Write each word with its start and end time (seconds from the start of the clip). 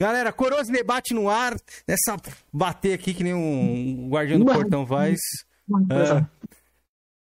Galera, 0.00 0.32
Coroas 0.32 0.68
Debate 0.68 1.12
no 1.12 1.28
ar. 1.28 1.54
Nessa 1.86 2.16
bater 2.50 2.94
aqui 2.94 3.12
que 3.12 3.22
nem 3.22 3.34
um 3.34 4.08
guardião 4.08 4.38
do 4.38 4.46
portão 4.46 4.86
faz. 4.86 5.18
É. 5.90 6.24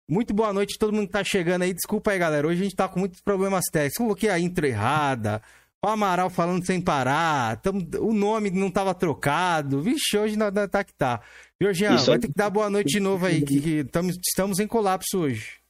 Muito 0.08 0.32
boa 0.32 0.54
noite, 0.54 0.78
todo 0.78 0.92
mundo 0.92 1.06
que 1.06 1.12
tá 1.12 1.22
chegando 1.22 1.62
aí. 1.62 1.74
Desculpa 1.74 2.12
aí, 2.12 2.18
galera. 2.18 2.48
Hoje 2.48 2.62
a 2.62 2.64
gente 2.64 2.74
tá 2.74 2.88
com 2.88 2.98
muitos 2.98 3.20
problemas 3.20 3.66
técnicos. 3.70 3.98
Coloquei 3.98 4.30
a 4.30 4.38
intro 4.38 4.66
errada. 4.66 5.42
O 5.84 5.88
Amaral 5.88 6.30
falando 6.30 6.64
sem 6.64 6.80
parar. 6.80 7.58
Tamo... 7.58 7.86
O 8.00 8.14
nome 8.14 8.50
não 8.50 8.70
tava 8.70 8.94
trocado. 8.94 9.82
Vixe, 9.82 10.16
hoje 10.16 10.36
não 10.36 10.50
tá 10.50 10.82
que 10.82 10.94
tá. 10.94 11.20
Georgiano, 11.60 11.98
vai 11.98 12.18
ter 12.18 12.28
que 12.28 12.34
dar 12.34 12.48
boa 12.48 12.70
noite 12.70 12.88
de 12.88 13.00
novo 13.00 13.26
aí, 13.26 13.42
que, 13.42 13.60
que 13.60 13.84
tamo... 13.84 14.10
estamos 14.10 14.58
em 14.58 14.66
colapso 14.66 15.18
hoje. 15.18 15.61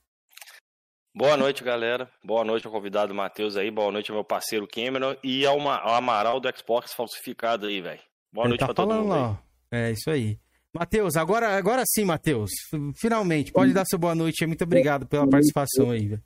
Boa 1.15 1.37
noite, 1.37 1.63
galera. 1.63 2.09
Boa 2.25 2.43
noite 2.43 2.67
ao 2.67 2.73
convidado 2.73 3.15
Matheus 3.15 3.55
aí. 3.55 3.71
Boa 3.71 3.93
noite 3.93 4.11
ao 4.11 4.17
meu 4.17 4.25
parceiro 4.25 4.67
Cameron 4.67 5.15
e 5.23 5.45
ao, 5.45 5.61
ao 5.61 5.95
Amaral 5.95 6.41
do 6.41 6.49
Xbox 6.57 6.95
falsificado 6.95 7.67
aí, 7.67 7.83
velho. 7.83 8.01
Boa 8.33 8.47
Ele 8.47 8.49
noite 8.51 8.61
tá 8.61 8.67
pra 8.67 8.75
todo 8.75 8.95
mundo 8.95 9.09
lá, 9.09 9.39
aí. 9.71 9.79
É 9.79 9.91
isso 9.93 10.11
aí. 10.11 10.39
Matheus, 10.73 11.15
agora, 11.17 11.55
agora 11.55 11.83
sim, 11.87 12.07
Matheus. 12.07 12.51
Finalmente, 12.97 13.53
pode 13.53 13.75
dar 13.75 13.85
seu 13.85 13.99
boa 13.99 14.15
noite. 14.15 14.47
Muito 14.47 14.65
obrigado 14.65 15.05
pela 15.07 15.29
participação 15.29 15.91
aí, 15.91 16.09
velho. 16.09 16.23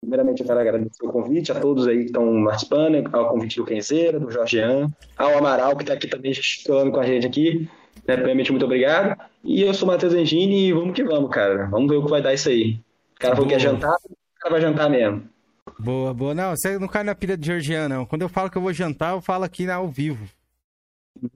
Primeiramente, 0.00 0.42
eu 0.42 0.46
quero 0.46 0.60
agradecer 0.60 1.04
o 1.04 1.10
convite 1.10 1.50
a 1.50 1.58
todos 1.58 1.88
aí 1.88 1.98
que 1.98 2.04
estão 2.04 2.44
participando, 2.44 3.10
ao 3.12 3.30
convite 3.30 3.56
do 3.56 3.64
Kenzeira, 3.64 4.20
do 4.20 4.30
Jorgean, 4.30 4.88
ao 5.16 5.36
Amaral, 5.36 5.76
que 5.76 5.82
está 5.82 5.94
aqui 5.94 6.06
também 6.06 6.32
gestionando 6.32 6.92
com 6.92 7.00
a 7.00 7.04
gente 7.04 7.26
aqui. 7.26 7.68
Né, 8.06 8.14
primeiramente, 8.14 8.52
muito 8.52 8.64
obrigado. 8.64 9.20
E 9.42 9.62
eu 9.62 9.74
sou 9.74 9.88
o 9.88 9.90
Matheus 9.90 10.14
Engini 10.14 10.68
e 10.68 10.72
vamos 10.72 10.94
que 10.94 11.02
vamos, 11.02 11.28
cara. 11.28 11.66
Vamos 11.66 11.90
ver 11.90 11.96
o 11.96 12.04
que 12.04 12.10
vai 12.10 12.22
dar 12.22 12.32
isso 12.32 12.48
aí. 12.48 12.78
O 13.16 13.18
cara 13.18 13.34
falou 13.34 13.48
que 13.48 13.54
ia 13.54 13.58
jantar, 13.58 13.96
cara 14.40 14.52
vai 14.52 14.60
jantar 14.60 14.90
mesmo. 14.90 15.28
Boa, 15.78 16.14
boa. 16.14 16.34
Não, 16.34 16.50
você 16.50 16.78
não 16.78 16.88
cai 16.88 17.04
na 17.04 17.14
pilha 17.14 17.36
de 17.36 17.46
Georgiana, 17.46 17.96
não. 17.96 18.06
Quando 18.06 18.22
eu 18.22 18.28
falo 18.28 18.50
que 18.50 18.56
eu 18.56 18.62
vou 18.62 18.72
jantar, 18.72 19.14
eu 19.14 19.20
falo 19.20 19.44
aqui 19.44 19.68
ao 19.70 19.88
vivo. 19.88 20.28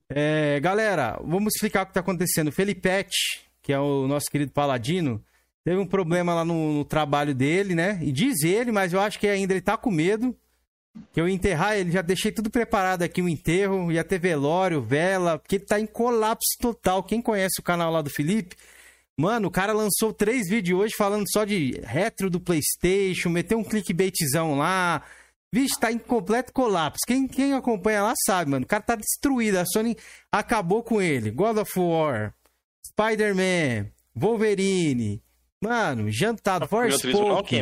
É, 0.09 0.61
galera, 0.61 1.19
vamos 1.25 1.55
explicar 1.55 1.83
o 1.83 1.87
que 1.87 1.91
está 1.91 2.01
acontecendo. 2.01 2.49
O 2.49 2.53
que 3.63 3.73
é 3.73 3.79
o 3.79 4.07
nosso 4.07 4.27
querido 4.31 4.53
Paladino, 4.53 5.23
teve 5.65 5.79
um 5.79 5.87
problema 5.87 6.35
lá 6.35 6.45
no, 6.45 6.79
no, 6.79 6.85
trabalho 6.85 7.35
dele, 7.35 7.75
né? 7.75 7.99
E 8.03 8.11
diz 8.11 8.43
ele, 8.43 8.73
mas 8.73 8.93
eu 8.93 9.01
acho 9.01 9.19
que 9.19 9.29
ainda 9.29 9.53
ele 9.53 9.61
tá 9.61 9.77
com 9.77 9.91
medo. 9.91 10.37
Que 11.11 11.21
eu 11.21 11.29
enterrar 11.29 11.75
ele, 11.77 11.91
já 11.91 12.03
deixei 12.03 12.31
tudo 12.31 12.51
preparado 12.51 13.03
aqui, 13.03 13.23
o 13.23 13.29
enterro, 13.29 13.91
ia 13.91 14.05
ter 14.05 14.19
velório, 14.19 14.83
vela, 14.83 15.39
porque 15.39 15.57
ele 15.57 15.65
tá 15.65 15.81
em 15.81 15.87
colapso 15.87 16.59
total. 16.61 17.03
Quem 17.03 17.23
conhece 17.23 17.61
o 17.61 17.63
canal 17.63 17.91
lá 17.91 18.03
do 18.03 18.11
Felipe, 18.11 18.57
mano, 19.23 19.47
o 19.47 19.51
cara 19.51 19.73
lançou 19.73 20.13
três 20.13 20.49
vídeos 20.49 20.81
hoje 20.81 20.95
falando 20.97 21.25
só 21.31 21.45
de 21.45 21.81
retro 21.85 22.29
do 22.29 22.41
PlayStation, 22.41 23.31
meteu 23.31 23.57
um 23.59 23.65
clickbaitzão 23.65 24.59
lá. 24.59 25.03
Vixe, 25.55 25.79
tá 25.79 25.93
em 25.93 25.99
completo 25.99 26.53
colapso. 26.53 27.01
Quem, 27.07 27.29
quem 27.29 27.53
acompanha 27.53 28.03
lá 28.03 28.15
sabe, 28.27 28.51
mano. 28.51 28.65
O 28.65 28.69
cara 28.69 28.83
tá 28.83 28.97
destruído. 28.97 29.59
A 29.59 29.67
Sony 29.67 29.97
acabou 30.31 30.83
com 30.83 31.01
ele. 31.01 31.31
God 31.31 31.59
of 31.59 31.79
War, 31.79 32.35
Spider-Man, 32.89 33.87
Wolverine. 34.15 35.23
Mano, 35.63 36.11
jantado, 36.11 36.67
Forspoken. 36.67 37.61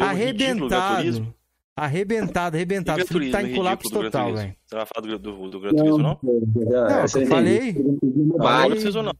Arrebentado. 0.00 1.34
Arrebentado, 1.78 2.56
arrebentado. 2.56 3.02
O 3.02 3.06
Felipe 3.06 3.30
tá 3.30 3.42
em 3.42 3.54
colapso 3.54 3.88
total, 3.88 4.34
velho. 4.34 4.56
Você 4.66 4.74
vai 4.74 4.86
falar 4.86 5.06
do, 5.06 5.18
do, 5.18 5.48
do 5.48 5.60
Gran 5.60 5.74
Turismo, 5.74 5.98
não? 5.98 6.18
Não, 6.22 6.40
não 6.40 7.02
eu 7.02 7.26
falei. 7.26 7.72
Não, 7.72 8.68
Turismo 8.70 9.02
não. 9.02 9.12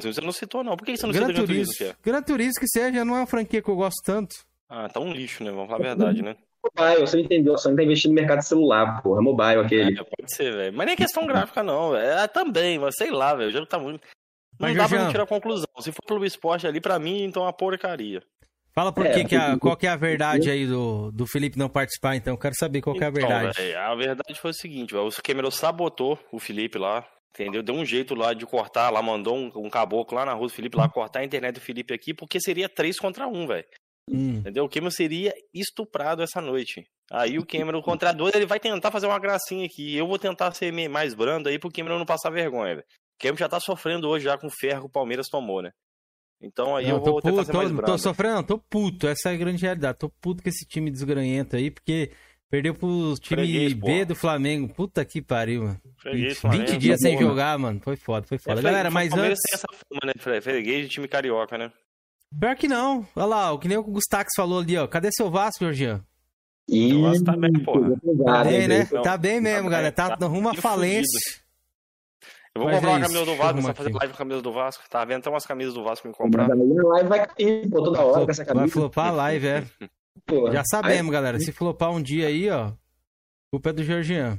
Você 0.00 0.20
não 0.20 0.32
citou, 0.32 0.62
não. 0.62 0.76
Por 0.76 0.84
que 0.84 0.96
você 0.96 1.06
não 1.06 1.12
Gran 1.12 1.26
citou 1.26 1.34
Gran 1.34 1.46
Turismo? 1.46 1.74
Turismo? 1.74 1.96
Gran 2.04 2.22
Turismo 2.22 2.60
que 2.60 2.68
seja, 2.68 3.04
não 3.04 3.16
é 3.16 3.20
uma 3.20 3.26
franquia 3.26 3.62
que 3.62 3.68
eu 3.68 3.76
gosto 3.76 4.02
tanto. 4.04 4.34
Ah, 4.68 4.88
tá 4.88 5.00
um 5.00 5.10
lixo, 5.10 5.42
né? 5.42 5.50
Vamos 5.50 5.68
falar 5.68 5.80
a 5.80 5.88
verdade, 5.94 6.22
né? 6.22 6.36
Mobile, 6.62 7.00
você 7.00 7.16
não 7.16 7.24
entendeu, 7.24 7.58
você 7.58 7.68
não 7.68 7.76
tá 7.76 7.82
investindo 7.82 8.10
no 8.10 8.14
mercado 8.16 8.38
de 8.38 8.46
celular, 8.46 9.02
porra. 9.02 9.20
É 9.20 9.22
mobile 9.22 9.60
aquele. 9.60 9.98
É, 9.98 10.04
pode 10.04 10.34
ser, 10.34 10.52
velho. 10.54 10.76
Mas 10.76 10.86
nem 10.86 10.96
questão 10.96 11.26
gráfica, 11.26 11.62
não, 11.62 11.92
velho. 11.92 12.06
É 12.06 12.28
também, 12.28 12.78
mas 12.78 12.94
sei 12.96 13.10
lá, 13.10 13.34
velho. 13.34 13.48
O 13.48 13.52
jogo 13.52 13.66
tá 13.66 13.78
muito. 13.78 14.02
Não 14.60 14.68
Mas, 14.68 14.76
dá 14.76 14.82
pra 14.82 14.88
Jorjão, 14.88 15.04
não 15.06 15.12
tirar 15.12 15.24
a 15.24 15.26
conclusão. 15.26 15.66
Se 15.80 15.90
for 15.90 16.04
pelo 16.06 16.24
esporte 16.26 16.66
ali, 16.66 16.80
pra 16.80 16.98
mim, 16.98 17.24
então 17.24 17.42
é 17.42 17.46
uma 17.46 17.52
porcaria. 17.52 18.22
Fala 18.74 18.90
por 18.92 19.04
É, 19.06 19.12
que 19.12 19.24
que 19.24 19.36
a, 19.36 19.46
porque- 19.50 19.60
qual 19.60 19.76
que 19.76 19.86
é 19.86 19.90
a 19.90 19.96
verdade 19.96 20.50
aí 20.50 20.66
do, 20.66 21.10
do 21.12 21.26
Felipe 21.26 21.58
não 21.58 21.68
participar, 21.68 22.16
então. 22.16 22.36
Quero 22.36 22.54
saber 22.58 22.80
qual 22.80 22.96
que 22.96 23.04
é 23.04 23.06
a 23.06 23.10
Então, 23.10 23.20
verdade. 23.28 23.56
véi, 23.60 23.74
a 23.74 23.94
verdade 23.94 24.40
foi 24.40 24.50
o 24.50 24.54
seguinte, 24.54 24.94
o 24.96 25.10
Cameron 25.22 25.50
sabotou 25.50 26.18
o 26.32 26.38
Felipe 26.38 26.78
lá, 26.78 27.06
entendeu? 27.34 27.62
Deu 27.62 27.74
um 27.74 27.84
jeito 27.84 28.14
lá 28.14 28.32
de 28.32 28.46
cortar, 28.46 28.88
lá 28.90 29.02
mandou 29.02 29.36
um, 29.36 29.50
um 29.56 29.68
caboclo 29.68 30.16
lá 30.16 30.24
na 30.24 30.32
rua 30.32 30.46
do 30.46 30.52
Felipe 30.52 30.76
lá 30.76 30.88
cortar 30.88 31.20
a 31.20 31.24
internet 31.24 31.56
do 31.56 31.60
Felipe 31.60 31.92
aqui, 31.92 32.14
porque 32.14 32.40
seria 32.40 32.68
três 32.68 32.98
contra 32.98 33.28
um, 33.28 33.46
velho. 33.46 33.66
Hum. 34.10 34.36
Entendeu? 34.38 34.64
O 34.64 34.68
Cameron 34.68 34.90
seria 34.90 35.32
estuprado 35.54 36.22
essa 36.22 36.40
noite. 36.40 36.82
Aí 37.10 37.38
o 37.38 37.44
Cameron 37.46 37.82
contra 37.82 38.10
dois, 38.12 38.34
ele 38.34 38.46
vai 38.46 38.58
tentar 38.58 38.90
fazer 38.90 39.06
uma 39.06 39.18
gracinha 39.18 39.66
aqui. 39.66 39.94
Eu 39.94 40.06
vou 40.06 40.18
tentar 40.18 40.50
ser 40.54 40.72
mais 40.88 41.12
brando 41.14 41.48
aí 41.48 41.58
pro 41.58 41.70
Cameron 41.70 41.98
não 41.98 42.06
passar 42.06 42.30
vergonha, 42.30 42.76
velho. 42.76 42.86
O 42.86 43.22
Cameron 43.22 43.36
já 43.38 43.48
tá 43.50 43.60
sofrendo 43.60 44.08
hoje 44.08 44.24
já 44.24 44.36
com 44.38 44.46
o 44.46 44.50
ferro 44.50 44.80
que 44.80 44.86
o 44.86 44.90
Palmeiras 44.92 45.28
tomou, 45.28 45.60
né? 45.62 45.70
Então 46.42 46.74
aí 46.76 46.88
Não, 46.88 46.96
eu 46.96 47.00
tô 47.00 47.12
vou 47.12 47.22
tentar 47.22 47.36
puto, 47.36 47.46
ser 47.46 47.52
mais 47.56 47.68
tô, 47.68 47.74
brando. 47.76 47.92
tô 47.92 47.98
sofrendo, 47.98 48.42
tô 48.42 48.58
puto. 48.58 49.06
Essa 49.06 49.30
é 49.30 49.34
a 49.34 49.36
grande 49.36 49.62
realidade. 49.62 49.98
Tô 49.98 50.08
puto 50.08 50.42
com 50.42 50.48
esse 50.48 50.66
time 50.66 50.90
desgranhento 50.90 51.54
aí, 51.56 51.70
porque 51.70 52.10
perdeu 52.50 52.74
pro 52.74 53.14
time 53.20 53.42
Freguês, 53.42 53.72
B 53.74 53.80
porra. 53.80 54.04
do 54.06 54.14
Flamengo. 54.16 54.68
Puta 54.74 55.04
que 55.04 55.22
pariu, 55.22 55.62
mano. 55.62 55.80
Freguês, 55.98 56.32
20 56.34 56.40
Flamengo, 56.40 56.76
dias 56.78 57.00
sem 57.00 57.14
porra. 57.14 57.26
jogar, 57.28 57.58
mano. 57.58 57.80
Foi 57.82 57.96
foda, 57.96 58.26
foi 58.26 58.38
foda. 58.38 58.60
É, 58.60 58.62
Galera, 58.62 58.88
o 58.90 58.92
mas 58.92 59.10
Palmeiras 59.10 59.38
antes. 59.38 59.50
tem 59.50 59.54
essa 59.54 59.84
fama, 59.88 60.00
né? 60.06 60.12
Fre- 60.18 60.40
Freguês 60.40 60.82
de 60.86 60.88
time 60.88 61.06
carioca, 61.06 61.56
né? 61.56 61.70
Pior 62.40 62.56
que 62.56 62.66
não. 62.66 63.06
Olha 63.14 63.26
lá, 63.26 63.52
o 63.52 63.58
que 63.58 63.68
nem 63.68 63.76
o 63.78 63.82
Gustax 63.84 64.30
falou 64.36 64.58
ali, 64.60 64.76
ó. 64.76 64.86
Cadê 64.88 65.10
seu 65.12 65.30
Vasco, 65.30 65.64
Georgian? 65.64 66.02
E... 66.68 66.90
Eu 66.92 67.06
acho 67.06 67.18
que 67.20 67.24
tá 67.26 67.36
bem, 67.36 67.52
porra. 67.64 67.90
Tá 68.24 68.44
bem, 68.44 68.66
né? 68.68 68.88
Não, 68.90 69.02
Tá 69.02 69.16
bem 69.16 69.40
mesmo, 69.40 69.64
tá 69.64 69.70
galera. 69.70 69.92
Tá 69.92 70.16
bem, 70.16 70.28
rumo 70.28 70.48
à 70.48 70.54
falência. 70.54 71.41
Eu 72.54 72.62
vou 72.62 72.66
Mas 72.70 72.76
comprar 72.76 72.90
é 72.90 72.92
uma 72.96 73.00
isso, 73.00 73.08
camisa 73.14 73.24
do 73.24 73.36
Vasco, 73.36 73.44
arrumar 73.54 73.68
só 73.68 73.74
fazer 73.74 73.90
live 73.92 74.08
com 74.08 74.14
a 74.14 74.18
camisa 74.18 74.42
do 74.42 74.52
Vasco. 74.52 74.84
Tá 74.90 75.04
vendo? 75.04 75.22
Tem 75.22 75.32
umas 75.32 75.46
camisas 75.46 75.74
do 75.74 75.82
Vasco 75.82 76.02
pra 76.02 76.10
me 76.10 76.16
Mas 76.18 76.46
comprar. 76.46 76.52
amanhã 76.52 76.82
a 76.82 76.88
live 76.88 77.08
vai 77.08 77.26
cair, 77.26 77.70
pô, 77.70 77.82
toda 77.82 78.00
hora 78.04 78.24
com 78.24 78.30
essa 78.30 78.44
Vai 78.44 78.54
camisa. 78.54 78.72
flopar 78.72 79.06
a 79.08 79.10
live, 79.12 79.46
é. 79.46 79.64
porra. 80.26 80.52
Já 80.52 80.62
sabemos, 80.64 81.10
galera. 81.12 81.38
Se 81.40 81.50
flopar 81.52 81.90
um 81.90 82.02
dia 82.02 82.26
aí, 82.26 82.50
ó, 82.50 82.72
culpa 83.50 83.70
é 83.70 83.72
do 83.72 83.82
Georgian. 83.82 84.38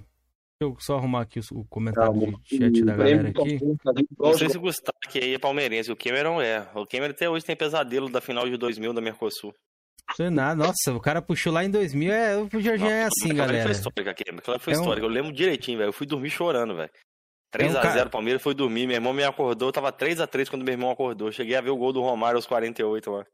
Deixa 0.62 0.72
eu 0.76 0.78
só 0.80 0.96
arrumar 0.98 1.22
aqui 1.22 1.40
o, 1.40 1.44
o 1.60 1.66
comentário 1.66 2.14
Calma. 2.14 2.40
de 2.44 2.58
chat 2.58 2.86
da 2.86 2.96
galera 2.96 3.30
aqui. 3.30 3.60
Não 4.20 4.34
sei 4.36 4.50
se 4.50 4.58
gostar 4.60 4.94
que 5.10 5.18
aí 5.20 5.34
é 5.34 5.40
palmeirense. 5.40 5.92
O 5.92 5.96
Cameron 5.96 6.40
é. 6.40 6.68
O 6.76 6.86
Cameron 6.86 7.12
até 7.12 7.28
hoje 7.28 7.44
tem 7.44 7.56
pesadelo 7.56 8.10
da 8.10 8.22
final 8.22 8.48
de 8.48 8.56
2000 8.58 8.94
da 8.94 9.02
Mercosul. 9.02 9.54
Não 10.08 10.16
sei 10.16 10.30
nada. 10.30 10.64
Nossa, 10.68 10.94
o 10.96 11.00
cara 11.02 11.22
puxou 11.22 11.52
lá 11.52 11.66
em 11.66 11.70
2000. 11.72 12.14
É, 12.14 12.38
o 12.38 12.48
Georgian 12.62 12.88
é 12.90 13.04
assim, 13.06 13.32
Aquela 13.32 13.48
galera. 13.48 13.64
foi 13.64 13.72
histórica, 13.72 14.14
Cameron. 14.14 14.38
Aquela 14.40 14.60
foi 14.60 14.74
histórica. 14.74 15.06
Eu 15.06 15.10
lembro 15.10 15.34
direitinho, 15.34 15.80
velho. 15.80 15.90
Eu 15.90 15.94
fui 15.94 16.06
dormir 16.06 16.30
chorando, 16.30 16.76
velho. 16.76 16.92
É 17.54 17.66
um 17.66 17.70
3x0 17.70 17.82
cara- 17.82 18.10
Palmeiras, 18.10 18.42
foi 18.42 18.54
dormir. 18.54 18.88
Meu 18.88 18.96
irmão 18.96 19.14
me 19.14 19.24
acordou, 19.24 19.72
tava 19.72 19.92
3x3 19.92 20.50
quando 20.50 20.64
meu 20.64 20.74
irmão 20.74 20.90
acordou. 20.92 21.32
Cheguei 21.32 21.56
a 21.56 21.62
ver 21.62 21.70
o 21.70 21.78
gol 21.78 21.94
do 21.94 22.02
Romário 22.02 22.38
aos 22.38 22.46
48 22.46 23.12
lá. 23.12 23.26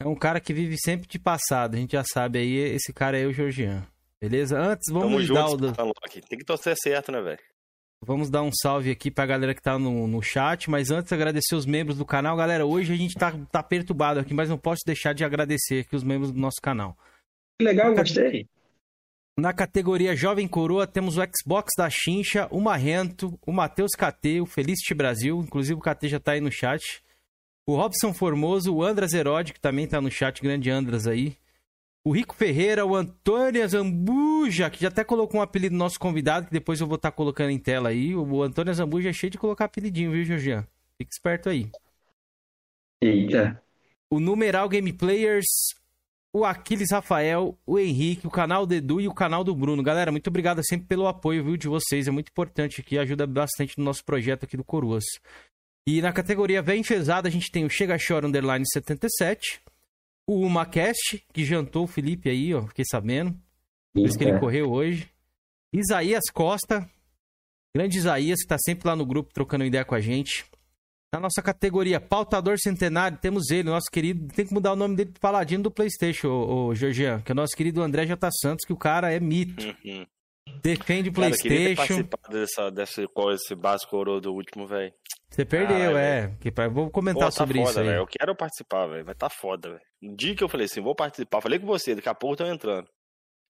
É 0.00 0.06
um 0.06 0.14
cara 0.14 0.40
que 0.40 0.52
vive 0.54 0.76
sempre 0.78 1.08
de 1.08 1.18
passado. 1.18 1.74
A 1.74 1.78
gente 1.78 1.92
já 1.92 2.04
sabe 2.04 2.38
aí. 2.38 2.56
Esse 2.56 2.92
cara 2.92 3.18
é 3.18 3.26
o 3.26 3.32
Georgian. 3.32 3.84
Beleza? 4.20 4.58
Antes, 4.58 4.86
Tamo 4.86 5.00
vamos 5.00 5.28
dar, 5.28 5.48
junto, 5.48 5.64
o. 5.66 6.20
Tem 6.28 6.38
que 6.38 6.44
torcer 6.44 6.76
certo, 6.76 7.12
né, 7.12 7.20
velho? 7.20 7.38
vamos 8.00 8.30
dar 8.30 8.42
um 8.42 8.50
salve 8.52 8.92
aqui 8.92 9.10
pra 9.10 9.26
galera 9.26 9.52
que 9.52 9.60
tá 9.60 9.76
no, 9.78 10.06
no 10.06 10.22
chat. 10.22 10.70
Mas 10.70 10.90
antes, 10.90 11.12
agradecer 11.12 11.54
os 11.56 11.66
membros 11.66 11.98
do 11.98 12.04
canal. 12.04 12.36
Galera, 12.36 12.64
hoje 12.64 12.92
a 12.92 12.96
gente 12.96 13.14
tá, 13.14 13.32
tá 13.50 13.62
perturbado 13.62 14.20
aqui, 14.20 14.32
mas 14.32 14.48
não 14.48 14.58
posso 14.58 14.80
deixar 14.86 15.12
de 15.12 15.24
agradecer 15.24 15.80
aqui 15.80 15.96
os 15.96 16.04
membros 16.04 16.32
do 16.32 16.38
nosso 16.38 16.60
canal. 16.62 16.96
Que 17.58 17.64
legal, 17.64 17.94
gostei. 17.94 18.46
Na 19.38 19.52
categoria 19.52 20.16
Jovem 20.16 20.48
Coroa, 20.48 20.84
temos 20.84 21.16
o 21.16 21.20
Xbox 21.22 21.70
da 21.78 21.88
Chincha, 21.88 22.48
o 22.50 22.60
Marrento, 22.60 23.38
o 23.46 23.52
Matheus 23.52 23.92
KT, 23.92 24.40
o 24.40 24.46
Felicity 24.46 24.94
Brasil, 24.94 25.38
inclusive 25.38 25.78
o 25.78 25.80
KT 25.80 26.08
já 26.08 26.18
tá 26.18 26.32
aí 26.32 26.40
no 26.40 26.50
chat. 26.50 27.04
O 27.64 27.76
Robson 27.76 28.12
Formoso, 28.12 28.74
o 28.74 28.82
Andras 28.82 29.12
Herode, 29.12 29.52
que 29.52 29.60
também 29.60 29.86
tá 29.86 30.00
no 30.00 30.10
chat, 30.10 30.42
grande 30.42 30.68
Andras 30.68 31.06
aí. 31.06 31.36
O 32.04 32.10
Rico 32.10 32.34
Ferreira, 32.34 32.84
o 32.84 32.96
Antônio 32.96 33.68
Zambuja, 33.68 34.68
que 34.70 34.80
já 34.80 34.88
até 34.88 35.04
colocou 35.04 35.38
um 35.38 35.42
apelido 35.42 35.72
no 35.72 35.78
nosso 35.78 36.00
convidado, 36.00 36.46
que 36.46 36.52
depois 36.52 36.80
eu 36.80 36.88
vou 36.88 36.96
estar 36.96 37.12
colocando 37.12 37.50
em 37.50 37.60
tela 37.60 37.90
aí. 37.90 38.16
O 38.16 38.42
Antônio 38.42 38.74
Zambuja 38.74 39.10
é 39.10 39.12
cheio 39.12 39.30
de 39.30 39.38
colocar 39.38 39.66
apelidinho, 39.66 40.10
viu, 40.10 40.24
Georgian? 40.24 40.66
Fique 40.96 41.12
esperto 41.12 41.48
aí. 41.48 41.70
Eita. 43.00 43.62
o 44.10 44.18
Numeral 44.18 44.68
Game 44.68 44.92
Players, 44.92 45.46
o 46.32 46.44
Aquiles 46.44 46.90
Rafael, 46.90 47.58
o 47.66 47.78
Henrique, 47.78 48.26
o 48.26 48.30
canal 48.30 48.66
do 48.66 48.74
Edu 48.74 49.00
e 49.00 49.08
o 49.08 49.14
canal 49.14 49.42
do 49.42 49.54
Bruno. 49.54 49.82
Galera, 49.82 50.12
muito 50.12 50.28
obrigado 50.28 50.60
sempre 50.64 50.86
pelo 50.86 51.06
apoio, 51.06 51.44
viu, 51.44 51.56
de 51.56 51.68
vocês. 51.68 52.06
É 52.06 52.10
muito 52.10 52.28
importante 52.28 52.80
aqui, 52.80 52.98
ajuda 52.98 53.26
bastante 53.26 53.78
no 53.78 53.84
nosso 53.84 54.04
projeto 54.04 54.44
aqui 54.44 54.56
do 54.56 54.64
Coroas. 54.64 55.04
E 55.86 56.02
na 56.02 56.12
categoria 56.12 56.60
Véia 56.60 56.78
Enfesada, 56.78 57.28
a 57.28 57.30
gente 57.30 57.50
tem 57.50 57.64
o 57.64 57.70
Chega 57.70 57.96
Chora 57.96 58.26
Underline 58.26 58.64
77, 58.70 59.60
o 60.26 60.40
Umacast, 60.40 61.24
que 61.32 61.44
jantou 61.44 61.84
o 61.84 61.88
Felipe 61.88 62.28
aí, 62.28 62.54
ó, 62.54 62.66
fiquei 62.66 62.84
sabendo. 62.84 63.34
Por 63.94 64.06
isso 64.06 64.18
que 64.18 64.24
ele 64.24 64.32
Eita. 64.32 64.40
correu 64.40 64.70
hoje. 64.70 65.08
Isaías 65.72 66.24
Costa, 66.30 66.88
grande 67.74 67.96
Isaías, 67.96 68.40
que 68.42 68.48
tá 68.48 68.58
sempre 68.58 68.86
lá 68.86 68.94
no 68.94 69.06
grupo 69.06 69.32
trocando 69.32 69.64
ideia 69.64 69.84
com 69.84 69.94
a 69.94 70.00
gente. 70.00 70.44
Na 71.12 71.20
nossa 71.20 71.40
categoria 71.42 71.98
Pautador 71.98 72.58
Centenário, 72.58 73.16
temos 73.18 73.50
ele, 73.50 73.70
nosso 73.70 73.90
querido. 73.90 74.28
Tem 74.34 74.46
que 74.46 74.52
mudar 74.52 74.72
o 74.72 74.76
nome 74.76 74.94
dele 74.94 75.10
pro 75.10 75.20
Paladino 75.20 75.62
do 75.62 75.70
PlayStation, 75.70 76.28
ô 76.28 76.74
Georgian, 76.74 77.22
que 77.22 77.32
é 77.32 77.34
o 77.34 77.36
nosso 77.36 77.56
querido 77.56 77.82
André 77.82 78.04
J. 78.06 78.30
Santos, 78.30 78.66
que 78.66 78.72
o 78.72 78.76
cara 78.76 79.10
é 79.10 79.18
mito. 79.18 79.64
Uhum. 79.84 80.06
Defende 80.62 81.08
o 81.08 81.12
Cara, 81.12 81.30
eu 81.30 81.36
queria 81.36 81.58
ter 81.58 81.74
PlayStation. 81.76 82.08
participado 82.08 82.38
dessa, 82.38 82.70
desse, 82.70 83.06
qual 83.08 83.32
esse 83.32 83.54
básico 83.54 83.96
ouro 83.96 84.20
do 84.20 84.32
último, 84.32 84.66
velho. 84.66 84.92
Você 85.30 85.44
perdeu, 85.44 85.76
Caralho, 85.76 85.96
é. 85.96 86.36
Que 86.40 86.50
Vou 86.70 86.90
comentar 86.90 87.24
Pô, 87.24 87.26
tá 87.26 87.30
sobre 87.30 87.58
foda, 87.58 87.70
isso 87.70 87.80
aí. 87.80 87.88
Eu 87.88 88.06
quero 88.06 88.34
participar, 88.34 88.86
velho. 88.86 89.04
Vai 89.04 89.14
tá 89.14 89.28
foda, 89.28 89.70
velho. 89.70 89.82
Um 90.02 90.14
dia 90.14 90.34
que 90.34 90.42
eu 90.42 90.48
falei 90.48 90.66
assim, 90.66 90.80
vou 90.80 90.94
participar. 90.94 91.40
Falei 91.40 91.58
com 91.58 91.66
você, 91.66 91.94
daqui 91.94 92.08
a 92.08 92.14
pouco 92.14 92.34
eu 92.34 92.46
tô 92.46 92.52
entrando. 92.52 92.88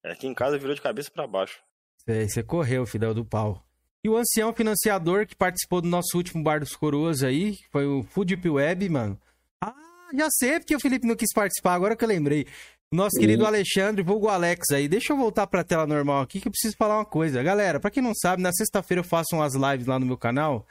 Aqui 0.05 0.27
em 0.27 0.35
casa 0.35 0.59
virou 0.59 0.75
de 0.75 0.83
cabeça 0.83 1.11
pra 1.11 1.27
baixo. 1.27 1.59
Você, 1.99 2.29
você 2.29 2.43
correu, 2.43 2.87
Fidel 2.87 3.15
do 3.15 3.25
pau. 3.25 3.65
E 4.09 4.11
o 4.11 4.17
ancião 4.17 4.55
financiador 4.55 5.27
que 5.27 5.37
participou 5.37 5.83
do 5.83 5.89
nosso 5.89 6.17
último 6.17 6.43
Bar 6.43 6.61
dos 6.61 6.75
Coroas 6.75 7.23
aí, 7.23 7.57
que 7.57 7.69
foi 7.71 7.85
o 7.87 8.03
Foodip 8.03 8.49
Web, 8.49 8.89
mano. 8.89 9.21
Ah, 9.63 9.75
já 10.17 10.29
sei 10.31 10.59
porque 10.59 10.75
o 10.75 10.81
Felipe 10.81 11.07
não 11.07 11.15
quis 11.15 11.31
participar, 11.35 11.75
agora 11.75 11.95
que 11.95 12.03
eu 12.03 12.09
lembrei. 12.09 12.47
O 12.91 12.97
nosso 12.97 13.17
Uhum. 13.17 13.21
querido 13.21 13.45
Alexandre, 13.45 14.03
vulgo 14.03 14.29
Alex 14.29 14.71
aí. 14.73 14.89
Deixa 14.89 15.13
eu 15.13 15.17
voltar 15.19 15.47
pra 15.47 15.63
tela 15.63 15.87
normal 15.87 16.23
aqui 16.23 16.41
que 16.41 16.49
eu 16.49 16.51
preciso 16.53 16.75
falar 16.75 16.97
uma 16.97 17.05
coisa. 17.05 17.43
Galera, 17.43 17.79
pra 17.79 17.91
quem 17.91 18.03
não 18.03 18.15
sabe, 18.15 18.41
na 18.43 18.51
sexta-feira 18.51 19.01
eu 19.01 19.05
faço 19.05 19.37
umas 19.37 19.55
lives 19.55 19.87
lá 19.87 19.99
no 19.99 20.07
meu 20.07 20.17
canal. 20.17 20.67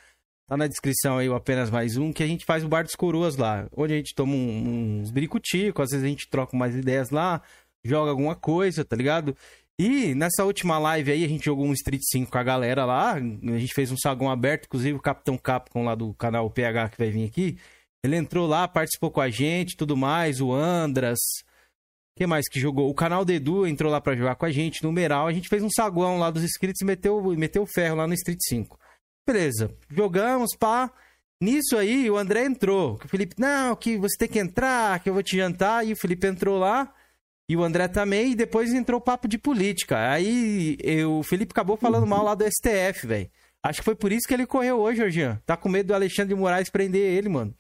Tá 0.47 0.57
na 0.57 0.65
descrição 0.65 1.19
aí 1.19 1.29
o 1.29 1.35
apenas 1.35 1.69
mais 1.69 1.95
um, 1.95 2.11
que 2.11 2.23
a 2.23 2.27
gente 2.27 2.43
faz 2.43 2.63
o 2.63 2.67
Bar 2.67 2.85
dos 2.85 2.95
Coroas 2.95 3.37
lá. 3.37 3.67
Onde 3.77 3.93
a 3.93 3.97
gente 3.97 4.15
toma 4.15 4.33
um- 4.33 5.01
uns 5.01 5.11
biricuticos, 5.11 5.83
às 5.83 5.91
vezes 5.91 6.03
a 6.03 6.09
gente 6.09 6.27
troca 6.27 6.55
umas 6.55 6.73
ideias 6.73 7.11
lá, 7.11 7.39
joga 7.85 8.09
alguma 8.09 8.33
coisa, 8.33 8.83
tá 8.83 8.95
ligado? 8.95 9.37
E 9.79 10.15
nessa 10.15 10.43
última 10.43 10.79
live 10.79 11.11
aí, 11.11 11.23
a 11.23 11.27
gente 11.27 11.45
jogou 11.45 11.65
um 11.65 11.73
Street 11.73 12.01
5 12.03 12.31
com 12.31 12.37
a 12.37 12.43
galera 12.43 12.83
lá. 12.83 13.13
A 13.13 13.19
gente 13.19 13.73
fez 13.75 13.91
um 13.91 13.97
sagão 13.97 14.29
aberto, 14.29 14.65
inclusive 14.65 14.97
o 14.97 15.01
Capitão 15.01 15.37
Capcom 15.37 15.83
lá 15.83 15.93
do 15.93 16.15
canal 16.15 16.49
PH 16.49 16.89
que 16.89 16.97
vai 16.97 17.11
vir 17.11 17.25
aqui. 17.25 17.59
Ele 18.03 18.15
entrou 18.15 18.47
lá, 18.47 18.67
participou 18.67 19.11
com 19.11 19.21
a 19.21 19.29
gente, 19.29 19.77
tudo 19.77 19.95
mais. 19.95 20.41
O 20.41 20.51
Andras. 20.51 21.19
Quem 22.17 22.25
mais 22.25 22.49
que 22.49 22.59
jogou? 22.59 22.89
O 22.89 22.95
canal 22.95 23.23
do 23.23 23.31
Edu 23.31 23.67
entrou 23.67 23.91
lá 23.91 24.01
pra 24.01 24.15
jogar 24.15 24.35
com 24.35 24.45
a 24.45 24.51
gente, 24.51 24.81
numeral. 24.81 25.27
A 25.27 25.31
gente 25.33 25.47
fez 25.47 25.61
um 25.61 25.69
saguão 25.69 26.17
lá 26.17 26.31
dos 26.31 26.43
inscritos 26.43 26.81
e 26.81 26.85
meteu, 26.85 27.21
meteu 27.37 27.63
ferro 27.67 27.97
lá 27.97 28.07
no 28.07 28.15
Street 28.15 28.39
5. 28.41 28.79
Beleza, 29.27 29.71
jogamos, 29.91 30.55
pá. 30.57 30.91
Nisso 31.39 31.77
aí, 31.77 32.09
o 32.09 32.17
André 32.17 32.45
entrou. 32.45 32.95
O 32.95 33.07
Felipe, 33.07 33.35
não, 33.37 33.75
que 33.75 33.95
você 33.97 34.17
tem 34.17 34.27
que 34.27 34.39
entrar, 34.39 34.99
que 34.99 35.09
eu 35.09 35.13
vou 35.13 35.21
te 35.21 35.37
jantar. 35.37 35.85
E 35.85 35.93
o 35.93 35.97
Felipe 35.97 36.25
entrou 36.25 36.57
lá. 36.57 36.91
E 37.49 37.55
o 37.55 37.63
André 37.63 37.87
também, 37.87 38.31
e 38.31 38.35
depois 38.35 38.73
entrou 38.73 38.99
o 38.99 39.03
papo 39.03 39.27
de 39.27 39.37
política. 39.37 40.11
Aí 40.11 40.77
eu- 40.83 41.19
o 41.19 41.23
Felipe 41.23 41.51
acabou 41.53 41.77
falando 41.77 42.05
mal 42.05 42.23
lá 42.23 42.35
do 42.35 42.43
STF, 42.43 43.07
velho. 43.07 43.29
Acho 43.63 43.79
que 43.79 43.85
foi 43.85 43.95
por 43.95 44.11
isso 44.11 44.27
que 44.27 44.33
ele 44.33 44.45
correu 44.45 44.79
hoje, 44.79 44.99
Jorginho. 44.99 45.41
Tá 45.45 45.55
com 45.57 45.69
medo 45.69 45.87
do 45.87 45.93
Alexandre 45.93 46.33
de 46.35 46.39
Moraes 46.39 46.69
prender 46.69 47.01
ele, 47.01 47.29
mano. 47.29 47.53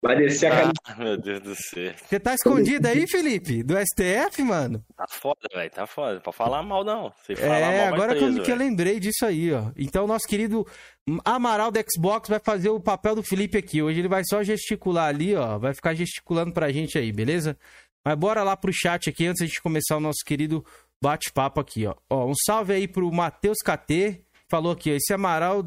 Vai 0.00 0.14
descer 0.16 0.46
a 0.46 0.50
cara. 0.56 0.72
Ah, 0.84 0.94
meu 0.96 1.16
Deus 1.20 1.40
do 1.40 1.54
céu. 1.56 1.92
Você 2.06 2.20
tá 2.20 2.32
escondido 2.32 2.86
aí, 2.86 3.04
Felipe? 3.08 3.64
Do 3.64 3.74
STF, 3.76 4.42
mano? 4.44 4.84
Tá 4.96 5.06
foda, 5.10 5.40
velho. 5.52 5.70
Tá 5.72 5.86
foda. 5.88 6.20
Pra 6.20 6.32
falar 6.32 6.62
mal, 6.62 6.84
não. 6.84 7.12
Se 7.26 7.34
falar 7.34 7.58
É, 7.58 7.78
mal, 7.86 7.94
agora 7.94 8.14
que 8.14 8.22
eu- 8.22 8.28
preso, 8.28 8.42
que 8.42 8.52
eu 8.52 8.56
lembrei 8.56 9.00
disso 9.00 9.26
aí, 9.26 9.52
ó. 9.52 9.72
Então, 9.76 10.06
nosso 10.06 10.24
querido 10.28 10.64
Amaral 11.24 11.72
do 11.72 11.80
Xbox 11.90 12.28
vai 12.28 12.38
fazer 12.38 12.68
o 12.68 12.78
papel 12.78 13.16
do 13.16 13.22
Felipe 13.24 13.58
aqui. 13.58 13.82
Hoje 13.82 13.98
ele 14.00 14.08
vai 14.08 14.22
só 14.24 14.40
gesticular 14.44 15.08
ali, 15.08 15.34
ó. 15.34 15.58
Vai 15.58 15.74
ficar 15.74 15.94
gesticulando 15.94 16.52
pra 16.52 16.70
gente 16.70 16.96
aí, 16.96 17.10
beleza? 17.10 17.58
Mas 18.08 18.18
bora 18.18 18.42
lá 18.42 18.56
pro 18.56 18.72
chat 18.72 19.10
aqui 19.10 19.26
antes 19.26 19.40
de 19.40 19.48
gente 19.48 19.60
começar 19.60 19.94
o 19.98 20.00
nosso 20.00 20.24
querido 20.24 20.64
bate-papo 20.98 21.60
aqui, 21.60 21.86
ó. 21.86 21.94
Ó, 22.08 22.30
um 22.30 22.32
salve 22.46 22.72
aí 22.72 22.88
pro 22.88 23.12
Matheus 23.12 23.58
KT. 23.58 24.24
Falou 24.48 24.72
aqui, 24.72 24.90
ó. 24.90 24.94
Esse 24.94 25.12
Amaral 25.12 25.62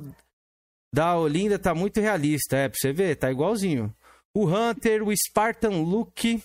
da 0.91 1.15
Olinda 1.15 1.59
tá 1.59 1.75
muito 1.75 2.01
realista. 2.01 2.57
É, 2.57 2.67
pra 2.67 2.75
você 2.81 2.91
ver, 2.91 3.15
tá 3.15 3.29
igualzinho. 3.29 3.95
O 4.33 4.47
Hunter, 4.47 5.07
o 5.07 5.15
Spartan 5.15 5.83
Luke, 5.83 6.43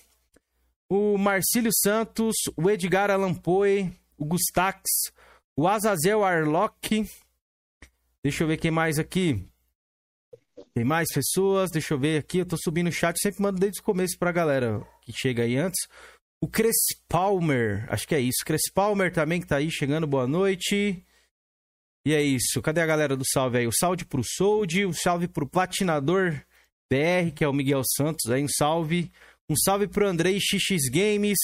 o 0.87 1.17
Marcílio 1.17 1.71
Santos, 1.73 2.35
o 2.55 2.69
Edgar 2.71 3.11
Alampoe, 3.11 3.91
o 4.19 4.27
Gustax, 4.27 4.83
o 5.57 5.67
Azazel 5.67 6.23
Arlock. 6.23 7.09
Deixa 8.23 8.45
eu 8.45 8.49
ver 8.49 8.59
quem 8.59 8.71
mais 8.71 8.99
aqui. 8.99 9.49
Tem 10.75 10.85
mais 10.85 11.09
pessoas, 11.13 11.71
deixa 11.71 11.95
eu 11.95 11.99
ver 11.99 12.19
aqui. 12.19 12.39
Eu 12.39 12.47
tô 12.47 12.57
subindo 12.57 12.89
o 12.89 12.93
chat, 12.93 13.19
sempre 13.21 13.43
mando 13.43 13.59
desde 13.59 13.81
o 13.81 13.83
começo 13.83 14.19
pra 14.19 14.33
galera 14.33 14.83
que 15.03 15.13
chega 15.13 15.43
aí 15.43 15.57
antes. 15.57 15.87
O 16.41 16.49
Cres 16.49 16.77
Palmer, 17.09 17.87
acho 17.91 18.07
que 18.07 18.15
é 18.15 18.21
isso. 18.21 18.45
Cres 18.45 18.71
Palmer 18.73 19.13
também 19.13 19.41
que 19.41 19.47
tá 19.47 19.57
aí 19.57 19.71
chegando, 19.71 20.07
boa 20.07 20.27
noite. 20.27 21.05
E 22.07 22.15
é 22.15 22.23
isso. 22.23 22.63
Cadê 22.63 22.81
a 22.81 22.87
galera 22.87 23.17
do 23.17 23.25
salve 23.27 23.59
aí? 23.59 23.67
O 23.67 23.73
salve 23.73 24.05
pro 24.05 24.23
Sold, 24.25 24.85
o 24.85 24.93
salve 24.93 25.29
pro 25.29 25.49
Platinador 25.49 26.41
BR, 26.91 27.33
que 27.35 27.43
é 27.43 27.49
o 27.49 27.53
Miguel 27.53 27.83
Santos 27.97 28.31
aí, 28.31 28.43
um 28.43 28.49
salve. 28.49 29.11
Um 29.49 29.57
salve 29.57 29.89
pro 29.89 30.07
Andrei 30.07 30.39
XX 30.39 30.91
Games. 30.91 31.39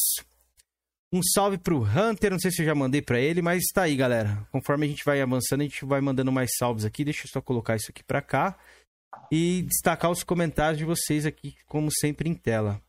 Um 1.12 1.22
salve 1.22 1.58
pro 1.58 1.82
Hunter, 1.82 2.30
não 2.30 2.38
sei 2.38 2.50
se 2.50 2.62
eu 2.62 2.66
já 2.66 2.74
mandei 2.74 3.02
pra 3.02 3.20
ele, 3.20 3.42
mas 3.42 3.64
tá 3.74 3.82
aí, 3.82 3.96
galera. 3.96 4.46
Conforme 4.50 4.86
a 4.86 4.88
gente 4.88 5.04
vai 5.04 5.20
avançando, 5.20 5.60
a 5.60 5.64
gente 5.64 5.84
vai 5.84 6.00
mandando 6.00 6.32
mais 6.32 6.50
salves 6.56 6.84
aqui. 6.84 7.04
Deixa 7.04 7.26
eu 7.26 7.30
só 7.30 7.40
colocar 7.40 7.76
isso 7.76 7.90
aqui 7.90 8.02
pra 8.02 8.22
cá 8.22 8.58
e 9.30 9.62
destacar 9.62 10.10
os 10.10 10.22
comentários 10.22 10.78
de 10.78 10.84
vocês 10.84 11.24
aqui, 11.24 11.54
como 11.66 11.88
sempre, 11.90 12.28
em 12.28 12.34
tela. 12.34 12.80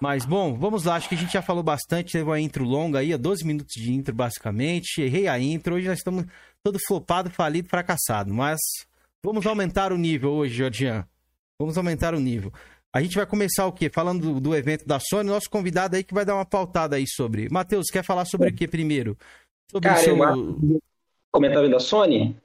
Mas, 0.00 0.26
bom, 0.26 0.54
vamos 0.54 0.84
lá. 0.84 0.96
Acho 0.96 1.08
que 1.08 1.14
a 1.14 1.18
gente 1.18 1.32
já 1.32 1.42
falou 1.42 1.62
bastante. 1.62 2.12
Teve 2.12 2.24
uma 2.24 2.40
intro 2.40 2.64
longa 2.64 2.98
aí, 2.98 3.14
ó, 3.14 3.18
12 3.18 3.44
minutos 3.44 3.72
de 3.74 3.92
intro, 3.92 4.14
basicamente. 4.14 5.00
Errei 5.00 5.26
a 5.26 5.38
intro. 5.38 5.74
Hoje 5.74 5.88
nós 5.88 5.98
estamos 5.98 6.24
todo 6.62 6.78
flopado, 6.86 7.30
falido, 7.30 7.68
fracassado. 7.68 8.32
Mas 8.32 8.58
vamos 9.24 9.46
aumentar 9.46 9.92
o 9.92 9.96
nível 9.96 10.32
hoje, 10.32 10.54
Jordian. 10.54 11.06
Vamos 11.58 11.78
aumentar 11.78 12.14
o 12.14 12.20
nível. 12.20 12.52
A 12.92 13.00
gente 13.00 13.16
vai 13.16 13.26
começar 13.26 13.66
o 13.66 13.72
quê? 13.72 13.90
Falando 13.92 14.34
do, 14.34 14.40
do 14.40 14.54
evento 14.54 14.86
da 14.86 14.98
Sony. 15.00 15.30
Nosso 15.30 15.48
convidado 15.48 15.96
aí 15.96 16.04
que 16.04 16.14
vai 16.14 16.24
dar 16.24 16.34
uma 16.34 16.44
pautada 16.44 16.96
aí 16.96 17.04
sobre. 17.06 17.48
Matheus, 17.50 17.86
quer 17.90 18.02
falar 18.02 18.24
sobre 18.26 18.50
o 18.50 18.54
que 18.54 18.68
primeiro? 18.68 19.16
Sobre 19.70 19.88
Cara, 19.88 20.00
o 20.00 20.04
seu... 20.04 20.16
eu 20.16 20.80
Comentário 21.32 21.70
da 21.70 21.78
Sony? 21.78 22.36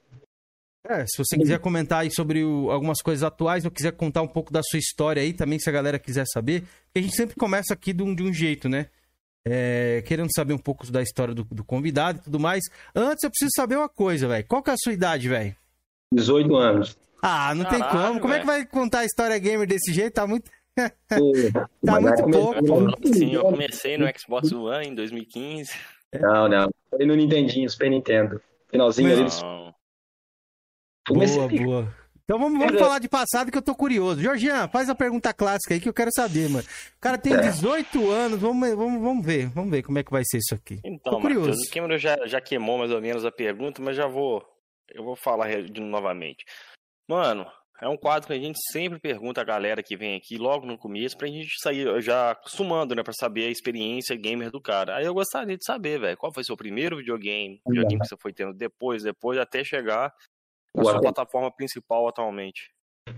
É, 0.88 1.04
se 1.06 1.16
você 1.18 1.36
quiser 1.38 1.60
comentar 1.60 2.00
aí 2.00 2.10
sobre 2.12 2.42
o- 2.44 2.70
algumas 2.70 3.00
coisas 3.00 3.22
atuais 3.22 3.64
ou 3.64 3.70
quiser 3.70 3.92
contar 3.92 4.20
um 4.22 4.26
pouco 4.28 4.52
da 4.52 4.60
sua 4.64 4.78
história 4.80 5.22
aí 5.22 5.32
também, 5.32 5.58
se 5.58 5.68
a 5.68 5.72
galera 5.72 5.98
quiser 5.98 6.24
saber. 6.26 6.62
Porque 6.86 6.98
a 6.98 7.02
gente 7.02 7.14
sempre 7.16 7.36
começa 7.36 7.72
aqui 7.72 7.92
de 7.92 8.02
um, 8.02 8.12
de 8.14 8.22
um 8.22 8.32
jeito, 8.32 8.68
né? 8.68 8.86
É, 9.44 10.02
querendo 10.06 10.28
saber 10.34 10.54
um 10.54 10.58
pouco 10.58 10.90
da 10.90 11.00
história 11.02 11.34
do, 11.34 11.44
do 11.44 11.64
convidado 11.64 12.18
e 12.18 12.22
tudo 12.22 12.38
mais. 12.40 12.62
Antes 12.94 13.22
eu 13.22 13.30
preciso 13.30 13.50
saber 13.56 13.76
uma 13.76 13.88
coisa, 13.88 14.26
velho. 14.28 14.44
Qual 14.46 14.62
que 14.62 14.70
é 14.70 14.72
a 14.72 14.76
sua 14.76 14.92
idade, 14.92 15.28
velho? 15.28 15.54
18 16.12 16.54
anos. 16.56 16.96
Ah, 17.22 17.54
não 17.54 17.64
tem 17.64 17.78
Caralho, 17.78 18.08
como. 18.08 18.20
Como 18.20 18.34
é 18.34 18.40
que 18.40 18.46
vai 18.46 18.66
contar 18.66 19.00
a 19.00 19.04
história 19.04 19.38
gamer 19.38 19.66
desse 19.66 19.92
jeito? 19.92 20.14
Tá 20.14 20.26
muito. 20.26 20.50
Tá 21.84 22.00
muito 22.00 22.22
pouco. 22.24 23.06
Sim, 23.12 23.34
eu 23.34 23.42
comecei 23.42 23.98
no 23.98 24.06
Xbox 24.18 24.50
One 24.52 24.88
em 24.88 24.94
2015. 24.94 25.70
Não, 26.20 26.48
não. 26.48 26.70
Foi 26.90 27.04
no 27.04 27.14
Nintendinho, 27.14 27.68
Super 27.68 27.90
Nintendo. 27.90 28.40
Finalzinho 28.70 29.12
ali. 29.12 29.22
Não. 29.42 29.74
Comecei 31.06 31.36
Boa, 31.36 31.82
boa. 31.82 32.02
Então 32.24 32.38
vamos, 32.38 32.58
vamos 32.58 32.78
falar 32.78 32.98
de 32.98 33.08
passado 33.08 33.50
que 33.50 33.58
eu 33.58 33.62
tô 33.62 33.74
curioso. 33.74 34.22
Jorgian, 34.22 34.68
faz 34.68 34.88
a 34.88 34.94
pergunta 34.94 35.34
clássica 35.34 35.74
aí 35.74 35.80
que 35.80 35.88
eu 35.88 35.92
quero 35.92 36.10
saber, 36.14 36.48
mano. 36.48 36.64
O 36.96 37.00
cara 37.00 37.18
tem 37.18 37.38
18 37.38 38.10
anos, 38.10 38.40
vamos, 38.40 38.70
vamos, 38.70 39.02
vamos 39.02 39.26
ver. 39.26 39.48
Vamos 39.48 39.70
ver 39.70 39.82
como 39.82 39.98
é 39.98 40.04
que 40.04 40.10
vai 40.10 40.22
ser 40.24 40.38
isso 40.38 40.54
aqui. 40.54 40.80
Então, 40.84 41.14
Tô 41.14 41.20
curioso. 41.20 41.50
Matheus, 41.50 41.68
o 41.68 41.70
Cameron 41.70 41.98
já, 41.98 42.16
já 42.26 42.40
queimou 42.40 42.78
mais 42.78 42.90
ou 42.92 43.00
menos 43.00 43.24
a 43.24 43.32
pergunta, 43.32 43.82
mas 43.82 43.96
já 43.96 44.06
vou. 44.06 44.42
Eu 44.94 45.04
vou 45.04 45.16
falar 45.16 45.62
de 45.62 45.80
novamente. 45.80 46.44
Mano, 47.08 47.44
é 47.82 47.88
um 47.88 47.96
quadro 47.96 48.28
que 48.28 48.32
a 48.32 48.38
gente 48.38 48.58
sempre 48.70 49.00
pergunta 49.00 49.40
a 49.40 49.44
galera 49.44 49.82
que 49.82 49.96
vem 49.96 50.16
aqui 50.16 50.38
logo 50.38 50.64
no 50.64 50.78
começo, 50.78 51.18
pra 51.18 51.26
gente 51.26 51.50
sair 51.60 52.00
já 52.00 52.30
acostumando, 52.30 52.94
né, 52.94 53.02
pra 53.02 53.12
saber 53.12 53.46
a 53.46 53.50
experiência 53.50 54.16
gamer 54.16 54.52
do 54.52 54.60
cara. 54.60 54.96
Aí 54.96 55.04
eu 55.04 55.12
gostaria 55.12 55.56
de 55.56 55.64
saber, 55.64 55.98
velho, 55.98 56.16
qual 56.16 56.32
foi 56.32 56.44
seu 56.44 56.56
primeiro 56.56 56.98
videogame, 56.98 57.60
videogame 57.66 58.00
que 58.00 58.06
você 58.06 58.16
foi 58.16 58.32
tendo 58.32 58.54
depois, 58.54 59.02
depois, 59.02 59.36
até 59.36 59.64
chegar 59.64 60.14
na 60.74 60.84
sua 60.84 61.00
plataforma 61.00 61.50
principal 61.50 62.08
atualmente. 62.08 62.70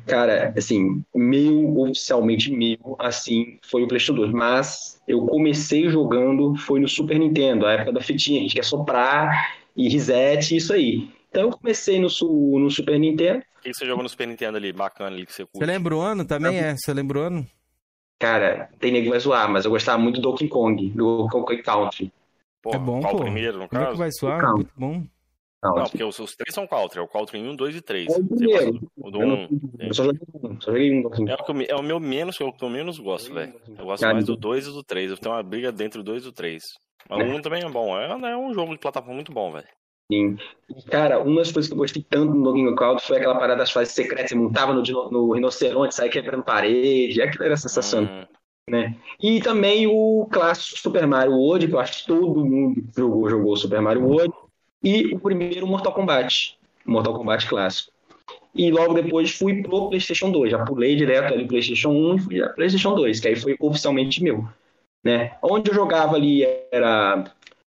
Cara, 0.07 0.55
assim, 0.57 1.05
meu, 1.15 1.79
oficialmente 1.81 2.51
meu, 2.51 2.97
assim, 2.99 3.59
foi 3.65 3.83
o 3.83 3.89
PlayStation 3.89 4.15
2. 4.15 4.33
Mas 4.33 5.01
eu 5.07 5.27
comecei 5.27 5.89
jogando, 5.89 6.57
foi 6.57 6.81
no 6.81 6.89
Super 6.89 7.19
Nintendo, 7.19 7.67
a 7.67 7.73
época 7.73 7.93
da 7.93 8.01
fitinha, 8.01 8.41
a 8.41 8.43
gente 8.43 8.55
quer 8.55 8.65
soprar 8.65 9.59
e 9.77 9.89
reset, 9.89 10.57
isso 10.57 10.73
aí. 10.73 11.09
Então 11.29 11.45
eu 11.45 11.51
comecei 11.51 11.99
no, 11.99 12.09
no 12.59 12.71
Super 12.71 12.99
Nintendo. 12.99 13.43
O 13.59 13.61
que 13.61 13.75
você 13.75 13.87
jogou 13.87 14.03
no 14.03 14.09
Super 14.09 14.27
Nintendo 14.27 14.57
ali, 14.57 14.73
bacana 14.73 15.11
ali, 15.11 15.27
que 15.27 15.33
você 15.33 15.45
curte? 15.45 15.59
Você 15.59 15.67
lembra 15.67 15.97
o 15.97 16.01
ano 16.01 16.25
também? 16.25 16.57
É, 16.57 16.77
você 16.77 16.93
lembra 16.93 17.19
o 17.19 17.23
ano? 17.23 17.47
Cara, 18.19 18.71
tem 18.79 18.93
nego 18.93 19.05
que 19.05 19.11
vai 19.11 19.21
zoar, 19.21 19.51
mas 19.51 19.65
eu 19.65 19.71
gostava 19.71 19.99
muito 19.99 20.21
do 20.21 20.31
Donkey 20.31 20.49
Kong, 20.49 20.91
do 20.91 21.27
Donkey 21.29 21.63
Country. 21.63 22.13
Pô, 22.63 22.71
é 22.71 22.79
bom, 22.79 23.01
qual 23.01 23.13
pô. 23.17 23.19
o 23.19 23.23
primeiro, 23.25 23.59
no 23.59 23.69
Como 23.69 23.83
é 23.83 23.85
que 23.85 23.99
caso? 23.99 24.27
vai? 24.27 24.41
Calma. 24.41 24.55
Muito 24.55 24.73
bom. 24.77 25.05
Não, 25.65 25.75
Não, 25.77 25.85
porque 25.85 26.05
os, 26.05 26.19
os 26.19 26.37
três 26.37 26.55
são 26.55 26.67
Country, 26.67 26.99
é 26.99 27.03
o 27.03 27.09
Country 27.09 27.39
1, 27.41 27.57
2 27.57 27.77
e 27.77 27.81
3. 27.81 28.15
É 28.15 28.19
o 28.19 28.25
primeiro. 28.27 28.81
o 28.99 29.11
do 29.11 29.23
eu, 29.23 29.27
1. 29.27 29.31
não- 29.31 29.49
eu 29.81 29.95
só 29.95 30.05
joguei 30.05 30.21
um, 30.43 30.61
só 30.61 30.71
joguei 30.73 30.93
um 30.93 31.29
É 31.29 31.35
o, 31.35 31.45
que 31.45 31.67
é 31.71 31.75
o 31.77 31.83
meu 31.83 31.99
menos, 31.99 32.41
é 32.41 32.45
o 32.45 32.53
que 32.53 32.65
eu 32.65 32.69
menos 32.69 32.99
gosto, 32.99 33.33
velho. 33.33 33.55
Eu 33.79 33.87
gosto 33.87 34.03
Cara, 34.03 34.13
mais 34.15 34.27
do 34.27 34.37
2 34.37 34.67
e 34.67 34.71
do 34.73 34.83
3. 34.85 35.11
Eu 35.11 35.17
tenho 35.17 35.35
uma 35.35 35.43
briga 35.43 35.73
dentro 35.73 36.03
do 36.03 36.13
2 36.13 36.23
e 36.23 36.27
do 36.27 36.33
3. 36.33 36.63
Mas 37.09 37.19
o 37.27 37.35
1 37.35 37.41
também 37.43 37.63
é 37.65 37.69
bom. 37.69 37.99
É, 37.99 38.11
é 38.11 38.37
um 38.37 38.53
jogo 38.53 38.73
de 38.73 38.79
plataforma 38.79 39.15
muito 39.15 39.33
bom, 39.33 39.51
velho. 39.53 39.67
Sim. 40.13 40.37
Cara, 40.91 41.19
uma 41.21 41.37
das 41.41 41.51
coisas 41.51 41.67
que 41.69 41.75
eu 41.75 41.79
gostei 41.79 42.05
tanto 42.09 42.35
no 42.35 42.45
Donkey 42.45 42.75
Kong 42.77 43.01
foi 43.01 43.17
aquela 43.17 43.39
parada 43.39 43.57
das 43.61 43.71
fases 43.73 43.95
secretas. 43.95 44.31
Você 44.31 44.35
montava 44.37 44.75
no, 44.75 44.83
no 45.11 45.33
rinoceronte, 45.33 45.95
saia 45.95 46.11
quebrando 46.11 46.45
parede. 46.45 47.23
Aquilo 47.23 47.45
era 47.45 47.57
sensacional, 47.57 48.11
Hum, 48.11 48.27
né? 48.69 48.97
E 49.23 49.41
também 49.41 49.87
o 49.87 50.29
clássico 50.31 50.79
Super 50.79 51.07
Mario 51.07 51.33
World, 51.33 51.69
que 51.69 51.75
eu 51.75 51.79
acho 51.81 52.03
que 52.03 52.07
todo 52.07 52.45
mundo 52.45 52.75
que 52.75 53.01
jogou, 53.01 53.31
jogou 53.31 53.57
Super 53.57 53.81
Mario 53.81 54.05
World. 54.07 54.35
E 54.85 55.15
o 55.15 55.19
primeiro 55.19 55.67
Mortal 55.67 55.93
Kombat, 55.93 56.59
Mortal 56.85 57.15
Kombat 57.15 57.49
clássico. 57.49 57.93
E 58.55 58.71
logo 58.71 58.95
depois 58.95 59.33
fui 59.33 59.63
pro 59.63 59.89
PlayStation 59.89 60.31
2, 60.31 60.53
já 60.53 60.65
pulei 60.65 60.95
direto 60.95 61.35
ali 61.35 61.49
PlayStation 61.49 61.89
1 61.89 62.15
e 62.15 62.19
fui 62.21 62.49
PlayStation 62.51 62.95
2, 62.95 63.19
que 63.19 63.29
aí 63.29 63.37
foi 63.37 63.57
oficialmente 63.59 64.23
meu, 64.23 64.47
né? 65.03 65.37
Onde 65.43 65.71
eu 65.71 65.75
jogava 65.75 66.15
ali 66.15 66.45
era 66.71 67.25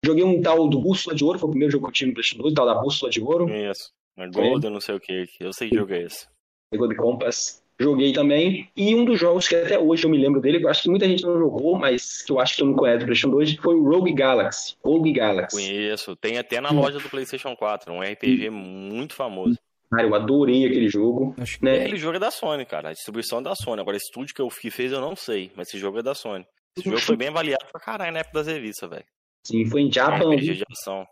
joguei 0.06 0.24
um 0.24 0.42
tal 0.42 0.68
do 0.68 0.80
Bússola 0.80 1.16
de 1.16 1.24
Ouro, 1.24 1.40
foi 1.40 1.48
o 1.48 1.52
primeiro 1.52 1.72
jogo 1.72 1.86
que 1.86 1.90
eu 1.90 1.94
tive 1.94 2.10
no 2.10 2.14
PlayStation 2.16 2.44
2, 2.44 2.54
tal 2.54 2.66
da 2.66 2.76
Bússola 2.76 3.10
de 3.10 3.22
Ouro. 3.22 3.50
Isso. 3.50 3.92
Golden, 4.32 4.72
não 4.72 4.82
sei 4.82 4.96
o 4.96 5.00
que. 5.00 5.28
Eu 5.40 5.54
sei 5.54 5.70
que 5.70 5.76
jogo 5.76 5.94
é 5.94 6.04
esse. 6.04 6.28
Golden 6.76 6.98
Compass. 6.98 7.64
Joguei 7.80 8.12
também. 8.12 8.70
E 8.76 8.96
um 8.96 9.06
dos 9.06 9.20
jogos 9.20 9.48
que 9.48 9.56
até 9.56 9.78
hoje 9.78 10.04
eu 10.06 10.10
me 10.10 10.18
lembro 10.18 10.42
dele, 10.42 10.60
que 10.60 10.66
eu 10.66 10.70
acho 10.70 10.82
que 10.82 10.90
muita 10.90 11.08
gente 11.08 11.24
não 11.24 11.38
jogou, 11.38 11.78
mas 11.78 12.24
que 12.24 12.32
eu 12.32 12.40
acho 12.40 12.54
que 12.54 12.60
todo 12.60 12.70
mundo 12.70 12.80
conhece 12.80 13.00
do 13.00 13.06
PlayStation 13.06 13.30
2, 13.30 13.56
foi 13.58 13.76
o 13.76 13.84
Rogue 13.84 14.14
Galaxy. 14.14 14.76
Rogue 14.84 15.12
Galaxy. 15.12 15.56
Conheço. 15.56 16.16
Tem 16.16 16.38
até 16.40 16.60
na 16.60 16.72
loja 16.72 16.98
do 17.00 17.10
PlayStation 17.10 17.56
4. 17.56 17.94
Um 17.94 18.02
RPG 18.02 18.50
muito 18.50 19.14
famoso. 19.14 19.58
Cara, 19.92 20.04
eu 20.08 20.16
adorei 20.16 20.66
aquele 20.66 20.90
jogo. 20.90 21.36
Acho 21.40 21.60
né? 21.64 21.82
Aquele 21.82 21.98
jogo 21.98 22.18
é 22.18 22.20
da 22.20 22.32
Sony, 22.32 22.66
cara. 22.66 22.90
A 22.90 22.94
distribuição 22.94 23.40
é 23.40 23.44
da 23.44 23.56
Sony. 23.56 23.80
Agora, 23.80 23.96
esse 23.96 24.08
estúdio 24.08 24.34
que 24.36 24.42
eu 24.42 24.50
que 24.50 24.70
fez, 24.72 24.92
eu 24.92 25.00
não 25.00 25.16
sei. 25.16 25.52
Mas 25.56 25.68
esse 25.70 25.78
jogo 25.78 26.00
é 26.00 26.04
da 26.04 26.14
Sony. 26.16 26.46
Esse 26.76 26.90
jogo 26.90 27.00
foi 27.02 27.16
bem 27.16 27.30
avaliado 27.30 27.66
pra 27.72 27.80
caralho 27.80 28.12
na 28.12 28.20
época 28.20 28.40
das 28.40 28.48
revistas, 28.48 28.90
velho. 28.90 29.06
Sim, 29.46 29.66
foi 29.66 29.82
em 29.84 29.92
Japan. 29.92 30.34
RPG 30.36 30.56
de 30.56 30.64
ação. 30.72 31.06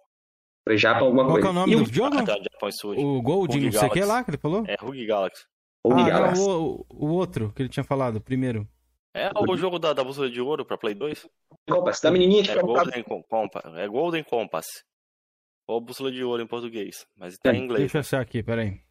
Foi 0.67 0.77
Japan 0.77 1.05
alguma 1.05 1.25
Qual 1.25 1.35
que 1.37 1.41
coisa. 1.43 1.47
é 1.47 1.51
o 1.51 1.53
nome 1.53 1.73
E 1.73 1.75
do 1.75 1.83
o 1.83 1.93
jogo? 1.93 2.17
Ah, 2.17 2.23
tá. 2.23 2.35
O 2.97 3.21
Gold, 3.21 3.53
Rogue 3.53 3.65
não 3.65 3.71
sei 3.71 3.87
o 3.87 3.91
que 3.91 3.99
Galaxy. 3.99 4.05
lá 4.05 4.23
que 4.23 4.29
ele 4.31 4.37
falou? 4.37 4.63
É 4.67 4.75
Rogue 4.79 5.05
Galaxy. 5.05 5.43
Ah, 5.93 6.31
não, 6.33 6.63
o, 6.63 6.85
o 6.89 7.07
outro 7.13 7.51
que 7.53 7.61
ele 7.61 7.69
tinha 7.69 7.83
falado, 7.83 8.17
o 8.17 8.21
primeiro. 8.21 8.67
É 9.13 9.29
o 9.33 9.55
jogo 9.55 9.79
da, 9.79 9.93
da 9.93 10.03
bússola 10.03 10.29
de 10.29 10.41
ouro 10.41 10.65
pra 10.65 10.77
Play 10.77 10.93
2? 10.93 11.27
Compass, 11.69 12.01
da 12.01 12.11
menininha 12.11 12.43
que 12.43 12.51
É 12.51 12.61
Golden 12.61 13.03
Com- 13.03 13.23
Compass. 13.23 13.73
É 13.75 13.87
Golden 13.87 14.23
Compass. 14.23 14.65
Ou 15.67 15.79
bússola 15.81 16.11
de 16.11 16.23
ouro 16.23 16.43
em 16.43 16.47
português. 16.47 17.05
Mas 17.17 17.37
tá 17.37 17.53
em 17.53 17.63
inglês. 17.63 17.79
Deixa 17.81 17.97
eu 17.97 18.01
achar 18.01 18.21
aqui, 18.21 18.43
peraí. 18.43 18.81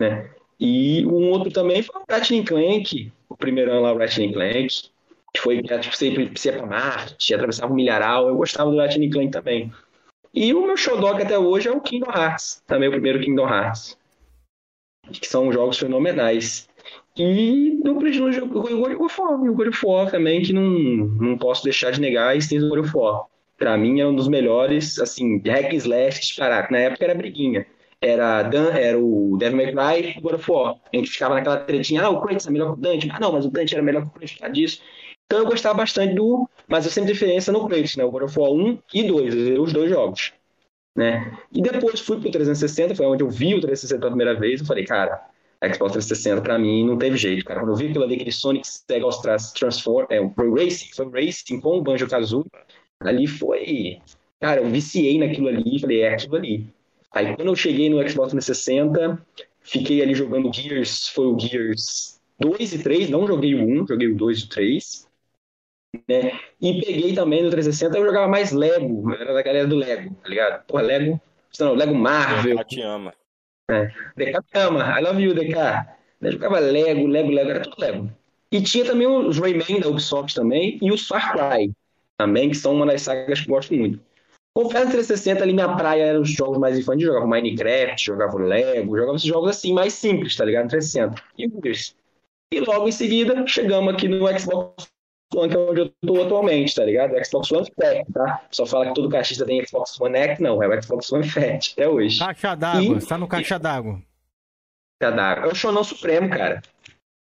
né? 0.00 0.30
E 0.58 1.04
um 1.06 1.30
outro 1.30 1.50
também 1.52 1.82
foi 1.82 2.00
o 2.00 2.04
Ratchet 2.10 2.42
Clank, 2.46 3.12
o 3.28 3.36
primeiro 3.36 3.78
lá, 3.80 3.92
o 3.92 3.98
Ratchet 3.98 4.32
Clank, 4.32 4.90
que 5.34 5.40
foi 5.40 5.62
que 5.62 5.78
tipo, 5.78 5.94
sempre 5.96 6.24
ia 6.44 6.52
pra 6.54 6.66
Marte, 6.66 7.34
atravessava 7.34 7.70
o 7.72 7.76
milharal, 7.76 8.28
eu 8.28 8.36
gostava 8.36 8.70
do 8.70 8.78
Ratchet 8.78 9.10
Clank 9.10 9.30
também. 9.30 9.70
E 10.32 10.54
o 10.54 10.66
meu 10.66 10.76
showdog 10.76 11.22
até 11.22 11.38
hoje 11.38 11.68
é 11.68 11.72
o 11.72 11.80
Kingdom 11.80 12.10
Hearts, 12.10 12.62
também 12.66 12.88
o 12.88 12.92
primeiro 12.92 13.20
Kingdom 13.20 13.46
Hearts, 13.48 13.98
que 15.12 15.26
são 15.26 15.52
jogos 15.52 15.78
fenomenais. 15.78 16.68
E 17.16 17.78
primeiro 17.82 18.32
jogo, 18.32 18.58
o 18.58 18.62
God 18.62 19.00
of 19.00 19.20
War, 19.20 19.32
o 19.32 19.54
God 19.54 19.68
of 19.68 19.86
War 19.86 20.10
também, 20.10 20.42
que 20.42 20.52
não, 20.52 20.62
não 20.62 21.38
posso 21.38 21.64
deixar 21.64 21.90
de 21.90 22.00
negar 22.00 22.28
a 22.28 22.36
existência 22.36 22.68
do 22.68 22.74
God 22.74 22.84
of 22.84 22.96
War. 22.96 23.24
Pra 23.56 23.76
mim 23.76 24.00
é 24.00 24.06
um 24.06 24.14
dos 24.14 24.28
melhores, 24.28 24.98
assim, 24.98 25.38
hack 25.38 25.72
and 25.72 25.76
slash 25.76 26.20
disparado. 26.20 26.68
Na 26.70 26.78
época 26.78 27.04
era 27.04 27.14
briguinha. 27.14 27.66
Era, 28.00 28.42
Dan, 28.42 28.70
era 28.72 28.98
o 28.98 29.36
Devil 29.38 29.56
May 29.56 29.72
Cry 29.72 30.14
e 30.14 30.18
o 30.18 30.22
God 30.22 30.34
of 30.34 30.50
War. 30.50 30.76
A 30.92 30.96
gente 30.96 31.10
ficava 31.10 31.34
naquela 31.34 31.56
tretinha, 31.56 32.02
ah, 32.02 32.10
o 32.10 32.20
Kratos 32.20 32.46
é 32.46 32.50
melhor 32.50 32.74
que 32.74 32.78
o 32.78 32.82
Dante. 32.82 33.08
Ah, 33.10 33.18
não, 33.18 33.32
mas 33.32 33.46
o 33.46 33.50
Dante 33.50 33.74
era 33.74 33.82
melhor 33.82 34.02
que 34.02 34.08
o 34.08 34.12
Kratos 34.12 34.36
causa 34.36 34.52
disso. 34.52 34.82
Então 35.24 35.40
eu 35.40 35.46
gostava 35.46 35.78
bastante 35.78 36.14
do... 36.14 36.48
Mas 36.68 36.84
eu 36.84 36.90
sempre 36.90 37.12
diferença 37.12 37.50
no 37.50 37.66
Kratos, 37.66 37.96
né? 37.96 38.04
O 38.04 38.10
God 38.10 38.24
of 38.24 38.38
War 38.38 38.50
1 38.50 38.78
e 38.92 39.02
2, 39.04 39.34
eu 39.34 39.40
zerei 39.44 39.58
os 39.58 39.72
dois 39.72 39.90
jogos. 39.90 40.32
Né? 40.96 41.36
E 41.52 41.60
depois 41.60 42.00
fui 42.00 42.18
pro 42.18 42.30
360, 42.30 42.94
foi 42.94 43.06
onde 43.06 43.22
eu 43.22 43.28
vi 43.28 43.54
o 43.54 43.60
360 43.60 44.00
pela 44.00 44.10
primeira 44.10 44.34
vez. 44.34 44.60
Eu 44.60 44.66
falei, 44.66 44.84
cara, 44.84 45.28
Xbox 45.62 45.92
360 45.92 46.40
pra 46.40 46.58
mim 46.58 46.86
não 46.86 46.96
teve 46.96 47.16
jeito, 47.16 47.44
cara. 47.44 47.60
Quando 47.60 47.72
eu 47.72 47.76
vi 47.76 47.88
aquilo 47.88 48.04
ali, 48.04 48.14
aquele 48.14 48.32
Sonic 48.32 48.66
Sega 48.66 49.06
Trans 49.22 49.52
Transform, 49.52 50.06
é, 50.10 50.20
o 50.20 50.30
Pro 50.30 50.54
Racing, 50.54 50.88
foi 50.94 51.06
o 51.06 51.10
Racing 51.10 51.60
com 51.60 51.78
o 51.78 51.82
Banjo-Kazooie, 51.82 52.46
ali 53.00 53.26
foi... 53.26 53.98
Cara, 54.40 54.60
eu 54.60 54.68
viciei 54.68 55.18
naquilo 55.18 55.48
ali, 55.48 55.78
falei, 55.78 56.02
é 56.02 56.14
aquilo 56.14 56.36
ali. 56.36 56.66
Aí 57.12 57.34
quando 57.34 57.48
eu 57.48 57.56
cheguei 57.56 57.88
no 57.88 57.96
Xbox 58.08 58.32
360, 58.32 59.18
fiquei 59.62 60.02
ali 60.02 60.14
jogando 60.14 60.52
Gears, 60.52 61.08
foi 61.08 61.26
o 61.26 61.38
Gears 61.38 62.20
2 62.38 62.74
e 62.74 62.78
3, 62.82 63.10
não 63.10 63.26
joguei 63.26 63.54
o 63.54 63.82
1, 63.82 63.86
joguei 63.86 64.08
o 64.08 64.16
2 64.16 64.38
e 64.38 64.44
o 64.44 64.48
3. 64.48 65.05
Né? 66.08 66.38
E 66.60 66.80
peguei 66.80 67.14
também 67.14 67.42
no 67.42 67.50
360, 67.50 67.98
eu 67.98 68.06
jogava 68.06 68.28
mais 68.28 68.52
Lego, 68.52 69.12
era 69.12 69.32
da 69.32 69.42
galera 69.42 69.66
do 69.66 69.76
Lego, 69.76 70.14
tá 70.22 70.28
ligado? 70.28 70.64
Pô, 70.66 70.78
Lego, 70.78 71.20
não, 71.58 71.74
Lego 71.74 71.94
Marvel, 71.94 72.58
Eu 72.58 72.64
te 72.64 72.80
ama. 72.82 73.14
DK 74.16 74.38
me 74.54 74.60
ama, 74.60 74.98
I 74.98 75.02
love 75.02 75.22
you, 75.22 75.34
DK. 75.34 75.56
Eu 76.20 76.32
jogava 76.32 76.58
Lego, 76.60 77.06
Lego, 77.06 77.30
Lego, 77.30 77.50
era 77.50 77.60
tudo 77.60 77.76
Lego. 77.78 78.10
E 78.50 78.62
tinha 78.62 78.84
também 78.84 79.06
os 79.06 79.38
Rayman 79.38 79.80
da 79.80 79.88
Ubisoft 79.88 80.34
também, 80.34 80.78
e 80.80 80.90
os 80.90 81.06
Far 81.06 81.32
Cry 81.32 81.72
também, 82.16 82.48
que 82.48 82.56
são 82.56 82.74
uma 82.74 82.86
das 82.86 83.02
sagas 83.02 83.40
que 83.40 83.50
eu 83.50 83.54
gosto 83.54 83.74
muito. 83.74 84.00
Confesso 84.54 84.86
que 84.86 84.92
360 84.92 85.42
ali 85.42 85.52
minha 85.52 85.76
praia 85.76 86.04
eram 86.04 86.22
os 86.22 86.30
jogos 86.30 86.56
mais 86.56 86.78
infantis, 86.78 87.06
jogava 87.06 87.26
Minecraft, 87.26 88.02
jogava 88.02 88.38
Lego, 88.38 88.96
jogava 88.96 89.16
esses 89.16 89.28
jogos 89.28 89.50
assim, 89.50 89.74
mais 89.74 89.92
simples, 89.92 90.34
tá 90.34 90.44
ligado? 90.46 90.64
No 90.64 90.70
360. 90.70 91.22
E. 91.36 91.46
E 92.54 92.60
logo 92.60 92.88
em 92.88 92.92
seguida, 92.92 93.46
chegamos 93.46 93.92
aqui 93.92 94.08
no 94.08 94.26
Xbox 94.38 94.88
One, 95.34 95.48
que 95.50 95.56
é 95.56 95.58
onde 95.58 95.80
eu 95.80 95.92
tô 96.06 96.22
atualmente, 96.22 96.74
tá 96.74 96.84
ligado? 96.84 97.12
Xbox 97.24 97.50
One 97.50 97.66
Fat, 97.74 98.06
tá? 98.12 98.46
Só 98.50 98.64
fala 98.64 98.86
que 98.86 98.94
todo 98.94 99.08
caixista 99.08 99.44
tem 99.44 99.64
Xbox 99.66 100.00
One 100.00 100.16
X, 100.16 100.38
não, 100.40 100.62
é 100.62 100.68
o 100.68 100.82
Xbox 100.82 101.12
One 101.12 101.28
Fat, 101.28 101.72
até 101.72 101.88
hoje. 101.88 102.18
Caixa 102.20 102.54
d'água, 102.54 102.82
E- 102.82 102.88
você 103.00 103.06
tá 103.08 103.18
no 103.18 103.26
caixa 103.28 103.58
d'água. 103.58 104.00
Cada- 105.00 105.32
É 105.44 105.46
o 105.46 105.54
Shonão 105.54 105.82
Supremo, 105.84 106.28
cara. 106.30 106.62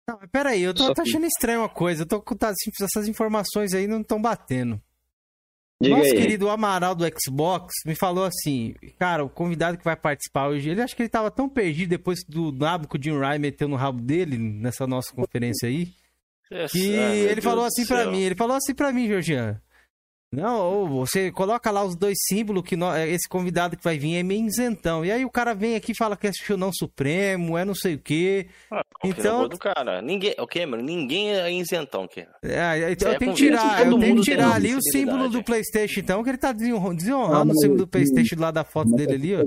Não, 0.08 0.18
mas 0.20 0.30
peraí, 0.32 0.62
eu 0.62 0.74
tô, 0.74 0.84
Só 0.84 0.94
tô 0.94 1.02
que- 1.02 1.08
achando 1.10 1.26
estranho 1.26 1.60
uma 1.60 1.68
coisa. 1.68 2.02
Eu 2.02 2.06
tô 2.06 2.20
com 2.20 2.34
tá, 2.34 2.50
essas 2.80 3.06
informações 3.06 3.72
aí 3.74 3.86
não 3.86 4.00
estão 4.00 4.20
batendo. 4.20 4.80
Diga 5.80 5.96
Nosso 5.96 6.12
aí. 6.12 6.16
querido 6.20 6.48
Amaral 6.48 6.94
do 6.94 7.04
Xbox 7.20 7.72
me 7.84 7.94
falou 7.94 8.24
assim, 8.24 8.74
cara, 8.98 9.24
o 9.24 9.28
convidado 9.28 9.76
que 9.76 9.84
vai 9.84 9.96
participar 9.96 10.48
hoje, 10.48 10.70
ele 10.70 10.80
acha 10.80 10.94
que 10.94 11.02
ele 11.02 11.08
tava 11.08 11.30
tão 11.30 11.48
perdido 11.48 11.90
depois 11.90 12.20
do 12.28 12.52
nabo 12.52 12.88
que 12.88 12.96
o 12.96 13.02
Jim 13.02 13.18
Ryan 13.18 13.38
meteu 13.38 13.68
no 13.68 13.76
rabo 13.76 14.00
dele 14.00 14.38
nessa 14.38 14.86
nossa 14.86 15.12
conferência 15.12 15.68
aí, 15.68 15.92
que 16.70 16.98
Ah, 16.98 17.14
ele 17.14 17.34
Deus 17.34 17.44
falou 17.44 17.64
assim 17.64 17.86
pra 17.86 18.02
céu. 18.02 18.10
mim, 18.10 18.20
ele 18.20 18.34
falou 18.34 18.56
assim 18.56 18.74
pra 18.74 18.92
mim, 18.92 19.06
Georgiano. 19.06 19.60
Não, 20.34 20.88
você 20.88 21.30
coloca 21.30 21.70
lá 21.70 21.84
os 21.84 21.94
dois 21.94 22.16
símbolos 22.26 22.62
que 22.64 22.74
nó- 22.74 22.96
esse 22.96 23.28
convidado 23.28 23.76
que 23.76 23.84
vai 23.84 23.98
vir 23.98 24.16
é 24.16 24.22
meio 24.22 24.46
isentão. 24.46 25.04
E 25.04 25.12
aí 25.12 25.26
o 25.26 25.30
cara 25.30 25.52
vem 25.54 25.76
aqui 25.76 25.92
e 25.92 25.94
fala 25.94 26.16
que 26.16 26.26
é 26.26 26.30
não 26.56 26.72
supremo, 26.72 27.58
é 27.58 27.66
não 27.66 27.74
sei 27.74 27.96
o 27.96 27.98
quê. 27.98 28.46
Ah, 28.70 28.80
Então- 29.04 29.42
então... 29.42 29.48
do 29.48 29.58
cara. 29.58 30.00
Ninguém, 30.00 30.34
o 30.38 30.46
Cameron, 30.46 30.82
ninguém 30.82 31.34
é 31.34 31.52
isentão, 31.52 32.08
cara. 32.08 32.34
É, 32.42 32.78
então 32.78 32.92
Isso 32.92 33.04
eu 33.08 33.12
é 33.12 33.18
tenho 33.18 33.32
que 33.34 33.36
tirar, 33.42 33.86
eu 33.86 33.98
tenho 33.98 34.16
que 34.16 34.22
tirar 34.22 34.52
ali 34.54 34.74
o 34.74 34.80
símbolo 34.82 35.28
do 35.28 35.44
PlayStation, 35.44 36.00
então, 36.00 36.24
que 36.24 36.30
ele 36.30 36.38
tá 36.38 36.50
desenhon- 36.52 36.90
Ah, 36.90 36.94
desonrando 36.94 37.52
o 37.52 37.58
símbolo 37.58 37.78
do 37.80 37.86
PlayStation 37.88 38.36
lá 38.38 38.50
da 38.50 38.64
foto 38.64 38.90
dele 38.96 39.12
ali, 39.12 39.34
ó. 39.36 39.44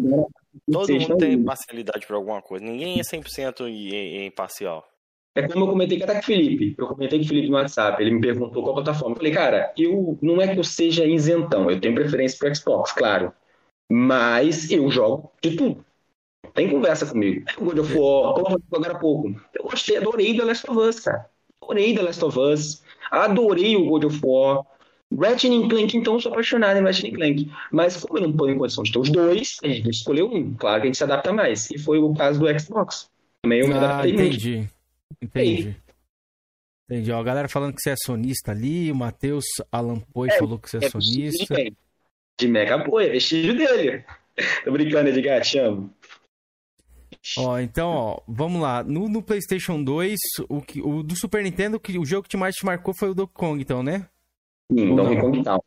Todo 0.72 0.94
mundo 0.94 1.10
não- 1.10 1.18
tem 1.18 1.44
parcialidade 1.44 2.06
pra 2.06 2.16
alguma 2.16 2.44
coisa. 2.44 2.64
Ninguém 2.64 3.00
é 3.00 3.04
100% 3.04 3.68
i- 3.68 3.90
i- 3.90 4.26
imparcial. 4.28 4.86
É 5.36 5.48
como 5.48 5.66
eu 5.66 5.70
comentei 5.70 6.02
até 6.02 6.14
com 6.14 6.20
o 6.20 6.24
Felipe. 6.24 6.76
Eu 6.78 6.88
comentei 6.88 7.20
com 7.20 7.26
o 7.26 7.28
Felipe 7.28 7.50
no 7.50 7.56
WhatsApp. 7.58 8.02
Ele 8.02 8.12
me 8.12 8.22
perguntou 8.22 8.64
qual 8.64 8.76
plataforma. 8.76 9.14
Eu 9.14 9.18
falei, 9.18 9.34
cara, 9.34 9.74
eu 9.78 10.18
não 10.22 10.42
é 10.42 10.48
que 10.48 10.58
eu 10.58 10.64
seja 10.64 11.06
isentão. 11.06 11.70
Eu 11.70 11.80
tenho 11.80 11.94
preferência 11.94 12.38
pro 12.40 12.56
Xbox, 12.56 12.94
claro. 12.94 13.34
Mas 13.92 14.72
eu 14.72 14.90
jogo 14.90 15.32
de 15.42 15.56
tudo. 15.56 15.86
Tem 16.54 16.70
conversa 16.70 17.06
comigo. 17.06 17.46
O 17.58 17.66
God 17.66 17.80
of 17.80 17.94
War, 17.98 18.34
como 18.34 18.56
eu 18.56 18.62
agora 18.72 18.94
há 18.94 18.98
pouco. 19.00 19.36
Eu 19.54 19.64
gostei, 19.64 19.98
adorei 19.98 20.38
The 20.38 20.46
Last 20.46 20.72
of 20.72 20.80
Us, 20.80 21.00
cara. 21.02 21.30
Adorei 21.62 21.94
The 21.94 22.02
Last 22.02 22.24
of 22.24 22.40
Us. 22.40 22.84
Adorei 23.12 23.76
o 23.76 23.86
God 23.88 24.06
of 24.06 24.20
War. 24.24 24.66
Ratchet 25.20 25.52
and 25.52 25.68
Clank, 25.70 25.96
então, 25.96 26.14
eu 26.16 26.20
sou 26.20 26.32
apaixonado 26.32 26.78
em 26.80 26.82
Ratchet 26.84 27.12
Clank. 27.12 27.52
Mas 27.72 28.02
como 28.04 28.18
eu 28.18 28.24
não 28.24 28.34
tô 28.34 28.48
em 28.48 28.58
condição 28.58 28.84
de 28.84 28.92
ter 28.92 29.00
os 29.00 29.10
dois, 29.10 29.58
a 29.64 29.68
gente 29.68 29.90
escolheu 29.90 30.28
um. 30.28 30.54
Claro 30.56 30.82
que 30.82 30.84
a 30.84 30.88
gente 30.88 30.98
se 30.98 31.04
adapta 31.04 31.34
mais. 31.34 31.70
E 31.72 31.78
foi 31.78 32.00
o 32.00 32.14
caso 32.16 32.40
do 32.40 32.60
Xbox. 32.60 33.10
Também 33.44 33.60
eu 33.60 33.68
me 33.68 33.74
Ah, 33.74 33.78
adaptei 33.78 34.14
muito. 34.14 34.75
Entendi. 35.22 35.76
Entendi. 36.90 37.12
Ó, 37.12 37.20
a 37.20 37.24
galera 37.24 37.50
falando 37.50 37.74
que 37.74 37.82
você 37.82 37.92
é 37.92 37.96
sonista 37.98 38.52
ali, 38.52 38.92
o 38.92 38.96
Matheus 38.96 39.46
Alan 39.72 40.00
Poi 40.00 40.30
É, 40.30 40.38
falou 40.38 40.60
que 40.60 40.70
você 40.70 40.78
é, 40.78 40.80
É 40.80 40.84
de 40.86 40.92
sonista. 40.92 41.56
quem? 41.56 41.76
De 42.40 42.48
Mega 42.48 42.78
Boy, 42.78 43.06
é 43.06 43.10
vestígio 43.10 43.56
dele. 43.56 44.04
Tô 44.66 44.72
brincando, 44.72 45.10
Edgar, 45.10 45.42
te 45.42 45.58
amo. 45.58 45.94
Ó, 47.38 47.60
então, 47.60 47.90
ó, 47.90 48.22
vamos 48.28 48.62
lá. 48.62 48.84
No, 48.84 49.08
no 49.08 49.24
PlayStation 49.24 49.82
2, 49.84 50.20
o, 50.48 50.62
que, 50.62 50.82
o 50.82 51.02
do 51.02 51.16
Super 51.16 51.44
Nintendo, 51.44 51.80
que, 51.80 51.98
o 51.98 52.06
jogo 52.06 52.28
que 52.28 52.38
mais 52.38 52.54
te 52.54 52.66
marcou 52.66 52.94
foi 52.98 53.10
o 53.10 53.14
Donkey 53.16 53.34
Kong, 53.34 53.62
então, 53.62 53.82
né? 53.82 54.08
Sim, 54.72 54.96
Donkey? 54.96 55.20
Kong 55.20 55.44
tal. 55.44 55.64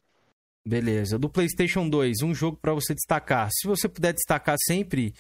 Beleza. 0.66 1.18
Do 1.18 1.30
PlayStation 1.30 1.88
2, 1.88 2.23
um 2.23 2.35
jogo 2.35 2.59
pra 2.61 2.75
você 2.75 2.95
destacar. 2.95 3.49
Se 3.50 3.66
você 3.66 3.88
puder 3.88 4.12
destacar 4.12 4.57
sempre, 4.66 5.14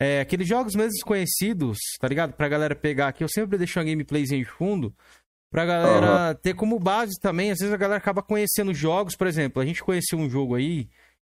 é, 0.00 0.20
aqueles 0.20 0.48
jogos 0.48 0.74
mesmo 0.74 1.04
conhecidos, 1.04 1.78
tá 2.00 2.08
ligado? 2.08 2.32
Pra 2.32 2.48
galera 2.48 2.74
pegar 2.74 3.08
aqui. 3.08 3.22
Eu 3.22 3.28
sempre 3.28 3.58
deixo 3.58 3.78
uma 3.78 3.84
gameplayzinha 3.84 4.42
de 4.42 4.50
fundo. 4.50 4.92
Pra 5.50 5.66
galera 5.66 6.34
ter 6.36 6.54
como 6.54 6.78
base 6.78 7.18
também. 7.20 7.50
Às 7.50 7.58
vezes 7.58 7.74
a 7.74 7.76
galera 7.76 7.98
acaba 7.98 8.22
conhecendo 8.22 8.72
jogos. 8.72 9.14
Por 9.16 9.26
exemplo, 9.26 9.60
a 9.60 9.66
gente 9.66 9.82
conheceu 9.84 10.18
um 10.18 10.30
jogo 10.30 10.54
aí, 10.54 10.88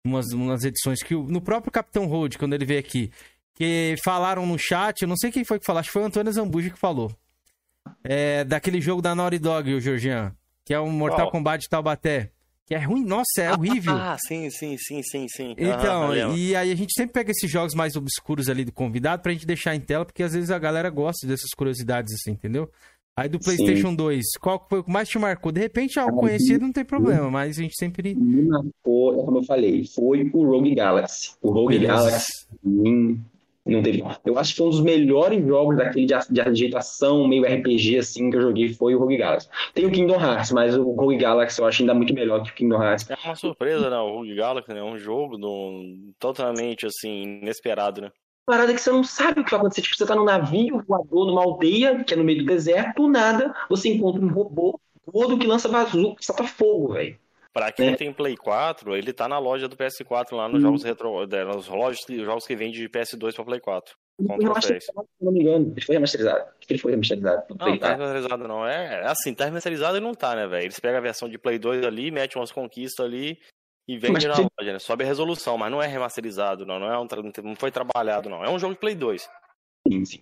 umas, 0.04 0.26
umas 0.33 0.64
edições 0.64 1.02
que 1.02 1.14
o- 1.14 1.25
no 1.25 1.40
próprio 1.40 1.73
Capitão 1.73 2.07
Road, 2.07 2.37
quando 2.38 2.52
ele 2.52 2.64
veio 2.66 2.81
aqui, 2.81 3.11
que 3.54 3.97
falaram 4.04 4.45
no 4.47 4.59
chat, 4.59 5.02
eu 5.02 5.09
não 5.09 5.16
sei 5.16 5.31
quem 5.33 5.45
foi 5.45 5.59
que 5.59 5.64
falou, 5.66 5.81
acho 5.81 5.88
que 5.88 5.92
foi 5.95 6.02
o 6.02 6.07
Antônio 6.07 6.31
Zambuji 6.33 6.71
que 6.71 6.78
falou. 6.78 7.11
É, 8.04 8.45
daquele 8.45 8.81
jogo 8.81 9.00
da 9.02 9.14
Naughty 9.14 9.38
Dog, 9.38 9.73
o 9.75 9.81
Georgian, 9.81 10.35
que 10.64 10.75
é 10.75 10.78
o 10.78 10.87
Mortal 10.90 11.26
Qual? 11.26 11.31
Kombat 11.33 11.69
Taubaté. 11.69 12.32
Que 12.66 12.75
é 12.75 12.78
ruim, 12.78 13.04
nossa, 13.04 13.40
é 13.42 13.52
horrível. 13.52 13.95
Ah, 13.95 14.16
sim, 14.26 14.49
sim, 14.50 14.76
sim, 14.78 15.02
sim, 15.02 15.26
sim. 15.28 15.54
Então, 15.59 16.12
Aham, 16.12 16.37
e 16.37 16.54
aí 16.54 16.71
a 16.71 16.75
gente 16.75 16.92
sempre 16.95 17.12
pega 17.12 17.31
esses 17.31 17.50
jogos 17.50 17.75
mais 17.75 17.97
obscuros 17.97 18.49
ali 18.49 18.64
do 18.64 18.73
convidado 18.73 19.23
pra 19.23 19.33
gente 19.33 19.47
deixar 19.47 19.75
em 19.75 19.81
tela, 19.81 20.04
porque 20.04 20.23
às 20.23 20.33
vezes 20.33 20.50
a 20.50 20.59
galera 20.59 20.88
gosta 20.90 21.26
dessas 21.26 21.50
curiosidades 21.57 22.14
assim, 22.14 22.33
entendeu? 22.33 22.71
Aí 23.14 23.28
do 23.28 23.38
PlayStation 23.38 23.95
2, 23.95 24.25
qual 24.40 24.59
que 24.59 24.71
foi 24.71 24.78
o 24.78 24.85
que 24.85 24.90
mais 24.90 25.07
te 25.07 25.19
marcou? 25.19 25.52
De 25.52 25.61
repente, 25.61 25.99
algo 25.99 26.16
Ah, 26.16 26.21
conhecido 26.21 26.64
não 26.64 26.73
tem 26.73 26.85
problema, 26.85 27.31
mas 27.31 27.59
a 27.59 27.62
gente 27.62 27.76
sempre. 27.76 28.14
Me 28.14 28.42
marcou, 28.49 29.21
é 29.21 29.25
como 29.25 29.38
eu 29.38 29.45
falei, 29.45 29.85
foi 29.95 30.31
o 30.33 30.45
Rogue 30.47 30.75
Galaxy. 30.75 31.33
O 31.42 31.50
Rogue 31.50 31.78
Beleza. 31.78 31.92
Galaxy 31.92 32.47
não 33.64 33.83
teve. 33.83 34.02
Eu 34.25 34.38
acho 34.38 34.52
que 34.52 34.59
foi 34.59 34.66
um 34.66 34.71
dos 34.71 34.81
melhores 34.81 35.47
jogos 35.47 35.76
daquele 35.76 36.07
de, 36.07 36.14
de 36.31 36.40
ajeitação, 36.40 37.26
meio 37.28 37.45
RPG 37.45 37.99
assim 37.99 38.31
que 38.31 38.37
eu 38.37 38.42
joguei 38.42 38.73
foi 38.73 38.95
o 38.95 38.99
Rogue 38.99 39.16
Galaxy. 39.16 39.49
Tem 39.73 39.87
o 39.87 39.90
Kingdom 39.90 40.21
Hearts, 40.21 40.50
mas 40.50 40.76
o 40.76 40.83
Rogue 40.90 41.16
Galaxy 41.16 41.61
eu 41.61 41.66
acho 41.66 41.83
ainda 41.83 41.95
muito 41.95 42.12
melhor 42.12 42.42
que 42.42 42.50
o 42.50 42.54
Kingdom 42.54 42.83
Hearts. 42.83 43.09
É 43.09 43.16
uma 43.25 43.37
surpresa, 43.37 43.88
né? 43.88 43.97
O 43.99 44.16
Rogue 44.16 44.35
Galaxy, 44.35 44.73
né? 44.73 44.83
Um 44.83 44.99
jogo 44.99 45.38
do... 45.38 46.12
totalmente, 46.19 46.87
assim, 46.87 47.40
inesperado, 47.40 48.00
né? 48.00 48.11
Parada 48.45 48.75
que 48.75 48.81
você 48.81 48.90
não 48.90 49.04
sabe 49.04 49.40
o 49.40 49.45
que 49.45 49.50
vai 49.52 49.61
acontecer. 49.61 49.83
Tipo, 49.83 49.97
você 49.97 50.07
tá 50.07 50.16
num 50.16 50.25
navio 50.25 50.83
voador, 50.87 51.26
numa 51.26 51.42
aldeia, 51.42 52.02
que 52.02 52.14
é 52.14 52.16
no 52.16 52.25
meio 52.25 52.40
do 52.40 52.47
deserto, 52.47 53.02
do 53.02 53.09
nada, 53.09 53.54
você 53.69 53.88
encontra 53.88 54.21
um 54.21 54.28
robô 54.28 54.81
gordo 55.07 55.38
que 55.38 55.47
lança 55.47 55.69
bazuca, 55.69 56.16
que 56.16 56.25
solta 56.25 56.45
fogo, 56.45 56.95
velho. 56.95 57.16
Pra 57.52 57.71
quem 57.71 57.90
É. 57.90 57.97
tem 57.97 58.12
Play 58.12 58.35
4, 58.37 58.97
ele 58.97 59.12
tá 59.12 59.28
na 59.28 59.38
loja 59.38 59.68
do 59.68 59.76
PS4 59.76 60.35
lá 60.35 60.49
nos 60.49 60.59
Hum. 60.61 60.62
jogos 60.68 60.82
retro, 60.82 61.23
é, 61.25 61.44
nas 61.44 61.68
lojas, 61.68 62.00
jogos 62.09 62.47
que 62.47 62.56
vende 62.56 62.78
de 62.78 62.88
PS2 62.88 63.35
pra 63.35 63.44
Play 63.44 63.61
4. 63.61 63.94
Ele 64.18 64.28
Com 64.28 64.35
foi 64.37 64.44
troféus. 64.44 64.64
remasterizado, 64.64 65.09
se 65.18 65.25
não 65.25 65.32
me 65.32 65.40
engano. 65.40 65.73
Ele 65.76 65.80
foi 65.85 65.94
remasterizado. 65.94 66.44
Ele 66.68 66.78
foi 66.78 66.90
remasterizado. 66.92 67.42
Não, 67.59 67.66
não 67.68 67.78
tá 67.78 67.90
remasterizado 67.92 68.49
não. 68.49 68.66
É, 68.66 69.00
é 69.02 69.06
assim, 69.06 69.35
tá 69.35 69.44
remasterizado 69.44 69.99
e 69.99 70.00
não 70.00 70.14
tá, 70.14 70.35
né, 70.35 70.47
velho? 70.47 70.64
Eles 70.64 70.80
pegam 70.80 70.99
a 70.99 71.02
versão 71.02 71.28
de 71.28 71.38
Play 71.38 71.59
2 71.59 71.85
ali, 71.85 72.11
metem 72.11 72.40
umas 72.40 72.52
conquistas 72.52 73.04
ali 73.04 73.38
e 73.87 73.94
Mas 73.94 74.02
vendem 74.02 74.28
na 74.28 74.37
loja, 74.59 74.73
né? 74.73 74.78
Sobe 74.78 75.04
a 75.04 75.06
resolução, 75.06 75.59
mas 75.59 75.71
não 75.71 75.82
é 75.82 75.87
remasterizado, 75.87 76.64
não. 76.64 76.78
Não, 76.78 76.90
é 76.90 76.99
um, 76.99 77.06
tra- 77.06 77.23
não 77.42 77.56
foi 77.56 77.71
trabalhado, 77.71 78.30
não. 78.30 78.42
É 78.42 78.49
um 78.50 78.59
jogo 78.59 78.73
de 78.75 78.80
Play 78.80 78.94
2. 78.94 79.28
Sim, 79.88 80.04
sim. 80.06 80.21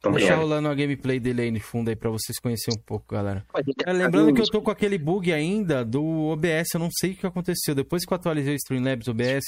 Então, 0.00 0.12
Deixar 0.12 0.32
é. 0.32 0.36
rolando 0.36 0.66
a 0.68 0.74
gameplay 0.74 1.20
dele 1.20 1.42
aí 1.42 1.50
no 1.50 1.60
fundo 1.60 1.90
aí 1.90 1.94
pra 1.94 2.08
vocês 2.08 2.38
conhecerem 2.38 2.80
um 2.80 2.82
pouco, 2.82 3.14
galera. 3.14 3.44
É, 3.86 3.92
lembrando 3.92 4.32
que 4.34 4.40
eu 4.40 4.46
tô 4.50 4.62
com 4.62 4.70
aquele 4.70 4.96
bug 4.96 5.30
ainda 5.30 5.84
do 5.84 6.02
OBS, 6.30 6.68
eu 6.72 6.80
não 6.80 6.88
sei 6.90 7.12
o 7.12 7.16
que 7.16 7.26
aconteceu. 7.26 7.74
Depois 7.74 8.06
que 8.06 8.12
eu 8.12 8.16
atualizei 8.16 8.54
o 8.54 8.56
Streamlabs 8.56 9.08
OBS, 9.08 9.44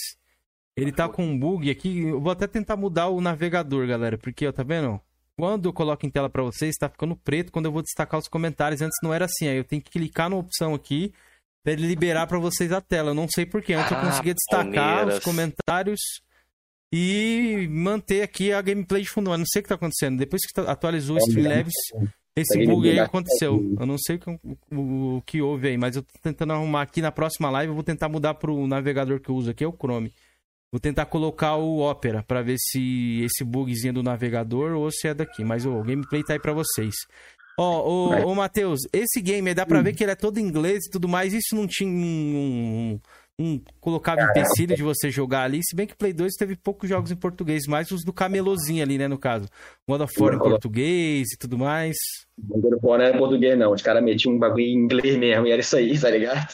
ele 0.77 0.93
tá 0.93 1.09
com 1.09 1.25
um 1.25 1.39
bug 1.39 1.71
aqui. 1.71 2.03
Eu 2.03 2.21
vou 2.21 2.31
até 2.31 2.47
tentar 2.47 2.77
mudar 2.77 3.09
o 3.09 3.19
navegador, 3.21 3.87
galera, 3.87 4.19
porque, 4.19 4.47
ó, 4.47 4.53
tá 4.53 4.63
vendo? 4.63 5.01
Quando 5.39 5.71
eu 5.71 5.73
coloco 5.73 6.05
em 6.05 6.11
tela 6.11 6.29
pra 6.29 6.43
vocês, 6.43 6.75
tá 6.79 6.87
ficando 6.87 7.17
preto 7.17 7.51
quando 7.51 7.65
eu 7.65 7.73
vou 7.73 7.81
destacar 7.81 8.21
os 8.21 8.29
comentários. 8.29 8.83
Antes 8.83 8.99
não 9.03 9.15
era 9.15 9.25
assim, 9.25 9.49
aí 9.49 9.57
eu 9.57 9.65
tenho 9.65 9.81
que 9.81 9.91
clicar 9.91 10.29
na 10.29 10.37
opção 10.37 10.75
aqui 10.75 11.15
pra 11.65 11.73
ele 11.73 11.87
liberar 11.87 12.27
pra 12.27 12.39
vocês 12.39 12.71
a 12.73 12.81
tela. 12.83 13.11
Eu 13.13 13.15
não 13.15 13.27
sei 13.27 13.47
porquê. 13.47 13.73
Antes 13.73 13.91
eu 13.91 13.97
Ah, 13.97 14.01
conseguia 14.03 14.35
destacar 14.35 14.97
Palmeiras. 14.99 15.15
os 15.19 15.25
comentários 15.25 16.01
e 16.93 17.67
manter 17.71 18.23
aqui 18.23 18.53
a 18.53 18.61
gameplay 18.61 19.03
de 19.03 19.09
fundo. 19.09 19.33
Eu 19.33 19.39
não 19.39 19.47
sei 19.47 19.61
o 19.61 19.63
que 19.63 19.69
tá 19.69 19.75
acontecendo. 19.77 20.19
Depois 20.19 20.43
que 20.47 20.53
tá- 20.53 20.71
atualizou 20.71 21.17
o 21.17 21.19
Streamlabs, 21.21 21.73
esse 22.37 22.49
Consegue 22.55 22.67
bug 22.67 22.91
aí 22.91 22.99
aconteceu. 23.01 23.75
Eu 23.81 23.87
não 23.87 23.97
sei 23.99 24.17
o 24.17 24.19
que, 24.19 24.31
o- 24.31 25.17
o 25.17 25.23
que 25.25 25.41
houve 25.41 25.69
aí, 25.69 25.79
mas 25.79 25.97
eu 25.97 26.03
tô 26.03 26.13
tentando 26.23 26.53
arrumar 26.53 26.83
aqui 26.83 27.01
na 27.01 27.11
próxima 27.11 27.51
live. 27.51 27.71
Eu 27.71 27.75
vou 27.75 27.83
tentar 27.85 28.09
mudar 28.09 28.35
pro 28.35 28.67
navegador 28.67 29.21
que 29.21 29.31
eu 29.31 29.35
uso 29.35 29.51
aqui, 29.51 29.65
é 29.65 29.67
o 29.67 29.73
Chrome. 29.73 30.13
Vou 30.71 30.81
tentar 30.81 31.05
colocar 31.07 31.57
o 31.57 31.81
Opera 31.81 32.23
pra 32.23 32.41
ver 32.41 32.57
se 32.59 33.21
esse 33.25 33.45
bugzinho 33.45 33.93
do 33.93 34.03
navegador 34.03 34.73
ou 34.73 34.91
se 34.91 35.07
é 35.09 35.13
daqui. 35.15 35.45
Mas 35.45 35.67
o 35.67 35.83
gameplay 35.83 36.23
tá 36.23 36.33
aí 36.33 36.39
pra 36.41 36.55
vocês. 36.55 36.95
Ó, 37.59 37.87
ô, 37.87 38.09
Vai. 38.09 38.25
ô 38.25 38.35
Matheus, 38.35 38.81
esse 38.91 39.21
game 39.21 39.53
dá 39.53 39.67
pra 39.67 39.81
Hum. 39.81 39.83
ver 39.83 39.93
que 39.95 40.03
ele 40.03 40.13
é 40.13 40.15
todo 40.15 40.39
em 40.39 40.43
inglês 40.43 40.87
e 40.87 40.91
tudo 40.91 41.07
mais. 41.07 41.35
Isso 41.35 41.55
não 41.55 41.67
tinha 41.67 41.91
um. 41.91 41.95
um, 42.95 43.01
um 43.43 43.61
colocava 43.81 44.23
empecilho 44.23 44.75
de 44.77 44.83
você 44.83 45.11
jogar 45.11 45.43
ali. 45.43 45.61
Se 45.63 45.75
bem 45.75 45.87
que 45.87 45.97
Play 45.97 46.13
2 46.13 46.35
teve 46.35 46.57
poucos 46.57 46.89
jogos 46.89 47.11
em 47.11 47.17
português, 47.17 47.67
mais 47.67 47.91
os 47.91 48.05
do 48.05 48.13
camelozinho 48.13 48.83
ali, 48.83 48.97
né, 48.97 49.09
no 49.09 49.19
caso. 49.19 49.49
God 49.89 50.03
of 50.03 50.23
War 50.23 50.35
em 50.35 50.39
português 50.39 51.33
e 51.33 51.39
tudo 51.39 51.59
mais. 51.59 51.97
O 52.39 52.61
God 52.61 52.75
of 52.75 52.87
War 52.87 52.99
não 52.99 53.07
era 53.07 53.19
português, 53.19 53.59
não. 53.59 53.73
Os 53.73 53.83
caras 53.83 54.03
metiam 54.03 54.35
um 54.35 54.39
bagulho 54.39 54.65
em 54.65 54.75
inglês 54.75 55.17
mesmo, 55.17 55.47
e 55.47 55.51
era 55.51 55.61
isso 55.61 55.77
aí, 55.77 55.99
tá 55.99 56.11
ligado? 56.11 56.47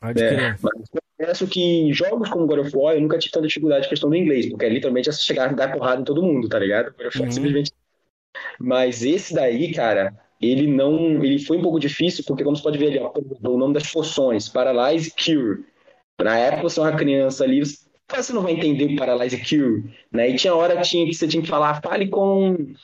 Pode 0.00 0.20
É, 0.20 0.56
mas 0.60 0.72
eu 0.92 1.00
confesso 1.18 1.46
que 1.46 1.92
jogos 1.92 2.28
como 2.28 2.46
God 2.46 2.60
of 2.60 2.76
War 2.76 2.94
eu 2.94 3.00
nunca 3.00 3.18
tive 3.18 3.32
tanta 3.32 3.46
dificuldade 3.46 3.86
a 3.86 3.88
questão 3.88 4.10
do 4.10 4.16
inglês, 4.16 4.48
porque 4.48 4.64
é 4.64 4.68
literalmente 4.68 5.08
é 5.08 5.12
chegar 5.12 5.52
e 5.52 5.54
dar 5.54 5.72
porrada 5.72 6.00
em 6.00 6.04
todo 6.04 6.22
mundo, 6.22 6.48
tá 6.48 6.58
ligado? 6.58 6.92
God 6.96 7.06
of 7.06 7.18
War 7.18 7.28
Uhum. 7.28 7.32
simplesmente. 7.32 7.72
Mas 8.58 9.02
esse 9.04 9.34
daí, 9.34 9.72
cara, 9.72 10.12
ele 10.40 10.66
não. 10.66 11.22
Ele 11.22 11.38
foi 11.38 11.58
um 11.58 11.62
pouco 11.62 11.78
difícil, 11.78 12.24
porque 12.26 12.42
como 12.42 12.56
você 12.56 12.62
pode 12.62 12.78
ver 12.78 12.88
ali, 12.88 12.98
ó, 12.98 13.12
o 13.48 13.58
nome 13.58 13.74
das 13.74 13.90
poções, 13.90 14.48
Paralyze 14.48 15.12
Cure. 15.12 15.64
Na 16.24 16.38
época 16.38 16.62
você 16.64 16.80
é 16.80 16.82
uma 16.82 16.96
criança 16.96 17.44
ali, 17.44 17.62
você 17.64 18.32
não 18.32 18.42
vai 18.42 18.52
entender 18.52 18.92
o 18.94 18.96
Paralyze 18.96 19.38
Cure, 19.38 19.92
né? 20.10 20.28
E 20.30 20.36
tinha 20.36 20.54
hora 20.54 20.76
que, 20.76 20.82
tinha, 20.82 21.06
que 21.06 21.14
você 21.14 21.26
tinha 21.28 21.42
que 21.42 21.48
falar, 21.48 21.80
fale 21.82 22.08
com 22.08 22.52
o 22.54 22.74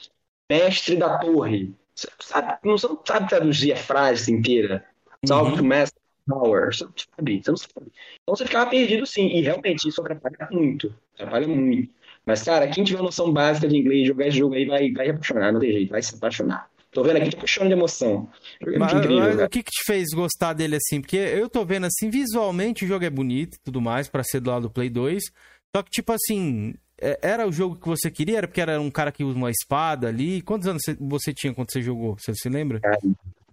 mestre 0.51 0.97
da 0.97 1.19
torre. 1.19 1.75
Você, 1.95 2.09
sabe, 2.21 2.59
não, 2.65 2.79
você 2.79 2.87
não 2.89 3.01
sabe 3.05 3.29
traduzir 3.29 3.73
a 3.73 3.77
frase 3.77 4.33
inteira. 4.33 4.85
Salve 5.27 5.51
Uhum. 5.51 5.57
to 5.59 5.65
Master 5.65 6.01
Power. 6.27 6.75
Você 6.75 6.85
não 6.85 6.93
sabe, 6.97 7.43
você 7.43 7.51
não 7.51 7.57
sabe. 7.57 7.93
Então 8.23 8.37
você 8.37 8.45
ficava 8.47 8.71
perdido 8.71 9.07
sim. 9.07 9.27
E 9.29 9.41
realmente 9.41 9.89
isso 9.89 10.01
atrapalha 10.01 10.49
muito. 10.51 10.95
Atrapalha 11.15 11.49
muito. 11.49 11.93
Mas, 12.25 12.43
cara, 12.43 12.69
quem 12.69 12.85
tiver 12.85 13.03
noção 13.03 13.33
básica 13.33 13.67
de 13.67 13.77
inglês, 13.77 14.07
jogar 14.07 14.27
esse 14.29 14.39
jogo 14.39 14.55
aí 14.55 14.67
vai, 14.67 14.93
vai 14.93 15.09
apaixonar, 15.11 15.53
não 15.53 15.61
tem 15.61 15.73
jeito, 15.73 15.91
vai 15.91 16.03
se 16.03 16.15
apaixonar. 16.15 16.71
Tô 16.91 17.03
vendo 17.03 17.17
aqui, 17.19 17.31
tô 17.31 17.37
puxando 17.39 17.67
de 17.69 17.75
emoção. 17.75 18.29
É 18.67 18.79
Mas, 18.79 18.93
incrível, 18.95 19.17
mas 19.17 19.43
o 19.43 19.49
que, 19.49 19.63
que 19.63 19.71
te 19.71 19.85
fez 19.85 20.09
gostar 20.15 20.53
dele 20.55 20.77
assim? 20.77 21.01
Porque 21.01 21.17
eu 21.17 21.49
tô 21.49 21.65
vendo 21.65 21.87
assim, 21.87 22.09
visualmente 22.11 22.85
o 22.85 22.89
jogo 22.89 23.05
é 23.05 23.11
bonito 23.11 23.57
e 23.57 23.61
tudo 23.65 23.81
mais, 23.81 24.09
pra 24.09 24.23
ser 24.25 24.41
do 24.41 24.51
lado 24.51 24.63
do 24.63 24.71
Play 24.71 24.89
2. 24.89 25.23
Só 25.75 25.83
que, 25.83 25.91
tipo 25.91 26.13
assim, 26.13 26.75
é- 27.01 27.19
era 27.23 27.47
o 27.47 27.53
jogo 27.53 27.77
que 27.77 27.87
você 27.87 28.11
queria? 28.11 28.39
Era 28.39 28.49
porque 28.49 28.61
era 28.61 28.81
um 28.81 28.91
cara 28.91 29.13
que 29.13 29.23
usa 29.23 29.37
uma 29.37 29.51
espada 29.51 30.09
ali? 30.09 30.41
Quantos 30.43 30.67
anos 30.67 30.83
você- 30.99 31.35
tinha 31.35 31.53
quando 31.53 31.71
você 31.71 31.83
jogou? 31.83 32.17
Você 32.19 32.33
se 32.35 32.49
lembra? 32.49 32.81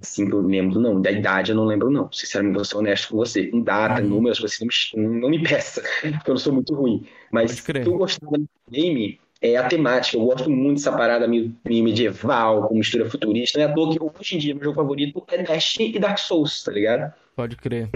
Assim, 0.02 0.30
eu 0.30 0.42
lembro, 0.42 0.80
não. 0.80 1.02
Da 1.02 1.12
idade 1.12 1.52
eu 1.52 1.56
não 1.58 1.66
lembro, 1.66 1.90
não. 1.92 2.12
Sinceramente, 2.12 2.56
vou 2.56 2.66
ser 2.66 2.78
honesto 2.78 3.10
com 3.10 3.18
você. 3.18 3.48
Com 3.48 3.62
data, 3.62 4.02
Uhum. 4.02 4.08
números, 4.08 4.40
você 4.40 4.64
não 4.64 5.04
me, 5.04 5.20
não 5.20 5.30
me 5.30 5.44
peça, 5.44 5.82
porque 6.24 6.30
eu 6.32 6.34
não 6.36 6.40
sou 6.40 6.54
muito 6.54 6.74
ruim. 6.74 7.06
Mas 7.32 7.64
eu 7.68 7.98
gostava 7.98 8.38
do 8.38 8.48
game 8.70 9.20
é 9.42 9.58
a 9.58 9.68
temática. 9.68 10.18
Eu 10.18 10.26
gosto 10.26 10.50
muito 10.50 10.78
dessa 10.78 10.92
parada 10.92 11.28
medieval, 11.28 12.68
com 12.68 12.76
mistura 12.76 13.10
futurista. 13.10 13.60
Não 13.60 13.68
é 13.68 13.72
à 13.72 13.74
toa 13.74 13.94
que 13.94 14.02
hoje 14.02 14.36
em 14.36 14.40
dia 14.40 14.56
meu 14.56 14.64
jogo 14.64 14.76
favorito 14.76 15.24
é 15.28 15.44
Destiny 15.44 15.96
e 15.96 16.00
Dark 16.00 16.18
Souls, 16.18 16.64
tá 16.64 16.72
ligado? 16.72 17.14
Pode 17.36 17.56
crer. 17.56 17.90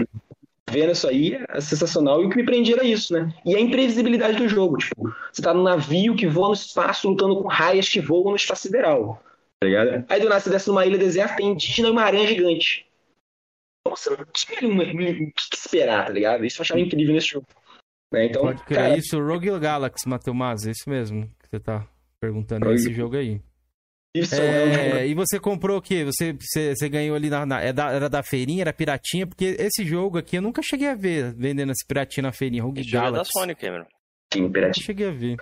Vendo 0.70 0.92
isso 0.92 1.08
aí 1.08 1.38
é 1.48 1.60
sensacional. 1.60 2.22
E 2.22 2.26
o 2.26 2.30
que 2.30 2.36
me 2.36 2.44
prendia 2.44 2.76
era 2.76 2.84
isso, 2.84 3.12
né? 3.12 3.34
E 3.44 3.56
a 3.56 3.60
imprevisibilidade 3.60 4.38
do 4.38 4.48
jogo. 4.48 4.76
Tipo, 4.76 5.12
você 5.32 5.42
tá 5.42 5.52
num 5.52 5.64
navio 5.64 6.14
que 6.14 6.26
voa 6.26 6.48
no 6.48 6.54
espaço 6.54 7.08
lutando 7.08 7.42
com 7.42 7.48
raias 7.48 7.88
que 7.88 8.00
voam 8.00 8.30
no 8.30 8.36
espaço 8.36 8.62
sideral. 8.62 9.20
Tá 9.58 9.66
ligado? 9.66 10.04
Aí 10.08 10.20
do 10.20 10.28
nada 10.28 10.40
você 10.40 10.50
desce 10.50 10.68
numa 10.68 10.86
ilha 10.86 10.96
deserta, 10.96 11.36
tem 11.36 11.48
indígena 11.48 11.88
e 11.88 11.90
uma 11.90 12.02
aranha 12.02 12.26
gigante. 12.26 12.86
Então 13.80 13.96
você 13.96 14.10
não 14.10 14.18
tinha 14.32 14.70
o 14.70 15.32
que 15.32 15.56
esperar, 15.56 16.06
tá 16.06 16.12
ligado? 16.12 16.44
Isso 16.44 16.60
eu 16.60 16.62
achava 16.62 16.80
incrível 16.80 17.14
nesse 17.14 17.28
jogo. 17.28 17.46
Né? 18.12 18.26
Então, 18.26 18.42
Pode 18.42 18.62
crer. 18.64 18.78
cara, 18.78 18.96
Isso, 18.96 19.18
Rogue 19.20 19.58
Galaxy, 19.58 20.08
Matheus 20.08 20.66
esse 20.66 20.88
mesmo 20.88 21.26
que 21.42 21.48
você 21.48 21.60
tá 21.60 21.86
perguntando, 22.20 22.64
Rogue- 22.66 22.74
esse 22.76 22.92
jogo 22.92 23.16
aí. 23.16 23.40
isso 24.14 24.34
é 24.34 24.38
um 24.66 24.72
jogo 24.72 24.96
É, 24.96 25.06
e 25.06 25.14
você 25.14 25.38
comprou 25.38 25.78
o 25.78 25.82
quê? 25.82 26.04
Você, 26.04 26.32
você, 26.32 26.74
você 26.74 26.88
ganhou 26.88 27.14
ali 27.14 27.30
na, 27.30 27.46
na- 27.46 27.62
é 27.62 27.68
era 27.68 28.08
da 28.08 28.22
feirinha, 28.22 28.62
era 28.62 28.72
piratinha? 28.72 29.26
Porque 29.26 29.56
esse 29.60 29.84
jogo 29.84 30.18
aqui 30.18 30.36
eu 30.38 30.42
nunca 30.42 30.60
cheguei 30.62 30.88
a 30.88 30.94
ver 30.96 31.32
vendendo 31.34 31.70
esse 31.70 31.86
piratinha 31.86 32.22
na 32.22 32.32
feirinha. 32.32 32.62
Rogue 32.64 32.80
Esse 32.80 32.90
jogo 32.90 33.02
é 33.04 33.06
da 33.06 33.10
Galaxy. 33.12 33.30
Sony, 33.32 33.54
Cameron. 33.54 33.86
Sim, 34.34 34.50
piratinha, 34.50 34.84
cheguei 34.84 35.08
a 35.08 35.12
ver. 35.12 35.36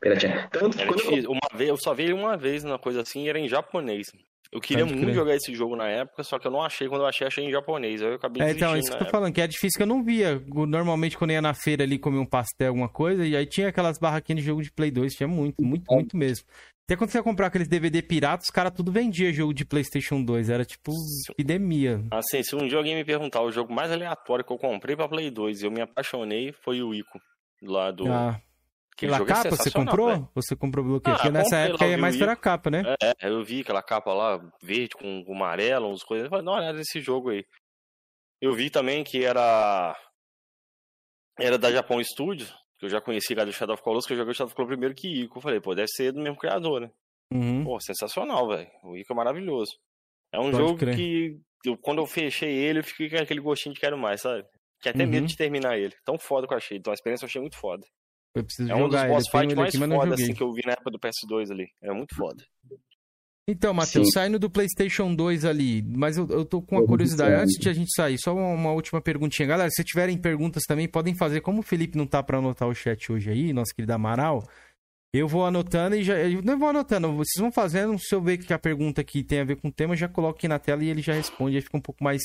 piratinha. 0.00 0.48
Tanto 0.52 0.78
Era 0.78 0.86
quando 0.88 1.00
eu 1.00 1.06
difícil. 1.10 1.30
Uma 1.30 1.58
vez, 1.58 1.70
eu 1.70 1.76
só 1.78 1.94
vi 1.94 2.02
ele 2.04 2.12
uma 2.12 2.36
vez 2.36 2.62
na 2.64 2.78
coisa 2.78 3.00
assim 3.00 3.24
e 3.24 3.28
era 3.30 3.38
em 3.38 3.48
japonês. 3.48 4.08
Eu 4.50 4.60
queria 4.60 4.84
Pode 4.84 4.94
muito 4.94 5.06
crer. 5.06 5.14
jogar 5.14 5.34
esse 5.36 5.54
jogo 5.54 5.76
na 5.76 5.86
época, 5.88 6.24
só 6.24 6.38
que 6.38 6.46
eu 6.46 6.50
não 6.50 6.62
achei. 6.62 6.88
Quando 6.88 7.02
eu 7.02 7.06
achei, 7.06 7.26
achei 7.26 7.44
em 7.44 7.50
japonês. 7.50 8.00
Aí 8.00 8.08
eu 8.08 8.14
acabei 8.14 8.42
É, 8.42 8.50
então, 8.52 8.74
isso 8.76 8.88
que 8.88 8.94
eu 8.94 8.98
tô 8.98 9.04
época. 9.04 9.10
falando, 9.18 9.34
que 9.34 9.40
é 9.42 9.46
difícil 9.46 9.76
que 9.76 9.82
eu 9.82 9.86
não 9.86 10.02
via. 10.02 10.42
Normalmente, 10.46 11.18
quando 11.18 11.30
eu 11.30 11.34
ia 11.34 11.42
na 11.42 11.52
feira 11.52 11.84
ali 11.84 11.98
comer 11.98 12.18
um 12.18 12.24
pastel, 12.26 12.68
alguma 12.68 12.88
coisa, 12.88 13.26
e 13.26 13.36
aí 13.36 13.44
tinha 13.44 13.68
aquelas 13.68 13.98
barraquinhas 13.98 14.40
de 14.40 14.46
jogo 14.46 14.62
de 14.62 14.72
Play 14.72 14.90
2, 14.90 15.12
tinha 15.14 15.28
muito, 15.28 15.62
muito, 15.62 15.84
muito 15.92 16.16
mesmo. 16.16 16.46
Até 16.86 16.96
quando 16.96 17.10
você 17.10 17.18
ia 17.18 17.22
comprar 17.22 17.48
aqueles 17.48 17.68
DVD 17.68 18.00
piratas, 18.00 18.46
os 18.46 18.50
caras 18.50 18.72
tudo 18.74 18.90
vendia 18.90 19.30
jogo 19.30 19.52
de 19.52 19.66
PlayStation 19.66 20.22
2, 20.24 20.48
era 20.48 20.64
tipo 20.64 20.92
epidemia. 21.32 22.02
Assim, 22.10 22.42
se 22.42 22.56
um 22.56 22.66
dia 22.66 22.78
alguém 22.78 22.94
me 22.94 23.04
perguntar 23.04 23.42
o 23.42 23.52
jogo 23.52 23.72
mais 23.74 23.92
aleatório 23.92 24.42
que 24.44 24.50
eu 24.52 24.56
comprei 24.56 24.96
pra 24.96 25.06
Play 25.08 25.30
2 25.30 25.60
e 25.60 25.66
eu 25.66 25.70
me 25.70 25.82
apaixonei, 25.82 26.52
foi 26.64 26.82
o 26.82 26.94
Ico. 26.94 27.20
Lá 27.62 27.90
do. 27.90 28.10
Ah, 28.10 28.40
Jogo 29.06 29.22
é 29.24 29.26
capa 29.26 29.50
você 29.50 29.56
sensacional, 29.64 29.86
comprou? 29.96 30.30
Você 30.34 30.56
comprou 30.56 30.84
pelo 30.84 31.00
quê? 31.00 31.10
Ah, 31.10 31.14
Porque 31.14 31.30
nessa 31.30 31.56
época 31.56 31.84
lá, 31.86 31.90
é 31.92 31.96
mais 31.96 32.16
o 32.16 32.18
pela 32.18 32.34
capa, 32.36 32.70
né? 32.70 32.82
É, 33.02 33.28
eu 33.28 33.44
vi 33.44 33.60
aquela 33.60 33.82
capa 33.82 34.12
lá, 34.12 34.38
verde 34.62 34.90
com, 34.96 35.24
com 35.24 35.34
amarelo, 35.34 35.88
uns 35.88 36.02
coisas. 36.02 36.24
Eu 36.24 36.30
falei, 36.30 36.44
dá 36.44 36.50
uma 36.50 36.58
olhada 36.58 36.78
nesse 36.78 37.00
jogo 37.00 37.30
aí. 37.30 37.44
Eu 38.40 38.52
vi 38.54 38.70
também 38.70 39.04
que 39.04 39.24
era. 39.24 39.96
Era 41.38 41.56
da 41.58 41.70
Japão 41.70 42.02
Studios, 42.02 42.50
que 42.78 42.86
eu 42.86 42.90
já 42.90 43.00
conheci 43.00 43.34
lá 43.34 43.44
do 43.44 43.52
Shadow 43.52 43.74
of 43.74 43.82
Colossus, 43.82 44.06
que 44.06 44.12
eu 44.12 44.16
joguei 44.16 44.32
o 44.32 44.34
Shadow 44.34 44.46
of 44.48 44.54
Colossus 44.56 44.72
primeiro 44.74 44.94
que 44.94 45.22
Ico. 45.22 45.38
Eu 45.38 45.42
falei, 45.42 45.60
pô, 45.60 45.74
deve 45.74 45.88
ser 45.88 46.12
do 46.12 46.20
mesmo 46.20 46.36
criador, 46.36 46.80
né? 46.80 46.90
Uhum. 47.32 47.62
Pô, 47.64 47.78
sensacional, 47.80 48.48
velho. 48.48 48.68
O 48.82 48.96
Ico 48.96 49.12
é 49.12 49.16
maravilhoso. 49.16 49.72
É 50.32 50.38
um 50.38 50.50
Pode 50.50 50.56
jogo 50.56 50.78
crer. 50.78 50.96
que, 50.96 51.40
eu- 51.64 51.76
quando 51.78 51.98
eu 52.00 52.06
fechei 52.06 52.52
ele, 52.52 52.80
eu 52.80 52.84
fiquei 52.84 53.08
com 53.08 53.16
aquele 53.16 53.40
gostinho 53.40 53.74
de 53.74 53.80
quero 53.80 53.96
mais, 53.96 54.20
sabe? 54.22 54.44
Tinha 54.82 54.92
até 54.92 55.04
Uhum. 55.04 55.10
medo 55.10 55.26
de 55.26 55.36
terminar 55.36 55.78
ele. 55.78 55.94
Tão 56.04 56.18
foda 56.18 56.46
que 56.46 56.52
eu 56.52 56.58
achei. 56.58 56.78
Então 56.78 56.90
a 56.92 56.94
experiência 56.94 57.24
eu 57.24 57.28
achei 57.28 57.40
muito 57.40 57.56
foda. 57.56 57.84
Eu 58.40 58.44
preciso 58.44 58.70
É 58.70 58.74
um 58.74 58.88
dos 58.88 58.92
jogar 58.92 59.04
ele. 59.04 59.14
boss 59.14 59.24
Eu 59.26 59.30
tenho 59.30 59.42
fight 59.42 59.52
ele 59.52 59.60
mais 59.60 59.74
aqui, 59.74 59.88
foda 59.88 60.14
assim, 60.14 60.34
que 60.34 60.42
eu 60.42 60.52
vi 60.52 60.62
na 60.64 60.72
época 60.72 60.90
do 60.90 60.98
PS2 60.98 61.50
ali. 61.50 61.68
É 61.82 61.92
muito 61.92 62.14
foda. 62.14 62.44
Então, 63.50 63.72
Matheus, 63.72 64.10
saindo 64.12 64.38
do 64.38 64.50
PlayStation 64.50 65.14
2 65.14 65.46
ali, 65.46 65.82
mas 65.82 66.18
eu, 66.18 66.26
eu 66.28 66.44
tô 66.44 66.60
com 66.60 66.76
uma 66.76 66.86
curiosidade. 66.86 67.34
Antes 67.34 67.58
de 67.58 67.66
a 67.66 67.72
gente 67.72 67.90
sair, 67.96 68.18
só 68.18 68.34
uma, 68.34 68.48
uma 68.48 68.72
última 68.72 69.00
perguntinha. 69.00 69.48
Galera, 69.48 69.70
se 69.70 69.82
tiverem 69.82 70.18
perguntas 70.18 70.64
também, 70.68 70.86
podem 70.86 71.14
fazer. 71.14 71.40
Como 71.40 71.60
o 71.60 71.62
Felipe 71.62 71.96
não 71.96 72.06
tá 72.06 72.22
pra 72.22 72.36
anotar 72.36 72.68
o 72.68 72.74
chat 72.74 73.10
hoje 73.10 73.30
aí, 73.30 73.50
nosso 73.54 73.74
querido 73.74 73.94
Amaral, 73.94 74.46
eu 75.14 75.26
vou 75.26 75.46
anotando 75.46 75.96
e 75.96 76.02
já. 76.04 76.18
Eu 76.18 76.42
não 76.42 76.58
vou 76.58 76.68
anotando, 76.68 77.10
vocês 77.14 77.40
vão 77.40 77.50
fazendo. 77.50 77.98
Se 77.98 78.14
eu 78.14 78.20
ver 78.20 78.36
que 78.36 78.52
a 78.52 78.58
pergunta 78.58 79.00
aqui 79.00 79.24
tem 79.24 79.40
a 79.40 79.44
ver 79.44 79.56
com 79.56 79.68
o 79.68 79.72
tema, 79.72 79.96
já 79.96 80.08
coloco 80.08 80.36
aqui 80.36 80.46
na 80.46 80.58
tela 80.58 80.84
e 80.84 80.90
ele 80.90 81.00
já 81.00 81.14
responde. 81.14 81.56
Aí 81.56 81.62
fica 81.62 81.78
um 81.78 81.80
pouco 81.80 82.04
mais 82.04 82.20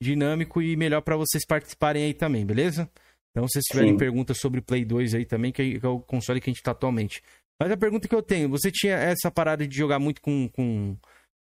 dinâmico 0.00 0.62
e 0.62 0.76
melhor 0.76 1.00
pra 1.00 1.16
vocês 1.16 1.44
participarem 1.44 2.04
aí 2.04 2.14
também, 2.14 2.46
beleza? 2.46 2.88
Então, 3.30 3.46
se 3.46 3.54
vocês 3.54 3.64
tiverem 3.66 3.92
Sim. 3.92 3.98
perguntas 3.98 4.38
sobre 4.38 4.60
Play 4.60 4.84
2 4.84 5.14
aí 5.14 5.24
também, 5.24 5.52
que 5.52 5.80
é 5.82 5.86
o 5.86 6.00
console 6.00 6.40
que 6.40 6.50
a 6.50 6.52
gente 6.52 6.62
tá 6.62 6.72
atualmente. 6.72 7.22
Mas 7.60 7.70
a 7.70 7.76
pergunta 7.76 8.08
que 8.08 8.14
eu 8.14 8.22
tenho, 8.22 8.48
você 8.48 8.70
tinha 8.70 8.94
essa 8.94 9.30
parada 9.30 9.66
de 9.66 9.76
jogar 9.76 9.98
muito 9.98 10.20
com, 10.20 10.48
com 10.48 10.96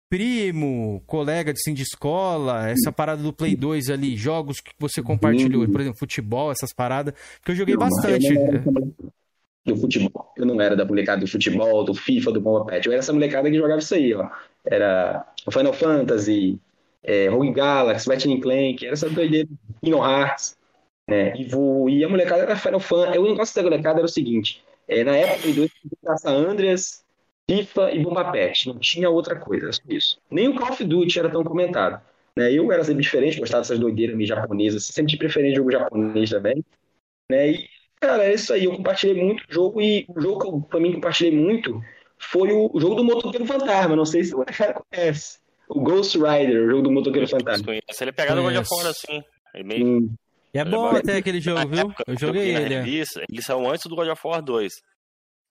primo, 0.09 1.03
colega 1.05 1.51
assim, 1.51 1.73
de 1.73 1.83
escola, 1.83 2.69
essa 2.69 2.91
parada 2.91 3.21
do 3.21 3.33
Play 3.33 3.55
2 3.55 3.89
ali, 3.89 4.15
jogos 4.15 4.59
que 4.61 4.71
você 4.79 5.01
compartilhou, 5.01 5.67
por 5.67 5.81
exemplo, 5.81 5.99
futebol, 5.99 6.51
essas 6.51 6.73
paradas, 6.73 7.13
que 7.43 7.51
eu 7.51 7.55
joguei 7.55 7.75
Não, 7.75 7.81
bastante. 7.81 8.33
eu 8.33 8.93
do 9.65 9.75
futebol. 9.75 10.31
Eu 10.37 10.45
não 10.45 10.61
era 10.61 10.75
da 10.75 10.85
molecada 10.85 11.21
do 11.21 11.27
futebol, 11.27 11.83
do 11.83 11.93
FIFA, 11.93 12.31
do 12.31 12.39
Bomba 12.39 12.65
Pet. 12.65 12.85
Eu 12.85 12.93
era 12.93 12.99
essa 12.99 13.11
molecada 13.11 13.49
que 13.49 13.57
jogava 13.57 13.79
isso 13.79 13.95
aí, 13.95 14.13
ó. 14.13 14.29
Era 14.63 15.25
Final 15.51 15.73
Fantasy, 15.73 16.59
é, 17.03 17.27
Rogue 17.29 17.51
Galaxy, 17.51 18.07
Ratchet 18.07 18.39
Clank, 18.39 18.85
era 18.85 18.93
essa 18.93 19.09
doideira, 19.09 19.49
Kingdom 19.83 20.05
Hearts, 20.05 20.55
E, 21.07 21.45
vo- 21.45 21.87
e 21.89 22.03
a 22.03 22.09
molecada 22.09 22.43
era 22.43 22.55
Final 22.55 22.79
Fantasy. 22.79 23.17
O 23.19 23.27
negócio 23.27 23.55
da 23.55 23.63
molecada 23.63 23.99
era 23.99 24.05
o 24.05 24.09
seguinte, 24.09 24.63
é, 24.87 25.03
na 25.03 25.15
época 25.15 25.35
do 25.37 25.41
Play 25.41 25.53
2, 25.53 25.71
tinha 25.71 26.17
San 26.17 26.31
Andreas, 26.49 27.03
FIFA 27.49 27.91
e 27.91 27.99
Bomba 27.99 28.31
Pet. 28.31 28.67
Não 28.67 28.79
tinha 28.79 29.09
outra 29.09 29.35
coisa, 29.35 29.69
isso. 29.87 30.17
Nem 30.31 30.47
o 30.47 30.55
Call 30.55 30.71
of 30.71 30.83
Duty 30.83 31.19
era 31.19 31.29
tão 31.29 31.43
comentado. 31.43 32.01
Né? 32.35 32.51
Eu 32.51 32.71
era 32.71 32.83
sempre 32.83 33.03
diferente, 33.03 33.39
gostava 33.39 33.61
dessas 33.61 33.79
doideiras 33.79 34.15
meio 34.15 34.27
japonesas, 34.27 34.85
sempre 34.87 35.11
tive 35.11 35.19
preferência 35.19 35.51
de 35.53 35.57
jogo 35.57 35.71
japonês 35.71 36.29
também. 36.29 36.63
Né? 37.31 37.51
E, 37.51 37.69
cara, 38.01 38.23
é 38.25 38.33
isso 38.33 38.51
aí. 38.51 38.65
Eu 38.65 38.75
compartilhei 38.75 39.15
muito 39.23 39.43
o 39.49 39.53
jogo 39.53 39.81
e 39.81 40.05
o 40.09 40.19
jogo 40.19 40.39
que 40.41 40.47
eu 40.47 40.61
também 40.71 40.93
compartilhei 40.93 41.31
muito 41.37 41.81
foi 42.17 42.51
o, 42.51 42.69
o 42.73 42.79
jogo 42.79 42.95
do 42.95 43.03
Motoqueiro 43.03 43.45
Fantasma. 43.45 43.95
Não 43.95 44.05
sei 44.05 44.23
se 44.23 44.35
o 44.35 44.43
cara 44.43 44.73
conhece. 44.91 45.37
O 45.69 45.79
Ghost 45.81 46.17
Rider, 46.17 46.63
o 46.65 46.69
jogo 46.69 46.81
do 46.83 46.91
Motoqueiro 46.91 47.27
Fantasma. 47.27 47.57
Desconheço. 47.57 48.03
Ele 48.03 48.09
é 48.09 48.13
pegado 48.13 48.41
Conheço. 48.41 48.75
War 48.75 48.87
assim. 48.87 49.23
É 49.53 49.63
meio. 49.63 49.85
Hum, 49.85 50.13
E 50.55 50.57
é 50.57 50.63
bom 50.63 50.85
até 50.87 51.17
aquele 51.17 51.41
jogo, 51.41 51.67
viu? 51.67 51.79
época, 51.79 52.05
Eu 52.07 52.17
joguei 52.17 52.55
ele. 52.55 52.75
é. 52.75 52.79
revista, 52.79 53.21
ele 53.29 53.41
saiu 53.41 53.69
antes 53.69 53.85
do 53.87 53.95
God 53.95 54.07
of 54.07 54.21
War 54.25 54.41
2. 54.41 54.73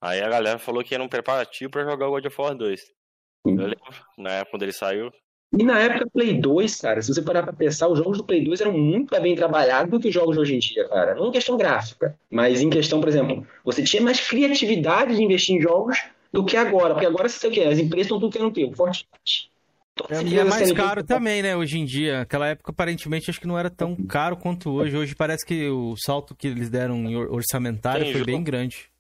Aí 0.03 0.23
a 0.23 0.29
galera 0.31 0.59
falou 0.59 0.83
que 0.83 0.95
era 0.95 1.05
um 1.05 1.09
preparativo 1.09 1.71
pra 1.71 1.85
jogar 1.85 2.09
o 2.09 2.13
God 2.13 2.25
of 2.25 2.41
War 2.41 2.55
2. 2.55 2.81
Eu 2.81 3.51
Sim. 3.51 3.57
lembro, 3.59 3.77
na 4.17 4.31
época 4.31 4.53
quando 4.53 4.63
ele 4.63 4.73
saiu. 4.73 5.13
E 5.53 5.63
na 5.63 5.79
época 5.79 6.09
Play 6.11 6.41
2, 6.41 6.81
cara, 6.81 7.03
se 7.03 7.13
você 7.13 7.21
parar 7.21 7.43
pra 7.43 7.53
pensar, 7.53 7.89
os 7.89 7.99
jogos 7.99 8.17
do 8.17 8.25
Play 8.25 8.43
2 8.45 8.63
eram 8.63 8.73
muito 8.73 9.11
mais 9.11 9.23
bem 9.23 9.37
trabalhados 9.37 9.91
do 9.91 10.01
que 10.01 10.09
os 10.09 10.15
jogos 10.15 10.37
de 10.37 10.41
hoje 10.41 10.55
em 10.57 10.59
dia, 10.59 10.89
cara. 10.89 11.15
Não 11.15 11.29
em 11.29 11.33
questão 11.33 11.59
gráfica, 11.59 12.19
mas 12.31 12.63
em 12.63 12.71
questão, 12.71 12.99
por 12.99 13.11
exemplo, 13.11 13.47
você 13.63 13.85
tinha 13.85 14.03
mais 14.03 14.27
criatividade 14.27 15.15
de 15.15 15.23
investir 15.23 15.55
em 15.55 15.61
jogos 15.61 16.03
do 16.33 16.47
que 16.47 16.57
agora. 16.57 16.95
Porque 16.95 17.07
agora 17.07 17.29
você 17.29 17.39
tem 17.39 17.51
o 17.51 17.53
quê? 17.53 17.61
As 17.61 17.79
empresas 17.79 18.07
estão 18.07 18.19
tudo 18.19 18.33
querendo 18.33 18.55
ter. 18.55 18.65
O 18.65 18.73
Fortnite. 18.75 19.53
Todas 19.97 20.19
as 20.19 20.25
E 20.25 20.39
é 20.39 20.45
mais 20.45 20.73
caro 20.73 21.05
também, 21.05 21.41
né, 21.43 21.57
hoje 21.57 21.79
em 21.79 21.85
dia. 21.85 22.23
Aquela 22.23 22.49
época, 22.49 22.73
aparentemente, 22.73 23.31
acho 23.31 23.41
que 23.41 23.47
não 23.47 23.59
era 23.59 23.71
tão 23.71 23.95
caro 23.95 24.37
quanto 24.37 24.71
hoje. 24.71 24.97
Hoje 24.97 25.15
parece 25.15 25.45
que 25.47 25.69
o 25.69 25.95
salto 25.97 26.35
que 26.35 26.49
eles 26.49 26.69
deram 26.69 26.97
em 27.09 27.15
or- 27.17 27.33
orçamentário 27.33 28.03
Tem 28.05 28.13
foi 28.13 28.21
jogo- 28.21 28.33
bem 28.33 28.43
grande. 28.43 28.91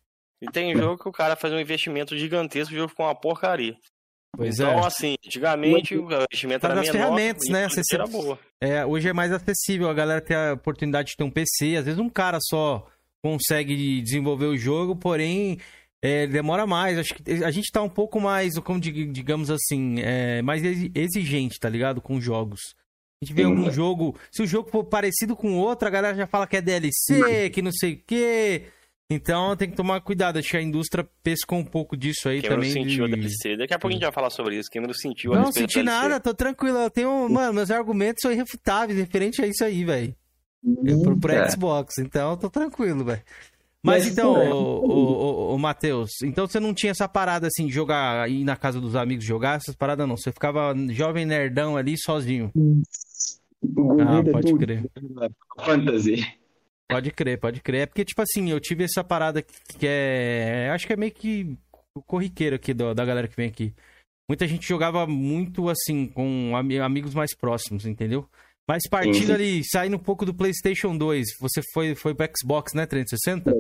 E 0.41 0.47
tem 0.51 0.75
jogo 0.77 1.03
que 1.03 1.09
o 1.09 1.13
cara 1.13 1.35
faz 1.37 1.53
um 1.53 1.59
investimento 1.59 2.17
gigantesco 2.17 2.73
e 2.73 2.77
o 2.77 2.79
jogo 2.81 2.91
ficou 2.91 3.07
uma 3.07 3.15
porcaria. 3.15 3.75
Pois 4.37 4.59
então, 4.59 4.71
é. 4.83 4.87
assim, 4.87 5.15
antigamente 5.25 5.97
o 5.97 6.05
investimento 6.13 6.67
era 6.67 6.75
menor. 6.75 6.93
ferramentas, 6.93 7.49
né? 7.49 7.67
era 7.93 8.07
boa. 8.07 8.39
É, 8.61 8.85
hoje 8.85 9.09
é 9.09 9.13
mais 9.13 9.33
acessível, 9.33 9.89
a 9.89 9.95
galera 9.95 10.21
tem 10.21 10.37
a 10.37 10.53
oportunidade 10.55 11.11
de 11.11 11.17
ter 11.17 11.25
um 11.25 11.31
PC. 11.31 11.77
Às 11.77 11.85
vezes 11.85 12.01
um 12.01 12.09
cara 12.09 12.39
só 12.41 12.85
consegue 13.23 14.03
desenvolver 14.03 14.47
o 14.47 14.57
jogo, 14.57 14.95
porém 14.97 15.59
é, 16.07 16.27
demora 16.27 16.67
mais. 16.67 16.99
Acho 16.99 17.15
que 17.15 17.45
a 17.45 17.51
gente 17.51 17.71
tá 17.73 17.81
um 17.83 17.89
pouco 17.89 18.21
mais, 18.21 18.59
como 18.59 18.79
dig- 18.79 19.11
digamos 19.11 19.51
assim, 19.51 19.97
é, 20.01 20.43
mais 20.43 20.63
exi- 20.63 20.93
exigente, 20.95 21.59
tá 21.59 21.69
ligado? 21.69 22.01
Com 22.03 22.21
jogos. 22.21 22.61
A 23.23 23.25
gente 23.25 23.35
vê 23.35 23.43
Sim. 23.43 23.49
algum 23.49 23.71
jogo, 23.71 24.15
se 24.31 24.43
o 24.43 24.47
jogo 24.47 24.69
for 24.71 24.85
parecido 24.85 25.35
com 25.35 25.57
outro, 25.59 25.89
a 25.89 25.91
galera 25.91 26.15
já 26.17 26.27
fala 26.27 26.47
que 26.47 26.57
é 26.57 26.61
DLC, 26.61 27.49
que 27.51 27.63
não 27.63 27.73
sei 27.73 27.95
o 27.95 28.03
quê. 28.07 28.65
Então 29.11 29.55
tem 29.57 29.69
que 29.71 29.77
tomar 29.77 30.01
cuidado. 30.01 30.39
Acho 30.39 30.51
que 30.51 30.57
a 30.57 30.63
indústria 30.63 31.07
pescou 31.23 31.59
um 31.59 31.65
pouco 31.65 31.97
disso 31.97 32.29
aí 32.29 32.41
Cameron 32.43 32.63
também. 32.63 32.73
sentiu 32.73 33.05
a 33.05 33.09
de- 33.09 33.17
DLC. 33.17 33.57
Daqui 33.57 33.75
a 33.75 33.79
pouco 33.79 33.89
a 33.89 33.93
gente 33.93 34.03
vai 34.03 34.13
falar 34.13 34.31
sobre 34.31 34.59
isso. 34.59 34.69
Cameron 34.71 34.93
sentiu 34.95 35.33
a 35.35 35.39
Não 35.39 35.53
senti 35.53 35.83
nada, 35.83 36.19
tô 36.21 36.35
tranquilo. 36.35 36.79
Eu 36.79 36.91
tenho, 36.91 37.29
mano, 37.29 37.53
meus 37.55 37.71
argumentos 37.71 38.21
são 38.23 38.33
irrefutáveis 38.33 38.99
referente 38.99 39.41
a 39.43 39.47
isso 39.47 39.63
aí, 39.65 39.85
velho. 39.85 40.15
Eu 40.85 41.03
pro, 41.03 41.19
pro 41.19 41.51
Xbox, 41.51 41.99
então 41.99 42.31
eu 42.33 42.37
tô 42.39 42.49
tranquilo, 42.51 43.05
velho. 43.05 43.23
Mas, 43.85 44.05
Mas, 44.05 44.13
então, 44.13 44.41
é. 44.41 44.49
ô, 44.49 44.57
ô, 44.57 45.13
ô, 45.51 45.55
ô, 45.55 45.59
Matheus, 45.59 46.11
então 46.23 46.47
você 46.47 46.59
não 46.59 46.73
tinha 46.73 46.91
essa 46.91 47.07
parada 47.07 47.49
assim, 47.49 47.67
de 47.67 47.73
jogar, 47.73 48.31
ir 48.31 48.43
na 48.43 48.57
casa 48.57 48.81
dos 48.81 48.97
amigos 48.97 49.25
jogar, 49.27 49.57
essas 49.59 49.75
paradas 49.77 50.09
não. 50.09 50.17
Você 50.17 50.33
ficava 50.33 50.75
jovem 50.89 51.27
nerdão 51.27 51.77
ali 51.77 51.95
sozinho. 51.99 52.51
o 52.55 54.01
Ah, 54.01 54.23
é 54.27 54.33
pode 54.33 54.47
tudo. 54.53 54.59
crer. 54.59 54.91
Fantasy. 55.65 56.27
Pode 56.89 57.11
crer, 57.11 57.39
pode 57.39 57.61
crer. 57.61 57.83
É 57.83 57.87
porque, 57.87 58.05
tipo 58.05 58.23
assim, 58.23 58.51
eu 58.51 58.59
tive 58.59 58.85
essa 58.85 59.05
parada 59.05 59.43
que 59.43 59.87
é. 59.87 60.71
Acho 60.73 60.87
que 60.87 60.93
é 60.95 60.97
meio 60.97 61.13
que 61.13 61.55
corriqueiro 62.07 62.57
aqui 62.57 62.73
do- 62.73 62.95
da 62.95 63.05
galera 63.05 63.29
que 63.29 63.37
vem 63.37 63.49
aqui. 63.49 63.75
Muita 64.29 64.47
gente 64.49 64.67
jogava 64.67 65.07
muito 65.07 65.69
assim, 65.69 66.07
com 66.07 66.57
ami- 66.57 66.79
amigos 66.79 67.15
mais 67.15 67.35
próximos, 67.37 67.85
entendeu? 67.85 68.27
Mas 68.67 68.89
partindo 68.89 69.27
sim. 69.27 69.33
ali, 69.33 69.63
saindo 69.65 69.97
um 69.97 70.01
pouco 70.01 70.25
do 70.25 70.35
PlayStation 70.35 70.97
2, 70.97 71.27
você 71.39 71.61
foi, 71.73 71.95
foi 71.95 72.15
pro 72.15 72.29
Xbox, 72.39 72.73
né? 72.73 72.87
360? 72.87 73.53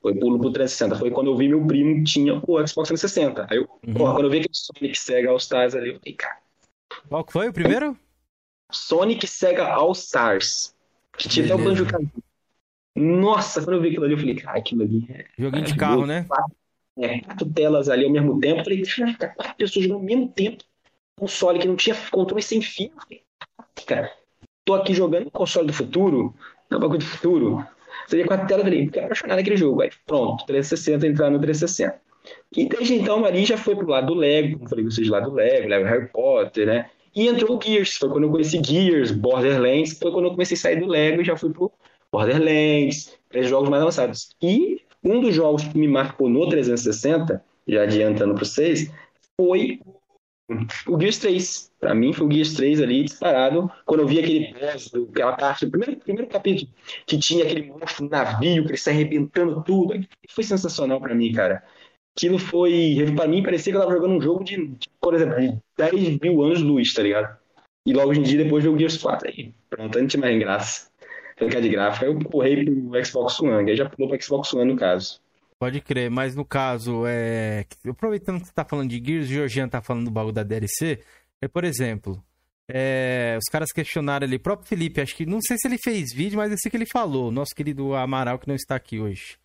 Foi 0.00 0.14
pulo 0.14 0.38
pro 0.40 0.50
360. 0.50 0.98
Foi 0.98 1.10
quando 1.10 1.26
eu 1.30 1.36
vi 1.36 1.48
meu 1.48 1.66
primo 1.66 2.02
tinha 2.04 2.34
o 2.34 2.66
Xbox 2.66 2.88
360. 2.88 3.46
Aí 3.50 3.58
eu, 3.58 3.68
Uhum. 3.86 3.94
porra, 3.94 4.14
quando 4.14 4.24
eu 4.24 4.30
vi 4.30 4.38
aquele 4.38 4.54
Sonic 4.54 4.98
Sega 4.98 5.30
All 5.30 5.36
Stars 5.36 5.74
ali, 5.74 5.90
eu 5.90 5.98
falei, 6.00 6.14
cara, 6.14 6.38
Qual 7.08 7.24
que 7.24 7.32
foi 7.32 7.48
o 7.48 7.52
primeiro? 7.52 7.96
Sonic 8.70 9.26
Sega 9.26 9.66
All 9.66 9.92
Stars. 9.92 10.74
Que 11.18 11.28
tinha 11.28 11.44
até 11.44 11.54
o. 11.54 11.58
Banjo 11.58 11.84
Kazooie. 11.84 12.10
Nossa, 12.96 13.62
quando 13.62 13.76
eu 13.76 13.82
vi 13.82 13.88
aquilo 13.88 14.04
ali, 14.04 14.14
eu 14.14 14.18
falei, 14.18 14.34
cara, 14.36 14.58
aquilo 14.58 14.82
ali 14.82 15.06
é, 15.10 15.26
Joguinho 15.38 15.64
de 15.64 15.76
carro, 15.76 16.06
né? 16.06 16.26
é 16.98 17.20
quatro 17.20 17.48
telas 17.50 17.88
ali 17.88 18.04
ao 18.04 18.10
mesmo 18.10 18.40
tempo. 18.40 18.60
Eu 18.60 18.64
falei, 18.64 18.82
caraca, 18.82 19.28
quatro 19.36 19.54
pessoas 19.56 19.84
jogando 19.84 20.00
ao 20.00 20.04
mesmo 20.04 20.28
tempo. 20.28 20.64
Console 21.18 21.58
que 21.58 21.68
não 21.68 21.76
tinha 21.76 21.94
controle 22.10 22.42
sem 22.42 22.60
fio. 22.62 22.90
Eu 22.94 23.00
falei, 23.02 23.22
cara, 23.86 24.12
tô 24.64 24.74
aqui 24.74 24.94
jogando 24.94 25.30
console 25.30 25.66
do 25.66 25.72
futuro, 25.72 26.34
é 26.70 26.76
um 26.76 26.80
bagulho 26.80 26.98
do 26.98 27.04
futuro. 27.04 27.66
Vê 28.08 28.24
quatro 28.24 28.46
telas, 28.46 28.64
eu 28.64 28.70
falei, 28.70 28.86
fiquei 28.86 29.04
apaixonado 29.04 29.36
naquele 29.36 29.56
jogo. 29.56 29.82
Aí 29.82 29.90
pronto, 30.06 30.44
360, 30.46 31.06
entrar 31.06 31.30
no 31.30 31.40
360. 31.40 32.00
E 32.56 32.68
desde 32.68 32.94
então 32.94 33.16
a 33.16 33.20
Maria 33.20 33.46
já 33.46 33.56
foi 33.56 33.74
pro 33.74 33.88
lado 33.88 34.08
do 34.08 34.14
Lego, 34.14 34.58
como 34.58 34.68
falei 34.68 34.84
com 34.84 34.90
vocês, 34.90 35.08
lado 35.08 35.30
do 35.30 35.36
Lego, 35.36 35.68
Lego 35.68 35.84
Harry 35.86 36.08
Potter, 36.08 36.66
né? 36.66 36.90
E 37.14 37.26
entrou 37.26 37.56
o 37.56 37.60
Gears, 37.62 37.96
foi 37.96 38.08
quando 38.08 38.24
eu 38.24 38.30
conheci 38.30 38.62
Gears, 38.62 39.10
Borderlands, 39.10 39.98
foi 39.98 40.12
quando 40.12 40.26
eu 40.26 40.30
comecei 40.32 40.56
a 40.56 40.60
sair 40.60 40.80
do 40.80 40.86
Lego 40.86 41.20
e 41.20 41.24
já 41.24 41.36
fui 41.36 41.50
pro 41.50 41.72
Borderlands, 42.12 43.18
para 43.28 43.42
jogos 43.42 43.68
mais 43.68 43.82
avançados. 43.82 44.36
E 44.40 44.80
um 45.02 45.20
dos 45.20 45.34
jogos 45.34 45.64
que 45.64 45.76
me 45.78 45.88
marcou 45.88 46.28
no 46.28 46.48
360, 46.48 47.42
já 47.66 47.82
adiantando 47.82 48.34
para 48.34 48.44
vocês, 48.44 48.92
foi 49.36 49.80
o 50.86 51.00
Gears 51.00 51.18
3. 51.18 51.70
Para 51.78 51.94
mim 51.94 52.12
foi 52.12 52.26
o 52.26 52.32
Gears 52.32 52.54
3 52.54 52.80
ali 52.80 53.04
disparado, 53.04 53.70
quando 53.86 54.00
eu 54.00 54.06
vi 54.06 54.18
aquele 54.18 54.52
do- 54.92 55.08
aquela 55.10 55.32
parte 55.36 55.64
do 55.64 55.70
primeiro, 55.70 55.96
primeiro 55.96 56.28
capítulo, 56.30 56.70
que 57.06 57.18
tinha 57.18 57.44
aquele 57.44 57.66
monstro 57.68 58.08
navio, 58.08 58.64
que 58.64 58.70
ele 58.70 58.76
sai 58.76 58.94
arrebentando 58.94 59.62
tudo. 59.62 59.94
Foi 60.28 60.44
sensacional 60.44 61.00
para 61.00 61.14
mim, 61.14 61.32
cara. 61.32 61.62
Aquilo 62.16 62.38
foi, 62.38 62.96
para 63.16 63.28
mim, 63.28 63.42
parecia 63.42 63.72
que 63.72 63.76
eu 63.76 63.80
tava 63.80 63.92
jogando 63.94 64.14
um 64.14 64.20
jogo 64.20 64.44
de, 64.44 64.76
por 65.00 65.14
exemplo, 65.14 65.36
de 65.40 65.58
10 65.78 66.18
mil 66.20 66.42
anos 66.42 66.60
luz, 66.60 66.92
tá 66.92 67.02
ligado? 67.02 67.38
E 67.86 67.92
logo 67.94 68.12
em 68.12 68.22
dia 68.22 68.42
depois 68.44 68.62
veio 68.62 68.74
o 68.74 68.78
Gears 68.78 68.98
4. 68.98 69.28
Aí, 69.28 69.54
pronto, 69.70 69.98
não 69.98 70.06
tinha 70.06 70.20
mais 70.20 70.38
graça. 70.38 70.90
Ficar 71.38 71.60
de 71.60 71.68
gráfico. 71.70 72.04
Aí 72.04 72.10
eu 72.10 72.18
corri 72.24 72.64
pro 72.64 73.04
Xbox 73.04 73.40
One, 73.40 73.70
aí 73.70 73.76
já 73.76 73.88
pulou 73.88 74.10
pro 74.10 74.22
Xbox 74.22 74.52
One 74.52 74.72
no 74.72 74.78
caso. 74.78 75.20
Pode 75.60 75.82
crer, 75.82 76.10
mas 76.10 76.34
no 76.34 76.42
caso, 76.42 77.04
é. 77.06 77.66
Aproveitando 77.86 78.40
que 78.40 78.46
você 78.46 78.52
tá 78.52 78.64
falando 78.64 78.88
de 78.88 78.96
Gears, 78.96 79.26
o 79.26 79.28
Georgian 79.28 79.68
tá 79.68 79.82
falando 79.82 80.06
do 80.06 80.10
bagulho 80.10 80.32
da 80.32 80.42
DLC. 80.42 81.00
É, 81.38 81.46
por 81.46 81.64
exemplo, 81.64 82.24
é, 82.66 83.36
os 83.38 83.44
caras 83.52 83.70
questionaram 83.70 84.26
ali, 84.26 84.36
o 84.36 84.40
próprio 84.40 84.66
Felipe, 84.66 85.02
acho 85.02 85.14
que. 85.14 85.26
Não 85.26 85.38
sei 85.42 85.58
se 85.58 85.68
ele 85.68 85.76
fez 85.76 86.14
vídeo, 86.14 86.38
mas 86.38 86.50
eu 86.50 86.56
sei 86.58 86.70
que 86.70 86.78
ele 86.78 86.86
falou, 86.86 87.30
nosso 87.30 87.54
querido 87.54 87.94
Amaral, 87.94 88.38
que 88.38 88.48
não 88.48 88.54
está 88.54 88.74
aqui 88.74 88.98
hoje. 88.98 89.36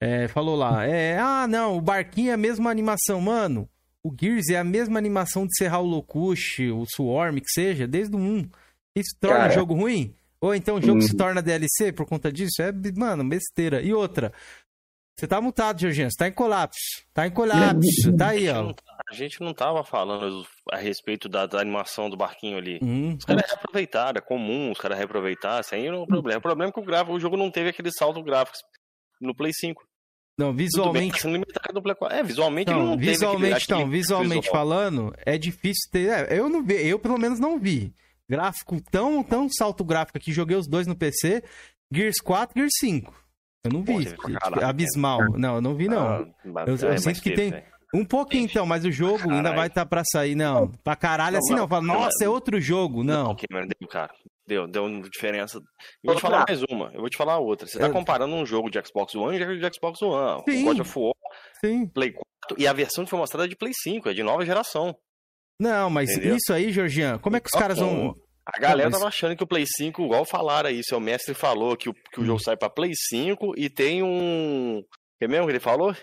É, 0.00 0.28
falou 0.28 0.56
lá, 0.56 0.86
é, 0.86 1.18
ah, 1.18 1.46
não, 1.46 1.76
o 1.76 1.80
barquinho 1.82 2.30
é 2.30 2.32
a 2.32 2.38
mesma 2.38 2.70
animação, 2.70 3.20
mano. 3.20 3.68
O 4.02 4.10
Gears 4.18 4.48
é 4.48 4.56
a 4.56 4.64
mesma 4.64 4.98
animação 4.98 5.44
de 5.46 5.54
Serrar 5.58 5.82
o 5.82 5.86
Locush, 5.86 6.70
o 6.72 6.86
Swarm, 6.86 7.36
que 7.38 7.50
seja, 7.50 7.86
desde 7.86 8.16
o 8.16 8.18
1. 8.18 8.48
Isso 8.96 9.14
torna 9.20 9.40
Cara. 9.40 9.52
o 9.52 9.54
jogo 9.54 9.74
ruim? 9.74 10.14
Ou 10.40 10.54
então 10.54 10.76
o 10.76 10.82
jogo 10.82 11.02
se 11.02 11.14
torna 11.14 11.42
DLC 11.42 11.92
por 11.92 12.06
conta 12.06 12.32
disso? 12.32 12.62
É, 12.62 12.72
mano, 12.96 13.28
besteira. 13.28 13.82
E 13.82 13.92
outra, 13.92 14.32
você 15.16 15.26
tá 15.26 15.40
mutado, 15.40 15.78
Georgiano, 15.80 16.10
você 16.10 16.16
tá 16.16 16.28
em 16.28 16.32
colapso. 16.32 16.78
Tá 17.12 17.26
em 17.26 17.30
colapso, 17.30 18.16
tá 18.16 18.28
aí, 18.28 18.48
A 18.48 18.52
gente 18.54 18.58
ó. 18.58 18.62
não- 18.62 18.74
A 19.10 19.14
gente 19.14 19.40
não 19.40 19.52
tava 19.52 19.84
falando 19.84 20.46
a 20.70 20.76
respeito 20.76 21.28
da, 21.28 21.44
da 21.44 21.60
animação 21.60 22.08
do 22.08 22.16
barquinho 22.16 22.56
ali. 22.56 22.78
Hum, 22.82 23.16
Os 23.18 23.24
caras 23.24 23.44
reaproveitaram, 23.50 24.18
é 24.18 24.20
comum 24.20 24.70
os 24.70 24.78
caras 24.78 24.96
reaproveitar, 24.96 25.60
isso 25.60 25.74
aí 25.74 25.88
não 25.88 25.98
é 25.98 26.02
o 26.02 26.06
problema. 26.06 26.38
O 26.38 26.42
problema 26.42 26.70
é 26.70 26.72
que 26.72 26.80
o, 26.80 26.84
gráfico, 26.84 27.12
o 27.12 27.20
jogo 27.20 27.36
não 27.36 27.50
teve 27.50 27.68
aquele 27.70 27.90
salto 27.92 28.22
gráfico 28.22 28.56
no 29.20 29.34
Play 29.34 29.52
5. 29.52 29.82
não, 30.38 30.54
bem, 30.54 30.64
visualmente 30.66 31.12
tá 31.14 31.18
sendo 31.18 31.32
limitado 31.32 31.74
no 31.74 31.82
Play 31.82 31.94
4. 31.96 32.16
É, 32.18 32.22
visualmente 32.22 32.70
ele 32.70 32.78
Não, 32.78 32.86
não 32.86 32.96
teve 32.96 33.10
visualmente, 33.10 33.54
aquele, 33.64 33.70
não, 33.72 33.78
aquele 33.86 33.96
visualmente 33.98 34.40
visual. 34.42 34.54
falando, 34.56 35.14
é 35.26 35.36
difícil 35.36 35.90
ter. 35.90 36.08
é, 36.08 36.38
eu 36.38 36.48
não 36.48 36.62
vi, 36.64 36.74
eu 36.86 36.98
pelo 36.98 37.18
menos 37.18 37.38
não 37.38 37.58
vi. 37.58 37.92
Gráfico 38.28 38.80
tão, 38.90 39.22
tão 39.24 39.48
salto 39.50 39.84
gráfico 39.84 40.16
aqui, 40.16 40.32
joguei 40.32 40.56
os 40.56 40.66
dois 40.68 40.86
no 40.86 40.96
PC. 40.96 41.42
Gears 41.92 42.20
4, 42.22 42.54
Gears 42.56 42.72
5. 42.78 43.12
Eu 43.64 43.72
não 43.72 43.84
Pô, 43.84 43.98
vi. 43.98 44.06
pra 44.16 44.30
tipo, 44.40 44.64
abismal. 44.64 45.18
Não, 45.38 45.56
eu 45.56 45.60
não 45.60 45.74
vi, 45.74 45.86
não. 45.88 46.08
Ah, 46.08 46.64
Eu- 46.66 46.76
eu 46.76 46.92
é, 46.92 46.96
sinto 46.96 47.20
que 47.22 47.32
tem- 47.34 47.50
velho. 47.50 47.64
Um 47.92 48.04
pouquinho 48.04 48.42
Gente, 48.42 48.52
então, 48.52 48.64
mas 48.64 48.84
o 48.84 48.92
jogo 48.92 49.22
ainda 49.24 49.36
caralho. 49.42 49.56
vai 49.56 49.66
estar 49.66 49.84
pra 49.84 50.02
sair. 50.04 50.36
Não, 50.36 50.68
pra 50.84 50.94
caralho 50.94 51.38
assim 51.38 51.50
Não, 51.52 51.58
não. 51.60 51.68
Fala, 51.68 51.82
não, 51.84 51.94
nossa, 52.02 52.24
é 52.24 52.28
outro 52.28 52.60
jogo. 52.60 53.02
Não. 53.02 53.34
Cameron, 53.34 53.66
deu, 53.80 53.88
cara. 53.88 54.12
Deu, 54.46 54.66
deu 54.68 54.84
uma 54.84 55.02
diferença. 55.10 55.58
Eu 55.58 55.64
vou 56.04 56.14
te 56.14 56.20
falar 56.22 56.44
mais 56.48 56.62
uma, 56.70 56.90
eu 56.94 57.00
vou 57.00 57.10
te 57.10 57.16
falar 57.16 57.38
outra. 57.38 57.66
Você 57.66 57.78
tá 57.80 57.86
Eu- 57.88 57.92
comparando 57.92 58.32
um 58.34 58.46
jogo 58.46 58.70
de 58.70 58.80
Xbox 58.86 59.14
One 59.16 59.36
e 59.40 59.58
de 59.58 59.74
Xbox 59.74 60.00
One. 60.02 60.42
Sim. 60.48 60.62
O 60.62 60.66
God 60.66 60.80
of 60.80 60.98
War, 60.98 61.12
Sim. 61.64 61.86
Play 61.88 62.12
4, 62.12 62.24
e 62.62 62.66
a 62.68 62.72
versão 62.72 63.02
que 63.04 63.10
foi 63.10 63.18
mostrada 63.18 63.44
é 63.46 63.48
de 63.48 63.56
Play 63.56 63.72
5, 63.74 64.08
é 64.08 64.14
de 64.14 64.22
nova 64.22 64.46
geração. 64.46 64.96
Não, 65.60 65.90
mas 65.90 66.10
Entendeu? 66.10 66.36
isso 66.36 66.52
aí, 66.52 66.72
Georgian, 66.72 67.18
como 67.18 67.36
é 67.36 67.40
que 67.40 67.48
os 67.52 67.60
caras 67.60 67.78
vão. 67.78 68.14
A 68.52 68.58
galera 68.58 68.84
Não, 68.88 68.90
mas- 68.92 68.98
tava 68.98 69.08
achando 69.08 69.36
que 69.36 69.44
o 69.44 69.46
Play 69.46 69.64
5, 69.66 70.02
igual 70.04 70.24
falaram 70.24 70.68
aí, 70.68 70.82
seu 70.82 70.98
mestre 71.00 71.34
falou 71.34 71.76
que 71.76 71.88
o, 71.88 71.94
que 71.94 72.18
o 72.20 72.22
Hum. 72.22 72.26
jogo 72.26 72.40
sai 72.40 72.56
pra 72.56 72.68
Play 72.70 72.90
5 72.94 73.52
e 73.56 73.70
tem 73.70 74.02
um. 74.02 74.82
Que 75.20 75.28
mesmo 75.28 75.46
que 75.46 75.52
ele 75.52 75.60
falou? 75.60 75.94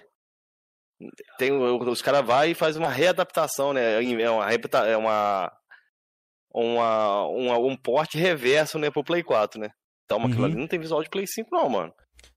Tem, 1.37 1.51
os 1.51 2.01
caras 2.01 2.25
vai 2.25 2.51
e 2.51 2.55
faz 2.55 2.75
uma 2.77 2.89
readaptação, 2.89 3.71
né? 3.73 4.01
É 4.03 4.29
uma, 4.31 4.47
repita- 4.47 4.87
é 4.87 4.97
uma, 4.97 5.51
uma, 6.53 7.25
uma- 7.27 7.57
um 7.59 7.75
porte 7.75 8.17
reverso, 8.17 8.79
né, 8.79 8.89
pro 8.89 9.03
Play 9.03 9.23
4, 9.23 9.59
né? 9.59 9.69
Então, 10.05 10.19
aquilo 10.21 10.39
Uhum. 10.39 10.45
ali 10.45 10.55
não 10.55 10.67
tem 10.67 10.79
visual 10.79 11.03
de 11.03 11.09
Play 11.09 11.27
5, 11.27 11.49
não, 11.51 11.69
mano. 11.69 11.93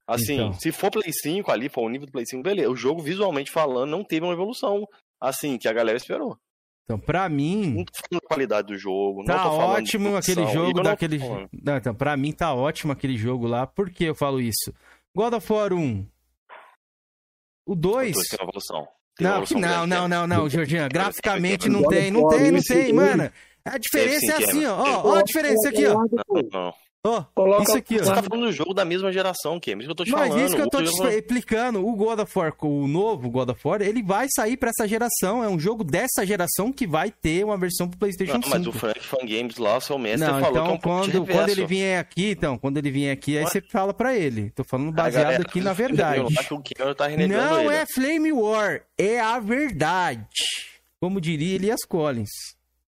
Assim, 0.06 0.34
Então. 0.34 0.52
se 0.54 0.72
for 0.72 0.90
Play 0.90 1.12
5 1.12 1.50
ali, 1.52 1.68
for 1.68 1.82
o 1.84 1.88
nível 1.88 2.06
do 2.06 2.12
Play 2.12 2.26
5, 2.26 2.42
beleza. 2.42 2.68
O 2.70 2.76
jogo, 2.76 3.00
visualmente 3.00 3.50
falando, 3.50 3.90
não 3.90 4.04
teve 4.04 4.26
uma 4.26 4.32
evolução 4.34 4.84
assim 5.20 5.56
que 5.56 5.68
a 5.68 5.72
galera 5.72 5.96
esperou. 5.96 6.36
Então, 6.84 6.98
pra 6.98 7.28
mim. 7.28 7.74
Não 7.76 7.84
tô 7.84 7.92
falando 7.94 8.22
da 8.22 8.28
qualidade 8.28 8.68
do 8.68 8.78
jogo, 8.78 9.18
não 9.18 9.24
Tá 9.26 9.42
tô 9.44 9.56
falando 9.56 9.76
de 9.76 9.82
ótimo 9.82 10.16
aquele 10.16 10.46
jogo 10.48 10.76
não 10.76 10.82
daquele. 10.82 11.18
Não, 11.52 11.76
então, 11.76 11.94
pra 11.94 12.16
mim 12.16 12.32
tá 12.32 12.52
ótimo 12.52 12.92
aquele 12.92 13.16
jogo 13.16 13.46
lá. 13.46 13.66
Por 13.66 13.90
que 13.90 14.04
eu 14.04 14.14
falo 14.14 14.40
isso? 14.40 14.74
God 15.14 15.34
of 15.34 15.52
War 15.52 15.72
1. 15.72 16.06
O 17.66 17.74
2. 17.74 18.16
Tem 18.16 18.38
uma 18.40 18.48
evolução. 18.48 18.88
Tem 19.16 19.26
uma 19.26 19.36
Não, 19.36 19.42
evolução 19.42 19.60
não, 19.60 19.86
não, 19.86 20.08
né? 20.08 20.16
não, 20.16 20.26
não, 20.26 20.48
Georgian. 20.48 20.88
Graficamente 20.88 21.68
não 21.68 21.82
tem, 21.84 22.10
não 22.10 22.28
tem, 22.28 22.50
não 22.50 22.60
tem, 22.60 22.92
mano. 22.92 23.30
A 23.64 23.78
diferença 23.78 24.32
é 24.32 24.36
sim, 24.36 24.44
assim, 24.44 24.66
ó. 24.66 24.76
Ó, 24.76 25.10
ó 25.10 25.14
a 25.16 25.22
diferença 25.22 25.68
aqui, 25.68 25.86
ó. 25.86 25.94
Não, 25.94 26.48
não. 26.52 26.74
Ó, 27.02 27.24
Coloca 27.34 27.62
isso 27.62 27.76
aqui, 27.78 27.98
Você 27.98 28.10
ó. 28.10 28.14
tá 28.14 28.22
falando 28.22 28.44
do 28.44 28.52
jogo 28.52 28.74
da 28.74 28.84
mesma 28.84 29.10
geração, 29.10 29.58
Kim. 29.58 29.72
Isso 29.78 29.84
que 29.86 29.90
eu 29.90 29.94
tô 29.94 30.04
te 30.04 30.10
Mas 30.10 30.28
falando. 30.28 30.44
isso 30.46 30.54
que 30.54 30.60
eu 30.60 30.68
tô 30.68 30.78
O 30.80 30.82
te 30.84 31.16
explicando, 31.16 31.86
o 31.86 31.96
God 31.96 32.18
of 32.20 32.38
War, 32.38 32.52
o 32.60 32.86
novo 32.86 33.30
God 33.30 33.48
of 33.48 33.60
War, 33.66 33.80
ele 33.80 34.02
vai 34.02 34.26
sair 34.36 34.58
pra 34.58 34.68
essa 34.68 34.86
geração. 34.86 35.42
É 35.42 35.48
um 35.48 35.58
jogo 35.58 35.82
dessa 35.82 36.26
geração 36.26 36.70
que 36.70 36.86
vai 36.86 37.10
ter 37.10 37.42
uma 37.42 37.56
versão 37.56 37.88
pro 37.88 37.98
PlayStation 37.98 38.34
Não, 38.34 38.42
5. 38.42 38.54
mas 38.54 38.66
o 38.66 38.72
Frank 38.72 39.00
Fan 39.00 39.24
Games 39.26 39.56
lá, 39.56 39.78
o 39.78 39.80
seu 39.80 39.98
mestre, 39.98 40.28
Não, 40.28 40.40
falou 40.40 40.50
então 40.50 40.62
que 40.64 40.68
é 40.68 40.72
um 40.72 40.76
de 40.76 40.82
quando, 41.12 41.26
quando 41.26 41.48
ele 41.48 41.66
vier 41.66 41.98
aqui, 41.98 42.30
então, 42.32 42.58
quando 42.58 42.76
ele 42.76 42.90
vier 42.90 43.12
aqui, 43.14 43.38
aí 43.38 43.44
Ué? 43.44 43.50
você 43.50 43.62
fala 43.62 43.94
pra 43.94 44.14
ele. 44.14 44.50
Tô 44.50 44.62
falando 44.62 44.92
baseado 44.92 45.24
galera 45.24 45.42
aqui 45.42 45.60
na 45.62 45.72
verdade. 45.72 46.22
que 46.62 46.74
tá 46.94 47.06
renegando 47.06 47.42
Não 47.42 47.60
ele. 47.62 47.76
é 47.76 47.86
Flame 47.86 48.30
War, 48.32 48.82
é 48.98 49.18
a 49.20 49.38
verdade. 49.40 50.26
Como 51.00 51.18
diria 51.18 51.54
Elias 51.54 51.80
Collins. 51.88 52.28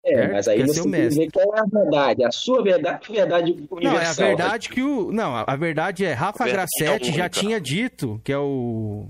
É, 0.06 0.15
certo? 0.15 0.32
mas 0.34 0.48
aí 0.48 0.62
você 0.68 0.82
tem 0.84 0.91
que 1.10 1.15
ver 1.15 1.32
qual 1.32 1.56
é 1.56 1.60
a 1.60 1.65
verdade. 1.65 2.24
A 2.24 2.32
sua 2.32 2.63
verdade 2.63 3.00
a 3.10 3.12
verdade 3.13 3.52
universal. 3.72 3.82
Não, 3.82 4.00
é 4.00 4.06
a 4.06 4.13
verdade 4.13 4.70
que 4.70 4.82
o. 4.82 5.12
Não, 5.12 5.36
a 5.36 5.56
verdade 5.56 6.06
é 6.06 6.13
Rafa 6.13 6.46
Grassetti 6.46 7.10
é 7.10 7.13
já 7.13 7.28
tinha 7.30 7.60
dito, 7.60 8.22
que 8.24 8.32
é 8.32 8.38
o, 8.38 9.08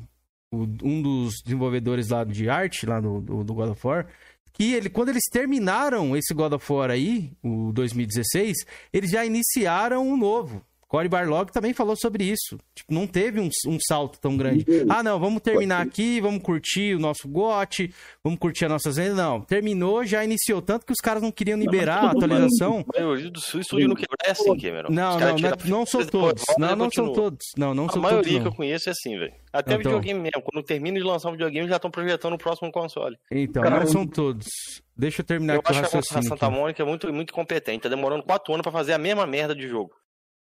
o- 0.53 0.67
um 0.83 1.01
dos 1.01 1.35
desenvolvedores 1.43 2.09
lá 2.09 2.23
de 2.23 2.49
arte, 2.49 2.85
lá 2.85 2.99
do, 2.99 3.19
do, 3.19 3.43
do 3.43 3.53
God 3.53 3.69
of 3.71 3.85
War, 3.87 4.07
que 4.53 4.73
ele, 4.73 4.89
quando 4.89 5.09
eles 5.09 5.23
terminaram 5.29 6.15
esse 6.15 6.33
God 6.33 6.53
of 6.53 6.71
War 6.71 6.89
aí, 6.89 7.31
o 7.43 7.71
2016, 7.73 8.55
eles 8.93 9.11
já 9.11 9.25
iniciaram 9.25 10.07
um 10.07 10.15
novo. 10.15 10.61
Cory 10.95 11.09
Barlog 11.09 11.51
também 11.51 11.73
falou 11.73 11.93
sobre 11.97 12.23
isso. 12.23 12.57
Tipo, 12.73 12.93
não 12.93 13.05
teve 13.05 13.37
um, 13.41 13.49
um 13.67 13.77
salto 13.85 14.17
tão 14.17 14.37
grande. 14.37 14.65
Ah, 14.87 15.03
não, 15.03 15.19
vamos 15.19 15.41
terminar 15.41 15.81
aqui, 15.81 16.21
vamos 16.21 16.41
curtir 16.41 16.95
o 16.95 16.99
nosso 16.99 17.27
GOT, 17.27 17.93
vamos 18.23 18.39
curtir 18.39 18.63
as 18.63 18.71
nossas 18.71 18.95
vendas. 18.95 19.17
Não, 19.17 19.41
terminou, 19.41 20.05
já 20.05 20.23
iniciou. 20.23 20.61
Tanto 20.61 20.85
que 20.85 20.93
os 20.93 21.01
caras 21.03 21.21
não 21.21 21.33
queriam 21.33 21.59
liberar 21.59 21.97
a 21.97 22.11
atualização. 22.11 22.85
A 22.95 23.01
maioria 23.01 23.29
do 23.29 23.41
seu 23.41 23.59
estúdio 23.59 23.89
não 23.89 23.95
quebra 23.95 24.15
é 24.23 24.31
assim, 24.31 24.57
Cameron. 24.57 24.87
Não, 24.89 25.19
não, 25.19 25.35
não, 25.37 25.51
não 25.65 25.85
são 25.85 26.05
todos. 26.05 26.43
Não, 26.57 26.75
não 26.77 26.89
são 26.89 27.11
todos. 27.11 27.39
Não, 27.57 27.73
não 27.73 27.87
A 27.87 27.89
são 27.89 28.01
maioria 28.01 28.23
todos. 28.23 28.37
que 28.37 28.39
Não. 28.45 28.51
eu 28.51 28.55
conheço 28.55 28.87
é 28.87 28.91
assim, 28.93 29.19
velho. 29.19 29.33
Até 29.51 29.73
Então. 29.73 29.91
videogame 29.99 30.19
mesmo. 30.21 30.41
Quando 30.43 30.63
termina 30.63 30.97
de 30.97 31.03
lançar 31.03 31.27
um 31.27 31.33
videogame, 31.33 31.67
já 31.67 31.75
estão 31.75 31.91
projetando 31.91 32.35
o 32.35 32.37
próximo 32.37 32.71
console. 32.71 33.17
Então, 33.29 33.63
Cara, 33.63 33.81
não 33.81 33.87
são 33.87 34.07
todos. 34.07 34.47
Deixa 34.95 35.21
eu 35.21 35.25
terminar 35.25 35.55
eu 35.55 35.59
aqui 35.59 35.73
o 35.73 35.79
acho 35.79 35.89
que 35.91 35.97
a. 35.97 36.01
Santa 36.01 36.45
aqui. 36.45 36.55
Mônica 36.55 36.81
é 36.81 36.85
muito, 36.85 37.11
muito 37.11 37.33
competente. 37.33 37.83
Tá 37.83 37.89
demorando 37.89 38.23
quatro 38.23 38.53
anos 38.53 38.63
pra 38.63 38.71
fazer 38.71 38.93
a 38.93 38.97
mesma 38.97 39.27
merda 39.27 39.53
de 39.53 39.67
jogo. 39.67 39.91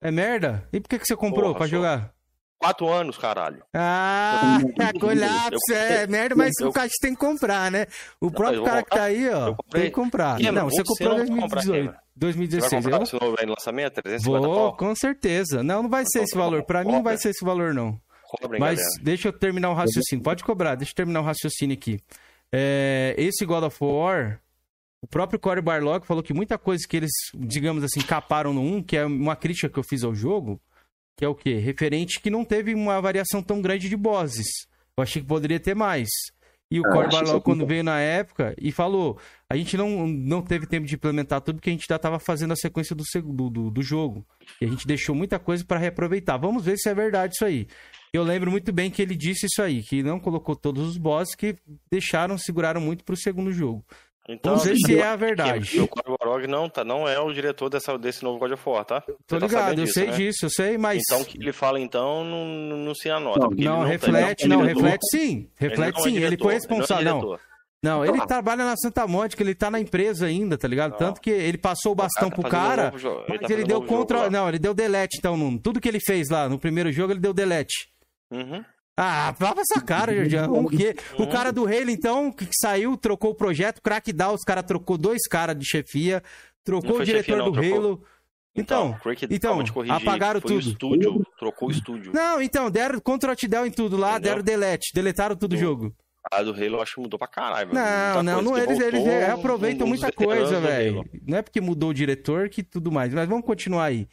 É 0.05 0.11
merda? 0.11 0.69
E 0.73 0.79
por 0.81 0.89
que, 0.89 0.99
que 0.99 1.07
você 1.07 1.17
comprou 1.17 1.47
Porra, 1.47 1.55
pra 1.59 1.67
só. 1.67 1.71
jogar? 1.71 2.15
Quatro 2.59 2.89
anos, 2.89 3.17
caralho. 3.19 3.63
Ah, 3.75 4.59
colapso, 5.01 5.73
é 5.73 6.07
merda, 6.07 6.35
mas 6.37 6.53
eu- 6.61 6.69
o 6.69 6.73
cara 6.73 6.89
tem 7.01 7.13
que 7.15 7.21
comprar, 7.21 7.71
né? 7.71 7.87
O 8.21 8.31
próprio 8.31 8.63
cara 8.63 8.83
que 8.83 8.91
tá 8.91 9.03
aí, 9.05 9.29
ó, 9.31 9.55
tem 9.71 9.85
que 9.85 9.91
comprar. 9.91 10.39
Não, 10.41 10.71
você 10.71 10.81
ou 10.81 10.87
você 10.87 11.05
comprou 11.05 11.25
em 11.25 11.31
não 11.31 11.41
compra, 11.41 11.61
2018, 11.63 11.71
Cameron. 11.71 11.87
Você 11.87 11.91
vai 11.91 12.01
2016. 12.17 12.85
comprar 12.85 13.07
Eu 13.17 13.21
novo 13.21 13.37
aí 13.41 13.47
no 13.47 13.53
lançamento? 13.53 14.03
350 14.03 14.47
vou, 14.47 14.57
pau? 14.71 14.77
com 14.77 14.95
certeza. 14.95 15.63
Não, 15.63 15.83
não 15.83 15.91
vai 15.91 16.05
ser 16.07 16.23
esse 16.23 16.37
valor. 16.37 16.63
Pra 16.65 16.85
mim 16.85 16.93
não 16.93 17.03
vai 17.03 17.17
ser 17.17 17.31
esse 17.31 17.45
valor, 17.45 17.75
não. 17.75 17.99
Mas 18.59 18.79
galera. 18.79 19.03
deixa 19.03 19.29
eu 19.29 19.33
terminar 19.33 19.71
o 19.71 19.75
raciocínio. 19.75 20.23
Pode 20.23 20.45
cobrar, 20.45 20.75
deixa 20.75 20.93
eu 20.93 20.97
terminar 20.97 21.21
o 21.21 21.25
raciocínio 21.25 21.75
aqui. 21.75 21.99
É, 22.53 23.15
esse 23.19 23.45
God 23.45 23.65
of 23.65 23.77
War, 23.83 24.41
o 25.05 25.07
próprio 25.07 25.39
Cory 25.39 25.61
Barlog 25.61 26.07
falou 26.07 26.23
que 26.23 26.33
muita 26.33 26.57
coisa 26.57 26.83
que 26.89 26.97
eles, 26.97 27.13
digamos 27.35 27.85
assim, 27.85 28.01
caparam 28.01 28.55
no 28.55 28.63
1, 28.63 28.83
que 28.83 28.97
é 28.97 29.05
uma 29.05 29.37
crítica 29.37 29.69
que 29.69 29.79
eu 29.79 29.85
fiz 29.85 30.03
ao 30.03 30.15
jogo, 30.15 30.59
que 31.15 31.25
é 31.25 31.29
o 31.29 31.35
quê? 31.35 31.57
Referente 31.59 32.19
que 32.21 32.31
não 32.31 32.43
teve 32.43 32.73
uma 32.75 32.99
variação 33.03 33.43
tão 33.43 33.61
grande 33.61 33.89
de 33.89 33.97
bosses. 33.99 34.47
Eu 34.97 35.03
achei 35.03 35.21
que 35.21 35.29
poderia 35.29 35.61
ter 35.61 35.75
mais. 35.75 36.09
E 36.71 36.81
o 36.81 36.87
Ah, 36.87 36.91
Cory 36.91 37.07
acho 37.09 37.17
Barlog, 37.19 37.45
quando 37.45 37.59
muito- 37.59 37.69
veio 37.69 37.85
na 37.85 38.01
época, 38.01 38.55
e 38.59 38.73
falou: 38.73 39.19
a 39.49 39.57
gente 39.57 39.77
não, 39.77 40.09
não 40.09 40.41
teve 40.41 40.67
tempo 40.67 40.87
de 40.87 40.95
implementar 40.95 41.43
tudo 41.43 41.57
porque 41.57 41.69
a 41.69 41.73
gente 41.73 41.87
já 41.87 41.97
estava 41.97 42.19
fazendo 42.19 42.53
a 42.53 42.57
sequência 42.57 42.97
do, 42.97 43.05
do, 43.51 43.71
do, 43.71 43.83
jogo. 43.83 44.27
E 44.61 44.65
a 44.65 44.69
gente 44.69 44.87
deixou 44.87 45.15
muita 45.15 45.39
coisa 45.39 45.63
para 45.65 45.79
reaproveitar. 45.79 46.39
Vamos 46.39 46.65
ver 46.65 46.79
se 46.79 46.89
é 46.89 46.95
verdade 46.95 47.35
isso 47.35 47.45
aí. 47.45 47.67
Eu 48.13 48.23
lembro 48.23 48.51
muito 48.51 48.73
bem 48.73 48.91
que 48.91 49.03
ele 49.03 49.15
disse 49.15 49.45
isso 49.47 49.61
aí, 49.61 49.83
que 49.83 50.03
não 50.03 50.19
colocou 50.19 50.57
todos 50.57 50.89
os 50.89 50.97
bosses 50.97 51.35
que 51.35 51.55
deixaram, 51.91 52.39
seguraram 52.39 52.81
muito 52.81 53.05
pro 53.05 53.17
segundo 53.17 53.53
jogo. 53.53 53.85
Então, 54.27 54.57
Vamos 54.57 54.67
ver 54.67 54.77
se 54.77 54.99
é 54.99 55.07
a 55.07 55.17
verdade. 55.17 55.79
O 55.81 55.87
Cory 55.87 56.47
não, 56.47 56.67
tá, 56.69 56.83
não 56.83 57.07
é 57.07 57.21
o 57.21 57.31
diretor 57.31 57.69
dessa, 57.69 57.99
desse 57.99 58.25
novo 58.25 58.39
God 58.39 58.53
of 58.53 58.63
War, 58.67 58.83
tá? 58.85 59.03
Tô 59.03 59.13
Você 59.13 59.19
tá 59.29 59.47
ligado, 59.47 59.51
sabendo 59.53 59.81
eu 59.81 59.85
disso, 59.85 59.95
sei 59.95 60.07
né? 60.07 60.13
disso, 60.17 60.47
eu 60.47 60.51
sei, 60.51 60.79
mas. 60.79 61.03
Então, 61.07 61.21
o 61.21 61.25
que 61.27 61.39
ele 61.39 61.53
fala, 61.53 61.79
então, 61.79 62.25
não, 62.25 62.47
não, 62.47 62.77
não 62.79 62.95
se 62.95 63.11
anota. 63.11 63.41
Não, 63.41 63.53
ele 63.53 63.65
não, 63.65 63.81
tá- 63.81 63.87
reflete, 63.87 64.45
ele 64.45 64.57
não, 64.57 64.65
é 64.65 64.69
reflete 64.69 65.11
sim. 65.11 65.51
Reflete 65.57 65.95
não 65.95 66.01
é 66.01 66.03
sim. 66.03 66.17
ele 66.17 66.21
diretor, 66.21 66.43
foi 66.43 66.47
não 66.47 66.51
é 66.51 66.55
responsável. 66.55 67.05
Não, 67.05 67.21
diretor. 67.21 67.41
não, 67.83 68.05
ele 68.07 68.27
trabalha 68.27 68.65
na 68.65 68.77
Santa 68.79 69.07
Mônica, 69.07 69.43
ele 69.43 69.55
tá 69.55 69.71
na 69.71 69.79
empresa 69.79 70.25
ainda, 70.25 70.57
tá 70.57 70.67
ligado? 70.67 70.93
Não. 70.93 70.99
Tanto 70.99 71.21
que 71.21 71.29
ele 71.31 71.59
passou 71.59 71.93
o 71.93 71.95
bastão 71.95 72.31
tá 72.31 72.37
pro 72.37 72.51
cara, 72.51 72.93
jogo, 72.97 73.25
ele 73.29 73.39
mas 73.43 73.49
tá 73.49 73.53
ele 73.53 73.65
deu 73.65 73.77
jogo 73.77 73.87
contra. 73.89 74.31
Não, 74.31 74.49
ele 74.49 74.59
deu 74.59 74.73
delete, 74.73 75.19
então, 75.19 75.37
no, 75.37 75.59
tudo 75.59 75.81
que 75.83 75.89
ele 75.89 76.01
fez 76.01 76.31
lá 76.31 76.49
no 76.49 76.59
primeiro 76.59 76.91
jogo, 76.91 77.13
ele 77.13 77.21
deu 77.21 77.35
delete. 77.35 77.91
Uhum. 78.31 78.65
Ah, 78.97 79.35
fala 79.39 79.61
essa 79.61 79.81
cara, 79.81 80.15
Jordião. 80.15 80.53
O 80.65 80.69
quê? 80.71 80.95
O 81.19 81.27
cara 81.27 81.53
do 81.53 81.67
Halo, 81.67 81.91
então, 81.91 82.31
que 82.31 82.49
saiu, 82.53 82.97
trocou 82.97 83.33
o 83.33 83.35
projeto, 83.35 83.83
Crackdown, 83.83 84.35
os 84.35 84.43
caras 84.43 84.65
trocou 84.65 84.97
dois 84.97 85.23
caras 85.29 85.59
de 85.59 85.67
chefia, 85.67 86.23
trocou 86.63 86.99
o 86.99 87.05
diretor 87.05 87.25
chefia, 87.25 87.37
não, 87.37 87.51
do 87.51 87.61
trocou. 87.61 87.77
Halo. 87.79 88.05
Então, 88.57 88.97
então, 89.31 89.65
corrigir, 89.67 89.97
apagaram 89.97 90.41
foi 90.41 90.53
o 90.53 90.61
tudo. 90.61 90.71
estúdio, 90.71 91.27
trocou 91.37 91.69
o 91.69 91.73
estúdio. 91.73 92.13
Não, 92.15 92.41
então, 92.41 92.71
deram 92.71 93.01
Ctrl 93.01 93.33
Down 93.49 93.67
em 93.67 93.71
tudo 93.73 93.97
lá, 93.97 94.13
Entendeu? 94.13 94.31
deram 94.31 94.45
delete, 94.45 94.93
deletaram 94.95 95.35
tudo 95.35 95.55
o 95.55 95.59
jogo. 95.59 95.93
A 96.31 96.41
do 96.43 96.53
Halo 96.53 96.77
eu 96.77 96.81
acho 96.81 96.95
que 96.95 97.01
mudou 97.01 97.19
pra 97.19 97.27
caralho. 97.29 97.71
velho. 97.71 97.85
Não, 97.85 98.23
não, 98.23 98.43
não 98.43 98.57
eles, 98.57 98.79
eles 98.79 99.01
voltou 99.01 99.19
reaproveitam 99.19 99.81
dos 99.81 99.89
muita 99.89 100.11
coisa, 100.13 100.61
velho. 100.61 101.05
Não 101.27 101.39
é 101.39 101.43
porque 101.43 101.61
mudou 101.61 101.91
o 101.91 101.95
diretor 101.95 102.49
que 102.49 102.63
tudo 102.63 102.91
mais. 102.91 103.13
Mas 103.13 103.29
vamos 103.29 103.45
continuar 103.45 103.85
aí. 103.85 104.09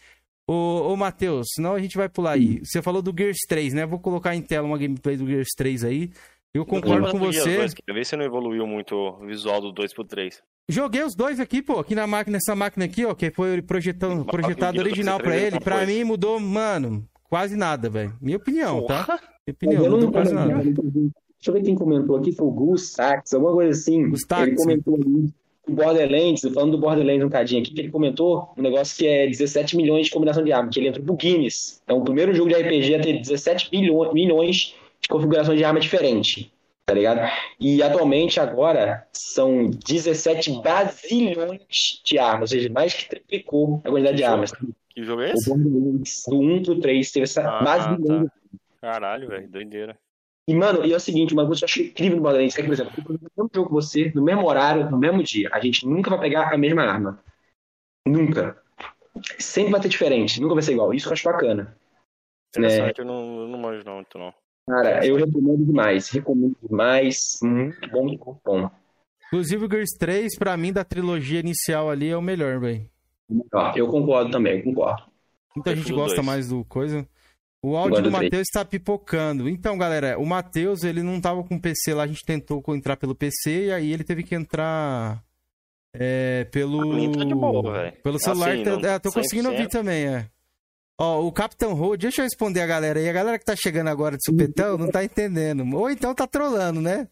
Ô, 0.52 0.92
ô 0.92 0.98
Matheus, 0.98 1.48
senão 1.54 1.76
a 1.76 1.80
gente 1.80 1.96
vai 1.96 2.10
pular 2.10 2.32
aí. 2.32 2.60
Você 2.62 2.82
falou 2.82 3.02
do 3.02 3.16
Gears 3.18 3.38
3, 3.48 3.74
né? 3.74 3.86
Vou 3.86 4.00
colocar 4.00 4.36
em 4.36 4.42
tela 4.42 4.68
uma 4.68 4.78
gameplay 4.78 5.16
do 5.16 5.26
Gears 5.26 5.48
3 5.56 5.86
aí. 5.86 6.12
Eu 6.54 6.66
concordo 6.66 7.10
com 7.10 7.18
você. 7.18 7.56
Dois, 7.56 7.74
quer 7.74 7.94
ver 7.94 8.06
se 8.06 8.18
não 8.18 8.26
evoluiu 8.26 8.68
muito 8.68 8.94
o 8.94 9.26
visual 9.26 9.62
do 9.62 9.72
2 9.72 9.94
pro 9.94 10.04
3. 10.04 10.44
Joguei 10.68 11.04
os 11.04 11.16
dois 11.16 11.40
aqui, 11.40 11.62
pô, 11.62 11.80
aqui 11.80 11.96
na 11.96 12.06
máquina, 12.06 12.36
nessa 12.36 12.54
máquina 12.54 12.84
aqui, 12.84 13.06
ó, 13.06 13.16
que 13.16 13.32
foi 13.32 13.62
projetado, 13.62 14.26
projetado 14.26 14.78
original 14.78 15.22
pra 15.22 15.38
ele. 15.38 15.58
Pra 15.58 15.86
mim 15.86 16.04
mudou, 16.04 16.38
mano, 16.38 17.08
quase 17.30 17.56
nada, 17.56 17.90
velho. 17.90 18.14
Minha 18.22 18.36
opinião, 18.36 18.86
tá? 18.86 19.06
Minha 19.48 19.54
opinião, 19.54 19.86
Eu 19.86 19.92
mudou 19.92 20.06
não 20.08 20.12
quase 20.12 20.34
nada. 20.34 20.54
Deixa 20.54 20.74
eu 21.48 21.54
ver 21.54 21.62
quem 21.64 21.76
comentou 21.76 22.18
aqui, 22.18 22.34
foi 22.34 22.48
o 22.48 22.52
Gus 22.52 22.92
Sax, 22.92 23.34
alguma 23.34 23.54
coisa 23.54 23.72
assim. 23.72 24.04
Ele 24.42 24.56
comentou 24.56 24.96
ali 24.96 25.34
o 25.68 25.72
Borderlands, 25.74 26.42
falando 26.54 26.72
do 26.72 26.78
Borderlands 26.78 27.24
um 27.24 27.30
cadinho 27.30 27.62
aqui, 27.62 27.74
que 27.74 27.82
ele 27.82 27.90
comentou 27.92 28.52
um 28.58 28.62
negócio 28.62 28.98
que 28.98 29.08
é 29.08 29.28
17 29.28 29.78
milhões 29.78 30.08
de 30.08 30.12
combinação 30.12 30.44
de 30.44 30.52
arma, 30.52 30.70
que 30.70 30.80
ele 30.80 30.88
entrou 30.88 31.06
pro 31.06 31.16
Guinness. 31.16 31.82
Então, 31.84 32.00
o 32.00 32.04
primeiro 32.04 32.34
jogo 32.34 32.50
de 32.50 32.56
RPG 32.56 32.96
a 32.96 33.02
ter 33.02 33.20
17 33.20 33.70
bilhões, 33.70 34.14
milhões 34.14 34.76
de 35.00 35.08
configurações 35.08 35.58
de 35.58 35.64
arma 35.64 35.80
diferente, 35.80 36.52
tá 36.86 36.94
ligado? 36.94 37.22
E 37.60 37.82
atualmente, 37.84 38.40
agora, 38.40 39.08
são 39.14 39.70
17 39.70 40.62
bazilhões 40.62 42.02
de 42.04 42.18
armas, 42.18 42.52
ou 42.52 42.58
seja, 42.58 42.70
mais 42.70 42.94
que 42.94 43.08
triplicou 43.10 43.82
a 43.84 43.90
quantidade 43.90 44.18
de 44.18 44.24
armas. 44.24 44.52
Que 44.90 45.04
jogo 45.04 45.22
é 45.22 45.32
O 45.32 45.34
esse? 45.34 45.50
Borderlands, 45.50 46.24
do 46.28 46.40
1 46.40 46.64
pro 46.64 46.80
3, 46.80 47.12
teve 47.12 47.24
essa 47.24 47.42
Ah, 47.48 47.64
bazilhão 47.64 48.26
tá. 48.26 48.32
Caralho, 48.82 49.28
velho, 49.28 49.48
doideira. 49.48 49.96
E, 50.52 50.56
mano, 50.56 50.86
e 50.86 50.92
é 50.92 50.96
o 50.96 51.00
seguinte, 51.00 51.34
uma 51.34 51.46
coisa 51.46 51.60
que 51.60 51.64
eu 51.64 51.68
acho 51.68 51.82
incrível 51.82 52.18
no 52.18 52.24
Borderlands, 52.24 52.58
é 52.58 52.62
que, 52.62 52.68
por 52.68 52.74
exemplo, 52.74 52.94
eu 52.98 53.04
no 53.14 53.20
mesmo 53.20 53.50
jogo 53.56 53.68
que 53.70 53.74
você, 53.74 54.12
no 54.14 54.24
mesmo 54.24 54.46
horário, 54.46 54.90
no 54.90 54.98
mesmo 54.98 55.24
dia. 55.24 55.50
A 55.54 55.60
gente 55.60 55.88
nunca 55.88 56.10
vai 56.10 56.20
pegar 56.20 56.54
a 56.54 56.58
mesma 56.58 56.84
arma. 56.84 57.20
Nunca. 58.06 58.62
Sempre 59.40 59.72
vai 59.72 59.82
ter 59.82 59.90
diferente, 59.90 60.42
nunca 60.42 60.54
vai 60.54 60.64
ser 60.64 60.74
igual. 60.74 60.94
Isso 60.94 61.06
que 61.06 61.10
eu 61.10 61.14
acho 61.14 61.24
bacana. 61.24 61.78
Interessante, 62.50 63.00
eu 63.00 63.06
não, 63.06 63.42
eu 63.42 63.48
não 63.48 63.60
manjo 63.60 63.84
não, 63.86 63.96
muito 63.96 64.18
não. 64.18 64.34
Cara, 64.68 65.06
eu 65.06 65.16
recomendo 65.16 65.66
demais, 65.66 66.10
recomendo 66.10 66.56
demais. 66.62 67.40
Muito 67.42 67.90
bom, 67.90 68.04
muito 68.04 68.42
bom. 68.44 68.70
Inclusive 69.28 69.66
o 69.66 69.72
Gears 69.72 69.92
3, 69.98 70.38
pra 70.38 70.58
mim, 70.58 70.74
da 70.74 70.84
trilogia 70.84 71.40
inicial 71.40 71.90
ali, 71.90 72.10
é 72.10 72.18
o 72.18 72.22
melhor, 72.22 72.60
velho. 72.60 72.90
Eu 73.76 73.88
concordo 73.88 74.30
também, 74.32 74.58
eu 74.58 74.64
concordo. 74.64 75.04
Muita 75.56 75.72
Eu 75.72 75.76
gente 75.78 75.94
gosta 75.94 76.16
dois. 76.16 76.26
mais 76.26 76.50
do 76.50 76.66
coisa. 76.66 77.08
O 77.64 77.76
áudio 77.78 78.02
do. 78.02 78.12
Matheus 78.12 78.42
está 78.42 78.66
pipocando. 78.66 79.48
Então, 79.48 79.78
galera, 79.78 80.18
o 80.18 80.26
Matheus, 80.26 80.84
ele 80.84 81.04
não 81.04 81.22
tava 81.22 81.44
com 81.44 81.60
PC 81.60 81.94
lá, 81.94 82.04
a 82.04 82.08
gente 82.08 82.26
tentou 82.26 82.64
entrar 82.70 82.98
pelo 82.98 83.14
PC 83.14 83.68
e 83.68 83.72
aí 83.72 83.92
ele 83.94 84.04
teve 84.04 84.24
que 84.24 84.34
entrar 84.34 85.24
é, 85.96 86.46
pelo 86.46 87.12
tá 87.12 87.24
de 87.24 87.36
boa, 87.36 87.92
pelo 88.04 88.18
celular. 88.20 88.52
Assim, 88.54 88.64
Tá- 88.64 88.72
não- 88.78 88.90
é, 88.90 89.00
tô 89.00 89.12
conseguindo 89.12 89.50
100%. 89.50 89.52
ouvir 89.52 89.68
também, 89.70 90.08
é. 90.08 90.26
Ó, 91.00 91.22
o 91.26 91.32
Capitão 91.32 91.74
Road, 91.74 92.02
deixa 92.02 92.22
eu 92.22 92.26
responder 92.26 92.62
a 92.62 92.68
galera 92.68 93.00
aí. 93.00 93.10
A 93.10 93.14
galera 93.14 93.38
que 93.40 93.46
tá 93.46 93.56
chegando 93.56 93.88
agora 93.90 94.16
de 94.18 94.24
supetão 94.24 94.78
não 94.78 94.90
tá 94.90 95.04
entendendo. 95.04 95.64
Ou 95.76 95.90
então 95.90 96.14
tá 96.16 96.26
trolando, 96.28 96.80
né? 96.82 97.08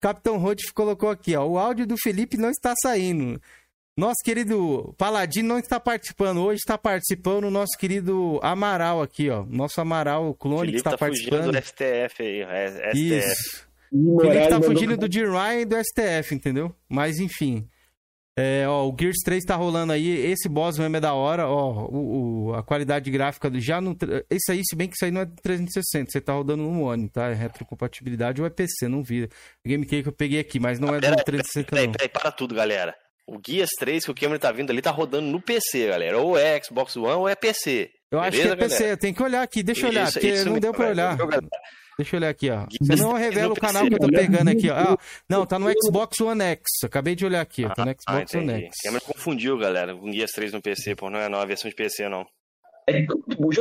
Capitão 0.00 0.36
Road 0.38 0.62
colocou 0.72 1.10
aqui, 1.10 1.34
ó. 1.36 1.44
O 1.46 1.58
áudio 1.58 1.86
do 1.86 1.96
Felipe 1.96 2.36
não 2.36 2.50
está 2.50 2.72
saindo. 2.82 3.40
Nosso 3.98 4.22
querido 4.22 4.94
Paladino 4.98 5.48
não 5.48 5.58
está 5.58 5.80
participando. 5.80 6.42
Hoje 6.42 6.58
está 6.58 6.76
participando 6.76 7.44
o 7.44 7.50
nosso 7.50 7.76
querido 7.78 8.38
Amaral 8.42 9.00
aqui, 9.00 9.30
ó. 9.30 9.42
Nosso 9.46 9.80
Amaral, 9.80 10.28
o 10.28 10.34
clone 10.34 10.56
que 10.56 10.66
Felipe 10.66 10.76
está 10.78 10.90
tá 10.90 10.98
fugindo 10.98 11.30
participando. 11.30 11.52
do 11.52 11.58
STF 11.66 12.22
aí, 12.22 12.40
é, 12.42 12.90
STF. 12.90 12.98
Isso. 13.18 13.66
O 13.92 14.20
Felipe 14.20 14.38
tá 14.48 14.50
Moraes 14.50 14.66
fugindo 14.66 14.90
mandou- 14.90 15.08
do 15.08 15.12
G-Ryan 15.14 15.60
e 15.60 15.64
do 15.64 15.76
STF, 15.76 16.34
entendeu? 16.34 16.74
Mas 16.86 17.18
enfim. 17.18 17.66
É, 18.38 18.68
ó, 18.68 18.86
o 18.86 18.94
Gears 19.00 19.16
3 19.24 19.42
tá 19.46 19.56
rolando 19.56 19.94
aí. 19.94 20.06
Esse 20.26 20.46
boss 20.46 20.78
mesmo 20.78 20.94
é 20.94 21.00
da 21.00 21.14
hora. 21.14 21.48
Ó, 21.48 21.86
o, 21.88 22.48
o- 22.48 22.54
a 22.54 22.62
qualidade 22.62 23.10
gráfica 23.10 23.48
do 23.48 23.58
já 23.58 23.80
no. 23.80 23.96
Esse 24.28 24.52
aí, 24.52 24.60
se 24.62 24.76
bem 24.76 24.88
que 24.88 24.94
isso 24.94 25.06
aí 25.06 25.10
não 25.10 25.22
é 25.22 25.26
360, 25.42 26.10
você 26.10 26.20
tá 26.20 26.34
rodando 26.34 26.62
no 26.64 26.82
One, 26.82 27.08
tá? 27.08 27.28
É 27.30 27.32
retrocompatibilidade 27.34 28.42
ou 28.42 28.46
é 28.46 28.50
PC, 28.50 28.88
não 28.88 29.02
vi. 29.02 29.24
O 29.24 29.28
gameplay 29.66 30.02
que 30.02 30.08
eu 30.10 30.12
peguei 30.12 30.38
aqui, 30.38 30.60
mas 30.60 30.78
não 30.78 30.88
é 30.94 30.98
do 30.98 31.00
Peraí, 31.00 31.24
360, 31.24 31.70
Peraí, 31.70 31.88
peraí, 31.90 32.08
para 32.10 32.30
tudo, 32.30 32.54
galera. 32.54 32.94
O 33.26 33.38
Guias 33.38 33.70
3 33.78 34.04
que 34.04 34.10
o 34.10 34.14
Cameron 34.14 34.38
tá 34.38 34.52
vindo 34.52 34.70
ali 34.70 34.80
tá 34.80 34.90
rodando 34.90 35.26
no 35.26 35.40
PC, 35.40 35.88
galera. 35.88 36.18
Ou 36.18 36.38
é 36.38 36.60
Xbox 36.62 36.96
One 36.96 37.12
ou 37.14 37.28
é 37.28 37.34
PC. 37.34 37.90
Eu 38.10 38.20
acho 38.20 38.30
que 38.30 38.36
é 38.36 38.42
Beleza, 38.42 38.56
PC, 38.56 38.74
galera? 38.76 38.92
eu 38.92 38.96
tenho 38.98 39.14
que 39.14 39.22
olhar 39.22 39.42
aqui, 39.42 39.62
deixa 39.64 39.86
eu 39.86 39.90
olhar, 39.90 40.04
Isso- 40.04 40.12
porque 40.12 40.28
isso 40.28 40.44
não 40.44 40.52
mesmo, 40.52 40.60
deu 40.60 40.72
pra 40.72 40.88
olhar. 40.90 41.16
Deixa 41.98 42.14
eu 42.14 42.20
olhar 42.20 42.28
aqui, 42.28 42.50
ó. 42.50 42.66
Você 42.80 43.02
não 43.02 43.14
3 43.14 43.24
revela 43.24 43.52
o 43.52 43.56
canal 43.56 43.82
PC, 43.82 43.88
que 43.88 43.94
eu 44.04 44.08
tô 44.08 44.14
pegando 44.14 44.48
aqui, 44.48 44.70
ó. 44.70 44.74
Ah, 44.76 44.98
não, 45.28 45.44
tá 45.46 45.58
no 45.58 45.66
Xbox 45.82 46.20
One 46.20 46.42
X. 46.42 46.62
Acabei 46.84 47.14
de 47.16 47.24
olhar 47.24 47.40
aqui, 47.40 47.64
ó. 47.64 47.70
Tá 47.70 47.84
no 47.84 47.90
Ah, 47.90 47.94
Xbox 47.98 48.34
One 48.34 48.44
entendi. 48.44 48.66
X. 48.66 48.76
O 48.78 48.82
Cameron 48.84 49.04
confundiu, 49.06 49.58
galera, 49.58 49.96
com 49.96 50.10
Guias 50.10 50.30
3 50.30 50.52
no 50.52 50.62
PC, 50.62 50.94
pô. 50.94 51.10
Não 51.10 51.18
é 51.18 51.28
não, 51.28 51.40
a 51.40 51.46
versão 51.46 51.68
de 51.68 51.74
PC, 51.74 52.08
não. 52.08 52.24
É, 52.88 52.98
é 53.00 53.06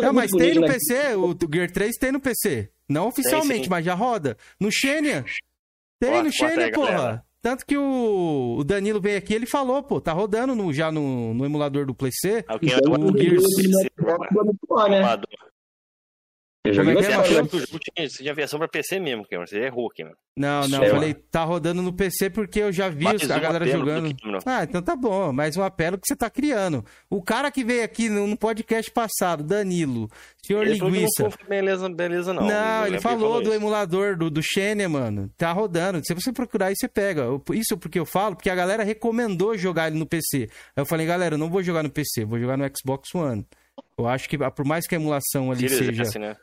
Não, 0.02 0.14
mas 0.14 0.30
tem 0.32 0.54
no 0.54 0.62
né? 0.62 0.68
PC, 0.68 1.16
o 1.16 1.36
Gear 1.52 1.72
3 1.72 1.96
tem 1.98 2.12
no 2.12 2.20
PC. 2.20 2.70
Não 2.88 3.08
oficialmente, 3.08 3.68
mas 3.68 3.84
já 3.84 3.96
roda. 3.96 4.38
No 4.60 4.70
Xenia. 4.72 5.26
Tem 6.00 6.22
no 6.22 6.32
Xenia, 6.32 6.72
porra. 6.72 7.26
Tanto 7.46 7.64
que 7.64 7.78
o, 7.78 8.56
o 8.58 8.64
Danilo 8.64 9.00
veio 9.00 9.20
aqui, 9.20 9.32
ele 9.32 9.46
falou, 9.46 9.84
pô, 9.84 10.02
tá 10.02 10.12
rodando 10.12 10.56
no- 10.56 10.74
já 10.74 10.92
no, 10.92 11.32
no 11.32 11.46
emulador 11.46 11.86
do 11.86 11.94
Play 11.94 12.12
C. 12.12 12.44
Ah, 12.48 12.56
o 12.56 12.60
Então, 12.60 12.80
Cameron 12.92 13.12
o 13.14 13.16
Gears- 13.16 13.44
Ó, 14.72 14.88
né? 14.88 15.04
Eu 16.66 16.74
Como 16.74 16.90
é 16.90 16.94
joguei 16.94 16.96
que 16.96 17.00
é, 17.00 17.04
você, 17.04 17.18
Matheus? 17.18 17.50
que 17.50 17.56
o 17.56 17.60
jogo 17.60 17.80
tinha, 18.18 18.34
versão 18.34 18.60
pra 18.60 18.68
PC 18.68 19.00
mesmo, 19.00 19.26
Cameron. 19.28 19.46
Você 19.48 19.60
errou, 19.60 19.90
Cameron. 19.96 20.16
Não, 20.38 20.68
não, 20.68 20.80
Sei 20.80 20.90
eu 20.90 20.94
falei, 20.96 21.14
tá 21.14 21.44
rodando 21.44 21.82
no 21.82 21.94
PC 21.94 22.30
porque 22.30 22.60
eu 22.60 22.72
já 22.72 22.90
vi 22.90 23.06
Mais 23.06 23.30
a 23.30 23.40
galera 23.40 23.66
jogando. 23.68 24.14
Cameron. 24.16 24.40
Ah, 24.46 24.64
então 24.64 24.82
tá 24.82 24.96
bom, 24.96 25.32
mais 25.32 25.56
um 25.56 25.64
apelo 25.64 25.98
que 25.98 26.08
você 26.08 26.16
tá 26.16 26.30
criando. 26.30 26.84
O 27.10 27.22
cara 27.22 27.50
que 27.52 27.64
veio 27.64 27.84
aqui 27.84 28.10
no, 28.10 28.28
no 28.28 28.36
podcast 28.36 28.92
passado, 28.92 29.44
Danilo, 29.44 30.10
senhor 30.46 30.66
Ele 30.66 30.78
falou 30.78 30.92
que 30.92 31.00
Linguiça. 31.00 31.24
não 31.24 31.48
beleza, 31.48 31.90
beleza 31.90 32.34
não. 32.34 32.48
Não, 32.48 32.82
Eu 32.82 32.88
ele 32.88 32.98
que 32.98 33.04
falou 33.04 33.36
do 33.42 33.50
isso. 33.50 33.54
emulador 33.54 34.18
do, 34.18 34.30
do 34.30 34.42
Xenia, 34.44 34.90
mano. 34.90 35.30
Tá 35.38 35.52
rodando. 35.52 36.02
Se 36.04 36.14
você 36.14 36.34
procurar 36.34 36.68
aí, 36.68 36.76
você 36.76 36.88
pega. 36.88 37.24
Isso 37.54 37.78
porque 37.78 38.00
eu 38.00 38.06
falo, 38.06 38.36
porque 38.36 38.50
a 38.50 38.56
galera 38.56 38.84
recomendou 38.84 39.58
jogar 39.58 39.88
ele 39.88 39.98
no 40.00 40.06
PC. 40.06 40.50
Aí 40.76 40.82
eu 40.82 40.86
falei, 40.86 41.06
galera, 41.06 41.36
eu 41.36 41.40
não 41.40 41.50
vou 41.50 41.64
jogar 41.64 41.84
no 41.84 41.90
PC, 41.90 42.26
vou 42.26 42.40
jogar 42.40 42.58
no 42.58 42.66
Xbox 42.76 43.14
One. 43.14 43.46
Eu 43.98 44.08
acho 44.08 44.28
que, 44.28 44.38
por 44.38 44.66
mais 44.66 44.86
que 44.88 44.96
a 44.96 44.98
emulação 44.98 45.52
ali 45.52 45.70
Series 45.70 45.88
seja. 45.88 46.02
S, 46.04 46.20
né? 46.20 46.36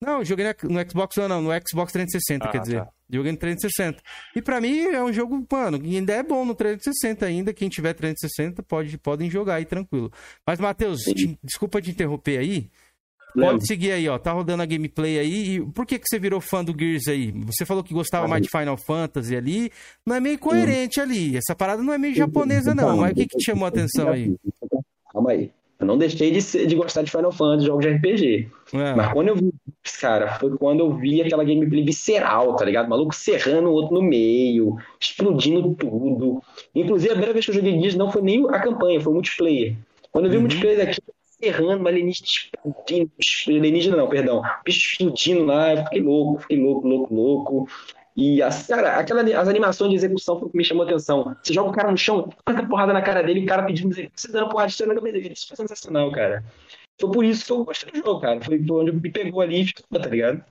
Não, 0.00 0.18
eu 0.20 0.24
joguei 0.24 0.46
no 0.64 0.90
Xbox 0.90 1.16
One, 1.18 1.28
não, 1.28 1.42
no 1.42 1.50
Xbox 1.68 1.92
360, 1.92 2.44
Ah, 2.44 2.48
quer 2.52 2.60
dizer. 2.60 2.80
tá. 2.84 2.88
Joguei 3.10 3.32
no 3.32 3.38
360. 3.38 4.00
E 4.36 4.40
pra 4.40 4.60
mim 4.60 4.80
é 4.86 5.02
um 5.02 5.12
jogo, 5.12 5.44
mano, 5.50 5.80
ainda 5.82 6.12
é 6.12 6.22
bom 6.22 6.44
no 6.44 6.54
360 6.54 7.26
ainda. 7.26 7.52
Quem 7.52 7.68
tiver 7.68 7.94
360 7.94 8.62
pode, 8.62 8.96
podem 8.98 9.28
jogar 9.30 9.54
aí 9.56 9.64
tranquilo. 9.64 10.12
Mas, 10.46 10.60
Matheus, 10.60 11.00
te- 11.00 11.38
desculpa 11.42 11.80
te 11.82 11.90
interromper 11.90 12.38
aí. 12.38 12.70
Pode 13.34 13.66
seguir 13.66 13.92
aí, 13.92 14.08
ó. 14.08 14.18
Tá 14.18 14.32
rodando 14.32 14.62
a 14.62 14.66
gameplay 14.66 15.18
aí. 15.18 15.56
E 15.56 15.60
por 15.72 15.84
que, 15.86 15.98
que 15.98 16.06
você 16.08 16.18
virou 16.18 16.40
fã 16.40 16.64
do 16.64 16.74
Gears 16.78 17.08
aí? 17.08 17.30
Você 17.46 17.64
falou 17.64 17.82
que 17.84 17.92
gostava 17.94 18.26
mais 18.26 18.42
de 18.42 18.48
Final 18.48 18.76
Fantasy 18.76 19.36
ali. 19.36 19.70
Não 20.04 20.16
é 20.16 20.20
meio 20.20 20.38
coerente 20.38 21.00
ali. 21.00 21.36
Essa 21.36 21.54
parada 21.54 21.82
não 21.82 21.92
é 21.92 21.98
meio 21.98 22.14
japonesa, 22.14 22.74
não. 22.74 22.96
Mas 22.96 23.12
o 23.12 23.14
que, 23.14 23.26
que 23.26 23.36
te 23.38 23.44
chamou 23.44 23.66
a 23.66 23.68
atenção 23.68 24.08
aí? 24.10 24.34
Calma 25.12 25.32
aí. 25.32 25.50
Eu 25.78 25.86
não 25.86 25.96
deixei 25.98 26.30
de, 26.32 26.42
ser- 26.42 26.66
de 26.66 26.74
gostar 26.74 27.02
de 27.02 27.10
Final 27.10 27.30
Fantasy, 27.30 27.66
jogos 27.66 27.84
de 27.84 27.92
RPG. 27.92 28.48
É. 28.72 28.94
Mas 28.94 29.12
quando 29.12 29.28
eu 29.28 29.36
vi 29.36 29.52
cara, 30.00 30.38
foi 30.38 30.56
quando 30.56 30.80
eu 30.80 30.94
vi 30.96 31.22
aquela 31.22 31.44
gameplay 31.44 31.82
visceral, 31.82 32.54
tá 32.56 32.64
ligado? 32.64 32.86
O 32.86 32.90
maluco 32.90 33.14
serrando 33.14 33.68
o 33.68 33.72
outro 33.72 33.94
no 33.94 34.02
meio, 34.02 34.76
explodindo 35.00 35.74
tudo. 35.74 36.42
Inclusive, 36.74 37.10
a 37.10 37.12
primeira 37.12 37.32
vez 37.32 37.44
que 37.44 37.50
eu 37.50 37.54
joguei 37.54 37.78
Gears 37.78 37.94
não 37.96 38.10
foi 38.10 38.22
nem 38.22 38.46
a 38.48 38.60
campanha, 38.60 39.00
foi 39.00 39.10
o 39.12 39.14
multiplayer. 39.14 39.76
Quando 40.12 40.26
eu 40.26 40.30
vi 40.30 40.36
o 40.36 40.40
Uhum. 40.40 40.46
multiplayer 40.46 40.78
daqui, 40.78 41.00
serrando, 41.40 41.80
uma 41.80 41.88
alienígena 41.90 42.26
explodindo, 42.26 43.10
alienígena 43.48 43.96
não, 43.96 44.08
perdão, 44.08 44.42
bicho 44.64 44.92
explodindo 44.92 45.44
lá, 45.44 45.74
eu 45.74 45.84
fiquei 45.84 46.02
louco, 46.02 46.40
fiquei 46.40 46.60
louco, 46.60 46.86
louco, 46.88 47.14
louco. 47.14 47.68
E, 48.16 48.42
as, 48.42 48.66
cara, 48.66 48.96
aquela, 48.96 49.22
as 49.22 49.46
animações 49.46 49.90
de 49.90 49.96
execução 49.96 50.40
foi 50.40 50.48
o 50.48 50.50
que 50.50 50.56
me 50.56 50.64
chamou 50.64 50.82
a 50.82 50.86
atenção. 50.86 51.36
Você 51.40 51.54
joga 51.54 51.70
o 51.70 51.72
cara 51.72 51.88
no 51.88 51.96
chão, 51.96 52.28
tanta 52.44 52.66
porrada 52.66 52.92
na 52.92 53.00
cara 53.00 53.22
dele, 53.22 53.44
o 53.44 53.46
cara 53.46 53.62
pedindo 53.62 53.94
você 53.94 54.32
dando 54.32 54.48
porrada 54.48 54.72
de 54.72 54.86
na 54.86 54.94
cabeça 54.96 55.12
dele. 55.12 55.34
Isso 55.34 55.46
foi 55.46 55.56
sensacional, 55.56 56.10
cara. 56.10 56.44
Foi 57.00 57.12
por 57.12 57.24
isso 57.24 57.46
que 57.46 57.52
eu 57.52 57.64
gostei 57.64 57.92
do 57.92 57.98
jogo, 57.98 58.20
cara. 58.20 58.40
Foi 58.42 58.58
onde 58.58 58.92
me 58.92 59.10
pegou 59.10 59.40
ali 59.40 59.62
e 59.62 59.66
ficou, 59.66 60.00
tá 60.00 60.08
ligado? 60.08 60.44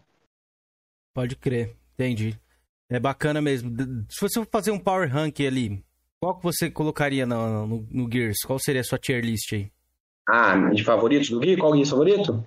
Pode 1.14 1.36
crer. 1.36 1.76
Entendi. 1.94 2.40
É 2.90 3.00
bacana 3.00 3.42
mesmo. 3.42 3.70
Se 4.10 4.22
você 4.22 4.40
for 4.40 4.48
fazer 4.50 4.72
um 4.72 4.80
power 4.80 5.12
rank 5.12 5.42
ali, 5.42 5.84
qual 6.22 6.38
que 6.38 6.44
você 6.44 6.72
colocaria 6.72 7.26
no, 7.26 7.68
no, 7.68 7.88
no 7.92 8.12
Gears? 8.12 8.38
Qual 8.46 8.58
seria 8.60 8.82
a 8.82 8.84
sua 8.84 8.98
tier 8.98 9.24
list 9.24 9.54
aí? 9.54 9.72
Ah, 10.28 10.70
de 10.74 10.84
favoritos 10.84 11.30
do 11.30 11.40
Gui? 11.40 11.58
Qual 11.58 11.76
é 11.76 11.86
favorito? 11.86 12.44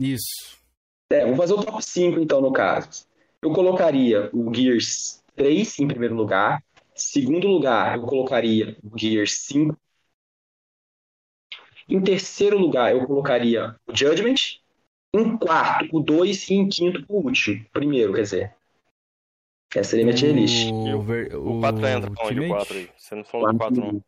Isso. 0.00 0.58
É, 1.10 1.26
vou 1.26 1.36
fazer 1.36 1.54
o 1.54 1.62
top 1.62 1.82
5 1.82 2.20
então, 2.20 2.40
no 2.40 2.52
caso. 2.52 3.06
Eu 3.40 3.52
colocaria 3.52 4.30
o 4.32 4.52
Gears 4.54 5.22
3 5.34 5.78
em 5.80 5.88
primeiro 5.88 6.14
lugar. 6.14 6.62
Segundo 6.94 7.48
lugar, 7.48 7.96
eu 7.96 8.02
colocaria 8.02 8.76
o 8.82 8.98
Gears 8.98 9.46
5. 9.46 9.76
Em 11.88 12.00
terceiro 12.00 12.58
lugar, 12.58 12.92
eu 12.92 13.06
colocaria 13.06 13.76
o 13.86 13.96
Judgment. 13.96 14.60
Em 15.14 15.36
quarto, 15.36 15.88
o 15.96 16.00
2 16.00 16.48
e 16.48 16.54
em 16.54 16.68
quinto, 16.68 17.04
o 17.08 17.16
último. 17.18 17.64
Primeiro, 17.72 18.14
quer 18.14 18.22
dizer. 18.22 18.54
Essa 19.74 19.90
seria 19.90 20.04
minha 20.04 20.16
tier 20.16 20.34
list. 20.34 20.70
O, 20.70 21.02
ver- 21.02 21.34
O 21.34 21.60
4 21.60 21.86
entra 21.86 22.10
onde? 22.10 22.20
O 22.20 22.24
Ultimate? 22.24 22.48
4 22.48 22.76
aí. 22.78 22.90
Você 22.96 23.14
não 23.14 23.24
falou 23.24 23.52
do 23.52 23.58
4 23.58 23.80
não. 23.80 24.04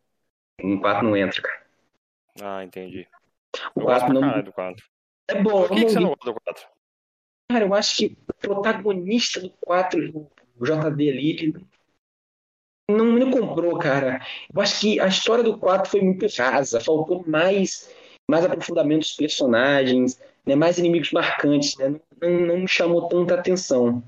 Em 0.61 0.81
4 0.81 1.03
não 1.07 1.17
entra, 1.17 1.43
cara. 1.43 1.67
Ah, 2.43 2.65
entendi. 2.65 3.07
O 3.75 3.81
Eu 3.81 3.85
gosto 3.85 4.01
4 4.01 4.07
pra 4.07 4.15
não. 4.15 4.21
caralho 4.21 4.45
do 4.45 4.53
4. 4.53 4.85
É 5.29 5.43
bom, 5.43 5.67
Por 5.67 5.77
que, 5.77 5.85
que 5.85 5.91
você 5.91 6.01
não 6.01 6.09
gosta 6.11 6.25
do 6.33 6.41
4? 6.41 6.67
Cara, 7.51 7.65
eu 7.67 7.75
acho 7.75 7.97
que 7.97 8.07
o 8.07 8.35
protagonista 8.35 9.41
do 9.41 9.51
4, 9.61 10.31
o 10.59 10.65
JD 10.65 11.11
ali, 11.11 11.31
ele 11.31 11.53
não 11.53 11.61
me 12.91 13.31
comprou, 13.31 13.79
cara. 13.79 14.21
Eu 14.55 14.61
acho 14.61 14.81
que 14.81 15.01
a 15.01 15.07
história 15.07 15.43
do 15.43 15.59
4 15.59 15.91
foi 15.91 16.03
muito 16.03 16.27
rasa, 16.37 16.81
faltou 16.81 17.25
mais, 17.27 17.91
mais 18.31 18.45
aprofundamento 18.45 19.01
dos 19.01 19.13
personagens, 19.13 20.21
né, 20.45 20.55
mais 20.55 20.79
inimigos 20.79 21.11
marcantes, 21.13 21.77
né? 21.79 21.99
Não, 22.21 22.31
não 22.31 22.59
me 22.61 22.69
chamou 22.69 23.09
tanta 23.09 23.35
atenção. 23.35 24.03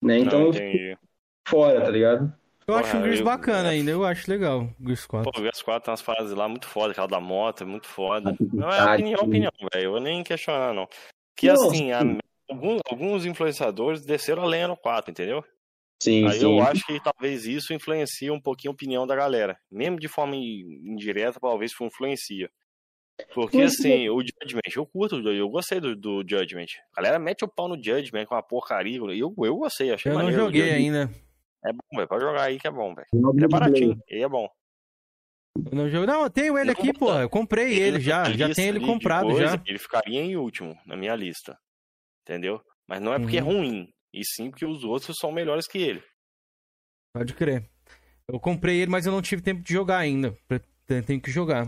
Né? 0.00 0.18
Então 0.18 0.40
Não, 0.40 0.46
eu 0.46 0.52
fico 0.54 0.98
fora, 1.46 1.82
tá 1.82 1.90
ligado? 1.90 2.32
Eu 2.66 2.76
acho 2.76 2.90
o 2.90 2.92
Porra, 2.92 3.04
Gears 3.04 3.18
eu- 3.18 3.24
bacana 3.24 3.68
ainda, 3.68 3.90
eu 3.90 4.04
acho 4.04 4.30
legal 4.30 4.62
o 4.80 4.84
Gears 4.86 5.06
4. 5.06 5.30
Pô, 5.30 5.38
o 5.38 5.42
Gears 5.42 5.62
4 5.62 5.84
tem 5.84 5.92
umas 5.92 6.00
fases 6.00 6.32
lá 6.32 6.48
muito 6.48 6.66
foda, 6.66 6.92
aquela 6.92 7.08
da 7.08 7.20
moto, 7.20 7.62
é 7.62 7.66
muito 7.66 7.86
foda. 7.86 8.34
Não 8.52 8.70
é 8.70 8.80
Ah, 8.80 8.94
opinião, 8.94 9.18
sim. 9.20 9.26
opinião, 9.26 9.52
velho. 9.72 9.84
Eu 9.84 9.90
vou 9.92 10.00
nem 10.00 10.24
questionar, 10.24 10.72
não. 10.72 10.88
Que 11.36 11.48
Não, 11.48 11.54
assim, 11.54 11.92
a- 11.92 12.18
alguns, 12.48 12.80
alguns 12.88 13.26
influenciadores 13.26 14.06
desceram 14.06 14.42
a 14.44 14.46
lenha 14.46 14.68
no 14.68 14.76
4, 14.76 15.10
entendeu? 15.10 15.44
Sim, 16.02 16.26
Aí 16.26 16.40
sim. 16.40 16.44
eu 16.58 16.62
acho 16.62 16.84
que 16.84 16.98
talvez 17.00 17.46
isso 17.46 17.72
influencia 17.72 18.32
um 18.32 18.40
pouquinho 18.40 18.72
a 18.72 18.74
opinião 18.74 19.06
da 19.06 19.14
galera. 19.14 19.56
Mesmo 19.70 19.98
de 20.00 20.08
forma 20.08 20.34
in- 20.34 20.80
indireta, 20.84 21.38
talvez 21.40 21.72
influencia. 21.80 22.50
Porque 23.34 23.58
Mas, 23.58 23.74
assim, 23.74 24.08
o 24.08 24.20
Judgment, 24.20 24.62
eu 24.74 24.84
curto, 24.86 25.16
eu 25.28 25.48
gostei 25.48 25.78
do, 25.78 25.94
do 25.94 26.24
Judgment. 26.28 26.66
A 26.92 27.00
galera 27.00 27.18
mete 27.20 27.44
o 27.44 27.48
pau 27.48 27.68
no 27.68 27.76
Judgment 27.76 28.26
com 28.26 28.34
uma 28.34 28.42
porcaria. 28.42 28.96
Eu, 28.98 29.32
eu 29.38 29.56
gostei, 29.56 29.92
achei 29.92 30.10
Eu 30.10 30.14
não 30.16 30.22
maneiro 30.24 30.44
joguei 30.44 30.72
ainda. 30.72 31.08
É 31.64 31.72
bom, 31.72 31.96
velho. 31.96 32.08
Pode 32.08 32.24
jogar 32.24 32.42
aí 32.42 32.58
que 32.58 32.66
é 32.66 32.70
bom, 32.70 32.92
velho. 32.94 33.06
Ele 33.12 33.44
é 33.44 33.48
baratinho, 33.48 34.02
ele 34.08 34.22
é 34.24 34.28
bom. 34.28 34.48
Eu 35.66 35.76
não 35.76 35.88
joguei. 35.88 36.06
Não, 36.06 36.22
eu 36.24 36.30
tenho 36.30 36.58
ele 36.58 36.70
aqui, 36.72 36.92
pô. 36.92 37.12
Eu 37.12 37.30
comprei 37.30 37.78
ele 37.78 38.00
já. 38.00 38.24
Na 38.24 38.30
Já 38.34 38.46
lista 38.48 38.60
tenho 38.62 38.74
ele 38.76 38.84
comprado 38.84 39.26
coisa, 39.28 39.46
já. 39.46 39.62
Ele 39.66 39.78
ficaria 39.78 40.20
em 40.20 40.36
último 40.36 40.76
na 40.84 40.96
minha 40.96 41.14
lista. 41.14 41.56
Entendeu? 42.22 42.60
Mas 42.88 43.00
não 43.00 43.12
é 43.14 43.18
porque 43.20 43.38
é 43.38 43.42
Uhum. 43.42 43.58
ruim. 43.58 43.88
E 44.12 44.24
sim 44.24 44.50
porque 44.50 44.66
os 44.66 44.84
outros 44.84 45.16
são 45.18 45.32
melhores 45.32 45.66
que 45.66 45.78
ele. 45.78 46.02
Pode 47.14 47.34
crer. 47.34 47.68
Eu 48.28 48.38
comprei 48.40 48.80
ele, 48.80 48.90
mas 48.90 49.06
eu 49.06 49.12
não 49.12 49.22
tive 49.22 49.42
tempo 49.42 49.62
de 49.62 49.72
jogar 49.72 49.98
ainda. 49.98 50.34
Tenho 51.06 51.20
que 51.20 51.30
jogar. 51.30 51.66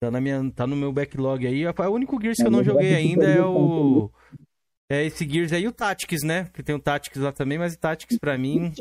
Tá, 0.00 0.10
na 0.10 0.20
minha, 0.20 0.50
tá 0.54 0.66
no 0.66 0.76
meu 0.76 0.92
backlog 0.92 1.46
aí. 1.46 1.66
O 1.66 1.90
único 1.90 2.20
Gears 2.20 2.36
que 2.38 2.46
eu 2.46 2.50
não 2.50 2.62
joguei 2.62 2.94
ainda 2.94 3.24
é 3.26 3.42
o. 3.42 4.10
É 4.90 5.04
esse 5.04 5.28
Gears 5.28 5.52
aí 5.52 5.62
e 5.64 5.68
o 5.68 5.72
Tactics, 5.72 6.22
né? 6.22 6.50
Que 6.54 6.62
tem 6.62 6.74
o 6.74 6.78
Tactics 6.80 7.20
lá 7.20 7.32
também, 7.32 7.58
mas 7.58 7.74
o 7.74 7.78
Tactics 7.78 8.18
pra 8.18 8.36
mim. 8.38 8.72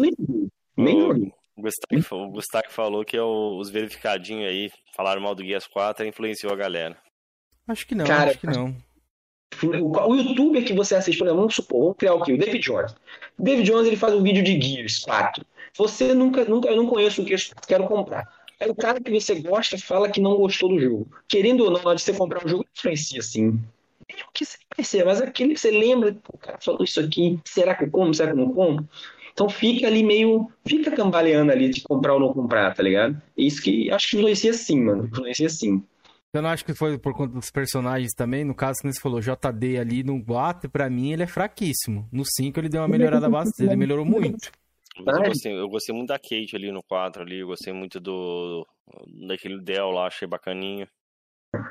Nem 0.77 0.95
O- 0.97 1.07
joguei. 1.07 1.33
O 1.57 2.31
Gustavo, 2.31 2.69
falou 2.69 3.05
que 3.05 3.15
é 3.15 3.21
o- 3.21 3.57
os 3.57 3.69
verificadinhos 3.69 4.45
aí 4.49 4.69
falaram 4.95 5.21
mal 5.21 5.33
do 5.33 5.43
Gears 5.43 5.65
4 5.67 6.05
e 6.05 6.09
influenciou 6.09 6.51
a 6.51 6.55
galera. 6.57 6.97
Acho 7.67 7.87
que 7.87 7.95
não, 7.95 8.05
Cara, 8.05 8.31
acho 8.31 8.39
que 8.39 8.45
não. 8.47 8.75
O, 9.63 10.11
o 10.11 10.15
youtuber 10.15 10.65
que 10.65 10.73
você 10.73 10.95
assiste, 10.95 11.17
por 11.17 11.25
exemplo, 11.25 11.41
vamos 11.41 11.55
supor, 11.55 11.81
vamos 11.81 11.97
criar 11.97 12.13
o 12.13 12.23
quê? 12.23 12.33
O 12.33 12.37
David 12.37 12.59
Jones. 12.59 12.91
O 13.37 13.43
David 13.43 13.69
Jones 13.69 13.87
ele 13.87 13.95
faz 13.95 14.13
um 14.13 14.21
vídeo 14.21 14.43
de 14.43 14.59
Gears 14.59 14.99
4. 14.99 15.45
Você 15.77 16.13
nunca, 16.13 16.45
nunca, 16.45 16.69
eu 16.69 16.75
não 16.75 16.87
conheço 16.87 17.21
o 17.21 17.25
Gears 17.25 17.47
4, 17.47 17.67
quero 17.67 17.87
comprar. 17.87 18.27
Aí 18.59 18.69
o 18.69 18.75
cara 18.75 18.99
que 18.99 19.11
você 19.11 19.35
gosta 19.35 19.77
fala 19.77 20.09
que 20.09 20.21
não 20.21 20.35
gostou 20.35 20.69
do 20.69 20.79
jogo. 20.79 21.07
Querendo 21.27 21.63
ou 21.63 21.71
não, 21.71 21.81
na 21.81 21.89
hora 21.89 21.95
de 21.95 22.01
você 22.01 22.13
comprar 22.13 22.45
um 22.45 22.47
jogo, 22.47 22.65
influencia 22.75 23.21
sim. 23.21 23.59
Mesmo 24.09 24.29
que 24.33 24.45
você 24.45 24.57
perceba, 24.75 25.05
mas 25.05 25.21
aquele 25.21 25.53
que 25.53 25.59
você 25.59 25.71
lembra, 25.71 26.15
o 26.31 26.37
cara 26.37 26.57
falou 26.61 26.83
isso 26.83 26.99
aqui, 26.99 27.39
será 27.43 27.73
que 27.75 27.85
eu 27.85 27.91
como, 27.91 28.13
será 28.13 28.31
que 28.31 28.39
eu 28.39 28.45
não 28.45 28.53
como? 28.53 28.87
Então 29.33 29.49
fica 29.49 29.87
ali 29.87 30.03
meio, 30.03 30.49
fica 30.65 30.91
cambaleando 30.91 31.51
ali 31.51 31.69
de 31.69 31.81
comprar 31.81 32.13
ou 32.13 32.19
não 32.19 32.33
comprar, 32.33 32.73
tá 32.73 32.81
ligado? 32.81 33.21
Isso 33.37 33.61
que 33.61 33.91
acho 33.91 34.09
que 34.09 34.17
influencia 34.17 34.53
sim, 34.53 34.81
mano. 34.81 35.05
Influencia 35.05 35.49
sim. 35.49 35.83
Eu 36.37 36.41
não 36.41 36.49
acho 36.49 36.65
que 36.65 36.73
foi 36.73 36.97
por 36.97 37.13
conta 37.13 37.33
dos 37.33 37.49
personagens 37.49 38.11
também. 38.13 38.43
No 38.43 38.53
caso, 38.55 38.79
como 38.81 38.93
você 38.93 38.99
falou, 38.99 39.19
JD 39.21 39.77
ali 39.79 40.03
no 40.03 40.23
4, 40.23 40.69
pra 40.69 40.89
mim, 40.89 41.11
ele 41.13 41.23
é 41.23 41.27
fraquíssimo. 41.27 42.07
No 42.11 42.23
5 42.25 42.59
ele 42.59 42.69
deu 42.69 42.81
uma 42.81 42.87
melhorada 42.87 43.29
bastante. 43.29 43.63
Ele 43.69 43.75
melhorou 43.75 44.05
muito. 44.05 44.51
Mas 44.97 45.15
eu 45.15 45.19
Vai. 45.21 45.29
gostei, 45.29 45.59
eu 45.59 45.67
gostei 45.69 45.95
muito 45.95 46.07
da 46.09 46.17
Kate 46.19 46.55
ali 46.55 46.71
no 46.71 46.81
4 46.83 47.21
ali, 47.21 47.39
eu 47.39 47.47
gostei 47.47 47.73
muito 47.73 47.99
do 47.99 48.65
daquele 49.27 49.59
Dell 49.61 49.91
lá, 49.91 50.07
achei 50.07 50.25
bacaninha. 50.27 50.87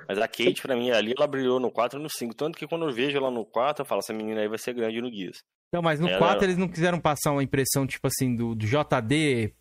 Mas 0.09 0.19
a 0.19 0.27
Kate, 0.29 0.61
pra 0.63 0.77
mim, 0.77 0.91
ali, 0.91 1.15
ela 1.17 1.27
brilhou 1.27 1.59
no 1.61 1.71
4 1.71 1.99
e 1.99 2.03
no 2.03 2.09
5. 2.11 2.35
Tanto 2.35 2.59
que 2.59 2.67
quando 2.67 2.87
eu 2.87 2.93
vejo 2.93 3.17
ela 3.17 3.31
no 3.31 3.45
4, 3.45 3.83
eu 3.83 3.87
falo, 3.87 4.01
essa 4.01 4.13
menina 4.13 4.41
aí 4.41 4.49
vai 4.49 4.59
ser 4.59 4.73
grande 4.75 5.01
no 5.01 5.11
Gears. 5.11 5.43
Então, 5.69 5.83
mas 5.83 5.99
no 6.01 6.09
Ela- 6.09 6.19
4 6.19 6.45
eles 6.45 6.57
não 6.57 6.69
quiseram 6.69 7.01
passar 7.01 7.33
uma 7.33 7.43
impressão, 7.43 7.87
tipo 7.87 8.07
assim, 8.07 8.35
do, 8.35 8.55
do 8.55 8.67
JD 8.67 9.55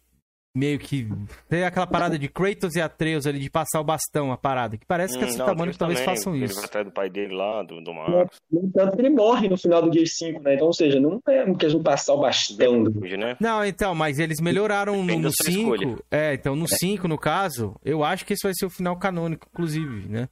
meio 0.55 0.77
que. 0.79 1.07
Tem 1.49 1.63
aquela 1.63 1.87
parada 1.87 2.17
de 2.17 2.27
Kratos 2.27 2.75
e 2.75 2.81
Atreus 2.81 3.25
ali, 3.25 3.39
de 3.39 3.49
passar 3.49 3.81
o 3.81 3.83
bastão, 3.83 4.31
a 4.31 4.37
parada. 4.37 4.77
Que 4.77 4.85
parece 4.85 5.17
que 5.17 5.25
Hum, 5.25 5.37
não, 5.37 5.45
Tamani 5.45 5.63
eles 5.69 5.77
talvez 5.77 5.99
também, 5.99 6.15
façam 6.15 6.35
Ele 6.35 6.45
isso. 6.45 6.55
vai 6.55 6.65
atrás 6.65 6.85
do 6.85 6.91
pai 6.91 7.09
dele 7.09 7.33
lá, 7.33 7.63
do, 7.63 7.81
do 7.81 7.93
Marcos. 7.93 8.39
No 8.51 8.61
entanto, 8.65 8.99
ele 8.99 9.09
morre 9.09 9.49
no 9.49 9.57
final 9.57 9.81
do 9.81 9.91
Gear 9.91 10.05
5, 10.07 10.41
né? 10.41 10.55
Então, 10.55 10.67
ou 10.67 10.73
seja, 10.73 10.99
não 10.99 11.19
é 11.27 11.43
uma 11.43 11.57
questão 11.57 11.79
de 11.79 11.83
passar 11.85 12.13
o 12.13 12.19
bastão. 12.21 12.83
né? 12.83 13.37
Não, 13.39 13.65
então, 13.65 13.95
mas 13.95 14.19
eles 14.19 14.39
melhoraram 14.39 14.95
no, 14.97 15.01
Depende 15.07 15.23
no 15.23 15.31
sua 15.31 15.45
5. 15.51 15.75
escolha. 15.75 15.97
É, 16.11 16.33
então 16.33 16.55
no 16.55 16.67
5, 16.67 17.07
no 17.07 17.17
caso, 17.17 17.75
eu 17.83 18.03
acho 18.03 18.25
que 18.25 18.33
esse 18.33 18.43
vai 18.43 18.53
ser 18.53 18.65
o 18.65 18.69
final 18.69 18.97
canônico, 18.97 19.47
inclusive, 19.51 20.07
né? 20.07 20.29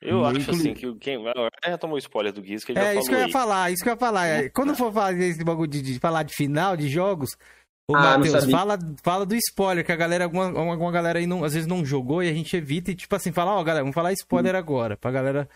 Eu 0.00 0.18
Muito 0.20 0.38
acho 0.38 0.50
assim 0.52 0.74
que 0.74 0.94
quem 0.94 1.20
vai. 1.20 1.32
Já 1.66 1.76
tomou 1.76 1.98
spoiler 1.98 2.32
do 2.32 2.40
Gears 2.44 2.64
que 2.64 2.70
ele 2.70 2.78
já 2.80 2.86
É, 2.86 2.88
falou 2.90 3.00
isso 3.00 3.08
que 3.08 3.14
eu 3.16 3.18
ia 3.18 3.24
aí. 3.26 3.32
falar, 3.32 3.70
isso 3.72 3.82
que 3.82 3.88
eu 3.88 3.94
ia 3.94 3.98
falar. 3.98 4.26
É, 4.28 4.48
Quando 4.48 4.76
for 4.76 4.92
fazer 4.92 5.24
esse 5.26 5.42
bagulho 5.42 5.68
de, 5.68 5.82
de 5.82 5.98
falar 5.98 6.22
de 6.22 6.32
final 6.36 6.76
de 6.76 6.88
jogos, 6.88 7.30
ô 7.90 7.96
Ah, 7.96 8.18
Matheus, 8.18 8.50
fala, 8.50 8.78
fala 9.02 9.26
do 9.26 9.34
spoiler, 9.36 9.84
que 9.84 9.92
a 9.92 9.96
galera, 9.96 10.24
alguma, 10.24 10.44
alguma 10.46 10.92
galera 10.92 11.18
aí 11.18 11.26
não, 11.26 11.44
às 11.44 11.54
vezes 11.54 11.66
não 11.66 11.84
jogou 11.84 12.22
e 12.22 12.28
a 12.28 12.32
gente 12.34 12.56
evita 12.56 12.90
e, 12.90 12.94
tipo 12.94 13.14
assim, 13.16 13.32
fala, 13.32 13.52
ó, 13.52 13.62
galera, 13.64 13.82
vamos 13.84 13.94
falar 13.94 14.12
spoiler 14.12 14.54
agora, 14.54 14.96
pra 14.96 15.10
galera 15.10 15.48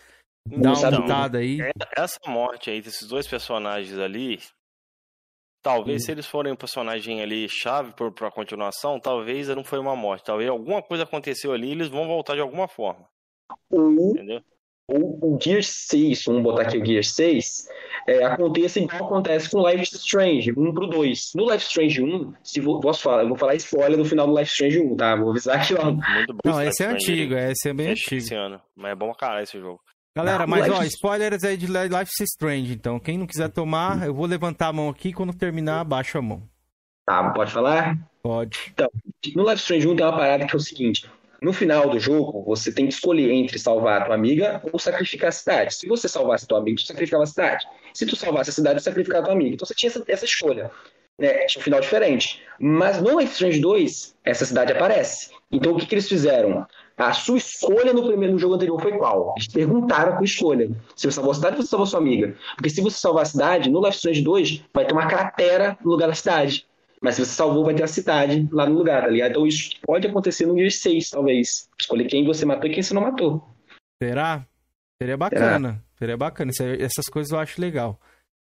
dar 0.47 0.73
uma 0.73 0.91
mutada 1.01 1.37
aí. 1.37 1.61
É, 1.61 1.71
Essa 1.95 2.19
morte 2.27 2.69
aí 2.69 2.81
desses 2.81 3.07
dois 3.07 3.27
personagens 3.27 3.97
ali, 3.97 4.39
talvez 5.61 6.03
se 6.05 6.11
eles 6.11 6.25
forem 6.25 6.51
um 6.51 6.55
personagem 6.57 7.21
ali 7.21 7.47
chave 7.47 7.93
pro- 7.93 8.11
pra 8.11 8.29
continuação, 8.31 8.99
talvez 8.99 9.47
não 9.49 9.63
foi 9.63 9.79
uma 9.79 9.95
morte. 9.95 10.25
Talvez 10.25 10.49
alguma 10.49 10.81
coisa 10.81 11.03
aconteceu 11.03 11.53
ali 11.53 11.69
e 11.69 11.71
eles 11.71 11.87
vão 11.87 12.07
voltar 12.07 12.35
de 12.35 12.41
alguma 12.41 12.67
forma. 12.67 13.07
Ou, 13.69 14.11
Entendeu? 14.11 14.41
Ou 14.93 15.35
o 15.35 15.39
Gear 15.41 15.63
6, 15.63 16.23
vamos 16.25 16.43
botar 16.43 16.63
aqui 16.63 16.77
o 16.77 16.85
Gear 16.85 17.03
6, 17.03 17.67
é, 18.07 18.23
aconteça 18.23 18.79
igual 18.79 19.05
acontece 19.05 19.49
com 19.49 19.67
Life 19.67 19.95
Strange, 19.95 20.51
1 20.51 20.73
pro 20.73 20.87
2. 20.87 21.31
No 21.35 21.51
Life 21.51 21.65
Strange 21.65 22.01
1, 22.03 22.33
se 22.43 22.59
vou, 22.59 22.79
posso 22.79 23.01
falar, 23.01 23.23
eu 23.23 23.29
vou 23.29 23.37
falar 23.37 23.55
spoiler 23.55 23.97
do 23.97 24.05
final 24.05 24.27
do 24.27 24.37
Life 24.37 24.51
Strange 24.51 24.79
1, 24.79 24.95
tá? 24.95 25.15
Vou 25.15 25.31
avisar 25.31 25.57
aqui. 25.61 25.73
Muito 25.73 26.33
bom. 26.33 26.39
Não, 26.45 26.61
esse 26.61 26.83
é 26.83 26.87
antigo, 26.87 27.33
esse 27.35 27.69
é 27.69 27.73
bem 27.73 27.91
Esse- 27.91 28.03
antigo. 28.05 28.21
Esse 28.21 28.35
ano. 28.35 28.61
Mas 28.75 28.91
é 28.91 28.95
bom 28.95 29.07
pra 29.07 29.15
caralho 29.15 29.43
esse 29.43 29.59
jogo. 29.59 29.79
Galera, 30.15 30.39
Não, 30.39 30.47
mas 30.47 30.65
Life 30.67 30.77
ó, 30.79 30.83
spoilers 30.83 31.43
aí 31.43 31.57
de 31.57 31.65
Life 31.65 32.11
is 32.21 32.29
Strange, 32.33 32.71
então. 32.73 32.99
Quem 32.99 33.17
não 33.17 33.25
quiser 33.25 33.49
tomar, 33.49 34.05
eu 34.05 34.13
vou 34.13 34.27
levantar 34.27 34.67
a 34.67 34.73
mão 34.73 34.87
aqui 34.89 35.11
quando 35.11 35.33
terminar, 35.33 35.79
abaixo 35.79 36.17
a 36.19 36.21
mão. 36.21 36.43
Tá, 37.05 37.31
pode 37.31 37.51
falar? 37.51 37.97
Pode. 38.21 38.73
No 39.35 39.43
Life 39.43 39.61
Strange 39.61 39.87
1 39.87 39.95
tem 39.95 40.05
uma 40.05 40.15
parada 40.15 40.45
que 40.45 40.53
é 40.53 40.57
o 40.57 40.59
seguinte: 40.59 41.09
no 41.43 41.51
final 41.51 41.89
do 41.89 41.99
jogo, 41.99 42.41
você 42.45 42.71
tem 42.71 42.87
que 42.87 42.93
escolher 42.93 43.29
entre 43.29 43.59
salvar 43.59 44.01
a 44.01 44.05
tua 44.05 44.15
amiga 44.15 44.61
ou 44.71 44.79
sacrificar 44.79 45.27
a 45.27 45.31
cidade. 45.31 45.75
Se 45.75 45.87
você 45.87 46.07
salvasse 46.07 46.45
a 46.45 46.47
tua 46.47 46.59
amiga, 46.59 46.77
tu 46.77 46.87
sacrificava 46.87 47.23
a 47.23 47.27
cidade. 47.27 47.67
Se 47.93 48.05
tu 48.05 48.15
salvasse 48.15 48.49
a 48.49 48.53
cidade, 48.53 48.79
tu 48.79 48.83
sacrificava 48.83 49.19
a 49.19 49.25
tua 49.25 49.33
amiga. 49.33 49.53
Então 49.53 49.65
você 49.67 49.75
tinha 49.75 49.89
essa, 49.89 50.01
essa 50.07 50.23
escolha. 50.23 50.71
Né? 51.19 51.45
Tinha 51.45 51.59
um 51.59 51.63
final 51.63 51.81
diferente. 51.81 52.41
Mas 52.57 53.01
no 53.01 53.19
Life 53.19 53.33
Strange 53.33 53.59
2, 53.59 54.15
essa 54.23 54.45
cidade 54.45 54.71
aparece. 54.71 55.31
Então 55.51 55.73
o 55.73 55.77
que, 55.77 55.85
que 55.85 55.95
eles 55.95 56.07
fizeram? 56.07 56.65
A 56.97 57.11
sua 57.11 57.37
escolha 57.37 57.91
no 57.91 58.07
primeiro 58.07 58.33
no 58.33 58.39
jogo 58.39 58.55
anterior 58.55 58.81
foi 58.81 58.97
qual? 58.97 59.33
Eles 59.35 59.49
perguntaram 59.49 60.13
a 60.13 60.15
tua 60.15 60.25
escolha. 60.25 60.69
Se 60.95 61.07
você 61.07 61.11
salvou 61.11 61.31
a 61.31 61.35
cidade 61.35 61.57
você 61.57 61.67
salvou 61.67 61.83
a 61.83 61.89
sua 61.89 61.99
amiga. 61.99 62.37
Porque 62.55 62.69
se 62.69 62.79
você 62.79 62.97
salvar 62.97 63.23
a 63.23 63.25
cidade, 63.25 63.69
no 63.69 63.83
Life 63.85 63.97
Strange 63.97 64.21
2, 64.21 64.63
vai 64.73 64.85
ter 64.85 64.93
uma 64.93 65.07
cratera 65.07 65.77
no 65.83 65.91
lugar 65.91 66.07
da 66.07 66.15
cidade. 66.15 66.65
Mas 67.03 67.15
se 67.15 67.25
você 67.25 67.31
salvou, 67.33 67.65
vai 67.65 67.73
ter 67.75 67.83
a 67.83 67.87
cidade 67.87 68.47
lá 68.51 68.65
no 68.67 68.77
lugar, 68.77 69.01
tá 69.03 69.09
ligado? 69.09 69.31
Então 69.31 69.45
isso 69.45 69.71
pode 69.85 70.07
acontecer 70.07 70.45
no 70.45 70.55
Gear 70.57 70.71
6, 70.71 71.09
talvez. 71.09 71.67
Escolher 71.79 72.05
quem 72.05 72.25
você 72.25 72.45
matou 72.45 72.69
e 72.69 72.73
quem 72.73 72.81
você 72.81 72.93
não 72.93 73.01
matou. 73.01 73.45
Será? 74.01 74.47
Seria 75.01 75.17
bacana. 75.17 75.83
Seria 75.99 76.15
bacana. 76.15 76.51
Aí- 76.61 76.81
essas 76.81 77.05
coisas 77.11 77.31
eu 77.31 77.39
acho 77.39 77.59
legal. 77.59 77.99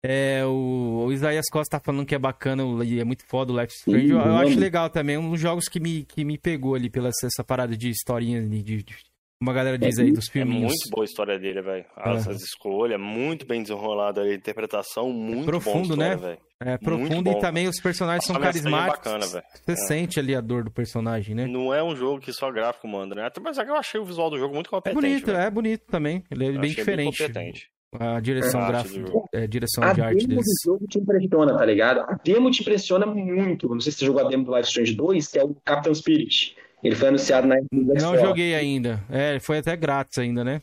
É, 0.04 0.44
o, 0.44 1.04
o 1.06 1.12
Isaías 1.12 1.46
Costa 1.50 1.78
tá 1.78 1.82
falando 1.84 2.04
que 2.04 2.14
é 2.14 2.18
bacana 2.18 2.62
e 2.84 2.98
é 3.00 3.04
muito 3.04 3.24
foda 3.26 3.52
o 3.52 3.58
Life 3.60 3.72
Strange. 3.72 4.08
Eu, 4.10 4.18
eu 4.18 4.22
Sim, 4.24 4.28
acho 4.30 4.48
mano. 4.50 4.60
legal 4.60 4.90
também. 4.90 5.16
Um 5.16 5.30
dos 5.30 5.40
jogos 5.40 5.66
que 5.68 5.80
me, 5.80 6.04
que 6.04 6.24
me 6.24 6.36
pegou 6.36 6.74
ali 6.74 6.90
pela 6.90 7.08
essa, 7.08 7.26
essa 7.28 7.44
parada 7.44 7.76
de 7.76 7.88
historinha, 7.88 8.42
de, 8.42 8.62
de- 8.62 8.82
de- 8.82 9.11
como 9.42 9.50
a 9.50 9.54
galera 9.54 9.76
diz 9.76 9.98
aí, 9.98 10.12
dos 10.12 10.28
É 10.28 10.32
filminhos. 10.32 10.68
muito 10.72 10.88
boa 10.90 11.02
a 11.02 11.06
história 11.06 11.36
dele, 11.36 11.60
velho. 11.60 11.84
Essas 11.96 12.40
escolhas, 12.42 13.00
muito 13.00 13.44
bem 13.44 13.60
desenrolada 13.60 14.22
a 14.22 14.32
interpretação, 14.32 15.10
muito 15.12 15.46
profundo, 15.46 15.88
bom 15.88 15.94
a 15.94 15.96
né? 15.96 16.14
história, 16.14 16.36
velho. 16.36 16.52
É 16.64 16.78
profundo 16.78 17.28
e 17.28 17.38
também 17.40 17.66
os 17.66 17.80
personagens 17.80 18.24
são 18.24 18.36
A 18.36 18.38
é 18.38 18.42
carismáticos. 18.42 18.98
bacana. 19.12 19.26
Você 19.26 19.72
É. 19.72 19.74
sente 19.74 20.20
ali 20.20 20.32
a 20.36 20.40
dor 20.40 20.62
do 20.62 20.70
personagem, 20.70 21.34
né? 21.34 21.44
Não 21.46 21.74
é 21.74 21.82
um 21.82 21.96
jogo 21.96 22.20
que 22.20 22.32
só 22.32 22.52
gráfico 22.52 22.86
manda, 22.86 23.16
né? 23.16 23.28
Mas 23.42 23.58
é 23.58 23.64
que 23.64 23.70
eu 23.72 23.74
achei 23.74 24.00
o 24.00 24.04
visual 24.04 24.30
do 24.30 24.38
jogo 24.38 24.54
muito 24.54 24.68
É 24.68 24.70
competente. 24.70 24.94
bonito, 25.00 25.26
velho. 25.26 25.38
é 25.38 25.50
bonito 25.50 25.82
também. 25.90 26.22
Ele 26.30 26.44
é 26.44 26.48
Eu 26.50 26.52
bem 26.52 26.60
achei 26.70 26.74
diferente. 26.76 27.18
competente. 27.18 27.68
a 27.98 28.20
direção 28.20 28.60
arte 28.62 28.98
gráfica, 29.00 29.18
é, 29.34 29.46
direção 29.46 29.84
A 29.84 29.92
de 29.92 30.00
arte 30.00 30.14
demo 30.26 30.28
deles. 30.28 30.44
do 30.64 30.72
jogo 30.72 30.86
te 30.86 30.98
impressiona, 30.98 31.58
tá 31.58 31.64
ligado? 31.66 32.00
A 32.00 32.16
demo 32.24 32.50
te 32.50 32.62
impressiona 32.62 33.04
muito. 33.04 33.68
Não 33.68 33.80
sei 33.80 33.92
se 33.92 33.98
você 33.98 34.06
jogou 34.06 34.24
a 34.24 34.28
demo 34.28 34.44
do 34.44 34.56
Life 34.56 34.68
Strange 34.68 34.94
2, 34.94 35.26
que 35.28 35.38
é 35.38 35.44
o 35.44 35.54
Captain 35.64 35.94
Spirit. 35.94 36.56
Ele 36.82 36.96
foi 36.96 37.08
anunciado 37.08 37.46
na 37.46 37.56
Não 37.72 38.18
joguei 38.18 38.54
ainda. 38.54 39.02
É, 39.08 39.38
foi 39.38 39.58
até 39.58 39.76
grátis 39.76 40.18
ainda, 40.18 40.42
né? 40.42 40.60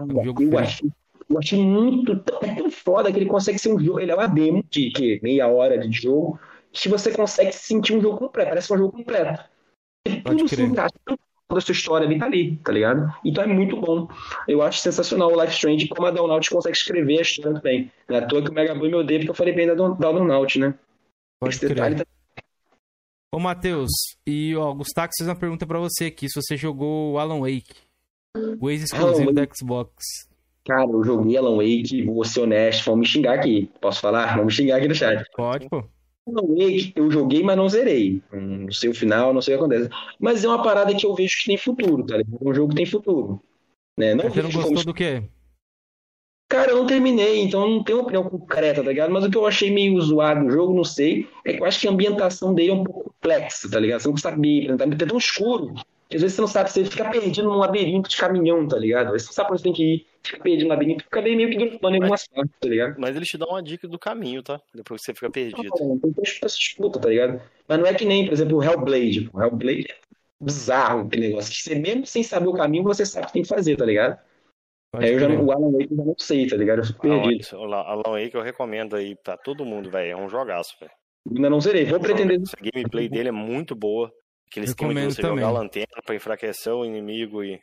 um 0.00 0.24
jogo 0.24 0.42
eu, 0.42 0.58
achei, 0.58 0.90
eu 1.28 1.38
achei 1.38 1.62
muito 1.62 2.18
tão, 2.20 2.38
é 2.42 2.54
tão 2.54 2.70
foda 2.70 3.10
que 3.12 3.18
ele 3.18 3.26
consegue 3.26 3.58
ser 3.58 3.72
um 3.72 3.78
jogo. 3.78 4.00
Ele 4.00 4.10
é 4.10 4.14
uma 4.14 4.26
demo 4.26 4.64
de, 4.70 4.90
de 4.90 5.20
meia 5.22 5.48
hora 5.48 5.78
de 5.78 5.90
jogo, 5.90 6.38
que 6.72 6.88
você 6.88 7.10
consegue 7.10 7.52
sentir 7.52 7.94
um 7.94 8.00
jogo 8.00 8.18
completo. 8.18 8.50
Parece 8.50 8.72
um 8.72 8.78
jogo 8.78 8.92
completo. 8.92 9.44
Tudo 10.24 10.48
se 10.48 10.62
encaixa, 10.62 10.94
toda 11.06 11.58
a 11.58 11.60
sua 11.60 11.72
história 11.72 12.06
ali 12.06 12.18
tá 12.18 12.26
ali, 12.26 12.56
tá 12.56 12.72
ligado? 12.72 13.14
Então 13.24 13.44
é 13.44 13.46
muito 13.46 13.76
bom. 13.76 14.08
Eu 14.48 14.62
acho 14.62 14.80
sensacional 14.80 15.32
o 15.32 15.40
Life 15.40 15.54
Strange 15.54 15.88
como 15.88 16.06
a 16.06 16.10
Download 16.10 16.48
consegue 16.50 16.76
escrever 16.76 17.18
a 17.18 17.22
história 17.22 17.54
também. 17.54 17.90
Não 18.08 18.16
é 18.16 18.20
à 18.20 18.26
toa 18.26 18.42
que 18.42 18.50
o 18.50 18.54
Mega 18.54 18.74
Boy 18.74 18.88
me 18.88 18.96
odeia 18.96 19.20
porque 19.20 19.30
eu 19.30 19.34
falei 19.34 19.54
bem 19.54 19.66
da, 19.66 19.74
Download, 19.74 20.58
né? 20.58 20.74
Pode 21.40 21.54
Esse 21.54 21.66
crer. 21.66 21.96
Tá... 21.96 22.04
Ô, 23.34 23.38
Matheus, 23.38 23.90
e 24.26 24.54
ó, 24.56 24.74
Gustavo 24.74 25.10
fez 25.16 25.26
uma 25.26 25.34
pergunta 25.34 25.66
para 25.66 25.78
você 25.78 26.04
aqui, 26.04 26.28
se 26.28 26.38
você 26.38 26.54
jogou 26.54 27.12
o 27.12 27.18
Alan 27.18 27.40
Wake, 27.40 27.72
o 28.60 28.68
ex-exclusivo 28.68 29.32
da 29.32 29.48
Xbox. 29.50 29.94
Cara, 30.66 30.90
eu 30.90 31.02
joguei 31.02 31.38
Alan 31.38 31.56
Wake, 31.56 32.04
vou 32.04 32.24
ser 32.24 32.40
honesto, 32.40 32.84
vão 32.84 32.96
me 32.96 33.06
xingar 33.06 33.38
aqui. 33.38 33.70
Posso 33.80 34.00
falar? 34.00 34.36
Vão 34.36 34.44
me 34.44 34.52
xingar 34.52 34.76
aqui 34.76 34.88
no 34.88 34.94
chat. 34.94 35.24
Pode, 35.34 35.66
pô. 35.70 35.82
Alan 36.28 36.46
Wake 36.46 36.92
eu 36.94 37.10
joguei, 37.10 37.42
mas 37.42 37.56
não 37.56 37.70
zerei. 37.70 38.22
Não 38.30 38.70
sei 38.70 38.90
o 38.90 38.94
final, 38.94 39.32
não 39.32 39.40
sei 39.40 39.54
o 39.54 39.58
que 39.58 39.64
acontece. 39.64 39.90
Mas 40.20 40.44
é 40.44 40.48
uma 40.48 40.62
parada 40.62 40.94
que 40.94 41.06
eu 41.06 41.14
vejo 41.14 41.34
que 41.38 41.46
tem 41.46 41.56
futuro, 41.56 42.04
tá 42.04 42.18
ligado? 42.18 42.38
É 42.38 42.50
um 42.50 42.54
jogo 42.54 42.68
que 42.68 42.76
tem 42.76 42.86
futuro. 42.86 43.40
Né? 43.96 44.14
Não 44.14 44.24
Você 44.28 44.42
não 44.42 44.50
gostou 44.50 44.74
como... 44.74 44.84
do 44.84 44.94
quê? 44.94 45.22
Cara, 46.52 46.70
eu 46.70 46.76
não 46.76 46.86
terminei, 46.86 47.40
então 47.40 47.62
eu 47.62 47.70
não 47.70 47.82
tenho 47.82 47.98
uma 47.98 48.04
opinião 48.04 48.24
concreta, 48.24 48.82
tá 48.82 48.88
ligado? 48.88 49.10
Mas 49.10 49.24
o 49.24 49.30
que 49.30 49.36
eu 49.36 49.46
achei 49.46 49.70
meio 49.70 50.00
zoado 50.00 50.44
no 50.44 50.50
jogo, 50.50 50.74
não 50.74 50.84
sei, 50.84 51.26
é 51.44 51.54
que 51.54 51.60
eu 51.60 51.64
acho 51.64 51.80
que 51.80 51.88
a 51.88 51.90
ambientação 51.90 52.54
dele 52.54 52.70
é 52.70 52.74
um 52.74 52.84
pouco 52.84 53.04
complexa, 53.04 53.70
tá 53.70 53.80
ligado? 53.80 54.00
Você 54.00 54.08
não 54.08 54.16
sabe, 54.16 54.66
tá 54.76 55.06
tão 55.06 55.18
escuro 55.18 55.74
às 56.14 56.20
vezes 56.20 56.34
você 56.34 56.40
não 56.42 56.48
sabe, 56.48 56.70
você 56.70 56.84
fica 56.84 57.10
perdido 57.10 57.48
num 57.48 57.56
labirinto 57.56 58.08
de 58.08 58.16
caminhão, 58.16 58.66
tá 58.66 58.78
ligado? 58.78 59.12
Você 59.12 59.26
não 59.26 59.32
sabe 59.32 59.46
pra 59.46 59.54
onde 59.54 59.62
você 59.62 59.64
tem 59.64 59.72
que 59.72 59.82
ir, 59.82 60.06
fica 60.22 60.42
perdido 60.42 60.64
no 60.64 60.68
labirinto, 60.68 61.04
fica 61.04 61.22
meio 61.22 61.50
que 61.50 61.56
dropando 61.56 61.96
em 61.96 62.00
algumas 62.00 62.28
partes, 62.28 62.54
tá 62.60 62.68
ligado? 62.68 62.94
Mas 62.98 63.16
eles 63.16 63.28
te 63.28 63.38
dão 63.38 63.48
uma 63.48 63.62
dica 63.62 63.88
do 63.88 63.98
caminho, 63.98 64.42
tá? 64.42 64.60
Depois 64.74 65.00
que 65.00 65.06
você 65.06 65.14
fica 65.14 65.30
perdido. 65.30 65.72
Não, 65.80 65.98
tem 65.98 66.12
essa 66.22 66.56
disputa, 66.56 66.98
tá 66.98 67.08
ligado? 67.08 67.40
Mas 67.66 67.78
não 67.78 67.86
é 67.86 67.94
que 67.94 68.04
nem, 68.04 68.26
por 68.26 68.34
exemplo, 68.34 68.58
o 68.58 68.62
Hellblade. 68.62 69.30
O 69.32 69.42
Hellblade 69.42 69.86
é 69.90 69.96
bizarro 70.40 71.06
aquele 71.06 71.28
negócio. 71.28 71.50
Que 71.50 71.62
você 71.62 71.74
mesmo 71.76 72.06
sem 72.06 72.22
saber 72.22 72.48
o 72.48 72.52
caminho, 72.52 72.84
você 72.84 73.06
sabe 73.06 73.24
o 73.24 73.26
que 73.28 73.32
tem 73.34 73.42
que 73.42 73.48
fazer, 73.48 73.76
tá 73.76 73.86
ligado? 73.86 74.18
Aí 74.94 75.12
eu 75.12 75.18
já, 75.18 75.28
o 75.28 75.50
Alan 75.50 75.72
Wake 75.72 75.90
eu 75.90 75.96
já 75.96 76.04
não 76.04 76.14
sei, 76.18 76.46
tá 76.46 76.56
ligado? 76.56 76.78
Eu 76.80 76.84
fico 76.84 77.00
perdido. 77.00 77.56
O 77.56 77.72
Alan 77.72 78.20
Wake 78.20 78.34
eu 78.34 78.42
recomendo 78.42 78.94
aí 78.94 79.16
pra 79.16 79.36
todo 79.36 79.64
mundo, 79.64 79.90
velho. 79.90 80.12
É 80.12 80.16
um 80.16 80.28
jogaço, 80.28 80.76
velho. 80.78 80.92
Ainda 81.34 81.48
não 81.48 81.60
zerei. 81.60 81.86
Vou 81.86 82.00
pretender. 82.00 82.38
A 82.38 82.70
gameplay 82.70 83.08
dele 83.08 83.28
é 83.28 83.32
muito 83.32 83.74
boa. 83.74 84.12
Aquele 84.50 84.66
esquema 84.66 84.94
de 84.94 85.14
você 85.14 85.22
também. 85.22 85.38
jogar 85.38 85.48
a 85.48 85.60
lanterna 85.60 86.02
pra 86.04 86.14
enfraquecer 86.14 86.72
o 86.72 86.84
inimigo 86.84 87.42
e. 87.42 87.58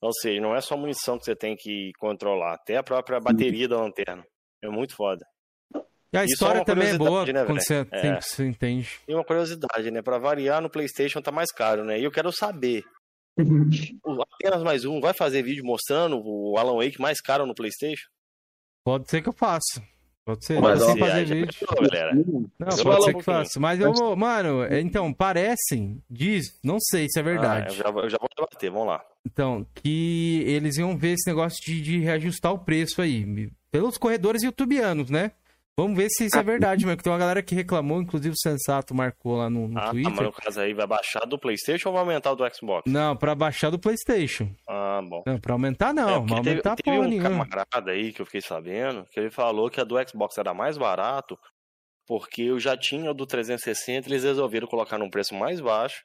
Ou 0.00 0.12
seja, 0.12 0.40
não 0.40 0.54
é 0.54 0.60
só 0.60 0.74
a 0.74 0.78
munição 0.78 1.18
que 1.18 1.24
você 1.24 1.34
tem 1.34 1.56
que 1.56 1.90
controlar, 1.98 2.54
até 2.54 2.76
a 2.76 2.82
própria 2.82 3.18
bateria 3.18 3.68
da 3.68 3.80
lanterna. 3.80 4.24
É 4.62 4.68
muito 4.68 4.94
foda. 4.94 5.24
E 6.12 6.16
a 6.16 6.24
Isso 6.24 6.34
história 6.34 6.60
é 6.60 6.64
também 6.64 6.88
é 6.88 6.96
boa 6.96 7.26
né, 7.26 7.44
quando 7.44 7.60
você, 7.60 7.86
é. 7.90 8.00
tem, 8.00 8.20
você 8.20 8.46
entende. 8.46 9.00
E 9.06 9.14
uma 9.14 9.24
curiosidade, 9.24 9.90
né? 9.90 10.00
Pra 10.02 10.18
variar, 10.18 10.62
no 10.62 10.70
PlayStation 10.70 11.20
tá 11.20 11.32
mais 11.32 11.50
caro, 11.52 11.84
né? 11.84 11.98
E 11.98 12.04
eu 12.04 12.10
quero 12.10 12.30
saber. 12.32 12.84
Apenas 13.38 14.62
mais 14.62 14.84
um, 14.84 15.00
vai 15.00 15.12
fazer 15.12 15.42
vídeo 15.42 15.64
mostrando 15.64 16.20
o 16.24 16.56
Alan 16.58 16.76
Wake 16.76 17.00
mais 17.00 17.20
caro 17.20 17.46
no 17.46 17.54
PlayStation? 17.54 18.08
Pode 18.84 19.10
ser 19.10 19.22
que 19.22 19.28
eu 19.28 19.32
faça. 19.32 19.82
Pode 20.26 20.44
ser, 20.44 20.60
mas 20.60 20.82
fazer 20.98 21.24
vídeo. 21.24 21.68
galera. 21.80 22.12
Não, 22.12 22.76
eu 22.76 22.84
pode 22.84 23.04
ser 23.04 23.14
que 23.14 23.22
faça. 23.22 23.60
Mas 23.60 23.78
eu 23.78 23.92
vou, 23.92 24.16
mano, 24.16 24.64
então, 24.74 25.12
parecem, 25.12 26.02
diz, 26.10 26.58
não 26.64 26.78
sei 26.80 27.06
se 27.08 27.20
é 27.20 27.22
verdade. 27.22 27.66
Ah, 27.68 27.72
eu, 27.72 27.76
já, 27.76 28.00
eu, 28.02 28.10
já, 28.10 28.18
vou 28.18 28.28
debater, 28.36 28.68
vamos 28.68 28.88
lá. 28.88 29.04
Então, 29.24 29.64
que 29.72 30.42
eles 30.44 30.78
iam 30.78 30.96
ver 30.96 31.12
esse 31.12 31.28
negócio 31.28 31.58
de, 31.64 31.80
de 31.80 32.00
reajustar 32.00 32.52
o 32.52 32.58
preço 32.58 33.00
aí. 33.00 33.52
Pelos 33.70 33.96
corredores 33.96 34.42
youtubianos, 34.42 35.10
né? 35.10 35.30
Vamos 35.78 35.94
ver 35.94 36.08
se 36.08 36.24
isso 36.24 36.38
é 36.38 36.42
verdade, 36.42 36.86
mano. 36.86 36.96
Que 36.96 37.02
tem 37.02 37.12
uma 37.12 37.18
galera 37.18 37.42
que 37.42 37.54
reclamou, 37.54 38.00
inclusive 38.00 38.32
o 38.32 38.38
Sensato 38.38 38.94
marcou 38.94 39.36
lá 39.36 39.50
no, 39.50 39.68
no 39.68 39.78
ah, 39.78 39.90
Twitter. 39.90 40.10
Ah, 40.10 40.16
mas 40.16 40.26
no 40.26 40.32
caso 40.32 40.60
aí 40.60 40.72
vai 40.72 40.86
baixar 40.86 41.26
do 41.26 41.38
PlayStation 41.38 41.90
ou 41.90 41.92
vai 41.92 42.02
aumentar 42.02 42.32
o 42.32 42.36
do 42.36 42.54
Xbox? 42.54 42.90
Não, 42.90 43.14
pra 43.14 43.34
baixar 43.34 43.68
do 43.68 43.78
PlayStation. 43.78 44.48
Ah, 44.66 45.02
bom. 45.06 45.22
Não, 45.26 45.38
pra 45.38 45.52
aumentar 45.52 45.92
não. 45.92 46.08
É, 46.08 46.14
aumentar 46.14 46.76
teve, 46.76 46.82
teve 46.82 46.98
um 46.98 47.08
nenhuma. 47.08 47.46
camarada 47.46 47.90
aí 47.90 48.10
que 48.10 48.22
eu 48.22 48.26
fiquei 48.26 48.40
sabendo 48.40 49.04
que 49.10 49.20
ele 49.20 49.30
falou 49.30 49.68
que 49.68 49.78
a 49.78 49.84
do 49.84 49.96
Xbox 50.08 50.38
era 50.38 50.54
mais 50.54 50.78
barato 50.78 51.38
porque 52.06 52.42
eu 52.42 52.58
já 52.58 52.76
tinha 52.76 53.10
o 53.10 53.14
do 53.14 53.26
360 53.26 54.08
eles 54.08 54.24
resolveram 54.24 54.68
colocar 54.68 54.96
num 54.96 55.10
preço 55.10 55.34
mais 55.34 55.60
baixo, 55.60 56.04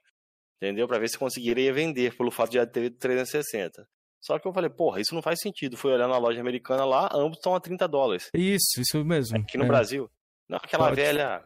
entendeu? 0.57 0.88
Pra 0.88 0.99
ver 0.99 1.07
se 1.07 1.17
conseguiria 1.17 1.72
vender 1.72 2.17
pelo 2.17 2.32
fato 2.32 2.51
de 2.51 2.57
já 2.57 2.65
ter 2.65 2.89
360. 2.97 3.88
Só 4.22 4.38
que 4.38 4.47
eu 4.47 4.53
falei, 4.53 4.69
porra, 4.69 5.01
isso 5.01 5.15
não 5.15 5.22
faz 5.22 5.39
sentido. 5.41 5.76
Fui 5.76 5.91
olhar 5.91 6.07
na 6.07 6.17
loja 6.17 6.39
americana 6.39 6.86
lá, 6.86 7.09
ambos 7.11 7.38
estão 7.38 7.55
a 7.55 7.59
30 7.59 7.88
dólares. 7.88 8.30
Isso, 8.34 8.80
isso 8.80 9.03
mesmo. 9.03 9.38
Aqui 9.38 9.57
no 9.57 9.65
é. 9.65 9.67
Brasil. 9.67 10.09
Não, 10.47 10.57
aquela 10.57 10.89
Pode. 10.89 11.01
velha. 11.01 11.43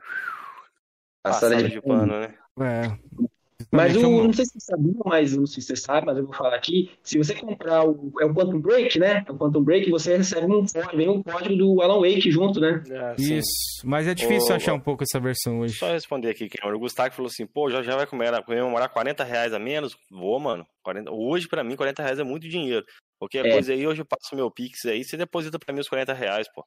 Passada 1.24 1.56
de, 1.56 1.70
de 1.70 1.82
pano, 1.82 2.20
né? 2.20 2.38
É. 2.60 3.26
Mas 3.72 3.96
o, 3.96 4.02
não 4.02 4.34
sei 4.34 4.46
se 4.46 4.52
você 4.54 4.66
sabia, 4.66 4.94
mas 5.06 5.36
não 5.36 5.46
sei 5.46 5.62
se 5.62 5.68
você 5.68 5.76
sabe, 5.76 6.06
mas 6.06 6.18
eu 6.18 6.26
vou 6.26 6.34
falar 6.34 6.56
aqui. 6.56 6.92
Se 7.02 7.18
você 7.18 7.34
comprar 7.34 7.88
o. 7.88 8.12
É 8.20 8.26
o 8.26 8.34
Quantum 8.34 8.60
Break, 8.60 9.00
né? 9.00 9.24
É 9.28 9.32
o 9.32 9.38
Quantum 9.38 9.64
Break, 9.64 9.90
você 9.90 10.18
recebe 10.18 10.46
um 10.46 10.66
código, 10.66 10.98
vem 10.98 11.10
um 11.10 11.24
código 11.24 11.56
do 11.56 11.82
Alan 11.82 12.00
Wake 12.02 12.30
junto, 12.30 12.60
né? 12.60 12.84
É, 12.90 13.16
Isso. 13.18 13.82
Mas 13.84 14.08
é 14.08 14.14
difícil 14.14 14.52
Ô, 14.52 14.56
achar 14.56 14.74
um 14.74 14.80
pouco 14.80 15.04
essa 15.04 15.20
versão 15.20 15.60
hoje. 15.60 15.78
Só 15.78 15.92
responder 15.92 16.30
aqui, 16.30 16.50
Cameron. 16.50 16.78
O 16.78 16.82
Gustavo 16.82 17.14
falou 17.14 17.30
assim: 17.30 17.46
pô, 17.46 17.70
já, 17.70 17.82
já 17.82 17.96
vai 17.96 18.06
comer, 18.06 18.44
comemorar 18.44 18.90
40 18.90 19.24
reais 19.24 19.54
a 19.54 19.60
menos? 19.60 19.96
Vou, 20.12 20.40
mano. 20.40 20.66
40... 20.84 21.12
Hoje, 21.12 21.48
pra 21.48 21.64
mim, 21.64 21.76
40 21.76 22.04
reais 22.04 22.20
é 22.20 22.24
muito 22.24 22.50
dinheiro. 22.50 22.86
Qualquer 23.18 23.46
é. 23.46 23.52
coisa 23.52 23.72
aí, 23.72 23.88
hoje 23.88 24.02
eu 24.02 24.06
passo 24.06 24.36
meu 24.36 24.52
Pix 24.52 24.86
aí, 24.86 25.04
você 25.04 25.16
deposita 25.16 25.58
pra 25.58 25.74
mim 25.74 25.80
os 25.80 25.88
40 25.88 26.14
reais, 26.14 26.48
pô. 26.54 26.64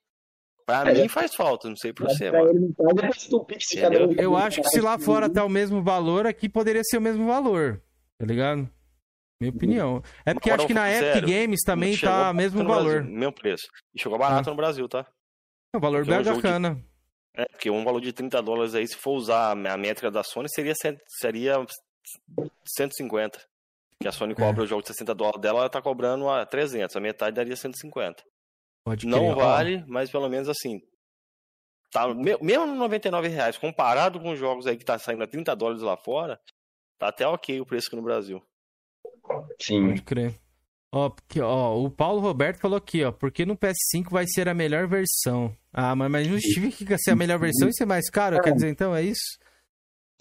Pra 0.68 0.90
é, 0.90 1.00
mim 1.00 1.08
faz 1.08 1.34
falta, 1.34 1.66
não 1.66 1.76
sei 1.76 1.94
pra 1.94 2.06
você, 2.06 2.30
mano. 2.30 2.74
Eu 4.18 4.36
acho 4.36 4.60
que 4.60 4.68
se 4.68 4.82
lá 4.82 4.98
fora 4.98 5.26
tá 5.26 5.42
o 5.42 5.48
mesmo 5.48 5.82
valor, 5.82 6.26
aqui 6.26 6.46
poderia 6.46 6.82
ser 6.84 6.98
o 6.98 7.00
mesmo 7.00 7.26
valor, 7.26 7.82
tá 8.18 8.26
ligado? 8.26 8.68
Minha 9.40 9.50
opinião. 9.50 10.02
É 10.26 10.34
porque 10.34 10.50
acho 10.50 10.66
que 10.66 10.74
na 10.74 10.92
Epic 10.92 11.24
Games 11.24 11.60
também 11.64 11.96
tá 11.96 12.30
o 12.30 12.34
mesmo 12.34 12.62
valor. 12.64 13.00
Brasil, 13.00 13.18
mesmo 13.18 13.32
preço. 13.32 13.66
E 13.94 14.02
chegou 14.02 14.18
barato 14.18 14.50
ah. 14.50 14.52
no 14.52 14.56
Brasil, 14.58 14.86
tá? 14.86 15.06
É 15.72 15.78
o 15.78 15.80
valor 15.80 16.04
bem 16.04 16.22
bacana. 16.22 16.74
De... 16.74 16.84
É, 17.42 17.46
porque 17.46 17.70
um 17.70 17.82
valor 17.82 18.02
de 18.02 18.12
30 18.12 18.42
dólares 18.42 18.74
aí, 18.74 18.86
se 18.86 18.96
for 18.96 19.12
usar 19.12 19.52
a 19.52 19.76
métrica 19.78 20.10
da 20.10 20.22
Sony, 20.22 20.50
seria, 20.50 20.74
seria 21.06 21.66
150. 22.76 23.40
Que 24.02 24.06
a 24.06 24.12
Sony 24.12 24.34
cobra 24.34 24.62
é. 24.62 24.64
o 24.64 24.66
jogo 24.66 24.82
de 24.82 24.88
60 24.88 25.14
dólares 25.14 25.40
dela, 25.40 25.60
ela 25.60 25.70
tá 25.70 25.80
cobrando 25.80 26.28
a 26.28 26.44
300. 26.44 26.94
A 26.94 27.00
metade 27.00 27.36
daria 27.36 27.56
150. 27.56 28.22
Pode 28.84 29.06
não 29.06 29.34
vale, 29.34 29.84
mas 29.86 30.10
pelo 30.10 30.28
menos 30.28 30.48
assim. 30.48 30.80
Tá, 31.90 32.06
mesmo 32.14 32.66
no 32.66 32.74
99 32.74 33.28
reais, 33.28 33.56
comparado 33.56 34.20
com 34.20 34.30
os 34.30 34.38
jogos 34.38 34.66
aí 34.66 34.76
que 34.76 34.84
tá 34.84 34.98
saindo 34.98 35.24
a 35.24 35.26
30 35.26 35.56
dólares 35.56 35.82
lá 35.82 35.96
fora, 35.96 36.38
tá 36.98 37.08
até 37.08 37.26
ok 37.26 37.60
o 37.60 37.66
preço 37.66 37.86
aqui 37.86 37.96
no 37.96 38.02
Brasil. 38.02 38.42
Sim. 39.60 39.88
Pode 39.88 40.02
crer. 40.02 40.38
Ó, 40.92 41.10
porque, 41.10 41.40
ó, 41.40 41.76
o 41.78 41.90
Paulo 41.90 42.20
Roberto 42.20 42.60
falou 42.60 42.78
aqui, 42.78 43.04
ó, 43.04 43.12
porque 43.12 43.44
no 43.44 43.56
PS5 43.56 44.10
vai 44.10 44.24
ser 44.26 44.48
a 44.48 44.54
melhor 44.54 44.86
versão. 44.86 45.54
Ah, 45.72 45.94
mas, 45.94 46.10
mas 46.10 46.26
não 46.26 46.38
justifica 46.38 46.96
ser 46.98 47.10
a 47.10 47.16
melhor 47.16 47.38
versão 47.38 47.68
e 47.68 47.74
ser 47.74 47.84
mais 47.84 48.08
caro, 48.08 48.40
quer 48.40 48.54
dizer, 48.54 48.70
então 48.70 48.96
é 48.96 49.02
isso? 49.02 49.38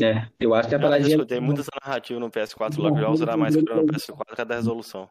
É, 0.01 0.27
eu 0.39 0.53
acho 0.53 0.69
que 0.69 0.75
a 0.75 0.79
paradinha... 0.79 1.15
Eu 1.15 1.17
escutei 1.17 1.39
muita 1.39 1.63
narrativa 1.83 2.19
no 2.19 2.29
PS4 2.29 2.77
lá 2.79 2.93
que 2.93 3.01
já 3.01 3.15
será 3.15 3.37
mais 3.37 3.55
caro 3.55 3.81
no 3.81 3.87
PS4 3.87 4.35
que 4.35 4.41
a 4.41 4.43
da 4.43 4.55
resolução. 4.55 5.09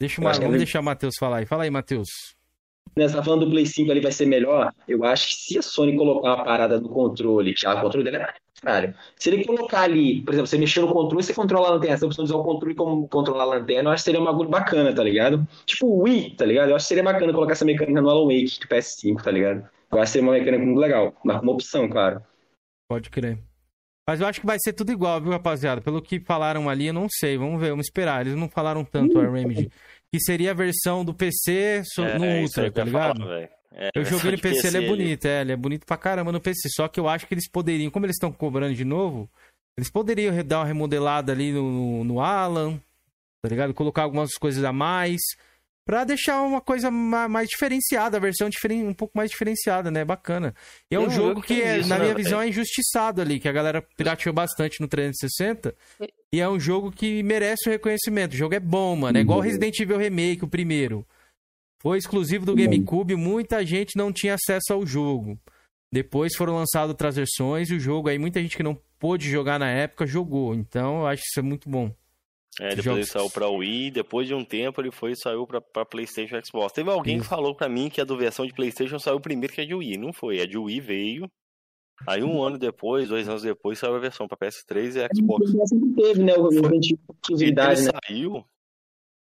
Deixa 0.00 0.20
uma, 0.20 0.32
vamos 0.32 0.56
deixar 0.56 0.80
o 0.80 0.82
Matheus 0.82 1.14
falar 1.18 1.38
aí. 1.38 1.46
Fala 1.46 1.64
aí, 1.64 1.70
Matheus. 1.70 2.08
Né, 2.98 3.06
você 3.06 3.14
tá 3.14 3.22
falando 3.22 3.44
do 3.44 3.50
Play 3.50 3.66
5 3.66 3.90
ali 3.90 4.00
vai 4.00 4.12
ser 4.12 4.24
melhor? 4.24 4.72
Eu 4.88 5.04
acho 5.04 5.28
que 5.28 5.34
se 5.34 5.58
a 5.58 5.62
Sony 5.62 5.94
colocar 5.96 6.34
uma 6.34 6.44
parada 6.44 6.80
no 6.80 6.88
controle, 6.88 7.52
que 7.52 7.68
o 7.68 7.80
controle 7.80 8.04
dele 8.04 8.16
é 8.16 8.34
caralho. 8.62 8.94
Se 9.16 9.28
ele 9.28 9.44
colocar 9.44 9.82
ali, 9.82 10.22
por 10.22 10.32
exemplo, 10.32 10.46
você 10.46 10.56
mexer 10.56 10.80
no 10.80 10.88
controle, 10.88 11.22
você 11.22 11.34
controla 11.34 11.68
a 11.68 11.70
lanterna, 11.72 11.94
essa 11.94 12.06
opção 12.06 12.24
de 12.24 12.30
usar 12.30 12.40
o 12.40 12.44
controle 12.44 12.74
como 12.74 13.06
controlar 13.08 13.42
a 13.42 13.46
lanterna, 13.46 13.90
eu 13.90 13.92
acho 13.92 14.02
que 14.02 14.04
seria 14.06 14.20
um 14.20 14.24
bagulho 14.24 14.48
bacana, 14.48 14.94
tá 14.94 15.04
ligado? 15.04 15.46
Tipo 15.66 15.86
o 15.86 16.02
Wii, 16.04 16.36
tá 16.36 16.46
ligado? 16.46 16.70
Eu 16.70 16.76
acho 16.76 16.84
que 16.84 16.88
seria 16.88 17.04
bacana 17.04 17.34
colocar 17.34 17.52
essa 17.52 17.66
mecânica 17.66 18.00
no 18.00 18.08
Alan 18.08 18.24
Wake 18.24 18.60
do 18.60 18.66
PS5, 18.66 19.22
tá 19.22 19.30
ligado? 19.30 19.68
Eu 19.92 19.98
acho 19.98 20.06
que 20.06 20.12
seria 20.12 20.26
uma 20.26 20.32
mecânica 20.32 20.64
muito 20.64 20.80
legal, 20.80 21.14
uma 21.22 21.52
opção, 21.52 21.88
claro. 21.88 22.22
Pode 22.88 23.10
crer. 23.10 23.38
Mas 24.08 24.20
eu 24.20 24.26
acho 24.26 24.40
que 24.40 24.46
vai 24.46 24.56
ser 24.60 24.72
tudo 24.72 24.92
igual, 24.92 25.20
viu, 25.20 25.32
rapaziada? 25.32 25.80
Pelo 25.80 26.00
que 26.00 26.20
falaram 26.20 26.68
ali, 26.68 26.86
eu 26.86 26.94
não 26.94 27.08
sei. 27.10 27.36
Vamos 27.36 27.60
ver, 27.60 27.70
vamos 27.70 27.86
esperar. 27.86 28.24
Eles 28.24 28.38
não 28.38 28.48
falaram 28.48 28.84
tanto, 28.84 29.18
a 29.18 29.28
Remedy 29.28 29.68
que 30.16 30.20
seria 30.24 30.52
a 30.52 30.54
versão 30.54 31.04
do 31.04 31.12
PC 31.12 31.82
é, 31.98 32.18
no 32.18 32.24
é, 32.24 32.40
Ultra, 32.40 32.72
tá 32.72 32.84
ligado? 32.84 33.20
Falar, 33.20 33.48
é, 33.72 33.90
eu 33.94 34.04
joguei 34.04 34.32
no 34.32 34.38
PC, 34.38 34.62
PC, 34.62 34.66
ele 34.68 34.84
é 34.84 34.88
bonito, 34.88 35.24
é, 35.26 35.40
ele 35.42 35.52
é 35.52 35.56
bonito 35.56 35.86
pra 35.86 35.96
caramba 35.96 36.32
no 36.32 36.40
PC. 36.40 36.70
Só 36.70 36.88
que 36.88 36.98
eu 36.98 37.08
acho 37.08 37.26
que 37.26 37.34
eles 37.34 37.48
poderiam, 37.48 37.90
como 37.90 38.06
eles 38.06 38.16
estão 38.16 38.32
cobrando 38.32 38.74
de 38.74 38.84
novo, 38.84 39.28
eles 39.76 39.90
poderiam 39.90 40.34
dar 40.42 40.60
uma 40.60 40.64
remodelada 40.64 41.32
ali 41.32 41.52
no, 41.52 41.70
no, 41.70 42.04
no 42.04 42.20
Alan, 42.20 42.80
tá 43.42 43.48
ligado? 43.50 43.74
Colocar 43.74 44.02
algumas 44.04 44.32
coisas 44.34 44.64
a 44.64 44.72
mais 44.72 45.20
para 45.86 46.02
deixar 46.02 46.42
uma 46.42 46.60
coisa 46.60 46.90
mais 46.90 47.48
diferenciada, 47.48 48.16
a 48.16 48.20
versão 48.20 48.48
diferen... 48.50 48.84
um 48.84 48.92
pouco 48.92 49.16
mais 49.16 49.30
diferenciada, 49.30 49.88
né? 49.88 50.04
Bacana. 50.04 50.52
E 50.90 50.96
é 50.96 50.98
um 50.98 51.08
jogo 51.08 51.40
que, 51.40 51.62
é, 51.62 51.78
isso, 51.78 51.88
na 51.88 51.96
minha 51.96 52.12
né? 52.12 52.16
visão, 52.16 52.40
é 52.40 52.48
injustiçado 52.48 53.22
ali, 53.22 53.38
que 53.38 53.48
a 53.48 53.52
galera 53.52 53.80
pirateou 53.96 54.34
bastante 54.34 54.80
no 54.80 54.88
360. 54.88 55.72
E 56.32 56.40
é 56.40 56.48
um 56.48 56.58
jogo 56.58 56.90
que 56.90 57.22
merece 57.22 57.68
o 57.68 57.70
reconhecimento. 57.70 58.32
O 58.32 58.36
jogo 58.36 58.56
é 58.56 58.58
bom, 58.58 58.96
mano. 58.96 59.16
É 59.16 59.20
igual 59.20 59.38
Resident 59.38 59.78
Evil 59.78 59.96
Remake, 59.96 60.44
o 60.44 60.48
primeiro. 60.48 61.06
Foi 61.78 61.98
exclusivo 61.98 62.44
do 62.44 62.56
GameCube, 62.56 63.14
muita 63.14 63.64
gente 63.64 63.96
não 63.96 64.12
tinha 64.12 64.34
acesso 64.34 64.72
ao 64.72 64.84
jogo. 64.84 65.38
Depois 65.92 66.34
foram 66.34 66.56
lançadas 66.56 66.88
outras 66.88 67.14
versões, 67.14 67.70
e 67.70 67.74
o 67.74 67.80
jogo 67.80 68.08
aí, 68.08 68.18
muita 68.18 68.42
gente 68.42 68.56
que 68.56 68.62
não 68.62 68.76
pôde 68.98 69.30
jogar 69.30 69.60
na 69.60 69.70
época, 69.70 70.04
jogou. 70.04 70.52
Então, 70.52 71.02
eu 71.02 71.06
acho 71.06 71.22
que 71.22 71.28
isso 71.28 71.38
é 71.38 71.42
muito 71.44 71.70
bom. 71.70 71.94
É, 72.60 72.70
depois 72.70 72.84
Jogos. 72.84 72.98
ele 72.98 73.06
saiu 73.06 73.30
pra 73.30 73.48
Wii, 73.48 73.90
depois 73.90 74.26
de 74.26 74.34
um 74.34 74.44
tempo 74.44 74.80
ele 74.80 74.90
foi 74.90 75.12
e 75.12 75.16
saiu 75.16 75.46
pra, 75.46 75.60
pra 75.60 75.84
Playstation 75.84 76.36
e 76.36 76.44
Xbox. 76.44 76.72
Teve 76.72 76.90
alguém 76.90 77.18
que 77.20 77.26
falou 77.26 77.54
pra 77.54 77.68
mim 77.68 77.90
que 77.90 78.00
a 78.00 78.04
do 78.04 78.16
versão 78.16 78.46
de 78.46 78.54
Playstation 78.54 78.98
saiu 78.98 79.20
primeiro 79.20 79.52
que 79.52 79.60
a 79.60 79.66
de 79.66 79.74
Wii. 79.74 79.98
Não 79.98 80.12
foi, 80.12 80.40
a 80.40 80.46
de 80.46 80.56
Wii 80.56 80.80
veio. 80.80 81.30
Aí 82.06 82.22
um 82.22 82.42
ano 82.42 82.58
depois, 82.58 83.08
dois 83.08 83.28
anos 83.28 83.42
depois, 83.42 83.78
saiu 83.78 83.94
a 83.94 83.98
versão 83.98 84.26
pra 84.26 84.36
PS3 84.36 84.96
e 84.96 85.16
Xbox. 85.16 85.50
Sempre 85.68 85.94
teve, 86.02 86.22
né? 86.22 86.34
O 86.36 86.48
exclusividade, 86.50 87.82
né? 87.82 87.90
saiu. 88.04 88.44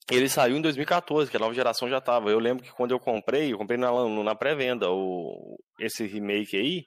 Ele 0.10 0.30
saiu 0.30 0.56
em 0.56 0.62
2014, 0.62 1.30
que 1.30 1.38
a 1.38 1.40
nova 1.40 1.54
geração 1.54 1.90
já 1.90 2.00
tava. 2.00 2.30
Eu 2.30 2.40
lembro 2.40 2.64
que 2.64 2.72
quando 2.72 2.92
eu 2.92 3.00
comprei, 3.00 3.52
eu 3.52 3.58
comprei 3.58 3.78
na, 3.78 3.92
na 4.24 4.36
pré-venda 4.36 4.90
o, 4.90 5.58
esse 5.80 6.06
remake 6.08 6.56
aí. 6.56 6.86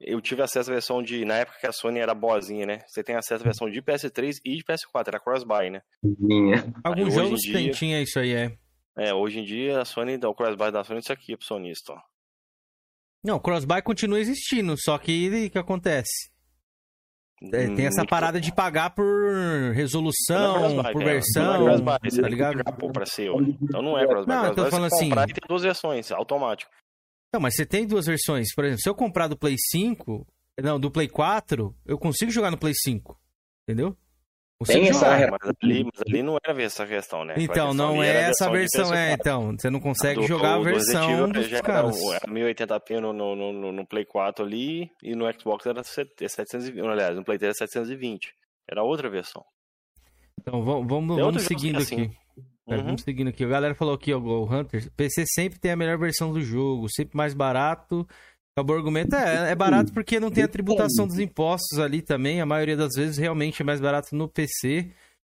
Eu 0.00 0.20
tive 0.20 0.40
acesso 0.42 0.70
à 0.70 0.72
versão 0.72 1.02
de. 1.02 1.24
Na 1.26 1.34
época 1.36 1.58
que 1.60 1.66
a 1.66 1.72
Sony 1.72 1.98
era 1.98 2.14
boazinha, 2.14 2.64
né? 2.64 2.78
Você 2.86 3.02
tem 3.04 3.16
acesso 3.16 3.42
à 3.42 3.44
versão 3.44 3.68
de 3.70 3.82
PS3 3.82 4.38
e 4.44 4.56
de 4.56 4.64
PS4, 4.64 5.08
era 5.08 5.20
cross-buy, 5.20 5.68
né? 5.70 5.82
Minha. 6.02 6.72
Alguns 6.82 7.08
hoje 7.08 7.18
em 7.18 7.22
jogos 7.24 7.40
dia- 7.40 7.52
tem, 7.52 7.70
tinha 7.70 8.00
isso 8.02 8.18
aí, 8.18 8.32
é. 8.32 8.56
É, 8.96 9.12
hoje 9.14 9.40
em 9.40 9.44
dia 9.44 9.80
a 9.80 9.84
Sony 9.84 10.16
dá 10.16 10.28
o 10.28 10.34
cross-buy 10.34 10.72
da 10.72 10.82
Sony, 10.82 11.00
isso 11.00 11.12
aqui 11.12 11.34
é 11.34 11.36
pro 11.36 11.44
sonista, 11.46 11.92
ó. 11.92 12.00
Não, 13.22 13.36
o 13.36 13.40
crossbuy 13.40 13.82
continua 13.82 14.18
existindo, 14.18 14.74
só 14.78 14.96
que 14.96 15.28
o 15.46 15.50
que 15.50 15.58
acontece? 15.58 16.30
É, 17.42 17.66
tem 17.74 17.86
essa 17.86 17.98
Muito 18.00 18.08
parada 18.10 18.40
de 18.40 18.54
pagar 18.54 18.90
por 18.90 19.04
Não 19.04 19.70
é 19.70 19.72
resolução, 19.74 20.54
cross-buy, 20.60 20.92
por 20.92 21.04
versão, 21.04 21.44
Não 21.44 21.54
é 21.54 21.64
cross-buy, 21.66 21.98
você 22.10 22.22
tá 22.22 22.28
ligado? 22.28 22.56
pagar 22.64 22.72
pô, 22.78 22.90
pra 22.90 23.04
ser. 23.06 23.30
Então 23.62 23.82
não 23.82 23.98
é 23.98 24.06
cross-buy. 24.06 24.34
Não, 24.34 24.46
eu 24.46 24.54
tô 24.54 24.66
é 24.66 24.70
falando 24.70 24.86
assim- 24.86 25.10
tem 25.10 25.34
duas 25.48 25.62
versões, 25.62 26.10
automático. 26.10 26.70
Não, 27.32 27.40
mas 27.40 27.54
você 27.54 27.64
tem 27.64 27.86
duas 27.86 28.06
versões. 28.06 28.54
Por 28.54 28.64
exemplo, 28.64 28.80
se 28.82 28.88
eu 28.88 28.94
comprar 28.94 29.28
do 29.28 29.36
Play 29.38 29.54
5, 29.70 30.26
não, 30.62 30.80
do 30.80 30.90
Play 30.90 31.08
4, 31.08 31.74
eu 31.86 31.98
consigo 31.98 32.30
jogar 32.30 32.50
no 32.50 32.58
Play 32.58 32.72
5. 32.74 33.18
Entendeu? 33.68 33.96
Consigo 34.58 34.78
Tem 34.80 34.88
essa 34.90 34.98
jogar. 35.06 35.16
re- 35.16 35.30
Mas 35.30 35.54
ali, 35.62 35.84
mas 35.84 36.02
ali 36.06 36.22
não 36.22 36.36
era 36.44 36.62
essa 36.62 36.86
questão, 36.86 37.24
né? 37.24 37.34
Então, 37.38 37.68
questão 37.68 37.72
não 37.74 38.02
é 38.02 38.10
a 38.10 38.28
essa 38.28 38.46
de 38.46 38.52
versão, 38.52 38.92
é, 38.92 39.12
PS4. 39.12 39.20
então. 39.20 39.52
Você 39.58 39.70
não 39.70 39.80
consegue 39.80 40.20
Do- 40.20 40.26
jogar 40.26 40.54
a 40.54 40.58
do 40.58 40.64
Resident 40.64 40.86
versão 40.92 41.10
Evil 41.12 41.32
dos 41.32 41.48
já 41.48 41.62
caras. 41.62 41.96
era 42.12 42.26
1080p 42.26 43.00
no, 43.00 43.12
no, 43.12 43.36
no, 43.52 43.72
no 43.72 43.86
Play 43.86 44.04
4 44.04 44.44
ali 44.44 44.90
e 45.02 45.14
no 45.14 45.24
Xbox 45.32 45.64
era 45.64 45.82
720, 45.82 46.78
aliás, 46.86 47.16
no 47.16 47.24
Play 47.24 47.38
3 47.38 47.56
era 47.58 47.68
720. 47.68 48.34
Era 48.70 48.82
outra 48.82 49.08
versão. 49.08 49.42
Então, 50.40 50.62
vamos, 50.64 50.86
vamos, 50.88 51.16
vamos 51.16 51.42
seguindo 51.44 51.78
é 51.78 51.82
aqui. 51.82 52.10
É, 52.68 52.76
Uhum. 52.76 52.84
vamos 52.84 53.02
seguindo 53.02 53.28
aqui. 53.28 53.44
A 53.44 53.48
galera 53.48 53.74
falou 53.74 53.94
aqui, 53.94 54.12
ó, 54.12 54.18
o 54.18 54.44
Hunter. 54.44 54.90
PC 54.96 55.24
sempre 55.26 55.58
tem 55.58 55.72
a 55.72 55.76
melhor 55.76 55.98
versão 55.98 56.32
do 56.32 56.42
jogo, 56.42 56.86
sempre 56.90 57.16
mais 57.16 57.34
barato. 57.34 58.06
Acabou 58.56 58.76
o 58.76 58.78
argumento. 58.78 59.14
É, 59.16 59.50
é 59.52 59.54
barato 59.54 59.92
porque 59.92 60.20
não 60.20 60.30
tem 60.30 60.44
a 60.44 60.48
tributação 60.48 61.06
dos 61.06 61.18
impostos 61.18 61.78
ali 61.78 62.02
também. 62.02 62.40
A 62.40 62.46
maioria 62.46 62.76
das 62.76 62.94
vezes 62.96 63.16
realmente 63.16 63.62
é 63.62 63.64
mais 63.64 63.80
barato 63.80 64.14
no 64.14 64.28
PC. 64.28 64.90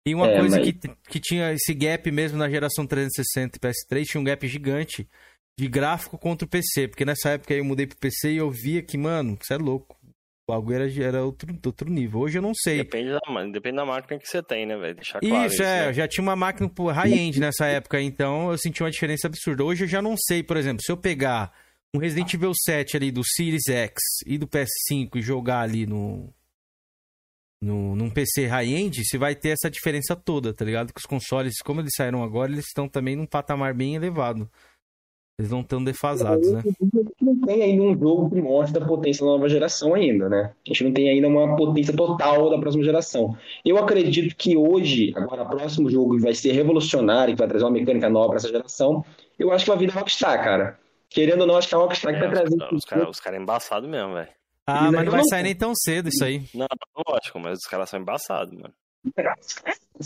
E 0.08 0.14
uma 0.14 0.28
É, 0.30 0.40
coisa 0.40 0.58
mas- 0.60 0.66
que, 0.72 0.74
que 1.10 1.20
tinha 1.20 1.52
esse 1.52 1.74
gap 1.74 2.10
mesmo 2.12 2.38
na 2.38 2.50
geração 2.50 2.86
360 2.86 3.58
e 3.58 3.60
PS3, 3.60 4.06
tinha 4.06 4.22
um 4.22 4.24
gap 4.24 4.48
gigante 4.48 5.08
de 5.60 5.68
gráfico 5.68 6.18
contra 6.18 6.46
o 6.46 6.50
PC. 6.50 6.88
Porque 6.88 7.04
nessa 7.06 7.30
época 7.30 7.54
aí 7.54 7.60
eu 7.60 7.66
mudei 7.66 7.88
pro 7.88 7.98
PC 7.98 8.34
e 8.34 8.38
eu 8.38 8.52
via 8.52 8.84
que, 8.84 8.98
mano, 8.98 9.38
você 9.42 9.56
é 9.56 9.58
louco. 9.58 9.98
O 10.48 10.54
bagulho 10.54 10.76
era, 10.76 11.04
era 11.04 11.26
outro, 11.26 11.48
outro 11.66 11.90
nível. 11.90 12.20
Hoje 12.20 12.38
eu 12.38 12.42
não 12.42 12.54
sei. 12.54 12.78
Depende 12.78 13.10
da, 13.10 13.46
depende 13.52 13.78
da 13.78 13.86
máquina 13.86 14.20
que 14.20 14.28
você 14.28 14.44
tem, 14.44 14.66
né, 14.66 14.78
velho? 14.78 14.96
Deixar 14.96 15.20
claro 15.20 15.46
Isso, 15.48 15.64
é, 15.64 15.82
né? 15.82 15.90
eu 15.90 15.94
já 15.94 16.08
tinha 16.08 16.22
uma 16.22 16.36
máquina 16.36 16.72
high-end 16.94 17.40
nessa 17.40 17.66
época, 17.66 18.00
então 18.00 18.52
eu 18.52 18.58
senti 18.58 18.84
uma 18.84 18.92
diferença 18.92 19.26
absurda. 19.26 19.64
Hoje 19.64 19.86
eu 19.86 19.88
já 19.88 20.04
não 20.04 20.16
sei, 20.16 20.44
por 20.44 20.56
exemplo, 20.56 20.84
se 20.84 20.92
eu 20.92 20.98
pegar 20.98 21.52
um 21.96 21.98
Resident 21.98 22.32
Evil 22.32 22.52
7 22.54 22.96
ali 22.96 23.12
do 23.12 23.24
Series 23.26 23.68
X 23.68 23.94
e 24.28 24.38
do 24.38 24.48
PS5 24.48 25.16
e 25.16 25.22
jogar 25.22 25.62
ali 25.62 25.88
no, 25.88 26.32
no 27.60 27.96
num 27.96 28.12
PC 28.12 28.46
high-end, 28.46 29.04
você 29.04 29.18
vai 29.18 29.34
ter 29.34 29.50
essa 29.50 29.70
diferença 29.72 30.16
toda, 30.16 30.54
tá 30.54 30.64
ligado? 30.64 30.94
Que 30.94 31.00
os 31.00 31.08
consoles, 31.08 31.56
como 31.64 31.82
eles 31.82 31.94
saíram 31.96 32.22
agora, 32.22 32.52
eles 32.52 32.66
estão 32.68 32.88
também 32.88 33.16
num 33.16 33.26
patamar 33.26 33.74
bem 33.74 33.96
elevado. 33.96 34.48
Eles 35.38 35.52
não 35.52 35.60
estão 35.60 35.84
defasados, 35.84 36.50
né? 36.50 36.64
não 37.22 37.38
tem 37.42 37.62
ainda 37.62 37.84
um 37.84 38.00
jogo 38.00 38.30
que 38.30 38.42
mostra 38.42 38.82
a 38.82 38.88
potência 38.88 39.26
da 39.26 39.34
nova 39.34 39.50
geração 39.50 39.94
ainda, 39.94 40.30
né? 40.30 40.54
A 40.66 40.70
gente 40.70 40.86
não 40.86 40.94
tem 40.94 41.10
ainda 41.10 41.28
uma 41.28 41.58
potência 41.58 41.94
total 41.94 42.50
da 42.50 42.58
próxima 42.58 42.86
geração. 42.86 43.36
Eu 43.66 43.78
acredito 43.78 44.34
que 44.38 44.56
hoje, 44.56 45.12
agora, 45.14 45.44
o 45.44 45.50
próximo 45.50 45.90
jogo 45.90 46.16
que 46.16 46.22
vai 46.22 46.34
ser 46.34 46.54
revolucionário, 46.54 47.34
que 47.34 47.40
vai 47.40 47.50
trazer 47.50 47.66
uma 47.66 47.72
mecânica 47.72 48.10
nova 48.10 48.30
para 48.30 48.38
essa 48.38 48.48
geração, 48.48 49.04
eu 49.38 49.52
acho 49.52 49.66
que 49.66 49.72
vai 49.72 49.78
vir 49.78 49.92
da 49.92 50.00
Rockstar, 50.00 50.42
cara. 50.42 50.80
Querendo 51.10 51.42
ou 51.42 51.48
não, 51.48 51.58
acho 51.58 51.68
que 51.68 51.76
a 51.76 51.80
Rockstar 51.80 52.14
que 52.14 52.20
vai 52.20 52.30
trazer... 52.30 52.56
os 52.72 52.86
caras 52.86 53.20
cara, 53.20 53.36
é 53.36 53.40
embaçado 53.40 53.90
mesmo, 53.90 54.14
velho. 54.14 54.30
Ah, 54.66 54.90
mas 54.90 55.06
não 55.06 55.12
vai 55.12 55.24
sair 55.26 55.44
nem 55.44 55.56
tão 55.56 55.74
cedo 55.76 56.08
isso 56.08 56.24
aí. 56.24 56.44
Não, 56.54 56.66
lógico, 57.08 57.40
mas 57.40 57.60
os 57.60 57.66
caras 57.66 57.90
são 57.90 58.00
embaçados, 58.00 58.54
mano. 58.54 58.74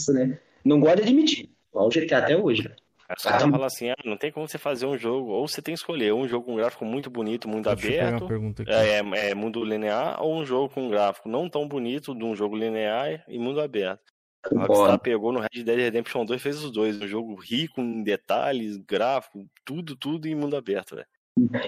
Né? 0.09 0.39
Não 0.65 0.80
gosto 0.80 0.97
de 0.97 1.03
admitir. 1.03 1.49
Igual 1.71 1.88
o 1.88 1.89
GTA 1.89 2.17
até 2.17 2.36
hoje, 2.36 2.67
né? 2.67 2.75
Os 3.18 3.24
caras 3.24 3.43
Ah. 3.43 3.49
falam 3.49 3.66
assim, 3.66 3.89
ah, 3.89 3.95
não 4.05 4.16
tem 4.18 4.32
como 4.32 4.47
você 4.47 4.57
fazer 4.57 4.86
um 4.86 4.97
jogo, 4.97 5.32
ou 5.32 5.47
você 5.47 5.62
tem 5.62 5.74
que 5.74 5.80
escolher 5.80 6.14
um 6.14 6.28
jogo 6.28 6.45
com 6.45 6.55
gráfico 6.55 6.86
muito 6.86 7.10
bonito, 7.10 7.47
mundo 7.49 7.66
Deixa 7.74 7.88
eu 7.88 7.91
pegar 7.91 8.07
aberto, 8.07 8.22
uma 8.24 8.28
pergunta 8.28 8.62
aqui. 8.64 8.72
é, 8.72 8.99
é, 8.99 9.30
é 9.32 9.36
mundo 9.36 9.64
linear, 9.64 10.22
ou 10.24 10.36
um 10.39 10.45
jogo 10.45 10.74
com 10.74 10.89
gráfico 10.89 11.28
não 11.28 11.49
tão 11.49 11.68
bonito, 11.68 12.14
de 12.16 12.24
um 12.24 12.36
jogo 12.36 12.55
linear 12.55 13.24
e 13.28 13.39
mundo 13.39 13.60
aberto. 13.62 14.01
A 14.55 14.66
Rockstar 14.66 14.99
pegou 14.99 15.34
no 15.34 15.39
Red 15.39 15.64
Dead 15.64 15.78
Redemption 15.80 16.24
2 16.24 16.39
e 16.39 16.43
fez 16.43 16.64
os 16.64 16.72
dois, 16.72 17.01
um 17.01 17.07
jogo 17.07 17.36
rico 17.36 17.82
em 17.82 18.01
detalhes, 18.03 18.78
gráfico, 18.78 19.45
tudo, 19.66 19.95
tudo 19.97 20.28
em 20.28 20.36
mundo 20.36 20.55
aberto, 20.55 20.95
velho. 20.95 21.07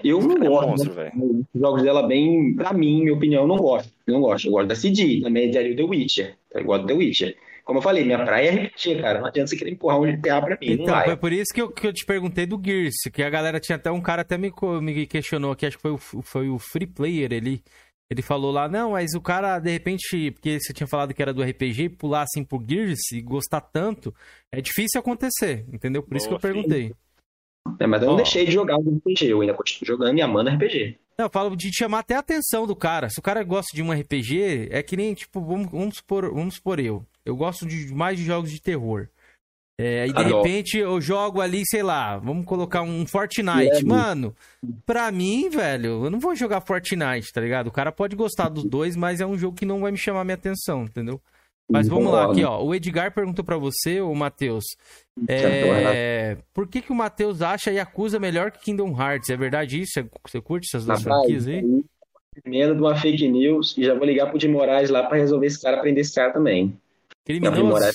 Eu 0.04 0.20
não 0.22 0.36
É 0.44 0.48
gosto. 0.48 0.68
monstro, 0.70 0.94
né? 0.94 1.12
velho. 1.14 1.46
Os 1.54 1.60
jogos 1.62 1.82
dela, 1.84 2.06
bem, 2.08 2.54
pra 2.56 2.72
mim, 2.74 3.02
minha 3.02 3.14
opinião, 3.14 3.42
eu 3.44 3.48
não 3.48 3.58
gosto. 3.58 3.92
Eu 4.08 4.14
não 4.14 4.22
gosto. 4.22 4.48
Eu 4.48 4.52
gosto 4.52 4.68
da 4.68 4.76
CD, 4.76 5.22
também 5.22 5.50
o 5.50 5.76
The 5.76 5.84
Witcher. 5.84 6.38
Eu 6.54 6.64
gosto 6.66 6.82
do 6.84 6.88
The 6.88 6.94
Witcher. 6.94 7.38
Como 7.72 7.80
eu 7.80 7.84
falei, 7.84 8.04
minha 8.04 8.22
praia 8.26 8.50
é 8.50 8.66
RPG, 8.66 9.02
cara. 9.02 9.22
Não 9.22 9.28
adianta 9.28 9.48
você 9.48 9.56
querer 9.56 9.72
empurrar 9.72 9.98
um 9.98 10.04
GTA 10.04 10.42
pra 10.42 10.58
mim. 10.60 10.76
não 10.76 10.84
Então, 10.84 10.94
vai. 10.94 11.06
foi 11.06 11.16
por 11.16 11.32
isso 11.32 11.54
que 11.54 11.62
eu, 11.62 11.72
que 11.72 11.88
eu 11.88 11.94
te 11.94 12.06
perguntei 12.06 12.46
do 12.46 12.62
Gears, 12.62 12.96
que 13.14 13.24
a 13.24 13.30
galera 13.30 13.62
tinha 13.62 13.78
até 13.78 13.90
um 13.90 14.02
cara 14.02 14.24
até 14.24 14.38
me, 14.38 14.52
me 14.82 15.08
questionou 15.08 15.54
aqui, 15.54 15.66
acho 15.66 15.78
que 15.78 15.82
foi 15.82 15.92
o, 15.92 15.98
foi 15.98 16.50
o 16.50 16.60
Free 16.60 16.86
Player, 16.86 17.32
ele, 17.32 17.64
ele 18.12 18.22
falou 18.22 18.52
lá, 18.52 18.68
não, 18.68 18.92
mas 18.92 19.14
o 19.14 19.22
cara, 19.22 19.58
de 19.58 19.72
repente, 19.72 20.32
porque 20.32 20.60
você 20.60 20.74
tinha 20.74 20.86
falado 20.86 21.14
que 21.14 21.22
era 21.22 21.34
do 21.34 21.42
RPG, 21.42 21.92
pular 21.92 22.24
assim 22.24 22.44
pro 22.44 22.62
Gears 22.62 23.00
e 23.14 23.22
gostar 23.22 23.62
tanto, 23.62 24.14
é 24.52 24.60
difícil 24.60 25.00
acontecer, 25.00 25.66
entendeu? 25.72 26.04
Por 26.04 26.18
isso 26.18 26.28
que 26.28 26.34
eu 26.34 26.40
perguntei. 26.42 26.92
É, 27.80 27.88
mas 27.88 28.02
eu 28.02 28.08
não 28.08 28.16
Ó. 28.16 28.18
deixei 28.18 28.46
de 28.46 28.52
jogar 28.52 28.76
o 28.76 28.82
RPG. 28.82 29.28
Eu 29.30 29.40
ainda 29.40 29.54
continuo 29.54 29.88
jogando 29.88 30.18
e 30.18 30.22
amando 30.22 30.50
RPG. 30.50 30.98
Não, 31.18 31.28
eu 31.28 31.30
falo 31.30 31.56
de 31.56 31.72
chamar 31.74 32.00
até 32.00 32.16
a 32.16 32.20
atenção 32.20 32.66
do 32.66 32.76
cara. 32.76 33.10
Se 33.10 33.20
o 33.20 33.22
cara 33.22 33.44
gosta 33.44 33.74
de 33.74 33.82
um 33.84 33.94
RPG, 33.94 34.68
é 34.72 34.82
que 34.82 34.98
nem, 34.98 35.14
tipo, 35.14 35.40
vamos, 35.40 35.72
vamos, 35.72 35.98
supor, 35.98 36.34
vamos 36.34 36.56
supor 36.56 36.80
eu. 36.80 37.06
Eu 37.26 37.36
gosto 37.36 37.66
de 37.66 37.94
mais 37.94 38.18
de 38.18 38.26
jogos 38.26 38.52
de 38.52 38.62
terror. 38.62 39.08
É, 39.80 40.06
e 40.06 40.14
de 40.14 40.20
Adoro. 40.20 40.44
repente 40.44 40.78
eu 40.78 41.02
jogo 41.02 41.42
ali, 41.42 41.64
sei 41.66 41.82
lá, 41.82 42.18
vamos 42.18 42.46
colocar 42.46 42.84
um 42.84 43.06
Fortnite. 43.08 43.82
É, 43.82 43.84
Mano, 43.84 44.36
pra 44.86 45.12
mim, 45.12 45.50
velho, 45.50 46.06
eu 46.06 46.10
não 46.10 46.20
vou 46.20 46.36
jogar 46.36 46.62
Fortnite, 46.62 47.34
tá 47.34 47.42
ligado? 47.42 47.68
O 47.68 47.72
cara 47.72 47.92
pode 47.92 48.16
gostar 48.16 48.50
dos 48.50 48.64
dois, 48.64 48.96
mas 48.96 49.22
é 49.22 49.26
um 49.26 49.38
jogo 49.38 49.58
que 49.58 49.66
não 49.66 49.82
vai 49.82 49.92
me 49.92 49.98
chamar 49.98 50.24
minha 50.24 50.36
atenção, 50.36 50.84
entendeu? 50.84 51.20
Mas 51.72 51.88
vamos 51.88 52.12
lá, 52.12 52.26
aqui, 52.30 52.44
ó. 52.44 52.62
O 52.62 52.76
Edgar 52.76 53.14
perguntou 53.14 53.46
pra 53.46 53.58
você, 53.58 54.02
o 54.02 54.14
Matheus. 54.14 54.66
É, 55.28 56.38
por 56.54 56.68
que, 56.68 56.82
que 56.82 56.92
o 56.92 56.96
Matheus 56.96 57.42
acha 57.42 57.72
Yakuza 57.72 58.20
melhor 58.20 58.52
que 58.52 58.60
Kingdom 58.60 58.96
Hearts? 59.00 59.30
É 59.30 59.38
verdade 59.38 59.82
isso? 59.82 59.94
Você 60.28 60.42
curte 60.42 60.68
essas 60.68 60.86
duas 60.86 61.02
Rapaz, 61.02 61.22
franquias 61.22 61.48
aí? 61.48 61.84
Emenda 62.46 62.76
de 62.76 62.82
uma 62.82 62.96
fake 62.96 63.28
news 63.28 63.76
e 63.78 63.84
já 63.84 63.94
vou 63.94 64.06
ligar 64.06 64.30
pro 64.30 64.40
Jim 64.40 64.50
Moraes 64.50 64.90
lá 64.90 65.04
pra 65.04 65.18
resolver 65.18 65.48
esse 65.48 65.62
cara, 65.62 65.80
prender 65.80 66.02
esse 66.02 66.14
cara 66.14 66.34
também. 66.34 66.78
Criminoso. 67.26 67.92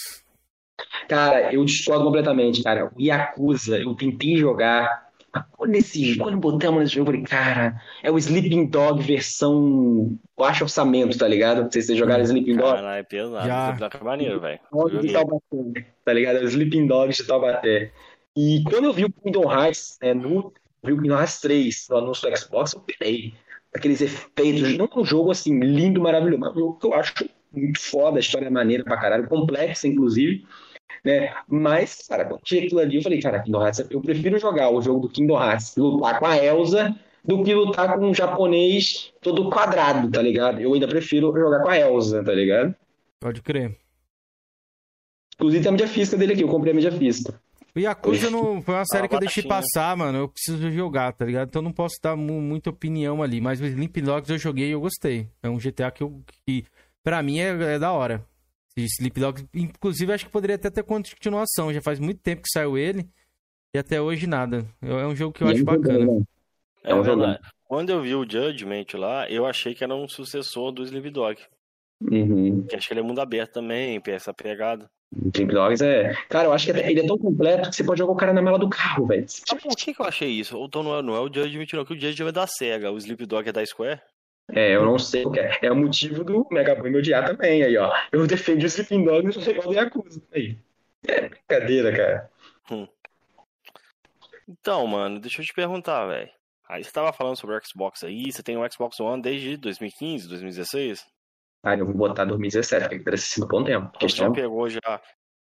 Cara, 1.09 1.53
eu 1.53 1.65
discordo 1.65 2.05
completamente, 2.05 2.63
cara. 2.63 2.91
O 2.95 3.01
Yakuza, 3.01 3.79
eu 3.79 3.95
tentei 3.95 4.37
jogar. 4.37 5.07
Quando, 5.53 5.75
esse, 5.75 6.17
quando 6.17 6.39
botamos 6.39 6.81
nesse 6.81 6.95
jogo, 6.95 7.11
eu 7.11 7.15
falei, 7.15 7.27
cara, 7.27 7.81
é 8.03 8.11
o 8.11 8.17
Sleeping 8.17 8.67
Dog 8.67 9.03
versão 9.03 10.19
baixo 10.37 10.65
orçamento, 10.65 11.19
tá 11.19 11.29
ligado? 11.29 11.63
Não 11.63 11.71
sei 11.71 11.83
se 11.83 11.89
vocês 11.89 11.99
jogaram 11.99 12.25
Sleeping 12.25 12.57
Dog. 12.57 12.77
Caralho, 12.77 13.01
é 13.01 13.03
pesado. 13.03 13.47
Já. 13.47 13.77
Já. 13.77 13.91
Tá 13.91 14.03
maneiro, 14.03 14.41
velho. 14.41 14.59
Dog 14.73 14.99
de. 14.99 15.13
Taubaté, 15.13 15.87
tá 16.05 16.13
ligado? 16.13 16.39
É 16.39 16.43
o 16.43 16.49
Sleeping 16.49 16.87
Dogs 16.87 17.23
de 17.23 17.29
Taubaté. 17.29 17.93
E 18.35 18.63
quando 18.65 18.85
eu 18.85 18.93
vi 18.93 19.05
o 19.05 19.13
Kingdom 19.13 19.51
Hearts, 19.51 19.99
né, 20.03 20.15
no, 20.15 20.53
vi 20.83 20.93
o 20.93 21.01
Kingdom 21.01 21.19
Hearts 21.19 21.41
3 21.41 21.87
no 21.91 21.97
anúncio 21.99 22.31
do 22.31 22.37
Xbox, 22.37 22.73
eu 22.73 22.81
pirei. 22.81 23.35
Aqueles 23.75 24.01
efeitos, 24.01 24.77
não 24.77 24.87
é 24.87 24.99
um 24.99 25.05
jogo 25.05 25.31
assim, 25.31 25.59
lindo, 25.61 26.01
maravilhoso, 26.01 26.41
mas 26.41 26.51
é 26.51 26.53
um 26.53 26.59
jogo 26.59 26.79
que 26.79 26.87
eu 26.87 26.95
acho 26.95 27.15
muito 27.57 27.81
foda, 27.81 28.19
a 28.19 28.21
história 28.21 28.47
é 28.47 28.51
maneira 28.51 28.85
pra 28.85 28.97
caralho, 28.97 29.29
complexa, 29.29 29.89
inclusive. 29.89 30.47
Né? 31.05 31.33
Mas, 31.49 32.07
cara, 32.09 32.25
quando 32.25 32.43
tinha 32.43 32.65
aquilo 32.65 32.81
ali, 32.81 32.97
eu 32.97 33.03
falei, 33.03 33.21
cara, 33.21 33.41
Kingdom 33.41 33.63
Hearts, 33.63 33.87
eu 33.91 34.01
prefiro 34.01 34.39
jogar 34.39 34.71
o 34.71 34.83
jogo 34.83 35.01
do 35.01 35.09
Kingdom 35.09 35.41
Hearts, 35.41 35.77
lutar 35.77 36.19
com 36.19 36.27
a 36.27 36.37
Elsa, 36.37 36.95
do 37.25 37.43
que 37.43 37.55
lutar 37.55 37.99
com 37.99 38.07
um 38.07 38.15
japonês 38.15 39.13
todo 39.21 39.51
quadrado, 39.51 40.11
tá 40.11 40.23
ligado? 40.23 40.61
Eu 40.61 40.75
ainda 40.75 40.87
prefiro 40.89 41.33
jogar 41.37 41.63
com 41.63 41.69
a 41.69 41.79
Elsa, 41.79 42.23
tá 42.25 42.33
ligado? 42.33 42.75
Pode 43.21 43.43
crer. 43.43 43.77
Inclusive 45.35 45.63
tem 45.63 45.69
a 45.69 45.73
mídia 45.73 45.89
física 45.89 46.17
dele 46.17 46.33
aqui, 46.33 46.43
eu 46.43 46.49
comprei 46.49 46.73
a 46.73 46.77
mídia 46.77 46.93
física. 46.93 47.41
O 47.75 47.79
Yakuza 47.79 48.31
não 48.31 48.63
foi 48.63 48.75
uma 48.75 48.87
série 48.87 49.07
que 49.07 49.15
eu 49.15 49.21
deixei 49.21 49.43
passar, 49.43 49.95
mano. 49.95 50.17
Eu 50.17 50.29
preciso 50.29 50.71
jogar, 50.71 51.13
tá 51.13 51.27
ligado? 51.27 51.49
Então 51.49 51.61
eu 51.61 51.65
não 51.65 51.73
posso 51.73 51.97
dar 52.03 52.17
mu- 52.17 52.41
muita 52.41 52.71
opinião 52.71 53.23
ali. 53.23 53.39
Mas 53.39 53.61
o 53.61 53.67
Sleep 53.67 54.01
Dogs 54.01 54.33
eu 54.33 54.39
joguei 54.39 54.69
e 54.69 54.71
eu 54.71 54.81
gostei. 54.81 55.29
É 55.43 55.49
um 55.51 55.59
GTA 55.59 55.91
que 55.91 56.03
eu. 56.03 56.23
Que 56.47 56.65
pra 57.07 57.23
mim 57.23 57.39
é, 57.39 57.75
é 57.75 57.79
da 57.79 57.93
hora. 57.93 58.27
Sleepdog, 58.77 59.47
inclusive, 59.55 60.13
acho 60.13 60.27
que 60.27 60.33
poderia 60.33 60.57
até 60.57 60.69
ter 60.69 60.83
continuação. 60.83 61.73
Já 61.73 61.81
faz 61.81 62.01
muito 62.01 62.21
tempo 62.21 62.43
que 62.43 62.51
saiu 62.53 62.77
ele 62.77 63.09
e 63.75 63.79
até 63.79 64.01
hoje 64.03 64.27
nada. 64.27 64.67
É 64.83 65.07
um 65.07 65.15
jogo 65.15 65.33
que 65.33 65.43
eu 65.45 65.49
E 65.49 65.53
acho 65.53 65.61
é 65.61 65.63
um 65.63 65.65
bacana. 65.65 66.05
né? 66.05 66.23
É, 66.85 66.91
É 66.91 66.95
um 66.95 67.03
verdade. 67.03 67.41
Quando 67.65 67.91
eu 67.91 68.03
vi 68.03 68.15
o 68.15 68.29
Judgment 68.29 68.87
lá, 68.95 69.31
eu 69.31 69.47
achei 69.47 69.73
que 69.75 69.83
era 69.85 69.95
um 69.95 70.07
sucessor 70.09 70.73
do 70.73 70.83
Sleep 70.83 71.09
Dog. 71.11 71.41
Uhum. 72.03 72.67
Que 72.67 72.77
acho 72.77 72.87
que 72.89 72.93
ele 72.93 73.01
é 73.01 73.03
mundo 73.03 73.21
aberto 73.21 73.53
também, 73.55 74.01
essa 74.09 74.35
pegada. 74.35 74.87
Sleep 75.33 75.53
Dogs 75.55 75.83
é. 75.83 76.13
Cara, 76.29 76.49
eu 76.49 76.53
acho 76.53 76.67
que 76.67 76.73
até- 76.73 76.91
ele 76.91 77.01
é 77.01 77.07
tão 77.07 77.17
completo 77.17 77.71
que 77.71 77.77
você 77.77 77.85
pode 77.85 77.99
jogar 77.99 78.13
o 78.13 78.17
cara 78.17 78.33
na 78.33 78.43
mala 78.43 78.59
do 78.59 78.69
carro, 78.69 79.07
velho. 79.07 79.23
Mas 79.23 79.63
por 79.63 79.75
que, 79.77 79.95
que 79.95 80.03
eu 80.03 80.07
achei 80.07 80.29
isso? 80.29 80.59
Ou 80.59 80.67
então 80.67 80.83
não 80.83 80.99
é, 80.99 81.03
não 81.03 81.15
é 81.17 81.21
o 81.21 81.33
Judgment, 81.33 81.67
não, 81.73 81.85
que 81.85 81.95
o 81.95 81.99
Judgment 82.01 82.29
é 82.29 82.33
da 82.33 82.47
SEGA, 82.47 82.91
o 82.93 82.99
Sleep 82.99 83.25
Dog 83.25 83.49
é 83.49 83.53
da 83.53 83.65
Square. 83.65 84.01
É, 84.53 84.75
eu 84.77 84.85
não 84.85 84.99
sei 84.99 85.25
o 85.25 85.31
que 85.33 85.41
é. 85.41 85.59
É 85.63 85.73
o 85.73 85.77
motivo 85.77 86.23
do 86.23 86.47
Mega 86.51 86.75
Boy 86.75 86.91
me 86.91 86.99
odiar 86.99 87.27
também, 87.27 87.63
aí, 87.63 87.77
ó. 87.77 87.93
Eu 88.13 88.27
defendi 88.27 88.65
o 88.65 88.69
Sleeping 88.69 89.05
Dogs 89.05 89.39
no 89.39 89.45
legal 89.45 89.65
do 89.65 89.75
Yakuza. 89.75 90.23
Aí. 90.33 90.59
É 91.07 91.29
brincadeira, 91.29 91.97
cara. 91.97 92.31
Então, 94.49 94.87
mano, 94.87 95.21
deixa 95.21 95.43
eu 95.43 95.45
te 95.47 95.53
perguntar, 95.53 96.07
velho. 96.07 96.31
Aí 96.69 96.83
você 96.83 96.91
tava 96.91 97.13
falando 97.13 97.37
sobre 97.37 97.57
o 97.57 97.61
Xbox 97.65 98.03
aí, 98.05 98.31
você 98.31 98.43
tem 98.43 98.57
o 98.57 98.73
Xbox 98.73 98.99
One 98.99 99.23
desde 99.23 99.57
2015, 99.57 100.29
2016? 100.29 101.07
Ah, 101.63 101.77
eu 101.77 101.87
vou 101.87 101.95
botar 101.95 102.25
2017, 102.25 102.89
porque 102.89 103.05
parece 103.05 103.27
sido 103.27 103.47
bom 103.47 103.63
tempo. 103.65 103.91
Então 103.95 104.09
você 104.09 104.17
já 104.17 104.29
Questão... 104.29 104.33
pegou 104.33 104.69
já. 104.69 104.81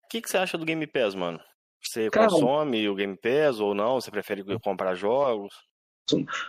O 0.04 0.08
que, 0.08 0.20
que 0.20 0.28
você 0.28 0.38
acha 0.38 0.58
do 0.58 0.64
Game 0.64 0.86
Pass, 0.86 1.14
mano? 1.14 1.40
Você 1.82 2.10
Cara- 2.10 2.28
consome 2.28 2.88
o 2.88 2.94
Game 2.94 3.16
Pass 3.16 3.60
ou 3.60 3.74
não? 3.74 4.00
Você 4.00 4.10
prefere 4.10 4.44
comprar 4.60 4.94
jogos? 4.94 5.54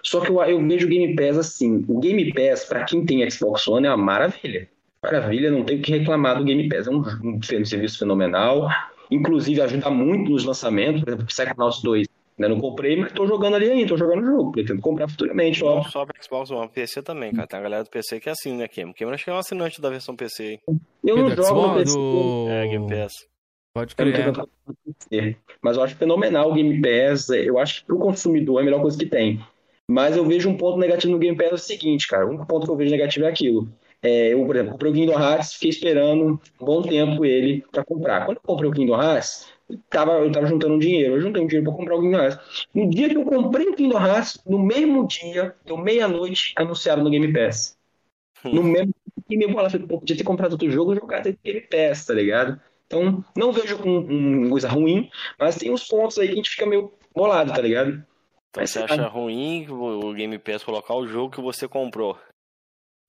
Só 0.03 0.19
que 0.21 0.29
eu, 0.31 0.41
eu 0.43 0.65
vejo 0.67 0.87
o 0.87 0.89
Game 0.89 1.15
Pass 1.15 1.37
assim. 1.37 1.83
O 1.87 1.99
Game 1.99 2.33
Pass, 2.33 2.65
pra 2.65 2.83
quem 2.83 3.05
tem 3.05 3.29
Xbox 3.29 3.67
One, 3.67 3.87
é 3.87 3.89
uma 3.89 3.97
maravilha. 3.97 4.67
Maravilha, 5.03 5.49
não 5.49 5.63
tem 5.63 5.79
o 5.79 5.81
que 5.81 5.91
reclamar 5.91 6.37
do 6.37 6.43
Game 6.43 6.67
Pass. 6.69 6.87
É 6.87 6.91
um, 6.91 7.03
um 7.23 7.41
serviço 7.41 7.99
fenomenal. 7.99 8.69
Inclusive, 9.09 9.61
ajuda 9.61 9.89
muito 9.89 10.31
nos 10.31 10.45
lançamentos. 10.45 11.01
Por 11.01 11.09
exemplo, 11.09 11.25
Psychonauts 11.25 11.81
2. 11.81 12.07
Ainda 12.39 12.49
não 12.55 12.59
comprei, 12.61 12.95
mas 12.95 13.11
tô 13.11 13.27
jogando 13.27 13.55
ali 13.55 13.69
ainda, 13.69 13.87
tô 13.89 13.97
jogando 13.97 14.23
o 14.23 14.25
jogo. 14.25 14.51
Pretendo 14.53 14.81
comprar 14.81 15.07
futuramente, 15.07 15.61
Não 15.61 15.67
óbvio. 15.67 15.91
só 15.91 16.05
pra 16.05 16.21
Xbox 16.23 16.49
One, 16.49 16.69
PC 16.69 17.01
também, 17.03 17.31
cara. 17.33 17.47
Tem 17.47 17.59
a 17.59 17.61
galera 17.61 17.83
do 17.83 17.89
PC 17.89 18.19
que 18.19 18.29
é 18.29 18.31
assim, 18.31 18.55
né, 18.55 18.67
Kim? 18.67 18.91
Kim 18.93 19.05
acho 19.05 19.23
que 19.23 19.29
é 19.29 19.33
um 19.33 19.37
assinante 19.37 19.79
da 19.81 19.89
versão 19.89 20.15
PC. 20.15 20.43
aí. 20.43 20.59
Eu 21.03 21.17
não 21.17 21.29
jogo 21.29 21.67
no 21.67 21.73
PC. 21.75 21.93
do... 21.95 22.47
É, 22.49 22.67
Game 22.67 22.87
Pass. 22.89 23.11
Pode 23.73 23.95
crer. 23.95 25.37
Mas 25.61 25.77
eu 25.77 25.83
acho 25.83 25.95
fenomenal 25.95 26.49
o 26.49 26.53
Game 26.53 26.81
Pass. 26.81 27.29
Eu 27.29 27.59
acho 27.59 27.81
que 27.81 27.87
pro 27.87 27.99
consumidor 27.99 28.59
é 28.59 28.61
a 28.61 28.65
melhor 28.65 28.81
coisa 28.81 28.97
que 28.97 29.05
tem. 29.05 29.39
Mas 29.91 30.15
eu 30.15 30.25
vejo 30.25 30.49
um 30.49 30.57
ponto 30.57 30.79
negativo 30.79 31.11
no 31.11 31.19
Game 31.19 31.37
Pass 31.37 31.51
é 31.51 31.53
o 31.53 31.57
seguinte, 31.57 32.07
cara. 32.07 32.25
Um 32.25 32.45
ponto 32.45 32.65
que 32.65 32.71
eu 32.71 32.75
vejo 32.75 32.91
negativo 32.91 33.25
é 33.25 33.29
aquilo. 33.29 33.67
É, 34.01 34.33
eu, 34.33 34.45
por 34.45 34.55
exemplo, 34.55 34.71
comprei 34.71 34.91
o 34.91 34.95
Kingdom 34.95 35.19
Hearts, 35.19 35.53
fiquei 35.53 35.69
esperando 35.69 36.39
um 36.59 36.65
bom 36.65 36.81
tempo 36.81 37.23
ele 37.25 37.63
pra 37.71 37.83
comprar. 37.83 38.25
Quando 38.25 38.37
eu 38.37 38.43
comprei 38.43 38.69
o 38.69 38.73
Kingdom 38.73 38.99
Hearts, 39.01 39.47
tava, 39.89 40.13
eu 40.13 40.31
tava 40.31 40.47
juntando 40.47 40.73
um 40.75 40.79
dinheiro. 40.79 41.15
Eu 41.15 41.21
juntei 41.21 41.43
um 41.43 41.47
dinheiro 41.47 41.69
pra 41.69 41.77
comprar 41.77 41.95
o 41.95 42.01
Kingdom 42.01 42.17
Hearts. 42.17 42.67
No 42.73 42.89
dia 42.89 43.09
que 43.09 43.17
eu 43.17 43.25
comprei 43.25 43.67
o 43.67 43.75
Kingdom 43.75 43.99
Hearts, 43.99 44.41
no 44.45 44.59
mesmo 44.59 45.05
dia, 45.05 45.55
deu 45.65 45.77
meia-noite, 45.77 46.53
anunciaram 46.55 47.03
no 47.03 47.09
Game 47.09 47.31
Pass. 47.31 47.77
No 48.43 48.63
mesmo 48.63 48.93
e 49.29 49.37
minha 49.37 49.49
bola 49.49 49.69
falei, 49.69 49.87
pô, 49.87 49.99
podia 49.99 50.17
ter 50.17 50.23
comprado 50.23 50.53
outro 50.53 50.69
jogo 50.69 50.93
e 50.93 50.95
jogado 50.97 51.37
Game 51.43 51.61
Pass, 51.61 52.05
tá 52.05 52.13
ligado? 52.13 52.59
Então, 52.85 53.23
não 53.35 53.53
vejo 53.53 53.77
com 53.77 53.89
um, 53.89 54.49
coisa 54.49 54.67
ruim, 54.67 55.09
mas 55.39 55.55
tem 55.55 55.71
uns 55.71 55.87
pontos 55.87 56.17
aí 56.19 56.27
que 56.27 56.33
a 56.33 56.35
gente 56.35 56.49
fica 56.49 56.65
meio 56.65 56.91
bolado, 57.15 57.53
tá 57.53 57.61
ligado? 57.61 58.05
Então 58.51 58.61
Mas 58.61 58.69
você 58.69 58.79
acha 58.79 59.07
ruim 59.07 59.65
o 59.69 60.13
Game 60.13 60.37
Pass 60.37 60.63
colocar 60.63 60.93
o 60.95 61.07
jogo 61.07 61.33
que 61.33 61.41
você 61.41 61.67
comprou? 61.67 62.17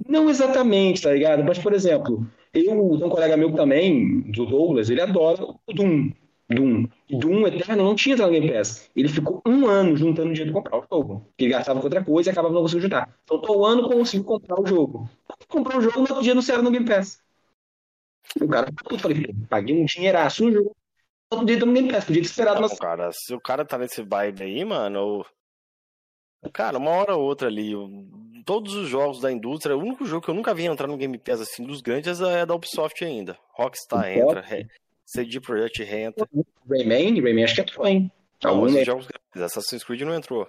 Não 0.07 0.31
exatamente, 0.31 1.03
tá 1.03 1.13
ligado? 1.13 1.45
Mas, 1.45 1.59
por 1.59 1.73
exemplo, 1.73 2.27
eu 2.53 2.63
tenho 2.63 3.07
um 3.07 3.09
colega 3.09 3.37
meu 3.37 3.53
também, 3.53 4.21
do 4.31 4.47
Douglas, 4.47 4.89
ele 4.89 5.01
adora 5.01 5.43
o 5.43 5.73
Doom. 5.73 6.11
Doom. 6.49 6.87
E 7.09 7.19
Doom 7.19 7.47
Eterno 7.47 7.85
não 7.85 7.95
tinha 7.95 8.15
entrado 8.15 8.33
no 8.33 8.41
Game 8.41 8.53
Pass. 8.53 8.91
Ele 8.95 9.09
ficou 9.09 9.43
um 9.47 9.67
ano 9.67 9.97
juntando 9.97 10.33
dinheiro 10.33 10.53
pra 10.53 10.63
comprar 10.63 10.79
o 10.79 10.97
jogo. 10.97 11.21
Porque 11.29 11.45
ele 11.45 11.53
gastava 11.53 11.81
com 11.81 11.87
outra 11.87 12.05
coisa 12.05 12.31
e 12.31 12.33
acabava 12.33 12.55
não 12.55 12.63
conseguindo 12.63 12.85
juntar. 12.85 13.19
Então, 13.25 13.41
tô 13.41 13.61
um 13.61 13.65
ano 13.65 13.89
conseguiu 13.89 14.25
comprar 14.25 14.61
o 14.61 14.67
jogo. 14.67 15.09
Comprou 15.49 15.79
o 15.79 15.83
jogo, 15.83 15.97
no 15.97 16.03
outro 16.03 16.23
dia 16.23 16.33
anunciaram 16.33 16.63
no 16.63 16.71
Game 16.71 16.87
Pass. 16.87 17.23
O 18.41 18.49
cara, 18.49 18.69
eu 18.91 18.99
falei, 18.99 19.35
paguei 19.49 19.81
um 19.81 19.85
dinheiraço 19.85 20.45
no 20.45 20.53
jogo. 20.53 20.77
Outro 21.33 21.47
dia 21.47 21.57
Game 21.59 21.91
Pass, 21.91 22.05
podia 22.05 22.23
ter 22.23 22.27
esperado 22.27 22.61
Não, 22.61 22.69
umas 22.69 22.79
cara, 22.79 23.11
se 23.13 23.35
o 23.35 23.41
cara 23.41 23.65
tá 23.65 23.79
nesse 23.79 24.03
vibe 24.03 24.43
aí, 24.43 24.65
mano, 24.65 25.25
cara, 26.53 26.77
uma 26.79 26.91
hora 26.91 27.17
ou 27.17 27.23
outra 27.25 27.49
ali, 27.49 27.73
todos 28.45 28.75
os 28.75 28.89
jogos 28.89 29.21
da 29.21 29.33
indústria, 29.33 29.77
o 29.77 29.81
único 29.81 30.05
jogo 30.05 30.25
que 30.25 30.31
eu 30.31 30.35
nunca 30.35 30.53
vi 30.55 30.67
entrar 30.67 30.87
no 30.87 30.97
Game 30.97 31.17
Pass 31.19 31.41
assim 31.41 31.65
dos 31.65 31.81
grandes 31.81 32.21
é 32.21 32.45
da 32.45 32.55
Ubisoft 32.55 33.03
ainda. 33.05 33.39
Rockstar 33.55 34.11
entra, 34.11 34.41
Re- 34.43 34.69
CD 35.07 35.41
Projekt 35.41 35.83
entra. 35.83 36.29
Rayman, 36.69 37.21
Rayman 37.21 37.45
acho 37.45 37.55
que 37.55 37.61
entrou, 37.63 37.87
hein? 37.87 38.13
Né? 38.45 38.85
jogos 38.85 39.07
grandes, 39.07 39.41
Assassin's 39.43 39.85
Creed 39.85 40.03
não 40.03 40.15
entrou. 40.15 40.49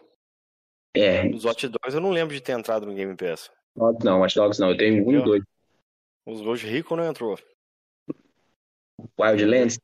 É, 0.95 1.25
Os 1.27 1.45
Hot 1.45 1.67
Dogs 1.67 1.95
eu 1.95 2.01
não 2.01 2.11
lembro 2.11 2.35
de 2.35 2.41
ter 2.41 2.51
entrado 2.51 2.85
no 2.85 2.93
Game 2.93 3.15
Pass. 3.15 3.49
não, 3.75 4.19
Watch 4.19 4.35
Dogs 4.35 4.59
não, 4.59 4.69
eu 4.71 4.77
tenho 4.77 5.07
um 5.07 5.11
e 5.11 5.23
dois. 5.23 5.43
Os 6.25 6.41
Ghost 6.41 6.65
Recon 6.65 6.97
não 6.97 7.05
entrou. 7.09 7.37
Wildlands, 9.19 9.79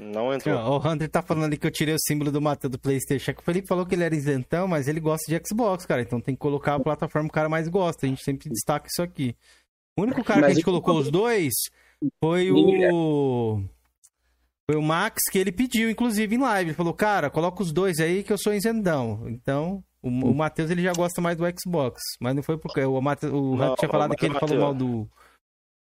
Não 0.00 0.32
entrou. 0.32 0.56
O 0.56 0.76
Hunter 0.78 1.08
tá 1.10 1.20
falando 1.20 1.44
ali 1.44 1.58
que 1.58 1.66
eu 1.66 1.70
tirei 1.70 1.94
o 1.94 2.00
símbolo 2.00 2.32
do 2.32 2.40
Matheus 2.40 2.70
do 2.70 2.78
Playstation. 2.78 3.32
O 3.38 3.42
Felipe 3.42 3.68
falou 3.68 3.84
que 3.84 3.94
ele 3.94 4.04
era 4.04 4.16
isentão, 4.16 4.66
mas 4.66 4.88
ele 4.88 4.98
gosta 4.98 5.30
de 5.30 5.46
Xbox, 5.46 5.84
cara. 5.84 6.00
Então 6.00 6.20
tem 6.20 6.34
que 6.34 6.40
colocar 6.40 6.76
a 6.76 6.80
plataforma 6.80 7.28
que 7.28 7.32
o 7.32 7.34
cara 7.34 7.48
mais 7.50 7.68
gosta. 7.68 8.06
A 8.06 8.08
gente 8.08 8.24
sempre 8.24 8.48
destaca 8.48 8.88
isso 8.90 9.02
aqui. 9.02 9.36
O 9.98 10.02
único 10.02 10.24
cara 10.24 10.40
que 10.40 10.44
a 10.44 10.48
Mas 10.48 10.56
gente 10.56 10.64
colocou 10.64 10.96
os 10.98 11.10
dois 11.10 11.52
foi 12.22 12.50
o. 12.50 13.62
Foi 14.70 14.78
o 14.78 14.82
Max 14.82 15.24
que 15.30 15.38
ele 15.38 15.52
pediu, 15.52 15.90
inclusive, 15.90 16.34
em 16.34 16.38
live. 16.38 16.70
Ele 16.70 16.76
falou, 16.76 16.94
cara, 16.94 17.28
coloca 17.28 17.62
os 17.62 17.72
dois 17.72 17.98
aí 17.98 18.22
que 18.22 18.32
eu 18.32 18.38
sou 18.38 18.54
isentão. 18.54 19.28
Então, 19.28 19.84
o, 20.00 20.08
o 20.08 20.34
Matheus 20.34 20.70
ele 20.70 20.82
já 20.82 20.92
gosta 20.92 21.20
mais 21.20 21.36
do 21.36 21.44
Xbox. 21.60 22.00
Mas 22.20 22.34
não 22.34 22.42
foi 22.42 22.56
porque 22.56 22.80
o, 22.82 23.00
Matheus, 23.00 23.32
o 23.32 23.56
Não, 23.56 23.64
Hunter 23.66 23.76
tinha 23.80 23.90
falado 23.90 24.10
mas 24.10 24.18
que 24.18 24.26
ele 24.26 24.38
falou 24.38 24.58
mal 24.58 24.74
do, 24.74 25.10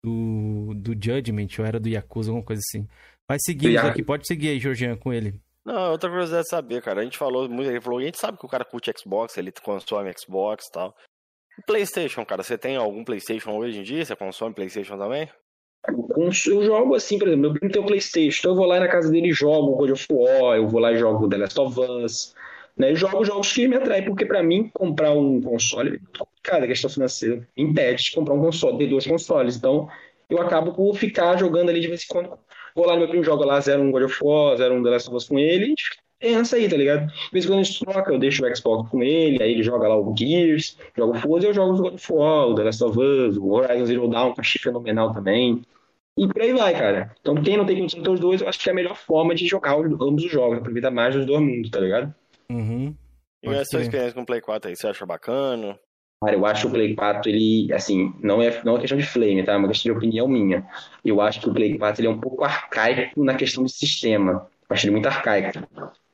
do. 0.04 0.74
do 0.74 0.92
Judgment, 0.92 1.48
ou 1.58 1.64
era 1.64 1.80
do 1.80 1.88
Yakuza, 1.88 2.30
alguma 2.30 2.44
coisa 2.44 2.60
assim. 2.64 2.86
Mas 3.28 3.42
seguimos 3.44 3.84
aqui, 3.84 4.02
pode 4.02 4.26
seguir 4.26 4.50
aí, 4.50 4.58
Georgian, 4.58 4.96
com 4.96 5.12
ele. 5.12 5.40
Não, 5.64 5.92
outra 5.92 6.10
curiosidade 6.10 6.44
de 6.44 6.50
saber, 6.50 6.82
cara. 6.82 7.00
A 7.00 7.04
gente 7.04 7.16
falou 7.16 7.48
muito, 7.48 7.70
ele 7.70 7.80
falou, 7.80 7.98
a 7.98 8.02
gente 8.02 8.18
sabe 8.18 8.38
que 8.38 8.44
o 8.44 8.48
cara 8.48 8.64
curte 8.64 8.92
Xbox, 8.96 9.36
ele 9.38 9.50
consome 9.62 10.12
Xbox 10.18 10.66
e 10.66 10.72
tal. 10.72 10.94
PlayStation, 11.66 12.24
cara, 12.24 12.42
você 12.42 12.58
tem 12.58 12.76
algum 12.76 13.04
PlayStation 13.04 13.52
hoje 13.52 13.78
em 13.78 13.82
dia? 13.82 14.04
Você 14.04 14.14
consome 14.14 14.54
PlayStation 14.54 14.98
também? 14.98 15.28
Eu 16.16 16.32
jogo 16.32 16.94
assim, 16.94 17.18
por 17.18 17.28
exemplo, 17.28 17.42
meu 17.42 17.52
primo 17.52 17.70
tem 17.70 17.82
o 17.82 17.86
Playstation, 17.86 18.38
então 18.40 18.52
eu 18.52 18.56
vou 18.56 18.66
lá 18.66 18.80
na 18.80 18.88
casa 18.88 19.10
dele 19.10 19.28
e 19.28 19.32
jogo 19.32 19.76
God 19.76 19.90
of 19.90 20.06
War, 20.10 20.56
eu 20.56 20.66
vou 20.66 20.80
lá 20.80 20.92
e 20.92 20.96
jogo 20.96 21.28
The 21.28 21.36
Last 21.36 21.60
of 21.60 21.78
Us, 21.78 22.34
né? 22.76 22.92
Eu 22.92 22.96
jogo 22.96 23.22
jogos 23.24 23.52
que 23.52 23.68
me 23.68 23.76
atraem, 23.76 24.04
porque 24.04 24.24
pra 24.24 24.42
mim 24.42 24.70
comprar 24.72 25.12
um 25.12 25.42
console 25.42 25.96
é 25.96 26.18
complicado, 26.18 26.64
a 26.64 26.66
questão 26.66 26.88
financeira 26.88 27.46
impede 27.56 28.04
de 28.04 28.12
comprar 28.12 28.34
um 28.34 28.40
console, 28.40 28.78
ter 28.78 28.86
dois 28.88 29.06
consoles, 29.06 29.56
então 29.56 29.88
eu 30.30 30.40
acabo 30.40 30.72
por 30.72 30.96
ficar 30.96 31.36
jogando 31.36 31.68
ali 31.68 31.80
de 31.80 31.88
vez 31.88 32.02
em 32.04 32.06
quando. 32.08 32.38
Vou 32.74 32.86
lá 32.86 32.94
no 32.94 33.00
meu 33.00 33.08
primo, 33.08 33.22
joga 33.22 33.44
lá 33.46 33.60
01 33.60 33.90
God 33.90 34.02
of 34.02 34.18
War, 34.22 34.56
01 34.58 34.82
The 34.82 34.90
Last 34.90 35.08
of 35.08 35.16
Us 35.16 35.28
com 35.28 35.38
ele, 35.38 35.60
e 35.60 35.64
a 35.64 35.68
gente 35.68 35.98
pensa 36.18 36.56
aí, 36.56 36.68
tá 36.68 36.76
ligado? 36.76 37.06
De 37.06 37.30
vez 37.32 37.44
em 37.44 37.48
quando 37.48 37.60
a 37.60 37.62
gente 37.62 37.78
troca, 37.84 38.12
eu 38.12 38.18
deixo 38.18 38.44
o 38.44 38.56
Xbox 38.56 38.90
com 38.90 39.02
ele, 39.02 39.42
aí 39.42 39.52
ele 39.52 39.62
joga 39.62 39.86
lá 39.86 39.96
o 39.96 40.14
Gears, 40.16 40.76
joga 40.96 41.16
o 41.16 41.20
Forza 41.20 41.46
e 41.46 41.50
eu 41.50 41.54
jogo 41.54 41.74
o 41.74 41.76
God 41.76 41.94
of 41.94 42.12
War, 42.12 42.48
o 42.48 42.54
The 42.54 42.62
Last 42.64 42.84
of 42.84 42.98
Us, 42.98 43.36
o 43.36 43.48
Horizon 43.52 43.86
Zero 43.86 44.08
Dawn, 44.08 44.32
que 44.32 44.40
eu 44.40 44.42
achei 44.42 44.60
fenomenal 44.60 45.12
também. 45.12 45.62
E 46.16 46.28
por 46.28 46.42
aí 46.42 46.52
vai, 46.52 46.72
cara. 46.72 47.14
Então, 47.20 47.34
quem 47.42 47.56
não 47.56 47.66
tem 47.66 47.78
condição 47.78 48.00
de 48.00 48.04
ter 48.04 48.12
os 48.12 48.20
dois, 48.20 48.40
eu 48.40 48.48
acho 48.48 48.58
que 48.58 48.68
é 48.68 48.72
a 48.72 48.74
melhor 48.74 48.96
forma 48.96 49.34
de 49.34 49.46
jogar 49.46 49.76
os- 49.76 49.86
ambos 50.00 50.24
os 50.24 50.30
jogos, 50.30 50.58
aproveitar 50.58 50.90
mais 50.90 51.14
dos 51.14 51.26
dois 51.26 51.40
mundos, 51.40 51.70
tá 51.70 51.80
ligado? 51.80 52.14
Uhum. 52.50 52.94
E 53.42 53.48
a 53.48 53.64
sua 53.64 53.82
experiência 53.82 54.14
com 54.14 54.22
o 54.22 54.26
Play 54.26 54.40
4 54.40 54.70
aí, 54.70 54.76
você 54.76 54.86
acha 54.86 55.04
bacana? 55.04 55.78
Cara, 56.24 56.36
eu 56.36 56.46
acho 56.46 56.68
o 56.68 56.70
Play 56.70 56.94
4, 56.94 57.30
ele, 57.30 57.72
assim, 57.72 58.14
não 58.22 58.40
é, 58.40 58.60
não 58.64 58.76
é 58.76 58.80
questão 58.80 58.96
de 58.98 59.04
flame, 59.04 59.42
tá? 59.42 59.52
É 59.52 59.56
uma 59.56 59.68
questão 59.68 59.92
de 59.92 59.98
opinião 59.98 60.26
minha. 60.26 60.66
Eu 61.04 61.20
acho 61.20 61.40
que 61.40 61.48
o 61.48 61.52
Play 61.52 61.76
4 61.76 62.00
ele 62.00 62.08
é 62.08 62.10
um 62.10 62.20
pouco 62.20 62.44
arcaico 62.44 63.22
na 63.22 63.34
questão 63.34 63.62
do 63.62 63.68
sistema. 63.68 64.48
Eu 64.68 64.74
acho 64.74 64.86
ele 64.86 64.92
muito 64.92 65.06
arcaico. 65.06 65.58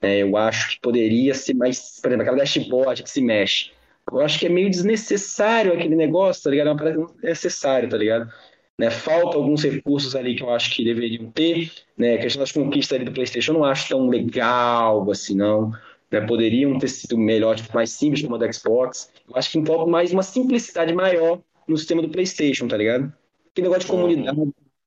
É, 0.01 0.19
eu 0.19 0.37
acho 0.37 0.71
que 0.71 0.81
poderia 0.81 1.35
ser 1.35 1.55
mais, 1.55 2.01
por 2.01 2.09
exemplo, 2.09 2.23
aquela 2.23 2.39
dashboard 2.39 3.03
que 3.03 3.11
se 3.11 3.21
mexe. 3.21 3.71
Eu 4.11 4.21
acho 4.21 4.39
que 4.39 4.47
é 4.47 4.49
meio 4.49 4.69
desnecessário 4.71 5.73
aquele 5.73 5.95
negócio, 5.95 6.43
tá 6.43 6.51
ligado? 6.51 6.69
É 6.69 6.71
uma 6.73 6.79
parada 6.79 7.07
necessária, 7.23 7.89
tá 7.89 7.97
ligado? 7.97 8.33
Né? 8.79 8.91
Falta 8.91 9.37
alguns 9.37 9.63
recursos 9.63 10.17
ali 10.17 10.35
que 10.35 10.43
eu 10.43 10.51
acho 10.51 10.75
que 10.75 10.83
deveriam 10.83 11.31
ter. 11.31 11.71
Né? 11.97 12.15
A 12.15 12.19
questão 12.19 12.41
das 12.41 12.51
conquistas 12.51 12.97
ali 12.97 13.05
do 13.05 13.13
PlayStation 13.13 13.53
eu 13.53 13.59
não 13.59 13.65
acho 13.65 13.89
tão 13.89 14.09
legal 14.09 15.09
assim, 15.11 15.37
não. 15.37 15.71
Né? 16.11 16.21
Poderiam 16.23 16.79
ter 16.79 16.89
sido 16.89 17.17
melhor, 17.17 17.57
tipo, 17.57 17.75
mais 17.75 17.91
simples 17.91 18.23
como 18.23 18.35
a 18.35 18.39
do 18.39 18.53
Xbox. 18.53 19.11
Eu 19.29 19.37
acho 19.37 19.51
que 19.51 19.59
envolve 19.59 19.91
mais 19.91 20.13
uma 20.13 20.23
simplicidade 20.23 20.93
maior 20.93 21.41
no 21.69 21.77
sistema 21.77 22.03
do 22.03 22.09
PlayStation, 22.09 22.67
tá 22.67 22.77
ligado? 22.77 23.13
Aquele 23.53 23.69
negócio 23.69 23.83
de 23.83 23.87
comunidade 23.87 24.41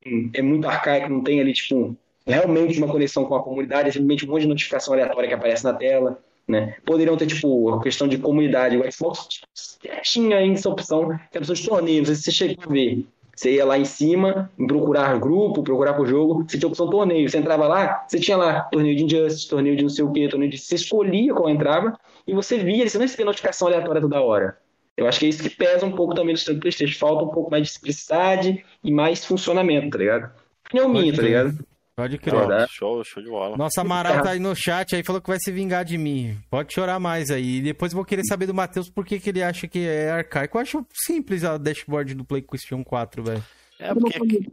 hum, 0.06 0.30
é 0.34 0.42
muito 0.42 0.68
arcaico, 0.68 1.10
não 1.10 1.22
tem 1.24 1.40
ali, 1.40 1.54
tipo, 1.54 1.96
realmente 2.26 2.78
uma 2.78 2.88
conexão 2.88 3.26
com 3.26 3.36
a 3.36 3.44
comunidade, 3.44 3.90
é 3.90 3.92
simplesmente 3.92 4.26
um 4.26 4.30
monte 4.32 4.42
de 4.42 4.48
notificação 4.48 4.94
aleatória 4.94 5.28
que 5.30 5.36
aparece 5.36 5.64
na 5.64 5.74
tela. 5.74 6.22
né? 6.48 6.76
Poderiam 6.86 7.16
ter, 7.18 7.28
tipo, 7.28 7.70
a 7.70 7.82
questão 7.82 8.08
de 8.08 8.18
comunidade. 8.18 8.78
O 8.78 8.92
Xbox 8.92 9.42
tinha 10.04 10.38
ainda 10.38 10.60
essa 10.60 10.70
opção, 10.70 11.08
que 11.08 11.38
é 11.38 11.38
a 11.38 11.40
opção 11.40 11.56
de 11.56 11.66
torneio. 11.68 12.00
Não 12.00 12.06
sei 12.06 12.16
se 12.16 12.24
você 12.24 12.32
chegou 12.32 12.66
a 12.66 12.68
ver. 12.68 13.06
Você 13.36 13.56
ia 13.56 13.66
lá 13.66 13.78
em 13.78 13.86
cima, 13.86 14.52
procurar 14.68 15.20
grupo, 15.20 15.64
procurar 15.64 15.94
por 15.94 16.06
jogo, 16.06 16.46
você 16.48 16.58
tinha 16.58 16.68
opção 16.68 16.90
torneio. 16.90 17.28
Você 17.28 17.38
entrava 17.38 17.68
lá, 17.68 18.06
você 18.08 18.20
tinha 18.20 18.38
lá 18.38 18.62
torneio 18.64 18.96
de 18.96 19.04
Injustice, 19.04 19.50
torneio 19.50 19.76
de 19.76 19.84
não 19.84 19.90
sei 19.90 20.06
o 20.06 20.12
quê, 20.12 20.28
torneio 20.28 20.52
de. 20.52 20.58
Você 20.58 20.76
escolhia 20.76 21.34
qual 21.34 21.50
entrava 21.50 21.98
e 22.28 22.34
você 22.34 22.60
via, 22.60 22.88
você 22.88 22.98
não 22.98 23.06
recebia 23.06 23.26
notificação 23.26 23.68
aleatória 23.68 24.02
toda 24.02 24.22
hora. 24.22 24.58
Eu 24.96 25.08
acho 25.08 25.20
que 25.20 25.26
é 25.26 25.30
isso 25.30 25.42
que 25.42 25.50
pesa 25.50 25.86
um 25.86 25.92
pouco 25.92 26.14
também 26.14 26.34
no 26.34 26.38
sistema 26.38 26.60
do 26.60 26.62
PlayStation. 26.62 27.00
Falta 27.00 27.24
um 27.24 27.30
pouco 27.30 27.50
mais 27.50 27.64
de 27.64 27.74
simplicidade 27.74 28.64
e 28.84 28.92
mais 28.92 29.26
funcionamento, 29.26 29.90
tá 29.90 29.98
ligado? 29.98 30.32
Opinião 30.68 30.90
minha, 30.90 31.16
tá 31.16 31.22
ligado? 31.24 31.58
Pode 31.96 32.18
crer. 32.18 32.40
Verdade. 32.40 32.72
Show, 32.72 33.04
show 33.04 33.22
de 33.22 33.30
bola. 33.30 33.56
Nossa 33.56 33.82
Amaral 33.82 34.24
tá 34.24 34.32
aí 34.32 34.40
no 34.40 34.56
chat 34.56 34.96
aí, 34.96 35.04
falou 35.04 35.22
que 35.22 35.30
vai 35.30 35.38
se 35.40 35.52
vingar 35.52 35.86
de 35.86 35.98
mim. 35.98 36.38
Pode 36.50 36.74
chorar 36.74 37.00
mais 37.00 37.30
aí. 37.30 37.58
E 37.58 37.62
depois 37.62 37.92
eu 37.92 37.98
vou 37.98 38.06
querer 38.06 38.24
saber 38.26 38.48
do 38.48 38.54
Matheus 38.54 38.90
por 38.90 39.06
que, 39.06 39.20
que 39.20 39.30
ele 39.30 39.44
acha 39.44 39.68
que 39.68 39.88
é 39.88 40.10
arcaico. 40.10 40.58
Eu 40.58 40.62
acho 40.62 40.86
simples 40.92 41.44
a 41.44 41.58
dashboard 41.58 42.16
do 42.16 42.26
PlayStation 42.26 42.84
4, 42.84 43.24
velho. 43.24 43.44
É 43.80 43.94
porque. 43.94 44.50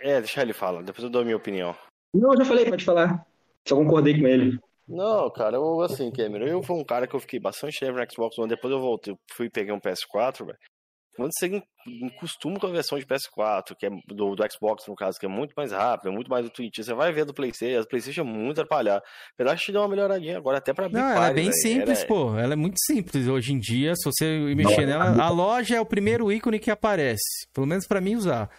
É, 0.00 0.20
deixa 0.20 0.42
ele 0.42 0.52
falar, 0.52 0.82
depois 0.82 1.02
eu 1.02 1.08
dou 1.08 1.22
a 1.22 1.24
minha 1.24 1.36
opinião. 1.36 1.74
Não, 2.12 2.32
eu 2.32 2.38
já 2.38 2.44
falei, 2.44 2.68
pode 2.68 2.84
falar. 2.84 3.26
Só 3.66 3.74
concordei 3.74 4.20
com 4.20 4.26
ele. 4.26 4.58
Não, 4.86 5.30
cara, 5.30 5.56
eu 5.56 5.80
assim, 5.80 6.10
Cameron, 6.10 6.46
eu 6.46 6.62
fui 6.62 6.76
um 6.76 6.84
cara 6.84 7.06
que 7.06 7.16
eu 7.16 7.20
fiquei 7.20 7.40
bastante 7.40 7.80
tempo 7.80 7.98
no 7.98 8.12
Xbox 8.12 8.38
One, 8.38 8.50
depois 8.50 8.70
eu 8.70 8.78
voltei, 8.78 9.16
fui 9.32 9.46
e 9.46 9.50
peguei 9.50 9.72
um 9.72 9.80
PS4, 9.80 10.44
velho. 10.44 10.58
Quando 11.16 11.30
você 11.32 11.62
costuma 12.18 12.58
com 12.58 12.66
a 12.66 12.70
versão 12.70 12.98
de 12.98 13.06
PS4, 13.06 13.74
que 13.78 13.86
é 13.86 13.90
do, 14.08 14.34
do 14.34 14.52
Xbox, 14.52 14.84
no 14.88 14.94
caso, 14.96 15.18
que 15.18 15.26
é 15.26 15.28
muito 15.28 15.52
mais 15.56 15.70
rápido, 15.72 16.08
é 16.10 16.12
muito 16.12 16.28
mais 16.30 16.44
intuitivo, 16.46 16.84
você 16.84 16.94
vai 16.94 17.12
ver 17.12 17.24
do 17.24 17.32
PlayStation, 17.32 17.78
a 17.78 17.82
do 17.82 17.88
PlayStation 17.88 18.22
é 18.22 18.24
muito 18.24 18.60
atrapalhada. 18.60 19.02
Apesar 19.34 19.54
de 19.54 19.62
te 19.62 19.72
dar 19.72 19.80
uma 19.82 19.88
melhoradinha 19.88 20.36
agora, 20.36 20.58
até 20.58 20.72
pra 20.72 20.86
abrir 20.86 20.98
Não, 20.98 21.08
ela 21.10 21.30
é 21.30 21.34
bem 21.34 21.52
simples, 21.52 21.98
era- 22.00 22.08
pô. 22.08 22.36
Ela 22.38 22.54
é 22.54 22.56
muito 22.56 22.76
simples 22.84 23.28
hoje 23.28 23.52
em 23.52 23.58
dia. 23.58 23.94
Se 23.94 24.04
você 24.04 24.38
mexer 24.54 24.86
nela, 24.86 25.22
a 25.22 25.28
loja 25.30 25.76
é 25.76 25.80
o 25.80 25.86
primeiro 25.86 26.32
ícone 26.32 26.58
que 26.58 26.70
aparece. 26.70 27.46
Pelo 27.52 27.66
menos 27.66 27.86
pra 27.86 28.00
mim 28.00 28.16
usar. 28.16 28.50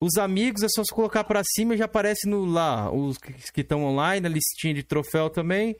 Os 0.00 0.16
amigos 0.18 0.62
é 0.62 0.68
só 0.68 0.84
se 0.84 0.94
colocar 0.94 1.24
pra 1.24 1.42
cima 1.44 1.74
e 1.74 1.78
já 1.78 1.86
aparece 1.86 2.28
no 2.28 2.44
lá. 2.44 2.92
Os 2.92 3.16
que 3.18 3.60
estão 3.62 3.84
online, 3.84 4.26
a 4.26 4.30
listinha 4.30 4.74
de 4.74 4.82
troféu 4.82 5.30
também. 5.30 5.74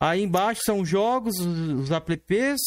Aí 0.00 0.22
embaixo 0.22 0.60
são 0.64 0.80
os 0.80 0.88
jogos, 0.88 1.38
os 1.40 1.88
os 1.88 1.90
apps. 1.90 2.60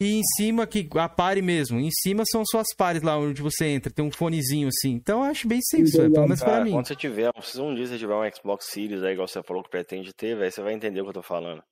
E 0.00 0.18
em 0.18 0.22
cima, 0.36 0.66
que 0.66 0.86
a 0.98 1.08
pare 1.08 1.40
mesmo. 1.40 1.80
Em 1.80 1.90
cima 1.90 2.22
são 2.30 2.42
suas 2.44 2.66
pares 2.76 3.02
lá 3.02 3.16
onde 3.18 3.40
você 3.40 3.66
entra. 3.66 3.90
Tem 3.90 4.04
um 4.04 4.10
fonezinho 4.10 4.68
assim. 4.68 4.90
Então 4.90 5.24
eu 5.24 5.30
acho 5.30 5.48
bem 5.48 5.60
simples, 5.62 5.92
velho, 5.96 6.12
pelo 6.12 6.24
menos 6.26 6.40
pra 6.40 6.50
Cara, 6.52 6.64
mim. 6.64 6.72
quando 6.72 6.86
você 6.86 6.94
tiver, 6.96 7.30
se 7.40 7.58
um 7.60 7.74
dia 7.74 7.86
você 7.86 7.96
tiver 7.98 8.14
um 8.14 8.30
Xbox 8.30 8.66
Series 8.66 9.02
aí, 9.02 9.14
igual 9.14 9.26
você 9.26 9.42
falou 9.42 9.62
que 9.62 9.70
pretende 9.70 10.12
ter, 10.12 10.36
velho, 10.36 10.52
você 10.52 10.60
vai 10.62 10.74
entender 10.74 11.00
o 11.00 11.04
que 11.04 11.10
eu 11.10 11.14
tô 11.14 11.22
falando. 11.22 11.62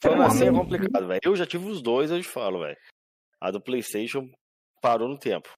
Falando 0.00 0.22
assim 0.22 0.46
é 0.46 0.52
complicado, 0.52 1.08
velho. 1.08 1.20
Eu 1.24 1.34
já 1.34 1.44
tive 1.46 1.68
os 1.68 1.82
dois, 1.82 2.10
eu 2.12 2.20
te 2.22 2.28
falo, 2.28 2.60
velho. 2.60 2.76
A 3.40 3.50
do 3.50 3.60
PlayStation 3.60 4.28
parou 4.80 5.08
no 5.08 5.18
tempo. 5.18 5.48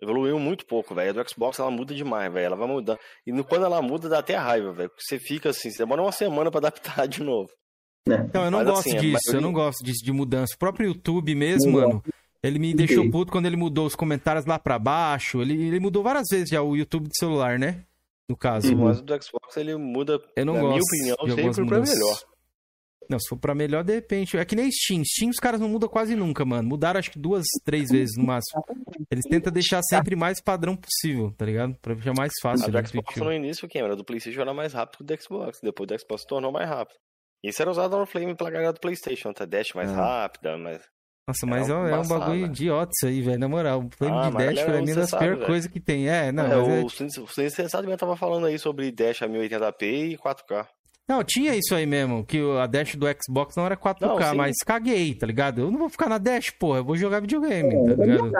Evoluiu 0.00 0.38
muito 0.38 0.64
pouco, 0.66 0.94
velho. 0.94 1.10
A 1.10 1.22
do 1.24 1.28
Xbox 1.28 1.58
ela 1.58 1.70
muda 1.70 1.92
demais, 1.94 2.32
velho. 2.32 2.46
Ela 2.46 2.56
vai 2.56 2.66
mudar. 2.68 2.98
E 3.26 3.32
no- 3.32 3.44
quando 3.44 3.64
ela 3.64 3.82
muda, 3.82 4.08
dá 4.08 4.18
até 4.20 4.36
raiva, 4.36 4.72
velho. 4.72 4.90
Você 4.98 5.18
fica 5.18 5.50
assim, 5.50 5.70
você 5.70 5.78
demora 5.78 6.02
uma 6.02 6.12
semana 6.12 6.48
pra 6.50 6.58
adaptar 6.58 7.06
de 7.08 7.22
novo. 7.24 7.48
Então, 8.06 8.44
eu 8.44 8.50
não 8.50 8.58
Mas, 8.60 8.68
gosto 8.68 8.88
assim, 8.88 8.96
a 8.98 9.00
disso, 9.00 9.16
eu 9.28 9.32
maioria- 9.34 9.40
não 9.40 9.52
gosto 9.52 9.84
disso 9.84 10.04
de 10.04 10.12
mudança. 10.12 10.54
O 10.54 10.58
próprio 10.58 10.88
YouTube 10.88 11.34
mesmo, 11.34 11.70
Não 11.70 11.88
mano, 11.88 12.04
ele 12.42 12.58
me 12.58 12.74
deixou 12.74 13.08
puto 13.10 13.30
quando 13.30 13.46
ele 13.46 13.56
mudou 13.56 13.86
os 13.86 13.94
comentários 13.94 14.44
lá 14.44 14.58
pra 14.58 14.78
baixo. 14.78 15.40
Ele, 15.40 15.54
ele 15.68 15.78
mudou 15.80 16.02
várias 16.02 16.26
vezes 16.30 16.48
já 16.48 16.60
o 16.62 16.76
YouTube 16.76 17.08
de 17.08 17.16
celular, 17.18 17.58
né? 17.58 17.84
No 18.28 18.36
caso. 18.36 18.74
Mas 18.76 18.98
o 18.98 19.02
do 19.02 19.12
Xbox 19.22 19.56
ele 19.56 19.76
muda, 19.76 20.20
Eu 20.36 20.46
não 20.46 20.54
na 20.54 20.60
gosto 20.60 20.80
minha 20.92 21.14
opinião, 21.14 21.36
sempre 21.52 21.66
pra 21.66 21.80
melhor. 21.80 22.18
Não, 23.10 23.18
se 23.18 23.28
for 23.28 23.36
pra 23.36 23.54
melhor, 23.54 23.84
de 23.84 23.94
repente. 23.94 24.36
É 24.38 24.44
que 24.44 24.56
nem 24.56 24.70
Steam. 24.70 25.02
Steam 25.04 25.28
os 25.30 25.36
caras 25.36 25.60
não 25.60 25.68
mudam 25.68 25.88
quase 25.88 26.14
nunca, 26.16 26.44
mano. 26.44 26.68
Mudaram 26.68 26.98
acho 26.98 27.10
que 27.10 27.18
duas, 27.18 27.44
três 27.64 27.90
vezes 27.90 28.16
no 28.16 28.24
máximo. 28.24 28.64
Eles 29.10 29.24
tentam 29.28 29.52
deixar 29.52 29.82
sempre 29.82 30.16
mais 30.16 30.40
padrão 30.40 30.74
possível, 30.76 31.30
tá 31.36 31.44
ligado? 31.44 31.76
Pra 31.82 31.94
ficar 31.94 32.14
mais 32.16 32.32
A 32.38 32.42
fácil. 32.42 32.66
do 32.70 32.72
né, 32.72 32.84
Xbox 32.84 33.16
no 33.16 33.32
início, 33.32 33.68
quem 33.68 33.82
era 33.82 33.94
do 33.96 34.04
PlayStation 34.04 34.40
era 34.40 34.54
mais 34.54 34.72
rápido 34.72 34.98
que 34.98 35.02
o 35.02 35.16
do 35.16 35.22
Xbox. 35.22 35.58
Depois 35.62 35.86
do 35.88 35.98
Xbox 36.00 36.22
se 36.22 36.26
tornou 36.28 36.50
mais 36.52 36.68
rápido. 36.68 36.96
Isso 37.42 37.60
era 37.60 37.70
usado 37.70 37.96
no 37.98 38.06
Flame 38.06 38.34
pela 38.34 38.50
galera 38.50 38.72
do 38.72 38.80
PlayStation, 38.80 39.32
tá? 39.32 39.44
Dash 39.44 39.72
mais 39.74 39.90
Ah. 39.90 40.22
rápida, 40.22 40.56
mas. 40.56 40.80
Nossa, 41.26 41.46
mas 41.46 41.68
É 41.68 41.72
é, 41.72 41.74
um 41.76 41.86
é 41.86 41.98
um 42.00 42.08
bagulho 42.08 42.40
né? 42.40 42.46
idiota 42.46 42.90
isso 42.96 43.06
aí, 43.06 43.20
velho. 43.22 43.38
Na 43.38 43.48
moral, 43.48 43.80
o 43.80 43.88
Flame 43.96 44.16
Ah, 44.18 44.22
de 44.28 44.32
mas 44.34 44.44
Dash 44.54 44.64
pra 44.64 44.82
mim 44.82 44.90
é 44.90 44.94
das 44.94 45.10
piores 45.10 45.46
coisas 45.46 45.70
que 45.70 45.80
tem. 45.80 46.08
É, 46.08 46.32
não, 46.32 46.44
é, 46.44 46.48
mas 46.56 46.68
é- 46.68 47.20
o 47.20 47.26
Você 47.26 47.42
recentemente 47.42 47.98
tava 47.98 48.16
falando 48.16 48.46
aí 48.46 48.58
sobre 48.58 48.90
Dash 48.90 49.22
a 49.22 49.28
1080p 49.28 50.12
e 50.12 50.16
4K. 50.18 50.66
Não, 51.08 51.22
tinha 51.24 51.54
isso 51.54 51.74
aí 51.74 51.84
mesmo, 51.84 52.24
que 52.24 52.40
o- 52.40 52.58
a 52.58 52.66
dash 52.66 52.94
do 52.94 53.06
Xbox 53.20 53.56
não 53.56 53.66
era 53.66 53.76
4K, 53.76 54.28
Não, 54.30 54.36
mas 54.36 54.56
caguei, 54.64 55.12
tá 55.14 55.26
ligado? 55.26 55.60
Eu 55.60 55.70
não 55.70 55.78
vou 55.78 55.88
ficar 55.88 56.08
na 56.08 56.16
dash, 56.16 56.50
porra, 56.50 56.78
eu 56.78 56.84
vou 56.84 56.96
jogar 56.96 57.20
videogame, 57.20 57.70
tá 57.96 58.04
ligado? 58.04 58.32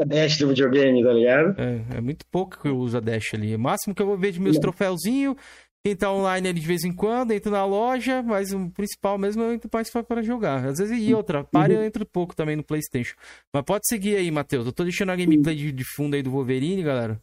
A 0.00 0.04
dash 0.04 0.36
do 0.38 0.48
videogame, 0.48 1.02
tá 1.02 1.12
ligado? 1.12 1.54
É, 1.60 1.96
é 1.98 2.00
muito 2.00 2.26
pouco 2.26 2.60
que 2.60 2.68
eu 2.68 2.76
uso 2.76 2.96
a 2.96 3.00
dash 3.00 3.34
ali. 3.34 3.54
O 3.54 3.58
máximo 3.58 3.94
que 3.94 4.02
eu 4.02 4.06
vou 4.06 4.18
ver 4.18 4.32
de 4.32 4.40
meus 4.40 4.58
troféuzinhos, 4.58 5.36
quem 5.84 5.96
tá 5.96 6.12
online 6.12 6.48
ali 6.48 6.60
de 6.60 6.66
vez 6.66 6.84
em 6.84 6.92
quando, 6.92 7.32
entro 7.32 7.50
na 7.50 7.64
loja, 7.64 8.22
mas 8.22 8.52
o 8.52 8.70
principal 8.70 9.18
mesmo 9.18 9.42
eu 9.42 9.52
entro 9.52 9.68
mais 9.72 9.90
pra 9.90 10.22
jogar. 10.22 10.64
Às 10.64 10.78
vezes, 10.78 10.96
e 11.02 11.12
outra, 11.12 11.42
pare 11.42 11.74
eu 11.74 11.82
entro 11.82 12.06
pouco 12.06 12.36
também 12.36 12.54
no 12.54 12.62
Playstation. 12.62 13.16
Mas 13.52 13.64
pode 13.64 13.86
seguir 13.88 14.16
aí, 14.16 14.30
Matheus. 14.30 14.64
Eu 14.64 14.72
tô 14.72 14.84
deixando 14.84 15.10
a 15.10 15.16
gameplay 15.16 15.56
de, 15.56 15.72
de 15.72 15.84
fundo 15.84 16.14
aí 16.14 16.22
do 16.22 16.30
Wolverine, 16.30 16.84
galera. 16.84 17.20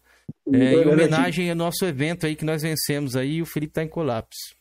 É, 0.51 0.73
em 0.73 0.87
homenagem 0.87 1.49
ao 1.49 1.55
nosso 1.55 1.85
evento 1.85 2.25
aí 2.25 2.35
que 2.35 2.43
nós 2.43 2.61
vencemos 2.61 3.15
aí, 3.15 3.35
e 3.35 3.41
o 3.41 3.45
Felipe 3.45 3.73
tá 3.73 3.83
em 3.83 3.87
colapso. 3.87 4.53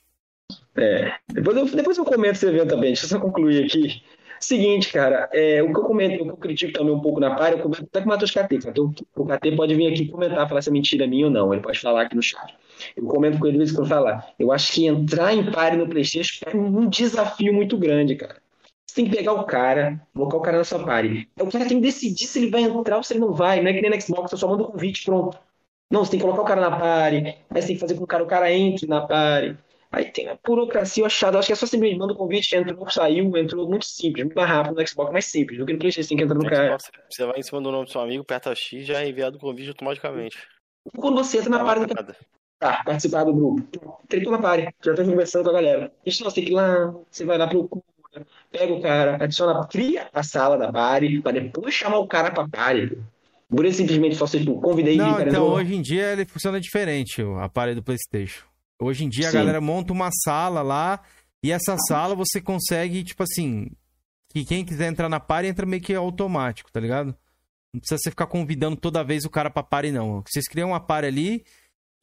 É. 0.77 1.13
Depois 1.27 1.57
eu, 1.57 1.67
depois 1.67 1.99
eu 1.99 2.05
comento 2.05 2.35
esse 2.35 2.47
evento 2.47 2.69
também. 2.69 2.91
Deixa 2.91 3.05
eu 3.05 3.09
só 3.09 3.19
concluir 3.19 3.65
aqui. 3.65 4.01
Seguinte, 4.39 4.93
cara, 4.93 5.29
é, 5.33 5.61
o 5.61 5.73
que 5.73 5.81
eu 5.81 5.85
comento, 5.85 6.23
o 6.23 6.27
que 6.27 6.31
eu 6.31 6.37
critico 6.37 6.73
também 6.73 6.95
um 6.95 7.01
pouco 7.01 7.19
na 7.19 7.35
par, 7.35 7.53
eu 7.53 7.59
comento 7.59 7.83
até 7.83 8.01
com 8.01 8.07
o 8.07 8.09
Matheus 8.11 8.31
KT. 8.31 8.69
Então, 8.69 8.95
o 9.17 9.27
KT 9.27 9.57
pode 9.57 9.75
vir 9.75 9.93
aqui 9.93 10.07
comentar, 10.07 10.49
falar 10.49 10.63
se 10.63 10.69
é 10.69 10.73
mentira 10.73 11.07
minha 11.09 11.27
ou 11.27 11.33
não. 11.33 11.53
Ele 11.53 11.63
pode 11.63 11.81
falar 11.81 12.03
aqui 12.03 12.15
no 12.15 12.23
chat. 12.23 12.55
Eu 12.97 13.05
comento 13.05 13.39
com 13.39 13.47
ele 13.47 13.53
de 13.53 13.59
vez 13.59 13.73
em 13.73 13.75
quando 13.75 13.89
falar. 13.89 14.35
Eu 14.39 14.53
acho 14.53 14.73
que 14.73 14.87
entrar 14.87 15.35
em 15.35 15.51
pare 15.51 15.77
no 15.77 15.89
Playstation 15.89 16.45
é 16.47 16.57
um 16.57 16.89
desafio 16.89 17.53
muito 17.53 17.77
grande, 17.77 18.17
cara. 18.17 18.41
Você 18.87 18.97
tem 18.97 19.05
que 19.05 19.17
pegar 19.17 19.33
o 19.33 19.45
cara, 19.45 20.01
colocar 20.15 20.37
o 20.37 20.41
cara 20.41 20.59
na 20.59 20.65
sua 20.65 20.85
pare. 20.85 21.29
O 21.39 21.51
cara 21.51 21.67
tem 21.67 21.79
que 21.79 21.87
decidir 21.87 22.27
se 22.27 22.39
ele 22.39 22.51
vai 22.51 22.63
entrar 22.63 22.97
ou 22.97 23.03
se 23.03 23.13
ele 23.13 23.21
não 23.21 23.33
vai. 23.33 23.61
Não 23.61 23.71
é 23.71 23.75
que 23.75 23.83
nem 23.83 23.91
no 23.91 24.01
Xbox, 24.01 24.31
você 24.31 24.37
só 24.37 24.49
manda 24.49 24.63
o 24.63 24.73
convite, 24.73 25.05
pronto. 25.05 25.39
Não, 25.91 26.05
você 26.05 26.13
tem 26.13 26.21
que 26.21 26.25
colocar 26.25 26.43
o 26.43 26.47
cara 26.47 26.61
na 26.61 26.79
pare. 26.79 27.37
Aí 27.51 27.63
você 27.63 27.69
tem 27.69 27.77
que 27.77 27.81
fazer 27.81 27.95
com 27.95 28.01
que 28.01 28.05
o 28.05 28.07
cara, 28.07 28.25
o 28.25 28.27
cara 28.27 28.53
entre 28.53 28.87
na 28.87 29.07
pare. 29.07 29.57
Aí 29.91 30.05
tem 30.05 30.29
a 30.29 30.39
burocracia 30.45 31.07
achada. 31.07 31.39
Acho 31.39 31.47
que 31.47 31.53
é 31.53 31.57
só 31.57 31.67
simplesmente 31.67 31.99
manda 31.99 32.13
o 32.13 32.17
convite, 32.17 32.55
entrou, 32.55 32.89
saiu, 32.91 33.37
entrou 33.37 33.69
muito 33.69 33.87
simples, 33.87 34.25
muito 34.25 34.37
mais 34.37 34.49
rápido 34.49 34.75
no 34.75 34.87
Xbox, 34.87 35.13
mais 35.13 35.25
simples 35.25 35.59
do 35.59 35.65
que 35.65 35.73
no 35.73 35.79
PlayStation, 35.79 36.09
tem 36.09 36.19
que 36.19 36.25
entrar 36.25 36.35
no 36.35 36.45
No 36.45 36.51
cara. 36.51 36.79
Xbox, 36.79 36.91
Você 37.11 37.25
vai 37.25 37.39
em 37.39 37.43
cima 37.43 37.61
do 37.63 37.73
nome 37.73 37.87
do 37.87 37.91
seu 37.91 38.01
amigo, 38.03 38.23
aperta 38.23 38.55
X 38.55 38.87
já 38.87 39.03
é 39.03 39.09
enviado 39.09 39.39
o 39.39 39.41
convite 39.41 39.69
automaticamente. 39.69 40.37
Quando 40.97 41.17
você 41.17 41.39
entra 41.39 41.51
na 41.51 41.59
Dá 41.59 41.65
pare 41.65 41.81
do 41.81 41.89
parada. 41.89 42.17
Tá, 42.59 42.83
participar 42.85 43.25
do 43.25 43.35
grupo, 43.35 44.01
tretou 44.09 44.33
na 44.33 44.39
pare, 44.39 44.69
já 44.83 44.95
tá 44.95 45.05
conversando 45.05 45.45
com 45.45 45.51
a 45.51 45.55
galera. 45.55 45.93
Isso 46.05 46.23
não, 46.23 46.31
você 46.31 46.37
tem 46.37 46.45
que 46.45 46.51
ir 46.51 46.55
lá, 46.55 46.95
você 47.11 47.25
vai 47.25 47.39
lá, 47.39 47.47
procura, 47.47 47.83
pega 48.51 48.73
o 48.73 48.81
cara, 48.81 49.23
adiciona, 49.23 49.67
cria 49.67 50.09
a 50.13 50.23
sala 50.23 50.59
da 50.59 50.73
pare, 50.73 51.23
pra 51.23 51.33
depois 51.33 51.75
chamar 51.75 51.99
o 51.99 52.07
cara 52.07 52.31
pra 52.31 52.49
pare. 52.49 52.99
Por 53.49 53.73
simplesmente 53.73 54.15
só 54.15 54.27
você 54.27 54.41
tipo, 54.41 54.61
convidei 54.61 54.97
Não, 54.97 55.17
cara 55.17 55.31
então 55.31 55.45
entrou. 55.45 55.57
hoje 55.57 55.75
em 55.75 55.81
dia 55.81 56.13
ele 56.13 56.27
funciona 56.27 56.61
diferente, 56.61 57.23
o 57.23 57.39
aparelho 57.39 57.77
do 57.77 57.83
PlayStation. 57.83 58.45
Hoje 58.81 59.05
em 59.05 59.09
dia 59.09 59.29
a 59.29 59.31
Sim. 59.31 59.39
galera 59.39 59.61
monta 59.61 59.93
uma 59.93 60.11
sala 60.13 60.61
lá 60.61 61.01
e 61.43 61.51
essa 61.51 61.77
sala 61.89 62.15
você 62.15 62.41
consegue, 62.41 63.03
tipo 63.03 63.23
assim, 63.23 63.71
que 64.29 64.45
quem 64.45 64.65
quiser 64.65 64.89
entrar 64.89 65.09
na 65.09 65.19
party 65.19 65.49
entra 65.49 65.65
meio 65.65 65.83
que 65.83 65.95
automático, 65.95 66.71
tá 66.71 66.79
ligado? 66.79 67.17
Não 67.73 67.81
precisa 67.81 67.99
você 67.99 68.11
ficar 68.11 68.27
convidando 68.27 68.77
toda 68.77 69.03
vez 69.03 69.25
o 69.25 69.31
cara 69.31 69.51
pra 69.51 69.63
party, 69.63 69.93
não. 69.93 70.23
Vocês 70.27 70.47
criam 70.47 70.71
uma 70.71 70.81
party 70.81 71.07
ali 71.09 71.45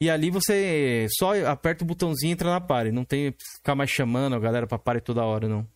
e 0.00 0.10
ali 0.10 0.30
você 0.30 1.06
só 1.18 1.32
aperta 1.46 1.84
o 1.84 1.86
botãozinho 1.86 2.30
e 2.30 2.32
entra 2.32 2.50
na 2.50 2.60
party. 2.60 2.92
Não 2.92 3.04
tem 3.04 3.32
que 3.32 3.38
ficar 3.56 3.74
mais 3.74 3.90
chamando 3.90 4.34
a 4.36 4.38
galera 4.38 4.66
pra 4.66 4.78
party 4.78 5.02
toda 5.02 5.24
hora, 5.24 5.48
não. 5.48 5.66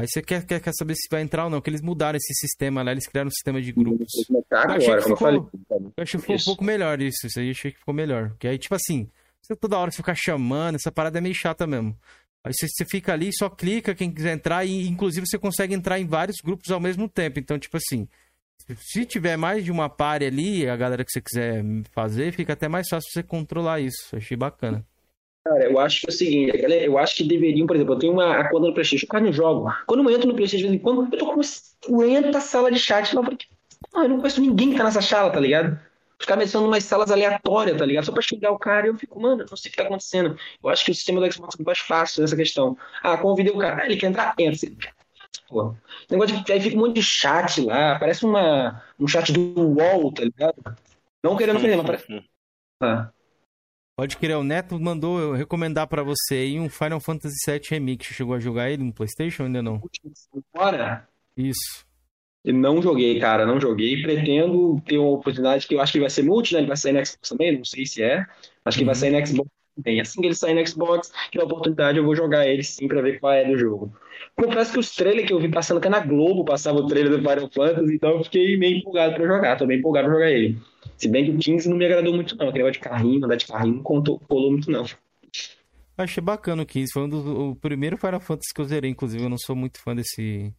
Aí 0.00 0.06
você 0.06 0.22
quer, 0.22 0.46
quer, 0.46 0.60
quer 0.60 0.72
saber 0.78 0.94
se 0.94 1.08
vai 1.10 1.22
entrar 1.22 1.44
ou 1.44 1.50
não, 1.50 1.60
que 1.60 1.68
eles 1.68 1.82
mudaram 1.82 2.16
esse 2.16 2.32
sistema 2.34 2.82
lá, 2.84 2.92
eles 2.92 3.08
criaram 3.08 3.26
um 3.28 3.32
sistema 3.32 3.60
de 3.60 3.72
grupos. 3.72 4.06
Eu 4.30 4.76
achei 4.76 4.86
que 4.86 5.10
eu 5.10 5.16
ficou- 5.16 5.28
Eu 5.96 6.02
achei 6.04 6.20
que 6.20 6.22
ficou 6.22 6.36
um 6.36 6.44
pouco 6.44 6.64
melhor 6.64 7.00
isso. 7.02 7.26
Isso 7.26 7.40
aí 7.40 7.46
eu 7.46 7.50
achei 7.50 7.72
que 7.72 7.78
ficou 7.78 7.92
melhor. 7.94 8.28
Porque 8.30 8.46
aí, 8.46 8.58
tipo 8.58 8.76
assim, 8.76 9.10
você 9.42 9.56
toda 9.56 9.76
hora 9.76 9.90
ficar 9.90 10.14
chamando, 10.14 10.76
essa 10.76 10.92
parada 10.92 11.18
é 11.18 11.20
meio 11.20 11.34
chata 11.34 11.66
mesmo. 11.66 11.98
Aí 12.44 12.52
você, 12.54 12.68
você 12.68 12.84
fica 12.88 13.12
ali, 13.12 13.30
só 13.36 13.50
clica 13.50 13.92
quem 13.92 14.12
quiser 14.12 14.34
entrar, 14.34 14.64
e 14.64 14.86
inclusive 14.86 15.26
você 15.26 15.36
consegue 15.36 15.74
entrar 15.74 15.98
em 15.98 16.06
vários 16.06 16.36
grupos 16.44 16.70
ao 16.70 16.78
mesmo 16.78 17.08
tempo. 17.08 17.40
Então, 17.40 17.58
tipo 17.58 17.76
assim, 17.76 18.06
se- 18.76 19.04
tiver 19.06 19.36
mais 19.36 19.64
de 19.64 19.70
uma 19.70 19.88
pare 19.88 20.26
ali, 20.26 20.68
a 20.68 20.76
galera 20.76 21.04
que 21.04 21.10
você 21.12 21.20
quiser 21.20 21.64
fazer, 21.92 22.32
fica 22.32 22.52
até 22.52 22.68
mais 22.68 22.88
fácil 22.88 23.10
você 23.12 23.22
controlar 23.22 23.80
isso. 23.80 24.14
Achei 24.16 24.36
bacana. 24.36 24.84
Cara, 25.46 25.64
eu 25.64 25.78
acho 25.78 26.00
que 26.00 26.06
é 26.06 26.10
o 26.10 26.12
seguinte, 26.12 26.52
eu 26.84 26.98
acho 26.98 27.16
que 27.16 27.24
deveriam, 27.24 27.66
por 27.66 27.74
exemplo, 27.76 27.94
eu 27.94 27.98
tenho 27.98 28.12
uma 28.12 28.48
conta 28.50 28.66
no 28.66 28.74
Playstation, 28.74 29.06
eu 29.06 29.08
quase 29.08 29.24
não 29.24 29.32
jogo. 29.32 29.72
Quando 29.86 30.02
eu 30.08 30.14
entro 30.14 30.28
no 30.28 30.34
Playstation, 30.34 30.64
de 30.64 30.68
vez 30.70 30.74
em 30.80 30.82
quando, 30.82 31.10
eu 31.12 31.18
tô 31.18 31.26
com 31.26 31.34
umas 31.34 31.74
50 31.84 32.40
salas 32.40 32.74
de 32.74 32.78
chat 32.80 33.14
eu 33.14 33.22
falei, 33.22 33.38
ah, 33.94 34.02
eu 34.02 34.08
não 34.10 34.18
conheço 34.18 34.40
ninguém 34.40 34.70
que 34.72 34.76
tá 34.76 34.84
nessa 34.84 35.00
sala, 35.00 35.30
tá 35.30 35.40
ligado? 35.40 35.78
Os 36.20 36.26
caras 36.26 36.44
mencionam 36.44 36.68
umas 36.68 36.82
salas 36.84 37.10
aleatórias, 37.12 37.78
tá 37.78 37.86
ligado? 37.86 38.04
Só 38.04 38.12
pra 38.12 38.20
xingar 38.20 38.50
o 38.50 38.58
cara. 38.58 38.88
Eu 38.88 38.98
fico, 38.98 39.20
mano, 39.20 39.46
não 39.48 39.56
sei 39.56 39.68
o 39.68 39.72
que 39.72 39.76
tá 39.78 39.84
acontecendo. 39.84 40.36
Eu 40.62 40.68
acho 40.68 40.84
que 40.84 40.90
o 40.90 40.94
sistema 40.94 41.20
do 41.20 41.32
Xbox 41.32 41.54
é 41.58 41.62
mais 41.62 41.78
fácil 41.78 42.20
nessa 42.22 42.34
questão. 42.34 42.76
Ah, 43.04 43.16
convidei 43.16 43.52
o 43.52 43.56
cara. 43.58 43.82
Ah, 43.82 43.86
ele 43.86 43.96
quer 43.96 44.08
entrar? 44.08 44.34
Entra. 44.36 44.68
Pô. 45.48 45.74
Negócio 46.10 46.44
de, 46.44 46.52
aí 46.52 46.60
fica 46.60 46.76
um 46.76 46.80
monte 46.80 46.96
de 46.96 47.02
chat 47.02 47.60
lá. 47.62 47.98
Parece 47.98 48.24
uma, 48.24 48.82
um 48.98 49.08
chat 49.08 49.32
do 49.32 49.40
UOL, 49.60 50.12
tá 50.12 50.24
ligado? 50.24 50.56
Não 51.24 51.36
querendo 51.36 51.56
ofender, 51.56 51.76
mas 51.76 51.86
parece. 51.86 52.24
Ah. 52.82 53.10
Pode 53.96 54.16
crer, 54.16 54.36
o 54.36 54.44
Neto 54.44 54.78
mandou 54.78 55.18
eu 55.18 55.32
recomendar 55.32 55.88
pra 55.88 56.04
você 56.04 56.34
aí 56.34 56.60
um 56.60 56.68
Final 56.68 57.00
Fantasy 57.00 57.34
VII 57.50 57.60
Remix. 57.68 58.06
Chegou 58.06 58.34
a 58.34 58.38
jogar 58.38 58.70
ele 58.70 58.84
no 58.84 58.92
PlayStation 58.92 59.44
ainda 59.44 59.60
não? 59.60 59.82
Agora, 60.54 61.08
Isso. 61.36 61.84
eu 62.44 62.54
não 62.54 62.80
joguei, 62.80 63.18
cara, 63.18 63.44
não 63.44 63.60
joguei. 63.60 64.00
Pretendo 64.02 64.80
ter 64.82 64.98
uma 64.98 65.10
oportunidade 65.10 65.66
que 65.66 65.74
eu 65.74 65.80
acho 65.80 65.92
que 65.92 65.98
vai 66.00 66.10
ser 66.10 66.22
multi, 66.22 66.52
né? 66.54 66.60
Ele 66.60 66.68
vai 66.68 66.76
sair 66.76 66.92
no 66.92 67.04
Xbox 67.04 67.28
também, 67.28 67.56
não 67.56 67.64
sei 67.64 67.86
se 67.86 68.02
é. 68.02 68.24
Acho 68.64 68.78
que 68.78 68.84
vai 68.84 68.94
Uhum. 68.94 69.00
sair 69.00 69.10
no 69.10 69.26
Xbox 69.26 69.50
também. 69.82 70.00
Assim 70.00 70.20
que 70.20 70.26
ele 70.26 70.34
sair 70.34 70.54
no 70.54 70.66
Xbox, 70.66 71.12
tiver 71.30 71.44
oportunidade, 71.44 71.98
eu 71.98 72.04
vou 72.04 72.14
jogar 72.14 72.46
ele 72.46 72.62
sim 72.62 72.88
pra 72.88 73.00
ver 73.00 73.20
qual 73.20 73.32
é 73.32 73.44
do 73.44 73.56
jogo. 73.56 73.92
Confesso 74.36 74.72
que 74.72 74.78
os 74.78 74.94
trailers 74.94 75.26
que 75.26 75.32
eu 75.32 75.40
vi 75.40 75.48
passando 75.48 75.78
até 75.78 75.88
na 75.88 76.00
Globo, 76.00 76.44
passava 76.44 76.78
o 76.78 76.86
trailer 76.86 77.10
do 77.10 77.18
Final 77.18 77.50
Fantasy, 77.50 77.94
então 77.94 78.10
eu 78.10 78.24
fiquei 78.24 78.56
meio 78.56 78.78
empolgado 78.78 79.14
pra 79.14 79.26
jogar. 79.26 79.56
Tô 79.56 79.66
bem 79.66 79.78
empolgado 79.78 80.06
pra 80.06 80.14
jogar 80.14 80.30
ele. 80.30 80.58
Se 80.96 81.08
bem 81.08 81.24
que 81.24 81.30
o 81.30 81.38
15 81.38 81.68
não 81.68 81.76
me 81.76 81.84
agradou 81.84 82.14
muito, 82.14 82.36
não. 82.36 82.48
Aquele 82.48 82.64
negócio 82.64 82.80
de 82.80 82.88
carrinho, 82.88 83.24
andar 83.24 83.36
de 83.36 83.46
carrinho, 83.46 83.76
não 83.76 83.82
contou, 83.82 84.18
colou 84.20 84.50
muito, 84.50 84.70
não. 84.70 84.84
Achei 85.96 86.22
bacana 86.22 86.62
o 86.62 86.66
15. 86.66 86.92
Foi 86.92 87.02
um 87.02 87.08
dos, 87.08 87.26
o 87.26 87.56
primeiro 87.56 87.96
Final 87.96 88.20
Fantasy 88.20 88.54
que 88.54 88.60
eu 88.60 88.64
zerei, 88.64 88.90
inclusive. 88.90 89.22
Eu 89.22 89.28
não 89.28 89.38
sou 89.38 89.56
muito 89.56 89.80
fã 89.82 89.94
desse. 89.94 90.54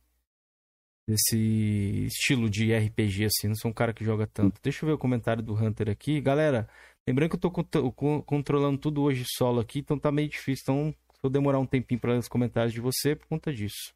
Desse 1.08 2.06
estilo 2.06 2.50
de 2.50 2.72
RPG, 2.76 3.26
assim. 3.26 3.48
Não 3.48 3.56
sou 3.56 3.72
um 3.72 3.74
cara 3.74 3.94
que 3.94 4.04
joga 4.04 4.28
tanto. 4.28 4.60
Deixa 4.62 4.84
eu 4.84 4.88
ver 4.88 4.94
o 4.94 4.98
comentário 4.98 5.42
do 5.42 5.56
Hunter 5.56 5.90
aqui. 5.90 6.22
Galera, 6.22 6.70
lembrando 7.10 7.30
que 7.30 7.36
eu 7.36 7.40
tô 7.40 7.52
contro- 7.52 7.92
con- 7.92 8.22
controlando 8.22 8.78
tudo 8.78 9.02
hoje 9.02 9.26
solo 9.36 9.60
aqui, 9.60 9.80
então 9.80 9.98
tá 10.00 10.12
meio 10.12 10.30
difícil. 10.30 10.64
Então, 10.64 10.96
vou 11.22 11.30
demorar 11.30 11.60
um 11.60 11.66
tempinho 11.66 12.00
pra 12.00 12.14
ler 12.14 12.20
os 12.20 12.28
comentários 12.28 12.74
de 12.74 12.80
você 12.80 13.16
por 13.16 13.28
conta 13.28 13.52
disso. 13.52 13.94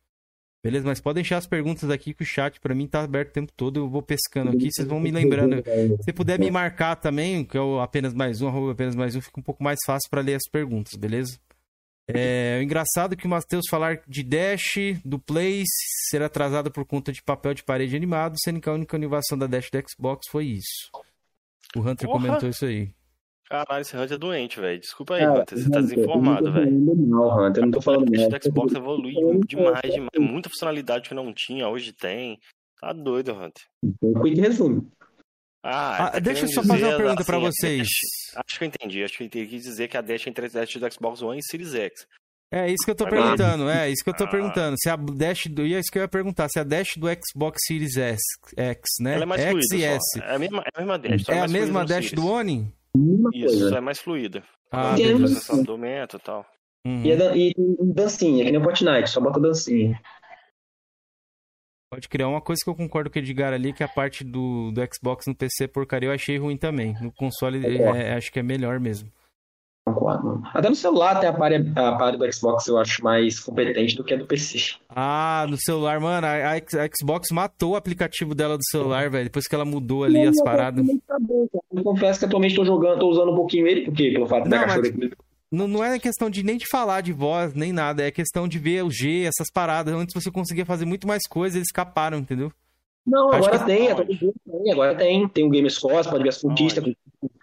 Beleza? 0.65 0.85
Mas 0.87 1.01
pode 1.01 1.15
deixar 1.15 1.37
as 1.37 1.45
perguntas 1.45 1.89
aqui 1.89 2.13
que 2.13 2.23
o 2.23 2.25
chat 2.25 2.57
pra 2.61 2.73
mim 2.73 2.87
tá 2.87 3.03
aberto 3.03 3.29
o 3.29 3.33
tempo 3.33 3.51
todo. 3.55 3.81
Eu 3.81 3.89
vou 3.89 4.01
pescando 4.01 4.49
aqui, 4.49 4.69
vocês 4.71 4.87
vão 4.87 4.97
me 4.99 5.11
lembrando. 5.11 5.61
Se 6.03 6.13
puder 6.13 6.39
me 6.39 6.49
marcar 6.49 6.95
também, 6.95 7.43
que 7.43 7.57
é 7.57 7.61
o 7.61 7.81
apenas 7.81 8.13
mais 8.13 8.41
um, 8.41 8.47
arroba 8.47 8.71
apenas 8.71 8.95
mais 8.95 9.13
um, 9.13 9.19
fica 9.21 9.39
um 9.39 9.43
pouco 9.43 9.61
mais 9.61 9.77
fácil 9.85 10.09
para 10.09 10.21
ler 10.21 10.35
as 10.35 10.49
perguntas, 10.49 10.97
beleza? 10.97 11.37
É, 12.07 12.57
o 12.59 12.63
engraçado 12.63 13.13
é 13.13 13.15
que 13.17 13.25
o 13.25 13.29
Matheus 13.29 13.65
falar 13.69 14.01
de 14.07 14.23
Dash, 14.23 14.75
do 15.03 15.19
Play, 15.19 15.63
ser 16.09 16.21
atrasado 16.21 16.71
por 16.71 16.85
conta 16.85 17.11
de 17.11 17.21
papel 17.21 17.53
de 17.53 17.63
parede 17.63 17.95
animado, 17.95 18.35
sendo 18.41 18.61
que 18.61 18.69
a 18.69 18.73
única 18.73 18.95
inovação 18.95 19.37
da 19.37 19.47
Dash 19.47 19.69
do 19.69 19.83
Xbox 19.89 20.27
foi 20.29 20.45
isso. 20.45 20.91
O 21.75 21.79
Hunter 21.81 22.07
Porra! 22.07 22.21
comentou 22.21 22.49
isso 22.49 22.65
aí. 22.65 22.89
Caralho, 23.53 23.81
esse 23.83 23.95
Hunter 23.95 24.13
é 24.15 24.17
doente, 24.17 24.59
velho. 24.59 24.79
Desculpa 24.79 25.13
aí, 25.15 25.27
Hunter. 25.27 25.59
Você 25.59 25.69
tá 25.69 25.79
desinformado, 25.79 26.45
não 26.45 26.53
velho. 26.53 27.07
mal, 27.07 27.45
Hunter, 27.45 27.61
eu 27.61 27.65
não 27.67 27.71
tô 27.71 27.81
falando 27.81 28.09
O 28.09 28.17
mal. 28.19 28.29
do 28.29 28.43
Xbox 28.43 28.73
evoluiu 28.73 29.39
demais, 29.45 29.93
demais. 29.93 30.09
Muita 30.17 30.49
funcionalidade 30.49 31.07
que 31.07 31.13
não 31.13 31.31
tinha, 31.31 31.67
hoje 31.69 31.93
tem. 31.93 32.39
Tá 32.81 32.91
doido, 32.91 33.31
Hunter. 33.33 33.63
Um 34.01 34.13
quick 34.21 34.41
resumo. 34.41 34.91
Ah, 35.63 36.07
Ah, 36.07 36.11
tá 36.13 36.19
deixa 36.19 36.45
eu 36.45 36.49
só 36.49 36.63
fazer 36.63 36.83
uma 36.85 36.97
pergunta 36.97 37.23
pra 37.23 37.37
assim, 37.37 37.45
a 37.45 37.51
vocês. 37.51 37.87
Dash- 37.87 38.43
Acho 38.47 38.57
que 38.57 38.63
eu 38.63 38.67
entendi. 38.67 39.03
Acho 39.03 39.17
que 39.17 39.23
eu 39.23 39.27
entendi. 39.27 39.47
Quis 39.49 39.63
dizer 39.63 39.87
que 39.87 39.97
a 39.97 40.01
Dash 40.01 40.25
é 40.25 40.29
entre 40.31 40.45
a 40.47 40.49
Dash 40.49 40.73
do 40.75 40.91
Xbox 40.91 41.21
One 41.21 41.39
e 41.39 41.43
Series 41.45 41.75
X. 41.75 42.07
É 42.51 42.67
isso 42.67 42.83
que 42.85 42.91
eu 42.91 42.95
tô 42.95 43.05
perguntando, 43.07 43.69
é 43.69 43.89
isso 43.89 44.03
que 44.03 44.09
eu 44.09 44.15
tô 44.15 44.23
Ah. 44.25 44.29
perguntando. 44.29 44.75
Se 44.79 44.89
a 44.89 44.95
Dash 44.95 45.45
do. 45.45 45.63
E 45.65 45.75
é 45.75 45.79
isso 45.79 45.91
que 45.91 45.99
eu 45.99 46.01
ia 46.03 46.07
perguntar, 46.07 46.49
se 46.49 46.59
a 46.59 46.63
Dash 46.63 46.95
do 46.97 47.07
Xbox 47.07 47.59
Series 47.67 47.97
S, 47.97 48.21
X, 48.57 48.81
né? 48.99 49.13
Ela 49.13 49.23
é 49.23 49.25
mais 49.27 49.41
X 49.41 49.51
fluida. 49.51 49.75
e 49.75 49.79
só. 49.79 49.95
S. 49.95 50.19
É 50.21 50.35
a 50.35 50.39
mesma, 50.39 50.63
é 50.63 50.69
a 50.73 50.79
mesma 50.81 50.97
Dash. 50.99 51.21
só 51.23 51.31
É 51.31 51.39
a 51.39 51.47
mesma 51.47 51.85
Dash 51.85 52.11
do 52.11 52.25
One? 52.27 52.73
Isso, 53.33 53.59
coisa. 53.59 53.77
é 53.77 53.81
mais 53.81 53.99
fluida. 53.99 54.43
Ah, 54.71 54.95
Tem 54.95 55.17
processador 55.17 55.71
aumenta 55.71 56.17
e 56.17 56.19
tal. 56.19 56.45
Uhum. 56.85 57.03
E, 57.03 57.11
é 57.11 57.37
e 57.37 57.53
dancinha, 57.93 58.43
que 58.43 58.51
nem 58.51 58.59
o 58.59 58.63
Fortnite, 58.63 59.09
só 59.09 59.21
bota 59.21 59.39
dancinha. 59.39 59.99
Pode 61.91 62.09
criar 62.09 62.27
uma 62.27 62.41
coisa 62.41 62.59
que 62.63 62.69
eu 62.69 62.75
concordo 62.75 63.09
com 63.09 63.19
o 63.19 63.21
Edgar 63.21 63.53
ali, 63.53 63.71
que 63.71 63.83
a 63.83 63.87
parte 63.87 64.23
do, 64.23 64.71
do 64.71 64.81
Xbox 64.91 65.27
no 65.27 65.35
PC 65.35 65.67
porcaria 65.67 66.09
eu 66.09 66.13
achei 66.13 66.37
ruim 66.37 66.57
também. 66.57 66.95
No 66.99 67.11
console 67.11 67.61
Concordo. 67.61 67.99
é, 67.99 68.15
acho 68.15 68.31
que 68.31 68.39
é 68.39 68.43
melhor 68.43 68.79
mesmo. 68.79 69.11
Concordo. 69.85 70.25
mano. 70.25 70.43
Até 70.53 70.69
no 70.69 70.75
celular, 70.75 71.17
até 71.17 71.27
a 71.27 71.33
parte, 71.33 71.55
a 71.75 71.91
parte 71.93 72.17
do 72.17 72.33
Xbox 72.33 72.67
eu 72.67 72.77
acho 72.77 73.03
mais 73.03 73.39
competente 73.39 73.95
do 73.97 74.03
que 74.03 74.13
a 74.13 74.17
do 74.17 74.25
PC. 74.25 74.75
Ah, 74.89 75.45
no 75.49 75.57
celular, 75.57 75.99
mano, 75.99 76.25
a, 76.25 76.53
a 76.53 76.89
Xbox 76.97 77.27
matou 77.31 77.71
o 77.71 77.75
aplicativo 77.75 78.33
dela 78.33 78.57
do 78.57 78.63
celular, 78.71 79.09
velho. 79.09 79.25
Depois 79.25 79.45
que 79.45 79.53
ela 79.53 79.65
mudou 79.65 80.05
ali 80.05 80.21
as 80.21 80.41
paradas. 80.41 80.85
Tá. 81.05 81.17
Eu 81.73 81.83
confesso 81.83 82.19
que 82.19 82.25
atualmente 82.25 82.55
tô 82.55 82.63
jogando, 82.63 82.99
tô 82.99 83.09
usando 83.09 83.31
um 83.33 83.35
pouquinho 83.35 83.67
ele, 83.67 83.81
porque 83.81 84.11
pelo 84.11 84.25
fato 84.27 84.47
da 84.47 84.59
Não, 84.61 84.67
mas- 84.67 84.77
aqui. 84.89 85.11
Não, 85.51 85.67
não 85.67 85.83
é 85.83 85.99
questão 85.99 86.31
de 86.31 86.41
nem 86.43 86.57
de 86.57 86.65
falar 86.67 87.01
de 87.01 87.13
voz, 87.13 87.53
nem 87.53 87.71
nada. 87.71 88.01
É 88.03 88.09
questão 88.09 88.47
de 88.47 88.57
ver 88.57 88.83
o 88.83 88.89
G, 88.89 89.25
essas 89.25 89.51
paradas. 89.53 89.93
Antes 89.93 90.13
você 90.15 90.31
conseguia 90.31 90.65
fazer 90.65 90.85
muito 90.85 91.07
mais 91.07 91.27
coisas, 91.29 91.55
eles 91.57 91.67
escaparam, 91.67 92.17
entendeu? 92.17 92.51
Não, 93.05 93.29
Acho 93.29 93.49
agora 93.49 93.59
que- 93.59 93.65
tem, 93.65 93.91
agora 94.71 94.95
tem. 94.95 95.27
Tem 95.27 95.45
o 95.45 95.49
Game 95.51 95.69
Score, 95.69 96.09
pode 96.09 96.23
ver 96.23 96.29
as 96.29 96.41
conquistas. 96.41 96.83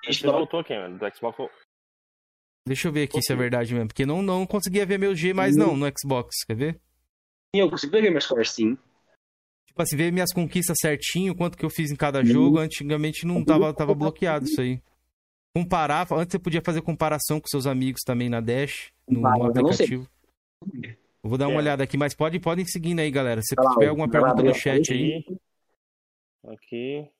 Você 0.04 0.26
novas. 0.26 0.40
voltou, 0.40 0.64
Cameron? 0.64 0.96
Do 0.96 1.06
Xbox. 1.14 1.36
Deixa 2.66 2.88
eu 2.88 2.92
ver 2.92 3.04
aqui 3.04 3.20
se 3.22 3.32
é 3.32 3.36
verdade 3.36 3.72
mesmo. 3.74 3.88
Porque 3.88 4.06
não, 4.06 4.22
não 4.22 4.46
conseguia 4.46 4.86
ver 4.86 4.98
meu 4.98 5.14
G 5.14 5.32
mais 5.32 5.56
não 5.56 5.76
no 5.76 5.86
Xbox, 5.98 6.44
quer 6.46 6.54
ver? 6.54 6.80
Sim, 7.54 7.62
eu 7.62 7.70
consigo 7.70 7.92
ver 7.92 8.02
Game 8.02 8.20
Score, 8.20 8.46
sim. 8.46 8.78
Tipo 9.66 9.82
assim, 9.82 9.96
ver 9.96 10.12
minhas 10.12 10.32
conquistas 10.32 10.76
certinho, 10.80 11.34
quanto 11.34 11.56
que 11.56 11.64
eu 11.64 11.70
fiz 11.70 11.90
em 11.90 11.96
cada 11.96 12.24
jogo. 12.24 12.58
Antigamente 12.58 13.26
não 13.26 13.44
tava, 13.44 13.72
tava 13.72 13.94
bloqueado 13.94 14.44
isso 14.44 14.60
aí. 14.60 14.80
Comparar, 15.56 16.06
antes 16.12 16.32
você 16.32 16.38
podia 16.38 16.62
fazer 16.64 16.80
comparação 16.82 17.40
com 17.40 17.48
seus 17.48 17.66
amigos 17.66 18.02
também 18.04 18.28
na 18.28 18.40
Dash, 18.40 18.92
no, 19.08 19.26
Ah, 19.26 19.36
no 19.36 19.46
aplicativo. 19.46 20.08
Eu 21.22 21.28
vou 21.28 21.36
dar 21.36 21.48
uma 21.48 21.54
É. 21.54 21.58
olhada 21.58 21.82
aqui, 21.82 21.96
mas 21.96 22.14
pode, 22.14 22.38
podem 22.38 22.64
seguindo 22.64 23.00
aí, 23.00 23.10
galera. 23.10 23.40
Se 23.42 23.54
lá, 23.58 23.70
tiver 23.72 23.88
alguma 23.88 24.08
pergunta 24.08 24.42
no 24.42 24.54
chat 24.54 24.92
aí. 24.92 25.24
Aqui. 26.44 27.10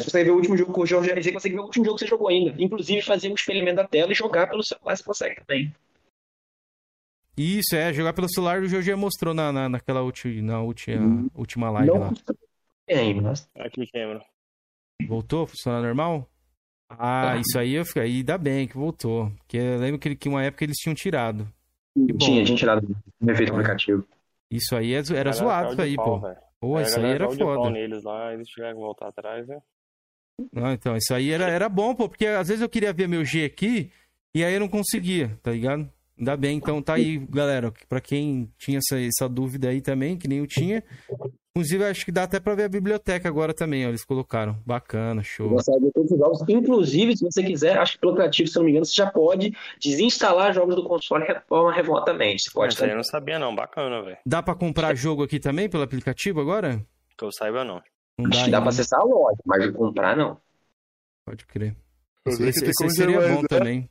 Você 0.00 0.06
consegue 0.06 0.24
ver 0.24 0.30
o 0.30 0.36
último 0.36 0.56
jogo 0.56 0.72
com 0.72 0.80
o 0.82 0.86
Jorge, 0.86 1.12
você 1.22 1.32
consegue 1.32 1.54
ver 1.54 1.60
o 1.60 1.64
último 1.64 1.84
jogo 1.84 1.96
que 1.98 2.04
você 2.04 2.10
jogou 2.10 2.28
ainda. 2.28 2.54
Inclusive 2.62 3.02
fazer 3.02 3.28
um 3.30 3.34
experimento 3.34 3.76
da 3.76 3.86
tela 3.86 4.12
e 4.12 4.14
jogar 4.14 4.48
pelo 4.48 4.62
celular, 4.62 4.96
você 4.96 5.02
consegue 5.02 5.36
também. 5.44 5.74
Isso, 7.36 7.74
é, 7.74 7.92
jogar 7.92 8.12
pelo 8.12 8.28
celular 8.28 8.62
o 8.62 8.68
Jorge 8.68 8.94
mostrou 8.94 9.34
na, 9.34 9.52
na, 9.52 9.68
naquela 9.68 10.02
ulti, 10.02 10.40
na 10.40 10.62
ulti, 10.62 10.92
Uhum. 10.92 11.28
última 11.34 11.68
live 11.70 11.90
Não 11.92 12.00
lá. 12.00 12.08
custa 12.08 12.34
bem, 12.86 13.20
mas 13.20 13.48
Aqui, 13.56 13.86
Cameron. 13.90 14.20
Voltou? 15.08 15.46
Funciona 15.46 15.80
normal? 15.82 16.28
Ah, 16.88 17.32
Tá. 17.32 17.36
isso 17.36 17.58
aí, 17.58 17.72
eu 17.74 17.84
fiquei, 17.84 18.02
aí 18.02 18.22
dá 18.22 18.38
bem 18.38 18.68
que 18.68 18.76
voltou. 18.76 19.30
Porque 19.38 19.56
eu 19.56 19.78
lembro 19.78 19.98
que, 19.98 20.14
que 20.14 20.28
uma 20.28 20.44
época 20.44 20.64
eles 20.64 20.76
tinham 20.76 20.94
tirado. 20.94 21.48
Que 21.94 22.12
bom. 22.12 22.18
tinha, 22.18 22.44
tinha 22.44 22.56
tirado 22.56 22.86
o 23.20 23.30
efeito 23.30 23.52
aplicativo. 23.52 24.06
Isso 24.50 24.76
aí 24.76 24.92
é 24.92 24.98
era 24.98 25.02
Galera 25.12 25.32
zoado, 25.32 25.72
isso 25.72 25.82
aí, 25.82 25.96
pau, 25.96 26.20
pô. 26.20 26.28
Pô, 26.60 26.80
isso 26.80 27.00
aí 27.00 27.06
era 27.06 27.28
foda. 27.30 27.70
neles 27.70 28.04
lá, 28.04 28.32
eles 28.32 28.48
tiveram 28.48 28.74
que 28.76 28.80
voltar 28.80 29.08
atrás, 29.08 29.46
né? 29.48 29.60
Não, 30.52 30.72
então, 30.72 30.96
isso 30.96 31.14
aí 31.14 31.30
era, 31.30 31.48
era 31.48 31.68
bom, 31.68 31.94
pô, 31.94 32.08
porque 32.08 32.26
às 32.26 32.48
vezes 32.48 32.62
eu 32.62 32.68
queria 32.68 32.92
ver 32.92 33.08
meu 33.08 33.24
G 33.24 33.44
aqui 33.44 33.90
e 34.34 34.42
aí 34.44 34.54
eu 34.54 34.60
não 34.60 34.68
conseguia, 34.68 35.38
tá 35.42 35.52
ligado? 35.52 35.88
Ainda 36.16 36.36
bem, 36.36 36.56
então 36.56 36.80
tá 36.80 36.94
aí, 36.94 37.18
galera. 37.28 37.72
Pra 37.88 38.00
quem 38.00 38.48
tinha 38.56 38.78
essa, 38.78 39.00
essa 39.00 39.28
dúvida 39.28 39.68
aí 39.68 39.80
também, 39.80 40.16
que 40.16 40.28
nem 40.28 40.38
eu 40.38 40.46
tinha. 40.46 40.82
Inclusive, 41.56 41.84
acho 41.84 42.04
que 42.04 42.12
dá 42.12 42.24
até 42.24 42.38
pra 42.38 42.54
ver 42.54 42.64
a 42.64 42.68
biblioteca 42.68 43.28
agora 43.28 43.52
também, 43.52 43.84
ó. 43.84 43.88
Eles 43.88 44.04
colocaram. 44.04 44.56
Bacana, 44.64 45.22
show. 45.22 45.56
Inclusive, 46.48 47.16
se 47.16 47.24
você 47.24 47.42
quiser, 47.42 47.78
acho 47.78 47.94
que 47.94 47.98
pelo 47.98 48.12
aplicativo, 48.12 48.48
se 48.48 48.56
eu 48.56 48.60
não 48.60 48.64
me 48.64 48.70
engano, 48.72 48.86
você 48.86 48.94
já 48.94 49.10
pode 49.10 49.56
desinstalar 49.80 50.52
jogos 50.52 50.76
do 50.76 50.84
console 50.84 51.26
de 51.26 51.40
forma 51.48 51.72
remotamente. 51.72 52.42
Você 52.44 52.50
pode 52.52 52.74
Essa 52.74 52.84
aí 52.84 52.90
eu 52.90 52.96
não 52.96 53.04
sabia, 53.04 53.38
não. 53.38 53.54
Bacana, 53.54 54.02
velho. 54.02 54.18
Dá 54.24 54.42
pra 54.42 54.54
comprar 54.54 54.94
jogo 54.96 55.22
aqui 55.22 55.40
também 55.40 55.68
pelo 55.68 55.82
aplicativo 55.82 56.40
agora? 56.40 56.80
Que 57.16 57.24
eu 57.24 57.32
saiba, 57.32 57.64
não. 57.64 57.80
Não 58.18 58.30
Acho 58.30 58.44
que 58.44 58.50
dá 58.50 58.58
ainda, 58.58 58.60
pra 58.62 58.68
acessar 58.70 59.00
a 59.00 59.04
loja, 59.04 59.38
mas 59.44 59.62
de 59.62 59.72
comprar 59.72 60.16
não. 60.16 60.40
Pode 61.26 61.44
crer. 61.46 61.76
Eu 62.24 62.32
Esse, 62.32 62.44
esse- 62.48 62.64
esse 62.64 62.90
seria 62.90 63.20
bom 63.20 63.42
né? 63.42 63.48
também. 63.48 63.90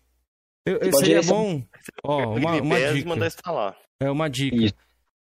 Eu, 0.66 0.74
eu 0.76 0.92
pode 0.92 0.98
seria 1.06 1.22
bom. 1.24 1.62
Ó, 2.06 2.36
uma, 2.38 2.62
uma 2.62 2.80
dica. 2.94 3.10
mandar 3.10 3.28
instalar. 3.28 3.78
É 4.00 4.10
uma 4.10 4.30
dica. 4.30 4.56
Isso. 4.56 4.74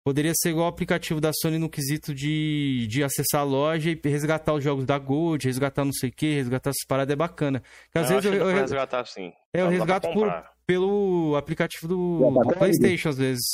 Poderia 0.05 0.32
ser 0.36 0.51
igual 0.51 0.66
o 0.66 0.68
aplicativo 0.68 1.20
da 1.20 1.32
Sony 1.32 1.59
no 1.59 1.68
quesito 1.68 2.14
de, 2.14 2.86
de 2.88 3.03
acessar 3.03 3.40
a 3.40 3.44
loja 3.44 3.90
e 3.90 4.01
resgatar 4.09 4.55
os 4.55 4.62
jogos 4.62 4.84
da 4.86 4.97
Gold, 4.99 5.44
resgatar 5.47 5.84
não 5.84 5.92
sei 5.92 6.11
o 6.11 6.12
que, 6.12 6.32
resgatar 6.34 6.70
essas 6.70 6.86
paradas 6.86 7.12
é 7.12 7.16
bacana. 7.16 7.61
Porque 7.86 7.99
às 7.99 8.11
eu 8.11 8.16
vezes 8.20 8.26
acho 8.26 8.28
eu, 8.28 8.32
que 8.32 8.38
dá 8.38 8.44
eu- 8.44 8.53
pra 8.53 8.61
resgatar 8.62 9.07
sim. 9.07 9.32
é, 9.53 9.61
eu 9.61 9.64
Dá 9.64 9.70
resgato 9.72 10.12
por, 10.12 10.44
pelo 10.64 11.34
aplicativo 11.36 11.88
do, 11.88 12.18
do? 12.30 12.55
PlayStation, 12.57 13.09
às 13.09 13.18
vezes. 13.18 13.44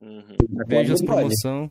Uhum. 0.00 0.36
Vejo 0.66 0.94
as 0.94 1.00
promoções. 1.02 1.70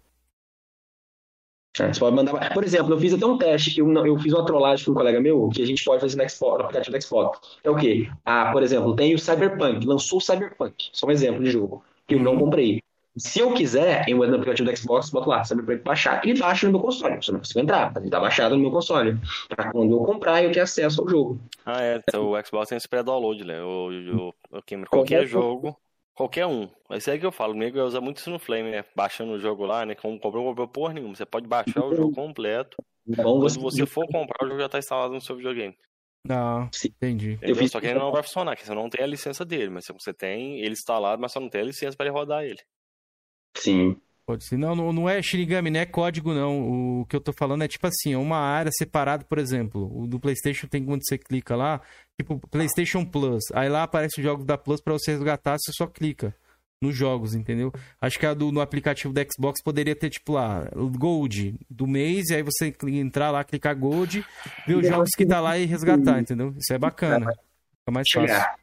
É, 1.80 1.92
Você 1.92 2.00
pode 2.00 2.16
mandar. 2.16 2.54
Por 2.54 2.64
exemplo, 2.64 2.94
eu 2.94 3.00
fiz 3.00 3.14
até 3.14 3.26
um 3.26 3.38
teste, 3.38 3.72
que 3.72 3.82
eu, 3.82 3.88
não- 3.88 4.06
eu 4.06 4.18
fiz 4.20 4.32
uma 4.32 4.46
trollagem 4.46 4.86
com 4.86 4.92
um 4.92 4.96
colega 4.96 5.20
meu, 5.20 5.50
que 5.50 5.62
a 5.62 5.66
gente 5.66 5.84
pode 5.84 6.02
fazer 6.02 6.16
no, 6.22 6.30
Xbox, 6.30 6.58
no 6.60 6.64
aplicativo 6.66 6.96
do 6.98 7.04
Xbox. 7.04 7.40
É 7.64 7.70
o 7.70 7.76
quê? 7.76 8.08
Ah, 8.24 8.52
por 8.52 8.62
exemplo, 8.62 8.96
tem 8.96 9.16
o 9.16 9.20
Cyberpunk, 9.20 9.86
lançou 9.86 10.20
o 10.20 10.22
Cyberpunk, 10.22 10.90
só 10.94 11.08
um 11.08 11.12
exemplo 11.12 11.44
de 11.44 11.50
jogo, 11.50 11.84
que 12.08 12.14
eu 12.16 12.20
não 12.20 12.38
comprei. 12.38 12.80
Se 13.16 13.40
eu 13.40 13.54
quiser, 13.54 14.06
eu 14.08 14.18
entro 14.18 14.30
no 14.32 14.36
aplicativo 14.38 14.68
do 14.70 14.76
Xbox, 14.76 15.12
boto 15.12 15.30
lá, 15.30 15.44
para 15.44 15.78
baixar, 15.78 16.22
ele 16.26 16.40
baixa 16.40 16.66
no 16.66 16.74
meu 16.74 16.82
console. 16.82 17.16
Você 17.22 17.32
não 17.32 17.40
precisa 17.40 17.62
entrar, 17.62 17.94
ele 17.96 18.10
tá 18.10 18.20
baixado 18.20 18.56
no 18.56 18.62
meu 18.62 18.72
console. 18.72 19.18
Pra 19.50 19.72
quando 19.72 19.92
eu 19.92 20.00
comprar, 20.00 20.44
eu 20.44 20.52
ter 20.52 20.62
acesso 20.62 21.02
ao 21.02 21.08
jogo. 21.08 21.40
Ah, 21.64 21.82
é. 21.84 22.02
O 22.18 22.34
Xbox 22.44 22.70
tem 22.70 22.76
esse 22.78 22.88
pré-download, 22.90 23.44
né? 23.46 23.62
O, 23.62 23.90
o, 23.90 24.28
o, 24.30 24.34
qualquer, 24.50 24.86
qualquer 24.88 25.26
jogo, 25.28 25.78
qualquer 26.14 26.46
um. 26.46 26.70
Isso 26.92 27.10
aí 27.10 27.20
que 27.20 27.26
eu 27.26 27.32
falo, 27.32 27.54
o 27.54 27.58
nego 27.58 27.82
usa 27.82 28.00
muito 28.00 28.18
isso 28.18 28.30
no 28.30 28.40
Flame, 28.40 28.72
né? 28.72 28.86
Baixando 28.96 29.34
o 29.34 29.40
jogo 29.40 29.66
lá, 29.66 29.86
né? 29.86 29.96
Como 29.96 30.20
comprou, 30.20 30.46
comprou 30.46 30.68
porra 30.68 30.94
nenhuma. 30.94 31.16
Você 31.16 31.26
pode 31.26 31.48
baixar 31.48 31.84
o 31.84 31.96
jogo 31.96 32.14
completo. 32.14 32.78
Bom, 33.06 33.40
quando 33.40 33.60
você 33.60 33.86
for 33.86 34.08
comprar, 34.08 34.46
o 34.46 34.48
jogo 34.48 34.62
já 34.62 34.70
tá 34.70 34.80
instalado 34.80 35.14
no 35.14 35.22
seu 35.22 35.36
videogame. 35.36 35.76
Não, 36.26 36.70
entendi. 36.86 37.38
Eu 37.42 37.56
fiz... 37.56 37.70
Só 37.70 37.82
que 37.82 37.88
ele 37.88 38.00
não 38.00 38.12
vai 38.12 38.24
funcionar, 38.24 38.56
que 38.56 38.66
você 38.66 38.74
não 38.74 38.90
tem 38.90 39.04
a 39.04 39.08
licença 39.08 39.44
dele, 39.44 39.70
mas 39.70 39.86
você 39.88 40.14
tem 40.14 40.60
ele 40.62 40.72
instalado, 40.72 41.22
mas 41.22 41.34
só 41.34 41.40
não 41.40 41.50
tem 41.50 41.62
a 41.62 41.66
licença 41.66 41.98
para 41.98 42.06
ele 42.06 42.16
rodar 42.16 42.44
ele. 42.44 42.62
Sim. 43.58 44.00
Pode 44.26 44.46
ser. 44.46 44.58
Não, 44.58 44.94
não 44.94 45.10
é 45.10 45.22
Shinigami, 45.22 45.70
não 45.70 45.82
é 45.82 45.86
código, 45.86 46.34
não. 46.34 47.02
O 47.02 47.06
que 47.06 47.16
eu 47.16 47.20
tô 47.20 47.34
falando 47.34 47.64
é 47.64 47.68
tipo 47.68 47.86
assim, 47.86 48.16
uma 48.16 48.38
área 48.38 48.72
separada, 48.72 49.26
por 49.26 49.38
exemplo. 49.38 49.92
O 49.94 50.08
do 50.08 50.20
PlayStation 50.20 50.66
tem 50.66 50.86
quando 50.86 51.02
você 51.04 51.18
clica 51.18 51.56
lá, 51.56 51.82
tipo 52.18 52.40
PlayStation 52.48 53.04
Plus. 53.04 53.44
Aí 53.54 53.68
lá 53.68 53.84
aparece 53.84 54.22
o 54.22 54.24
jogo 54.24 54.46
da 54.46 54.58
Plus 54.58 54.82
para 54.82 54.94
você 54.94 55.12
resgatar, 55.12 55.58
você 55.58 55.72
só 55.74 55.88
clica 55.88 56.34
nos 56.82 56.96
jogos, 56.96 57.34
entendeu? 57.34 57.72
Acho 58.00 58.20
que 58.20 58.26
a 58.26 58.34
do, 58.34 58.52
no 58.52 58.62
aplicativo 58.62 59.14
do 59.14 59.22
Xbox 59.34 59.62
poderia 59.64 59.96
ter, 59.96 60.10
tipo 60.10 60.34
lá, 60.34 60.70
Gold 60.98 61.56
do 61.70 61.88
mês, 61.88 62.30
e 62.30 62.36
aí 62.36 62.44
você 62.44 62.74
entrar 62.88 63.32
lá, 63.32 63.44
clicar 63.44 63.78
Gold, 63.78 64.24
ver 64.68 64.76
os 64.76 64.88
jogos 64.88 65.10
que 65.16 65.26
tá 65.26 65.40
lá 65.40 65.58
e 65.58 65.66
resgatar, 65.66 66.20
entendeu? 66.20 66.54
Isso 66.58 66.74
é 66.74 66.78
bacana. 66.78 67.32
Fica 67.32 67.92
mais 67.92 68.08
fácil. 68.14 68.63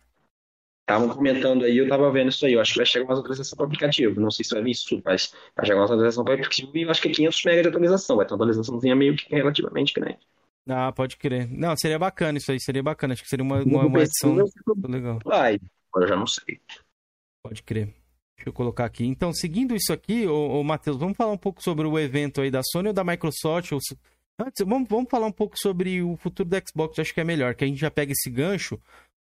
Estavam 0.91 1.09
comentando 1.09 1.65
aí, 1.65 1.79
eu 1.79 1.89
tava 1.89 2.11
vendo 2.11 2.31
isso 2.31 2.45
aí. 2.45 2.55
Eu 2.55 2.61
acho 2.61 2.73
que 2.73 2.79
vai 2.79 2.87
chegar 2.87 3.05
uma 3.05 3.17
atualização 3.17 3.57
para 3.57 3.63
o 3.63 3.67
aplicativo. 3.67 4.21
Não 4.21 4.31
sei 4.31 4.45
se 4.45 4.53
vai 4.53 4.63
vir 4.63 4.73
isso, 4.73 5.01
mas 5.05 5.33
vai 5.57 5.65
chegar 5.65 5.79
uma 5.79 5.85
atualização 5.85 6.25
para 6.25 6.33
o 6.33 6.35
aplicativo 6.35 6.77
e 6.77 6.83
eu 6.83 6.91
acho 6.91 7.01
que 7.01 7.09
é 7.09 7.13
500 7.13 7.45
MB 7.45 7.63
de 7.63 7.69
atualização. 7.69 8.17
Vai 8.17 8.27
ter 8.27 8.33
uma 8.33 8.37
atualizaçãozinha 8.37 8.97
meio 8.97 9.17
que 9.17 9.33
relativamente 9.33 9.95
grande. 9.95 10.19
Ah, 10.69 10.93
pode 10.93 11.17
crer. 11.17 11.49
Não, 11.49 11.77
seria 11.77 11.99
bacana 11.99 12.39
isso 12.39 12.51
aí, 12.51 12.61
seria 12.61 12.83
bacana. 12.83 13.15
Acho 13.15 13.23
que 13.23 13.29
seria 13.29 13.45
uma, 13.45 13.63
uma, 13.63 13.87
uma 13.87 14.01
edição 14.01 14.37
legal. 14.89 15.21
Vai, 15.25 15.61
eu 15.95 16.09
já 16.09 16.17
não 16.17 16.27
sei. 16.27 16.61
Pode 17.43 17.63
crer. 17.63 17.87
Deixa 18.37 18.49
eu 18.49 18.53
colocar 18.53 18.85
aqui. 18.85 19.05
Então, 19.05 19.33
seguindo 19.33 19.77
isso 19.77 19.93
aqui, 19.93 20.27
ô, 20.27 20.61
ô 20.61 20.65
Matheus, 20.65 20.97
vamos 20.97 21.17
falar 21.17 21.33
um 21.33 21.39
pouco 21.39 21.63
sobre 21.63 21.87
o 21.87 21.99
evento 21.99 22.41
aí 22.41 22.51
da 22.51 22.63
Sony 22.65 22.89
ou 22.89 22.95
da 22.95 23.05
Microsoft? 23.05 23.71
Ou... 23.73 23.79
Antes, 24.41 24.65
vamos, 24.67 24.89
vamos 24.89 25.11
falar 25.11 25.27
um 25.27 25.33
pouco 25.33 25.59
sobre 25.59 26.03
o 26.03 26.17
futuro 26.17 26.49
do 26.49 26.57
Xbox, 26.57 26.99
acho 26.99 27.13
que 27.13 27.21
é 27.21 27.25
melhor, 27.25 27.55
que 27.55 27.63
a 27.63 27.67
gente 27.67 27.79
já 27.79 27.91
pega 27.91 28.13
esse 28.13 28.31
gancho 28.31 28.81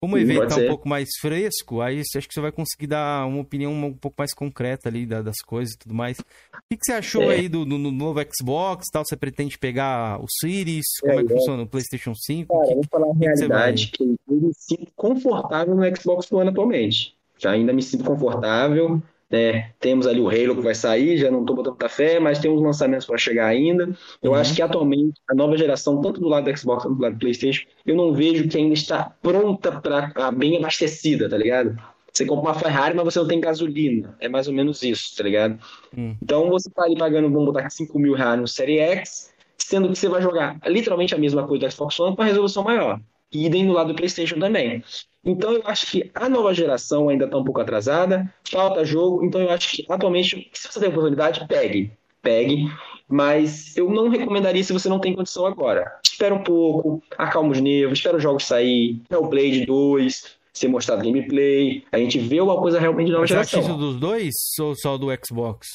como 0.04 0.18
o 0.18 0.20
evento 0.20 0.44
está 0.44 0.60
um 0.60 0.68
pouco 0.68 0.90
mais 0.90 1.08
fresco, 1.22 1.80
aí 1.80 2.02
acho 2.02 2.28
que 2.28 2.34
você 2.34 2.42
vai 2.42 2.52
conseguir 2.52 2.88
dar 2.88 3.26
uma 3.26 3.40
opinião 3.40 3.72
um 3.72 3.94
pouco 3.94 4.16
mais 4.18 4.34
concreta 4.34 4.90
ali 4.90 5.06
das 5.06 5.38
coisas 5.46 5.76
e 5.76 5.78
tudo 5.78 5.96
mais. 5.96 6.20
O 6.20 6.24
que, 6.70 6.76
que 6.76 6.84
você 6.84 6.92
achou 6.92 7.32
é. 7.32 7.36
aí 7.36 7.48
do, 7.48 7.64
do, 7.64 7.82
do, 7.82 7.90
novo 7.90 8.20
Xbox 8.38 8.88
tal? 8.92 9.06
Você 9.06 9.16
pretende 9.16 9.58
pegar 9.58 10.22
o 10.22 10.26
Series? 10.42 10.84
Como 11.00 11.14
é, 11.14 11.22
é 11.22 11.24
que 11.24 11.32
é. 11.32 11.36
funciona? 11.38 11.64
O 11.64 11.68
PlayStation 11.68 12.14
5? 12.14 12.54
Cara, 12.54 12.68
que, 12.68 12.74
vou 12.74 12.84
falar 12.92 13.08
a 13.12 13.18
realidade 13.18 13.88
que, 13.88 13.98
que 13.98 14.16
eu 14.28 14.36
me 14.36 14.52
sinto 14.54 14.92
confortável 14.94 15.74
no 15.74 15.96
Xbox 15.96 16.30
One 16.30 16.50
atualmente. 16.50 17.16
Já 17.38 17.52
ainda 17.52 17.72
me 17.72 17.82
sinto 17.82 18.04
confortável. 18.04 19.02
Né? 19.34 19.72
Temos 19.80 20.06
ali 20.06 20.20
o 20.20 20.30
Halo 20.30 20.56
que 20.56 20.62
vai 20.62 20.76
sair, 20.76 21.18
já 21.18 21.32
não 21.32 21.42
estou 21.42 21.56
botando 21.56 21.74
muita 21.74 21.90
fé, 21.90 22.20
mas 22.20 22.38
tem 22.38 22.52
uns 22.52 22.62
lançamentos 22.62 23.08
para 23.08 23.18
chegar 23.18 23.48
ainda. 23.48 23.90
Eu 24.22 24.30
uhum. 24.30 24.38
acho 24.38 24.54
que 24.54 24.62
atualmente 24.62 25.20
a 25.28 25.34
nova 25.34 25.58
geração, 25.58 26.00
tanto 26.02 26.22
do 26.22 26.28
lado 26.28 26.44
do 26.44 26.56
Xbox 26.56 26.84
quanto 26.84 26.98
do 26.98 27.02
lado 27.02 27.14
do 27.14 27.20
PlayStation, 27.20 27.66
eu 27.84 27.96
não 27.96 28.14
vejo 28.14 28.48
que 28.48 28.56
ainda 28.56 28.76
está 28.76 29.12
pronta 29.24 29.72
para 29.72 30.32
bem 30.32 30.58
abastecida, 30.58 31.28
tá 31.28 31.36
ligado? 31.36 31.76
Você 32.12 32.28
compra 32.28 32.52
uma 32.52 32.60
Ferrari, 32.60 32.96
mas 32.96 33.06
você 33.06 33.18
não 33.18 33.28
tem 33.28 33.42
gasolina. 33.42 34.16
É 34.20 34.30
mais 34.30 34.48
ou 34.48 34.54
menos 34.54 34.84
isso, 34.84 35.18
tá 35.18 35.24
ligado? 35.24 35.58
Uhum. 35.98 36.16
Então 36.22 36.48
você 36.52 36.70
está 36.70 36.84
ali 36.84 36.96
pagando, 36.96 37.28
vamos 37.28 37.46
botar 37.46 37.68
5 37.68 37.98
mil 37.98 38.14
reais 38.14 38.40
no 38.40 38.48
Série 38.48 38.78
X, 38.78 39.34
sendo 39.58 39.90
que 39.90 39.96
você 39.96 40.08
vai 40.08 40.22
jogar 40.22 40.60
literalmente 40.68 41.16
a 41.16 41.18
mesma 41.18 41.48
coisa 41.48 41.66
do 41.66 41.72
Xbox 41.72 42.00
One 42.00 42.16
com 42.16 42.22
a 42.22 42.26
resolução 42.26 42.64
maior. 42.64 43.02
E 43.34 43.46
idem 43.46 43.66
no 43.66 43.74
lado 43.74 43.88
do 43.88 43.96
PlayStation 43.96 44.40
também. 44.40 44.84
Então 45.26 45.54
eu 45.54 45.62
acho 45.66 45.90
que 45.90 46.12
a 46.14 46.30
nova 46.30 46.54
geração 46.54 47.10
ainda 47.10 47.26
está 47.26 47.38
um 47.38 47.44
pouco 47.44 47.62
atrasada, 47.62 48.32
falta 48.50 48.86
jogo, 48.86 49.24
então 49.24 49.42
eu 49.42 49.50
acho 49.50 49.72
que 49.72 49.86
atualmente, 49.90 50.50
se 50.54 50.68
você 50.68 50.80
tem 50.80 50.90
oportunidade, 50.90 51.46
pegue. 51.48 51.92
Pegue, 52.22 52.72
mas 53.08 53.76
eu 53.76 53.90
não 53.90 54.08
recomendaria 54.08 54.64
se 54.64 54.72
você 54.72 54.88
não 54.88 55.00
tem 55.00 55.14
condição 55.14 55.46
agora. 55.46 56.00
Espera 56.06 56.34
um 56.34 56.42
pouco, 56.42 57.04
acalma 57.18 57.52
os 57.52 57.60
nervos, 57.60 58.00
espera 58.00 58.16
os 58.16 58.24
jogos 58.24 58.46
sair, 58.46 59.02
é 59.10 59.18
o 59.18 59.28
Blade 59.28 59.66
2, 59.66 60.38
ser 60.54 60.68
mostrado 60.68 61.04
gameplay, 61.04 61.84
a 61.92 61.98
gente 61.98 62.20
vê 62.20 62.40
uma 62.40 62.58
coisa 62.62 62.80
realmente 62.80 63.12
nova 63.12 63.26
Você 63.26 63.34
geração. 63.34 63.62
Você 63.62 63.68
acha 63.68 63.78
dos 63.78 64.00
dois 64.00 64.34
ou 64.60 64.76
só 64.76 64.98
do 64.98 65.08
Xbox? 65.26 65.68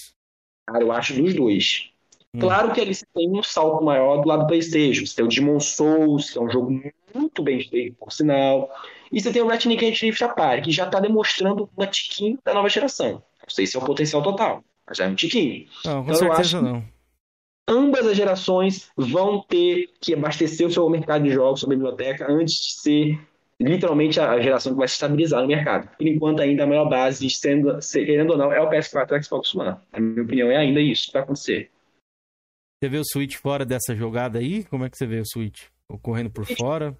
Cara, 0.67 0.83
eu 0.83 0.93
acho 0.93 1.15
dos 1.15 1.35
dois. 1.35 1.91
Hum. 2.35 2.41
Claro 2.41 2.72
que 2.72 2.81
eles 2.81 3.05
têm 3.14 3.31
um 3.31 3.43
salto 3.43 3.85
maior 3.85 4.20
do 4.20 4.29
lado 4.29 4.41
do 4.41 4.47
PlayStation. 4.47 5.07
Você 5.07 5.16
tem 5.16 5.24
o 5.24 5.29
Demon 5.29 5.61
Souls, 5.61 6.31
que 6.31 6.39
é 6.39 6.41
um 6.41 6.51
jogo 6.51 6.83
muito 7.14 7.43
bem 7.43 7.66
feito, 7.66 7.97
por 7.97 8.12
sinal. 8.12 8.70
E 9.11 9.20
você 9.20 9.33
tem 9.33 9.43
o 9.43 9.49
Ratchet 9.49 10.05
Rift 10.05 10.22
Apart, 10.22 10.64
que 10.64 10.70
já 10.70 10.85
está 10.85 11.01
demonstrando 11.01 11.68
um 11.76 11.87
tiquinho 11.87 12.39
da 12.45 12.53
nova 12.53 12.68
geração. 12.68 13.12
Não 13.12 13.49
sei 13.49 13.66
se 13.66 13.76
é 13.76 13.81
o 13.81 13.85
potencial 13.85 14.22
total, 14.22 14.62
mas 14.87 14.99
já 14.99 15.07
é 15.07 15.09
um 15.09 15.14
tiquinho. 15.14 15.66
Não, 15.85 16.05
com 16.05 16.12
então, 16.12 16.29
certeza 16.29 16.61
não. 16.61 16.85
Ambas 17.66 18.07
as 18.07 18.16
gerações 18.16 18.91
vão 18.97 19.43
ter 19.43 19.91
que 20.01 20.14
abastecer 20.14 20.66
o 20.66 20.70
seu 20.70 20.89
mercado 20.89 21.24
de 21.24 21.31
jogos, 21.31 21.61
sua 21.61 21.68
biblioteca, 21.68 22.31
antes 22.31 22.55
de 22.55 22.72
ser 22.81 23.20
literalmente 23.61 24.20
a 24.20 24.41
geração 24.41 24.72
que 24.72 24.79
vai 24.79 24.89
se 24.89 24.95
estabilizar 24.95 25.43
no 25.43 25.49
mercado. 25.49 25.89
Por 25.97 26.07
enquanto, 26.07 26.41
ainda 26.41 26.64
a 26.64 26.66
maior 26.66 26.89
base, 26.89 27.29
sendo, 27.29 27.79
querendo 27.93 28.31
ou 28.31 28.39
não, 28.39 28.53
é 28.53 28.61
o 28.61 28.70
PS4 28.70 29.12
e 29.12 29.18
o 29.18 29.22
Xbox 29.22 29.55
One. 29.55 29.76
A 29.93 30.01
minha 30.01 30.22
opinião 30.22 30.51
é 30.51 30.57
ainda 30.57 30.81
isso 30.81 31.09
que 31.09 31.12
vai 31.12 31.22
acontecer. 31.22 31.70
Você 32.81 32.89
vê 32.89 32.99
o 32.99 33.05
Switch 33.05 33.37
fora 33.37 33.64
dessa 33.64 33.93
jogada 33.93 34.39
aí? 34.39 34.62
Como 34.62 34.85
é 34.85 34.91
que 34.91 34.97
você 34.97 35.05
vê 35.05 35.18
o 35.18 35.26
Switch? 35.26 35.64
Correndo 36.01 36.31
por 36.31 36.47
fora? 36.47 36.97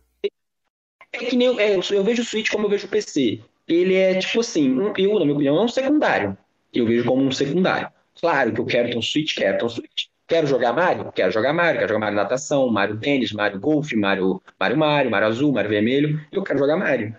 É 1.13 1.19
que 1.19 1.37
nem 1.37 1.57
é, 1.61 1.77
eu 1.77 2.03
vejo 2.03 2.23
o 2.23 2.25
Switch 2.25 2.51
como 2.51 2.67
eu 2.67 2.71
vejo 2.71 2.87
o 2.87 2.91
PC. 2.91 3.41
Ele 3.69 3.95
é 3.95 4.19
tipo 4.19 4.41
assim, 4.41 4.73
um, 4.73 4.93
eu, 4.97 5.15
na 5.15 5.25
minha 5.25 5.35
opinião, 5.35 5.57
é 5.57 5.63
um 5.63 5.69
secundário. 5.69 6.37
Eu 6.75 6.85
vejo 6.85 7.05
como 7.05 7.23
um 7.23 7.31
secundário. 7.31 7.89
Claro 8.21 8.53
que 8.53 8.61
eu 8.61 8.67
quero 8.67 8.91
ter 8.91 8.99
um 8.99 9.03
Switch, 9.03 9.37
quero 9.37 9.57
ter 9.57 9.65
um 9.65 9.69
Switch. 9.69 10.07
Quero 10.27 10.49
jogar 10.49 10.73
Mario? 10.73 11.13
Quero 11.13 11.31
jogar 11.31 11.53
Mario. 11.53 11.79
Quero 11.79 11.89
jogar 11.89 12.01
Mario 12.01 12.17
Natação, 12.17 12.69
Mario 12.69 12.99
Tênis, 12.99 13.33
Mario 13.33 13.61
Golf, 13.61 13.93
Mario 13.93 14.43
Mario, 14.59 14.77
Mario, 14.77 15.11
Mario 15.13 15.29
Azul, 15.29 15.53
Mario 15.53 15.71
Vermelho. 15.71 16.21
Eu 16.33 16.43
quero 16.43 16.59
jogar 16.59 16.77
Mario. 16.77 17.15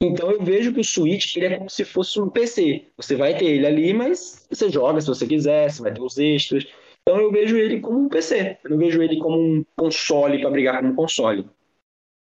Então 0.00 0.30
eu 0.30 0.44
vejo 0.44 0.72
que 0.72 0.80
o 0.80 0.84
Switch 0.84 1.36
ele 1.36 1.46
é 1.46 1.58
como 1.58 1.68
se 1.68 1.84
fosse 1.84 2.20
um 2.20 2.28
PC. 2.28 2.84
Você 2.96 3.16
vai 3.16 3.36
ter 3.36 3.46
ele 3.46 3.66
ali, 3.66 3.92
mas 3.92 4.46
você 4.48 4.70
joga 4.70 5.00
se 5.00 5.08
você 5.08 5.26
quiser, 5.26 5.70
você 5.70 5.82
vai 5.82 5.92
ter 5.92 6.00
os 6.00 6.16
extras. 6.18 6.66
Então 7.08 7.20
eu 7.20 7.30
vejo 7.30 7.56
ele 7.56 7.80
como 7.80 8.00
um 8.00 8.08
PC. 8.08 8.58
Eu 8.64 8.70
não 8.70 8.78
vejo 8.78 9.00
ele 9.00 9.18
como 9.18 9.38
um 9.38 9.64
console 9.76 10.40
para 10.40 10.50
brigar 10.50 10.80
com 10.80 10.88
um 10.88 10.94
console. 10.94 11.48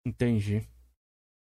Entendi. 0.05 0.66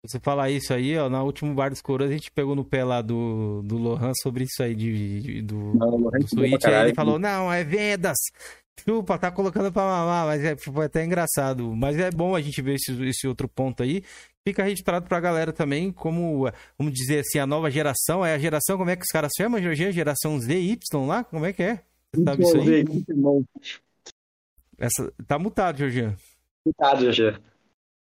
Você 0.05 0.19
falar 0.19 0.49
isso 0.49 0.73
aí, 0.73 0.97
ó, 0.97 1.09
na 1.09 1.23
última 1.23 1.53
Bar 1.53 1.69
dos 1.69 1.81
Coroas 1.81 2.09
a 2.09 2.13
gente 2.13 2.31
pegou 2.31 2.55
no 2.55 2.65
pé 2.65 2.83
lá 2.83 3.01
do, 3.01 3.61
do 3.63 3.77
Lohan 3.77 4.13
sobre 4.21 4.45
isso 4.45 4.61
aí 4.61 4.75
de, 4.75 5.21
de 5.21 5.41
do, 5.41 5.75
não, 5.75 5.91
do 5.99 6.27
Switch. 6.27 6.65
Aí 6.65 6.87
ele 6.87 6.95
falou, 6.95 7.19
não, 7.19 7.51
é 7.51 7.63
vendas. 7.63 8.17
Chupa, 8.79 9.17
tá 9.17 9.31
colocando 9.31 9.71
pra 9.71 9.83
mamar, 9.83 10.25
mas 10.25 10.43
é, 10.43 10.55
foi 10.57 10.85
até 10.85 11.03
engraçado. 11.03 11.75
Mas 11.75 11.97
é 11.99 12.09
bom 12.09 12.35
a 12.35 12.41
gente 12.41 12.61
ver 12.61 12.75
esse, 12.75 12.91
esse 13.07 13.27
outro 13.27 13.47
ponto 13.47 13.83
aí. 13.83 14.03
Fica 14.47 14.63
registrado 14.63 15.07
pra 15.07 15.19
galera 15.19 15.53
também, 15.53 15.91
como, 15.91 16.49
vamos 16.77 16.93
dizer 16.93 17.19
assim, 17.19 17.37
a 17.37 17.45
nova 17.45 17.69
geração. 17.69 18.25
É 18.25 18.33
a 18.33 18.39
geração, 18.39 18.77
como 18.77 18.89
é 18.89 18.95
que 18.95 19.03
os 19.03 19.11
caras 19.11 19.31
chamam, 19.37 19.61
Jorginho? 19.61 19.91
Geração 19.91 20.39
Z, 20.39 20.59
Y 20.59 21.05
lá? 21.05 21.23
Como 21.23 21.45
é 21.45 21.53
que 21.53 21.61
é? 21.61 21.79
Sabe 22.15 22.43
isso 22.43 22.57
aí? 22.57 22.85
Essa, 24.77 25.13
tá 25.27 25.39
mutado, 25.39 25.77
Jorginho. 25.77 26.15
Mutado, 26.65 27.03
Jorginho. 27.05 27.41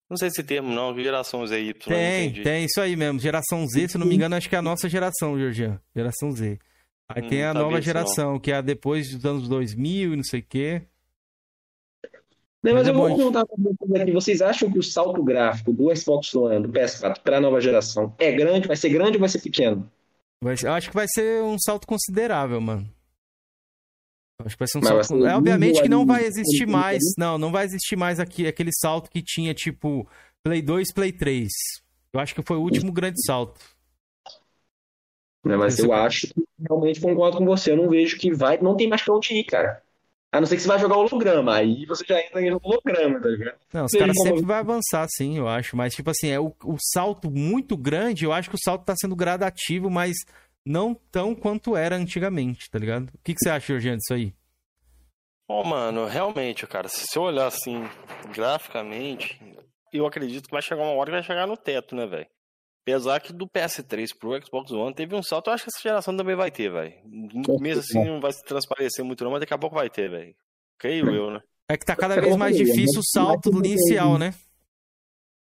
Não 0.10 0.18
sei 0.18 0.30
se 0.30 0.44
termo 0.44 0.72
não, 0.72 0.94
geração 0.96 1.46
Z 1.48 1.60
Y. 1.60 1.74
Tem, 1.88 2.44
tem, 2.44 2.66
isso 2.66 2.80
aí 2.80 2.96
mesmo. 2.96 3.20
Geração 3.20 3.66
Z, 3.68 3.90
se 3.90 3.98
não 3.98 4.06
me 4.06 4.14
engano, 4.14 4.36
acho 4.36 4.48
que 4.48 4.56
é 4.56 4.60
a 4.60 4.62
nossa 4.62 4.88
geração, 4.88 5.38
Georgian. 5.38 5.82
Geração 5.96 6.32
Z. 6.32 6.60
Aí 7.10 7.24
hum, 7.24 7.28
tem 7.28 7.44
a 7.44 7.54
nova 7.54 7.82
geração, 7.82 8.34
não. 8.34 8.40
que 8.40 8.52
é 8.52 8.62
depois 8.62 9.10
dos 9.10 9.26
anos 9.26 9.48
2000 9.48 10.14
e 10.14 10.16
não 10.16 10.24
sei 10.24 10.42
o 10.42 10.46
quê. 10.48 10.84
Não, 12.64 12.74
mas, 12.74 12.74
mas 12.74 12.88
é 12.88 12.92
eu 12.92 12.96
vou 12.96 13.16
perguntar 13.16 13.46
pra 13.46 13.56
vocês 13.58 14.02
aqui. 14.02 14.12
Vocês 14.12 14.42
acham 14.42 14.72
que 14.72 14.80
o 14.80 14.84
salto 14.84 15.24
gráfico 15.24 15.72
do 15.72 15.96
Xbox 15.96 16.34
One, 16.34 16.64
do 16.68 16.70
PS4 16.70 17.20
para 17.22 17.38
a 17.38 17.42
nova 17.42 17.60
geração 17.60 18.14
é 18.20 18.32
grande? 18.32 18.68
Vai 18.68 18.78
ser 18.78 18.90
grande 18.90 19.14
ou 19.14 19.20
vai 19.20 19.30
ser 19.30 19.40
pequeno? 19.40 19.90
Vai, 20.44 20.56
eu 20.64 20.74
acho 20.74 20.90
que 20.90 20.96
vai 20.96 21.08
ser 21.08 21.42
um 21.44 21.58
salto 21.60 21.88
considerável, 21.88 22.60
mano. 22.62 22.90
Acho 24.44 24.56
que 24.56 24.60
vai 24.60 24.68
ser 24.68 24.78
um 24.78 24.82
Mas 24.82 25.08
salto. 25.08 25.26
É, 25.26 25.36
obviamente 25.36 25.82
que 25.82 25.90
não 25.90 26.06
vai 26.06 26.26
existir 26.26 26.68
mais. 26.68 27.02
Não, 27.18 27.38
não 27.38 27.52
vai 27.52 27.66
existir 27.66 27.96
mais 27.96 28.20
aqui 28.20 28.46
aquele 28.48 28.72
salto 28.74 29.10
que 29.10 29.22
tinha, 29.22 29.54
tipo, 29.54 30.08
Play 30.44 30.62
2, 30.62 30.94
Play 30.94 31.12
3. 31.12 31.50
Eu 32.14 32.20
acho 32.20 32.36
que 32.36 32.44
foi 32.44 32.58
o 32.58 32.62
último 32.62 32.92
grande 32.92 33.24
salto. 33.26 33.60
Não, 35.44 35.60
mas 35.60 35.78
eu 35.78 35.94
acho 35.94 36.28
que 36.28 36.44
realmente 36.68 37.00
concordo 37.00 37.38
com 37.38 37.46
você. 37.46 37.72
Eu 37.72 37.78
não 37.78 37.90
vejo 37.90 38.18
que 38.18 38.34
vai. 38.34 38.58
Não 38.58 38.76
tem 38.76 38.90
mais 38.90 39.04
pra 39.04 39.16
onde 39.16 39.34
ir, 39.34 39.44
cara. 39.44 39.82
A 40.32 40.42
não 40.42 40.48
ser 40.48 40.58
que 40.58 40.64
você 40.64 40.68
vai 40.68 40.80
jogar 40.80 40.98
holograma. 40.98 41.56
Aí 41.56 41.86
você 41.86 42.04
já 42.06 42.20
entra 42.20 42.42
em 42.42 42.52
holograma, 42.52 43.22
tá 43.22 43.30
ligado? 43.30 43.58
Não, 43.72 43.86
os 43.86 43.92
caras 43.92 44.18
como... 44.18 44.28
sempre 44.28 44.46
vão 44.46 44.56
avançar, 44.56 45.08
sim, 45.10 45.38
eu 45.38 45.48
acho. 45.48 45.78
Mas, 45.78 45.94
tipo 45.94 46.10
assim, 46.10 46.30
é 46.30 46.40
o, 46.40 46.54
o 46.64 46.78
salto 46.80 47.32
muito 47.32 47.78
grande. 47.78 48.26
Eu 48.26 48.34
acho 48.34 48.50
que 48.50 48.56
o 48.56 48.62
salto 48.62 48.84
tá 48.84 48.96
sendo 48.98 49.16
gradativo, 49.16 49.90
mas 49.90 50.18
não 50.66 50.96
tão 51.12 51.36
quanto 51.36 51.76
era 51.76 51.96
antigamente, 51.96 52.70
tá 52.70 52.80
ligado? 52.80 53.10
O 53.10 53.20
que, 53.24 53.34
que 53.34 53.40
você 53.40 53.50
acha, 53.50 53.68
Jorginho, 53.68 53.98
disso 53.98 54.14
aí? 54.14 54.34
Ó, 55.48 55.62
oh, 55.62 55.64
mano, 55.64 56.08
realmente, 56.08 56.66
cara, 56.66 56.88
se 56.88 57.06
você 57.06 57.20
olhar 57.20 57.46
assim, 57.46 57.84
graficamente, 58.34 59.40
eu 59.94 60.08
acredito 60.08 60.46
que 60.46 60.52
vai 60.52 60.62
chegar 60.62 60.82
uma 60.82 60.94
hora 60.94 61.12
que 61.12 61.18
vai 61.18 61.24
chegar 61.24 61.46
no 61.46 61.56
teto, 61.56 61.96
né, 61.96 62.08
velho? 62.08 62.28
Apesar 62.82 63.20
que 63.20 63.34
do 63.34 63.48
PS3 63.48 64.10
pro 64.18 64.40
Xbox 64.44 64.72
One 64.72 64.94
teve 64.94 65.16
um 65.16 65.24
salto, 65.24 65.50
eu 65.50 65.54
acho 65.54 65.64
que 65.64 65.70
essa 65.70 65.82
geração 65.82 66.16
também 66.16 66.36
vai 66.36 66.52
ter, 66.52 66.72
velho. 66.72 66.94
Mesmo 67.60 67.80
assim 67.80 68.04
não 68.04 68.20
vai 68.20 68.32
se 68.32 68.44
transparecer 68.44 69.04
muito 69.04 69.24
não, 69.24 69.32
mas 69.32 69.40
daqui 69.40 69.54
a 69.54 69.58
pouco 69.58 69.76
vai 69.76 69.90
ter, 69.90 70.10
velho. 70.10 70.36
Creio 70.78 71.10
eu, 71.10 71.32
né? 71.32 71.42
É 71.68 71.78
que 71.78 71.86
tá 71.86 71.96
cada 71.96 72.20
vez 72.20 72.36
mais 72.36 72.56
difícil 72.56 73.00
o 73.00 73.04
salto 73.04 73.50
inicial, 73.50 74.20
né? 74.20 74.36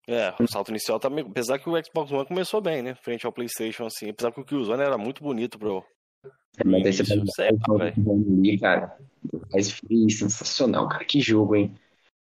É, 0.08 0.34
o 0.40 0.48
salto 0.48 0.70
inicial 0.70 1.00
tá 1.00 1.10
meio... 1.10 1.28
Apesar 1.28 1.58
que 1.58 1.70
o 1.70 1.84
Xbox 1.84 2.12
One 2.12 2.28
começou 2.28 2.62
bem, 2.62 2.82
né? 2.82 2.96
Frente 2.96 3.26
ao 3.26 3.32
PlayStation, 3.32 3.86
assim. 3.86 4.10
Apesar 4.10 4.32
que 4.32 4.40
o 4.40 4.46
Killzone 4.46 4.84
era 4.84 4.98
muito 4.98 5.24
bonito 5.24 5.58
pro. 5.58 5.84
É, 6.58 6.64
mas 6.64 6.86
aí 6.86 6.94
você 6.94 8.58
cara. 8.60 8.98
Mas 9.52 9.72
foi 9.72 10.10
sensacional, 10.10 10.88
cara. 10.88 11.04
Que 11.06 11.20
jogo, 11.20 11.56
hein? 11.56 11.76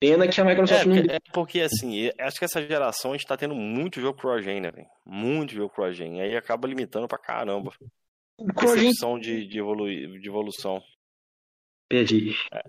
Pena 0.00 0.28
que 0.28 0.40
a 0.40 0.44
Microsoft 0.44 0.82
é, 0.82 0.86
não. 0.86 0.96
É 0.96 1.18
porque, 1.32 1.60
assim, 1.60 2.10
acho 2.20 2.38
que 2.38 2.44
essa 2.44 2.64
geração 2.64 3.12
a 3.12 3.16
gente 3.16 3.26
tá 3.26 3.36
tendo 3.36 3.55
muito 3.55 4.00
jogo 4.00 4.18
cross-gen, 4.18 4.60
né, 4.60 4.70
velho? 4.70 4.86
Muito 5.05 5.55
jogo 5.55 5.72
cross-gen. 5.72 6.20
Aí 6.20 6.36
acaba 6.36 6.68
limitando 6.68 7.09
pra 7.09 7.18
caramba. 7.18 7.72
Percepção 8.55 9.18
de, 9.18 9.46
de, 9.46 9.59
evolu... 9.59 9.86
de 9.86 10.28
evolução. 10.28 10.82
Perdi. 11.88 12.36
É. 12.52 12.62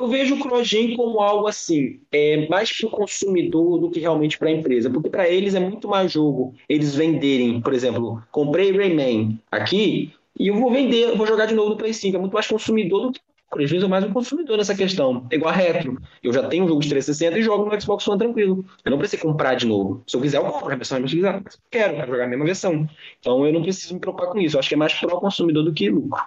Eu 0.00 0.08
vejo 0.08 0.34
o 0.34 0.40
cross-gen 0.40 0.96
como 0.96 1.20
algo 1.20 1.46
assim, 1.46 2.00
é 2.10 2.48
mais 2.48 2.72
para 2.72 2.88
o 2.88 2.90
consumidor 2.90 3.78
do 3.78 3.90
que 3.90 4.00
realmente 4.00 4.38
para 4.38 4.48
a 4.48 4.52
empresa, 4.52 4.88
porque 4.88 5.10
para 5.10 5.28
eles 5.28 5.54
é 5.54 5.60
muito 5.60 5.86
mais 5.86 6.10
jogo 6.10 6.54
eles 6.66 6.94
venderem, 6.94 7.60
por 7.60 7.74
exemplo, 7.74 8.22
comprei 8.30 8.72
Rayman 8.72 9.38
aqui 9.50 10.10
e 10.38 10.48
eu 10.48 10.54
vou 10.56 10.72
vender, 10.72 11.14
vou 11.18 11.26
jogar 11.26 11.44
de 11.44 11.54
novo 11.54 11.70
no 11.70 11.76
Play 11.76 11.92
5, 11.92 12.16
é 12.16 12.18
muito 12.18 12.32
mais 12.32 12.46
consumidor 12.46 13.08
do 13.08 13.12
que 13.12 13.20
às 13.52 13.70
vezes 13.70 13.84
é 13.84 13.88
mais 13.88 14.02
um 14.02 14.12
consumidor 14.12 14.56
nessa 14.56 14.74
questão. 14.74 15.26
É 15.30 15.34
igual 15.34 15.52
a 15.52 15.54
retro. 15.56 16.00
Eu 16.22 16.32
já 16.32 16.46
tenho 16.46 16.64
um 16.64 16.68
jogo 16.68 16.80
de 16.80 16.88
360 16.88 17.38
e 17.38 17.42
jogo 17.42 17.68
no 17.68 17.80
Xbox 17.80 18.06
One 18.06 18.18
tranquilo. 18.18 18.64
Eu 18.84 18.92
não 18.92 18.98
preciso 18.98 19.22
comprar 19.22 19.56
de 19.56 19.66
novo. 19.66 20.04
Se 20.06 20.16
eu 20.16 20.20
quiser, 20.20 20.38
eu 20.38 20.44
compro 20.44 20.72
a 20.72 20.76
versão 20.76 20.96
remasterizada. 20.96 21.42
Mas 21.44 21.54
eu 21.54 21.60
quero, 21.68 21.96
quero 21.96 22.12
jogar 22.12 22.24
a 22.24 22.28
mesma 22.28 22.44
versão. 22.44 22.88
Então 23.18 23.44
eu 23.44 23.52
não 23.52 23.60
preciso 23.60 23.92
me 23.92 24.00
preocupar 24.00 24.30
com 24.30 24.38
isso. 24.38 24.54
Eu 24.54 24.60
acho 24.60 24.68
que 24.68 24.76
é 24.76 24.78
mais 24.78 24.94
pró-consumidor 24.94 25.64
do 25.64 25.74
que 25.74 25.90
lucro. 25.90 26.24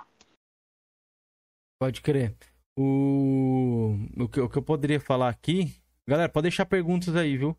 Pode 1.79 2.01
crer. 2.01 2.35
O... 2.77 3.97
O, 4.17 4.27
que, 4.27 4.39
o 4.39 4.49
que 4.49 4.57
eu 4.57 4.63
poderia 4.63 4.99
falar 4.99 5.29
aqui. 5.29 5.73
Galera, 6.07 6.29
pode 6.29 6.43
deixar 6.43 6.65
perguntas 6.65 7.15
aí, 7.15 7.37
viu? 7.37 7.57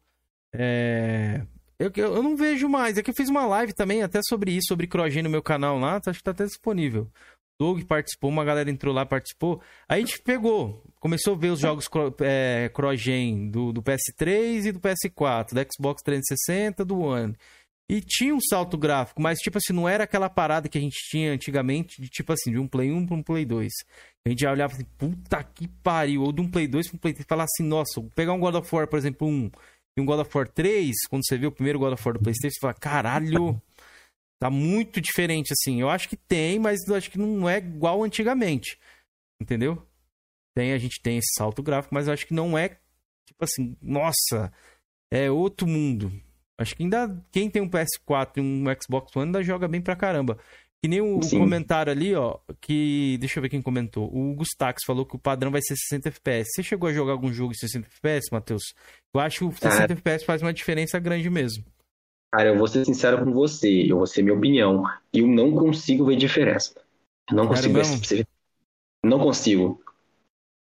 É... 0.53 1.43
Eu, 1.79 1.91
eu, 1.97 2.23
não 2.23 2.37
vejo 2.37 2.69
mais. 2.69 2.97
É 2.97 3.03
que 3.03 3.11
eu 3.11 3.15
fiz 3.15 3.29
uma 3.29 3.47
live 3.47 3.73
também 3.73 4.03
até 4.03 4.21
sobre 4.29 4.53
isso, 4.53 4.69
sobre 4.69 4.87
Crogen 4.87 5.23
no 5.23 5.31
meu 5.31 5.43
canal 5.43 5.79
lá. 5.79 6.01
Acho 6.07 6.19
que 6.19 6.25
tá 6.25 6.31
até 6.31 6.45
disponível. 6.45 7.11
Doug 7.59 7.83
participou, 7.85 8.31
uma 8.31 8.45
galera 8.45 8.71
entrou 8.71 8.93
lá, 8.93 9.07
participou. 9.07 9.61
Aí 9.89 10.03
a 10.03 10.07
gente 10.07 10.21
pegou, 10.23 10.83
começou 10.99 11.35
a 11.35 11.39
ver 11.39 11.51
os 11.51 11.61
jogos 11.61 11.89
é, 12.21 12.69
Crogen 12.75 13.49
do, 13.49 13.73
do 13.73 13.83
PS3 13.83 14.67
e 14.67 14.73
do 14.73 14.81
PS4, 14.81 15.53
do 15.53 15.67
Xbox 15.73 16.03
360, 16.03 16.85
do 16.85 16.99
One. 16.99 17.37
E 17.91 18.01
tinha 18.01 18.35
um 18.35 18.41
salto 18.41 18.79
gráfico, 18.79 19.21
mas 19.21 19.39
tipo 19.39 19.59
assim, 19.59 19.73
não 19.75 19.89
era 19.89 20.05
aquela 20.05 20.31
parada 20.31 20.69
que 20.69 20.79
a 20.79 20.81
gente 20.81 20.97
tinha 21.11 21.33
antigamente, 21.33 22.01
de 22.01 22.09
tipo 22.09 22.33
assim, 22.33 22.51
de 22.51 22.59
um 22.59 22.67
Play 22.67 22.91
1 22.91 23.07
para 23.07 23.17
um 23.17 23.23
Play 23.23 23.45
2. 23.45 23.73
A 24.27 24.31
gente 24.31 24.41
já 24.41 24.51
olhava 24.51 24.73
assim, 24.73 24.87
puta 24.97 25.45
que 25.45 25.69
pariu, 25.69 26.23
ou 26.23 26.33
de 26.33 26.41
um 26.41 26.51
Play 26.51 26.67
2 26.67 26.89
para 26.89 26.97
um 26.97 26.99
Play 26.99 27.13
3, 27.13 27.27
e 27.27 27.29
falar 27.29 27.45
assim, 27.45 27.63
nossa, 27.63 28.01
pegar 28.15 28.33
um 28.33 28.41
God 28.41 28.55
of 28.55 28.75
War, 28.75 28.89
por 28.89 28.99
exemplo, 28.99 29.29
um, 29.29 29.51
e 29.97 30.01
um 30.01 30.07
God 30.07 30.21
of 30.21 30.31
War 30.35 30.49
3, 30.49 30.93
quando 31.11 31.27
você 31.27 31.37
vê 31.37 31.47
o 31.47 31.53
primeiro 31.53 31.79
God 31.79 31.93
of 31.93 32.03
War 32.03 32.15
do 32.15 32.23
PlayStation, 32.23 32.55
você 32.55 32.61
fala, 32.61 32.75
caralho, 32.75 33.61
Tá 34.45 34.51
muito 34.51 35.01
diferente, 35.01 35.55
assim. 35.55 35.81
Eu 35.81 35.89
acho 35.89 36.07
que 36.07 36.19
tem, 36.19 36.59
mas 36.59 36.87
eu 36.87 36.95
acho 36.95 37.11
que 37.11 37.17
não 37.17 37.49
é 37.49 37.57
igual 37.57 38.03
antigamente. 38.03 38.79
Entendeu? 39.41 39.83
Tem, 40.55 40.75
a 40.75 40.79
gente 40.79 41.01
tem 41.01 41.17
esse 41.17 41.33
salto 41.35 41.63
gráfico, 41.63 41.95
mas 41.95 42.07
eu 42.07 42.13
acho 42.13 42.27
que 42.27 42.35
não 42.35 42.57
é, 42.57 42.69
tipo 43.27 43.43
assim, 43.43 43.75
nossa, 43.81 44.53
é 45.11 45.31
outro 45.31 45.67
mundo. 45.67 46.13
Acho 46.59 46.77
que 46.77 46.83
ainda 46.83 47.21
quem 47.33 47.51
tem 47.51 47.61
um 47.61 47.69
PS4 47.69 48.37
e 48.37 48.41
um 48.41 48.65
Xbox 48.81 49.15
One 49.17 49.27
ainda 49.27 49.43
joga 49.43 49.67
bem 49.67 49.81
pra 49.81 49.97
caramba. 49.97 50.39
Que 50.83 50.89
nem 50.89 51.01
o 51.01 51.23
Sim. 51.23 51.39
comentário 51.39 51.91
ali, 51.91 52.15
ó, 52.15 52.39
que. 52.61 53.17
Deixa 53.19 53.39
eu 53.39 53.43
ver 53.43 53.49
quem 53.49 53.63
comentou. 53.63 54.05
O 54.15 54.35
Gustax 54.35 54.83
falou 54.85 55.07
que 55.07 55.17
o 55.17 55.19
padrão 55.19 55.51
vai 55.51 55.63
ser 55.63 55.75
60 55.77 56.11
FPS. 56.11 56.51
Você 56.53 56.63
chegou 56.63 56.89
a 56.89 56.93
jogar 56.93 57.13
algum 57.13 57.33
jogo 57.33 57.53
em 57.53 57.57
60 57.57 57.87
FPS, 57.87 58.29
Matheus? 58.31 58.63
Eu 59.15 59.21
acho 59.21 59.39
que 59.39 59.45
o 59.47 59.53
60 59.53 59.81
ah. 59.81 59.97
FPS 59.97 60.27
faz 60.27 60.43
uma 60.43 60.53
diferença 60.53 60.99
grande 60.99 61.31
mesmo. 61.31 61.65
Cara, 62.35 62.51
eu 62.51 62.59
vou 62.59 62.67
ser 62.67 62.85
sincero 62.85 63.25
com 63.25 63.33
você, 63.33 63.87
eu 63.89 63.97
vou 63.97 64.07
ser 64.07 64.23
minha 64.23 64.37
opinião. 64.37 64.85
Eu 65.13 65.27
não 65.27 65.53
consigo 65.53 66.05
ver 66.05 66.17
diferença. 66.17 66.75
Eu 67.31 67.37
não 67.37 67.49
consigo 67.49 67.75
ver. 67.75 68.27
Não 69.05 69.19
consigo. 69.19 69.83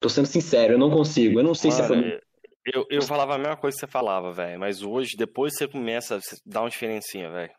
Tô 0.00 0.08
sendo 0.08 0.26
sincero, 0.26 0.74
eu 0.74 0.78
não 0.78 0.90
consigo. 0.90 1.40
Eu 1.40 1.44
não 1.44 1.54
sei 1.54 1.70
Mano, 1.70 1.86
se 1.86 2.08
é. 2.08 2.20
Eu, 2.66 2.86
eu 2.88 3.02
falava 3.02 3.34
a 3.34 3.38
mesma 3.38 3.56
coisa 3.56 3.74
que 3.74 3.80
você 3.80 3.86
falava, 3.86 4.32
velho. 4.32 4.58
Mas 4.58 4.82
hoje, 4.82 5.16
depois 5.16 5.54
você 5.54 5.68
começa 5.68 6.16
a 6.16 6.20
dar 6.46 6.62
uma 6.62 6.70
diferencinha, 6.70 7.30
velho. 7.30 7.52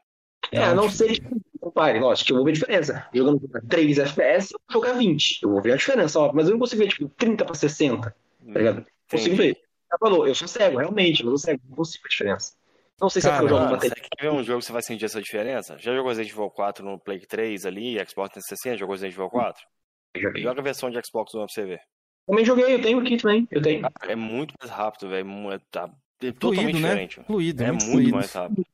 É, 0.51 0.73
não 0.73 0.89
sei. 0.89 1.21
Compare, 1.59 1.99
lógico 1.99 2.27
que 2.27 2.31
eu 2.31 2.37
vou 2.37 2.45
ver 2.45 2.51
diferença. 2.53 3.07
Jogando 3.13 3.41
3 3.67 3.99
FPS, 3.99 4.53
eu 4.53 4.59
vou 4.67 4.81
jogar 4.81 4.97
20. 4.97 5.39
Eu 5.43 5.49
vou 5.49 5.61
ver 5.61 5.73
a 5.73 5.75
diferença, 5.75 6.19
ó. 6.19 6.31
Mas 6.33 6.47
eu 6.47 6.53
não 6.53 6.59
consigo 6.59 6.83
ver, 6.83 6.89
tipo, 6.89 7.09
30 7.09 7.45
pra 7.45 7.55
60. 7.55 8.09
Tá 8.09 8.15
ligado? 8.59 8.85
Consigo 9.09 9.35
ver. 9.35 9.57
Já 9.91 9.97
falou, 9.99 10.27
eu 10.27 10.35
sou 10.35 10.47
cego, 10.47 10.77
realmente, 10.77 11.23
eu 11.23 11.29
sou 11.29 11.37
cego, 11.37 11.61
não 11.69 11.75
consigo 11.75 12.03
ver 12.03 12.07
a 12.07 12.11
diferença. 12.11 12.53
Não 12.99 13.09
sei 13.09 13.21
se 13.21 13.27
Cara, 13.27 13.37
é 13.37 13.47
porque 13.47 13.53
eu 13.53 13.69
jogo 13.69 13.81
Você 13.81 13.89
quer 13.89 14.21
ver 14.21 14.31
um 14.31 14.43
jogo 14.43 14.59
que 14.59 14.65
você 14.65 14.71
vai 14.71 14.81
sentir 14.81 15.05
essa 15.05 15.21
diferença? 15.21 15.77
Já 15.77 15.93
jogou 15.93 16.09
Resident 16.09 16.31
Evil 16.31 16.49
4 16.49 16.85
no 16.85 16.99
Play 16.99 17.19
3 17.19 17.65
ali, 17.65 17.93
Xbox 18.07 18.33
360? 18.33 18.77
Jogou 18.77 18.93
Resident 18.93 19.13
Evil 19.13 19.29
4? 19.29 19.63
Joguei. 20.15 20.43
Joga 20.43 20.61
a 20.61 20.63
versão 20.63 20.89
de 20.89 20.99
Xbox 21.05 21.33
One 21.33 21.45
pra 21.45 21.53
você 21.53 21.65
ver. 21.65 21.81
Também 22.27 22.43
joguei, 22.43 22.73
eu 22.73 22.81
tenho 22.81 22.99
aqui 22.99 23.17
também. 23.17 23.47
Eu 23.51 23.61
tenho. 23.61 23.87
É 24.01 24.15
muito 24.15 24.53
mais 24.59 24.71
rápido, 24.71 25.09
velho. 25.09 25.51
É, 25.51 25.59
tá, 25.69 25.89
é 26.21 26.31
totalmente 26.31 26.79
né? 26.79 26.89
diferente. 26.89 27.21
Fluido, 27.25 27.63
é 27.63 27.71
muito, 27.71 27.87
muito 27.87 28.11
mais 28.11 28.31
rápido. 28.31 28.65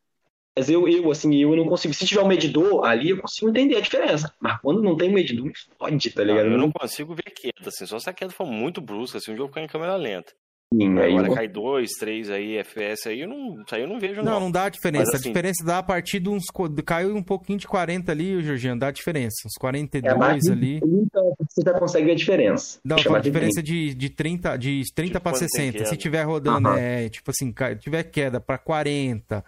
Mas 0.57 0.69
eu, 0.69 0.87
eu, 0.87 1.09
assim, 1.09 1.33
eu 1.35 1.55
não 1.55 1.65
consigo. 1.65 1.93
Se 1.93 2.05
tiver 2.05 2.21
um 2.21 2.27
medidor 2.27 2.85
ali, 2.85 3.09
eu 3.09 3.21
consigo 3.21 3.49
entender 3.49 3.77
a 3.77 3.81
diferença. 3.81 4.33
Mas 4.39 4.59
quando 4.61 4.81
não 4.81 4.97
tem 4.97 5.11
medidor, 5.11 5.45
me 5.45 5.53
fode, 5.77 6.11
tá 6.11 6.23
ligado? 6.23 6.45
Não, 6.45 6.53
eu 6.53 6.57
não 6.57 6.71
consigo 6.71 7.15
ver 7.15 7.31
queda, 7.31 7.69
assim. 7.69 7.85
Só 7.85 7.99
se 7.99 8.09
a 8.09 8.13
queda 8.13 8.31
for 8.31 8.45
muito 8.45 8.81
brusca, 8.81 9.17
assim, 9.17 9.33
o 9.33 9.37
jogo 9.37 9.49
ficar 9.49 9.61
em 9.61 9.67
câmera 9.67 9.95
lenta. 9.95 10.33
Sim, 10.73 10.97
aí 10.99 11.11
Agora 11.11 11.27
eu... 11.27 11.33
cai 11.33 11.47
2, 11.49 11.89
3 11.99 12.29
aí, 12.29 12.57
FPS 12.57 13.09
aí, 13.09 13.21
eu 13.21 13.27
não, 13.27 13.61
aí 13.69 13.81
eu 13.81 13.87
não 13.87 13.99
vejo, 13.99 14.21
não. 14.21 14.33
Não, 14.33 14.39
não 14.41 14.51
dá 14.51 14.69
diferença. 14.69 15.11
Mas, 15.11 15.15
assim... 15.15 15.29
A 15.29 15.31
diferença 15.33 15.65
dá 15.65 15.77
a 15.79 15.83
partir 15.83 16.21
de 16.21 16.29
uns. 16.29 16.45
Caiu 16.85 17.13
um 17.13 17.23
pouquinho 17.23 17.59
de 17.59 17.67
40 17.67 18.09
ali, 18.09 18.41
Jorginho, 18.41 18.79
dá 18.79 18.89
diferença. 18.89 19.35
Uns 19.45 19.57
42 19.59 20.45
é, 20.47 20.51
ali. 20.51 20.79
você 20.79 21.61
já 21.61 21.77
consegue 21.77 22.05
ver 22.05 22.11
a 22.13 22.15
diferença. 22.15 22.79
Não, 22.85 22.95
a 22.95 23.19
diferença 23.19 23.61
de, 23.61 23.93
de 23.93 24.09
30, 24.09 24.55
de 24.57 24.83
30 24.95 25.11
tipo, 25.11 25.21
para 25.21 25.37
60. 25.37 25.85
Se 25.85 25.97
tiver 25.97 26.23
rodando, 26.23 26.69
uhum. 26.69 26.77
é, 26.77 27.09
tipo 27.09 27.31
assim, 27.31 27.53
tiver 27.77 28.03
queda 28.03 28.39
para 28.39 28.57
40, 28.57 29.43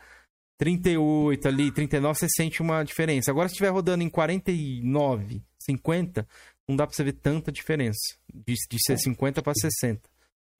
38 0.57 1.47
ali, 1.47 1.71
39, 1.71 2.19
você 2.19 2.27
sente 2.29 2.61
uma 2.61 2.83
diferença. 2.83 3.31
Agora, 3.31 3.47
se 3.47 3.53
estiver 3.53 3.69
rodando 3.69 4.03
em 4.03 4.09
49, 4.09 5.41
50, 5.57 6.27
não 6.67 6.75
dá 6.75 6.85
pra 6.85 6.93
você 6.93 7.03
ver 7.05 7.13
tanta 7.13 7.49
diferença. 7.49 8.17
De, 8.33 8.55
de 8.69 8.77
ser 8.85 8.97
50 8.97 9.41
para 9.41 9.53
60. 9.53 10.12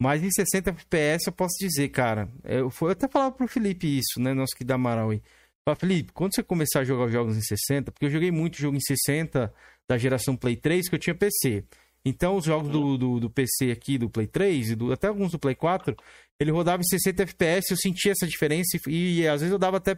Mas 0.04 0.22
em 0.22 0.30
60 0.30 0.72
FPS 0.72 1.28
eu 1.28 1.32
posso 1.32 1.56
dizer, 1.58 1.88
cara. 1.88 2.28
Eu, 2.44 2.70
eu 2.82 2.88
até 2.90 3.08
falava 3.08 3.34
pro 3.34 3.48
Felipe 3.48 3.88
isso, 3.88 4.20
né? 4.20 4.34
Nosso 4.34 4.54
que 4.54 4.66
da 4.66 4.76
Amaral 4.76 5.12
aí. 5.12 5.22
Fala, 5.66 5.78
Felipe, 5.78 6.12
quando 6.12 6.36
você 6.36 6.44
começar 6.44 6.82
a 6.82 6.84
jogar 6.84 7.10
jogos 7.10 7.38
em 7.38 7.42
60, 7.42 7.90
porque 7.90 8.08
eu 8.08 8.10
joguei 8.10 8.30
muito 8.30 8.58
jogo 8.58 8.76
em 8.76 8.82
60 8.82 9.54
da 9.90 9.98
geração 9.98 10.36
Play 10.36 10.58
3 10.58 10.90
que 10.90 10.96
eu 10.96 11.00
tinha 11.00 11.16
PC. 11.16 11.64
Então, 12.04 12.36
os 12.36 12.44
jogos 12.44 12.70
do, 12.70 12.98
do, 12.98 13.20
do 13.22 13.30
PC 13.30 13.72
aqui, 13.72 13.98
do 13.98 14.10
Play 14.10 14.28
3 14.28 14.72
e 14.72 14.76
do, 14.76 14.92
até 14.92 15.08
alguns 15.08 15.32
do 15.32 15.40
Play 15.40 15.56
4, 15.56 15.96
ele 16.38 16.52
rodava 16.52 16.82
em 16.82 16.86
60 16.86 17.24
FPS, 17.24 17.72
eu 17.72 17.78
sentia 17.78 18.12
essa 18.12 18.28
diferença 18.28 18.78
e, 18.90 19.22
e 19.22 19.28
às 19.30 19.40
vezes 19.40 19.54
eu 19.54 19.58
dava 19.58 19.78
até. 19.78 19.98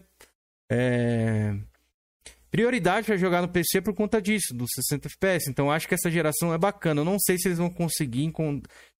É, 0.72 1.56
prioridade 2.56 3.06
para 3.06 3.18
jogar 3.18 3.41
no 3.41 3.49
PC 3.49 3.82
por 3.82 3.94
conta 3.94 4.22
disso, 4.22 4.53
dos 4.53 4.69
60 4.76 5.10
FPS. 5.10 5.49
Então 5.49 5.69
acho 5.69 5.90
que 5.90 5.94
essa 5.94 6.10
geração 6.10 6.53
é 6.53 6.57
bacana. 6.57 7.02
Eu 7.02 7.06
não 7.06 7.18
sei 7.19 7.38
se 7.38 7.49
eles 7.49 7.57
vão 7.57 7.69
conseguir 7.69 8.32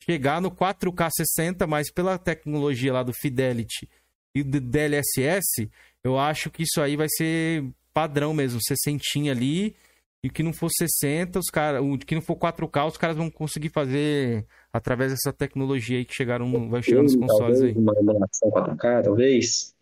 chegar 0.04 0.42
no 0.42 0.52
4K 0.52 1.10
60, 1.16 1.66
mas 1.66 1.90
pela 1.90 2.18
tecnologia 2.18 2.92
lá 2.92 3.02
do 3.02 3.14
Fidelity 3.14 3.88
e 4.36 4.44
do 4.44 4.60
DLSS, 4.60 5.70
eu 6.04 6.20
acho 6.20 6.52
que 6.52 6.64
isso 6.64 6.82
aí 6.82 6.98
vai 6.98 7.08
ser 7.10 7.64
padrão 7.94 8.34
mesmo, 8.34 8.60
60 8.62 9.32
ali. 9.32 9.74
E 10.22 10.30
que 10.30 10.42
não 10.42 10.52
for 10.52 10.72
60, 10.72 11.38
os 11.38 11.52
caras, 11.52 11.84
o 11.84 12.00
que 12.00 12.16
não 12.16 12.22
for 12.22 12.36
4K, 12.36 12.88
os 12.88 12.98
caras 12.98 13.16
vão 13.16 13.30
conseguir 13.30 13.70
fazer 13.70 14.44
através 14.74 15.12
dessa 15.12 15.32
tecnologia 15.32 16.00
aí 16.00 16.04
que 16.04 16.16
chegaram, 16.16 16.68
vai 16.68 16.82
chegar 16.82 17.04
nos 17.04 17.16
consoles 17.16 17.62
aí. 17.62 17.74
Uma 17.74 17.94
4K, 17.94 19.04
talvez. 19.04 19.75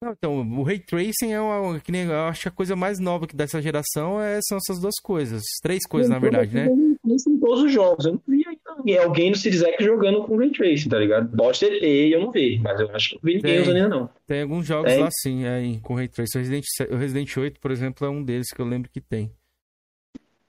Não, 0.00 0.12
então, 0.12 0.40
o 0.40 0.62
Ray 0.62 0.78
Tracing 0.78 1.32
é 1.32 1.40
uma, 1.40 1.80
que 1.80 1.90
nem, 1.90 2.04
eu 2.04 2.20
acho 2.20 2.42
que 2.42 2.48
a 2.48 2.52
coisa 2.52 2.76
mais 2.76 3.00
nova 3.00 3.26
que 3.26 3.34
dessa 3.34 3.60
geração 3.60 4.20
é, 4.20 4.38
são 4.42 4.56
essas 4.56 4.80
duas 4.80 4.94
coisas. 5.02 5.42
Três 5.60 5.84
coisas, 5.88 6.08
eu 6.08 6.14
na 6.14 6.20
verdade, 6.20 6.54
né? 6.54 6.68
Em 6.68 7.38
todos 7.40 7.64
os 7.64 7.72
jogos. 7.72 8.04
Eu 8.04 8.12
não 8.12 8.22
vi 8.28 8.44
ainda 8.46 8.60
alguém, 8.66 8.98
alguém 8.98 9.30
no 9.30 9.36
Series 9.36 9.60
X 9.60 9.84
jogando 9.84 10.22
com 10.22 10.36
Ray 10.36 10.52
Tracing, 10.52 10.88
tá 10.88 10.98
ligado? 10.98 11.36
Pode 11.36 11.58
ter 11.58 11.82
e 11.82 12.12
eu 12.12 12.20
não 12.20 12.30
vi, 12.30 12.60
mas 12.60 12.78
eu 12.78 12.94
acho 12.94 13.08
que 13.08 13.14
não 13.16 13.22
vi 13.24 13.34
ninguém 13.36 13.60
usando 13.60 13.76
ainda 13.76 13.88
não. 13.88 14.10
Tem 14.24 14.42
alguns 14.42 14.66
jogos 14.66 14.92
Tem. 14.92 15.02
lá 15.02 15.08
sim, 15.10 15.44
é, 15.44 15.80
com 15.82 15.94
Ray 15.96 16.06
Tracing. 16.06 16.38
O 16.38 16.40
Resident, 16.40 16.64
o 16.90 16.96
Resident 16.96 17.36
8, 17.36 17.60
por 17.60 17.72
exemplo, 17.72 18.06
é 18.06 18.10
um 18.10 18.22
deles 18.22 18.52
que 18.54 18.60
eu 18.60 18.66
lembro 18.66 18.88
que 18.88 19.00
tem. 19.00 19.32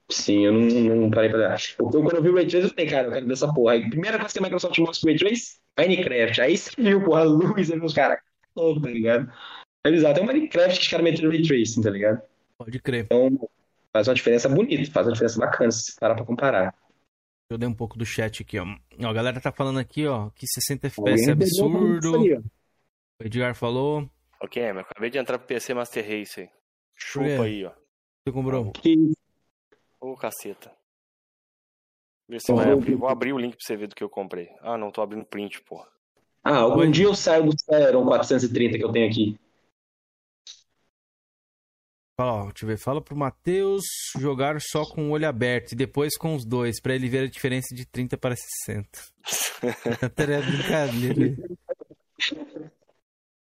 Sim, 0.08 0.46
eu 0.46 0.52
não, 0.52 0.60
não 0.96 1.10
parei 1.10 1.30
pra 1.30 1.38
dar. 1.38 1.60
Eu, 1.78 1.86
quando 1.86 2.16
eu 2.16 2.22
vi 2.22 2.28
o 2.28 2.34
Ray 2.34 2.46
Trace, 2.46 2.66
eu 2.66 2.70
falei, 2.70 2.86
cara, 2.86 3.08
eu 3.08 3.12
quero 3.12 3.26
ver 3.26 3.32
essa 3.32 3.52
porra. 3.52 3.72
Aí, 3.72 3.88
primeira 3.88 4.18
coisa 4.18 4.32
que 4.32 4.38
a 4.38 4.42
Microsoft 4.42 4.78
mostra 4.78 5.06
o 5.06 5.08
Ray 5.08 5.18
Trace, 5.18 5.58
Minecraft. 5.78 6.40
Aí 6.40 6.56
você 6.56 6.70
viu, 6.76 7.02
porra, 7.02 7.20
a 7.20 7.24
luz, 7.24 7.70
aí 7.70 7.78
os 7.78 7.94
caras, 7.94 8.18
louco, 8.60 8.80
tá 8.82 8.88
ligado? 8.88 9.30
Aí 9.84 9.92
eles 9.92 10.04
até 10.04 10.20
o 10.20 10.26
Minecraft 10.26 10.76
que 10.78 10.82
os 10.84 10.88
caras 10.88 11.04
meteram 11.04 11.30
Ray 11.30 11.42
Tracing, 11.42 11.82
tá 11.82 11.90
ligado? 11.90 12.22
Pode 12.58 12.78
crer. 12.80 13.06
Faz 13.92 14.06
uma 14.08 14.14
diferença 14.14 14.48
bonita, 14.48 14.90
faz 14.92 15.06
uma 15.06 15.12
diferença 15.12 15.38
bacana 15.40 15.70
se 15.70 15.96
parar 15.98 16.14
pra 16.14 16.24
comparar. 16.24 16.74
Eu 17.50 17.58
dei 17.58 17.68
um 17.68 17.74
pouco 17.74 17.98
do 17.98 18.04
chat 18.06 18.42
aqui, 18.42 18.58
ó. 18.58 18.64
Ó, 18.64 19.08
A 19.08 19.12
galera 19.12 19.40
tá 19.40 19.50
falando 19.50 19.78
aqui, 19.80 20.06
ó, 20.06 20.30
que 20.30 20.46
60 20.46 20.86
FPS 20.86 21.28
é 21.28 21.32
absurdo. 21.32 22.16
aí. 22.20 22.34
O 22.38 23.24
Edgar 23.24 23.54
falou. 23.54 24.08
Ok, 24.40 24.62
eu 24.62 24.78
acabei 24.78 25.10
de 25.10 25.18
entrar 25.18 25.38
pro 25.38 25.48
PC 25.48 25.74
Master 25.74 26.02
Race 26.06 26.40
aí. 26.40 26.48
Chupa 26.94 27.44
aí, 27.44 27.64
ó. 27.64 27.70
Você 27.72 28.32
comprou? 28.32 28.70
Que 28.72 29.12
Ô, 30.00 30.14
caceta. 30.16 30.70
Vê 32.28 32.38
se 32.38 32.52
Ó, 32.52 32.56
vai 32.56 32.68
eu- 32.70 32.74
abrir. 32.74 32.94
Vou 32.94 33.08
abrir 33.08 33.32
o 33.32 33.38
link 33.38 33.56
pra 33.56 33.66
você 33.66 33.76
ver 33.76 33.88
do 33.88 33.94
que 33.94 34.04
eu 34.04 34.08
comprei. 34.08 34.48
Ah, 34.60 34.78
não, 34.78 34.90
tô 34.92 35.02
abrindo 35.02 35.24
print, 35.26 35.60
porra. 35.62 35.88
Ah, 36.42 36.56
algum 36.58 36.80
Oi? 36.80 36.90
dia 36.90 37.04
eu 37.04 37.14
saio 37.14 37.44
do 37.44 37.52
Celeron 37.58 38.04
430 38.04 38.78
que 38.78 38.84
eu 38.84 38.92
tenho 38.92 39.08
aqui. 39.08 39.38
Fala, 42.18 42.32
ó, 42.34 42.44
deixa 42.48 42.64
eu 42.64 42.68
ver. 42.68 42.78
Fala 42.78 43.00
pro 43.00 43.16
Matheus 43.16 43.82
jogar 44.18 44.60
só 44.60 44.84
com 44.84 45.08
o 45.08 45.10
olho 45.12 45.26
aberto 45.26 45.72
e 45.72 45.76
depois 45.76 46.16
com 46.18 46.34
os 46.34 46.44
dois, 46.44 46.80
pra 46.80 46.94
ele 46.94 47.08
ver 47.08 47.24
a 47.24 47.30
diferença 47.30 47.74
de 47.74 47.86
30 47.86 48.16
para 48.18 48.36
60. 48.36 48.88
Até 50.02 50.24
é 50.24 50.42
brincadeira. 50.42 51.36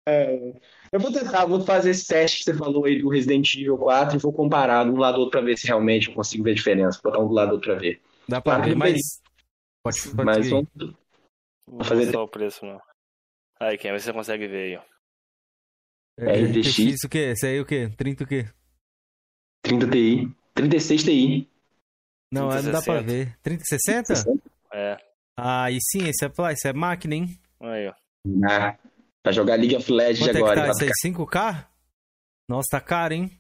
É, 0.09 0.53
eu 0.93 1.01
vou 1.01 1.11
tentar, 1.13 1.47
vou 1.47 1.61
fazer 1.63 1.91
esse 1.91 2.07
teste 2.07 2.39
que 2.39 2.45
você 2.45 2.55
falou 2.55 2.85
aí 2.85 3.01
do 3.03 3.09
Resident 3.09 3.55
Evil 3.55 3.77
4 3.77 4.17
e 4.17 4.21
vou 4.21 4.33
comparar 4.33 4.85
de 4.85 4.91
um 4.91 4.99
lado 4.99 5.15
do 5.15 5.21
outro 5.23 5.33
pra 5.33 5.41
ver 5.41 5.59
se 5.59 5.67
realmente 5.67 6.09
eu 6.09 6.15
consigo 6.15 6.45
ver 6.45 6.53
a 6.53 6.55
diferença. 6.55 7.01
Botar 7.03 7.19
um 7.19 7.27
do 7.29 7.35
lado 7.35 7.49
do 7.49 7.55
outro 7.55 7.71
pra 7.73 7.81
ver. 7.81 8.01
Dá 8.29 8.41
pra 8.41 8.55
Claro 8.57 8.71
ver, 8.71 8.77
mas. 8.77 9.21
Pode, 9.83 10.01
pode 10.03 10.25
Mas 10.25 10.37
seguir. 10.37 10.51
vamos, 10.51 10.95
Não 11.69 11.77
vou 11.79 11.85
fazer- 11.85 12.03
mostrar 12.05 12.23
o 12.23 12.29
preço, 12.29 12.65
não. 12.67 12.81
Aí, 13.61 13.79
se 13.79 13.91
você 13.93 14.13
consegue 14.13 14.47
ver 14.47 14.65
aí, 14.65 14.77
ó. 14.77 14.83
É, 16.19 16.33
RTX. 16.43 16.69
RTX 16.69 17.05
o 17.05 17.09
quê? 17.09 17.19
Esse 17.33 17.47
aí 17.47 17.61
o 17.61 17.67
quê? 17.67 17.89
30 17.97 18.25
o 18.25 18.27
quê? 18.27 18.45
30 19.63 19.91
Ti. 19.91 20.35
36 20.55 21.03
Ti. 21.05 21.51
Não, 22.33 22.49
não 22.49 22.73
dá 22.73 22.83
pra 22.83 23.03
3060. 23.03 23.03
ver. 23.03 23.39
3060? 23.43 24.15
É. 24.73 24.97
Ah, 25.39 25.71
e 25.71 25.79
sim, 25.81 26.09
esse 26.09 26.25
é, 26.25 26.31
esse 26.53 26.69
é 26.69 26.73
máquina, 26.73 27.15
hein? 27.15 27.39
Aí, 27.61 27.89
ó. 27.89 27.95
Ah, 28.51 28.79
pra 29.23 29.33
jogar 29.33 29.57
League 29.57 29.77
of 29.77 29.91
Legends 29.93 30.21
Quanto 30.27 30.31
é 30.31 30.33
que 30.33 30.39
agora. 30.45 30.61
tá 30.67 30.71
isso 30.71 30.83
aí? 30.85 30.89
ficar- 30.89 31.01
5K? 31.25 31.71
Nossa, 32.49 32.69
tá 32.71 32.81
caro, 32.81 33.15
hein? 33.15 33.39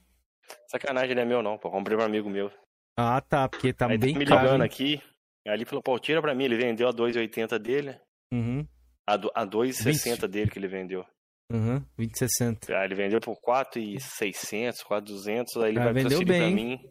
Sacanagem 0.70 1.15
não 1.15 1.23
é 1.23 1.24
meu, 1.24 1.43
não, 1.43 1.59
pô. 1.59 1.70
Comprei 1.70 1.97
pra 1.97 2.05
um 2.07 2.09
amigo 2.09 2.28
meu. 2.28 2.51
Ah, 2.98 3.20
tá, 3.20 3.48
porque 3.48 3.73
tá 3.73 3.86
aí 3.86 3.98
bem 3.98 4.12
tá 4.15 4.19
me 4.19 4.27
caro. 4.27 4.43
ligando 4.43 4.62
aqui. 4.62 5.03
Aí 5.47 5.55
ele 5.55 5.65
falou, 5.65 5.82
pô, 5.82 5.98
tira 5.98 6.20
pra 6.20 6.35
mim. 6.35 6.44
Ele 6.44 6.57
vendeu 6.57 6.89
a 6.89 6.93
2,80 6.93 7.59
dele. 7.59 7.98
Uhum, 8.32 8.66
A, 9.07 9.16
do- 9.16 9.31
a 9.35 9.44
2,60 9.47 10.27
dele 10.28 10.51
que 10.51 10.59
ele 10.59 10.69
vendeu. 10.69 11.05
uhum, 11.53 11.78
2060. 11.97 12.77
Aí 12.77 12.85
ele 12.86 12.94
vendeu 12.94 13.20
por 13.20 13.36
4,600, 13.40 14.82
4,200. 14.82 15.57
Aí 15.59 15.70
ele 15.70 15.78
Ah, 15.78 15.85
vai 15.85 15.93
vendeu 15.93 16.19
transferir 16.19 16.40
pra 16.40 16.47
bem, 16.47 16.55
mim. 16.55 16.90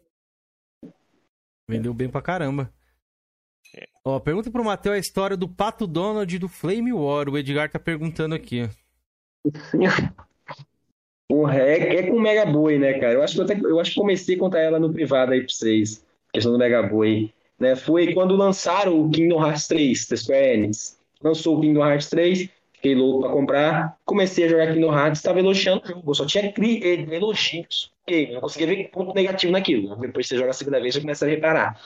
Vendeu 1.70 1.94
bem 1.94 2.10
pra 2.10 2.22
caramba. 2.22 2.72
É. 3.76 3.86
Ó, 4.06 4.20
pergunta 4.20 4.49
pro 4.52 4.64
Matheus 4.64 4.95
a 4.95 4.99
história 4.99 5.36
do 5.36 5.49
Pato 5.49 5.86
Donald 5.88 6.34
e 6.34 6.40
do 6.40 6.48
Flame 6.48 6.94
War. 6.94 7.28
O 7.28 7.38
Edgar 7.38 7.70
tá 7.70 7.80
perguntando 7.80 8.36
aqui. 8.36 8.70
Porra, 11.28 11.57
é, 11.57 11.95
é 11.95 12.10
com 12.10 12.18
o 12.18 12.22
Mega 12.22 12.45
Boy, 12.45 12.78
né, 12.78 12.99
cara? 12.99 13.14
Eu 13.14 13.24
acho 13.24 13.34
que 13.34 13.40
eu, 13.41 13.45
até, 13.45 13.56
eu 13.60 13.80
acho 13.80 13.91
que 13.94 13.99
comecei 13.99 14.36
a 14.36 14.40
contar 14.40 14.60
ela 14.60 14.80
no 14.80 14.94
privado 14.94 15.32
aí 15.34 15.40
pra 15.41 15.49
vocês. 15.49 16.06
Questão 16.32 16.52
do 16.52 16.57
Mega 16.60 16.84
Boy. 16.84 17.34
Né? 17.60 17.76
Foi 17.76 18.14
quando 18.14 18.36
lançaram 18.36 18.99
o 19.02 19.10
Kingdom 19.10 19.44
Hearts 19.44 19.68
3, 19.68 20.07
da 20.07 20.18
Square 20.18 20.45
Enix. 20.45 20.95
Lançou 21.26 21.58
o 21.58 21.62
Kingdom 21.62 21.86
Hearts 21.86 22.10
3, 22.10 22.50
fiquei 22.74 22.96
louco 22.96 23.22
pra 23.24 23.32
comprar. 23.32 23.98
Comecei 24.06 24.46
a 24.46 24.48
jogar 24.48 24.74
Kingdom 24.74 24.94
Hearts, 24.94 25.20
estava 25.20 25.40
elogiando 25.40 25.84
o 25.84 25.88
jogo. 25.88 26.14
Só 26.16 26.26
tinha 26.26 26.46
eh, 26.46 27.16
elogios. 27.16 27.92
Eu 28.08 28.34
não 28.36 28.42
conseguia 28.42 28.68
ver 28.68 28.90
ponto 28.92 29.14
negativo 29.16 29.52
naquilo. 29.52 29.96
Depois 29.96 30.28
você 30.28 30.38
joga 30.38 30.52
a 30.52 30.54
segunda 30.54 30.80
vez, 30.80 30.94
você 30.94 31.02
começa 31.02 31.26
a 31.26 31.30
reparar. 31.30 31.82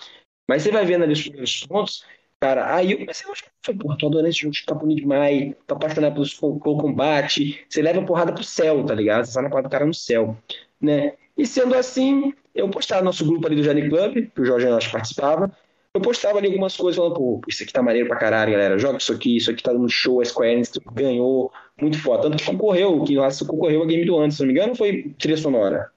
Mas 0.48 0.64
você 0.64 0.72
vai 0.72 0.86
vendo 0.86 1.04
ali 1.04 1.14
os 1.14 1.22
primeiros 1.22 1.66
pontos, 1.68 2.04
cara, 2.40 2.74
aí 2.76 2.92
eu 2.94 3.00
comecei 3.00 3.30
a. 3.32 3.36
Falei, 3.64 3.80
porra, 3.80 3.98
tô 3.98 4.08
adorando 4.08 4.30
esse 4.30 4.40
jogo, 4.40 4.56
tá 4.66 4.74
bonito 4.74 5.02
demais, 5.02 5.54
tô 5.68 5.76
apaixonado 5.76 6.14
pelos- 6.14 6.34
pelo 6.34 6.60
combate. 6.60 7.66
Você 7.70 7.82
leva 7.82 8.00
a 8.02 8.06
porrada 8.06 8.34
pro 8.34 8.44
céu, 8.44 8.84
tá 8.86 8.96
ligado? 8.96 9.26
Você 9.26 9.32
sai 9.34 9.44
na 9.44 9.50
porrada 9.50 9.68
do 9.68 9.72
cara 9.72 9.86
no 9.86 9.94
céu, 9.94 10.36
né? 10.82 11.14
E 11.38 11.46
sendo 11.46 11.76
assim, 11.76 12.34
eu 12.54 12.70
postava 12.70 13.02
no 13.02 13.06
nosso 13.06 13.26
grupo 13.26 13.46
ali 13.48 13.56
do 13.56 13.64
Jani 13.64 13.88
Club, 13.90 14.30
que 14.34 14.42
o 14.42 14.46
Jorge 14.46 14.68
acho 14.68 14.92
participava, 14.92 15.52
eu 15.94 16.02
postava 16.02 16.38
ali 16.38 16.48
algumas 16.48 16.78
coisas 16.78 16.98
falando, 16.98 17.16
pô, 17.16 17.42
isso 17.48 17.64
aqui 17.64 17.74
tá 17.74 17.82
maneiro 17.82 18.08
pra 18.08 18.18
caralho, 18.18 18.52
galera. 18.52 18.78
Joga 18.78 18.98
isso 18.98 19.12
aqui, 19.12 19.38
isso 19.38 19.50
aqui 19.50 19.64
tá 19.64 19.74
dando 19.74 19.90
show, 19.90 20.22
a 20.22 20.26
Square 20.26 20.52
Enix 20.52 20.72
ganhou, 20.94 21.52
muito 21.82 22.00
foda. 22.00 22.24
Tanto 22.24 22.38
que 22.38 22.46
concorreu, 22.46 22.98
o 22.98 23.04
Kingdom 23.04 23.24
Hearts 23.24 23.42
concorreu 23.42 23.84
a 23.84 23.86
Game 23.86 24.06
do 24.06 24.18
ano, 24.18 24.32
se 24.32 24.40
não 24.40 24.48
me 24.48 24.54
engano, 24.54 24.76
foi 24.76 25.16
trilha 25.18 25.38
sonora. 25.38 25.92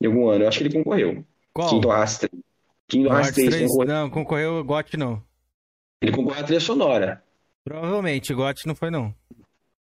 De 0.00 0.08
algum 0.08 0.28
ano, 0.28 0.44
eu 0.44 0.48
acho 0.48 0.58
que 0.58 0.64
ele 0.64 0.74
concorreu. 0.74 1.24
Qual? 1.52 1.68
Kingdom 1.68 1.92
Hearts 1.92 2.18
3. 2.18 2.32
Kingdom 2.88 3.12
Hearts 3.12 3.34
3 3.34 3.68
concorreu. 3.68 3.86
Não, 3.86 4.10
concorreu 4.10 4.64
GOT 4.64 4.96
não. 4.96 5.22
Ele 6.02 6.12
concorreu 6.12 6.40
à 6.40 6.44
trilha 6.44 6.60
sonora. 6.60 7.22
Provavelmente, 7.62 8.34
GOT 8.34 8.66
não 8.66 8.74
foi 8.74 8.90
não. 8.90 9.14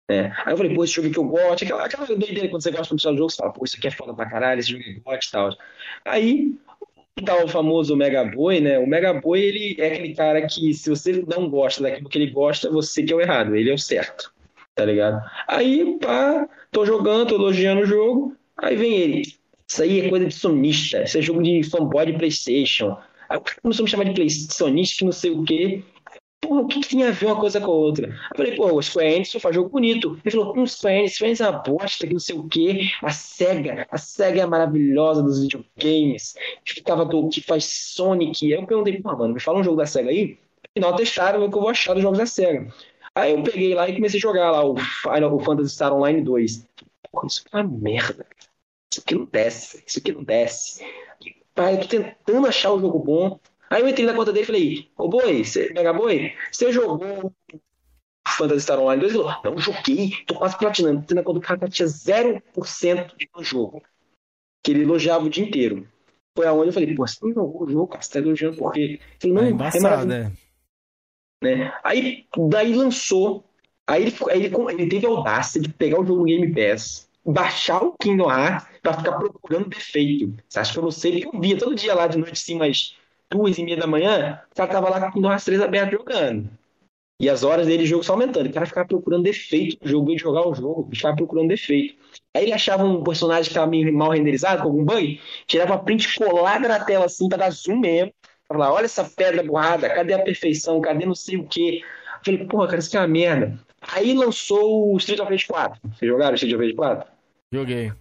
É. 0.09 0.33
Aí 0.45 0.53
eu 0.53 0.57
falei, 0.57 0.73
pô, 0.73 0.85
esse 0.85 0.95
jogo 0.95 1.11
que 1.11 1.19
eu 1.19 1.25
gosto, 1.25 1.65
aquela, 1.65 1.85
aquela 1.85 2.07
doideira 2.07 2.49
quando 2.49 2.63
você 2.63 2.71
gosta 2.71 2.95
de 2.95 3.03
do 3.03 3.17
jogo, 3.17 3.31
você 3.31 3.37
fala, 3.37 3.53
pô, 3.53 3.65
isso 3.65 3.77
aqui 3.77 3.89
é 3.89 3.91
foda 3.91 4.15
pra 4.15 4.31
caralho, 4.31 4.61
esse 4.61 4.71
jogo 4.71 4.85
é 4.85 5.01
gosto 5.01 5.29
e 5.29 5.33
tal. 5.33 5.51
Aí, 6.05 6.57
tá 7.25 7.43
o 7.43 7.49
famoso 7.49 7.97
Mega 7.97 8.25
Boy, 8.25 8.61
né? 8.61 8.79
O 8.79 8.87
Mega 8.87 9.15
Boy, 9.15 9.41
ele 9.41 9.77
é 9.79 9.87
aquele 9.87 10.15
cara 10.15 10.47
que, 10.47 10.75
se 10.75 10.91
você 10.91 11.25
não 11.27 11.49
gosta 11.49 11.83
daquilo 11.83 12.09
que 12.09 12.19
ele 12.19 12.31
gosta, 12.31 12.71
você 12.71 13.03
que 13.03 13.13
é 13.13 13.17
o 13.17 13.21
errado, 13.21 13.57
ele 13.57 13.71
é 13.71 13.75
o 13.75 13.79
certo, 13.79 14.33
tá 14.75 14.85
ligado? 14.85 15.23
Aí, 15.49 15.99
pá, 15.99 16.49
tô 16.71 16.85
jogando, 16.85 17.29
tô 17.29 17.35
elogiando 17.37 17.83
o 17.83 17.87
jogo, 17.87 18.37
aí 18.57 18.77
vem 18.77 18.95
ele, 18.97 19.23
isso 19.69 19.83
aí 19.83 20.01
é 20.01 20.09
coisa 20.09 20.27
de 20.27 20.35
sonista, 20.35 21.03
isso 21.03 21.19
é 21.19 21.23
jogo 21.23 21.43
de 21.43 21.63
fanboy 21.65 22.07
de 22.07 22.13
Playstation. 22.13 22.97
Aí 23.29 23.41
começou 23.63 23.83
a 23.83 23.85
me 23.85 23.91
chamar 23.91 24.05
de 24.05 24.31
sonista, 24.53 25.05
não 25.05 25.13
sei 25.13 25.31
o 25.31 25.43
quê. 25.43 25.83
Porra, 26.47 26.61
o 26.61 26.69
que, 26.69 26.81
que 26.81 26.89
tem 26.89 27.05
a 27.05 27.11
ver 27.11 27.27
uma 27.27 27.41
coisa 27.41 27.61
com 27.61 27.71
a 27.71 27.75
outra? 27.75 28.09
Eu 28.09 28.37
falei, 28.37 28.55
pô, 28.55 28.73
o 28.73 28.83
Square 28.83 29.15
Enix 29.15 29.31
só 29.31 29.41
faz 29.41 29.55
jogo 29.55 29.69
bonito. 29.69 30.19
Ele 30.25 30.31
falou, 30.31 30.57
hum, 30.57 30.67
Square 30.67 30.99
Enix, 30.99 31.15
Square 31.15 31.31
Enix 31.31 31.41
é 31.41 31.49
uma 31.51 31.59
bosta, 31.59 32.07
que 32.07 32.13
não 32.13 32.21
sei 32.21 32.37
o 32.37 32.49
quê. 32.49 32.89
A 33.03 33.11
SEGA, 33.11 33.87
a 33.91 33.99
SEGA 33.99 34.41
é 34.41 34.43
a 34.45 34.47
maravilhosa 34.47 35.23
dos 35.23 35.41
videogames, 35.43 36.35
ficava 36.65 37.05
do, 37.05 37.29
que 37.29 37.41
faz 37.41 37.65
Sonic. 37.65 38.47
Aí 38.47 38.61
eu 38.61 38.67
perguntei, 38.67 39.01
pô, 39.01 39.17
mano, 39.17 39.35
me 39.35 39.41
fala 39.41 39.59
um 39.59 39.65
jogo 39.65 39.77
da 39.77 39.87
SEGA 39.87 40.11
aí? 40.11 40.39
Afinal, 40.71 40.95
testaram 40.95 41.45
o 41.45 41.51
que 41.51 41.57
eu 41.57 41.61
vou 41.61 41.71
achar 41.71 41.95
dos 41.95 42.03
jogos 42.03 42.19
da 42.19 42.27
SEGA. 42.27 42.73
Aí 43.15 43.33
eu 43.33 43.43
peguei 43.43 43.75
lá 43.75 43.89
e 43.89 43.95
comecei 43.95 44.19
a 44.19 44.21
jogar 44.21 44.51
lá 44.51 44.65
o, 44.65 44.77
Final, 44.77 45.35
o 45.35 45.41
Phantasy 45.41 45.75
Star 45.75 45.93
Online 45.93 46.23
2. 46.23 46.69
Porra, 47.11 47.27
isso 47.27 47.45
é 47.51 47.57
uma 47.57 47.65
merda. 47.65 48.27
Isso 48.93 49.01
aqui 49.01 49.15
não 49.15 49.25
desce, 49.25 49.83
isso 49.87 49.99
aqui 49.99 50.13
não 50.13 50.23
desce. 50.23 50.85
Pai, 51.55 51.75
eu 51.75 51.81
tô 51.81 51.89
tentando 51.89 52.47
achar 52.47 52.73
o 52.73 52.81
jogo 52.81 52.99
bom. 52.99 53.41
Aí 53.71 53.83
eu 53.83 53.89
entrei 53.89 54.07
na 54.07 54.15
conta 54.15 54.33
dele 54.33 54.45
e 54.45 54.47
falei, 54.47 54.91
ô 54.97 55.09
boi, 55.09 55.45
cê, 55.45 55.73
Mega 55.73 55.93
Boi, 55.93 56.33
você 56.53 56.73
jogou 56.73 57.33
Phantasy 58.29 58.61
Star 58.63 58.79
Online 58.79 59.01
2? 59.01 59.15
Ele 59.15 59.23
falou, 59.23 59.41
não, 59.45 59.59
joguei, 59.59 60.13
tô 60.27 60.35
quase 60.37 60.59
platinando. 60.59 61.01
Entrei 61.01 61.17
na 61.17 61.25
conta 61.25 61.41
do 61.41 61.47
cara 61.47 61.59
que 61.61 61.71
tinha 61.71 61.89
0% 61.89 63.17
de 63.17 63.29
jogo. 63.41 63.83
Que 64.65 64.73
ele 64.73 64.83
elogiava 64.83 65.25
o 65.25 65.31
dia 65.31 65.45
inteiro. 65.45 65.89
Foi 66.37 66.47
aonde 66.47 66.69
eu 66.69 66.73
falei, 66.73 66.95
pô, 66.95 67.07
você 67.07 67.19
não 67.23 67.33
jogou 67.33 67.65
o 67.65 67.71
jogo, 67.71 67.89
cara, 67.89 68.03
você 68.03 68.13
tá 68.13 68.19
elogiando 68.19 68.57
por 68.57 68.73
quê? 68.73 69.01
Ele 69.23 69.33
É 69.33 69.35
não, 69.35 69.43
é 69.43 69.51
embaçado, 69.51 69.83
maravilhoso 69.83 70.47
né? 71.43 71.73
Aí 71.85 72.27
daí 72.49 72.75
lançou. 72.75 73.45
Aí 73.87 74.03
ele, 74.03 74.17
aí 74.31 74.45
ele, 74.45 74.55
ele 74.71 74.89
teve 74.89 75.07
a 75.07 75.11
audácia 75.11 75.61
de 75.61 75.69
pegar 75.69 76.01
o 76.01 76.05
jogo 76.05 76.21
no 76.21 76.27
Game 76.27 76.53
Pass, 76.53 77.09
baixar 77.25 77.83
o 77.83 77.95
Kingdom 78.01 78.31
Hearts 78.31 78.67
pra 78.83 78.95
ficar 78.95 79.13
procurando 79.13 79.69
defeito. 79.69 80.35
Você 80.49 80.59
acha 80.59 80.73
que 80.73 80.79
eu 80.79 80.83
não 80.83 80.91
sei? 80.91 81.21
Porque 81.23 81.37
eu 81.37 81.41
via 81.41 81.59
todo 81.59 81.75
dia 81.75 81.95
lá 81.95 82.07
de 82.07 82.19
noite, 82.19 82.33
assim, 82.33 82.57
umas 82.57 82.97
duas 83.31 83.59
e 83.59 83.65
meia 83.65 83.77
da 83.77 83.87
manhã, 83.87 84.41
o 84.51 84.55
cara 84.55 84.71
tava 84.71 84.89
lá 84.89 85.13
com 85.13 85.21
Hearts 85.21 85.45
3 85.45 85.61
aberto 85.61 85.93
jogando. 85.93 86.51
E 87.19 87.31
as 87.31 87.43
horas 87.43 87.67
dele 87.67 87.85
de 87.85 87.89
jogo 87.89 88.05
só 88.05 88.13
aumentando. 88.13 88.47
O 88.47 88.53
cara 88.53 88.67
ficava 88.67 88.87
procurando 88.87 89.23
defeito 89.23 89.79
no 89.83 89.89
jogo, 89.89 90.11
ia 90.11 90.19
jogar 90.19 90.47
o 90.47 90.55
jogo, 90.55 90.91
ficava 90.95 91.17
procurando 91.17 91.49
defeito. 91.49 91.95
Aí 92.35 92.45
ele 92.45 92.53
achava 92.53 92.85
um 92.85 93.03
personagem 93.03 93.49
que 93.49 93.55
tava 93.55 93.67
meio 93.67 93.93
mal 93.93 94.11
renderizado, 94.11 94.63
com 94.63 94.69
algum 94.69 94.85
bug, 94.85 95.21
tirava 95.47 95.75
a 95.75 95.79
print 95.79 96.19
colada 96.19 96.69
na 96.69 96.85
tela 96.85 97.07
assim, 97.07 97.29
pra 97.29 97.39
dar 97.39 97.51
zoom 97.51 97.79
mesmo. 97.79 98.13
Falar, 98.47 98.73
olha 98.73 98.85
essa 98.85 99.03
pedra 99.03 99.43
borrada, 99.43 99.89
cadê 99.89 100.13
a 100.13 100.23
perfeição, 100.23 100.81
cadê 100.81 101.07
não 101.07 101.15
sei 101.15 101.37
o 101.37 101.45
quê. 101.45 101.81
Eu 101.83 102.25
falei, 102.25 102.47
porra, 102.47 102.67
cara, 102.67 102.79
isso 102.79 102.89
aqui 102.89 102.97
é 102.97 103.01
uma 103.01 103.09
merda. 103.09 103.59
Aí 103.81 104.15
lançou 104.15 104.93
o 104.93 104.97
Street 104.99 105.21
of 105.21 105.31
Rage 105.31 105.47
4. 105.47 105.81
Vocês 105.83 106.11
jogaram 106.11 106.33
o 106.33 106.35
Street 106.35 106.55
of 106.55 106.63
Rage 106.63 106.77
4? 106.77 107.11
Joguei. 107.53 107.93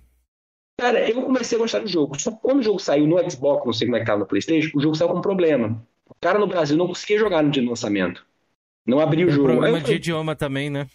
Cara, 0.77 1.09
eu 1.09 1.21
comecei 1.23 1.57
a 1.57 1.61
gostar 1.61 1.79
do 1.79 1.87
jogo. 1.87 2.19
Só 2.19 2.31
que 2.31 2.41
quando 2.41 2.59
o 2.59 2.63
jogo 2.63 2.79
saiu 2.79 3.07
no 3.07 3.29
Xbox, 3.29 3.65
não 3.65 3.73
sei 3.73 3.87
como 3.87 3.97
é 3.97 3.99
que 4.01 4.05
tava 4.05 4.19
no 4.19 4.25
Playstation, 4.25 4.77
o 4.77 4.81
jogo 4.81 4.95
saiu 4.95 5.09
com 5.09 5.21
problema. 5.21 5.81
O 6.07 6.15
cara 6.19 6.37
no 6.37 6.47
Brasil 6.47 6.77
não 6.77 6.87
conseguia 6.87 7.17
jogar 7.17 7.41
no 7.41 7.51
dia 7.51 7.63
do 7.63 7.69
lançamento. 7.69 8.25
Não 8.85 8.99
abria 8.99 9.25
o 9.25 9.27
Tem 9.27 9.35
jogo. 9.35 9.47
Problema 9.47 9.77
de 9.77 9.83
falei, 9.83 9.97
idioma 9.97 10.35
também, 10.35 10.69
né? 10.69 10.87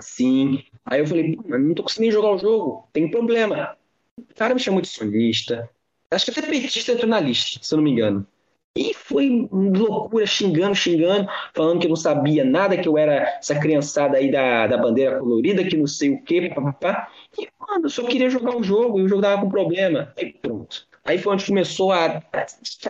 Sim. 0.00 0.64
Aí 0.84 1.00
eu 1.00 1.06
falei, 1.06 1.36
não 1.46 1.74
tô 1.74 1.82
conseguindo 1.82 2.12
jogar 2.12 2.32
o 2.32 2.38
jogo, 2.38 2.88
tem 2.92 3.10
problema. 3.10 3.76
O 4.18 4.34
cara 4.34 4.54
me 4.54 4.60
chamou 4.60 4.80
de 4.80 4.88
sonista. 4.88 5.70
Acho 6.10 6.26
que 6.26 6.38
até 6.38 6.42
petista 6.48 6.92
entrou 6.92 7.08
na 7.08 7.20
lista, 7.20 7.58
se 7.62 7.74
eu 7.74 7.76
não 7.76 7.84
me 7.84 7.90
engano. 7.90 8.26
E 8.76 8.92
foi 8.92 9.48
loucura, 9.50 10.26
xingando, 10.26 10.74
xingando, 10.74 11.26
falando 11.54 11.80
que 11.80 11.86
eu 11.86 11.88
não 11.88 11.96
sabia 11.96 12.44
nada, 12.44 12.76
que 12.76 12.86
eu 12.86 12.98
era 12.98 13.38
essa 13.38 13.58
criançada 13.58 14.18
aí 14.18 14.30
da, 14.30 14.66
da 14.66 14.76
bandeira 14.76 15.18
colorida, 15.18 15.64
que 15.64 15.76
não 15.78 15.86
sei 15.86 16.10
o 16.10 16.22
quê, 16.22 16.52
papapá. 16.54 17.10
E, 17.38 17.48
mano, 17.58 17.86
eu 17.86 17.90
só 17.90 18.04
queria 18.04 18.28
jogar 18.28 18.54
o 18.54 18.62
jogo, 18.62 19.00
e 19.00 19.02
o 19.02 19.08
jogo 19.08 19.22
tava 19.22 19.40
com 19.40 19.48
problema. 19.48 20.12
Aí 20.18 20.34
pronto. 20.34 20.86
Aí 21.06 21.16
foi 21.16 21.32
onde 21.32 21.46
começou 21.46 21.90
a, 21.90 22.22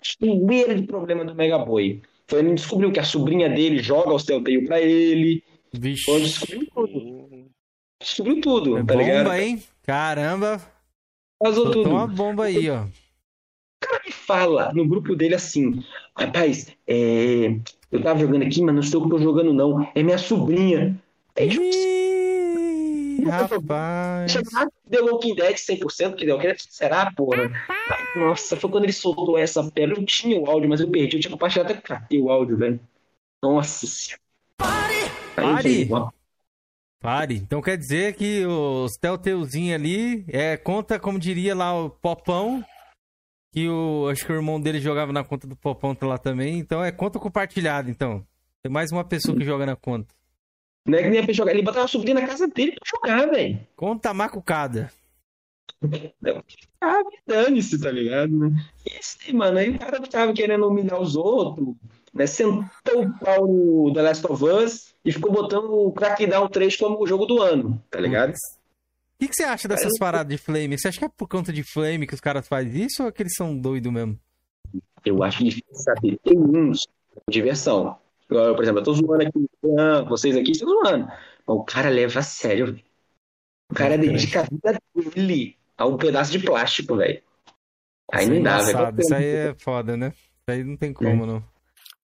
chuveira 0.03 0.75
de 0.75 0.83
problema 0.87 1.25
do 1.25 1.35
Mega 1.37 1.59
Boy. 1.59 2.03
Foi 2.27 2.41
onde 2.43 2.55
descobriu 2.55 2.91
que 2.91 2.99
a 2.99 3.05
sobrinha 3.05 3.49
dele 3.49 3.79
joga 3.79 4.13
o 4.13 4.21
Telltale 4.21 4.67
pra 4.67 4.81
ele. 4.81 5.45
Vixe. 5.73 6.05
Foi 6.05 6.15
onde 6.15 6.25
descobriu 6.25 6.67
tudo. 6.75 7.47
Descobriu 8.01 8.41
tudo, 8.41 8.79
É 8.79 8.85
tá 8.85 8.95
ligado? 8.97 9.25
bomba, 9.25 9.41
hein? 9.41 9.63
Caramba. 9.85 10.61
Soltou 11.45 11.71
tudo. 11.71 11.91
uma 11.91 12.07
bomba 12.09 12.47
aí, 12.47 12.69
ó. 12.71 12.85
Fala 14.27 14.73
no 14.75 14.87
grupo 14.87 15.15
dele 15.15 15.35
assim: 15.35 15.83
rapaz, 16.17 16.75
é, 16.87 17.59
eu 17.91 18.03
tava 18.03 18.19
jogando 18.21 18.43
aqui, 18.43 18.61
mas 18.63 18.75
não 18.75 18.83
eu 18.83 19.05
que 19.05 19.11
tô 19.11 19.19
jogando, 19.19 19.53
não. 19.53 19.89
É 19.95 20.03
minha 20.03 20.19
sobrinha. 20.19 21.01
Aí, 21.39 21.49
tipo, 21.49 21.63
Ih, 21.65 23.25
rapaz. 23.29 24.33
chega 24.33 24.49
lá, 24.53 24.69
The 24.91 25.01
Walking 25.01 25.35
Dead 25.35 25.57
100%, 25.57 26.17
que 26.17 26.25
deu, 26.27 26.39
será, 26.59 27.11
porra? 27.13 27.51
Ai, 27.69 28.21
Nossa, 28.21 28.57
foi 28.57 28.71
quando 28.71 28.85
ele 28.85 28.93
soltou 28.93 29.39
essa 29.39 29.63
pedra. 29.71 29.97
Eu 29.97 30.05
tinha 30.05 30.41
o 30.41 30.51
áudio, 30.51 30.69
mas 30.69 30.81
eu 30.81 30.91
perdi. 30.91 31.17
Eu 31.17 31.21
tinha 31.21 31.31
compartilhado 31.31 31.73
até 31.73 31.81
catei 31.81 32.21
o 32.21 32.31
áudio, 32.31 32.57
velho. 32.57 32.81
Nossa 33.43 33.87
senhora. 33.87 34.21
Eu 35.37 35.43
Pare! 35.43 35.89
"Ó, 35.93 36.11
Pare. 37.01 37.37
Então 37.37 37.61
quer 37.61 37.77
dizer 37.77 38.15
que 38.15 38.45
os 38.47 38.97
Telltalezinho 38.97 39.75
ali 39.75 40.25
é, 40.29 40.57
conta, 40.57 40.99
como 40.99 41.19
diria 41.19 41.55
lá 41.55 41.79
o 41.79 41.91
Popão, 41.91 42.65
que 43.57 43.71
o, 43.71 44.07
acho 44.11 44.27
que 44.27 44.31
o 44.31 44.35
irmão 44.35 44.61
dele 44.61 44.79
jogava 44.79 45.15
na 45.15 45.25
conta 45.25 45.47
do 45.47 45.57
Popão 45.57 45.95
tá 45.95 46.07
lá 46.07 46.19
também. 46.19 46.59
Então 46.59 46.85
é 46.85 46.93
conta 46.93 47.19
compartilhada, 47.19 47.91
então. 47.91 48.23
Tem 48.63 48.71
mais 48.71 48.93
uma 48.93 49.03
pessoa 49.03 49.35
que 49.35 49.47
joga 49.47 49.65
na 49.65 49.75
conta. 49.75 50.15
Não 50.87 50.99
é 50.99 51.03
que 51.03 51.09
nem 51.09 51.25
ia 51.25 51.33
jogar. 51.33 51.53
Ele 51.53 51.63
botava 51.63 51.87
a 51.87 51.89
sobrinha 51.89 52.21
na 52.21 52.27
casa 52.27 52.47
dele 52.47 52.73
pra 52.73 52.85
jogar, 52.85 53.31
velho. 53.31 53.59
Conta 53.75 54.13
macucada. 54.13 54.93
Ah, 56.83 57.01
dane-se, 57.27 57.81
tá 57.81 57.91
ligado, 57.91 58.39
né? 58.39 58.51
E 58.85 58.99
esse, 58.99 59.33
mano, 59.33 59.57
aí 59.57 59.71
o 59.71 59.79
cara 59.79 60.01
tava 60.03 60.35
querendo 60.35 60.69
humilhar 60.69 61.01
os 61.01 61.17
outros, 61.17 61.75
né? 62.13 62.27
Sentou 62.27 63.05
o 63.05 63.19
pau 63.19 63.47
no 63.47 63.91
The 63.95 64.03
Last 64.03 64.27
of 64.27 64.45
Us 64.45 64.95
e 65.03 65.11
ficou 65.11 65.33
botando 65.33 65.71
o 65.71 65.93
Crackdown 65.93 66.49
3 66.49 66.77
como 66.77 67.03
o 67.03 67.07
jogo 67.07 67.25
do 67.25 67.41
ano, 67.41 67.83
tá 67.91 67.99
ligado? 67.99 68.35
O 69.17 69.19
que, 69.19 69.29
que 69.29 69.35
você 69.35 69.45
acha 69.45 69.67
dessas 69.67 69.93
Eu- 69.95 69.99
paradas 69.99 70.29
de 70.29 70.37
flame? 70.37 70.79
Você 70.79 70.89
acha 70.89 70.99
que 70.99 71.05
é 71.07 71.09
por 71.09 71.27
conta 71.27 71.51
de 71.53 71.63
flame 71.63 72.07
que 72.07 72.15
os 72.15 72.21
caras 72.21 72.47
fazem 72.47 72.85
isso 72.85 73.03
ou 73.03 73.09
é 73.09 73.13
que 73.13 73.23
eles 73.23 73.33
são 73.35 73.57
doidos 73.59 73.91
mesmo? 73.91 74.19
Eu 75.05 75.23
acho 75.23 75.43
difícil 75.43 75.75
saber. 75.75 76.19
Tem 76.23 76.39
uns 76.39 76.87
diversão. 77.31 77.99
Igual, 78.29 78.55
por 78.55 78.63
exemplo, 78.63 78.81
eu 78.81 78.85
tô 78.85 78.93
zoando 78.93 79.23
aqui, 79.23 79.47
vocês 80.09 80.37
aqui 80.37 80.51
estão 80.51 80.69
zoando. 80.69 81.07
Mas 81.07 81.57
o 81.57 81.65
cara 81.65 81.89
leva 81.89 82.19
a 82.19 82.23
sério, 82.23 82.67
velho. 82.67 82.85
O 83.71 83.75
cara 83.75 83.97
dedica 83.97 84.41
a 84.41 84.43
vida 84.43 84.79
dele 84.95 85.57
a 85.79 85.87
um 85.87 85.97
pedaço 85.97 86.33
de 86.33 86.39
plástico, 86.41 86.97
velho. 86.97 87.23
Aí 88.13 88.25
Isso 88.25 88.33
é 88.33 88.35
não 88.37 88.43
dá, 88.43 88.59
velho. 88.61 89.01
Isso 89.01 89.15
aí 89.15 89.25
é 89.25 89.55
foda, 89.55 89.97
né? 89.97 90.09
Isso 90.09 90.51
aí 90.51 90.63
não 90.65 90.77
tem 90.77 90.93
como, 90.93 91.25
não. 91.25 91.43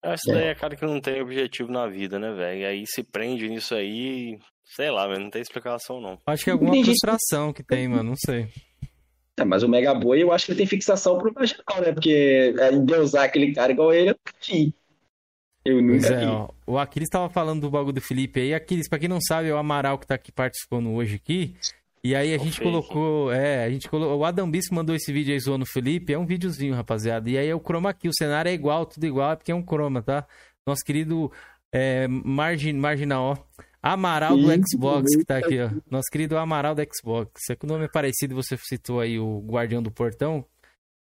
Acho 0.02 0.24
que 0.24 0.32
daí 0.32 0.44
é 0.46 0.54
cara 0.54 0.74
que 0.74 0.84
não 0.84 1.00
tem 1.00 1.20
objetivo 1.22 1.70
na 1.70 1.86
vida, 1.86 2.18
né, 2.18 2.32
velho? 2.32 2.60
E 2.60 2.64
aí 2.64 2.84
se 2.86 3.04
prende 3.04 3.48
nisso 3.48 3.74
aí, 3.74 4.38
sei 4.74 4.90
lá, 4.90 5.06
velho, 5.06 5.20
não 5.20 5.30
tem 5.30 5.42
explicação 5.42 6.00
não. 6.00 6.18
Acho 6.26 6.44
que 6.44 6.50
é 6.50 6.52
alguma 6.52 6.72
Tem 6.72 6.84
gente- 6.84 6.98
frustração 6.98 7.52
que 7.52 7.62
tem, 7.62 7.88
mano. 7.88 8.10
Não 8.10 8.16
sei. 8.16 8.48
É, 9.38 9.44
mas 9.44 9.62
o 9.62 9.68
Mega 9.68 9.94
Boy 9.94 10.22
eu 10.22 10.30
acho 10.32 10.46
que 10.46 10.52
ele 10.52 10.58
tem 10.58 10.66
fixação 10.66 11.18
pro 11.18 11.32
marginal, 11.32 11.80
né? 11.80 11.92
Porque 11.92 12.54
é, 12.58 12.72
endeusar 12.72 13.24
aquele 13.24 13.52
cara 13.54 13.72
igual 13.72 13.92
ele, 13.92 14.10
eu 14.10 14.14
nunca 14.14 14.32
vi. 14.46 14.74
Eu 15.64 15.82
nunca 15.82 16.06
é, 16.08 16.18
vi. 16.20 16.26
ó. 16.26 16.48
O 16.66 16.78
Aquiles 16.78 17.08
tava 17.08 17.30
falando 17.30 17.62
do 17.62 17.70
bagulho 17.70 17.94
do 17.94 18.00
Felipe 18.00 18.40
aí. 18.40 18.52
Aquiles, 18.54 18.88
pra 18.88 18.98
quem 18.98 19.08
não 19.08 19.20
sabe, 19.20 19.48
é 19.48 19.54
o 19.54 19.56
Amaral 19.56 19.98
que 19.98 20.06
tá 20.06 20.14
aqui 20.16 20.30
participando 20.32 20.90
hoje 20.90 21.16
aqui. 21.16 21.54
E 22.04 22.16
aí 22.16 22.34
a 22.34 22.38
gente 22.38 22.60
colocou, 22.60 23.32
é, 23.32 23.64
a 23.64 23.70
gente 23.70 23.88
colocou, 23.88 24.18
o 24.18 24.24
Adam 24.24 24.50
Bispo 24.50 24.74
mandou 24.74 24.94
esse 24.94 25.12
vídeo 25.12 25.32
aí 25.32 25.38
zoando 25.38 25.62
o 25.62 25.68
Felipe, 25.72 26.12
é 26.12 26.18
um 26.18 26.26
videozinho, 26.26 26.74
rapaziada. 26.74 27.30
E 27.30 27.38
aí 27.38 27.46
é 27.46 27.54
o 27.54 27.60
chroma 27.60 27.90
aqui, 27.90 28.08
o 28.08 28.12
cenário 28.12 28.48
é 28.50 28.52
igual, 28.52 28.84
tudo 28.84 29.06
igual, 29.06 29.30
é 29.32 29.36
porque 29.36 29.52
é 29.52 29.54
um 29.54 29.64
chroma, 29.64 30.02
tá? 30.02 30.26
Nosso 30.66 30.84
querido 30.84 31.30
é, 31.72 32.08
margin, 32.08 32.72
Marginal, 32.72 33.22
ó. 33.22 33.62
Amaral 33.82 34.36
do 34.36 34.48
Xbox 34.68 35.16
que 35.16 35.24
tá 35.24 35.38
aqui, 35.38 35.58
ó. 35.60 35.70
Nosso 35.90 36.08
querido 36.10 36.36
Amaral 36.38 36.74
do 36.74 36.82
Xbox. 36.94 37.32
É 37.50 37.56
que 37.56 37.64
o 37.64 37.68
nome 37.68 37.84
é 37.86 37.88
parecido, 37.88 38.34
você 38.34 38.56
citou 38.56 39.00
aí 39.00 39.18
o 39.18 39.40
Guardião 39.40 39.82
do 39.82 39.90
Portão. 39.90 40.44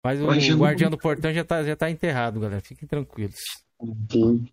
Mas 0.02 0.20
o 0.20 0.27
Guardião 0.27 0.57
do 0.57 0.62
Guardião 0.62 0.90
do 0.90 0.97
Portão 0.98 1.32
já 1.32 1.44
tá, 1.44 1.62
já 1.62 1.77
tá 1.77 1.90
enterrado, 1.90 2.40
galera. 2.40 2.62
Fiquem 2.62 2.89
tranquilos. 2.89 3.36
Sim. 4.11 4.47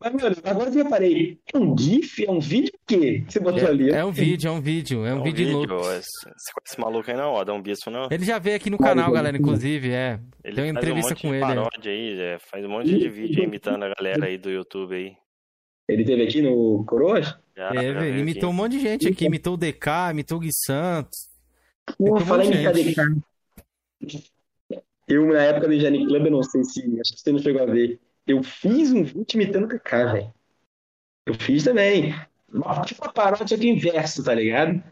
Mas, 0.00 0.12
meu, 0.14 0.26
agora 0.44 0.68
eu 0.68 0.74
reparei, 0.74 1.38
é 1.54 1.58
um 1.58 1.78
GIF? 1.78 2.24
É 2.24 2.30
um 2.30 2.40
vídeo 2.40 2.72
o 2.74 2.78
quê? 2.86 3.22
que 3.24 3.32
você 3.32 3.38
botou 3.38 3.68
ali? 3.68 3.90
É, 3.90 3.98
é 3.98 4.04
um 4.04 4.10
vídeo, 4.10 4.48
é 4.48 4.50
um 4.50 4.60
vídeo, 4.60 5.06
é 5.06 5.14
um, 5.14 5.22
vídeo, 5.22 5.52
louco. 5.52 5.74
esse- 5.74 6.08
Você 6.10 6.52
conhece 6.52 6.72
esse 6.72 6.80
maluco 6.80 7.08
aí 7.08 7.16
não, 7.16 7.36
Adam 7.36 7.62
Bispo, 7.62 7.88
não? 7.88 8.08
Ele 8.10 8.24
já 8.24 8.40
veio 8.40 8.56
aqui 8.56 8.68
no 8.68 8.78
canal, 8.78 9.12
galera, 9.12 9.36
inclusive, 9.36 9.90
é. 9.92 10.18
Ele 10.42 10.56
faz 10.56 10.68
entrevista 10.70 11.10
um 11.12 11.14
monte 11.14 11.22
com 11.22 11.28
de 11.28 11.34
ele, 11.36 11.44
é. 11.44 11.46
paródia 11.46 11.92
aí, 11.92 12.20
é, 12.20 12.38
faz 12.50 12.64
um 12.64 12.68
monte 12.68 12.98
de 12.98 13.08
vídeo 13.08 13.38
aí 13.42 13.46
imitando 13.46 13.84
a 13.84 13.94
galera 13.96 14.26
aí 14.26 14.36
do 14.38 14.50
YouTube 14.50 14.92
aí. 14.96 15.12
Ele 15.88 16.04
teve 16.04 16.22
aqui 16.24 16.42
no 16.42 16.84
Coroas? 16.84 17.36
Já, 17.56 17.70
É, 17.74 17.92
já 17.92 18.06
imitou 18.08 18.50
um 18.50 18.52
monte 18.52 18.72
de 18.72 18.80
gente 18.80 19.08
aqui, 19.08 19.26
imitou 19.26 19.54
o 19.54 19.56
DK, 19.56 20.10
imitou 20.10 20.38
o 20.38 20.40
Gui 20.40 20.50
Santos. 20.52 21.28
Pô, 21.98 22.18
fala 22.20 22.44
em. 22.44 22.50
KDK. 22.50 23.02
Eu, 25.06 25.26
na 25.26 25.42
época 25.42 25.68
do 25.68 25.78
Gianni 25.78 26.06
Club, 26.06 26.26
eu 26.26 26.30
não 26.32 26.42
sei 26.42 26.64
se. 26.64 26.80
Acho 27.00 27.14
que 27.14 27.20
você 27.20 27.32
não 27.32 27.38
chegou 27.38 27.62
a 27.62 27.66
ver. 27.66 28.00
Eu 28.26 28.42
fiz 28.42 28.92
um 28.92 29.02
vídeo 29.02 29.26
imitando 29.34 29.64
o 29.64 29.68
Kaká, 29.68 30.12
velho. 30.12 30.32
Eu 31.26 31.34
fiz 31.34 31.64
também. 31.64 32.14
Tipo 32.86 33.02
uma 33.04 33.12
paródia 33.12 33.46
só 33.46 33.56
que 33.56 33.68
inverso, 33.68 34.22
tá 34.24 34.34
ligado? 34.34 34.82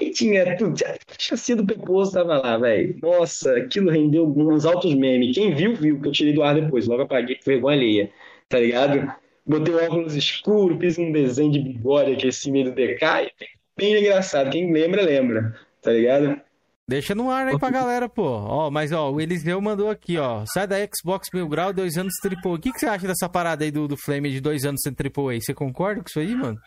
Aí 0.00 0.10
tinha 0.10 0.56
tudo. 0.56 0.74
A 0.84 0.96
chassi 1.18 1.54
do 1.54 1.66
Peposo 1.66 2.12
tava 2.12 2.38
lá, 2.38 2.56
velho. 2.56 2.98
Nossa, 3.02 3.56
aquilo 3.56 3.90
rendeu 3.90 4.26
uns 4.26 4.64
altos 4.64 4.94
memes. 4.94 5.34
Quem 5.34 5.54
viu, 5.54 5.74
viu, 5.74 6.00
que 6.00 6.08
eu 6.08 6.12
tirei 6.12 6.32
do 6.32 6.42
ar 6.42 6.54
depois. 6.54 6.86
Logo 6.86 7.02
apaguei 7.02 7.36
com 7.36 7.44
vergonha 7.44 7.76
alheia, 7.76 8.12
tá 8.48 8.58
ligado? 8.58 9.12
Botei 9.46 9.74
um 9.74 9.84
óculos 9.84 10.14
escuro, 10.14 10.78
fiz 10.78 10.98
um 10.98 11.10
desenho 11.10 11.52
de 11.52 11.58
bigode 11.60 12.12
aqui 12.12 12.28
assim, 12.28 12.52
meio 12.52 12.66
do 12.66 12.72
DK. 12.72 13.04
E 13.04 13.32
bem 13.76 13.98
engraçado. 13.98 14.50
Quem 14.50 14.72
lembra, 14.72 15.02
lembra, 15.02 15.56
tá 15.82 15.92
ligado? 15.92 16.40
Deixa 16.86 17.14
no 17.14 17.30
ar 17.30 17.46
aí 17.46 17.56
pra 17.58 17.70
galera, 17.70 18.08
pô. 18.08 18.24
Ó, 18.24 18.68
mas 18.68 18.90
ó, 18.90 19.12
o 19.12 19.20
Eliseu 19.20 19.60
mandou 19.60 19.88
aqui, 19.88 20.18
ó. 20.18 20.44
Sai 20.52 20.66
da 20.66 20.76
Xbox 20.76 21.28
Mil 21.32 21.48
Grau, 21.48 21.72
dois 21.72 21.96
anos 21.96 22.14
triple 22.20 22.50
A. 22.50 22.54
O 22.54 22.58
que, 22.58 22.72
que 22.72 22.80
você 22.80 22.86
acha 22.86 23.06
dessa 23.06 23.28
parada 23.28 23.64
aí 23.64 23.70
do, 23.70 23.86
do 23.86 23.96
Flame 23.96 24.28
de 24.30 24.40
dois 24.40 24.64
anos 24.64 24.80
sem 24.82 24.92
triple 24.92 25.36
A? 25.36 25.40
Você 25.40 25.54
concorda 25.54 26.00
com 26.00 26.08
isso 26.08 26.18
aí, 26.18 26.34
mano? 26.34 26.58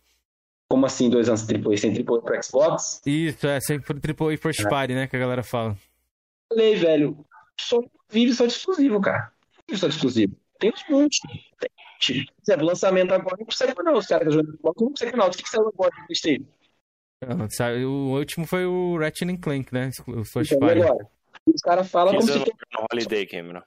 Como 0.70 0.86
assim, 0.86 1.10
dois 1.10 1.28
anos 1.28 1.46
AAA 1.48 1.78
sem 1.78 1.92
AAA 1.92 2.22
pro 2.22 2.44
Xbox? 2.44 3.02
Isso, 3.06 3.46
é, 3.46 3.60
sempre 3.60 4.00
triple 4.00 4.34
A 4.34 4.38
first 4.38 4.64
party, 4.70 4.94
né, 4.94 5.08
que 5.08 5.16
a 5.16 5.20
galera 5.20 5.44
fala. 5.44 5.78
Falei, 6.48 6.76
velho, 6.76 7.18
só 7.60 7.82
vive 8.10 8.34
só 8.34 8.46
de 8.46 8.54
exclusivo, 8.54 9.02
cara. 9.02 9.30
Vive 9.68 9.80
só 9.80 9.88
de 9.88 9.96
exclusivo. 9.96 10.36
Tem 10.58 10.72
uns 10.72 10.84
montes. 10.90 11.20
Tem, 11.60 11.70
tipo, 12.06 12.32
por 12.34 12.42
exemplo, 12.52 12.66
lançamento 12.68 13.14
agora 13.14 13.38
não 13.40 13.46
consegue 13.46 13.74
não. 13.84 13.94
Os 13.98 14.06
caras 14.08 14.28
que 14.28 14.34
jogam 14.34 14.54
Xbox 14.56 14.82
não 14.82 14.90
conseguem 14.90 15.16
não. 15.18 15.28
O 15.28 15.32
que 15.32 15.44
que 15.44 15.50
saiu 15.50 15.68
agora 15.68 15.92
do 15.92 16.06
PlayStation? 16.06 16.46
O 17.88 18.18
último 18.18 18.46
foi 18.46 18.66
o 18.66 18.98
Ratchet 18.98 19.30
and 19.32 19.38
Clank, 19.38 19.74
né? 19.74 19.90
O 20.08 20.26
first 20.26 20.52
Então, 20.52 20.68
party. 20.68 20.82
agora. 20.84 21.08
Os 21.54 21.62
caras 21.62 21.90
falam 21.90 22.16
como 22.16 22.28
se 22.28 22.40
no, 22.40 22.46
Holiday, 22.92 23.26
Cameron. 23.26 23.62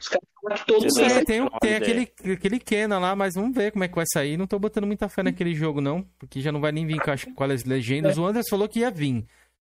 os 0.00 0.08
caras 0.08 0.28
falam 0.40 0.56
que 0.56 0.72
no- 1.00 1.04
É, 1.04 1.24
tem, 1.24 1.40
um- 1.42 1.48
tem 1.60 1.74
aquele, 1.76 2.12
aquele 2.32 2.58
Kena 2.58 2.98
lá, 2.98 3.14
mas 3.16 3.34
vamos 3.34 3.54
ver 3.54 3.72
como 3.72 3.84
é 3.84 3.88
que 3.88 3.94
vai 3.94 4.04
sair. 4.06 4.36
Não 4.36 4.46
tô 4.46 4.58
botando 4.58 4.86
muita 4.86 5.08
fé 5.08 5.22
naquele 5.22 5.54
jogo, 5.54 5.80
não, 5.80 6.02
porque 6.18 6.40
já 6.40 6.50
não 6.52 6.60
vai 6.60 6.72
nem 6.72 6.86
vir 6.86 7.00
com 7.00 7.10
as, 7.10 7.24
com 7.24 7.44
as 7.44 7.64
legendas. 7.64 8.16
O 8.18 8.24
Anderson 8.24 8.48
falou 8.50 8.68
que 8.68 8.80
ia 8.80 8.90
vir, 8.90 9.26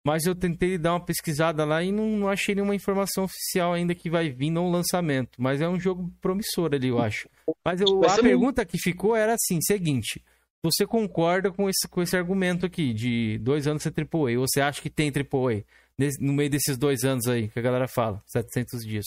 mas 0.05 0.25
eu 0.25 0.35
tentei 0.35 0.77
dar 0.77 0.93
uma 0.93 1.03
pesquisada 1.03 1.65
lá 1.65 1.83
e 1.83 1.91
não, 1.91 2.05
não 2.05 2.29
achei 2.29 2.53
nenhuma 2.55 2.75
informação 2.75 3.23
oficial 3.23 3.73
ainda 3.73 3.95
que 3.95 4.09
vai 4.09 4.29
vir 4.29 4.51
no 4.51 4.69
lançamento. 4.69 5.41
Mas 5.41 5.59
é 5.61 5.67
um 5.67 5.79
jogo 5.79 6.13
promissor 6.21 6.73
ali, 6.73 6.89
eu 6.89 6.99
acho. 6.99 7.27
Mas 7.65 7.81
eu- 7.81 8.03
a 8.05 8.09
ser 8.09 8.21
pergunta 8.21 8.63
que 8.63 8.77
ficou 8.77 9.15
era 9.15 9.33
assim, 9.33 9.59
seguinte... 9.61 10.23
Você 10.63 10.83
concorda 10.83 11.51
com 11.51 11.69
esse, 11.69 11.87
com 11.87 12.01
esse 12.01 12.17
argumento 12.17 12.65
aqui 12.65 12.91
de 12.91 13.37
dois 13.37 13.67
anos 13.67 13.83
sem 13.83 13.91
AAA? 13.91 14.39
Ou 14.39 14.47
você 14.47 14.59
acha 14.61 14.81
que 14.81 14.89
tem 14.89 15.11
AAA 15.11 15.63
nesse- 15.95 16.19
no 16.19 16.33
meio 16.33 16.49
desses 16.49 16.75
dois 16.75 17.03
anos 17.03 17.27
aí 17.27 17.49
que 17.49 17.59
a 17.59 17.61
galera 17.61 17.87
fala? 17.87 18.19
700 18.25 18.83
dias. 18.83 19.05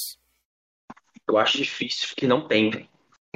Eu 1.28 1.36
acho 1.36 1.58
difícil 1.58 2.14
que 2.16 2.28
não 2.28 2.46
tem, 2.46 2.70
velho. 2.70 2.86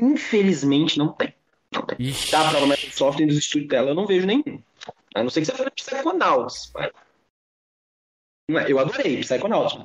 Infelizmente 0.01 0.99
não 0.99 1.09
tem. 1.13 1.35
Não 1.75 1.83
tem. 1.83 1.97
Ixi. 1.99 2.31
Tá, 2.31 2.49
pra 2.51 2.61
Microsoft 2.65 3.19
e 3.19 3.27
dos 3.27 3.39
estúdios 3.39 3.69
dela 3.69 3.91
eu 3.91 3.95
não 3.97 4.07
vejo 4.07 4.25
nenhum. 4.25 4.63
A 5.17 5.23
não 5.25 5.29
ser 5.31 5.41
que 5.41 5.47
você 5.47 5.53
fale 5.57 5.71
Psychonauts. 5.71 6.71
mas- 6.75 6.91
Eu 8.49 8.79
adorei 8.79 9.21
Psychonauts. 9.21 9.79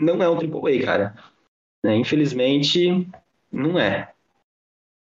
Não 0.00 0.22
é 0.22 0.28
um 0.28 0.34
AAA, 0.36 0.84
cara. 0.84 1.14
Né, 1.84 1.96
Infelizmente, 1.96 3.08
Não 3.50 3.78
é. 3.78 4.12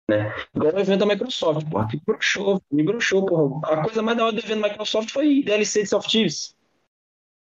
Né? 0.09 0.33
Igual 0.55 0.73
o 0.73 0.79
evento 0.79 0.99
da 0.99 1.05
Microsoft, 1.05 1.69
porra, 1.69 1.87
que 1.89 1.99
broxou, 2.05 2.61
me 2.71 2.83
broxou, 2.83 3.25
porra. 3.25 3.73
A 3.73 3.83
coisa 3.83 4.01
mais 4.01 4.17
da 4.17 4.25
hora 4.25 4.33
do 4.33 4.39
evento 4.39 4.61
da 4.61 4.69
Microsoft 4.69 5.11
foi 5.11 5.43
DLC 5.43 5.83
de 5.83 5.89
Soft 5.89 6.09
Thieves. 6.09 6.55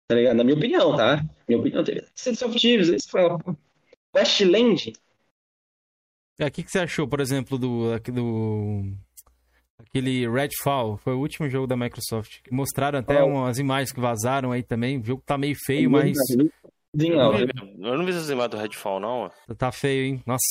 Tá 0.08 0.14
ligado? 0.14 0.36
Na 0.36 0.44
minha 0.44 0.56
opinião, 0.56 0.96
tá? 0.96 1.16
Minha 1.48 1.58
opinião, 1.58 1.82
teve 1.82 2.00
DLC 2.00 2.32
de 2.32 2.38
Soft 2.38 2.60
Thieves. 2.60 3.06
Fala, 3.06 3.38
pô, 3.38 3.56
Westland, 4.14 4.92
É, 6.38 6.46
o 6.46 6.50
que, 6.50 6.62
que 6.62 6.70
você 6.70 6.78
achou, 6.78 7.08
por 7.08 7.20
exemplo, 7.20 7.58
do, 7.58 7.98
do. 7.98 8.96
Aquele 9.78 10.28
Redfall? 10.28 10.96
Foi 10.98 11.14
o 11.14 11.18
último 11.18 11.48
jogo 11.48 11.66
da 11.66 11.76
Microsoft. 11.76 12.38
Mostraram 12.50 12.98
até 13.00 13.16
Qual? 13.16 13.28
umas 13.28 13.58
imagens 13.58 13.92
que 13.92 14.00
vazaram 14.00 14.52
aí 14.52 14.62
também. 14.62 14.98
O 15.00 15.04
jogo 15.04 15.22
tá 15.24 15.36
meio 15.36 15.56
feio, 15.66 15.90
mas. 15.90 16.16
Eu 16.96 17.16
Não, 17.16 17.32
vi, 17.36 17.46
eu 17.80 17.98
não 17.98 18.04
vi 18.04 18.10
essas 18.12 18.30
imagens 18.30 18.50
do 18.52 18.56
Redfall, 18.56 19.00
não. 19.00 19.30
Tá 19.58 19.72
feio, 19.72 20.04
hein? 20.06 20.22
Nossa. 20.24 20.44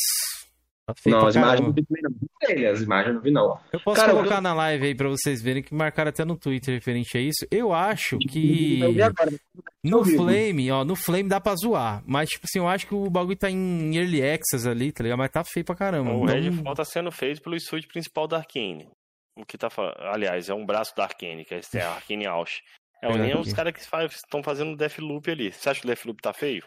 Tá 0.86 0.94
feio 1.02 1.16
não 1.18 1.28
as 1.28 1.36
imagens 1.36 1.62
não 1.66 1.74
vi 1.74 1.86
também, 1.86 2.04
não. 2.04 2.72
As 2.74 2.82
imagens 2.82 3.08
eu 3.08 3.14
não 3.14 3.22
vi, 3.22 3.32
não. 3.32 3.60
Eu 3.72 3.80
posso 3.80 4.02
Cara, 4.02 4.12
colocar 4.14 4.36
eu- 4.36 4.42
na 4.42 4.54
live 4.54 4.86
aí 4.88 4.94
pra 4.94 5.08
vocês 5.08 5.42
verem 5.42 5.64
que 5.64 5.74
marcaram 5.74 6.10
até 6.10 6.26
no 6.26 6.38
Twitter 6.38 6.74
referente 6.76 7.18
a 7.18 7.22
isso. 7.22 7.48
Eu 7.50 7.72
acho 7.72 8.18
que 8.18 8.82
Eu 8.82 8.92
vi 8.92 9.02
agora. 9.02 9.32
no. 9.82 10.04
Flame, 10.04 10.70
ó, 10.70 10.84
no 10.84 10.98
Flame 10.98 11.30
dá 11.30 11.40
pra 11.40 11.56
zoar. 11.56 12.04
Mas, 12.06 12.28
tipo 12.32 12.46
assim, 12.46 12.60
eu 12.60 12.68
acho 12.68 12.86
que 12.86 12.94
o 12.94 13.10
bagulho 13.10 13.38
tá 13.38 13.50
em 13.50 13.96
Early 13.96 14.22
Access 14.22 14.68
ali, 14.68 14.92
tá 14.92 15.02
ligado? 15.04 15.20
Mas 15.20 15.32
tá 15.32 15.42
feio 15.46 15.66
pra 15.66 15.76
caramba. 15.76 16.12
O 16.12 16.26
Então, 16.26 16.36
Redfall 16.36 16.76
tá 16.76 16.84
sendo 16.84 17.10
feito 17.14 17.42
pelo 17.42 17.56
estúdio 17.56 17.88
principal 17.88 18.28
da 18.28 18.40
Arkane. 18.40 18.90
O 19.36 19.46
que 19.46 19.58
tá 19.58 19.70
fa- 19.70 19.96
Aliás, 20.00 20.48
é 20.50 20.54
um 20.54 20.66
braço 20.66 20.96
da 20.96 21.04
Arkane, 21.04 21.44
que 21.46 21.56
é 21.56 21.60
esse- 21.60 21.78
é 21.78 21.82
a 21.82 21.94
Arkane 21.96 22.26
Ausch. 22.28 22.62
É 23.02 23.12
nem 23.18 23.32
aqui. 23.32 23.42
os 23.42 23.52
caras 23.54 23.74
que 23.74 23.80
estão 24.16 24.42
fazendo 24.42 24.78
Deathloop 24.78 25.30
ali. 25.30 25.52
Você 25.52 25.70
acha 25.70 25.80
que 25.82 25.86
o 25.86 25.90
Deathloop 25.90 26.22
tá 26.22 26.32
feio? 26.34 26.64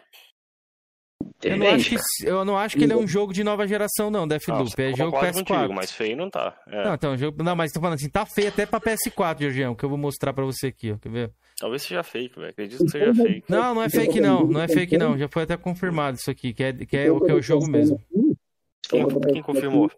eu, 1.43 1.57
não 1.57 1.67
acho 1.69 1.89
que, 1.89 1.97
eu 2.27 2.45
não 2.45 2.57
acho 2.57 2.77
que 2.77 2.83
ele 2.83 2.93
é 2.93 2.95
um 2.95 3.07
jogo 3.07 3.33
de 3.33 3.43
nova 3.43 3.67
geração, 3.67 4.09
não, 4.11 4.27
Deathloop. 4.27 4.73
Não, 4.77 4.85
é 4.85 4.93
jogo 4.93 5.11
concordo 5.11 5.39
PS4. 5.39 5.45
contigo, 5.47 5.73
mas 5.73 5.91
feio 5.91 6.15
não 6.17 6.29
tá. 6.29 6.55
É, 6.67 6.83
Não, 6.83 6.93
então, 6.93 7.17
jogo... 7.17 7.43
não, 7.43 7.55
mas 7.55 7.71
tô 7.71 7.79
falando 7.79 7.95
assim, 7.95 8.09
tá 8.09 8.25
feio 8.25 8.49
até 8.49 8.65
pra 8.65 8.79
PS4, 8.79 9.39
Georgião, 9.39 9.73
que 9.75 9.83
eu 9.83 9.89
vou 9.89 9.97
mostrar 9.97 10.31
pra 10.33 10.45
você 10.45 10.67
aqui, 10.67 10.91
ó. 10.91 10.97
Quer 10.97 11.09
ver? 11.09 11.31
Talvez 11.59 11.81
seja 11.81 12.03
fake, 12.03 12.35
velho. 12.37 12.49
Acredito 12.51 12.83
que 12.85 12.91
seja 12.91 13.13
fake. 13.15 13.43
Não, 13.49 13.73
não 13.73 13.81
é 13.83 13.89
fake 13.89 14.21
não, 14.21 14.43
não 14.45 14.61
é 14.61 14.67
fake 14.67 14.95
não. 14.97 15.17
Já 15.17 15.27
foi 15.27 15.43
até 15.43 15.57
confirmado 15.57 16.17
isso 16.17 16.29
aqui, 16.29 16.53
que 16.53 16.63
é, 16.63 16.73
que 16.73 16.97
é, 16.97 17.11
o- 17.11 17.19
que 17.19 17.31
é 17.31 17.33
o 17.33 17.41
jogo 17.41 17.67
mesmo. 17.67 17.99
Quem, 18.87 19.05
quem 19.33 19.41
confirmou? 19.41 19.89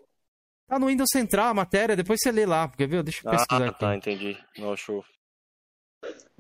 Tá 0.70 0.78
no 0.78 0.86
Windows 0.86 1.10
Central 1.12 1.48
a 1.48 1.54
matéria, 1.54 1.96
depois 1.96 2.20
você 2.22 2.32
lê 2.32 2.46
lá, 2.46 2.70
quer 2.70 2.88
ver? 2.88 3.02
Deixa 3.02 3.28
eu 3.28 3.32
pesquisar 3.32 3.66
Ah, 3.66 3.70
aqui. 3.70 3.80
tá, 3.80 3.96
entendi. 3.96 4.38
Não, 4.58 4.78
show. 4.78 5.04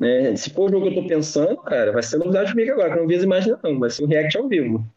É, 0.01 0.35
se 0.35 0.51
for 0.51 0.69
o 0.69 0.71
jogo 0.71 0.89
que 0.91 0.97
eu 0.99 1.01
tô 1.01 1.07
pensando, 1.09 1.57
cara, 1.57 1.91
vai 1.91 2.03
ser 2.03 2.17
novidade 2.17 2.51
comigo 2.51 2.71
agora, 2.71 2.91
que 2.91 2.97
eu 2.97 3.01
não 3.01 3.07
vi 3.07 3.15
as 3.15 3.23
imagens 3.23 3.57
não, 3.61 3.79
vai 3.79 3.89
ser 3.89 4.03
um 4.05 4.07
react 4.07 4.37
ao 4.37 4.47
vivo. 4.47 4.87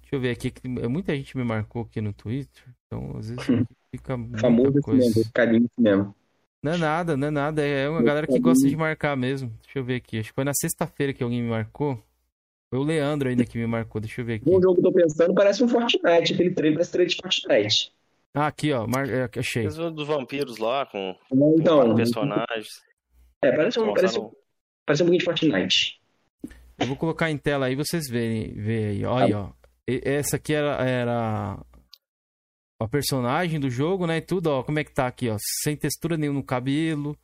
Deixa 0.00 0.16
eu 0.16 0.20
ver 0.20 0.30
aqui, 0.30 0.50
que 0.50 0.66
muita 0.66 1.14
gente 1.14 1.36
me 1.36 1.44
marcou 1.44 1.82
aqui 1.82 2.00
no 2.00 2.12
Twitter, 2.12 2.64
então 2.86 3.14
às 3.18 3.28
vezes 3.28 3.44
fica 3.90 4.16
muita 4.16 4.38
Famoso 4.38 4.70
esse 4.70 4.82
coisa. 4.82 5.30
carinho 5.34 5.68
mesmo. 5.78 6.14
Não 6.62 6.72
é 6.72 6.78
nada, 6.78 7.16
não 7.16 7.28
é 7.28 7.30
nada, 7.30 7.62
é 7.64 7.88
uma 7.88 8.02
galera 8.02 8.26
que 8.26 8.38
gosta 8.40 8.66
de 8.68 8.74
marcar 8.76 9.16
mesmo. 9.16 9.52
Deixa 9.62 9.78
eu 9.78 9.84
ver 9.84 9.96
aqui, 9.96 10.18
acho 10.18 10.30
que 10.30 10.34
foi 10.34 10.44
na 10.44 10.54
sexta-feira 10.54 11.12
que 11.12 11.22
alguém 11.22 11.42
me 11.42 11.50
marcou. 11.50 12.02
Foi 12.70 12.80
o 12.80 12.82
Leandro 12.82 13.28
ainda 13.28 13.44
que 13.44 13.58
me 13.58 13.66
marcou, 13.66 14.00
deixa 14.00 14.20
eu 14.20 14.24
ver 14.24 14.34
aqui. 14.34 14.48
O 14.48 14.60
jogo 14.60 14.74
que 14.74 14.80
eu 14.80 14.84
tô 14.84 14.92
pensando 14.92 15.34
parece 15.34 15.62
um 15.62 15.68
Fortnite, 15.68 16.34
aquele 16.34 16.50
trailer 16.50 16.74
parece 16.78 16.90
trailer 16.90 17.14
de 17.14 17.16
Fortnite. 17.22 17.92
Ah, 18.36 18.48
aqui 18.48 18.70
ó, 18.72 18.86
mar... 18.86 19.08
é, 19.08 19.28
achei. 19.38 19.64
Dos 19.66 20.06
vampiros 20.06 20.58
lá, 20.58 20.84
com, 20.86 21.16
Então, 21.58 21.94
personagens. 21.94 22.68
é, 23.42 23.50
parece 23.50 23.80
um, 23.80 23.94
parece, 23.94 24.18
Mostraram- 24.18 24.32
parece 24.84 25.02
um 25.02 25.06
pouquinho 25.06 25.18
de 25.18 25.24
Fortnite. 25.24 26.00
Eu 26.78 26.86
vou 26.86 26.96
colocar 26.96 27.30
em 27.30 27.38
tela 27.38 27.66
aí, 27.66 27.74
vocês 27.74 28.08
verem, 28.10 28.52
ver 28.52 28.88
aí. 28.90 29.04
Olha 29.06 29.24
aí, 29.24 29.32
ó. 29.32 29.48
E- 29.88 30.02
Essa 30.04 30.36
aqui 30.36 30.52
era, 30.52 30.76
era 30.86 31.58
a 32.80 32.88
personagem 32.88 33.58
do 33.58 33.70
jogo, 33.70 34.06
né? 34.06 34.18
E 34.18 34.20
tudo, 34.20 34.48
ó. 34.48 34.62
Como 34.62 34.78
é 34.78 34.84
que 34.84 34.92
tá 34.92 35.06
aqui, 35.06 35.30
ó? 35.30 35.36
Sem 35.62 35.74
textura 35.76 36.18
nenhuma 36.18 36.40
no 36.40 36.44
cabelo. 36.44 37.16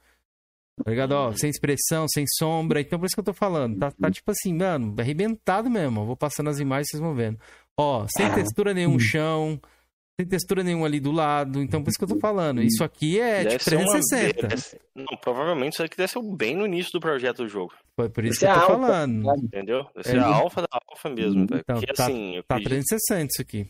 Tá 0.83 0.91
ligado? 0.91 1.13
Ó, 1.13 1.33
sem 1.33 1.51
expressão, 1.51 2.07
sem 2.09 2.25
sombra. 2.27 2.81
Então, 2.81 2.99
por 2.99 3.05
isso 3.05 3.15
que 3.15 3.21
eu 3.21 3.25
tô 3.25 3.35
falando. 3.35 3.79
Tá, 3.79 3.91
tá 3.91 4.11
tipo 4.11 4.31
assim, 4.31 4.55
mano, 4.55 4.95
arrebentado 4.99 5.69
mesmo. 5.69 6.01
ó. 6.01 6.05
Vou 6.07 6.17
passando 6.17 6.49
as 6.49 6.59
imagens, 6.59 6.89
vocês 6.91 7.01
vão 7.03 7.15
vendo. 7.15 7.39
Ó, 7.77 8.07
sem 8.09 8.33
textura 8.33 8.73
nenhum 8.73 8.95
no 8.95 9.01
chão. 9.01 9.61
Sem 10.21 10.29
textura 10.29 10.63
nenhuma 10.63 10.87
ali 10.87 11.01
do 11.01 11.11
lado. 11.11 11.63
Então, 11.63 11.83
por 11.83 11.89
isso 11.91 11.99
que 11.99 12.05
eu 12.05 12.09
tô 12.09 12.19
falando. 12.21 12.63
Isso 12.63 12.85
aqui 12.85 13.19
é 13.19 13.45
Deve 13.45 13.51
tipo 13.59 13.65
ser 13.65 13.77
uma- 13.77 13.85
360. 13.93 14.47
deve 14.49 14.61
ser- 14.61 14.81
Não, 14.95 15.17
provavelmente 15.21 15.73
isso 15.73 15.83
aqui 15.83 15.97
deve 15.97 16.13
ser 16.13 16.23
bem 16.37 16.55
no 16.55 16.67
início 16.67 16.93
do 16.93 17.01
projeto 17.01 17.39
do 17.39 17.49
jogo. 17.49 17.73
Foi 17.97 18.09
por 18.11 18.23
isso 18.25 18.33
Isso 18.35 18.41
que 18.41 18.47
eu 18.47 18.55
tô 18.55 18.61
alfa, 18.61 18.73
falando. 18.73 19.25
sabe? 19.25 19.41
Entendeu? 19.47 19.87
Deve 19.95 20.09
ser 20.09 20.17
É. 20.17 20.21
a 20.21 20.27
alfa 20.27 20.61
da 20.63 20.69
alfa 20.71 21.09
mesmo, 21.11 21.47
velho. 21.47 21.61
Então, 21.63 21.77
Porque 21.77 21.93
tá- 21.95 22.05
assim, 22.07 22.37
eu 22.37 22.43
Tá 22.45 22.55
acredito- 22.57 22.69
360 22.87 23.31
isso 23.33 23.43
aqui. 23.43 23.67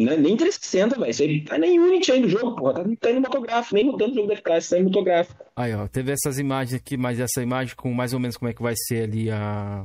Não 0.00 0.12
é 0.14 0.16
nem 0.16 0.36
360, 0.36 0.98
velho. 0.98 1.10
Isso 1.10 1.22
aí 1.22 1.44
tá 1.44 1.58
nem 1.58 1.78
Unity 1.78 2.12
ainda 2.12 2.26
o 2.26 2.30
jogo, 2.30 2.56
porra. 2.56 2.72
Tá, 2.74 2.84
tá 2.98 3.10
indo 3.10 3.20
motográfico, 3.20 3.74
nem 3.74 3.84
mudando 3.84 4.12
o 4.12 4.14
jogo 4.14 4.28
da 4.28 4.34
FKS, 4.34 4.70
tá 4.70 4.78
indo 4.78 4.86
motográfico. 4.86 5.44
Aí, 5.54 5.74
ó, 5.74 5.86
teve 5.86 6.10
essas 6.12 6.38
imagens 6.38 6.74
aqui, 6.80 6.96
mas 6.96 7.20
essa 7.20 7.42
imagem 7.42 7.76
com 7.76 7.92
mais 7.92 8.14
ou 8.14 8.18
menos 8.18 8.38
como 8.38 8.48
é 8.50 8.54
que 8.54 8.62
vai 8.62 8.74
ser 8.88 9.04
ali 9.04 9.30
a. 9.30 9.84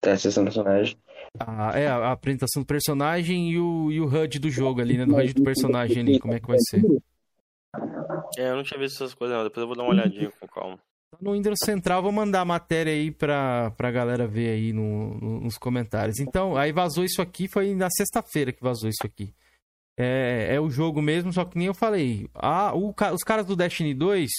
Tá, 0.00 0.12
acessando 0.12 0.46
personagem. 0.46 0.96
A 1.38 1.78
é, 1.78 1.86
a 1.88 2.12
apresentação 2.12 2.62
do 2.62 2.66
personagem 2.66 3.50
e 3.50 3.58
o, 3.58 3.90
e 3.90 4.00
o 4.00 4.06
HUD 4.06 4.38
do 4.38 4.50
jogo 4.50 4.80
ali, 4.80 4.96
né? 4.98 5.06
Do 5.06 5.14
HUD 5.16 5.34
do 5.34 5.42
personagem 5.42 6.00
ali, 6.00 6.18
como 6.18 6.34
é 6.34 6.40
que 6.40 6.46
vai 6.46 6.58
ser. 6.68 6.82
É, 8.38 8.50
eu 8.50 8.56
não 8.56 8.62
tinha 8.62 8.78
visto 8.78 8.96
essas 8.96 9.14
coisas, 9.14 9.36
não. 9.36 9.44
Depois 9.44 9.62
eu 9.62 9.66
vou 9.66 9.76
dar 9.76 9.82
uma 9.82 9.92
olhadinha 9.92 10.30
com 10.38 10.46
calma. 10.46 10.76
Tá 11.10 11.18
No 11.20 11.32
Windows 11.32 11.58
Central, 11.64 12.02
vou 12.02 12.12
mandar 12.12 12.40
a 12.40 12.44
matéria 12.44 12.92
aí 12.92 13.10
pra, 13.10 13.70
pra 13.72 13.90
galera 13.90 14.26
ver 14.26 14.50
aí 14.50 14.72
no- 14.72 15.14
no- 15.18 15.40
nos 15.40 15.56
comentários. 15.58 16.18
Então, 16.20 16.56
aí 16.56 16.72
vazou 16.72 17.04
isso 17.04 17.20
aqui, 17.22 17.48
foi 17.48 17.74
na 17.74 17.88
sexta-feira 17.90 18.52
que 18.52 18.62
vazou 18.62 18.88
isso 18.88 19.04
aqui. 19.04 19.32
É, 19.98 20.54
é 20.54 20.60
o 20.60 20.70
jogo 20.70 21.02
mesmo, 21.02 21.32
só 21.32 21.44
que 21.44 21.56
nem 21.58 21.66
eu 21.66 21.74
falei. 21.74 22.28
Ah, 22.34 22.74
o 22.74 22.94
os 23.14 23.22
caras 23.22 23.44
do 23.46 23.54
Destiny 23.56 23.94
2, 23.94 24.30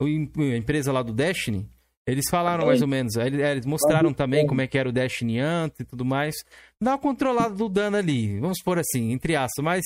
o 0.00 0.06
em- 0.08 0.30
a 0.52 0.56
empresa 0.56 0.90
lá 0.92 1.02
do 1.02 1.12
Destiny, 1.12 1.68
eles 2.06 2.26
falaram 2.30 2.66
mais 2.66 2.82
ou 2.82 2.88
menos. 2.88 3.16
Eles, 3.16 3.40
eles 3.40 3.66
mostraram 3.66 4.14
também 4.14 4.46
como 4.46 4.60
é 4.60 4.66
que 4.66 4.78
era 4.78 4.88
o 4.88 4.92
Destiny 4.92 5.40
antes 5.40 5.80
e 5.80 5.84
tudo 5.84 6.04
mais. 6.04 6.36
Dá 6.80 6.92
uma 6.92 6.98
controlada 6.98 7.54
do 7.54 7.68
dano 7.68 7.96
ali, 7.96 8.38
vamos 8.38 8.62
por 8.62 8.78
assim, 8.78 9.12
entre 9.12 9.34
aspas. 9.34 9.64
Mas, 9.64 9.84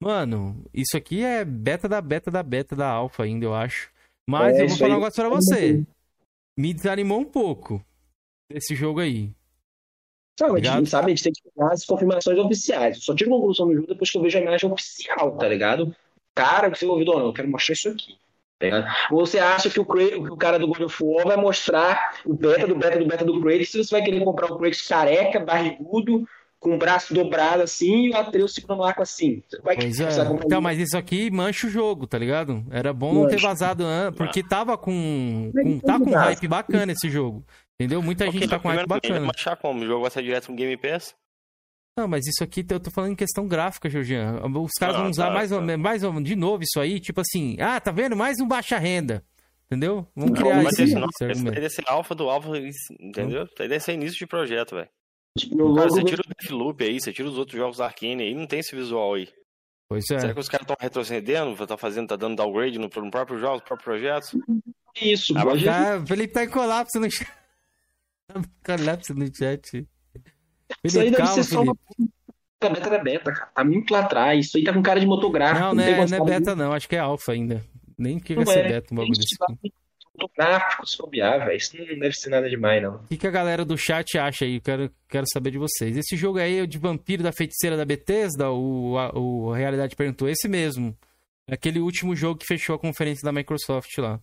mano, 0.00 0.64
isso 0.74 0.96
aqui 0.96 1.22
é 1.24 1.44
beta 1.44 1.88
da 1.88 2.00
beta 2.00 2.30
da 2.30 2.42
beta 2.42 2.76
da 2.76 2.88
alfa 2.88 3.22
ainda, 3.22 3.46
eu 3.46 3.54
acho. 3.54 3.90
Mas 4.28 4.56
É, 4.56 4.62
eu 4.62 4.68
vou 4.68 4.76
falar 4.76 4.92
um 4.92 4.98
negócio 4.98 5.22
pra 5.22 5.28
você. 5.28 5.84
Me 6.58 6.72
desanimou 6.72 7.20
um 7.20 7.24
pouco 7.24 7.84
esse 8.50 8.74
jogo 8.74 9.00
aí. 9.00 9.32
Não, 10.40 10.54
a 10.54 10.58
gente 10.58 10.76
não 10.76 10.86
sabe, 10.86 11.06
a 11.06 11.08
gente 11.10 11.22
tem 11.22 11.32
que 11.32 11.42
pegar 11.42 11.72
as 11.72 11.84
confirmações 11.84 12.38
oficiais. 12.38 12.96
Eu 12.96 13.02
só 13.02 13.14
tiro 13.14 13.30
conclusão 13.30 13.68
do 13.68 13.74
jogo 13.74 13.86
depois 13.86 14.10
que 14.10 14.18
eu 14.18 14.22
vejo 14.22 14.38
a 14.38 14.40
imagem 14.40 14.70
oficial, 14.70 15.36
tá 15.36 15.48
ligado? 15.48 15.94
Cara, 16.34 16.70
que 16.70 16.78
você 16.78 16.86
ouviu 16.86 17.06
ou 17.08 17.18
não, 17.18 17.26
eu 17.26 17.32
quero 17.32 17.48
mostrar 17.48 17.74
isso 17.74 17.88
aqui. 17.88 18.18
Tá 18.70 19.06
você 19.10 19.38
acha 19.38 19.68
que 19.70 19.80
o, 19.80 19.82
o 19.84 20.36
cara 20.36 20.58
do 20.58 20.66
God 20.68 20.80
of 20.82 21.02
War 21.04 21.26
vai 21.26 21.36
mostrar 21.36 22.12
o 22.24 22.34
beta 22.34 22.66
do 22.66 22.74
beta 22.76 22.98
do 22.98 23.06
beta 23.06 23.24
do 23.24 23.40
Kratos, 23.40 23.68
se 23.70 23.78
você 23.82 23.90
vai 23.96 24.04
querer 24.04 24.22
comprar 24.24 24.50
o 24.52 24.58
Kratos 24.58 24.82
careca, 24.86 25.40
barrigudo, 25.40 26.26
com 26.58 26.76
o 26.76 26.78
braço 26.78 27.12
dobrado 27.12 27.62
assim, 27.62 28.06
e 28.06 28.10
o 28.10 28.16
Atreus 28.16 28.54
segurando 28.54 28.80
o 28.80 28.84
arco 28.84 29.02
assim. 29.02 29.42
Vai 29.62 29.76
Pois 29.76 30.00
é. 30.00 30.24
comprar 30.24 30.46
Então, 30.46 30.60
mas 30.62 30.78
isso 30.78 30.96
aqui 30.96 31.30
mancha 31.30 31.66
o 31.66 31.70
jogo, 31.70 32.06
tá 32.06 32.16
ligado? 32.16 32.64
Era 32.70 32.90
bom 32.92 33.12
não 33.12 33.26
ter 33.26 33.34
Mancha. 33.34 33.48
vazado 33.48 33.84
antes, 33.84 34.16
porque 34.16 34.42
tava 34.42 34.78
com, 34.78 35.50
com- 35.52 35.78
tá 35.80 35.98
com 35.98 36.10
um 36.10 36.14
hype 36.14 36.48
bacana 36.48 36.92
esse 36.92 37.10
jogo. 37.10 37.44
Entendeu? 37.78 38.00
Muita 38.00 38.24
gente 38.26 38.36
Ok, 38.38 38.48
tá 38.48 38.58
com 38.58 38.68
hype 38.68 38.86
bacana. 38.86 39.20
Mas 39.20 39.30
achar 39.36 39.56
como? 39.56 39.82
O 39.82 39.86
jogo 39.86 40.02
vai 40.02 40.10
sair 40.10 40.24
direto 40.24 40.48
no 40.50 40.56
Game 40.56 40.76
Pass? 40.78 41.14
Não, 41.96 42.08
mas 42.08 42.26
isso 42.26 42.42
aqui 42.42 42.64
eu 42.68 42.80
tô 42.80 42.90
falando 42.90 43.12
em 43.12 43.16
questão 43.16 43.46
gráfica, 43.46 43.88
Georgian. 43.88 44.40
Os 44.44 44.72
caras 44.78 44.96
Ah, 44.96 44.98
vão 45.02 45.10
usar 45.10 45.28
tá, 45.28 45.34
mais, 45.34 45.52
ou 45.52 45.58
tá. 45.60 45.64
menos- 45.64 45.82
mais 45.82 46.02
ou 46.02 46.12
menos 46.12 46.28
de 46.28 46.34
novo 46.34 46.62
isso 46.64 46.80
aí, 46.80 46.98
tipo 46.98 47.20
assim, 47.20 47.56
ah, 47.60 47.80
tá 47.80 47.92
vendo? 47.92 48.16
Mais 48.16 48.40
um 48.40 48.48
baixa 48.48 48.78
renda. 48.78 49.24
Entendeu? 49.66 50.06
Vamos 50.14 50.32
Não, 50.32 50.36
criar 50.46 50.62
mas 50.62 50.72
esse, 50.74 50.82
esse 50.82 50.94
não, 50.94 51.08
esse 51.08 51.32
esse 51.32 51.44
deve 51.44 51.70
ser 51.70 51.84
alfa 51.86 52.14
do 52.14 52.28
alfa, 52.28 52.50
entendeu? 53.00 53.48
Deve 53.56 53.80
ser 53.80 53.92
início 53.94 54.18
de 54.18 54.26
projeto, 54.26 54.74
velho. 54.76 54.88
no 55.52 55.74
Cara, 55.74 55.86
logo- 55.86 55.90
você 55.90 56.04
tira 56.04 56.20
o 56.22 56.28
Deathloop 56.28 56.84
aí, 56.84 57.00
você 57.00 57.12
tira 57.12 57.28
os 57.28 57.38
outros 57.38 57.56
jogos 57.58 57.78
da 57.78 57.86
Arkane 57.86 58.22
aí, 58.24 58.34
não 58.34 58.46
tem 58.46 58.58
esse 58.58 58.74
visual 58.76 59.14
aí. 59.14 59.28
Pois 59.88 60.04
é. 60.10 60.18
Será 60.18 60.34
que 60.34 60.40
os 60.40 60.48
caras 60.48 60.64
estão 60.64 60.76
retrocedendo? 60.80 61.66
Tá 61.66 61.76
fazendo, 61.76 62.08
tá 62.08 62.16
dando 62.16 62.36
downgrade 62.36 62.78
no, 62.78 62.88
no 62.94 63.10
próprio 63.10 63.38
jogo, 63.38 63.54
nos 63.54 63.62
próprios 63.64 63.84
projetos? 63.84 64.30
Isso, 65.00 65.32
Ah, 65.36 65.98
o 66.02 66.06
Felipe 66.06 66.32
tá 66.34 66.44
em 66.44 66.50
colapso 66.50 66.98
no 66.98 67.10
chat. 67.10 67.28
Tá 68.26 68.40
em 68.40 68.76
colapso 68.78 69.14
no 69.14 69.26
chat. 69.34 69.86
Isso 70.82 70.98
aí 70.98 71.10
deve 71.10 71.22
calma, 71.22 71.32
ser 71.34 71.44
só 71.44 71.62
uma 71.62 71.76
Felipe. 71.96 72.12
beta 72.60 72.90
da 72.90 72.98
beta, 72.98 73.32
cara. 73.32 73.50
Tá 73.54 73.64
muito 73.64 73.92
lá 73.92 74.00
atrás. 74.00 74.46
Isso 74.46 74.56
aí 74.56 74.64
tá 74.64 74.72
com 74.72 74.82
cara 74.82 74.98
de 75.00 75.06
motográfico. 75.06 75.60
Não, 75.60 75.74
não 75.74 75.84
tem 75.84 75.94
é, 75.94 76.06
não 76.06 76.16
é 76.16 76.24
beta 76.24 76.56
não, 76.56 76.72
acho 76.72 76.88
que 76.88 76.96
é 76.96 76.98
alfa 76.98 77.32
ainda. 77.32 77.64
Nem 77.98 78.18
que 78.18 78.34
vai 78.34 78.44
Não 78.44 78.52
ser 78.52 78.64
é. 78.64 78.68
beta 78.68 78.92
um 78.92 78.96
bagulho 78.96 79.14
desse. 79.14 79.34
Isso, 79.34 79.44
aqui. 79.44 79.72
Fotográfico, 80.20 80.86
se 80.86 80.96
bobear, 80.98 81.44
velho. 81.44 81.56
Isso 81.56 81.76
não 81.76 81.98
deve 81.98 82.12
ser 82.14 82.30
nada 82.30 82.48
demais, 82.48 82.82
não. 82.82 82.94
O 82.96 83.06
que, 83.08 83.16
que 83.16 83.26
a 83.26 83.30
galera 83.30 83.64
do 83.64 83.76
chat 83.76 84.16
acha 84.16 84.44
aí? 84.44 84.56
Eu 84.56 84.60
quero, 84.60 84.90
quero 85.08 85.24
saber 85.32 85.50
de 85.50 85.58
vocês. 85.58 85.96
Esse 85.96 86.16
jogo 86.16 86.38
aí 86.38 86.58
é 86.58 86.62
o 86.62 86.66
de 86.66 86.78
vampiro 86.78 87.22
da 87.22 87.32
feiticeira 87.32 87.76
da 87.76 87.84
Bethesda? 87.84 88.50
O, 88.50 88.96
a, 88.96 89.10
o 89.18 89.52
Realidade 89.52 89.96
perguntou. 89.96 90.28
Esse 90.28 90.48
mesmo. 90.48 90.96
Aquele 91.50 91.80
último 91.80 92.14
jogo 92.14 92.38
que 92.38 92.46
fechou 92.46 92.76
a 92.76 92.78
conferência 92.78 93.24
da 93.24 93.32
Microsoft 93.32 93.98
lá. 93.98 94.20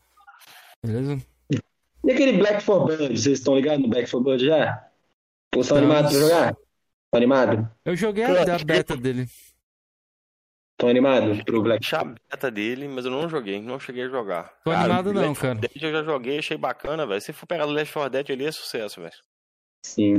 Beleza? 0.83 1.17
E 2.03 2.11
aquele 2.11 2.33
Black 2.33 2.63
for 2.63 2.85
Blood, 2.85 3.09
vocês 3.09 3.37
estão 3.37 3.55
ligados 3.55 3.81
no 3.81 3.89
Black 3.89 4.09
for 4.09 4.21
Blood 4.23 4.43
já? 4.45 4.83
Pô, 5.51 5.59
estão 5.59 5.77
Estamos. 5.77 5.83
animados 5.83 6.11
pra 6.11 6.19
jogar? 6.21 6.55
Tô 7.11 7.17
animado? 7.17 7.71
Eu 7.83 7.95
joguei 7.95 8.23
a, 8.23 8.55
a 8.55 8.63
beta 8.63 8.95
dele. 8.95 9.27
Tô 10.77 10.87
animado 10.87 11.43
pro 11.43 11.61
Black 11.61 11.81
Deixa 11.81 11.99
a 11.99 12.05
beta 12.05 12.49
dele, 12.49 12.87
mas 12.87 13.05
eu 13.05 13.11
não 13.11 13.29
joguei, 13.29 13.61
não 13.61 13.79
cheguei 13.79 14.05
a 14.05 14.07
jogar. 14.07 14.51
Tô 14.63 14.71
animado 14.71 15.13
não, 15.13 15.21
Left 15.21 15.39
4 15.39 15.41
cara. 15.41 15.59
Dead 15.59 15.83
eu 15.83 15.91
já 15.91 16.03
joguei, 16.03 16.39
achei 16.39 16.57
bacana, 16.57 17.05
velho. 17.05 17.21
Se 17.21 17.33
for 17.33 17.45
pegar 17.45 17.65
do 17.65 17.71
Left 17.73 17.93
4 17.93 18.09
Dead 18.09 18.31
ali, 18.31 18.45
é 18.45 18.51
sucesso, 18.51 19.01
velho. 19.01 19.13
Sim. 19.83 20.13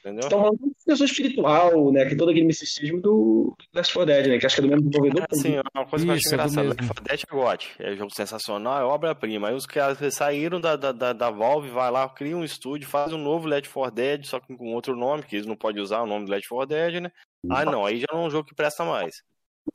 Entendeu? 0.00 0.20
Estão 0.20 0.40
falando 0.40 0.58
de 0.58 0.84
pessoa 0.86 1.06
espiritual, 1.06 1.92
né? 1.92 2.04
Que 2.06 2.14
todo 2.16 2.30
aquele 2.30 2.46
misticismo 2.46 3.00
do 3.00 3.54
Last 3.74 3.92
4 3.92 4.06
Dead, 4.06 4.26
né? 4.28 4.38
Que 4.38 4.46
acho 4.46 4.54
que 4.56 4.60
é 4.60 4.64
do 4.64 4.68
mesmo 4.68 4.88
desenvolvedor. 4.88 5.26
Assim, 5.30 5.56
é 5.56 5.62
uma 5.74 5.86
coisa 5.86 6.04
que 6.04 6.10
eu 6.10 6.14
acho 6.14 6.20
Isso, 6.24 6.34
é 6.34 6.34
engraçada. 6.34 6.68
Left 6.68 6.86
4 6.86 7.04
Dead 7.04 7.20
é 7.26 7.34
GOT. 7.34 7.68
É 7.78 7.96
jogo 7.96 8.14
sensacional, 8.14 8.80
é 8.80 8.84
obra-prima. 8.84 9.48
Aí 9.48 9.54
os 9.54 9.66
caras 9.66 9.98
saíram 10.14 10.60
da, 10.60 10.76
da, 10.76 10.92
da, 10.92 11.12
da 11.12 11.30
Valve, 11.30 11.70
vai 11.70 11.90
lá, 11.90 12.08
cria 12.08 12.36
um 12.36 12.44
estúdio, 12.44 12.88
faz 12.88 13.12
um 13.12 13.18
novo 13.18 13.48
Left 13.48 13.68
4 13.72 13.94
Dead, 13.94 14.24
só 14.26 14.38
que 14.40 14.54
com 14.56 14.72
outro 14.74 14.94
nome, 14.96 15.22
que 15.24 15.36
eles 15.36 15.46
não 15.46 15.56
podem 15.56 15.82
usar 15.82 16.02
o 16.02 16.06
nome 16.06 16.26
do 16.26 16.30
Left 16.30 16.48
4 16.48 16.66
Dead, 16.66 17.02
né? 17.02 17.10
Ah, 17.50 17.64
não, 17.64 17.84
aí 17.84 17.98
já 17.98 18.06
não 18.12 18.24
é 18.24 18.26
um 18.26 18.30
jogo 18.30 18.48
que 18.48 18.54
presta 18.54 18.84
mais. 18.84 19.22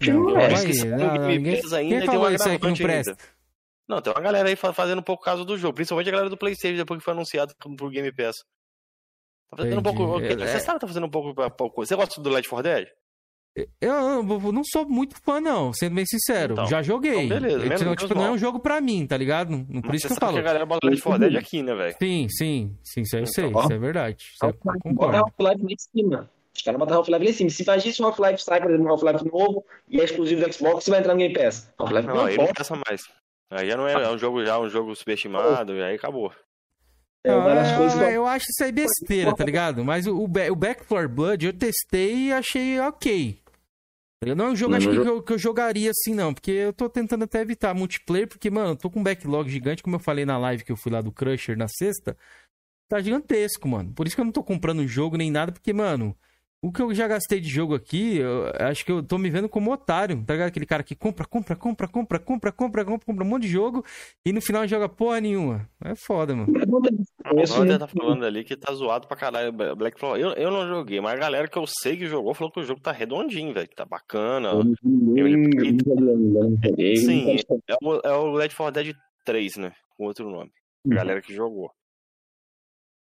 Não, 0.01 0.29
É, 0.29 0.33
calma 0.33 0.53
acho 0.53 0.61
que 0.63 0.67
aí, 0.67 0.73
se 0.73 0.85
não, 0.87 0.97
não 0.97 1.27
ninguém- 1.27 1.53
ainda, 1.55 1.69
Quem 1.79 1.89
tem 1.99 2.05
falou 2.05 2.27
um 2.27 2.33
isso 2.33 2.49
aí 2.49 2.59
que 2.59 2.65
não? 2.65 3.15
Não, 3.87 4.01
tem 4.01 4.13
uma 4.13 4.21
galera 4.21 4.47
aí 4.49 4.55
fa- 4.55 4.73
fazendo 4.73 4.99
um 4.99 5.03
pouco 5.03 5.23
caso 5.23 5.43
do 5.43 5.57
jogo, 5.57 5.73
principalmente 5.75 6.07
a 6.07 6.11
galera 6.11 6.29
do 6.29 6.37
PlayStation, 6.37 6.77
depois 6.77 6.97
que 6.99 7.03
foi 7.03 7.13
anunciado 7.13 7.53
pro 7.77 7.89
Game 7.89 8.11
Pass. 8.13 8.37
Tá 9.55 9.63
fazendo 9.63 9.79
um 9.79 9.83
pouco. 9.83 10.19
Entendi. 10.19 10.35
Você 10.47 10.57
É- 10.57 10.59
sabe 10.59 10.75
que 10.75 10.81
tá 10.81 10.87
fazendo 10.87 11.05
um 11.05 11.09
pouco, 11.09 11.29
um 11.41 11.49
pouco. 11.49 11.85
Você 11.85 11.95
gosta 11.95 12.21
do 12.21 12.29
Left 12.29 12.49
4 12.49 12.63
Dead? 12.63 12.87
Eu, 13.79 13.93
eu 13.93 14.51
não 14.51 14.63
sou 14.63 14.83
muito 14.89 15.15
fã, 15.23 15.39
não, 15.39 15.71
sendo 15.73 15.93
bem 15.95 16.05
sincero. 16.07 16.53
Então, 16.53 16.65
Já 16.65 16.81
joguei. 16.81 17.25
então 17.25 17.39
beleza, 17.39 17.65
Então, 17.67 17.79
menos 17.85 18.01
tipo, 18.01 18.15
não 18.15 18.25
é 18.25 18.31
um 18.31 18.37
jogo 18.37 18.59
pra 18.59 18.81
mim, 18.81 19.05
tá 19.05 19.15
ligado? 19.15 19.49
Por 19.49 19.85
Mas 19.89 19.97
isso 19.97 20.07
que 20.07 20.13
eu 20.13 20.15
sabe 20.15 20.19
que 20.19 20.25
falo. 20.25 20.37
a 20.39 20.41
galera 20.41 20.65
bota 20.65 20.87
Left 20.87 21.03
4 21.03 21.19
Dead 21.19 21.35
aqui, 21.35 21.61
né, 21.61 21.75
velho? 21.75 21.95
Sim, 22.01 22.27
sim, 22.29 22.75
sim, 22.83 23.01
isso 23.01 23.15
aí 23.15 23.21
eu 23.21 23.27
sei, 23.27 23.45
Então, 23.45 23.61
isso 23.61 23.73
é 23.73 23.77
verdade. 23.77 24.15
Isso 24.33 24.43
eu 24.43 24.53
Bota 24.63 24.79
concordo. 24.79 25.17
Half-Life 25.17 25.61
lá 25.63 25.69
em 25.71 25.75
cima. 25.77 26.29
Os 26.55 26.61
caras 26.63 26.79
botam 26.79 26.97
Half-Life 26.97 27.23
lá 27.25 27.29
em 27.29 27.33
cima. 27.33 27.49
Se 27.51 27.63
faz 27.63 27.85
isso, 27.85 28.01
o 28.03 28.07
Half-Life 28.07 28.43
sai, 28.43 28.59
por 28.59 28.71
exemplo, 28.71 28.87
um 28.87 28.91
Half-Life 28.91 29.25
novo 29.31 29.63
e 29.87 30.01
é 30.01 30.03
exclusivo 30.03 30.41
do 30.43 30.51
Xbox, 30.51 30.83
você 30.85 30.89
vai 30.89 30.99
entrar 31.01 31.13
no 31.13 31.19
Game 31.19 31.33
Pass. 31.35 31.71
Half-Life 31.77 32.07
Não, 32.07 32.15
não, 32.15 32.25
aí 32.25 32.37
não 32.37 32.47
peça 32.47 32.75
mais. 32.87 33.01
Aí 33.51 33.67
já 33.69 33.77
não 33.77 33.87
é, 33.87 33.93
é 33.93 34.09
um 34.09 34.17
jogo 34.17 34.43
já, 34.43 34.57
um 34.59 34.67
jogo 34.67 34.95
subestimado, 34.95 35.75
e 35.75 35.83
aí 35.83 35.93
acabou. 35.95 36.31
É 37.25 37.33
uma 37.33 37.55
das 37.55 37.69
Ah, 37.69 37.77
coisas 37.77 37.97
que 37.97 38.03
eu- 38.03 38.09
eu 38.09 38.27
acho 38.27 38.45
isso 38.49 38.63
aí 38.63 38.71
besteira, 38.71 39.33
tá 39.33 39.45
ligado? 39.45 39.83
Mas 39.83 40.05
o, 40.07 40.15
o, 40.23 40.27
Ba- 40.27 40.51
o 40.51 40.55
Back 40.55 40.85
4 40.85 41.07
Blood 41.09 41.45
eu 41.45 41.53
testei 41.53 42.27
e 42.27 42.33
achei 42.33 42.79
ok. 42.81 43.39
Tá? 44.19 44.35
Não 44.35 44.45
é 44.45 44.49
um 44.51 44.55
jogo 44.55 44.71
Não, 44.71 44.77
acho 44.77 44.89
que, 44.89 44.95
eu, 44.97 45.23
que 45.23 45.33
eu 45.33 45.37
jogaria 45.39 45.89
assim, 45.91 46.13
não. 46.13 46.33
Porque 46.33 46.51
eu 46.51 46.73
tô 46.73 46.89
tentando 46.89 47.23
até 47.23 47.39
evitar 47.41 47.73
multiplayer, 47.73 48.27
porque, 48.27 48.49
mano, 48.49 48.71
eu 48.71 48.75
tô 48.75 48.89
com 48.89 48.99
um 48.99 49.03
backlog 49.03 49.49
gigante, 49.49 49.81
como 49.83 49.95
eu 49.95 49.99
falei 49.99 50.25
na 50.25 50.37
live 50.37 50.63
que 50.65 50.71
eu 50.71 50.77
fui 50.77 50.91
lá 50.91 51.01
do 51.01 51.11
Crusher 51.11 51.57
na 51.57 51.67
sexta. 51.69 52.17
Tá 52.89 52.99
gigantesco, 53.01 53.67
mano. 53.67 53.93
Por 53.93 54.05
isso 54.05 54.15
que 54.15 54.21
eu 54.21 54.25
não 54.25 54.31
tô 54.31 54.43
comprando 54.43 54.85
jogo 54.87 55.15
nem 55.17 55.31
nada, 55.31 55.51
porque, 55.51 55.71
mano, 55.73 56.15
o 56.63 56.71
que 56.71 56.81
eu 56.81 56.93
já 56.93 57.09
gastei 57.09 57.41
de 57.41 57.49
jogo 57.49 57.75
aqui, 57.75 58.19
eu 58.19 58.45
acho 58.57 58.85
que 58.85 58.91
eu 58.91 59.03
tô 59.03 59.17
me 59.17 59.29
vendo 59.29 59.49
como 59.49 59.69
otário, 59.69 60.23
tá 60.25 60.31
ligado? 60.31 60.47
Aquele 60.47 60.65
cara 60.65 60.81
que 60.81 60.95
compra, 60.95 61.25
compra, 61.25 61.57
compra, 61.57 61.87
compra, 61.89 62.17
compra, 62.17 62.51
compra, 62.53 62.85
compra, 62.85 63.05
compra 63.05 63.25
um 63.25 63.27
monte 63.27 63.43
de 63.43 63.49
jogo 63.49 63.83
e 64.25 64.31
no 64.31 64.41
final 64.41 64.61
não 64.61 64.67
joga 64.67 64.87
porra 64.87 65.19
nenhuma. 65.19 65.69
É 65.83 65.93
foda, 65.93 66.33
mano. 66.33 66.53
O 66.53 67.35
muito. 67.35 67.79
tá 67.79 67.87
falando 67.87 68.25
ali 68.25 68.45
que 68.45 68.55
tá 68.55 68.73
zoado 68.73 69.07
pra 69.09 69.17
caralho. 69.17 69.51
Black 69.51 69.99
Flag. 69.99 70.21
Eu, 70.21 70.29
eu 70.31 70.49
não 70.49 70.65
joguei, 70.65 71.01
mas 71.01 71.11
a 71.15 71.17
galera 71.17 71.49
que 71.49 71.57
eu 71.57 71.65
sei 71.67 71.97
que 71.97 72.07
jogou 72.07 72.33
falou 72.33 72.49
que 72.49 72.61
o 72.61 72.63
jogo 72.63 72.79
tá 72.79 72.93
redondinho, 72.93 73.53
velho. 73.53 73.67
Tá 73.75 73.83
bacana. 73.83 74.51
Sim, 76.95 77.35
é 77.67 77.75
o, 77.81 77.95
é 78.05 78.13
o 78.13 78.31
Left 78.31 78.55
4 78.55 78.83
Dead 78.83 78.95
3, 79.25 79.57
né? 79.57 79.73
Com 79.97 80.05
outro 80.05 80.29
nome. 80.29 80.51
A 80.89 80.95
galera 80.95 81.21
que 81.21 81.33
jogou. 81.33 81.69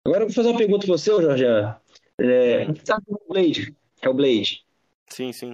Agora 0.07 0.23
eu 0.23 0.29
vou 0.29 0.35
fazer 0.35 0.49
uma 0.49 0.57
pergunta 0.57 0.87
pra 0.87 0.97
você, 0.97 1.11
ô 1.11 1.21
Jorgian. 1.21 1.77
É, 2.21 2.69
o 2.69 2.75
que 2.75 2.85
você 2.87 2.93
acha 2.93 3.03
do 3.09 3.21
Blade? 3.29 3.77
É 4.03 4.09
o 4.09 4.15
Blade. 4.15 4.65
Sim, 5.09 5.33
sim. 5.33 5.53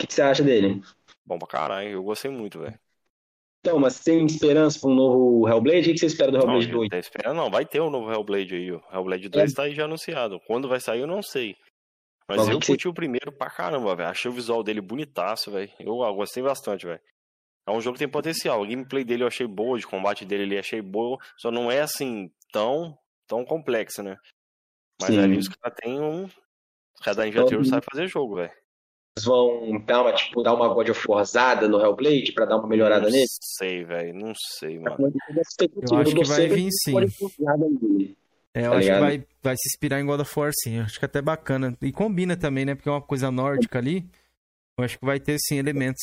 O 0.00 0.06
que 0.06 0.12
você 0.12 0.22
acha 0.22 0.42
dele? 0.42 0.82
Bom 1.24 1.38
pra 1.38 1.48
caralho. 1.48 1.88
Eu 1.90 2.02
gostei 2.02 2.30
muito, 2.30 2.58
velho. 2.60 2.78
Então, 3.60 3.78
mas 3.78 3.98
tem 4.00 4.24
esperança 4.26 4.78
pra 4.78 4.90
um 4.90 4.94
novo 4.94 5.48
Hellblade? 5.48 5.90
O 5.90 5.92
que 5.94 5.98
você 5.98 6.06
espera 6.06 6.30
do 6.30 6.36
Não, 6.38 6.44
Hellblade 6.44 6.66
já 6.66 6.72
2? 6.72 6.88
tá 6.90 6.98
esperando, 6.98 7.36
não. 7.36 7.50
Vai 7.50 7.64
ter 7.64 7.80
o 7.80 7.88
novo 7.88 8.12
Hellblade 8.12 8.54
aí, 8.54 8.70
ó. 8.72 8.80
Hellblade 8.92 9.28
2 9.30 9.52
tá 9.54 9.62
aí 9.62 9.74
já 9.74 9.84
anunciado. 9.84 10.38
Quando 10.46 10.68
vai 10.68 10.80
sair, 10.80 11.00
eu 11.00 11.06
não 11.06 11.22
sei. 11.22 11.56
Mas 12.28 12.38
Mas 12.38 12.48
eu 12.48 12.58
que 12.58 12.66
você- 12.66 12.72
curti 12.72 12.88
o 12.88 12.94
primeiro 12.94 13.32
pra 13.32 13.48
caramba, 13.50 13.96
velho. 13.96 14.08
Achei 14.10 14.30
o 14.30 14.34
visual 14.34 14.62
dele 14.62 14.80
bonitaço, 14.82 15.50
velho. 15.50 15.70
Eu 15.78 16.02
ah, 16.02 16.12
gostei 16.12 16.42
bastante, 16.42 16.84
velho. 16.84 17.00
É 17.66 17.70
um 17.70 17.80
jogo 17.80 17.94
que 17.94 18.00
tem 18.00 18.08
potencial. 18.08 18.62
A 18.62 18.66
gameplay 18.66 19.02
dele 19.04 19.22
eu 19.22 19.28
achei 19.28 19.46
boa, 19.46 19.78
de 19.78 19.86
combate 19.86 20.26
dele 20.26 20.54
eu 20.54 20.60
achei 20.60 20.82
boa. 20.82 21.18
Só 21.38 21.50
não 21.50 21.70
é 21.70 21.80
assim 21.80 22.30
tão, 22.52 22.98
tão 23.26 23.44
complexa, 23.46 24.02
né? 24.02 24.18
Mas 25.00 25.10
Sim. 25.10 25.18
ali 25.20 25.38
os 25.38 25.48
caras 25.48 25.76
têm 25.80 26.00
um. 26.00 26.28
Cada 27.02 27.24
Ninja 27.24 27.44
Theory 27.44 27.68
sabe 27.68 27.86
fazer 27.90 28.06
jogo, 28.08 28.36
velho. 28.36 28.50
Eles 29.16 29.24
vão 29.26 29.80
dar 29.84 30.02
uma, 30.02 30.12
tipo, 30.12 30.42
dar 30.42 30.54
uma 30.54 30.68
God 30.68 30.88
of 30.88 31.06
Warzada 31.08 31.68
no 31.68 31.80
Hellblade 31.80 32.32
pra 32.32 32.46
dar 32.46 32.56
uma 32.56 32.66
melhorada 32.66 33.04
Não 33.04 33.10
nele? 33.12 33.26
sei, 33.28 33.84
velho. 33.84 34.14
Não 34.14 34.32
sei, 34.34 34.78
mano. 34.78 34.96
Eu 34.98 35.98
acho 35.98 36.14
que 36.14 36.24
vai 36.24 36.48
vir 36.48 36.68
sim. 36.72 36.94
É, 38.56 38.66
eu 38.66 38.70
Tá 38.70 38.76
acho 38.76 38.78
que 38.78 38.84
ligado? 38.84 39.00
vai, 39.00 39.26
vai 39.42 39.56
se 39.56 39.68
inspirar 39.68 40.00
em 40.00 40.06
God 40.06 40.20
of 40.20 40.38
War, 40.38 40.50
sim. 40.54 40.78
Eu 40.78 40.84
acho 40.84 40.98
que 40.98 41.04
é 41.04 41.06
até 41.06 41.20
bacana. 41.22 41.76
E 41.82 41.92
combina 41.92 42.36
também, 42.36 42.64
né? 42.64 42.74
Porque 42.74 42.88
é 42.88 42.92
uma 42.92 43.02
coisa 43.02 43.30
nórdica 43.30 43.78
ali. 43.78 44.08
Eu 44.78 44.84
acho 44.84 44.98
que 44.98 45.04
vai 45.04 45.20
ter, 45.20 45.38
sim, 45.38 45.58
elementos. 45.58 46.02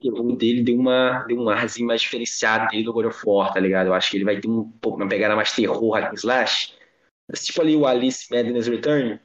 que 0.00 0.10
o 0.10 0.36
dele 0.36 0.62
deu, 0.64 0.76
uma, 0.76 1.24
deu 1.28 1.38
um 1.38 1.48
arzinho 1.48 1.86
mais 1.86 2.00
diferenciado 2.00 2.68
dele 2.68 2.82
do 2.84 2.92
God 2.92 3.06
of 3.06 3.20
War, 3.24 3.52
tá 3.52 3.60
ligado? 3.60 3.88
Eu 3.88 3.94
acho 3.94 4.10
que 4.10 4.16
ele 4.16 4.24
vai 4.24 4.40
ter 4.40 4.48
um 4.48 4.68
pouco, 4.68 4.98
uma 4.98 5.08
pegada 5.08 5.36
mais 5.36 5.52
terror, 5.52 5.90
hack 5.94 6.12
slash. 6.14 6.72
Tipo 7.34 7.60
ali 7.62 7.76
o 7.76 7.86
Alice 7.86 8.26
Madness 8.30 8.66
Return, 8.68 9.18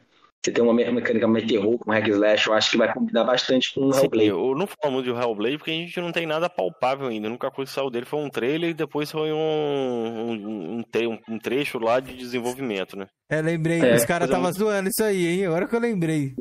você 0.43 0.51
tem 0.51 0.61
uma 0.63 0.73
me- 0.73 0.91
mecânica 0.91 1.25
mais 1.27 1.45
terror 1.45 1.77
com 1.79 1.89
hack 1.91 2.05
and 2.07 2.11
slash, 2.11 2.47
eu 2.47 2.53
acho 2.53 2.71
que 2.71 2.77
vai 2.77 2.93
combinar 2.93 3.23
bastante 3.23 3.73
com 3.73 3.81
o 3.87 3.95
Hellblade. 3.95 4.27
eu 4.27 4.55
não 4.55 4.67
falo 4.67 4.93
muito 4.95 5.05
de 5.05 5.17
Hellblade 5.17 5.57
porque 5.57 5.71
a 5.71 5.73
gente 5.75 6.01
não 6.01 6.11
tem 6.11 6.25
nada 6.25 6.49
palpável 6.49 7.07
ainda. 7.07 7.27
A 7.27 7.31
única 7.31 7.49
coisa 7.49 7.69
que 7.71 7.75
saiu 7.75 7.89
dele 7.89 8.05
foi 8.05 8.19
um 8.19 8.29
trailer 8.29 8.71
e 8.71 8.73
depois 8.73 9.09
foi 9.09 9.31
um, 9.31 9.37
um, 9.37 10.83
um, 10.89 11.19
um 11.29 11.39
trecho 11.39 11.79
lá 11.79 11.99
de 11.99 12.13
desenvolvimento, 12.13 12.97
né? 12.97 13.07
É, 13.29 13.41
lembrei. 13.41 13.79
É, 13.79 13.95
os 13.95 14.05
caras 14.05 14.27
estavam 14.27 14.51
zoando 14.51 14.89
isso 14.89 15.03
aí, 15.03 15.25
hein? 15.25 15.45
Agora 15.45 15.67
que 15.67 15.75
eu 15.75 15.79
lembrei. 15.79 16.33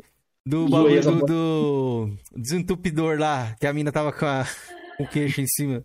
Do 0.45 0.67
bagulho 0.67 1.01
do, 1.01 1.25
do 1.25 2.09
desentupidor 2.35 3.17
lá, 3.17 3.55
que 3.57 3.65
a 3.65 3.71
mina 3.71 3.93
tava 3.93 4.11
com, 4.11 4.25
a, 4.25 4.45
com 4.97 5.03
o 5.05 5.07
queixo 5.07 5.39
em 5.39 5.47
cima. 5.47 5.81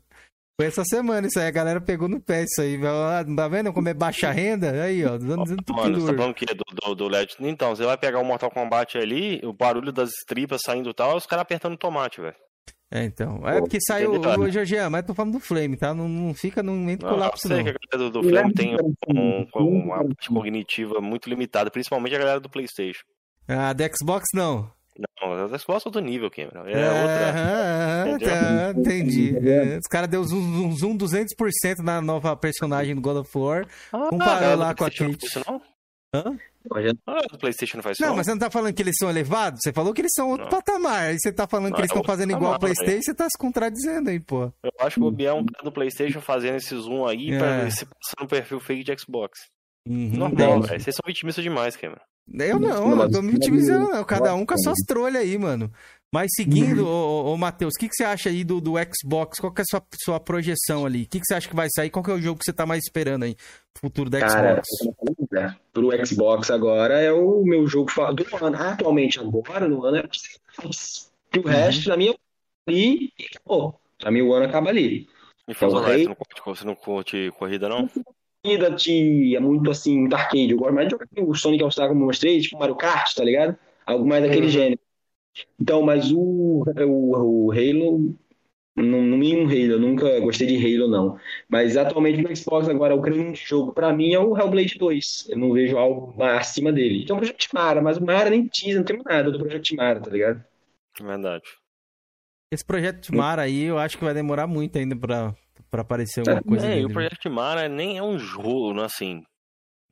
Foi 0.61 0.67
essa 0.67 0.83
semana 0.85 1.29
isso 1.29 1.39
aí, 1.39 1.47
a 1.47 1.51
galera 1.53 1.81
pegou 1.81 2.09
no 2.09 2.21
pé 2.21 2.43
isso 2.43 2.61
aí. 2.61 2.77
Ah, 2.85 3.23
Não 3.25 3.37
tá 3.37 3.47
vendo 3.47 3.73
como 3.73 3.89
é 3.89 3.95
baixa 3.95 4.33
renda? 4.33 4.73
Aí, 4.83 5.05
ó, 5.05 5.17
dando 5.17 5.37
Mano, 5.37 5.47
você 5.47 5.57
tá 5.57 6.15
falando 6.19 6.35
que 6.35 6.45
é 6.51 6.53
do, 6.55 6.65
do, 6.83 6.95
do 6.97 7.09
LED. 7.09 7.37
Então, 7.39 7.77
você 7.77 7.85
vai 7.85 7.97
pegar 7.97 8.19
o 8.19 8.25
Mortal 8.25 8.51
Kombat 8.51 8.99
ali, 8.99 9.41
o 9.45 9.53
barulho 9.53 9.93
das 9.93 10.11
tripas 10.27 10.61
saindo 10.65 10.91
e 10.91 10.95
tal, 10.95 11.17
os 11.17 11.27
caras 11.27 11.43
apertando 11.43 11.77
tomate, 11.77 12.21
velho. 12.21 12.35
É, 12.91 13.05
então. 13.05 13.47
É 13.49 13.61
porque 13.61 13.79
saiu, 13.81 14.13
o 14.13 14.51
Georgian, 14.51 14.91
mas 14.91 15.05
tô 15.07 15.15
falando 15.15 15.35
do 15.35 15.41
Flame, 15.41 15.77
tá? 15.77 15.95
Não, 15.95 16.09
não 16.09 16.35
fica, 16.35 16.61
não 16.61 16.91
entra 16.91 17.07
Não, 17.07 17.15
eu 17.17 17.21
colapso, 17.23 17.47
sei 17.47 17.57
não. 17.59 17.65
que 17.65 17.71
a 17.71 17.75
galera 17.93 18.11
do, 18.11 18.21
do 18.23 18.29
Flame 18.29 18.53
tem 18.55 18.75
um- 18.75 19.47
um- 19.55 19.69
uma 19.85 19.99
parte 20.03 20.29
cognitiva 20.29 21.01
muito 21.01 21.29
limitada, 21.29 21.71
principalmente 21.71 22.17
a 22.17 22.19
galera 22.19 22.41
do 22.41 22.49
Playstation. 22.51 23.05
Ah, 23.47 23.73
da 23.73 23.89
Xbox 23.95 24.25
não. 24.35 24.69
Não, 25.21 25.33
as 25.45 25.63
Xbox 25.63 25.85
é 25.85 25.89
outro 25.89 26.01
nível, 26.01 26.31
Cameron. 26.31 26.67
É, 26.67 26.73
É, 26.73 28.13
outra. 28.13 28.29
tá, 28.29 28.81
entendi. 28.81 29.37
É, 29.49 29.79
os 29.79 29.87
caras 29.89 30.09
deu 30.09 30.25
zoom, 30.25 30.73
zoom, 30.75 30.77
zoom 30.77 30.99
200% 30.99 31.79
na 31.85 32.01
nova 32.01 32.37
personagem 32.37 32.95
do 32.95 33.01
God 33.01 33.19
of 33.19 33.31
War. 33.39 33.67
Ah, 33.93 34.09
Comparou 34.11 34.57
lá 34.57 34.73
do 34.73 34.77
com 34.79 34.85
a 34.85 34.91
PlayStation 34.91 35.13
Kate. 35.13 35.37
Não, 35.37 35.43
faz 35.45 35.45
isso, 35.45 35.45
não? 35.47 35.63
Hã? 36.15 36.39
Ah, 37.07 37.21
do 37.31 37.39
PlayStation 37.39 37.77
não 37.79 37.83
faz 37.83 37.97
isso, 37.99 38.07
Não, 38.07 38.17
mas 38.17 38.27
você 38.27 38.33
não 38.33 38.39
tá 38.39 38.51
falando 38.51 38.75
que 38.75 38.83
eles 38.83 38.97
são 38.99 39.09
elevados? 39.09 39.61
Você 39.63 39.73
falou 39.73 39.95
que 39.95 40.01
eles 40.03 40.13
são 40.15 40.29
outro 40.31 40.45
Não. 40.45 40.51
patamar. 40.51 41.05
Aí 41.09 41.19
você 41.19 41.33
tá 41.33 41.47
falando 41.47 41.71
Não, 41.71 41.77
que 41.77 41.81
eles 41.83 41.91
é 41.91 41.93
estão 41.95 41.99
outro 42.01 42.13
fazendo 42.13 42.31
igual 42.33 42.53
ao 42.55 42.59
patamar, 42.59 42.75
Playstation, 42.77 43.03
você 43.05 43.15
tá 43.15 43.29
se 43.31 43.39
contradizendo 43.39 44.11
aí, 44.11 44.21
pô. 44.21 44.53
Eu 44.63 44.71
acho 44.81 44.97
que 45.01 45.07
o 45.07 45.11
Biel 45.11 45.37
é 45.37 45.41
um 45.41 45.47
cara 45.47 45.65
do 45.65 45.73
PlayStation 45.73 46.21
fazendo 46.21 46.57
esse 46.57 46.75
zoom 46.77 47.07
aí 47.07 47.33
É. 47.33 47.39
pra 47.39 47.71
se 47.71 47.87
passar 47.87 48.17
no 48.21 48.27
perfil 48.29 48.61
fake 48.61 48.85
de 48.85 48.99
Xbox. 49.01 49.39
Uhum, 49.89 50.11
Normal, 50.17 50.63
velho. 50.63 50.81
Vocês 50.83 50.95
são 50.95 51.03
vitimistas 51.07 51.43
demais, 51.43 51.77
Cameron. 51.77 52.01
Eu 52.31 52.59
não, 52.59 53.01
eu 53.03 53.11
tô 53.11 53.23
me 53.23 53.33
vitimizando, 53.33 53.89
não. 53.91 54.05
Cada 54.05 54.35
um 54.35 54.45
com 54.45 54.53
as 54.53 54.63
suas 54.63 54.79
trolhas 54.87 55.23
aí, 55.23 55.39
mano. 55.39 55.73
Mas 56.13 56.31
seguindo, 56.37 56.87
ô, 56.87 57.25
ô, 57.27 57.33
ô 57.33 57.37
Matheus, 57.37 57.75
o 57.75 57.79
que, 57.79 57.89
que 57.89 57.95
você 57.95 58.05
acha 58.05 58.29
aí 58.31 58.43
do, 58.43 58.61
do 58.61 58.75
Xbox? 58.77 59.39
Qual 59.39 59.53
que 59.53 59.61
é 59.61 59.65
a 59.65 59.67
sua, 59.71 59.87
sua 60.05 60.21
projeção 60.21 60.87
ali? 60.87 61.03
O 61.03 61.09
que, 61.09 61.21
que 61.21 61.27
você 61.27 61.35
acha 61.35 61.49
que 61.49 61.57
vai 61.57 61.69
sair? 61.75 61.91
Qual 61.91 62.03
que 62.03 62.11
é 62.11 62.15
o 62.15 62.21
jogo 62.21 62.39
que 62.39 62.45
você 62.47 62.53
tá 62.53 62.65
mais 62.65 62.83
esperando 62.85 63.25
aí? 63.25 63.37
Futuro 63.79 64.09
da 64.09 64.21
Cara, 64.21 64.63
Xbox? 64.65 65.07
é, 65.35 65.55
pro 65.73 66.07
Xbox 66.07 66.51
agora 66.51 66.99
é 67.01 67.13
o 67.13 67.43
meu 67.45 67.67
jogo 67.67 67.91
do 68.15 68.45
ano. 68.45 68.57
Atualmente, 68.57 69.21
agora, 69.21 69.69
no 69.69 69.85
ano, 69.85 69.99
é 69.99 70.09
e 71.35 71.39
o 71.39 71.43
resto, 71.47 71.89
na 71.91 71.97
minha, 71.97 72.15
ali, 72.67 73.13
e 73.19 73.25
acabou. 73.35 73.79
Pra 73.99 74.11
mim, 74.11 74.23
o 74.23 74.33
ano 74.33 74.47
acaba 74.47 74.71
ali. 74.71 75.07
Me 75.47 75.55
faz 75.55 75.73
É 75.73 75.77
o 75.77 75.81
rei. 75.81 76.03
você 76.03 76.09
não 76.09 76.15
curte, 76.15 76.43
você 76.45 76.65
não 76.65 76.75
curte 76.75 77.33
corrida, 77.39 77.69
não? 77.69 77.89
Corrida 78.43 78.71
de, 78.71 79.37
é 79.37 79.41
muito 79.41 79.71
assim, 79.71 79.99
muito 80.01 80.15
arcade. 80.15 80.51
Eu 80.51 80.59
gosto 80.59 80.75
mais 80.75 80.89
de 80.89 80.93
jogar 80.93 81.07
o 81.31 81.35
Sonic 81.35 81.63
All-Star, 81.63 81.89
como 81.89 82.03
eu 82.03 82.07
mostrei, 82.07 82.41
tipo 82.41 82.59
Mario 82.59 82.77
Kart, 82.77 83.15
tá 83.15 83.25
ligado? 83.25 83.57
Algo 83.87 84.07
mais 84.07 84.23
daquele 84.25 84.47
Uhum. 84.47 84.51
gênero. 84.51 84.81
Então, 85.61 85.83
mas 85.83 86.13
o, 86.13 86.19
o, 86.21 87.47
o 87.49 87.53
Halo, 87.53 88.15
Não, 88.77 89.03
não 89.03 89.19
um 89.19 89.47
Halo, 89.47 89.73
eu 89.73 89.81
nunca 89.81 90.21
gostei 90.21 90.47
de 90.47 90.57
Halo, 90.57 90.89
não. 90.89 91.19
Mas 91.49 91.77
atualmente 91.77 92.23
no 92.23 92.35
Xbox 92.37 92.69
agora 92.69 92.95
o 92.95 93.01
grande 93.01 93.41
jogo 93.45 93.73
pra 93.73 93.93
mim 93.93 94.15
é 94.15 94.21
o 94.21 94.37
Hellblade 94.39 94.79
2. 94.79 95.27
Eu 95.31 95.39
não 95.39 95.53
vejo 95.53 95.77
algo 95.79 96.23
acima 96.23 96.73
dele. 96.73 97.05
Tem 97.07 97.15
o 97.17 97.19
Project 97.19 97.49
Mara, 97.55 97.83
mas 97.83 97.99
o 97.99 98.05
Mara 98.07 98.31
nem 98.31 98.47
teaser, 98.49 98.79
não 98.79 98.85
tem 98.85 98.99
nada 99.05 99.31
do 99.33 99.39
Project 99.41 99.75
Mara, 99.77 100.01
tá 100.01 100.11
ligado? 100.11 100.45
Verdade. 101.01 101.59
Esse 102.51 102.65
projeto 102.65 103.13
Mara 103.15 103.43
aí, 103.43 103.63
eu 103.65 103.79
acho 103.79 103.99
que 103.99 104.05
vai 104.05 104.15
demorar 104.15 104.47
muito 104.47 104.79
ainda 104.79 104.97
pra, 104.97 105.35
pra 105.71 105.83
aparecer 105.83 106.21
alguma 106.21 106.43
coisa 106.43 106.67
É, 106.67 106.81
e 106.81 106.85
o 106.85 106.89
Project 106.91 107.29
Mara 107.29 107.69
nem 107.69 107.99
é 107.99 108.03
um 108.03 108.19
jogo, 108.19 108.75
né, 108.75 108.85
assim. 108.85 109.23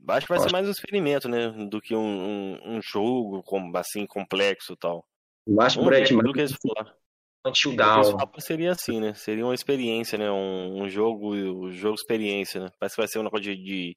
Acho 0.09 0.27
que 0.27 0.33
vai 0.33 0.41
ser 0.41 0.53
mais 0.53 0.69
um 0.69 0.71
experimento, 0.71 1.29
né? 1.29 1.49
Do 1.69 1.81
que 1.81 1.95
um, 1.95 2.01
um, 2.01 2.77
um 2.77 2.81
jogo 2.83 3.43
com- 3.43 3.73
assim, 3.77 4.07
complexo 4.07 4.75
e 4.75 4.77
tal. 4.77 5.05
Eu 5.47 5.61
acho 5.61 5.77
que 5.79 5.83
o 5.83 5.87
Project 5.87 6.11
que 6.11 6.15
Mara 6.17 6.39
eles 6.39 6.57
falaram. 6.63 6.97
é 7.45 7.49
um 7.49 7.55
chill 7.55 7.77
Pelo 7.77 7.91
que 7.91 7.97
eles 7.97 8.09
down. 8.09 8.19
falaram, 8.19 8.41
seria 8.41 8.73
assim, 8.73 9.01
né? 9.01 9.15
Seria 9.15 9.45
uma 9.45 9.55
experiência, 9.55 10.19
né? 10.19 10.31
Um, 10.31 10.83
um 10.83 10.89
jogo, 10.89 11.35
um 11.35 11.73
jogo 11.73 11.95
experiência, 11.95 12.61
né? 12.61 12.71
Parece 12.79 12.95
que 12.95 13.01
vai 13.03 13.09
ser 13.09 13.19
um 13.19 13.25
negócio 13.25 13.45
de, 13.45 13.57
de 13.57 13.97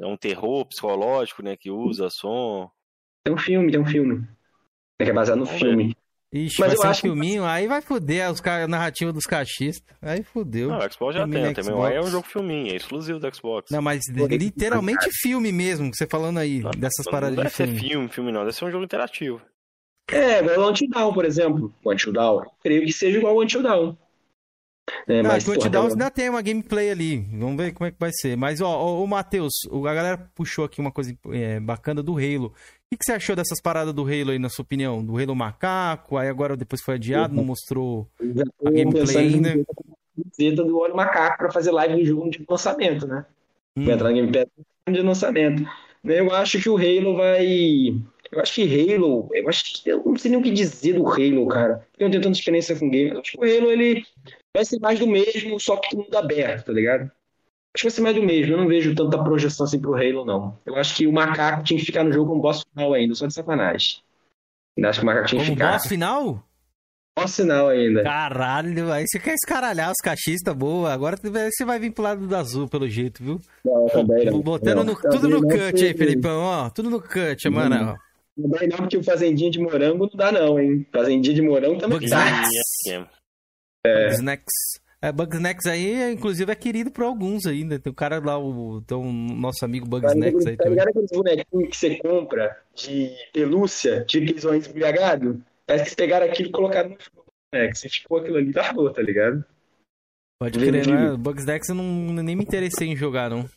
é 0.00 0.06
um 0.06 0.16
terror 0.16 0.66
psicológico, 0.66 1.42
né? 1.42 1.56
Que 1.56 1.70
usa 1.70 2.10
som. 2.10 2.70
Tem 3.24 3.34
um 3.34 3.38
filme, 3.38 3.70
tem 3.72 3.80
um 3.80 3.86
filme. 3.86 4.26
É 4.98 5.04
que 5.04 5.10
é 5.10 5.14
baseado 5.14 5.38
no 5.38 5.44
Vamos 5.46 5.60
filme. 5.60 5.96
Ixi, 6.30 6.60
Mas 6.60 6.68
vai 6.68 6.76
eu 6.76 6.80
ser 6.82 6.86
um 6.86 6.90
acho 6.90 7.00
que- 7.00 7.08
filminho, 7.08 7.44
aí 7.46 7.66
vai 7.66 7.80
foder 7.80 8.30
os 8.30 8.38
ca- 8.40 8.64
a 8.64 8.68
narrativa 8.68 9.10
dos 9.12 9.24
cachistas. 9.24 9.96
Aí 10.02 10.22
fudeu. 10.22 10.68
Não, 10.68 10.78
o 10.78 10.92
Xbox 10.92 11.14
já 11.14 11.22
Filme 11.26 11.40
tem, 11.42 11.54
também. 11.54 11.94
É 11.94 12.00
um 12.00 12.06
jogo 12.10 12.26
filminho, 12.26 12.70
é 12.72 12.76
exclusivo 12.76 13.18
do 13.18 13.34
Xbox. 13.34 13.70
Não, 13.70 13.80
mas 13.80 14.02
literalmente 14.08 15.08
filme 15.10 15.50
mesmo, 15.50 15.90
você 15.94 16.06
falando 16.06 16.38
aí, 16.38 16.60
Não, 16.60 16.70
dessas 16.72 17.06
não 17.06 17.12
paradas 17.12 17.36
de 17.36 17.42
deve 17.44 17.54
ser 17.54 17.66
filme. 17.68 17.80
filme, 17.80 18.08
filme 18.08 18.32
não, 18.32 18.40
deve 18.40 18.52
ser 18.52 18.64
um 18.66 18.70
jogo 18.70 18.84
interativo. 18.84 19.40
É, 20.10 20.40
igual 20.40 20.60
o 20.66 20.70
Until 20.70 20.88
Dawn, 20.90 21.12
por 21.14 21.24
exemplo. 21.24 21.74
O 21.84 21.92
Until 21.92 22.12
Dawn. 22.12 22.42
Eu 22.42 22.50
creio 22.62 22.84
que 22.84 22.92
seja 22.92 23.18
igual 23.18 23.34
o 23.34 23.42
Until 23.42 23.62
Dawn. 23.62 23.96
É, 25.06 25.22
Não, 25.22 25.30
mas, 25.30 25.46
mas 25.46 25.56
porra, 25.58 25.68
Down 25.70 25.82
tem- 25.84 25.92
ainda 25.92 26.10
tem 26.10 26.30
uma 26.30 26.40
gameplay 26.40 26.90
ali. 26.90 27.18
Vamos 27.38 27.56
ver 27.58 27.72
como 27.72 27.86
é 27.86 27.90
que 27.90 27.98
vai 28.00 28.10
ser. 28.12 28.36
Mas, 28.38 28.62
ó, 28.62 28.68
ó, 28.70 29.02
o 29.02 29.06
Matheus, 29.06 29.52
o- 29.70 29.86
a 29.86 29.92
galera 29.92 30.30
puxou 30.34 30.64
aqui 30.64 30.80
uma 30.80 30.90
coisa 30.90 31.14
é, 31.30 31.60
bacana 31.60 32.02
do 32.02 32.14
Halo. 32.16 32.54
O 32.88 32.90
que, 32.90 32.96
que 32.96 33.04
você 33.04 33.12
achou 33.12 33.36
dessas 33.36 33.60
paradas 33.60 33.92
do 33.92 34.02
Halo 34.02 34.30
aí, 34.30 34.38
na 34.38 34.48
sua 34.48 34.62
opinião? 34.62 35.04
Do 35.04 35.18
Halo 35.18 35.36
macaco, 35.36 36.16
aí 36.16 36.26
agora 36.26 36.56
depois 36.56 36.80
foi 36.80 36.94
adiado, 36.94 37.34
não 37.34 37.44
mostrou 37.44 38.08
já 38.18 38.44
tô 38.44 38.66
a 38.66 38.70
gameplay 38.70 39.16
ainda. 39.18 39.50
fazer 39.50 39.60
a 39.60 40.22
camiseta 40.22 40.64
do 40.64 40.78
Olho 40.78 40.96
Macaco 40.96 41.36
pra 41.36 41.52
fazer 41.52 41.70
live 41.70 41.96
de 41.96 42.06
jogo 42.06 42.30
de 42.30 42.42
lançamento, 42.48 43.06
né? 43.06 43.26
Hum. 43.76 43.84
Vai 43.84 43.94
entrar 43.94 44.08
na 44.08 44.14
Game 44.14 44.32
Pass 44.32 44.46
de 44.90 45.02
lançamento. 45.02 45.62
Né, 46.02 46.20
Eu 46.20 46.32
acho 46.34 46.58
que 46.62 46.70
o 46.70 46.78
Halo 46.78 47.14
vai. 47.14 47.94
Eu 48.32 48.40
acho 48.40 48.54
que 48.54 48.62
Halo. 48.94 49.28
Eu 49.34 49.48
acho 49.50 49.82
que. 49.82 49.90
Eu 49.90 50.02
não 50.06 50.16
sei 50.16 50.30
nem 50.30 50.40
o 50.40 50.42
que 50.42 50.50
dizer 50.50 50.94
do 50.94 51.06
Halo, 51.06 51.46
cara. 51.46 51.86
Eu 51.98 52.04
não 52.04 52.10
tenho 52.10 52.22
tanta 52.22 52.38
experiência 52.38 52.74
com 52.74 52.88
game. 52.88 53.10
Eu 53.10 53.20
acho 53.20 53.32
que 53.32 53.38
o 53.38 53.42
Halo 53.42 53.70
ele 53.70 54.02
vai 54.54 54.64
ser 54.64 54.80
mais 54.80 54.98
do 54.98 55.06
mesmo, 55.06 55.60
só 55.60 55.76
que 55.76 55.94
mundo 55.94 56.16
aberto, 56.16 56.64
tá 56.64 56.72
ligado? 56.72 57.10
Acho 57.74 57.82
que 57.82 57.88
vai 57.88 57.90
ser 57.90 58.00
mais 58.00 58.16
do 58.16 58.22
mesmo. 58.22 58.52
Eu 58.54 58.58
não 58.58 58.66
vejo 58.68 58.94
tanta 58.94 59.22
projeção 59.22 59.64
assim 59.64 59.80
pro 59.80 59.94
Halo, 59.94 60.24
não. 60.24 60.58
Eu 60.66 60.76
acho 60.76 60.96
que 60.96 61.06
o 61.06 61.12
macaco 61.12 61.62
tinha 61.62 61.78
que 61.78 61.86
ficar 61.86 62.02
no 62.04 62.12
jogo 62.12 62.30
como 62.30 62.42
boss 62.42 62.62
final 62.72 62.94
ainda, 62.94 63.14
só 63.14 63.26
de 63.26 63.34
sacanagem. 63.34 63.98
Ainda 64.76 64.88
acho 64.90 65.00
que 65.00 65.04
o 65.04 65.06
macaco 65.06 65.26
tinha 65.28 65.40
que 65.40 65.46
Como 65.48 65.56
ficar. 65.58 65.72
boss 65.72 65.86
final? 65.86 66.44
Boss 67.18 67.36
final 67.36 67.68
ainda. 67.68 68.02
Caralho, 68.02 68.92
aí 68.92 69.04
você 69.06 69.18
quer 69.18 69.34
escaralhar 69.34 69.90
os 69.90 69.98
cachistas, 70.02 70.54
boa. 70.54 70.92
Agora 70.92 71.16
você 71.16 71.64
vai 71.64 71.78
vir 71.78 71.92
pro 71.92 72.02
lado 72.04 72.26
do 72.26 72.36
azul, 72.36 72.68
pelo 72.68 72.88
jeito, 72.88 73.22
viu? 73.22 73.40
Não, 73.64 73.86
também 73.86 74.24
não. 74.24 74.40
Botando 74.40 74.76
Não, 74.78 74.84
no- 74.84 74.96
tudo 74.96 75.28
no 75.28 75.40
não, 75.40 75.48
cut 75.48 75.84
aí, 75.84 75.94
Felipão, 75.96 76.40
ó. 76.42 76.70
Tudo 76.70 76.90
no 76.90 77.00
cut, 77.00 77.48
mano. 77.50 77.96
Também 78.40 78.68
não, 78.68 78.76
porque 78.78 78.96
o 78.96 79.02
fazendinha 79.02 79.50
de 79.50 79.58
morango 79.60 80.06
não 80.06 80.16
dá, 80.16 80.30
não, 80.32 80.58
hein? 80.60 80.86
Fazendinha 80.92 81.34
de 81.34 81.42
morango 81.42 81.78
também 81.78 81.98
Bugs 81.98 82.10
dá. 82.10 82.24
Nights. 82.24 83.08
É, 83.84 84.08
Bugsnax. 84.10 84.44
É, 85.00 85.12
Bugsnax 85.12 85.66
aí, 85.66 86.12
inclusive, 86.12 86.50
é 86.50 86.54
querido 86.56 86.90
por 86.90 87.04
alguns 87.04 87.46
ainda. 87.46 87.78
Tem 87.78 87.90
o 87.90 87.94
cara 87.94 88.18
lá, 88.18 88.36
o, 88.36 88.80
tem 88.80 88.96
nosso 89.36 89.64
amigo 89.64 89.86
Bugsnax 89.86 90.44
aí 90.44 90.56
Tá 90.56 90.64
também. 90.64 90.80
aqueles 90.80 91.10
bonequinhos 91.10 91.68
que 91.68 91.76
você 91.76 91.96
compra 91.96 92.60
de 92.74 93.14
pelúcia, 93.32 94.04
de 94.04 94.18
olhos 94.44 94.66
embriagados? 94.66 95.36
Parece 95.64 95.84
que 95.84 95.88
eles 95.88 95.94
pegaram 95.94 96.26
aquilo 96.26 96.48
e 96.48 96.52
colocaram 96.52 96.88
no 96.90 96.96
jogo. 96.98 97.26
É, 97.54 97.68
que 97.68 97.78
você 97.78 97.88
ficou 97.88 98.18
aquilo 98.18 98.38
ali, 98.38 98.52
largou, 98.52 98.92
tá 98.92 99.00
ligado? 99.00 99.44
Pode 100.40 100.58
crer, 100.58 100.86
né? 100.86 101.16
Bugsnax 101.16 101.68
eu 101.68 101.74
não, 101.74 102.12
nem 102.12 102.34
me 102.34 102.42
interessei 102.42 102.88
em 102.88 102.96
jogar, 102.96 103.30
não. 103.30 103.48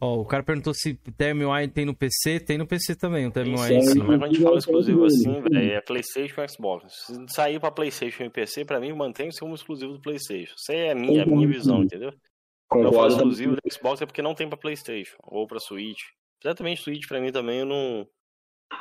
Ó, 0.00 0.20
o 0.20 0.24
cara 0.24 0.42
perguntou 0.42 0.72
se 0.72 0.94
Terminal 1.16 1.56
tem 1.68 1.84
no 1.84 1.94
PC. 1.94 2.40
Tem 2.40 2.56
no 2.56 2.66
PC 2.66 2.94
também, 2.96 3.26
o 3.26 3.30
Terminal 3.30 3.66
Tem, 3.68 3.82
sim. 3.82 3.92
sim. 3.92 3.98
Mas 3.98 4.06
quando 4.08 4.24
a 4.24 4.28
gente 4.28 4.42
fala 4.42 4.58
exclusivo 4.58 5.04
assim, 5.04 5.34
Sim. 5.34 5.42
velho, 5.42 5.72
é 5.72 5.80
Playstation 5.82 6.42
e 6.42 6.48
Xbox. 6.48 6.92
Se 7.06 7.26
sair 7.34 7.60
pra 7.60 7.70
Playstation 7.70 8.24
e 8.24 8.30
PC, 8.30 8.64
pra 8.64 8.80
mim 8.80 8.92
mantém-se 8.94 9.38
como 9.38 9.54
exclusivo 9.54 9.92
do 9.92 10.00
Playstation. 10.00 10.54
Isso 10.56 10.72
aí 10.72 10.78
é 10.78 10.92
a 10.92 10.94
minha, 10.94 11.22
a 11.22 11.26
minha 11.26 11.46
visão, 11.46 11.82
entendeu? 11.82 12.12
Não 12.72 12.82
for 12.84 12.90
Concordo. 12.90 13.14
exclusivo 13.16 13.56
do 13.56 13.72
Xbox 13.72 14.00
é 14.00 14.06
porque 14.06 14.22
não 14.22 14.34
tem 14.34 14.48
pra 14.48 14.56
Playstation 14.56 15.16
ou 15.24 15.46
pra 15.46 15.58
Switch. 15.60 16.00
Exatamente, 16.42 16.80
Switch 16.82 17.06
pra 17.06 17.20
mim 17.20 17.30
também 17.30 17.58
eu 17.58 17.66
não. 17.66 18.06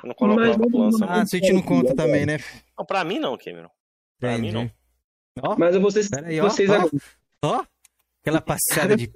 Eu 0.03 0.07
não 0.07 0.13
coloco 0.15 0.39
Mas 0.39 0.55
lançamento. 0.57 1.19
Ah, 1.19 1.25
Switch 1.25 1.49
não 1.49 1.61
conta 1.61 1.93
também, 1.95 2.25
né? 2.25 2.37
Não, 2.77 2.85
pra 2.85 3.03
mim 3.03 3.19
não, 3.19 3.37
Cameron. 3.37 3.69
Pra 4.19 4.37
mim 4.37 4.51
não. 4.51 4.61
Entendi. 4.61 4.75
Ó, 5.41 5.55
Mas 5.57 5.75
vocês, 5.77 6.07
Pera 6.09 6.27
aí, 6.27 6.39
ó, 6.39 6.43
vocês 6.49 6.69
ó. 7.43 7.65
Aquela 8.21 8.39
passada 8.41 8.95
de. 8.95 9.09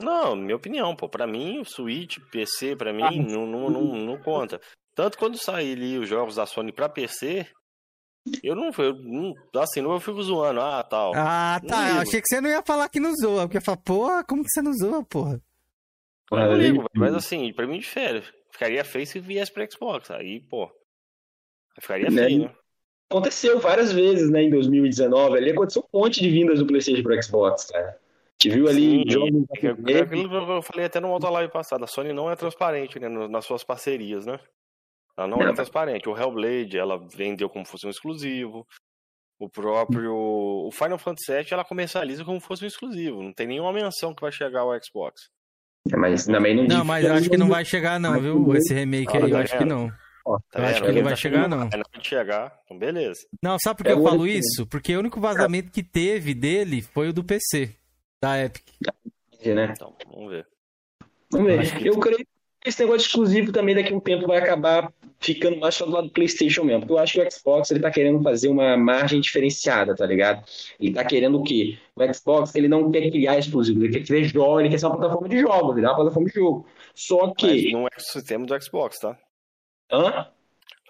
Não, 0.00 0.34
minha 0.36 0.56
opinião, 0.56 0.94
pô. 0.96 1.08
Pra 1.08 1.26
mim, 1.26 1.58
o 1.60 1.64
Switch, 1.64 2.18
PC, 2.32 2.74
pra 2.76 2.92
mim, 2.92 3.02
Ah. 3.02 3.10
não, 3.10 3.46
não, 3.46 3.70
não, 3.70 3.82
não 3.96 4.18
conta. 4.18 4.60
Tanto 4.94 5.18
quando 5.18 5.36
sair 5.38 5.72
ali 5.76 5.98
os 5.98 6.08
jogos 6.08 6.34
da 6.36 6.46
Sony 6.46 6.72
pra 6.72 6.88
PC, 6.88 7.46
eu 8.42 8.54
não, 8.54 8.70
eu 8.78 8.94
não 8.94 9.34
assim, 9.56 9.80
não 9.80 9.92
eu 9.92 10.00
fico 10.00 10.22
zoando, 10.22 10.60
ah, 10.60 10.82
tal. 10.82 11.12
Ah, 11.14 11.60
tá. 11.66 11.90
Eu 11.90 12.00
achei 12.02 12.20
que 12.20 12.26
você 12.28 12.40
não 12.40 12.50
ia 12.50 12.62
falar 12.62 12.88
que 12.88 13.00
não 13.00 13.14
zoa. 13.14 13.42
Porque 13.42 13.56
ia 13.58 13.60
falar, 13.62 13.78
porra, 13.78 14.24
como 14.24 14.42
que 14.42 14.50
você 14.50 14.60
não 14.62 14.72
zoa, 14.72 15.02
porra? 15.04 15.40
Eu 16.32 16.38
não 16.38 16.54
ligo, 16.56 16.84
mas 16.94 17.14
assim, 17.14 17.52
pra 17.52 17.66
mim 17.66 17.78
difere. 17.78 18.22
Ficaria 18.52 18.84
feio 18.84 19.06
se 19.06 19.18
viesse 19.20 19.52
pra 19.52 19.68
Xbox. 19.68 20.10
Aí, 20.10 20.40
pô. 20.40 20.70
Ficaria 21.80 22.10
Né? 22.10 22.24
feio, 22.26 22.42
né? 22.44 22.54
Aconteceu 23.08 23.58
várias 23.58 23.90
vezes, 23.92 24.30
né, 24.30 24.42
em 24.42 24.50
2019. 24.50 25.36
Ali 25.36 25.50
aconteceu 25.50 25.84
um 25.92 25.98
monte 26.00 26.20
de 26.20 26.30
vindas 26.30 26.60
do 26.60 26.66
PlayStation 26.66 27.02
pro 27.02 27.20
Xbox, 27.22 27.64
cara. 27.64 27.99
Te 28.40 28.48
viu 28.48 28.68
ali 28.68 29.02
Sim, 29.02 29.04
jogos. 29.10 29.44
É 29.88 30.00
aquilo 30.00 30.28
que 30.28 30.34
eu 30.52 30.62
falei 30.62 30.86
até 30.86 30.98
no 30.98 31.10
outra 31.10 31.28
live 31.30 31.52
passada. 31.52 31.84
A 31.84 31.86
Sony 31.86 32.12
não 32.12 32.30
é 32.30 32.34
transparente, 32.36 32.98
né? 32.98 33.08
Nas 33.28 33.44
suas 33.44 33.62
parcerias, 33.62 34.24
né? 34.24 34.40
Ela 35.16 35.28
não, 35.28 35.38
Não, 35.38 35.48
é 35.48 35.52
transparente. 35.52 36.08
O 36.08 36.16
Hellblade, 36.16 36.78
ela 36.78 36.98
vendeu 37.14 37.50
como 37.50 37.66
fosse 37.66 37.86
um 37.86 37.90
exclusivo. 37.90 38.66
O 39.38 39.48
próprio. 39.48 40.14
O 40.14 40.70
Final 40.72 40.98
Fantasy 40.98 41.32
VII, 41.32 41.46
ela 41.52 41.64
comercializa 41.64 42.24
como 42.24 42.40
fosse 42.40 42.64
um 42.64 42.68
exclusivo. 42.68 43.22
Não 43.22 43.32
tem 43.32 43.46
nenhuma 43.46 43.72
menção 43.72 44.14
que 44.14 44.22
vai 44.22 44.32
chegar 44.32 44.60
ao 44.60 44.72
Xbox. 44.82 45.28
Mas 45.96 46.24
também 46.26 46.54
não 46.54 46.64
Não, 46.64 46.84
mas 46.84 47.04
eu 47.04 47.12
acho 47.14 47.28
que 47.28 47.36
não 47.36 47.48
vai 47.48 47.64
chegar, 47.64 47.98
não, 48.00 48.20
viu? 48.20 48.54
Esse 48.54 48.72
remake 48.72 49.16
aí, 49.16 49.30
eu 49.30 49.36
acho 49.36 49.54
é. 49.54 49.58
que 49.58 49.64
não. 49.64 49.90
Tá 50.50 50.60
Eu 50.60 50.64
acho 50.64 50.82
que 50.82 50.92
não 50.92 51.02
vai 51.02 51.12
tá 51.12 51.16
chegar, 51.16 51.48
não. 51.48 51.68
Vai 51.70 51.78
não 51.78 52.02
chegar, 52.02 52.60
então 52.64 52.78
beleza. 52.78 53.20
Não, 53.42 53.56
sabe 53.58 53.78
por 53.78 53.84
que 53.84 53.90
É 53.90 53.92
eu 53.94 54.02
falo 54.02 54.20
outro- 54.20 54.28
isso? 54.28 54.66
Porque 54.66 54.94
o 54.94 55.00
único 55.00 55.18
vazamento 55.20 55.70
que 55.70 55.82
teve 55.82 56.34
dele 56.34 56.82
foi 56.82 57.08
o 57.08 57.12
do 57.12 57.24
PC, 57.24 57.74
da 58.20 58.44
Epic. 58.44 58.64
né? 59.46 59.72
Então, 59.74 59.94
vamos 60.12 60.30
ver. 60.30 60.46
Vamos 61.30 61.46
ver. 61.46 61.78
Que- 61.78 61.88
Eu 61.88 61.98
creio 61.98 62.18
que 62.18 62.26
esse 62.68 62.80
negócio 62.82 63.06
exclusivo 63.06 63.52
também 63.52 63.74
daqui 63.74 63.92
a 63.92 63.96
um 63.96 64.00
tempo 64.00 64.26
vai 64.26 64.38
acabar 64.38 64.92
ficando 65.18 65.56
mais 65.58 65.74
só 65.74 65.84
do 65.86 65.92
lado 65.92 66.08
do 66.08 66.12
PlayStation 66.12 66.64
mesmo. 66.64 66.80
Porque 66.80 66.92
eu 66.92 66.98
acho 66.98 67.12
que 67.14 67.20
o 67.26 67.30
Xbox 67.30 67.70
ele 67.70 67.80
tá 67.80 67.90
querendo 67.90 68.22
fazer 68.22 68.48
uma 68.48 68.76
margem 68.76 69.20
diferenciada, 69.20 69.94
tá 69.94 70.04
ligado? 70.06 70.44
Ele 70.78 70.92
tá 70.92 71.04
querendo 71.04 71.38
o 71.40 71.42
quê? 71.42 71.78
O 71.96 72.14
Xbox 72.14 72.54
ele 72.54 72.68
não 72.68 72.90
quer 72.90 73.10
criar 73.10 73.38
exclusivo, 73.38 73.84
ele 73.84 73.92
quer 74.00 74.06
criar 74.06 74.22
jogos, 74.24 74.60
ele 74.60 74.68
quer 74.70 74.78
ser 74.78 74.86
uma 74.86 74.96
plataforma 74.98 75.28
de 75.28 75.38
jogos, 75.40 75.76
ele 75.76 75.86
é 75.86 75.88
uma 75.88 75.96
plataforma 75.96 76.28
de 76.28 76.34
jogo. 76.34 76.66
Só 76.94 77.26
Mas 77.28 77.34
que. 77.36 77.72
no 77.72 77.86
ecossistema 77.86 78.46
do 78.46 78.62
Xbox, 78.62 78.98
tá? 78.98 79.18
Hã? 79.90 80.28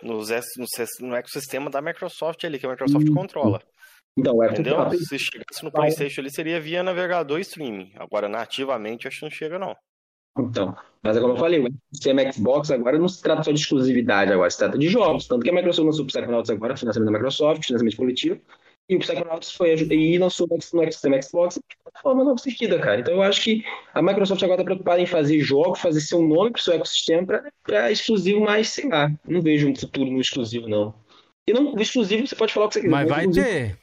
Nos, 0.02 0.30
no, 0.56 0.66
ses- 0.66 0.98
no 1.00 1.14
ecossistema 1.14 1.68
da 1.70 1.80
Microsoft 1.82 2.42
ali, 2.44 2.58
que 2.58 2.66
a 2.66 2.70
Microsoft 2.70 3.08
Hum. 3.08 3.14
controla. 3.14 3.60
Então, 4.18 4.36
o 4.36 4.42
Xbox 4.44 4.58
Entendeu? 4.60 4.90
Se 4.92 5.18
chegasse 5.18 5.64
no 5.64 5.70
PlayStation 5.72 6.20
ali, 6.20 6.30
seria 6.30 6.60
via 6.60 6.82
navegador 6.82 7.38
e 7.38 7.42
streaming. 7.42 7.92
Agora, 7.96 8.28
nativamente, 8.28 9.06
acho 9.08 9.18
que 9.20 9.24
não 9.24 9.30
chega, 9.30 9.58
não. 9.58 9.74
Então, 10.38 10.76
mas 11.02 11.16
é 11.16 11.20
como 11.20 11.32
eu 11.34 11.36
falei, 11.38 11.60
o 11.60 11.68
sistema 11.92 12.30
Xbox 12.32 12.70
agora 12.70 12.98
não 12.98 13.08
se 13.08 13.20
trata 13.22 13.42
só 13.42 13.50
de 13.52 13.60
exclusividade, 13.60 14.32
agora 14.32 14.48
se 14.50 14.58
trata 14.58 14.78
de 14.78 14.88
jogos. 14.88 15.26
Tanto 15.26 15.42
que 15.42 15.50
a 15.50 15.52
Microsoft 15.52 15.86
lançou 15.86 16.04
o 16.04 16.06
Psychonauts 16.06 16.50
agora, 16.50 16.76
financiamento 16.76 17.10
da 17.12 17.18
Microsoft, 17.18 17.66
financiamento 17.66 17.96
coletivo, 17.96 18.40
e 18.88 18.96
o 18.96 18.98
Psychonauts 19.00 19.52
foi 19.52 19.74
e 19.74 20.18
lançou 20.18 20.46
no 20.48 20.60
sistema 20.60 21.20
Xbox 21.20 21.54
de 21.56 22.02
forma 22.02 22.24
não 22.24 22.38
seguida, 22.38 22.78
cara. 22.78 23.00
Então 23.00 23.14
eu 23.14 23.22
acho 23.22 23.42
que 23.42 23.64
a 23.92 24.00
Microsoft 24.00 24.42
agora 24.42 24.60
está 24.60 24.64
preocupada 24.64 25.00
em 25.00 25.06
fazer 25.06 25.40
jogos, 25.40 25.80
fazer 25.80 26.00
seu 26.00 26.22
nome 26.22 26.50
para 26.52 26.60
o 26.60 26.62
seu 26.62 26.74
ecossistema 26.74 27.42
para 27.64 27.90
exclusivo, 27.90 28.40
mas 28.40 28.68
sei 28.68 28.88
lá, 28.88 29.10
não 29.26 29.42
vejo 29.42 29.68
um 29.68 29.74
futuro 29.74 30.10
no 30.10 30.20
exclusivo, 30.20 30.68
não. 30.68 30.94
E 31.48 31.52
não, 31.52 31.74
o 31.74 31.80
exclusivo 31.80 32.26
você 32.26 32.36
pode 32.36 32.52
falar 32.52 32.66
o 32.66 32.68
que 32.68 32.74
você 32.74 32.80
quiser. 32.82 32.90
Mas 32.90 33.08
vai 33.08 33.20
exclusivo- 33.20 33.46
ter. 33.46 33.78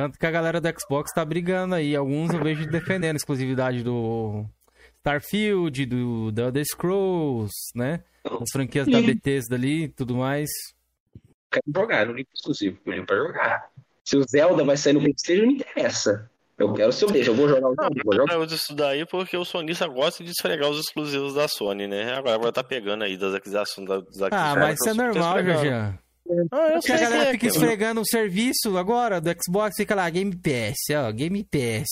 Tanto 0.00 0.16
que 0.16 0.24
a 0.26 0.30
galera 0.30 0.60
do 0.60 0.68
Xbox 0.80 1.12
tá 1.12 1.24
brigando 1.24 1.74
aí. 1.74 1.96
Alguns 1.96 2.32
eu 2.32 2.40
vejo 2.40 2.64
defendendo 2.70 3.14
a 3.14 3.16
exclusividade 3.16 3.82
do 3.82 4.44
Starfield, 4.98 5.86
do 5.86 6.32
The 6.32 6.42
Elder 6.42 6.64
Scrolls, 6.64 7.52
né? 7.74 8.04
As 8.24 8.48
franquias 8.52 8.86
da 8.86 9.00
Sim. 9.00 9.06
Bethesda 9.06 9.56
ali 9.56 9.84
e 9.84 9.88
tudo 9.88 10.14
mais. 10.14 10.48
Quero 11.50 11.64
jogar, 11.74 12.06
não 12.06 12.14
ligo 12.14 12.28
pro 12.28 12.36
exclusivo, 12.38 12.78
eu 12.86 12.92
ligo 12.92 13.06
pra 13.06 13.16
jogar. 13.16 13.70
Se 14.04 14.16
o 14.16 14.22
Zelda 14.28 14.62
vai 14.64 14.76
sair 14.76 14.92
no 14.92 15.00
PlayStation, 15.00 15.46
não 15.46 15.50
interessa. 15.52 16.30
Eu 16.56 16.72
quero 16.74 16.92
se 16.92 17.04
eu 17.04 17.10
deixo, 17.10 17.30
eu 17.30 17.34
vou 17.34 17.48
jogar 17.48 17.68
o 17.68 17.74
Não, 17.74 17.84
jogo, 17.84 18.00
vou 18.04 18.14
jogar. 18.14 18.34
eu 18.34 18.40
uso 18.42 18.54
isso 18.54 18.74
daí 18.76 19.04
porque 19.06 19.36
o 19.36 19.44
sonista 19.44 19.86
gosta 19.88 20.22
de 20.22 20.30
esfregar 20.30 20.68
os 20.70 20.78
exclusivos 20.78 21.34
da 21.34 21.48
Sony, 21.48 21.88
né? 21.88 22.12
Agora, 22.14 22.34
agora 22.36 22.52
tá 22.52 22.62
pegando 22.62 23.02
aí 23.02 23.16
das 23.16 23.34
aquisições 23.34 23.88
da- 23.88 23.98
dos 24.00 24.22
Ah, 24.22 24.26
aquisições, 24.26 24.56
mas 24.58 24.80
isso 24.80 24.88
é 24.90 24.94
normal. 24.94 25.44
Jorge. 25.44 25.98
Ah, 26.50 26.68
eu 26.68 26.74
Porque 26.80 26.92
a 26.92 26.98
sei 26.98 27.06
galera 27.06 27.24
que 27.24 27.28
é, 27.28 27.32
fica 27.32 27.38
que- 27.38 27.46
esfregando 27.46 28.00
o 28.00 28.06
serviço 28.06 28.76
agora 28.76 29.20
do 29.20 29.30
Xbox, 29.42 29.76
fica 29.76 29.94
lá, 29.94 30.08
Game 30.10 30.34
Pass, 30.36 30.76
ó, 30.96 31.10
Game 31.12 31.42
Pass. 31.44 31.86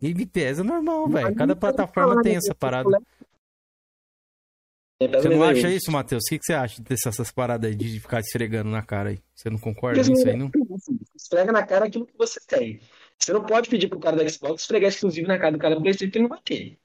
Game 0.00 0.26
Pass 0.26 0.58
é 0.58 0.62
normal, 0.62 1.08
velho. 1.08 1.34
Cada 1.34 1.56
plataforma 1.56 2.22
tem 2.22 2.36
essa 2.36 2.54
parada. 2.54 2.88
Você 5.02 5.28
não 5.30 5.42
acha 5.42 5.70
isso, 5.70 5.90
Matheus? 5.90 6.22
O 6.26 6.28
que 6.28 6.38
que 6.38 6.44
você 6.44 6.52
acha 6.52 6.82
dessas 6.82 7.30
paradas 7.32 7.70
aí 7.70 7.74
de 7.74 8.00
ficar 8.00 8.20
esfregando 8.20 8.68
na 8.70 8.82
cara 8.82 9.08
aí? 9.10 9.18
Você 9.34 9.48
não 9.48 9.58
concorda 9.58 10.04
com 10.04 10.12
isso 10.12 10.28
aí, 10.28 10.36
não? 10.36 10.50
Esfrega 11.16 11.50
na 11.52 11.62
cara 11.66 11.86
aquilo 11.86 12.04
que 12.06 12.16
você 12.18 12.38
tem. 12.46 12.80
Você 13.18 13.32
não 13.32 13.42
pode 13.44 13.70
pedir 13.70 13.88
pro 13.88 13.98
cara 13.98 14.16
do 14.22 14.30
Xbox 14.30 14.62
esfregar 14.62 14.90
exclusivo 14.90 15.26
na 15.26 15.38
cara 15.38 15.52
do 15.52 15.58
cara 15.58 15.74
do 15.74 15.80
PlayStation, 15.80 16.12
ele 16.14 16.22
não 16.22 16.28
vai 16.28 16.40
ter. 16.44 16.78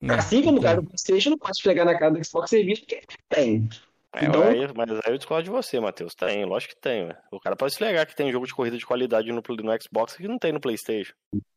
Não. 0.00 0.14
Assim 0.16 0.42
como 0.42 0.58
o 0.58 0.62
cara 0.62 0.80
do 0.80 0.86
PlayStation 0.88 1.30
não 1.30 1.38
pode 1.38 1.52
esfregar 1.56 1.86
na 1.86 1.96
cara 1.96 2.12
do 2.12 2.24
Xbox 2.24 2.50
serviço, 2.50 2.82
porque 2.82 2.96
ele 2.96 3.68
É, 4.12 4.24
Então- 4.24 4.42
aí- 4.42 4.66
mas 4.76 4.90
aí 4.90 5.12
eu 5.12 5.16
discordo 5.18 5.44
de 5.44 5.50
você, 5.50 5.78
Matheus. 5.78 6.14
Tem, 6.14 6.44
lógico 6.44 6.74
que 6.74 6.80
tem. 6.80 7.08
O 7.30 7.38
cara 7.38 7.54
pode 7.56 7.72
esfregar 7.72 8.06
que 8.06 8.16
tem 8.16 8.32
jogo 8.32 8.46
de 8.46 8.54
corrida 8.54 8.76
de 8.76 8.84
qualidade 8.84 9.30
no, 9.30 9.36
no 9.40 9.82
Xbox 9.82 10.16
que 10.16 10.26
não 10.26 10.38
tem 10.38 10.52
no 10.52 10.60
Playstation. 10.60 11.12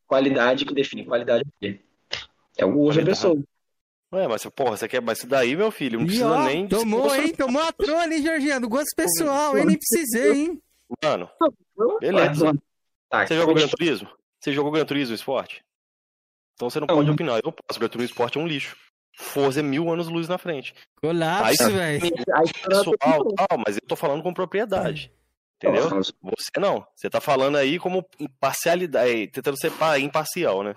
Qualidade 0.08 0.64
que 0.66 0.74
define 0.74 1.06
qualidade 1.06 1.44
é 1.44 1.48
o 1.48 1.54
quê? 1.60 1.82
É 2.58 2.66
o 2.66 2.72
gosto 2.72 3.00
da 3.00 3.06
pessoa. 3.08 3.42
Ué, 4.14 4.28
mas 4.28 4.46
porra, 4.46 4.78
você 4.78 4.88
quer. 4.88 5.02
Mas 5.02 5.18
isso 5.18 5.28
daí, 5.28 5.56
meu 5.56 5.72
filho, 5.72 5.98
não 5.98 6.04
E, 6.06 6.08
precisa 6.10 6.30
ó, 6.30 6.44
nem. 6.46 6.68
tomou, 6.68 7.16
hein? 7.16 7.34
Tomou 7.34 7.64
a 7.64 7.72
trolha, 7.72 8.14
hein, 8.14 8.22
Georgiano? 8.22 8.70
Gosto 8.70 8.96
pessoal, 8.96 9.58
hein? 9.58 9.66
Nem 9.66 9.76
precisei, 9.78 10.34
hein? 10.44 10.62
Mano, 11.04 11.28
Beleza. 12.00 12.54
Tá, 13.10 13.26
você 13.26 13.36
jogou 13.36 13.56
Gran 13.56 13.68
Turismo? 13.68 14.10
Você 14.40 14.54
jogou 14.54 14.72
Gran 14.72 14.86
Turismo 14.86 15.16
Esporte? 15.16 15.64
Então 16.54 16.70
você 16.70 16.80
não 16.80 16.86
Não. 16.86 16.96
pode 16.98 17.10
opinar. 17.10 17.42
Eu 17.44 17.52
posso. 17.52 17.80
Gran 17.80 17.90
Turismo 17.90 18.12
Esporte 18.12 18.38
é 18.38 18.42
um 18.42 18.46
lixo. 18.48 18.78
Forza 19.16 19.60
é 19.60 19.64
mil 19.64 19.92
anos 19.92 20.08
luz 20.08 20.28
na 20.28 20.38
frente. 20.38 20.74
Colapso, 21.02 21.70
velho. 21.72 22.02
Pessoal, 22.68 22.96
tal, 23.36 23.58
mas 23.66 23.76
eu 23.76 23.88
tô 23.88 23.96
falando 23.96 24.24
com 24.24 24.34
propriedade. 24.34 25.12
Entendeu? 25.58 25.90
Nossa, 25.90 26.12
Você 26.22 26.60
não. 26.60 26.86
Você 26.96 27.10
tá 27.10 27.22
falando 27.22 27.56
aí 27.58 27.80
como 27.80 28.04
imparcialidade, 28.20 29.28
tentando 29.28 29.58
ser 29.58 29.72
pa- 29.72 29.98
imparcial, 30.00 30.64
né? 30.64 30.74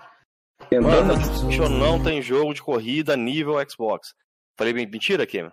Mano, 0.71 1.13
PlayStation 1.13 1.69
não 1.69 2.01
tem 2.01 2.21
jogo 2.21 2.53
de 2.53 2.61
corrida 2.61 3.15
nível 3.17 3.55
Xbox. 3.69 4.09
Falei 4.57 4.73
bem, 4.73 4.87
mentira, 4.89 5.25
Kim? 5.25 5.49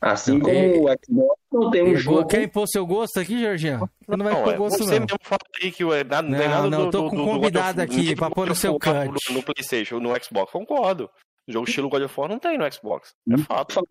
Assim 0.00 0.38
como 0.38 0.84
o 0.84 0.88
Xbox 1.04 1.40
não 1.52 1.70
tem 1.72 1.82
um 1.82 1.96
jogo. 1.96 2.26
Quer 2.28 2.42
impor 2.44 2.68
seu 2.68 2.86
gosto 2.86 3.18
aqui? 3.18 3.42
Você 3.42 3.68
não 4.16 4.24
vai 4.24 4.32
Não, 4.32 4.40
impor 4.42 4.52
é, 4.52 4.56
gosto, 4.56 4.78
você 4.84 4.84
não. 4.84 5.00
mesmo 5.06 5.18
fala 5.22 5.40
aí 5.60 5.72
que 5.72 5.82
é 5.82 6.04
nada, 6.04 6.22
não, 6.22 6.30
Não, 6.30 6.38
tem 6.38 6.48
nada 6.48 6.70
não, 6.70 6.84
do, 6.84 6.90
tô 6.90 7.02
do, 7.02 7.10
com 7.10 7.16
do, 7.16 7.22
do 7.24 7.28
convidado 7.30 7.82
of- 7.82 7.90
aqui 7.92 8.06
não 8.10 8.14
pra 8.16 8.30
pôr 8.30 8.46
no 8.46 8.54
seu 8.54 8.78
cut. 8.78 8.92
No, 9.30 9.34
no 9.36 9.42
PlayStation, 9.42 9.98
no 9.98 10.10
Xbox, 10.22 10.52
concordo. 10.52 11.10
Jogo 11.48 11.66
estilo 11.68 11.88
God 11.88 12.02
of 12.02 12.20
War 12.20 12.28
não 12.28 12.38
tem 12.38 12.58
no 12.58 12.70
Xbox. 12.72 13.14
É 13.28 13.34
Hum. 13.34 13.38
fato. 13.38 13.82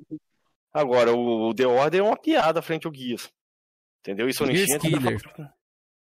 Agora, 0.73 1.11
o, 1.13 1.53
The 1.55 1.65
Order 1.65 1.99
é 2.01 2.03
uma 2.03 2.15
piada 2.17 2.61
frente 2.61 2.85
ao 2.85 2.91
Guias. 2.91 3.29
Entendeu? 4.01 4.29
Isso 4.29 4.45
Gears 4.45 4.69
Sonichinha 4.69 4.99
Killer. 4.99 5.21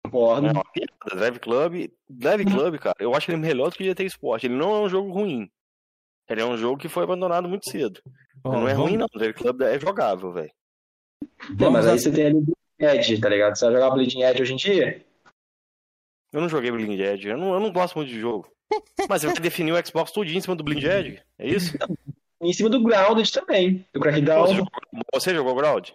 Concordo. 0.04 0.46
É 0.46 0.52
uma 0.52 0.64
piada. 0.64 0.92
Drive 1.14 1.38
Club, 1.38 1.90
Drive 2.08 2.44
Club, 2.44 2.78
cara, 2.78 2.96
eu 2.98 3.14
acho 3.14 3.30
ele 3.30 3.38
melhor 3.38 3.70
do 3.70 3.76
que 3.76 3.84
GT 3.84 4.04
Sport. 4.06 4.44
Ele 4.44 4.56
não 4.56 4.74
é 4.74 4.80
um 4.80 4.88
jogo 4.88 5.12
ruim. 5.12 5.50
Ele 6.28 6.40
é 6.40 6.44
um 6.46 6.56
jogo 6.56 6.78
que 6.78 6.88
foi 6.88 7.04
abandonado 7.04 7.48
muito 7.48 7.70
cedo. 7.70 8.00
Não 8.44 8.66
é 8.66 8.72
ruim, 8.72 8.96
não. 8.96 9.06
Drive 9.12 9.34
Club 9.34 9.60
é 9.62 9.78
jogável, 9.78 10.32
velho. 10.32 10.52
É, 11.60 11.68
mas 11.68 11.86
aí 11.86 11.98
você 11.98 12.10
tem 12.10 12.26
ali 12.26 12.36
o 12.36 12.40
Bleeding 12.40 12.98
Edge, 12.98 13.20
tá 13.20 13.28
ligado? 13.28 13.56
Você 13.56 13.64
vai 13.66 13.74
jogar 13.74 13.90
Bleeding 13.90 14.22
Edge 14.22 14.42
hoje 14.42 14.52
em 14.54 14.56
dia? 14.56 15.06
Eu 16.32 16.40
não 16.40 16.48
joguei 16.48 16.70
Blind 16.70 16.98
Edge. 16.98 17.28
Eu 17.28 17.36
não, 17.36 17.52
eu 17.54 17.60
não 17.60 17.70
gosto 17.70 17.94
muito 17.96 18.08
de 18.08 18.18
jogo. 18.18 18.51
Mas 19.08 19.20
você 19.22 19.26
vai 19.28 19.36
definir 19.36 19.72
o 19.72 19.86
Xbox 19.86 20.10
tudinho 20.12 20.38
em 20.38 20.40
cima 20.40 20.56
do 20.56 20.62
Blind 20.64 20.82
Edge? 20.82 21.20
É 21.38 21.48
isso? 21.48 21.76
Em 22.40 22.52
cima 22.52 22.68
do 22.68 22.82
Grounded 22.82 23.30
também. 23.32 23.86
Do 23.92 24.00
Pô, 24.00 24.00
Você 24.00 24.10
Crackdown, 24.10 24.46
jogou, 24.48 24.70
você 25.12 25.34
jogou 25.34 25.54
Ground? 25.54 25.90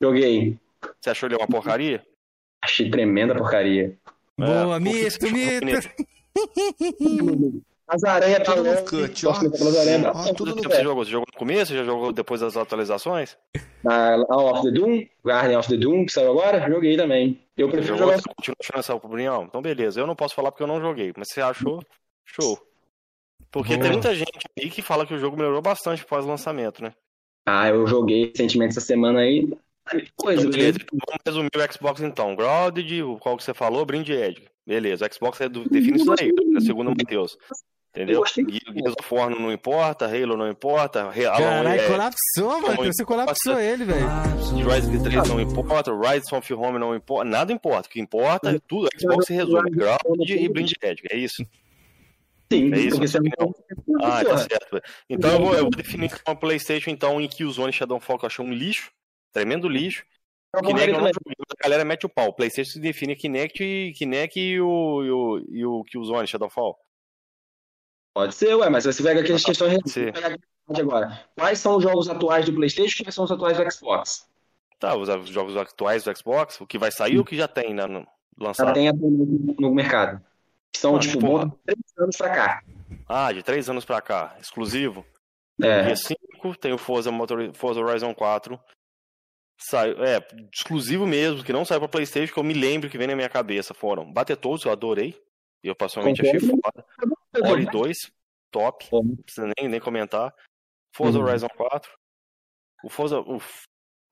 joguei. 0.00 0.58
Você 1.00 1.10
achou 1.10 1.28
ele 1.28 1.36
uma 1.36 1.46
porcaria? 1.46 2.04
Achei 2.62 2.90
tremenda 2.90 3.34
porcaria. 3.34 3.96
Boa, 4.38 4.76
É, 4.76 4.80
mito, 4.80 5.26
mito. 5.32 5.88
As 7.88 8.02
aranhas 8.02 8.42
Tudo 8.42 8.64
no 8.64 8.82
cut, 8.84 9.26
ó. 9.26 9.32
Pelas 9.50 9.76
aranhas 9.78 10.04
Ó, 10.06 10.34
tudo 10.34 10.56
no 10.56 10.62
você 10.62 10.82
jogou? 10.82 11.04
Você 11.04 11.10
jogou 11.12 11.26
no 11.32 11.38
começo? 11.38 11.72
Já 11.72 11.84
jogou 11.84 12.12
depois 12.12 12.40
das 12.40 12.56
atualizações? 12.56 13.38
Na 13.84 14.16
Hour 14.28 14.54
of 14.54 14.62
the 14.64 14.72
Doom, 14.72 15.06
Guardian 15.24 15.58
of 15.60 15.68
the 15.68 15.76
Doom, 15.76 16.04
que 16.04 16.12
saiu 16.12 16.32
agora, 16.32 16.68
joguei 16.68 16.96
também. 16.96 17.40
Eu 17.56 17.68
Você 17.68 17.76
prefiro 17.76 17.96
jogou? 17.96 18.12
jogar 18.12 18.22
Você 18.22 18.34
continua 18.34 18.56
achando 18.60 18.80
essa 18.80 18.94
opinião? 18.94 19.44
Então 19.44 19.62
beleza, 19.62 20.00
eu 20.00 20.06
não 20.06 20.16
posso 20.16 20.34
falar 20.34 20.50
porque 20.50 20.64
eu 20.64 20.66
não 20.66 20.80
joguei, 20.80 21.12
mas 21.16 21.28
você 21.28 21.40
achou? 21.40 21.80
Show. 22.26 22.58
Porque 23.50 23.74
Boa. 23.74 23.82
tem 23.82 23.92
muita 23.92 24.14
gente 24.14 24.46
aí 24.58 24.68
que 24.68 24.82
fala 24.82 25.06
que 25.06 25.14
o 25.14 25.18
jogo 25.18 25.36
melhorou 25.36 25.62
bastante 25.62 26.02
após 26.02 26.24
o 26.24 26.28
lançamento, 26.28 26.82
né? 26.82 26.92
Ah, 27.46 27.68
eu 27.68 27.86
joguei 27.86 28.30
recentemente 28.30 28.72
essa 28.72 28.80
semana 28.80 29.20
aí. 29.20 29.48
Coisa, 30.16 30.42
Então, 30.42 30.50
beleza, 30.50 30.78
então 30.82 30.98
vamos 31.06 31.20
resumir 31.24 31.50
o 31.54 31.72
Xbox 31.72 32.00
então. 32.00 32.34
Grounded, 32.34 33.02
o 33.02 33.18
qual 33.18 33.36
que 33.36 33.44
você 33.44 33.54
falou, 33.54 33.86
Blind 33.86 34.08
Edge. 34.08 34.42
Beleza, 34.66 35.06
o 35.06 35.14
Xbox 35.14 35.40
é 35.40 35.48
do, 35.48 35.62
define 35.68 35.96
isso 35.96 36.12
daí, 36.16 36.32
é 36.56 36.60
segundo 36.60 36.88
o 36.88 36.90
Matheus. 36.90 37.38
Entendeu? 37.96 38.22
Gears 38.26 38.94
of 39.00 39.14
War 39.14 39.30
não 39.30 39.50
importa, 39.50 40.04
Halo 40.04 40.36
não 40.36 40.50
importa, 40.50 41.10
Caralho, 41.14 41.68
é, 41.68 41.88
colapsou, 41.88 42.60
mano. 42.60 42.84
Você 42.84 43.04
colapsou 43.06 43.58
ele, 43.58 43.84
velho. 43.84 44.06
Rise 44.70 45.02
3 45.02 45.28
não 45.28 45.40
importa, 45.40 45.92
Rise 45.92 46.34
of 46.34 46.52
Home 46.52 46.78
não 46.78 46.94
importa, 46.94 47.24
nada 47.24 47.52
importa. 47.52 47.88
O 47.88 47.90
que 47.90 47.98
importa 47.98 48.50
é 48.50 48.58
tudo. 48.68 48.88
Xbox 48.98 49.28
resume 49.28 49.70
Grounded 49.70 50.30
e 50.30 50.48
Blind 50.48 50.72
Edge, 50.82 51.04
é 51.10 51.16
isso. 51.16 51.46
Sim, 52.52 52.72
É 52.72 52.78
isso, 52.78 52.98
porque 52.98 53.30
não 53.38 54.00
Ah, 54.00 54.24
tá 54.24 54.36
certo. 54.38 54.80
Então 55.10 55.32
eu 55.32 55.40
vou, 55.40 55.54
eu 55.54 55.62
vou 55.62 55.70
definir 55.70 56.10
uma 56.26 56.36
PlayStation 56.36 56.90
então 56.90 57.20
em 57.20 57.28
Killzone 57.28 57.70
e 57.70 57.72
Shadowfall 57.72 58.18
que 58.18 58.24
eu 58.24 58.28
achei 58.28 58.44
um 58.44 58.52
lixo, 58.52 58.90
tremendo 59.32 59.68
lixo. 59.68 60.04
É 60.54 60.60
Kinect 60.62 60.92
não 60.92 61.00
joguei, 61.00 61.34
mas 61.38 61.56
a 61.58 61.62
galera 61.62 61.84
mete 61.84 62.06
o 62.06 62.08
pau. 62.08 62.32
PlayStation 62.32 62.72
se 62.72 62.80
define 62.80 63.16
Kinect, 63.16 63.62
e- 63.62 63.92
Kinect 63.92 64.38
e 64.40 64.60
o, 64.60 65.02
e 65.04 65.10
o, 65.10 65.44
e 65.50 65.66
o 65.66 65.84
Killzone, 65.84 66.26
Shadowfall. 66.26 66.78
Pode 68.14 68.34
ser, 68.34 68.54
ué, 68.54 68.70
mas 68.70 68.84
você 68.84 69.02
pega 69.02 69.20
aquelas 69.20 69.44
questões. 69.44 69.76
Pega 69.92 70.38
aqui 70.68 70.80
agora. 70.80 71.28
Quais 71.36 71.58
são 71.58 71.76
os 71.76 71.82
jogos 71.82 72.08
atuais 72.08 72.46
do 72.46 72.54
PlayStation 72.54 73.02
e 73.02 73.04
quais 73.04 73.14
são 73.14 73.24
os 73.24 73.30
atuais 73.32 73.58
do 73.58 73.70
Xbox? 73.70 74.26
Tá, 74.78 74.96
os, 74.96 75.08
os 75.08 75.28
jogos 75.28 75.56
atuais 75.56 76.04
do 76.04 76.16
Xbox, 76.16 76.60
o 76.60 76.66
que 76.66 76.78
vai 76.78 76.90
sair 76.90 77.16
ou 77.16 77.22
o 77.22 77.26
que 77.26 77.36
já 77.36 77.48
tem 77.48 77.74
né, 77.74 77.86
no, 77.86 78.00
Já 78.00 78.06
lançado? 78.38 78.72
tem 78.72 78.88
atualmente 78.88 79.60
no 79.60 79.74
mercado. 79.74 80.24
Que 80.76 80.80
são, 80.80 80.96
Ah, 80.96 81.00
tipo, 81.00 81.20
porra. 81.20 81.46
bom, 81.46 81.58
três 81.64 81.78
anos 81.98 82.16
pra 82.16 82.30
cá. 82.34 82.62
Ah, 83.08 83.32
de 83.32 83.42
três 83.42 83.70
anos 83.70 83.84
pra 83.84 84.00
cá, 84.02 84.36
exclusivo. 84.40 85.04
É. 85.62 85.84
Dia 85.84 85.96
5 85.96 86.54
tem 86.58 86.72
o 86.74 86.78
Forza, 86.78 87.10
Motor, 87.10 87.52
Forza 87.54 87.80
Horizon 87.80 88.14
4. 88.14 88.60
Saiu, 89.58 90.04
é, 90.04 90.18
exclusivo 90.54 91.06
mesmo, 91.06 91.42
que 91.42 91.52
não 91.52 91.64
saiu 91.64 91.80
pra 91.80 91.88
Playstation, 91.88 92.32
que 92.34 92.38
eu 92.38 92.44
me 92.44 92.52
lembro 92.52 92.90
que 92.90 92.98
vem 92.98 93.06
na 93.06 93.16
minha 93.16 93.28
cabeça. 93.28 93.72
Foram 93.72 94.12
Battletoads, 94.12 94.66
eu 94.66 94.70
adorei. 94.72 95.18
Eu 95.62 95.74
pessoalmente 95.74 96.20
achei 96.20 96.38
foda. 96.38 96.84
Ori 97.50 97.64
2, 97.64 97.96
top. 98.52 98.86
Bom. 98.90 99.02
Não 99.02 99.16
precisa 99.16 99.50
nem, 99.58 99.66
nem 99.68 99.80
comentar. 99.80 100.32
Forza 100.94 101.18
Uhum. 101.18 101.24
Horizon 101.24 101.48
4. 101.56 101.90
O 102.84 102.90
Forza. 102.90 103.18
o 103.20 103.38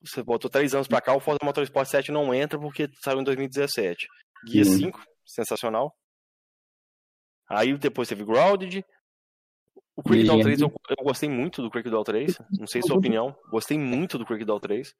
você 0.06 0.22
botou 0.22 0.50
três 0.50 0.74
anos 0.74 0.86
pra 0.88 1.00
cá, 1.00 1.14
o 1.14 1.20
Forza 1.20 1.38
Motorsport 1.42 1.86
7 1.88 2.10
não 2.12 2.34
entra 2.34 2.58
porque 2.58 2.88
saiu 3.02 3.20
em 3.20 3.24
2017. 3.24 4.06
Guia 4.46 4.62
Uhum. 4.64 4.78
5, 4.78 5.04
sensacional. 5.26 5.94
Aí 7.48 7.76
depois 7.76 8.08
teve 8.08 8.24
Grounded. 8.24 8.84
O 9.96 10.02
Crackdown 10.02 10.38
Legend. 10.38 10.56
3, 10.56 10.60
eu, 10.60 10.72
eu 10.98 11.04
gostei 11.04 11.28
muito 11.28 11.62
do 11.62 11.70
Crackdown 11.70 12.02
3. 12.02 12.38
Não 12.58 12.66
sei 12.66 12.82
sua 12.82 12.96
opinião. 12.96 13.36
Gostei 13.48 13.78
muito 13.78 14.18
do 14.18 14.26
Crackdown 14.26 14.58
3. 14.58 14.94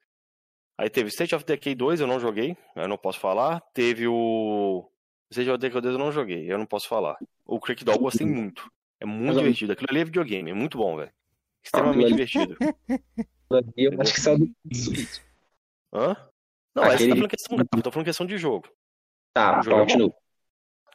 Aí 0.77 0.89
teve 0.89 1.09
State 1.09 1.35
of 1.35 1.43
Decay 1.45 1.75
2, 1.75 2.01
eu 2.01 2.07
não 2.07 2.19
joguei. 2.19 2.55
Eu 2.75 2.87
não 2.87 2.97
posso 2.97 3.19
falar. 3.19 3.61
Teve 3.73 4.07
o. 4.07 4.89
State 5.31 5.49
of 5.49 5.57
Decay 5.57 5.81
2 5.81 5.93
eu 5.93 5.99
não 5.99 6.11
joguei. 6.11 6.51
Eu 6.51 6.57
não 6.57 6.65
posso 6.65 6.87
falar. 6.87 7.17
O 7.45 7.59
Crackdown 7.59 7.95
eu 7.95 8.01
gostei 8.01 8.25
muito. 8.27 8.71
É 8.99 9.05
muito 9.05 9.37
divertido. 9.37 9.73
Aquilo 9.73 9.87
ali 9.89 9.99
é 9.99 10.05
videogame. 10.05 10.51
É 10.51 10.53
muito 10.53 10.77
bom, 10.77 10.95
velho. 10.95 11.11
Extremamente 11.63 12.07
divertido. 12.07 12.55
Eu 13.77 14.01
acho 14.01 14.13
que 14.13 14.19
saiu 14.21 14.39
do. 14.39 14.55
Hã? 15.93 16.15
Não, 16.73 16.83
essa 16.83 16.95
Aquele- 16.95 17.09
tá 17.09 17.15
falando 17.15 17.29
questão 17.29 17.81
tô 17.81 17.91
falando 17.91 18.05
questão 18.05 18.25
de 18.25 18.37
jogo. 18.37 18.67
Tá, 19.33 19.61
é 19.61 19.69
continua. 19.69 20.13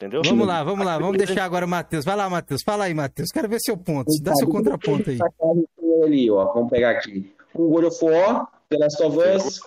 Entendeu? 0.01 0.23
Vamos 0.25 0.47
lá, 0.47 0.63
vamos 0.65 0.87
lá. 0.87 0.99
Vamos 0.99 1.19
deixar 1.19 1.45
agora 1.45 1.67
o 1.67 1.69
Matheus. 1.69 2.07
Vai 2.07 2.17
lá, 2.17 2.31
Matheus. 2.31 2.63
Fala 2.65 2.85
aí, 2.85 2.95
Matheus. 2.95 3.29
Quero 3.31 3.47
ver 3.49 3.59
seu 3.61 3.77
ponto. 3.77 4.11
Dá 4.23 4.35
seu 4.35 4.49
contraponto 4.49 5.11
aí. 5.11 5.19
Ali, 6.03 6.31
ó. 6.31 6.51
Vamos 6.55 6.71
pegar 6.71 6.93
aqui. 6.93 7.35
O 7.53 7.69
God 7.69 7.85
of 7.85 8.03
War, 8.05 8.51
The 8.71 8.79
Last 8.79 9.03
of 9.03 9.19
Us. 9.19 9.61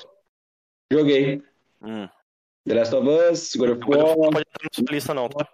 Joguei. 0.91 1.43
Hum. 1.83 2.09
The 2.67 2.73
Last 2.73 2.95
of 2.95 3.07
Us, 3.07 3.55
God 3.55 3.69
of 3.71 3.79
God 3.81 3.95
of 3.95 4.03
War 4.03 4.15
não 4.15 4.17
War. 4.23 4.31
pode 4.31 4.45
entrar 4.49 4.63
na 4.63 4.69
sua 4.73 4.85
lista, 4.95 5.13
não, 5.13 5.29
tá? 5.29 5.47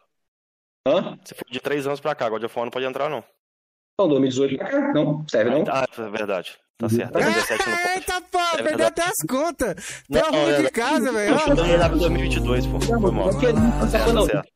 Hã? 0.88 1.20
Se 1.26 1.36
for 1.36 1.46
de 1.52 1.60
três 1.60 1.86
anos 1.86 2.00
pra 2.00 2.16
cá, 2.16 2.30
God 2.30 2.44
of 2.44 2.56
War 2.58 2.66
não 2.66 2.72
pode 2.72 2.86
entrar, 2.86 3.10
não. 3.10 3.22
Não, 4.00 4.08
2018 4.08 4.58
pra 4.58 4.70
cá. 4.70 4.94
Não, 4.94 5.26
serve 5.28 5.50
não? 5.52 5.64
Ah, 5.68 5.86
é 5.98 6.10
verdade. 6.10 6.58
Tá 6.78 6.88
certo. 6.88 7.12
Tá 7.12 7.20
17 7.20 7.70
não 7.70 7.78
pode. 7.78 7.90
Eita, 7.90 8.22
pô, 8.32 8.40
É 8.58 8.64
perdeu 8.64 8.88
até 8.88 9.02
as 9.04 9.16
contas. 9.30 10.04
Tem 10.10 10.22
Não, 10.22 10.30
arruma 10.30 10.52
é- 10.52 10.62
de 10.62 10.72
casa, 10.72 11.12
velho. 11.12 11.30
Eu 11.32 11.36
ó. 11.36 11.40
chutando 11.40 11.66
ele 11.66 11.90
2022, 11.90 12.66
pô. 12.68 12.80
Foi 12.80 13.12
mal. 13.12 13.26
Não 13.26 13.34
Tá 13.34 13.80
tá 13.82 13.88
certo, 13.88 14.14
tá 14.14 14.22
certo. 14.26 14.50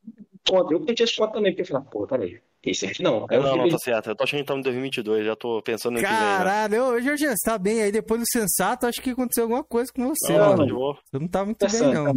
Conta. 0.47 0.73
Eu 0.73 0.81
perdi 0.81 1.03
esse 1.03 1.15
ponto 1.15 1.33
também, 1.33 1.51
porque 1.51 1.61
eu 1.61 1.65
falei, 1.65 1.87
pô, 1.91 2.07
peraí. 2.07 2.39
Esse 2.65 2.85
aqui 2.85 3.03
não. 3.03 3.25
Aí 3.29 3.35
eu 3.37 3.41
Não, 3.43 3.49
não, 3.49 3.55
fiquei- 3.57 3.71
tá 3.71 3.77
certo. 3.77 4.09
Eu 4.09 4.15
tô 4.15 4.23
achando 4.23 4.37
que 4.39 4.43
estamos 4.43 4.61
em 4.61 4.63
2022, 4.63 5.25
já 5.25 5.35
tô 5.35 5.61
pensando 5.61 5.95
vem. 5.95 6.03
né? 6.03 6.09
Caralho, 6.09 7.01
Jorge, 7.01 7.27
você 7.27 7.35
tá 7.49 7.57
bem 7.57 7.81
aí 7.81 7.91
depois 7.91 8.21
do 8.21 8.25
sensato? 8.27 8.85
Acho 8.87 9.01
que 9.01 9.09
aconteceu 9.09 9.43
alguma 9.43 9.63
coisa 9.65 9.91
com 9.93 10.07
você, 10.07 10.31
Não, 10.31 10.39
mano. 10.45 10.57
tá 10.59 10.65
de 10.65 10.73
boa. 10.73 10.97
Você 11.03 11.19
não 11.19 11.27
tá 11.27 11.43
muito 11.45 11.57
Pensando, 11.57 11.93
bem, 11.93 12.03
não. 12.03 12.11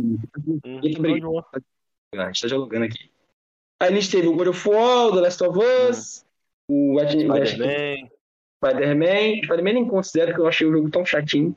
Hum, 0.65 0.81
Ele 0.85 0.95
tá 0.97 1.03
de 1.15 1.21
boa. 1.21 1.47
A 2.15 2.27
gente 2.27 2.43
tá 2.43 2.49
jogando 2.49 2.85
aqui. 2.85 3.11
Aí 3.83 3.89
a 3.89 3.93
gente 3.93 4.09
teve 4.11 4.29
o 4.29 4.37
God 4.37 4.47
of 4.49 4.69
War, 4.69 5.07
o 5.09 5.15
The 5.17 5.21
Last 5.21 5.43
of 5.45 5.59
Us, 5.59 6.25
o 6.71 7.01
Ed- 7.01 7.17
o 7.29 7.37
Ed- 7.37 7.47
Spider-Man. 7.49 8.09
Spider-Man. 8.65 9.43
Spider-Man 9.45 9.73
nem 9.73 9.89
considero 9.89 10.33
que 10.35 10.41
eu 10.41 10.47
achei 10.47 10.67
o 10.67 10.73
jogo 10.73 10.91
tão 10.91 11.05
chatinho. 11.05 11.57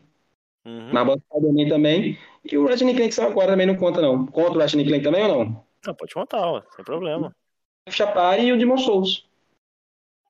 Uhum. 0.65 0.89
Mas 0.91 1.07
o 1.07 1.19
Spider-Man 1.19 1.69
também. 1.69 2.17
E 2.43 2.57
o 2.57 2.65
Ratchet 2.67 2.93
Clank 2.95 3.13
só 3.13 3.27
agora 3.27 3.51
também 3.51 3.67
não 3.67 3.75
conta, 3.75 4.01
não. 4.01 4.25
Conta 4.25 4.51
o 4.51 4.59
Ratchet 4.59 4.83
Clank 4.83 5.03
também 5.03 5.23
ou 5.25 5.45
não? 5.45 5.68
Não, 5.85 5.93
pode 5.95 6.13
contar, 6.13 6.41
ó. 6.41 6.61
Sem 6.75 6.83
problema. 6.85 7.35
O 7.87 7.91
Chapari 7.91 8.43
e 8.43 8.53
o 8.53 8.57
Demon 8.57 8.77
Souls. 8.77 9.25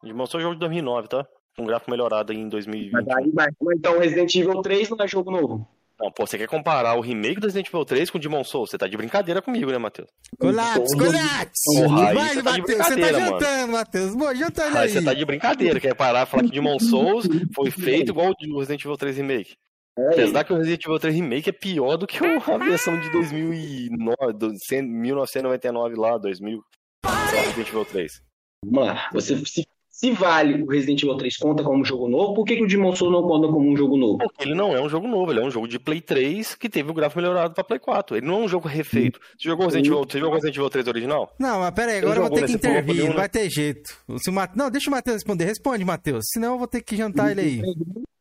Demon 0.04 0.26
Souls 0.26 0.42
é 0.42 0.46
jogo 0.46 0.56
de 0.56 0.60
2009, 0.62 1.08
tá? 1.08 1.28
Um 1.58 1.66
gráfico 1.66 1.92
melhorado 1.92 2.32
aí 2.32 2.38
em 2.38 2.48
2020. 2.48 2.92
Mas 2.94 3.08
aí 3.10 3.32
vai. 3.32 3.48
Então 3.76 3.98
o 3.98 4.00
Resident 4.00 4.34
Evil 4.36 4.62
3 4.62 4.90
não 4.90 4.98
é 5.04 5.08
jogo 5.08 5.30
novo. 5.32 5.68
Não, 6.00 6.10
pô, 6.10 6.26
você 6.26 6.38
quer 6.38 6.48
comparar 6.48 6.96
o 6.96 7.02
remake 7.02 7.42
do 7.42 7.48
Resident 7.48 7.68
Evil 7.68 7.84
3 7.84 8.10
com 8.10 8.18
o 8.18 8.22
Demon 8.22 8.42
Souls? 8.46 8.70
Você 8.70 8.78
tá 8.78 8.88
de 8.88 8.96
brincadeira 8.96 9.42
comigo, 9.42 9.70
né, 9.70 9.78
Matheus? 9.78 10.08
Colapso, 10.40 10.98
colapso. 10.98 11.62
Porra, 11.76 12.14
Vai, 12.14 12.30
você 12.30 12.44
tá 12.44 12.52
de 12.52 12.60
Matheus, 12.62 12.78
você 12.78 12.84
tá 12.84 12.96
brincadeira, 12.96 13.20
mano. 13.20 13.32
jantando, 13.42 13.72
Matheus. 13.74 14.16
Boa, 14.16 14.36
janta 14.36 14.66
ele 14.68 14.78
Aí 14.78 14.84
aí. 14.84 14.90
você 14.90 15.04
tá 15.04 15.14
de 15.14 15.26
brincadeira, 15.26 15.80
quer 15.82 15.94
parar 15.94 16.24
e 16.24 16.26
falar 16.26 16.44
que 16.44 16.52
Demon 16.52 16.80
Souls 16.80 17.28
foi 17.54 17.70
feito 17.70 18.12
igual 18.12 18.32
o 18.32 18.60
Resident 18.60 18.82
Evil 18.86 18.96
3 18.96 19.18
Remake. 19.18 19.58
É, 20.00 20.08
Apesar 20.14 20.44
que 20.44 20.54
o 20.54 20.58
Resident 20.58 20.84
Evil 20.86 21.00
3 21.00 21.16
Remake 21.16 21.50
é 21.50 21.54
pior 21.54 21.98
do 21.98 22.08
que 22.08 22.22
o- 22.24 22.52
a 22.54 22.58
versão 22.58 23.00
de 23.00 23.10
2009, 23.12 24.34
do, 24.34 24.58
100 24.58 24.82
1999 24.84 25.96
lá, 25.96 26.18
2000, 26.18 26.64
sei 27.06 27.12
lá, 27.40 27.46
Resident 27.46 27.68
Evil 27.70 27.86
3. 27.86 28.22
Vamos 28.66 28.88
lá. 28.88 29.10
Você, 29.14 29.46
se, 29.46 29.68
se 30.00 30.12
vale 30.12 30.62
o 30.64 30.66
Resident 30.66 31.04
Evil 31.04 31.18
3 31.18 31.36
conta 31.38 31.62
como 31.62 31.84
jogo 31.84 32.08
novo, 32.08 32.34
por 32.34 32.46
que, 32.46 32.56
que 32.56 32.64
o 32.64 32.68
Demon 32.68 32.96
Souls 32.96 33.12
não 33.12 33.22
conta 33.28 33.48
como 33.52 33.70
um 33.70 33.76
jogo 33.76 33.98
novo? 33.98 34.18
Porque 34.20 34.44
ele 34.46 34.56
não 34.56 34.74
é 34.74 34.82
um 34.82 34.88
jogo 34.88 35.08
novo, 35.10 35.30
ele 35.32 35.42
é 35.42 35.44
um 35.44 35.52
jogo 35.52 35.68
de 35.68 35.78
Play 35.78 36.00
3 36.00 36.56
que 36.56 36.70
teve 36.70 36.90
o 36.90 36.94
gráfico 36.94 37.20
melhorado 37.20 37.54
pra 37.54 37.66
Play 37.66 37.80
4. 37.80 38.16
Ele 38.16 38.26
não 38.26 38.36
é 38.36 38.44
um 38.46 38.48
jogo 38.48 38.66
refeito. 38.70 39.20
Você 39.38 39.50
jogou 39.50 39.66
Resident 39.66 39.88
Evil, 39.88 40.00
você 40.10 40.18
jogou 40.20 40.36
Resident 40.36 40.56
Evil 40.56 40.70
3 40.70 40.88
original? 40.88 41.34
Não, 41.38 41.60
mas 41.60 41.72
pera 41.72 41.92
aí, 41.92 41.98
agora 41.98 42.18
eu 42.20 42.22
vou 42.28 42.32
ter 42.32 42.46
que 42.46 42.54
intervir, 42.54 42.96
não 43.04 43.10
né? 43.10 43.14
vai 43.16 43.28
ter 43.28 43.50
jeito. 43.50 43.90
Se 44.20 44.30
o 44.30 44.34
Mate- 44.34 44.58
Não, 44.58 44.72
deixa 44.72 44.90
o 44.90 44.92
Matheus 44.92 45.16
responder. 45.16 45.44
Responde, 45.44 45.84
Matheus. 45.84 46.24
Senão 46.32 46.54
eu 46.54 46.58
vou 46.58 46.68
ter 46.68 46.82
que 46.82 46.96
jantar 46.96 47.32
ele 47.32 47.42
aí. 47.42 47.62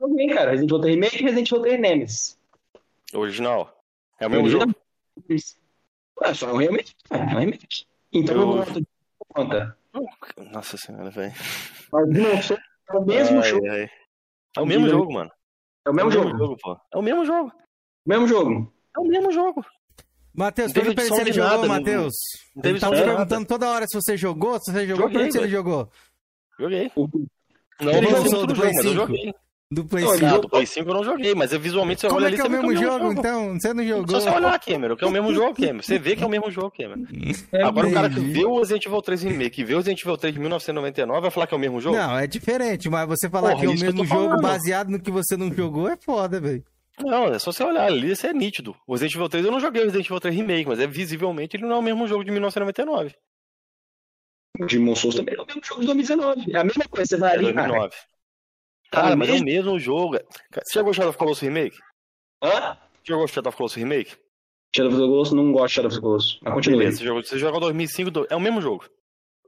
Também, 0.00 0.28
cara. 0.30 0.50
Resident 0.50 0.70
Evil 0.70 0.80
3 0.80 0.94
Remake 0.96 1.16
e 1.16 1.22
Resident 1.22 1.48
Evil 1.52 1.62
3 1.62 1.80
Nemesis. 1.80 2.38
Original. 3.14 3.80
É 4.18 4.26
o 4.26 4.30
mesmo 4.30 4.44
Original? 4.46 4.66
jogo. 4.66 5.40
É 6.22 6.34
só 6.34 6.52
um 6.52 6.56
remake. 6.56 6.92
É 7.10 7.16
um 7.16 7.38
remake. 7.38 7.66
Então 8.12 8.34
Eu- 8.34 8.56
eu 8.58 8.64
conto. 8.66 8.86
Conta. 9.28 9.77
Nossa 10.52 10.76
senhora, 10.76 11.10
velho. 11.10 11.32
Mas 11.92 12.02
o 12.02 12.06
Demon 12.12 12.42
Souls 12.42 12.60
é 12.90 12.96
o 12.96 13.04
mesmo 13.04 13.40
Ai, 13.40 13.48
jogo. 13.50 13.70
ai. 13.70 13.90
É 14.56 14.60
o 14.60 14.66
mesmo 14.66 14.88
jogo, 14.88 15.12
mano. 15.12 15.30
É 15.86 15.90
o 15.90 15.94
mesmo 15.94 16.10
jogo. 16.10 16.56
pô. 16.60 16.76
É 16.94 16.98
o 16.98 17.02
mesmo 17.02 17.24
jogo. 17.24 17.52
Mesmo 18.06 18.26
jogo. 18.28 18.72
É 18.96 19.00
o 19.00 19.04
mesmo 19.04 19.32
jogo. 19.32 19.64
Matheus, 20.34 20.68
Não 20.68 20.74
pergunta 20.74 20.94
pra 20.94 21.04
ele 21.04 21.14
se 21.14 21.20
ele 21.20 21.32
jogou, 21.32 21.58
não- 21.62 21.68
Matheus. 21.68 22.14
não 22.54 22.70
Ele 22.70 22.78
tava 22.80 22.96
de 22.96 23.02
perguntando 23.02 23.46
toda 23.46 23.70
hora 23.70 23.86
se 23.88 24.00
você 24.00 24.16
jogou, 24.16 24.58
se 24.60 24.70
você 24.70 24.86
jogou, 24.86 25.02
Joguei, 25.06 25.16
pergunta 25.18 25.32
se 25.32 25.38
ele 25.44 25.48
jogou. 25.52 25.90
Joguei. 26.60 26.92
Não, 27.80 27.92
Ele 27.92 28.00
não 28.02 28.10
jogou 28.10 28.28
sei 28.28 28.38
do 28.40 28.46
do 28.46 28.54
Play 28.54 28.72
jogo, 28.94 29.12
mas 29.70 29.78
eu 29.78 29.84
5? 29.84 29.84
joguei. 29.84 29.84
Do 29.84 29.84
Play 29.84 30.04
Não, 30.04 30.14
ele 30.14 30.20
5. 30.20 30.34
Ah, 30.34 30.38
do 30.38 30.48
Play 30.48 30.66
5 30.66 30.88
eu 30.88 30.94
não 30.94 31.04
joguei, 31.04 31.34
mas 31.34 31.52
eu, 31.52 31.60
visualmente 31.60 32.00
você 32.00 32.08
Como 32.08 32.18
olha 32.20 32.24
é 32.24 32.28
ali 32.28 32.36
que 32.36 32.42
é 32.42 32.44
o 32.46 32.50
mesmo 32.50 32.76
jogo, 32.76 33.12
então? 33.12 33.60
Você 33.60 33.74
não 33.74 33.84
jogou? 33.86 34.20
Só 34.20 34.30
você 34.30 34.36
olhar, 34.36 34.58
Cameron, 34.60 34.96
que 34.96 35.04
é 35.04 35.06
o 35.06 35.10
mesmo 35.10 35.34
jogo, 35.34 35.54
Cameron. 35.54 35.82
Você 35.82 35.98
vê 35.98 36.16
que 36.16 36.22
é 36.22 36.26
o 36.26 36.30
mesmo 36.30 36.50
jogo, 36.50 36.70
Cameron. 36.70 37.04
É 37.52 37.62
Agora 37.62 37.86
o 37.86 37.92
cara 37.92 38.08
que 38.08 38.20
vê 38.20 38.44
o 38.44 38.58
Resident 38.58 38.86
Evil 38.86 39.02
3 39.02 39.22
Remake 39.24 39.60
e 39.60 39.64
vê 39.64 39.74
o 39.74 39.76
Resident 39.76 40.00
Evil 40.00 40.16
3 40.16 40.32
de 40.34 40.40
1999 40.40 41.20
vai 41.20 41.30
falar 41.30 41.46
que 41.46 41.54
é 41.54 41.56
o 41.56 41.60
mesmo 41.60 41.80
jogo? 41.80 41.96
Não, 41.96 42.18
é 42.18 42.26
diferente, 42.26 42.88
mas 42.88 43.06
você 43.06 43.28
falar 43.28 43.50
Porra, 43.50 43.60
que 43.60 43.66
é 43.66 43.68
o 43.68 43.74
que 43.74 43.84
mesmo 43.84 44.04
jogo 44.06 44.24
falando. 44.24 44.40
baseado 44.42 44.88
no 44.88 45.00
que 45.00 45.10
você 45.10 45.36
não 45.36 45.52
jogou 45.52 45.88
é 45.88 45.96
foda, 45.96 46.40
velho. 46.40 46.64
Não, 47.00 47.26
é 47.26 47.38
só 47.38 47.52
você 47.52 47.62
olhar 47.62 47.84
ali, 47.84 48.10
isso 48.10 48.26
é 48.26 48.32
nítido. 48.32 48.74
O 48.86 48.92
Resident 48.92 49.14
Evil 49.14 49.28
3 49.28 49.44
eu 49.44 49.52
não 49.52 49.60
joguei 49.60 49.82
o 49.82 49.84
Resident 49.84 50.06
Evil 50.06 50.18
3 50.20 50.34
Remake, 50.34 50.68
mas 50.68 50.80
é 50.80 50.86
visivelmente 50.86 51.56
ele 51.56 51.64
não 51.66 51.76
é 51.76 51.78
o 51.78 51.82
mesmo 51.82 52.08
jogo 52.08 52.24
de 52.24 52.30
1999. 52.30 53.14
O 54.60 54.66
Demon 54.66 54.96
Souls 54.96 55.14
também 55.14 55.34
é 55.38 55.40
o 55.40 55.46
mesmo 55.46 55.62
jogo 55.62 55.80
de 55.82 55.86
2019. 55.86 56.52
É 56.52 56.58
a 56.58 56.64
mesma 56.64 56.84
coisa. 56.88 57.06
Você 57.06 57.16
vai 57.16 57.30
É 57.30 57.34
ali. 57.34 57.52
2009. 57.52 57.90
Tá 57.90 57.96
Cara, 58.90 59.14
mas 59.16 59.28
é 59.28 59.32
o 59.34 59.44
mesmo? 59.44 59.78
jogo. 59.78 60.18
Você 60.52 60.78
jogou 60.78 60.92
Shadow 60.94 61.10
of 61.10 61.18
Colossus 61.18 61.42
Remake? 61.42 61.76
Hã? 62.42 62.76
Você 63.04 63.12
jogou 63.12 63.28
Shadow 63.28 63.48
of 63.50 63.56
Colossus 63.56 63.76
Remake? 63.76 64.16
Shadow 64.74 64.90
of 64.90 65.00
the 65.00 65.06
Colossus, 65.06 65.32
não 65.34 65.52
gosto 65.52 65.66
de 65.68 65.72
Shadow 65.74 65.88
of 65.88 65.96
the 65.96 66.00
Colossus. 66.02 66.38
Mas 66.42 66.54
continua. 66.54 66.78
Beleza, 66.78 66.98
você 67.04 67.38
jogou 67.38 67.60
2005, 67.60 68.10
do- 68.10 68.26
é 68.30 68.36
o 68.36 68.40
mesmo 68.40 68.60
jogo. 68.60 68.84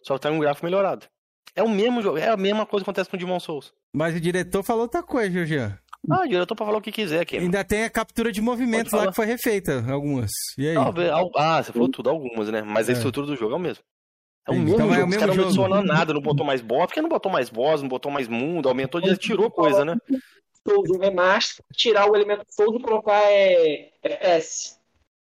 Só 0.02 0.14
que 0.14 0.20
tá 0.22 0.30
em 0.30 0.34
um 0.34 0.38
gráfico 0.40 0.66
melhorado. 0.66 1.06
É 1.54 1.62
o 1.62 1.68
mesmo 1.68 2.00
jogo, 2.00 2.16
é 2.18 2.28
a 2.28 2.36
mesma 2.36 2.64
coisa 2.64 2.84
que 2.84 2.90
acontece 2.90 3.10
com 3.10 3.16
o 3.16 3.18
Demon 3.18 3.40
Souls. 3.40 3.72
Mas 3.92 4.14
o 4.14 4.20
diretor 4.20 4.62
falou 4.62 4.82
outra 4.82 5.02
coisa, 5.02 5.30
Jorgian. 5.30 5.78
Ah, 6.10 6.22
o 6.22 6.28
diretor 6.28 6.54
pra 6.56 6.64
falar 6.64 6.78
o 6.78 6.80
que 6.80 6.92
quiser 6.92 7.20
aqui. 7.20 7.36
Ainda 7.36 7.62
tem 7.64 7.84
a 7.84 7.90
captura 7.90 8.32
de 8.32 8.40
movimentos 8.40 8.92
lá 8.92 9.08
que 9.08 9.14
foi 9.14 9.26
refeita, 9.26 9.84
algumas. 9.90 10.30
E 10.56 10.68
aí? 10.68 10.76
Ah, 11.36 11.62
você 11.62 11.72
falou 11.72 11.90
tudo, 11.90 12.08
algumas, 12.08 12.48
né? 12.48 12.62
Mas 12.62 12.88
a 12.88 12.92
É. 12.92 12.94
estrutura 12.94 13.26
do 13.26 13.36
jogo 13.36 13.52
é 13.52 13.56
o 13.56 13.60
mesmo. 13.60 13.82
É 14.52 14.56
o 14.56 14.68
Então 14.68 14.86
mesmo 14.88 14.94
é 14.94 14.96
o 14.96 14.98
jogo. 14.98 15.02
Os 15.02 15.08
mesmo 15.08 15.20
caras 15.20 15.36
não 15.36 15.50
jogo. 15.50 15.64
adicionou 15.64 15.82
nada, 15.82 16.14
não 16.14 16.20
botou 16.20 16.46
mais 16.46 16.60
boss, 16.60 16.86
porque 16.86 17.02
não 17.02 17.08
botou 17.08 17.30
mais 17.32 17.50
boss, 17.50 17.82
não 17.82 17.88
botou 17.88 18.10
mais 18.10 18.28
mundo, 18.28 18.68
aumentou, 18.68 19.00
já 19.00 19.16
tirou 19.16 19.50
coisa, 19.50 19.84
né? 19.84 19.96
Souls, 20.66 20.90
um 20.90 20.98
remaster, 20.98 21.64
tirar 21.74 22.10
o 22.10 22.14
elemento 22.14 22.44
Souls 22.48 22.78
e 22.78 22.82
colocar 22.82 23.20
é, 23.22 23.90
FPS. 24.02 24.78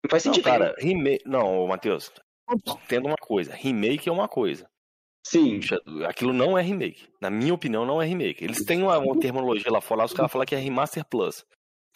Não 0.04 0.10
faz 0.10 0.26
Não, 0.26 0.34
sentido. 0.34 0.46
cara, 0.52 0.76
remake. 0.80 1.24
Não, 1.28 1.68
Matheus, 1.68 2.12
entenda 2.68 3.08
uma 3.08 3.18
coisa: 3.18 3.54
remake 3.54 4.10
é 4.10 4.12
uma 4.12 4.28
coisa. 4.28 4.68
Sim. 5.26 5.60
Aquilo 6.08 6.34
não 6.34 6.58
é 6.58 6.62
remake. 6.62 7.08
Na 7.22 7.30
minha 7.30 7.54
opinião, 7.54 7.86
não 7.86 8.02
é 8.02 8.06
remake. 8.06 8.44
Eles 8.44 8.64
têm 8.66 8.82
uma, 8.82 8.98
uma 8.98 9.20
terminologia 9.20 9.72
lá 9.72 9.82
fora, 9.82 10.06
os 10.06 10.14
caras 10.14 10.32
falam 10.32 10.46
que 10.46 10.56
é 10.56 10.58
Remaster 10.58 11.06
Plus. 11.06 11.46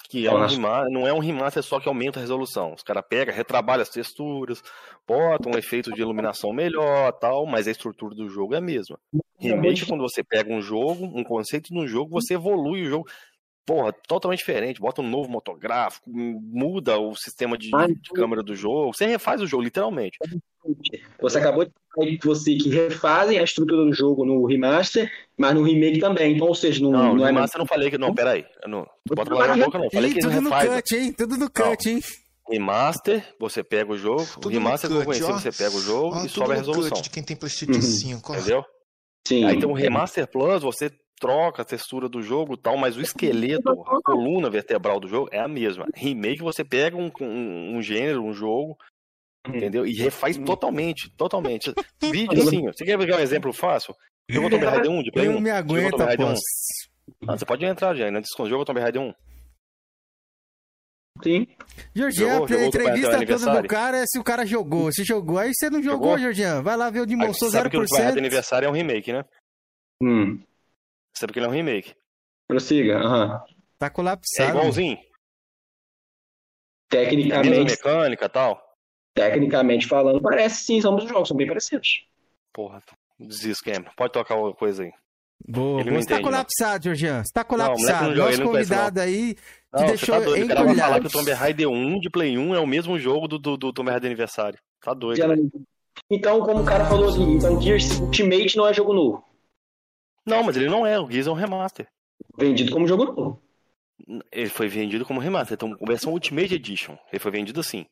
Que 0.09 0.27
é 0.27 0.31
um 0.31 0.37
Nossa. 0.37 0.55
rema- 0.55 0.87
não 0.89 1.07
é 1.07 1.13
um 1.13 1.19
remaster 1.19 1.63
só 1.63 1.79
que 1.79 1.87
aumenta 1.87 2.19
a 2.19 2.21
resolução. 2.21 2.73
Os 2.73 2.83
caras 2.83 3.03
pegam, 3.09 3.33
retrabalham 3.33 3.81
as 3.81 3.89
texturas, 3.89 4.61
botam 5.07 5.51
um 5.53 5.57
efeito 5.57 5.91
de 5.91 6.01
iluminação 6.01 6.51
melhor 6.53 7.11
tal, 7.13 7.45
mas 7.45 7.67
a 7.67 7.71
estrutura 7.71 8.13
do 8.13 8.29
jogo 8.29 8.53
é 8.53 8.57
a 8.57 8.61
mesma. 8.61 8.99
Remake 9.39 9.83
é 9.83 9.85
quando 9.85 10.01
você 10.01 10.23
pega 10.23 10.53
um 10.53 10.61
jogo, 10.61 11.05
um 11.05 11.23
conceito 11.23 11.69
de 11.73 11.77
um 11.79 11.87
jogo, 11.87 12.11
você 12.21 12.35
evolui 12.35 12.83
o 12.83 12.89
jogo. 12.89 13.07
Porra, 13.65 13.93
totalmente 13.93 14.39
diferente. 14.39 14.81
Bota 14.81 15.01
um 15.01 15.09
novo 15.09 15.29
motográfico, 15.29 16.09
muda 16.09 16.99
o 16.99 17.15
sistema 17.15 17.57
de, 17.57 17.71
de 17.71 18.09
câmera 18.13 18.43
do 18.43 18.53
jogo. 18.55 18.93
Você 18.93 19.05
refaz 19.05 19.41
o 19.41 19.47
jogo, 19.47 19.63
literalmente. 19.63 20.17
Você 21.21 21.37
acabou 21.37 21.63
de 21.65 21.71
falar 21.95 22.07
que 22.07 22.25
você 22.25 22.55
que 22.55 22.69
refazem 22.69 23.39
a 23.39 23.43
estrutura 23.43 23.85
do 23.85 23.93
jogo 23.93 24.25
no 24.25 24.45
remaster, 24.45 25.09
mas 25.37 25.53
no 25.55 25.63
remake 25.63 25.99
também. 25.99 26.35
Então, 26.35 26.47
ou 26.47 26.55
seja, 26.55 26.81
não, 26.83 26.91
Não, 26.91 26.99
não, 27.05 27.15
no 27.15 27.23
é 27.23 27.27
remaster 27.27 27.57
eu 27.57 27.59
não 27.59 27.67
falei 27.67 27.89
que. 27.89 27.97
Não, 27.97 28.13
peraí. 28.13 28.45
Eu 28.63 28.69
Não, 28.69 28.87
bota 29.07 29.29
palavra 29.31 29.55
na 29.55 29.65
boca, 29.65 29.77
não. 29.79 29.89
Falei 29.89 30.11
Ih, 30.11 30.13
que 30.15 30.19
tudo 30.19 30.41
no 30.41 30.49
cut, 30.49 30.95
hein? 30.95 31.13
Tudo 31.13 31.37
no 31.37 31.49
cut, 31.49 31.89
hein? 31.89 32.01
Remaster, 32.49 33.33
você 33.39 33.63
pega 33.63 33.91
o 33.93 33.97
jogo. 33.97 34.21
O 34.23 34.39
Tudo 34.41 34.49
remaster 34.49 34.89
no 34.89 34.97
que 34.97 35.01
eu 35.03 35.05
cut, 35.05 35.19
conheci, 35.21 35.31
ó. 35.31 35.39
você 35.39 35.51
pega 35.63 35.75
o 35.77 35.81
jogo 35.81 36.15
Ó, 36.17 36.25
e 36.25 36.29
sobe 36.29 36.45
a 36.51 36.55
no 36.55 36.59
resolução. 36.59 37.01
de 37.01 37.09
quem 37.09 37.23
tem 37.23 37.37
PlayStation 37.37 37.73
Uhum. 37.75 37.81
5, 37.81 38.33
ó. 38.33 38.35
Entendeu? 38.35 38.65
Sim. 39.25 39.45
Aí 39.45 39.57
tem 39.57 39.69
o 39.69 39.73
Remaster 39.73 40.27
Plus, 40.29 40.61
você 40.61 40.91
troca 41.27 41.61
a 41.61 41.65
textura 41.65 42.09
do 42.09 42.21
jogo 42.21 42.53
e 42.53 42.57
tal, 42.57 42.77
mas 42.77 42.97
o 42.97 43.01
esqueleto, 43.01 43.69
a 43.69 44.01
coluna 44.03 44.49
vertebral 44.49 44.99
do 44.99 45.07
jogo 45.07 45.29
é 45.31 45.39
a 45.39 45.47
mesma. 45.47 45.85
Remake, 45.95 46.41
você 46.41 46.63
pega 46.63 46.97
um, 46.97 47.09
um, 47.21 47.77
um 47.77 47.81
gênero, 47.81 48.23
um 48.23 48.33
jogo, 48.33 48.77
Uhum. 49.47 49.57
entendeu? 49.57 49.85
E 49.85 49.91
refaz 49.93 50.37
totalmente, 50.37 51.09
totalmente. 51.17 51.73
Vídeo 52.01 52.41
assim, 52.43 52.61
você 52.63 52.85
quer 52.85 52.97
pegar 52.97 53.17
um 53.17 53.19
exemplo 53.19 53.51
fácil? 53.51 53.93
Jogou 54.29 54.49
Tomb 54.49 54.65
Raider 54.65 54.89
1 54.91 55.03
de 55.03 55.11
Play 55.11 55.25
Eu 55.27 55.31
1? 55.31 55.33
não 55.35 55.41
me 55.41 55.49
aguento, 55.49 55.97
Raider 55.97 56.25
1? 56.25 56.29
após. 56.29 56.39
Ah, 57.27 57.37
você 57.37 57.45
pode 57.45 57.65
entrar 57.65 57.93
já, 57.93 58.09
né? 58.09 58.21
Desconto. 58.21 58.49
Jogou 58.49 58.63
Tomb 58.65 58.79
Raider 58.79 59.01
1? 59.01 59.13
Sim. 61.23 61.47
Jorgian, 61.93 62.29
Jogou- 62.39 62.57
a 62.57 62.65
entrevista 62.65 63.17
o 63.19 63.25
toda 63.25 63.61
do 63.61 63.67
cara 63.67 63.97
é 63.97 64.05
se 64.05 64.17
o 64.19 64.23
cara 64.23 64.45
jogou. 64.45 64.91
Se 64.91 65.03
jogou, 65.03 65.37
aí 65.37 65.51
você 65.53 65.69
não 65.69 65.81
jogou, 65.81 66.11
Jogou? 66.11 66.19
Jorgian. 66.19 66.61
Vai 66.61 66.75
lá 66.75 66.89
ver 66.89 67.01
o 67.01 67.05
Demon 67.05 67.25
Aí, 67.27 67.33
Souls 67.33 67.53
sabe 67.53 67.69
que 67.69 67.77
o 67.77 67.85
Tomb 67.85 67.91
Raider 68.01 68.15
0%. 68.15 68.17
aniversário 68.17 68.65
é 68.65 68.69
um 68.69 68.73
remake, 68.73 69.13
né? 69.13 69.23
Hum. 70.01 70.39
Sabe 71.15 71.33
que 71.33 71.39
ele 71.39 71.45
é 71.45 71.49
um 71.49 71.53
remake. 71.53 71.93
Prossiga. 72.47 72.97
Aham. 72.97 73.43
Tá 73.79 73.87
É 73.87 73.89
colapsado. 73.89 74.49
igualzinho. 74.49 74.97
Mesma 74.97 75.09
Tecnicamente, 76.89 77.71
mecânica 77.71 78.25
e 78.25 78.29
tal. 78.29 78.61
tecnicamente 79.15 79.87
falando, 79.87 80.21
parece 80.21 80.63
sim, 80.63 80.81
são 80.81 80.95
os 80.95 81.07
jogos, 81.09 81.27
são 81.27 81.37
bem 81.37 81.47
parecidos. 81.47 82.05
Porra, 82.53 82.81
desisto, 83.19 83.63
Cameron. 83.63 83.91
Pode 83.97 84.13
tocar 84.13 84.35
uma 84.35 84.53
coisa 84.53 84.83
aí. 84.83 84.91
Boa, 85.45 85.81
Ele 85.81 85.89
boa. 85.89 86.01
Você 86.01 86.07
tá 86.07 86.13
entende, 86.15 86.21
não. 86.23 86.31
colapsado, 86.31 86.83
Jorgian. 86.85 87.23
Você 87.23 87.33
tá 87.33 87.43
colapsado. 87.43 88.09
não 88.15 88.25
Nosso 88.25 88.43
convidado 88.43 89.01
aí 89.01 89.33
te 89.33 89.41
Não, 89.73 89.85
deixou 89.87 90.19
tá 90.19 90.25
doido. 90.25 90.45
O 90.45 90.47
cara 90.47 90.63
vai 90.63 90.75
falar 90.75 90.99
que 90.99 91.07
o 91.07 91.09
Tomb 91.09 91.31
Raider 91.31 91.67
1 91.67 91.99
de 91.99 92.09
Play 92.09 92.37
1 92.37 92.55
é 92.55 92.59
o 92.59 92.67
mesmo 92.67 92.97
jogo 92.99 93.27
do, 93.27 93.39
do, 93.39 93.57
do 93.57 93.73
Tomb 93.73 93.89
Raider 93.89 94.07
Aniversário. 94.07 94.59
Tá 94.79 94.93
doido. 94.93 95.51
Então, 96.09 96.39
como 96.41 96.61
o 96.61 96.65
cara 96.65 96.85
falou 96.85 97.09
assim, 97.09 97.33
então 97.33 97.59
Gears 97.59 97.99
Ultimate 97.99 98.55
não 98.55 98.67
é 98.67 98.73
jogo 98.73 98.93
novo. 98.93 99.23
Não, 100.25 100.43
mas 100.43 100.55
ele 100.55 100.69
não 100.69 100.85
é. 100.85 100.99
O 100.99 101.09
Gears 101.09 101.27
é 101.27 101.31
um 101.31 101.35
remaster. 101.35 101.87
Vendido 102.37 102.71
como 102.71 102.87
jogo 102.87 103.05
novo. 103.05 103.41
Ele 104.31 104.49
foi 104.49 104.67
vendido 104.67 105.05
como 105.05 105.19
remaster, 105.19 105.55
então 105.55 105.77
versão 105.85 106.11
Ultimate 106.13 106.53
Edition. 106.55 106.97
Ele 107.11 107.19
foi 107.19 107.31
vendido 107.31 107.59
assim. 107.59 107.85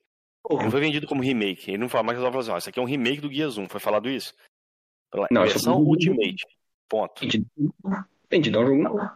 Ele 0.49 0.63
não 0.63 0.71
foi 0.71 0.79
vendido 0.81 1.07
como 1.07 1.21
remake. 1.21 1.69
Ele 1.71 1.77
não 1.77 1.89
fala 1.89 2.03
mais 2.03 2.17
que 2.17 2.23
falou 2.23 2.39
assim, 2.39 2.51
ó, 2.51 2.57
isso 2.57 2.69
aqui 2.69 2.79
é 2.79 2.81
um 2.81 2.85
remake 2.85 3.21
do 3.21 3.31
Gears 3.31 3.57
1. 3.57 3.69
Foi 3.69 3.79
falado 3.79 4.09
isso? 4.09 4.33
Não, 5.29 5.43
isso 5.43 5.53
versão 5.55 5.75
foi- 5.75 5.85
Ultimate. 5.85 6.45
Ponto. 6.89 7.21
Vendido, 7.21 7.45
vendido 8.29 8.57
é 8.57 8.61
um 8.61 8.65
jogo 8.65 8.83
novo. 8.83 9.11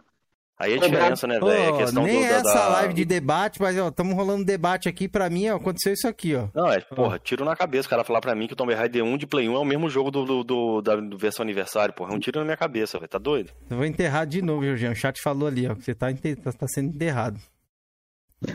Aí 0.58 0.72
a 0.72 0.74
Cobrado. 0.76 0.94
diferença, 0.94 1.26
né, 1.26 1.38
Pô, 1.38 1.46
velho? 1.46 1.62
É 1.62 1.68
a 1.68 1.76
questão 1.76 2.02
nem 2.04 2.14
do, 2.22 2.28
da, 2.28 2.34
essa 2.36 2.42
da- 2.54 2.68
live 2.68 2.94
de 2.94 3.04
debate, 3.04 3.60
mas 3.60 3.78
ó, 3.78 3.88
estamos 3.88 4.14
rolando 4.14 4.42
debate 4.42 4.88
aqui. 4.88 5.06
Pra 5.06 5.28
mim, 5.28 5.50
ó, 5.50 5.56
aconteceu 5.56 5.92
isso 5.92 6.08
aqui, 6.08 6.34
ó. 6.34 6.48
Não, 6.54 6.72
é, 6.72 6.80
porra, 6.80 7.18
tiro 7.18 7.44
na 7.44 7.54
cabeça 7.54 7.86
o 7.86 7.90
cara 7.90 8.02
falar 8.04 8.22
pra 8.22 8.34
mim 8.34 8.46
que 8.46 8.54
o 8.54 8.56
Tomb 8.56 8.72
Raider 8.72 9.04
1 9.04 9.18
de 9.18 9.26
Play 9.26 9.48
1 9.50 9.54
é 9.54 9.58
o 9.58 9.64
mesmo 9.66 9.90
jogo 9.90 10.10
do, 10.10 10.24
do, 10.24 10.42
do- 10.44 10.80
da 10.82 10.96
do 10.96 11.18
versão 11.18 11.42
aniversário, 11.42 11.92
porra. 11.92 12.12
É 12.14 12.16
um 12.16 12.18
tiro 12.18 12.38
na 12.38 12.44
minha 12.46 12.56
cabeça, 12.56 12.98
velho. 12.98 13.08
Tá 13.08 13.18
doido? 13.18 13.50
Eu 13.68 13.76
vou 13.76 13.84
enterrar 13.84 14.26
de 14.26 14.40
novo, 14.40 14.64
Jorginho. 14.64 14.92
O 14.92 14.96
chat 14.96 15.20
falou 15.20 15.46
ali, 15.46 15.68
ó, 15.68 15.74
que 15.74 15.82
você 15.82 15.94
tá, 15.94 16.06
tá- 16.12 16.52
tá 16.52 16.66
sendo 16.68 16.94
enterrado. 16.94 17.38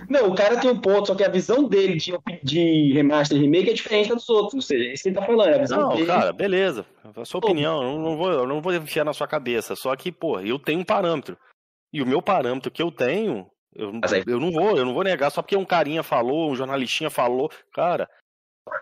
Não, 0.10 0.30
o 0.30 0.36
cara 0.36 0.60
tem 0.60 0.69
um 0.69 0.80
ponto, 0.80 1.07
só 1.07 1.15
que 1.15 1.23
a 1.23 1.30
visão 1.30 1.68
dele 1.68 1.98
de, 1.98 2.14
de 2.44 2.94
remaster 2.94 3.36
e 3.38 3.41
remake 3.41 3.72
é 3.72 3.73
diferente 3.73 4.10
da 4.10 4.15
dos 4.15 4.30
outros. 4.30 4.53
Ou 4.53 4.61
seja, 4.61 4.86
é 4.90 4.94
isso 4.94 5.03
que 5.03 5.10
ele 5.10 5.15
tá 5.15 5.26
falando. 5.26 5.53
A 5.53 5.57
visão 5.57 5.80
Não, 5.82 5.90
dele. 5.95 6.06
cara, 6.06 6.32
beleza. 6.32 6.86
A 7.15 7.26
sua 7.26 7.40
opinião, 7.40 7.82
eu 7.82 7.90
não, 7.94 7.99
não 7.99 8.18
vou, 8.18 8.32
eu 8.32 8.48
não 8.48 8.61
vou 8.61 8.73
enfiar 8.73 9.03
na 9.03 9.11
sua 9.14 9.28
cabeça. 9.28 9.76
Só 9.76 9.95
que, 9.95 10.11
porra, 10.11 10.44
eu 10.44 10.60
tenho 10.60 10.80
um 10.80 10.84
parâmetro. 10.84 11.36
E 11.93 12.01
o 12.01 12.05
meu 12.05 12.22
parâmetro 12.22 12.72
que 12.72 12.81
eu 12.81 12.91
tenho, 12.91 13.47
eu, 13.76 13.91
Mas 14.01 14.13
aí- 14.13 14.23
eu 14.27 14.39
não 14.39 14.51
vou, 14.51 14.77
eu 14.77 14.85
não 14.85 14.93
vou 14.93 15.03
negar 15.03 15.30
só 15.30 15.41
porque 15.41 15.57
um 15.57 15.65
carinha 15.65 16.03
falou, 16.03 16.51
um 16.51 16.55
jornalistinha 16.55 17.09
falou. 17.09 17.49
Cara, 17.73 18.07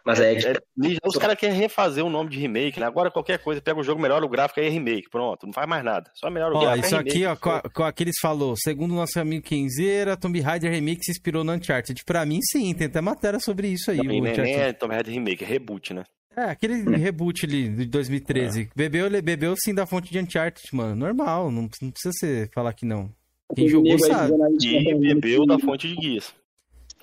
Mas 0.06 0.20
aí 0.20 0.36
é 0.36 0.40
que 0.40 0.48
é- 0.48 0.98
os 1.06 1.16
caras 1.16 1.38
querem 1.38 1.56
refazer 1.56 2.06
o 2.06 2.10
nome 2.10 2.30
de 2.30 2.38
remake, 2.38 2.80
né? 2.80 2.86
Agora 2.86 3.10
qualquer 3.10 3.40
coisa, 3.40 3.62
pega 3.62 3.80
o 3.80 3.84
jogo, 3.84 4.02
melhora 4.02 4.26
o 4.26 4.30
gráfico, 4.30 4.60
aí 4.60 4.68
é 4.68 4.70
remake. 4.70 5.10
Pronto, 5.10 5.46
não 5.46 5.54
faz 5.54 5.68
mais 5.68 5.84
nada. 5.84 6.12
Só 6.16 6.30
melhora 6.30 6.54
o 6.54 6.58
Ó, 6.58 6.62
gráfico. 6.62 6.86
isso 6.86 6.96
é 6.96 6.98
remake, 7.00 7.18
aqui, 7.18 7.26
ó, 7.26 7.36
pô. 7.36 7.62
co- 7.62 7.70
co- 7.76 7.84
aqueles 7.84 8.16
falou. 8.22 8.56
Segundo 8.58 8.94
nosso 8.94 9.20
amigo 9.20 9.44
Kenzeira, 9.46 10.18
Tomb 10.18 10.40
Raider 10.42 10.70
Remix 10.72 11.06
se 11.06 11.12
inspirou 11.12 11.44
no 11.44 11.54
Uncharted. 11.54 12.04
Pra 12.06 12.26
mim, 12.26 12.40
sim, 12.42 12.74
tem 12.76 12.88
até 12.88 13.00
matéria 13.02 13.40
sobre 13.40 13.70
isso 13.70 13.90
aí. 13.90 13.98
Não, 13.98 14.06
o 14.06 14.08
nem, 14.22 14.22
nem 14.22 14.56
é 14.56 14.74
Tomb 14.74 14.94
Raider 14.94 15.14
remake, 15.14 15.44
é 15.44 15.48
reboot, 15.48 15.94
né? 15.94 16.04
É, 16.40 16.52
aquele 16.52 16.82
reboot 16.98 17.46
ali 17.46 17.70
de 17.70 17.86
2013. 17.86 18.70
Bebeu, 18.76 19.06
ele 19.08 19.22
bebeu 19.22 19.56
sim 19.58 19.74
da 19.74 19.86
fonte 19.86 20.12
de 20.12 20.20
Uncharted, 20.20 20.68
mano. 20.74 20.96
Normal, 20.96 21.52
não, 21.52 21.70
não 21.82 21.92
precisa 21.92 22.12
você 22.14 22.50
falar 22.54 22.74
que 22.74 22.86
não. 22.86 23.10
Quem 23.56 23.66
Tem 23.66 23.70
jogou 23.70 23.98
sabe. 24.00 24.34
E 24.34 24.38
falando 24.38 25.00
bebeu 25.00 25.46
da 25.46 25.58
fonte 25.60 25.88
de 25.88 25.96
guias. 25.96 26.34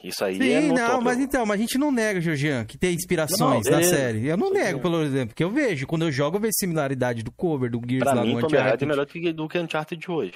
Isso 0.04 0.24
aí 0.24 0.36
é 0.52 0.60
Sim, 0.60 0.68
no 0.68 0.74
não, 0.74 1.00
mas 1.00 1.18
então, 1.18 1.44
mas 1.44 1.58
a 1.58 1.60
gente 1.60 1.78
não 1.78 1.90
nega, 1.90 2.20
Georgian, 2.20 2.64
que 2.64 2.78
tem 2.78 2.94
inspirações 2.94 3.64
Não, 3.64 3.72
na 3.72 3.82
série. 3.82 4.26
Eu 4.28 4.36
não 4.36 4.52
nego, 4.52 4.78
por 4.78 4.92
exemplo, 5.02 5.28
porque 5.28 5.42
eu 5.42 5.50
vejo, 5.50 5.86
quando 5.86 6.02
eu 6.04 6.12
jogo, 6.12 6.36
eu 6.36 6.40
vejo 6.40 6.52
similaridade 6.54 7.22
do 7.24 7.32
cover, 7.32 7.70
do 7.70 7.80
Gears 7.84 8.04
Pra 8.04 8.14
lá 8.14 8.22
mim, 8.22 8.34
no 8.34 8.40
é 8.40 8.44
Uncharted. 8.44 8.86
melhor 8.86 9.04
do 9.06 9.12
que, 9.12 9.32
do 9.32 9.48
que 9.48 9.58
Uncharted 9.58 10.00
de 10.00 10.10
hoje. 10.10 10.34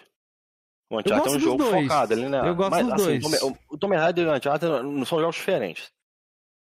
O 0.91 0.97
Eu 0.97 1.01
Uncharted 1.01 1.19
gosto 1.23 1.29
é 1.29 1.31
um 1.31 1.35
dos 1.35 1.43
jogo 1.45 1.59
dois. 1.59 1.83
focado 1.83 2.13
ali, 2.15 2.29
né? 2.29 2.49
Eu 2.49 2.55
gosto 2.57 2.71
Mas, 2.71 2.85
dos 2.87 2.93
assim, 2.95 3.19
dois. 3.21 3.43
o 3.43 3.57
O 3.69 3.79
Tomb 3.79 3.97
Raider 3.97 4.27
e 4.27 4.29
o 4.29 4.35
Uncharted 4.35 4.71
não 4.83 5.05
são 5.05 5.21
jogos 5.21 5.37
diferentes. 5.37 5.89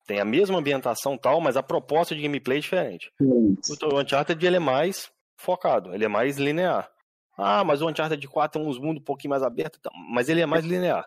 Tem 0.05 0.19
a 0.19 0.25
mesma 0.25 0.57
ambientação 0.59 1.15
e 1.15 1.19
tal, 1.19 1.41
mas 1.41 1.57
a 1.57 1.63
proposta 1.63 2.15
de 2.15 2.21
gameplay 2.21 2.59
é 2.59 2.61
diferente. 2.61 3.11
O 3.19 3.77
to- 3.77 3.95
o 3.95 3.99
Uncharted 3.99 4.45
ele 4.45 4.57
é 4.57 4.59
mais 4.59 5.11
focado, 5.37 5.93
ele 5.93 6.05
é 6.05 6.07
mais 6.07 6.37
linear. 6.37 6.89
Ah, 7.37 7.63
mas 7.63 7.81
o 7.81 7.89
Uncharted 7.89 8.25
4 8.27 8.59
tem 8.61 8.69
uns 8.69 8.77
mundos 8.79 9.01
um 9.01 9.05
pouquinho 9.05 9.31
mais 9.31 9.43
abertos, 9.43 9.79
mas 10.09 10.29
ele 10.29 10.41
é 10.41 10.45
mais 10.45 10.63
linear. 10.63 11.05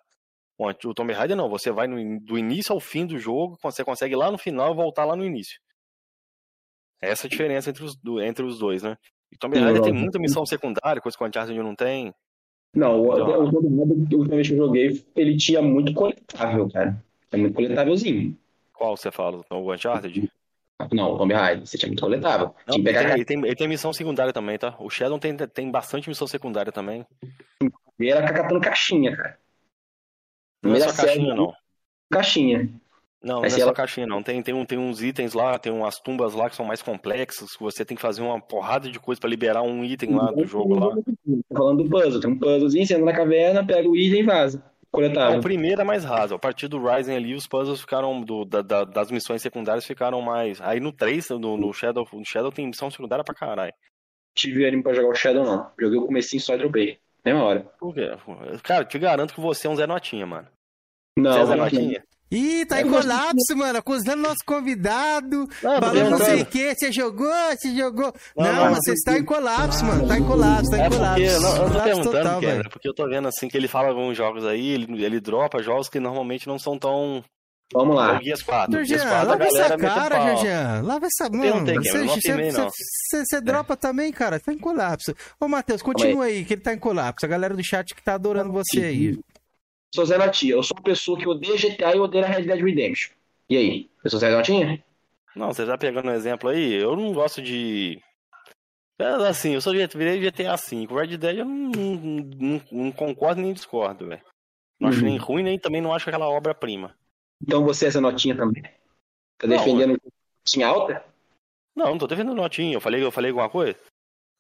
O 0.59 0.93
Tomb 0.93 1.13
Raider 1.13 1.37
não, 1.37 1.49
você 1.49 1.71
vai 1.71 1.87
no 1.87 2.19
do 2.21 2.37
início 2.37 2.73
ao 2.73 2.81
fim 2.81 3.07
do 3.07 3.17
jogo, 3.19 3.57
você 3.63 3.85
consegue 3.85 4.15
ir 4.15 4.17
lá 4.17 4.29
no 4.31 4.37
final 4.37 4.73
e 4.73 4.77
voltar 4.77 5.05
lá 5.05 5.15
no 5.15 5.25
início. 5.25 5.59
Essa 7.01 7.27
é 7.27 7.29
a 7.29 7.31
diferença 7.31 7.71
entre 7.71 7.85
os, 7.85 7.97
entre 8.23 8.45
os 8.45 8.59
dois, 8.59 8.83
né? 8.83 8.97
E 9.31 9.37
Tomb 9.37 9.57
Sim, 9.57 9.63
Raider 9.63 9.83
tem 9.83 9.93
muita 9.93 10.19
missão 10.19 10.45
secundária, 10.45 11.01
coisa 11.01 11.17
que 11.17 11.23
o 11.23 11.27
Uncharted 11.29 11.57
não 11.63 11.77
tem. 11.77 12.13
Não, 12.75 13.01
o, 13.01 13.13
Então- 13.15 13.45
o 13.45 13.53
Tomb 13.53 13.69
Raider, 13.69 13.97
a 13.97 14.17
última 14.17 14.35
vez 14.37 14.49
que 14.49 14.55
eu 14.55 14.59
joguei, 14.59 15.05
ele 15.15 15.37
tinha 15.37 15.63
muito 15.63 15.95
coletável, 15.95 16.69
cara. 16.71 17.01
É 17.31 17.37
muito 17.37 17.55
coletávelzinho. 17.55 18.37
Qual 18.79 18.97
você 18.97 19.11
fala? 19.11 19.45
O 19.51 19.73
Uncharted? 19.73 20.31
Não, 20.93 21.15
o 21.15 21.27
Raider, 21.27 21.67
você 21.67 21.77
tinha 21.77 21.89
muito 21.89 22.01
coletável. 22.01 22.55
Não, 22.65 22.75
tinha 22.75 22.77
ele, 22.77 22.85
pegar 22.85 23.01
tem, 23.01 23.13
ele, 23.15 23.25
tem, 23.25 23.39
ele 23.45 23.57
tem 23.57 23.69
missão 23.69 23.93
secundária 23.93 24.33
também, 24.33 24.57
tá? 24.57 24.77
O 24.79 24.89
Shadow 24.89 25.19
tem, 25.19 25.37
tem 25.37 25.69
bastante 25.69 26.09
missão 26.09 26.29
secundária 26.29 26.71
também. 26.71 27.05
e 27.99 28.09
era 28.09 28.33
catando 28.33 28.61
caixinha, 28.61 29.17
cara. 29.17 29.39
No 30.63 30.71
Não 30.71 30.77
é 30.77 30.81
só 30.81 31.03
caixinha, 31.03 31.35
não. 31.35 31.53
Caixinha. 32.09 32.69
Não, 33.21 33.39
não 33.39 33.45
é 33.45 33.51
se 33.51 33.57
só 33.57 33.63
ela- 33.63 33.73
caixinha, 33.73 34.07
não. 34.07 34.23
Tem, 34.23 34.41
tem, 34.41 34.55
um, 34.55 34.65
tem 34.65 34.79
uns 34.79 35.03
itens 35.03 35.33
lá, 35.35 35.59
tem 35.59 35.73
umas 35.73 35.99
tumbas 35.99 36.35
lá 36.35 36.49
que 36.49 36.55
são 36.55 36.65
mais 36.65 36.81
complexas, 36.81 37.57
que 37.57 37.63
você 37.63 37.85
tem 37.85 37.97
que 37.97 38.03
fazer 38.03 38.23
uma 38.23 38.41
porrada 38.41 38.89
de 38.89 39.01
coisa 39.01 39.21
pra 39.21 39.29
liberar 39.29 39.63
um 39.63 39.85
item 39.85 40.15
lá 40.15 40.31
do 40.31 40.47
jogo 40.47 40.79
lá. 40.79 40.95
Tô 40.95 41.57
falando 41.57 41.83
do 41.83 41.91
puzzle. 41.91 42.21
Tem 42.21 42.31
um 42.31 42.39
puzzlezinho, 42.39 42.87
você 42.87 42.95
entra 42.95 43.05
na 43.07 43.13
caverna, 43.13 43.67
pega 43.67 43.89
o 43.89 43.97
item 43.97 44.21
e 44.21 44.23
vaza. 44.23 44.63
Coletável. 44.91 45.39
o 45.39 45.43
primeiro 45.43 45.81
é 45.81 45.85
mais 45.85 46.05
raso. 46.05 46.35
A 46.35 46.39
partir 46.39 46.67
do 46.69 46.79
Rising 46.83 47.15
ali, 47.15 47.35
os 47.35 47.47
puzzles 47.47 47.81
ficaram. 47.81 48.21
do- 48.23 48.45
da- 48.45 48.63
da- 48.63 48.85
das 48.85 49.11
missões 49.11 49.43
secundárias 49.43 49.85
ficaram 49.87 50.21
mais. 50.23 50.61
Aí 50.61 50.81
no 50.81 50.93
3, 50.93 51.29
no, 51.31 51.57
no 51.57 51.73
Shadow, 51.73 52.07
no 52.13 52.25
Shadow 52.25 52.51
tem 52.51 52.67
missão 52.67 52.91
secundária 52.91 53.25
pra 53.25 53.35
caralho. 53.35 53.73
Tive 54.35 54.65
ânimo 54.67 54.83
pra 54.83 54.95
jogar 54.95 55.09
o 55.09 55.15
Shadow, 55.15 55.45
não. 55.45 55.71
Joguei 55.79 55.99
o 55.99 56.07
comecinho 56.07 56.41
só 56.41 56.55
e 56.55 56.59
dropei. 56.59 56.99
Mesma 57.25 57.43
hora. 57.45 57.61
Por 57.79 57.93
quê? 57.95 58.09
Cara, 58.63 58.85
te 58.85 58.99
garanto 58.99 59.35
que 59.35 59.41
você 59.41 59.67
é 59.67 59.71
um 59.71 59.77
Zé 59.77 59.87
Notinha, 59.87 60.25
mano. 60.27 60.49
Não, 61.19 61.33
você 61.33 61.41
é 61.41 61.45
Zé 61.47 61.57
não, 61.57 61.65
Notinha? 61.65 62.05
Ih, 62.31 62.67
tá 62.67 62.81
Eu 62.81 62.87
em 62.87 62.91
colapso, 62.91 63.57
mano. 63.57 63.79
Acusando 63.79 64.23
nosso 64.23 64.45
convidado. 64.45 65.49
Não, 65.63 65.81
Falando 65.81 66.11
não 66.11 66.19
sei 66.19 66.43
o 66.43 66.47
que. 66.47 66.75
Você 66.75 66.93
jogou? 66.93 67.33
Você 67.57 67.75
jogou? 67.75 68.13
Não, 68.37 68.45
Não, 68.47 68.53
não, 68.55 68.71
mas 68.73 68.81
você 68.85 68.93
está 68.93 69.19
em 69.19 69.25
colapso, 69.25 69.85
mano. 69.85 70.07
Tá 70.07 70.19
em 70.19 70.25
colapso, 70.25 70.71
tá 70.71 70.79
em 70.79 70.81
É 70.83 70.91
colapso. 70.91 71.15
porque, 71.15 71.39
não, 71.39 71.49
eu 71.51 71.57
tô 71.57 71.65
colapso 71.65 71.85
perguntando, 71.85 72.17
total, 72.25 72.41
velho. 72.41 72.61
é 72.61 72.69
porque 72.69 72.89
eu 72.89 72.95
tô 72.95 73.09
vendo 73.09 73.29
assim 73.29 73.49
que 73.49 73.57
ele 73.57 73.69
fala 73.69 73.89
alguns 73.89 74.17
jogos 74.17 74.45
aí, 74.45 74.69
ele, 74.69 75.05
ele 75.05 75.21
dropa 75.21 75.63
jogos 75.63 75.89
que 75.89 75.99
normalmente 75.99 76.47
não 76.47 76.59
são 76.59 76.79
tão. 76.79 77.25
Vamos 77.73 77.97
lá. 77.97 78.19
Guias 78.19 78.43
4. 78.43 78.73
Guias 78.73 78.89
Georgian, 78.89 79.09
4 79.11 79.21
a 79.21 79.31
lava 79.31 79.45
essa 79.45 79.77
cara. 79.77 80.21
Georgian. 80.27 80.83
Lava 80.85 81.07
essa 81.07 81.31
mão. 81.31 81.65
Você, 81.65 81.99
não 81.99 82.15
você, 82.15 82.33
você, 82.63 83.25
você 83.25 83.41
dropa 83.43 83.77
também, 83.77 84.11
cara. 84.11 84.41
Tá 84.41 84.53
em 84.53 84.59
colapso. 84.59 85.15
Ô, 85.39 85.47
Matheus, 85.49 85.83
continua 85.83 86.25
aí, 86.27 86.45
que 86.47 86.55
ele 86.55 86.63
tá 86.63 86.73
em 86.73 86.79
colapso. 86.79 87.27
A 87.27 87.29
galera 87.29 87.55
do 87.55 87.63
chat 87.63 87.95
que 87.95 88.03
tá 88.03 88.15
adorando 88.15 88.51
você 88.53 88.81
aí. 88.85 89.19
Sou 89.95 90.05
Zé 90.05 90.19
Notinha. 90.19 90.53
Eu 90.55 90.63
sou 90.63 90.77
uma 90.77 90.83
pessoa 90.83 91.19
que 91.19 91.27
odeia 91.27 91.57
GTA 91.57 91.95
e 91.95 92.01
odeia 92.01 92.25
a 92.25 92.29
Red 92.29 92.43
Dead 92.43 92.61
Redemption. 92.63 93.13
E 93.49 93.57
aí? 93.57 93.91
Eu 94.05 94.11
sou 94.11 94.21
Zé 94.21 94.31
Notinha? 94.31 94.83
Não, 95.35 95.49
você 95.53 95.65
tá 95.65 95.79
pegando 95.79 96.09
um 96.09 96.15
exemplo 96.15 96.49
aí, 96.51 96.75
eu 96.75 96.97
não 96.97 97.13
gosto 97.13 97.41
de. 97.41 98.03
É, 99.01 99.05
assim, 99.29 99.55
eu 99.55 99.61
sou 99.61 99.73
de 99.73 99.87
virei 99.97 100.21
GTA 100.21 100.57
V. 100.57 100.87
O 100.91 100.97
Red 100.97 101.17
Dead 101.17 101.39
eu 101.39 101.45
não, 101.45 101.71
não, 101.71 101.95
não- 101.95 102.63
não 102.73 102.93
concordo 102.93 103.41
nem 103.41 103.53
discordo, 103.53 104.09
velho. 104.09 104.23
Não 104.81 104.89
acho 104.89 104.99
Uhum. 104.99 105.05
nem 105.05 105.17
ruim, 105.19 105.43
nem 105.43 105.59
também 105.59 105.81
não 105.81 105.93
acho 105.93 106.09
aquela 106.09 106.29
obra-prima. 106.29 106.95
Então 107.41 107.65
você 107.65 107.87
é 107.87 107.91
Zé 107.91 108.01
Notinha 108.01 108.37
também. 108.37 108.63
Tá 109.39 109.47
defendendo 109.47 109.97
Notinha 110.41 110.67
alta? 110.67 111.05
Não, 111.77 111.91
não 111.93 111.99
tô 111.99 112.09
defendendo 112.09 112.35
notinha. 112.35 112.75
Eu 112.75 112.81
falei, 112.81 113.03
eu 113.05 113.13
falei 113.13 113.31
alguma 113.31 113.49
coisa? 113.49 113.79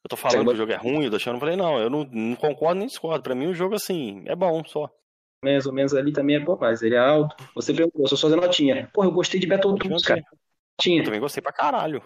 Eu 0.04 0.08
tô 0.10 0.16
falando 0.16 0.38
Você 0.44 0.48
que 0.48 0.54
o 0.54 0.56
jogo 0.56 0.72
é 0.72 0.76
ruim, 0.76 1.04
eu 1.04 1.10
tô 1.10 1.16
achando, 1.16 1.36
eu 1.36 1.40
falei, 1.40 1.54
não, 1.54 1.78
eu 1.78 1.88
não, 1.88 2.02
não 2.04 2.34
concordo 2.34 2.78
nem 2.80 2.88
discordo. 2.88 3.22
Pra 3.22 3.34
mim 3.34 3.46
o 3.46 3.54
jogo, 3.54 3.76
assim, 3.76 4.24
é 4.26 4.34
bom 4.34 4.64
só. 4.64 4.90
Mais 5.44 5.66
ou 5.66 5.72
menos 5.72 5.94
ali 5.94 6.12
também 6.12 6.36
é 6.36 6.40
bom, 6.40 6.56
mas 6.60 6.82
ele 6.82 6.94
é 6.96 6.98
alto. 6.98 7.36
Você 7.54 7.72
perguntou, 7.72 8.02
eu 8.02 8.08
sou 8.08 8.18
só 8.18 8.28
Zé 8.28 8.36
Notinha. 8.36 8.90
Porra, 8.92 9.06
eu 9.08 9.12
gostei 9.12 9.38
de 9.38 9.46
Battletoads, 9.46 10.04
cara. 10.04 10.20
Eu 10.20 10.38
Tinha. 10.80 11.04
também 11.04 11.20
gostei 11.20 11.42
pra 11.42 11.52
caralho. 11.52 12.02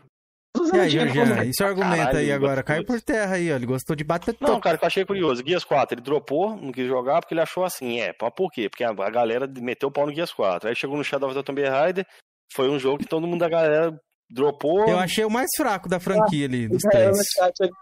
E 0.75 0.79
aí, 0.79 0.97
como- 1.13 1.43
isso 1.45 1.65
argumenta 1.65 1.97
Caralho, 1.97 2.19
aí 2.19 2.31
agora. 2.33 2.63
Caiu 2.63 2.85
por 2.85 3.01
terra 3.01 3.37
aí, 3.37 3.51
ó. 3.51 3.57
Ele 3.57 3.65
gostou 3.67 3.97
de 3.97 4.05
bater 4.05 4.37
Não, 4.39 4.61
cara, 4.61 4.77
que 4.77 4.85
eu 4.85 4.87
achei 4.87 5.05
curioso. 5.05 5.43
Guias 5.43 5.65
4, 5.65 5.95
ele 5.95 6.03
dropou, 6.03 6.55
não 6.57 6.71
quis 6.71 6.87
jogar 6.87 7.21
porque 7.21 7.33
ele 7.33 7.41
achou 7.41 7.65
assim, 7.65 8.01
é, 8.01 8.15
mas 8.21 8.35
por 8.35 8.51
quê? 8.51 8.69
Porque 8.69 8.85
a, 8.85 8.93
galera 8.93 9.47
meteu 9.47 9.89
o 9.89 9.93
pau 9.93 10.07
no 10.07 10.13
Guias 10.13 10.31
4. 10.33 10.69
Aí 10.69 10.77
chegou 10.77 10.97
no 10.97 11.03
Shadow 11.05 11.29
of 11.31 11.37
the 11.39 11.43
Tomb 11.43 11.63
Raider, 11.63 12.07
foi 12.53 12.69
um 12.69 12.79
jogo 12.79 12.99
que 12.99 13.09
todo 13.09 13.27
mundo 13.27 13.41
da 13.41 13.49
galera 13.49 13.99
dropou. 14.31 14.87
Eu 14.87 14.99
achei 14.99 15.25
o 15.25 15.31
mais 15.31 15.49
fraco 15.57 15.89
da 15.89 15.99
franquia 15.99 16.47
ali, 16.47 16.69
dos 16.69 16.85
É, 16.85 16.89
três. 16.91 17.19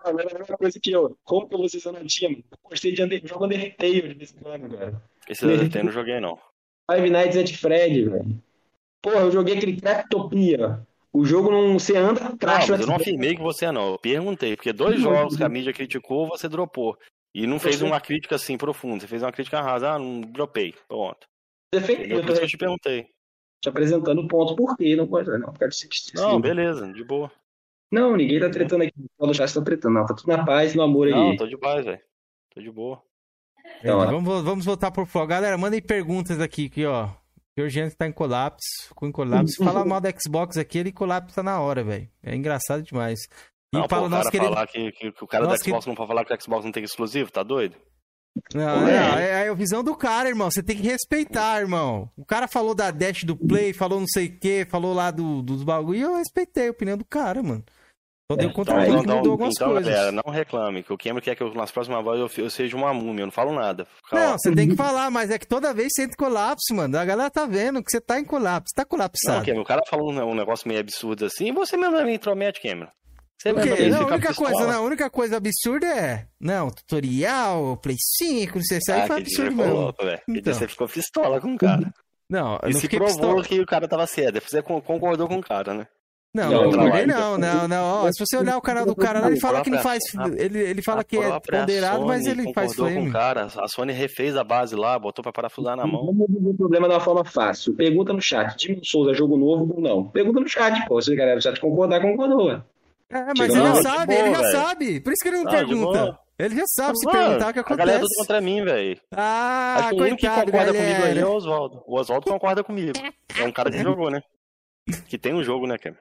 falando 0.02 0.20
a 0.20 0.39
mesma 0.39 0.56
coisa 0.56 0.78
que 0.81 0.93
eu. 0.93 1.16
Como 1.24 1.48
que 1.48 1.55
eu 1.55 1.59
vou 1.59 1.68
ser? 1.68 1.81
Eu 1.85 2.44
gostei 2.62 2.93
de 2.93 3.02
Under... 3.02 3.20
jogo 3.27 3.47
Undertale 3.47 4.02
de 4.02 4.14
vez 4.14 4.32
em 4.32 4.39
quando, 4.39 4.77
cara. 4.77 5.02
Esse 5.31 5.47
da 5.47 5.78
eu 5.78 5.85
não 5.85 5.93
joguei, 5.93 6.19
não. 6.19 6.36
Five 6.90 7.09
Nights 7.09 7.36
at 7.36 7.52
Fred, 7.57 8.05
velho. 8.05 8.43
Porra, 9.01 9.20
eu 9.20 9.31
joguei 9.31 9.57
aquele 9.57 9.81
Craftopia. 9.81 10.85
O 11.12 11.24
jogo 11.24 11.51
não. 11.51 11.78
Você 11.78 11.97
anda 11.97 12.36
mas 12.43 12.69
eu 12.69 12.86
não 12.86 12.97
afirmei 12.97 13.36
que 13.36 13.43
você 13.43 13.66
é, 13.66 13.73
não. 13.73 13.93
Eu 13.93 13.98
perguntei, 13.98 14.57
porque 14.57 14.73
dois 14.73 15.01
jogos 15.01 15.36
que 15.36 15.44
a 15.44 15.48
mídia 15.48 15.73
criticou, 15.73 16.28
você 16.28 16.48
dropou. 16.48 16.98
E 17.32 17.47
não 17.47 17.61
fez 17.61 17.81
uma 17.81 18.01
crítica 18.01 18.35
assim 18.35 18.59
profunda, 18.59 19.01
você 19.01 19.07
fez 19.07 19.23
uma 19.23 19.31
crítica 19.31 19.61
rasa, 19.61 19.93
ah, 19.93 19.98
não 19.98 20.20
dropei. 20.20 20.74
Pronto. 20.89 21.28
Entendeu? 21.73 22.19
Eu 22.20 22.35
eu 22.35 22.47
te 22.47 22.59
perguntei. 22.59 23.07
te 23.62 23.69
apresentando 23.69 24.20
o 24.20 24.28
ponto 24.28 24.57
por 24.57 24.77
quê. 24.77 24.97
Não 24.97 25.07
pode. 25.07 25.31
Não, 25.39 25.52
quero 25.52 25.70
Não, 26.16 26.40
beleza, 26.40 26.93
de 26.93 27.05
boa. 27.05 27.31
Não, 27.90 28.16
ninguém 28.16 28.40
tá 28.40 28.51
tretando 28.51 28.82
aqui. 28.82 28.93
Só 29.16 29.27
no 29.27 29.35
chat 29.35 29.55
tá 29.55 29.62
tretando. 29.62 29.94
Não, 29.94 30.07
tá 30.07 30.15
tudo 30.15 30.28
na 30.28 30.44
paz 30.44 30.74
no 30.74 30.82
amor 30.82 31.07
aí. 31.07 31.12
Não, 31.12 31.36
tô 31.36 31.47
de 31.47 31.57
paz, 31.57 31.85
velho. 31.85 32.01
Tô 32.52 32.61
de 32.61 32.70
boa. 32.70 33.01
Então, 33.78 34.02
É, 34.02 34.06
vamos, 34.06 34.42
vamos 34.42 34.64
voltar 34.64 34.90
por 34.90 35.06
fora. 35.06 35.26
Galera, 35.26 35.56
mandem 35.59 35.80
perguntas 35.80 36.40
aqui, 36.40 36.68
que, 36.68 36.84
ó. 36.84 37.09
Georgiano 37.59 37.90
tá 37.97 38.06
em 38.06 38.12
colapso, 38.12 38.59
ficou 38.88 39.09
em 39.09 39.12
colapso. 39.12 39.52
Se 39.56 39.64
falar 39.64 39.84
mal 39.84 40.01
da 40.01 40.10
Xbox 40.10 40.56
aqui, 40.56 40.78
ele 40.78 40.92
colapsa 40.92 41.42
na 41.42 41.60
hora, 41.60 41.82
velho. 41.82 42.09
É 42.22 42.34
engraçado 42.34 42.82
demais. 42.82 43.18
E 43.74 43.76
Não, 43.78 43.86
para 43.86 43.98
pô, 43.98 44.05
o 44.05 44.06
o 44.06 44.09
nosso 44.10 44.30
querido. 44.30 44.52
falar 44.52 44.66
que, 44.66 44.92
que, 44.92 45.12
que 45.12 45.24
o 45.24 45.26
cara 45.26 45.44
Nosso 45.44 45.59
da 45.59 45.64
Xbox 45.64 45.86
não 45.86 45.94
pode 45.94 46.09
falar 46.09 46.24
que 46.24 46.34
o 46.34 46.42
Xbox 46.42 46.64
não 46.64 46.72
tem 46.72 46.82
exclusivo, 46.84 47.30
tá 47.30 47.42
doido? 47.42 47.76
Não, 48.55 48.88
é. 48.88 49.10
não, 49.10 49.18
é 49.18 49.48
a 49.48 49.55
visão 49.55 49.82
do 49.82 49.94
cara, 49.94 50.28
irmão. 50.28 50.51
Você 50.51 50.62
tem 50.62 50.76
que 50.76 50.82
respeitar, 50.82 51.60
irmão. 51.60 52.09
O 52.16 52.24
cara 52.24 52.47
falou 52.47 52.74
da 52.74 52.90
dash 52.90 53.24
do 53.24 53.36
play, 53.36 53.72
falou 53.72 54.01
não 54.01 54.06
sei 54.06 54.26
o 54.26 54.38
que, 54.38 54.64
falou 54.70 54.94
lá 54.94 55.10
do, 55.10 55.42
dos 55.42 55.62
bagulho 55.64 55.98
e 55.98 56.02
eu 56.02 56.16
respeitei 56.16 56.68
a 56.68 56.70
opinião 56.70 56.97
do 56.97 57.05
cara, 57.05 57.42
mano. 57.42 57.64
Só 58.31 58.36
deu 58.36 58.52
contra 58.52 58.86
então, 58.86 59.01
então, 59.01 59.16
mudou 59.16 59.32
algumas 59.32 59.55
então, 59.57 59.73
coisas. 59.73 59.93
Galera, 59.93 60.12
não 60.12 60.32
reclame, 60.32 60.85
que 60.85 60.93
o 60.93 60.97
Cameron 60.97 61.20
quer 61.20 61.35
que 61.35 61.43
eu, 61.43 61.52
nas 61.52 61.73
próximas 61.73 62.05
vozes 62.05 62.39
eu, 62.39 62.44
eu, 62.44 62.51
seja 62.51 62.77
uma 62.77 62.94
múmia, 62.94 63.23
eu 63.23 63.27
não 63.27 63.32
falo 63.32 63.52
nada. 63.52 63.89
Não, 64.12 64.39
você 64.39 64.55
tem 64.55 64.69
que 64.69 64.77
falar, 64.77 65.11
mas 65.11 65.31
é 65.31 65.39
que 65.39 65.48
toda 65.48 65.74
vez 65.74 65.89
você 65.93 66.02
entra 66.02 66.15
em 66.15 66.16
colapso, 66.16 66.73
mano. 66.73 66.97
A 66.97 67.05
galera 67.05 67.28
tá 67.28 67.44
vendo 67.44 67.82
que 67.82 67.90
você 67.90 68.01
tá 68.01 68.20
em 68.20 68.24
colapso, 68.24 68.73
tá 68.73 68.85
colapsado. 68.85 69.39
Não, 69.39 69.44
Cameron, 69.44 69.62
o 69.62 69.66
cara 69.66 69.82
falou 69.85 70.12
um, 70.12 70.31
um 70.31 70.35
negócio 70.36 70.69
meio 70.69 70.78
absurdo 70.78 71.24
assim, 71.24 71.48
e 71.48 71.52
você 71.52 71.77
mesmo 71.77 72.01
me 72.05 72.15
intromete, 72.15 72.62
Cameron. 72.62 72.89
Você 73.36 73.52
não, 73.52 73.62
a 73.62 74.07
única 74.07 74.35
coisa, 74.35 74.66
não, 74.66 74.78
a 74.78 74.81
única 74.81 75.11
coisa 75.11 75.36
absurda 75.39 75.86
é. 75.86 76.27
Não, 76.39 76.70
tutorial, 76.70 77.78
Play 77.78 77.97
5, 77.98 78.59
não 78.59 78.65
sei 78.65 78.81
se 78.81 78.93
aí 78.93 79.01
ah, 79.01 79.07
foi 79.09 79.16
absurdo 79.16 79.57
mesmo. 79.57 79.74
Louco, 79.74 80.05
então. 80.28 80.55
Você 80.55 80.69
ficou 80.69 80.86
pistola 80.86 81.40
com 81.40 81.55
o 81.55 81.59
cara. 81.59 81.93
Não, 82.31 82.61
eu 82.62 82.70
e 82.70 82.74
não 82.74 82.81
se 82.81 82.89
provou 82.89 83.09
pistola. 83.09 83.43
que 83.43 83.61
o 83.61 83.66
cara 83.66 83.89
tava 83.89 84.07
certo. 84.07 84.40
Você 84.40 84.62
concordou 84.62 85.27
com 85.27 85.39
o 85.39 85.43
cara, 85.43 85.74
né? 85.74 85.89
Não, 86.32 86.48
não, 86.48 86.62
não 86.62 86.70
concordei 86.70 87.07
não, 87.07 87.36
não, 87.36 87.66
não. 87.66 88.05
Ó, 88.05 88.12
se 88.12 88.24
você 88.24 88.36
olhar 88.36 88.57
o 88.57 88.62
canal 88.62 88.86
do 88.86 88.94
cara, 88.94 89.27
ele 89.27 89.40
fala 89.40 89.62
que 89.62 89.70
não 89.70 89.81
faz. 89.81 90.01
Ele, 90.36 90.61
ele 90.61 90.81
fala 90.82 91.02
que 91.02 91.16
é 91.16 91.40
ponderado, 91.40 92.07
mas 92.07 92.24
ele 92.24 92.52
faz 92.52 92.74
flame. 92.74 92.97
Com 92.97 93.09
o 93.09 93.12
cara. 93.12 93.48
A 93.57 93.66
Sony 93.66 93.93
refez 93.93 94.36
a 94.36 94.44
base 94.44 94.77
lá, 94.77 94.97
botou 94.97 95.24
pra 95.24 95.32
parafusar 95.32 95.77
na 95.77 95.85
mão. 95.85 96.07
Vamos 96.07 96.28
resolver 96.28 96.51
o 96.51 96.55
problema 96.55 96.89
de 96.89 96.94
uma 96.94 97.01
forma 97.01 97.24
fácil. 97.24 97.74
Pergunta 97.74 98.12
no 98.12 98.23
chat: 98.23 98.69
Demon 98.69 98.81
Souza, 98.85 99.12
jogo 99.12 99.36
novo 99.36 99.74
ou 99.74 99.81
não? 99.81 100.05
Pergunta 100.05 100.39
no 100.39 100.48
chat, 100.48 100.86
pô. 100.86 101.02
Se 101.02 101.12
a 101.12 101.16
galera 101.16 101.36
do 101.36 101.43
chat 101.43 101.61
concordar, 101.61 102.01
concordou. 102.01 102.52
É, 102.52 103.24
mas 103.36 103.52
ele 103.52 103.61
já 103.61 103.74
sabe, 103.82 104.15
ele 104.15 104.35
já 104.35 104.51
sabe. 104.52 105.01
Por 105.01 105.12
isso 105.12 105.23
que 105.23 105.28
ele 105.28 105.43
não, 105.43 105.51
pergunta. 105.51 106.19
Ele 106.39 106.55
já 106.55 106.65
sabe 106.69 106.97
se 106.97 107.11
perguntar 107.11 107.51
o 107.51 107.52
que 107.52 107.59
acontece. 107.59 107.73
A 107.73 107.77
galera 107.77 107.98
é 107.98 108.01
tudo 108.01 108.15
contra 108.16 108.40
mim, 108.40 108.65
velho. 108.65 109.01
Ah, 109.15 109.77
Acho 109.78 109.89
que 109.90 109.94
o 109.97 110.02
único 110.02 110.16
que 110.16 110.28
concorda 110.28 110.73
comigo 110.73 111.02
aí 111.02 111.19
é 111.19 111.27
o 111.27 111.32
Oswaldo. 111.35 111.82
O 111.86 111.98
Oswaldo 111.98 112.31
concorda 112.31 112.65
comigo. 112.65 112.93
É 113.36 113.44
um 113.44 113.52
cara 113.52 113.70
que 113.70 113.82
jogou, 113.82 114.11
né? 114.11 114.23
Que 115.09 115.19
tem 115.19 115.35
um 115.35 115.43
jogo, 115.43 115.66
né, 115.66 115.77
Cam? 115.77 115.94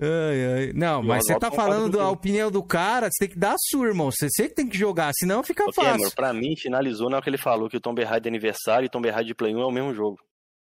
Ai, 0.00 0.46
ai. 0.46 0.72
Não, 0.74 1.02
e 1.02 1.06
mas 1.06 1.24
você 1.24 1.38
tá 1.38 1.50
falando 1.50 1.96
da 1.96 2.10
opinião 2.10 2.50
do 2.50 2.62
cara, 2.62 3.08
você 3.10 3.26
tem 3.26 3.28
que 3.30 3.38
dar 3.38 3.52
a 3.52 3.58
sua, 3.58 3.86
irmão. 3.86 4.10
Você, 4.10 4.28
você 4.28 4.48
tem 4.48 4.68
que 4.68 4.76
jogar, 4.76 5.10
senão 5.14 5.42
fica 5.42 5.62
okay, 5.62 5.74
fácil. 5.74 5.94
Amor, 5.94 6.14
pra 6.14 6.32
mim, 6.34 6.54
finalizou 6.56 7.08
na 7.08 7.16
hora 7.16 7.24
que 7.24 7.30
ele 7.30 7.38
falou 7.38 7.68
que 7.68 7.76
o 7.76 7.80
Tomb 7.80 8.02
Raider 8.02 8.22
de 8.22 8.28
aniversário 8.28 8.86
e 8.86 8.90
Tomb 8.90 9.08
Raider 9.08 9.28
de 9.28 9.34
Play 9.34 9.54
1 9.54 9.60
é 9.60 9.66
o 9.66 9.70
mesmo 9.70 9.94
jogo. 9.94 10.18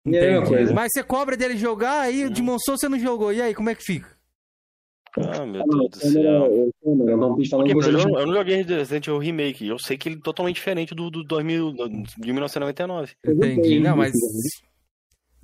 Entendi. 0.06 0.72
Mas 0.72 0.90
você 0.92 1.02
cobra 1.02 1.36
dele 1.36 1.56
jogar, 1.56 2.00
aí 2.00 2.24
o 2.24 2.30
Demon 2.30 2.58
Souls 2.58 2.80
você 2.80 2.88
não 2.88 2.98
jogou. 2.98 3.32
E 3.32 3.40
aí, 3.40 3.54
como 3.54 3.70
é 3.70 3.74
que 3.74 3.82
fica? 3.82 4.14
Ah, 5.16 5.46
meu 5.46 5.64
Deus 5.64 5.90
do 5.90 5.96
céu. 5.96 6.22
Eu, 6.82 6.94
não, 6.94 8.18
eu 8.18 8.26
não 8.26 8.34
joguei 8.34 8.62
Resident 8.62 9.06
Evil 9.06 9.18
Remake. 9.18 9.66
Eu 9.66 9.78
sei 9.78 9.96
que 9.96 10.08
ele 10.08 10.16
é 10.16 10.20
totalmente 10.20 10.56
diferente 10.56 10.94
do, 10.94 11.08
do 11.08 11.22
2000, 11.22 11.72
de 12.18 12.32
1999. 12.32 13.12
Entendi. 13.26 13.80
Não, 13.80 13.96
mas. 13.96 14.12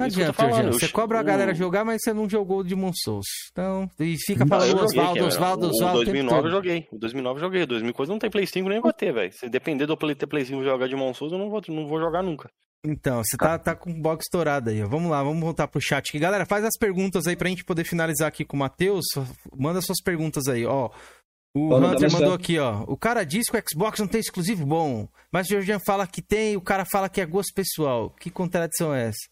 Não 0.01 0.07
adianta, 0.07 0.33
falando, 0.33 0.73
Você 0.73 0.89
cobra 0.89 1.21
a 1.21 1.23
galera 1.23 1.55
jogar, 1.55 1.85
mas 1.85 2.01
você 2.03 2.13
não 2.13 2.29
jogou 2.29 2.63
de 2.63 2.71
Demon 2.71 2.91
Souls. 2.95 3.27
Então, 3.53 3.89
e 3.99 4.17
fica 4.17 4.47
falando 4.47 4.83
Osvaldo, 4.83 5.27
Osvaldo, 5.27 5.67
Osvaldo. 5.69 6.01
O 6.01 6.05
2009 6.05 6.47
eu 6.47 6.51
joguei. 6.51 6.89
O 6.91 6.99
2009 6.99 7.37
eu 7.37 7.41
joguei. 7.41 7.63
O 7.63 7.67
2000 7.67 7.95
não 8.09 8.19
tem 8.19 8.31
Play 8.31 8.47
5 8.47 8.69
nem 8.69 8.81
vou 8.81 8.93
ter, 8.93 9.13
velho. 9.13 9.33
Se 9.33 9.49
depender 9.49 9.87
do 9.87 9.97
Play, 9.97 10.15
ter 10.15 10.27
Play 10.27 10.45
5 10.45 10.65
jogar 10.65 10.87
de 10.87 10.95
Demon 10.95 11.13
Souls, 11.13 11.33
eu 11.33 11.39
não 11.39 11.51
vou, 11.51 11.61
não 11.69 11.87
vou 11.87 12.01
jogar 12.01 12.23
nunca. 12.23 12.51
Então, 12.83 13.23
você 13.23 13.37
tá, 13.37 13.59
tá 13.59 13.77
com 13.77 13.91
o 13.91 14.01
box 14.01 14.25
estourado 14.25 14.71
aí, 14.71 14.83
ó. 14.83 14.89
Vamos 14.89 15.11
lá, 15.11 15.23
vamos 15.23 15.41
voltar 15.43 15.69
pro 15.69 15.81
chat 15.83 16.09
aqui. 16.09 16.19
Galera, 16.19 16.47
faz 16.47 16.65
as 16.65 16.79
perguntas 16.79 17.27
aí 17.27 17.37
pra 17.37 17.51
gente 17.51 17.63
poder 17.63 17.85
finalizar 17.85 18.29
aqui 18.29 18.43
com 18.43 18.57
o 18.57 18.61
Matheus. 18.61 19.05
Manda 19.55 19.83
suas 19.83 20.01
perguntas 20.03 20.49
aí, 20.49 20.65
ó. 20.65 20.91
O 21.55 21.75
Hunter 21.75 22.11
mandou 22.13 22.33
aqui, 22.33 22.59
ó. 22.59 22.85
O 22.87 22.97
cara 22.97 23.25
diz 23.25 23.51
que 23.51 23.57
o 23.57 23.63
Xbox 23.69 23.99
não 23.99 24.07
tem 24.07 24.21
exclusivo 24.21 24.65
bom, 24.65 25.09
mas 25.33 25.47
o 25.47 25.51
Georgian 25.51 25.81
fala 25.85 26.07
que 26.07 26.23
tem, 26.23 26.57
o 26.57 26.61
cara 26.61 26.85
fala 26.91 27.09
que 27.09 27.21
é 27.21 27.27
gosto 27.27 27.53
pessoal. 27.53 28.11
Que 28.11 28.31
contradição 28.31 28.95
é 28.95 29.09
essa? 29.09 29.29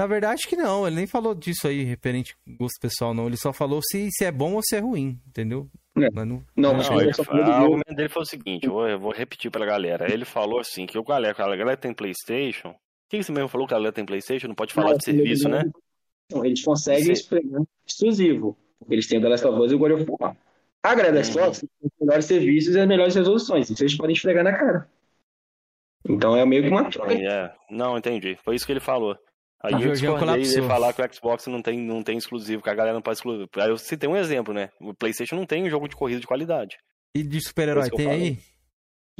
Na 0.00 0.06
verdade 0.06 0.46
que 0.48 0.56
não, 0.56 0.86
ele 0.86 0.96
nem 0.96 1.06
falou 1.06 1.34
disso 1.34 1.68
aí, 1.68 1.82
referente 1.82 2.34
gosto 2.58 2.80
pessoal, 2.80 3.12
não. 3.12 3.26
Ele 3.26 3.36
só 3.36 3.52
falou 3.52 3.82
se, 3.82 4.08
se 4.10 4.24
é 4.24 4.32
bom 4.32 4.54
ou 4.54 4.62
se 4.62 4.74
é 4.74 4.78
ruim, 4.78 5.20
entendeu? 5.28 5.68
É. 5.94 6.08
Mas 6.10 6.26
não, 6.26 6.42
não, 6.56 6.72
não, 6.72 6.82
não 6.82 7.00
ele, 7.02 7.10
o 7.10 7.52
argumento 7.52 7.94
dele 7.94 8.08
foi 8.08 8.22
o 8.22 8.24
seguinte, 8.24 8.64
eu 8.64 8.72
vou, 8.72 8.88
eu 8.88 8.98
vou 8.98 9.12
repetir 9.12 9.50
pra 9.50 9.66
galera. 9.66 10.10
Ele 10.10 10.24
falou 10.24 10.58
assim, 10.58 10.86
que 10.86 10.96
o 10.96 11.04
galera, 11.04 11.36
a 11.36 11.54
galera 11.54 11.76
tem 11.76 11.92
Playstation, 11.92 12.74
que 13.10 13.22
você 13.22 13.30
mesmo 13.30 13.48
falou 13.48 13.66
que 13.66 13.74
a 13.74 13.76
galera 13.76 13.92
tem 13.92 14.06
Playstation? 14.06 14.48
Não 14.48 14.54
pode 14.54 14.72
falar 14.72 14.92
não, 14.92 14.96
de 14.96 15.04
serviço, 15.04 15.50
né? 15.50 15.70
Não, 16.32 16.46
eles 16.46 16.64
conseguem 16.64 17.12
espregar 17.12 17.60
exclusivo. 17.86 18.56
Eles 18.88 19.06
têm 19.06 19.18
o 19.18 19.20
The 19.20 19.28
Last 19.28 19.46
of 19.46 19.60
Us 19.60 19.70
e 19.70 19.74
o 19.74 19.78
God 19.78 19.92
of 19.92 20.06
War. 20.18 20.34
A 20.82 20.94
galera 20.94 21.16
da 21.16 21.22
Xbox 21.22 21.58
tem 21.58 21.68
os 21.82 21.90
melhores 22.00 22.24
serviços 22.24 22.74
e 22.74 22.80
as 22.80 22.88
melhores 22.88 23.14
resoluções. 23.14 23.68
Isso 23.68 23.82
eles 23.82 23.98
podem 23.98 24.14
esfregar 24.14 24.44
na 24.44 24.56
cara. 24.56 24.88
Então 26.08 26.34
é 26.34 26.46
meio 26.46 26.62
que 26.62 26.70
uma 26.70 26.90
troca. 26.90 27.12
É. 27.12 27.52
Não, 27.70 27.98
entendi. 27.98 28.38
Foi 28.42 28.54
isso 28.54 28.64
que 28.64 28.72
ele 28.72 28.80
falou. 28.80 29.14
Aí 29.62 29.74
a 29.74 29.80
eu 29.80 29.92
discordei 29.92 30.42
de 30.42 30.62
falar 30.62 30.92
que 30.92 31.02
o 31.02 31.14
Xbox 31.14 31.46
não 31.46 31.60
tem, 31.60 31.78
não 31.78 32.02
tem 32.02 32.16
exclusivo, 32.16 32.62
que 32.62 32.70
a 32.70 32.74
galera 32.74 32.94
não 32.94 33.02
pode 33.02 33.18
excluir. 33.18 33.48
Aí 33.56 33.68
eu 33.68 33.76
citei 33.76 34.08
um 34.08 34.16
exemplo, 34.16 34.54
né? 34.54 34.70
O 34.80 34.94
PlayStation 34.94 35.36
não 35.36 35.44
tem 35.44 35.64
um 35.64 35.70
jogo 35.70 35.86
de 35.86 35.94
corrida 35.94 36.20
de 36.20 36.26
qualidade. 36.26 36.76
E 37.14 37.22
de 37.22 37.40
super-herói 37.40 37.90
tem 37.90 38.10
aí? 38.10 38.38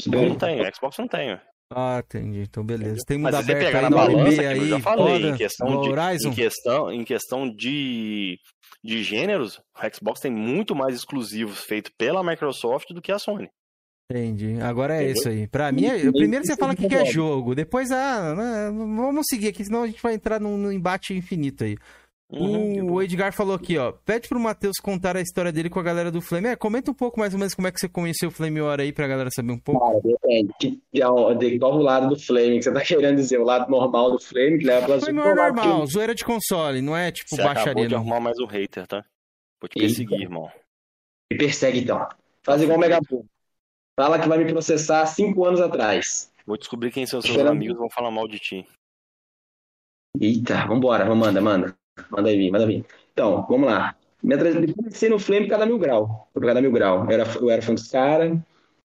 Não 0.06 0.34
tem, 0.36 0.62
o 0.62 0.74
Xbox 0.74 0.96
não 0.98 1.06
tem. 1.06 1.38
Ah, 1.72 2.02
entendi. 2.04 2.40
Então, 2.40 2.64
beleza. 2.64 3.04
Tem 3.06 3.18
mundo 3.18 3.34
aberto 3.34 3.76
aí 3.76 3.82
na 3.82 3.90
balança, 3.90 4.40
aí, 4.40 4.58
eu 4.58 4.66
já 4.66 4.80
falei, 4.80 5.26
em 5.26 5.36
questão, 5.36 5.80
de, 5.80 5.88
em 6.26 6.32
questão, 6.32 6.92
em 6.92 7.04
questão 7.04 7.48
de, 7.48 8.38
de 8.82 9.04
gêneros, 9.04 9.58
o 9.58 9.94
Xbox 9.94 10.20
tem 10.20 10.32
muito 10.32 10.74
mais 10.74 10.96
exclusivos 10.96 11.60
feitos 11.60 11.92
pela 11.96 12.24
Microsoft 12.24 12.88
do 12.92 13.02
que 13.02 13.12
a 13.12 13.18
Sony. 13.18 13.48
Entendi. 14.10 14.60
Agora 14.60 14.94
é 14.94 15.04
Entendeu? 15.04 15.14
isso 15.14 15.28
aí. 15.28 15.46
Pra 15.46 15.70
mim, 15.70 15.86
é... 15.86 16.10
primeiro 16.10 16.44
você 16.44 16.56
fala 16.56 16.74
que 16.74 16.88
quer 16.88 17.06
jogo, 17.06 17.54
depois, 17.54 17.92
ah, 17.92 18.34
né, 18.34 18.70
vamos 18.72 19.26
seguir 19.28 19.48
aqui, 19.48 19.64
senão 19.64 19.84
a 19.84 19.86
gente 19.86 20.02
vai 20.02 20.14
entrar 20.14 20.40
num, 20.40 20.56
num 20.56 20.72
embate 20.72 21.14
infinito 21.14 21.62
aí. 21.62 21.76
Uhum, 22.32 22.92
o 22.92 23.02
Edgar 23.02 23.32
falou 23.32 23.56
aqui, 23.56 23.76
ó. 23.76 23.90
Pede 23.90 24.28
pro 24.28 24.38
Matheus 24.38 24.76
contar 24.80 25.16
a 25.16 25.20
história 25.20 25.50
dele 25.50 25.68
com 25.68 25.80
a 25.80 25.82
galera 25.82 26.12
do 26.12 26.20
Flame. 26.20 26.48
É, 26.48 26.56
comenta 26.56 26.90
um 26.90 26.94
pouco 26.94 27.18
mais 27.18 27.32
ou 27.32 27.40
menos 27.40 27.54
como 27.54 27.66
é 27.66 27.72
que 27.72 27.80
você 27.80 27.88
conheceu 27.88 28.28
o 28.28 28.32
Flame 28.32 28.60
War 28.60 28.78
aí 28.78 28.92
pra 28.92 29.08
galera 29.08 29.30
saber 29.34 29.50
um 29.50 29.58
pouco. 29.58 29.84
Cara, 29.84 30.00
depende. 30.00 30.80
De 30.92 31.58
qual 31.58 31.74
o 31.74 31.82
lado 31.82 32.08
do 32.08 32.16
Flame 32.16 32.58
que 32.58 32.62
você 32.62 32.72
tá 32.72 32.82
querendo 32.82 33.16
dizer? 33.16 33.38
O 33.40 33.44
lado 33.44 33.68
normal 33.68 34.12
do 34.12 34.20
Flame, 34.20 34.58
que 34.58 34.64
leva 34.64 34.86
pra 34.86 35.00
Flame 35.00 35.18
War 35.18 35.34
normal, 35.34 35.80
que... 35.80 35.92
zoeira 35.92 36.14
de 36.14 36.24
console, 36.24 36.80
não 36.80 36.96
é 36.96 37.10
tipo 37.10 37.30
você 37.30 37.42
baixaria. 37.42 37.88
Você 37.88 37.94
arrumar 37.96 38.20
mais 38.20 38.38
um 38.38 38.46
hater, 38.46 38.86
tá? 38.86 39.04
Vou 39.60 39.68
te 39.68 39.80
perseguir, 39.80 40.12
Eita. 40.12 40.24
irmão. 40.24 40.48
Me 41.32 41.36
persegue 41.36 41.80
então. 41.80 42.06
Faz 42.44 42.62
igual 42.62 42.78
o 42.78 42.80
Megaboom. 42.80 43.24
Fala 43.98 44.18
que 44.18 44.28
vai 44.28 44.38
me 44.38 44.50
processar 44.50 45.06
cinco 45.06 45.44
anos 45.44 45.60
atrás. 45.60 46.32
Vou 46.46 46.56
descobrir 46.56 46.90
quem 46.90 47.06
são 47.06 47.20
seus 47.20 47.30
Esperando... 47.30 47.52
amigos 47.52 47.76
vão 47.76 47.90
falar 47.90 48.10
mal 48.10 48.26
de 48.26 48.38
ti. 48.38 48.66
Eita, 50.20 50.66
vambora, 50.66 51.04
manda, 51.14 51.40
manda. 51.40 51.76
Manda 52.10 52.30
vir, 52.30 52.50
manda 52.50 52.66
vir. 52.66 52.84
Então, 53.12 53.46
vamos 53.48 53.68
lá. 53.68 53.96
Me 54.22 54.74
comecei 54.74 55.08
no 55.08 55.18
Flame 55.18 55.44
por 55.44 55.50
causa 55.50 55.64
da 55.64 55.70
Mil 55.70 55.78
Grau. 55.78 56.28
Por 56.32 56.40
causa 56.40 56.54
da 56.54 56.60
Mil 56.60 56.72
Grau. 56.72 57.04
Eu 57.04 57.10
era, 57.10 57.24
eu 57.38 57.50
era 57.50 57.62
fã 57.62 57.74
dos 57.74 57.88
caras 57.88 58.38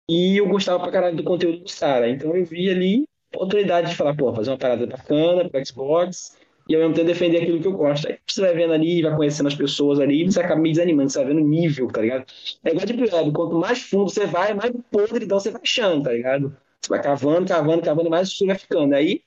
e 0.10 0.38
eu 0.38 0.48
gostava 0.48 0.82
pra 0.82 0.92
caralho 0.92 1.18
do 1.18 1.24
conteúdo 1.24 1.60
dos 1.60 1.78
caras. 1.78 2.10
Então 2.10 2.36
eu 2.36 2.46
vi 2.46 2.70
ali 2.70 3.06
a 3.34 3.38
oportunidade 3.38 3.90
de 3.90 3.96
falar, 3.96 4.16
pô, 4.16 4.34
fazer 4.34 4.52
uma 4.52 4.58
parada 4.58 4.86
bacana 4.86 5.50
pro 5.50 5.66
Xbox 5.66 6.38
e 6.68 6.76
ao 6.76 6.82
mesmo 6.82 6.96
tempo 6.96 7.08
defender 7.08 7.44
aquilo 7.44 7.62
que 7.62 7.68
eu 7.68 7.74
gosto. 7.74 8.08
Aí 8.08 8.18
você 8.26 8.42
vai 8.42 8.54
vendo 8.54 8.74
ali, 8.74 9.02
vai 9.02 9.16
conhecendo 9.16 9.48
as 9.48 9.56
pessoas 9.56 10.00
ali, 10.00 10.24
e 10.24 10.26
você 10.26 10.40
acaba 10.40 10.60
me 10.60 10.72
desanimando, 10.72 11.10
você 11.10 11.20
vai 11.20 11.28
vendo 11.28 11.44
o 11.44 11.48
nível, 11.48 11.88
tá 11.88 12.02
ligado? 12.02 12.26
É 12.64 12.72
igual 12.72 12.86
de 12.86 12.94
web, 12.94 13.32
quanto 13.32 13.56
mais 13.56 13.82
fundo 13.82 14.10
você 14.10 14.26
vai, 14.26 14.54
mais 14.54 14.72
podridão 14.92 15.40
você 15.40 15.52
vai 15.52 15.62
achando, 15.64 16.04
tá 16.04 16.12
ligado? 16.12 16.56
Você 16.82 16.90
vai 16.90 17.02
cavando, 17.02 17.48
cavando, 17.48 17.82
cavando, 17.82 18.10
mais 18.10 18.36
você 18.36 18.46
vai 18.46 18.58
ficando. 18.58 18.94
Aí 18.94 19.22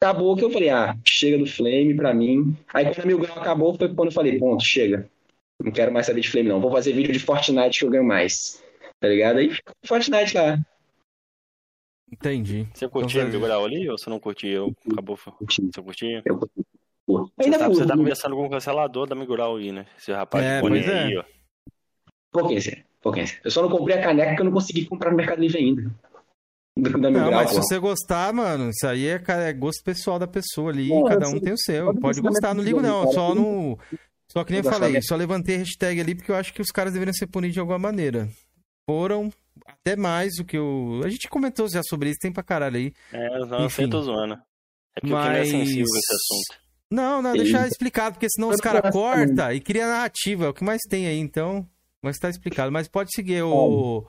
acabou 0.00 0.36
que 0.36 0.44
eu 0.44 0.50
falei, 0.50 0.68
ah, 0.68 0.96
chega 1.06 1.38
do 1.38 1.46
Flame 1.46 1.94
pra 1.94 2.12
mim. 2.12 2.56
Aí 2.72 2.84
quando 2.86 3.00
a 3.00 3.06
Mil 3.06 3.18
Grau 3.18 3.38
acabou, 3.38 3.74
foi 3.74 3.94
quando 3.94 4.08
eu 4.08 4.12
falei, 4.12 4.38
ponto, 4.38 4.64
chega. 4.64 5.08
Não 5.62 5.70
quero 5.70 5.92
mais 5.92 6.06
saber 6.06 6.20
de 6.20 6.28
Flame, 6.28 6.48
não. 6.48 6.60
Vou 6.60 6.72
fazer 6.72 6.92
vídeo 6.92 7.12
de 7.12 7.20
Fortnite 7.20 7.78
que 7.78 7.84
eu 7.84 7.90
ganho 7.90 8.04
mais. 8.04 8.62
Tá 8.98 9.08
ligado? 9.08 9.38
Aí 9.38 9.52
Fortnite 9.84 10.36
lá. 10.36 10.58
Entendi. 12.12 12.68
Você 12.74 12.86
curtia 12.88 13.22
então, 13.22 13.30
Mil 13.32 13.40
Grau 13.40 13.64
ali 13.64 13.88
ou 13.88 13.96
você 13.96 14.10
não 14.10 14.20
curtia? 14.20 14.52
Eu, 14.52 14.76
acabou. 14.92 15.16
Curti. 15.16 15.62
Você 15.72 15.82
curtia? 15.82 16.22
Eu 16.24 16.36
curti. 16.36 16.66
Você 17.06 17.58
tá, 17.58 17.68
você 17.68 17.86
tá 17.86 17.96
conversando 17.96 18.36
com 18.36 18.46
o 18.46 18.50
cancelador 18.50 19.06
da 19.06 19.14
Miguel 19.14 19.56
aí, 19.56 19.72
né? 19.72 19.86
Esse 19.98 20.12
rapaz 20.12 20.44
é, 20.44 20.60
de 20.60 20.90
é. 20.90 21.02
aí, 21.04 21.16
ó. 21.16 21.24
Pouquinho, 22.30 22.60
pouquinho. 23.02 23.26
Eu 23.44 23.50
só 23.50 23.62
não 23.62 23.68
comprei 23.68 23.98
a 23.98 24.02
caneca 24.02 24.34
que 24.34 24.40
eu 24.40 24.44
não 24.44 24.52
consegui 24.52 24.84
comprar 24.84 25.10
no 25.10 25.16
Mercado 25.16 25.40
Livre 25.40 25.58
ainda. 25.58 25.90
Da 26.74 27.10
não, 27.10 27.30
mas 27.30 27.50
se 27.50 27.56
você 27.56 27.78
gostar, 27.78 28.32
mano, 28.32 28.70
isso 28.70 28.86
aí 28.86 29.06
é, 29.06 29.22
é 29.28 29.52
gosto 29.52 29.84
pessoal 29.84 30.18
da 30.18 30.26
pessoa 30.26 30.70
ali, 30.70 30.88
cada 31.06 31.28
um 31.28 31.38
tem 31.38 31.52
o 31.52 31.58
seu. 31.58 31.94
Pode 32.00 32.18
gostar, 32.22 32.54
não 32.54 32.64
ligo 32.64 32.80
não, 32.80 33.12
só 33.12 33.34
no... 33.34 33.78
Só 34.26 34.42
que 34.42 34.52
nem 34.52 34.62
eu 34.64 34.70
falei, 34.70 35.02
só 35.02 35.14
levantei 35.14 35.56
a 35.56 35.58
hashtag 35.58 36.00
ali 36.00 36.14
porque 36.14 36.32
eu 36.32 36.34
acho 36.34 36.54
que 36.54 36.62
os 36.62 36.70
caras 36.70 36.94
deveriam 36.94 37.12
ser 37.12 37.26
punidos 37.26 37.52
de 37.52 37.60
alguma 37.60 37.78
maneira. 37.78 38.26
Foram 38.86 39.32
até 39.66 39.96
mais 39.96 40.34
do 40.36 40.44
que 40.44 40.58
o... 40.58 41.00
A 41.04 41.08
gente 41.08 41.28
comentou 41.28 41.68
já 41.68 41.82
sobre 41.82 42.10
isso, 42.10 42.18
tem 42.20 42.32
pra 42.32 42.42
caralho 42.42 42.76
aí. 42.76 42.92
É, 43.12 43.38
não, 43.46 43.66
Enfim. 43.66 43.82
eu 43.82 43.90
tô 43.90 44.02
zoando. 44.02 44.34
É 44.96 45.00
porque 45.00 45.12
mas... 45.14 45.48
é 45.48 45.50
sensível 45.50 45.84
esse 45.84 46.14
assunto. 46.14 46.62
Não, 46.90 47.22
não, 47.22 47.32
deixa 47.32 47.66
explicado, 47.66 48.14
porque 48.16 48.28
senão 48.28 48.50
os 48.50 48.60
caras 48.60 48.92
cortam 48.92 49.52
e 49.52 49.60
cria 49.60 49.86
narrativa, 49.86 50.44
é 50.44 50.48
o 50.48 50.54
que 50.54 50.62
mais 50.64 50.80
tem 50.88 51.06
aí, 51.06 51.18
então... 51.18 51.66
Mas 52.02 52.18
tá 52.18 52.28
explicado. 52.28 52.70
Mas 52.72 52.88
pode 52.88 53.10
seguir 53.14 53.42
o... 53.42 53.50
O, 53.54 54.06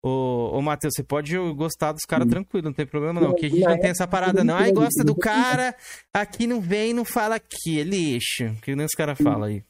Ô, 0.00 0.56
ô 0.56 0.62
Matheus, 0.62 0.94
você 0.94 1.02
pode 1.02 1.36
gostar 1.54 1.90
dos 1.92 2.04
caras 2.06 2.26
Hum. 2.26 2.30
tranquilo, 2.30 2.66
não 2.66 2.72
tem 2.72 2.86
problema 2.86 3.20
não. 3.20 3.34
Que 3.34 3.46
a 3.46 3.48
gente 3.48 3.64
não 3.64 3.80
tem 3.80 3.90
essa 3.90 4.06
parada, 4.06 4.44
não. 4.44 4.54
Ai, 4.54 4.70
gosta 4.72 5.02
do 5.02 5.14
cara, 5.14 5.74
aqui 6.14 6.46
não 6.46 6.60
vem, 6.60 6.94
não 6.94 7.04
fala 7.04 7.34
aqui, 7.34 7.80
é 7.80 7.82
lixo. 7.82 8.54
Que 8.62 8.76
nem 8.76 8.86
os 8.86 8.94
caras 8.94 9.18
falam 9.18 9.44
aí. 9.44 9.64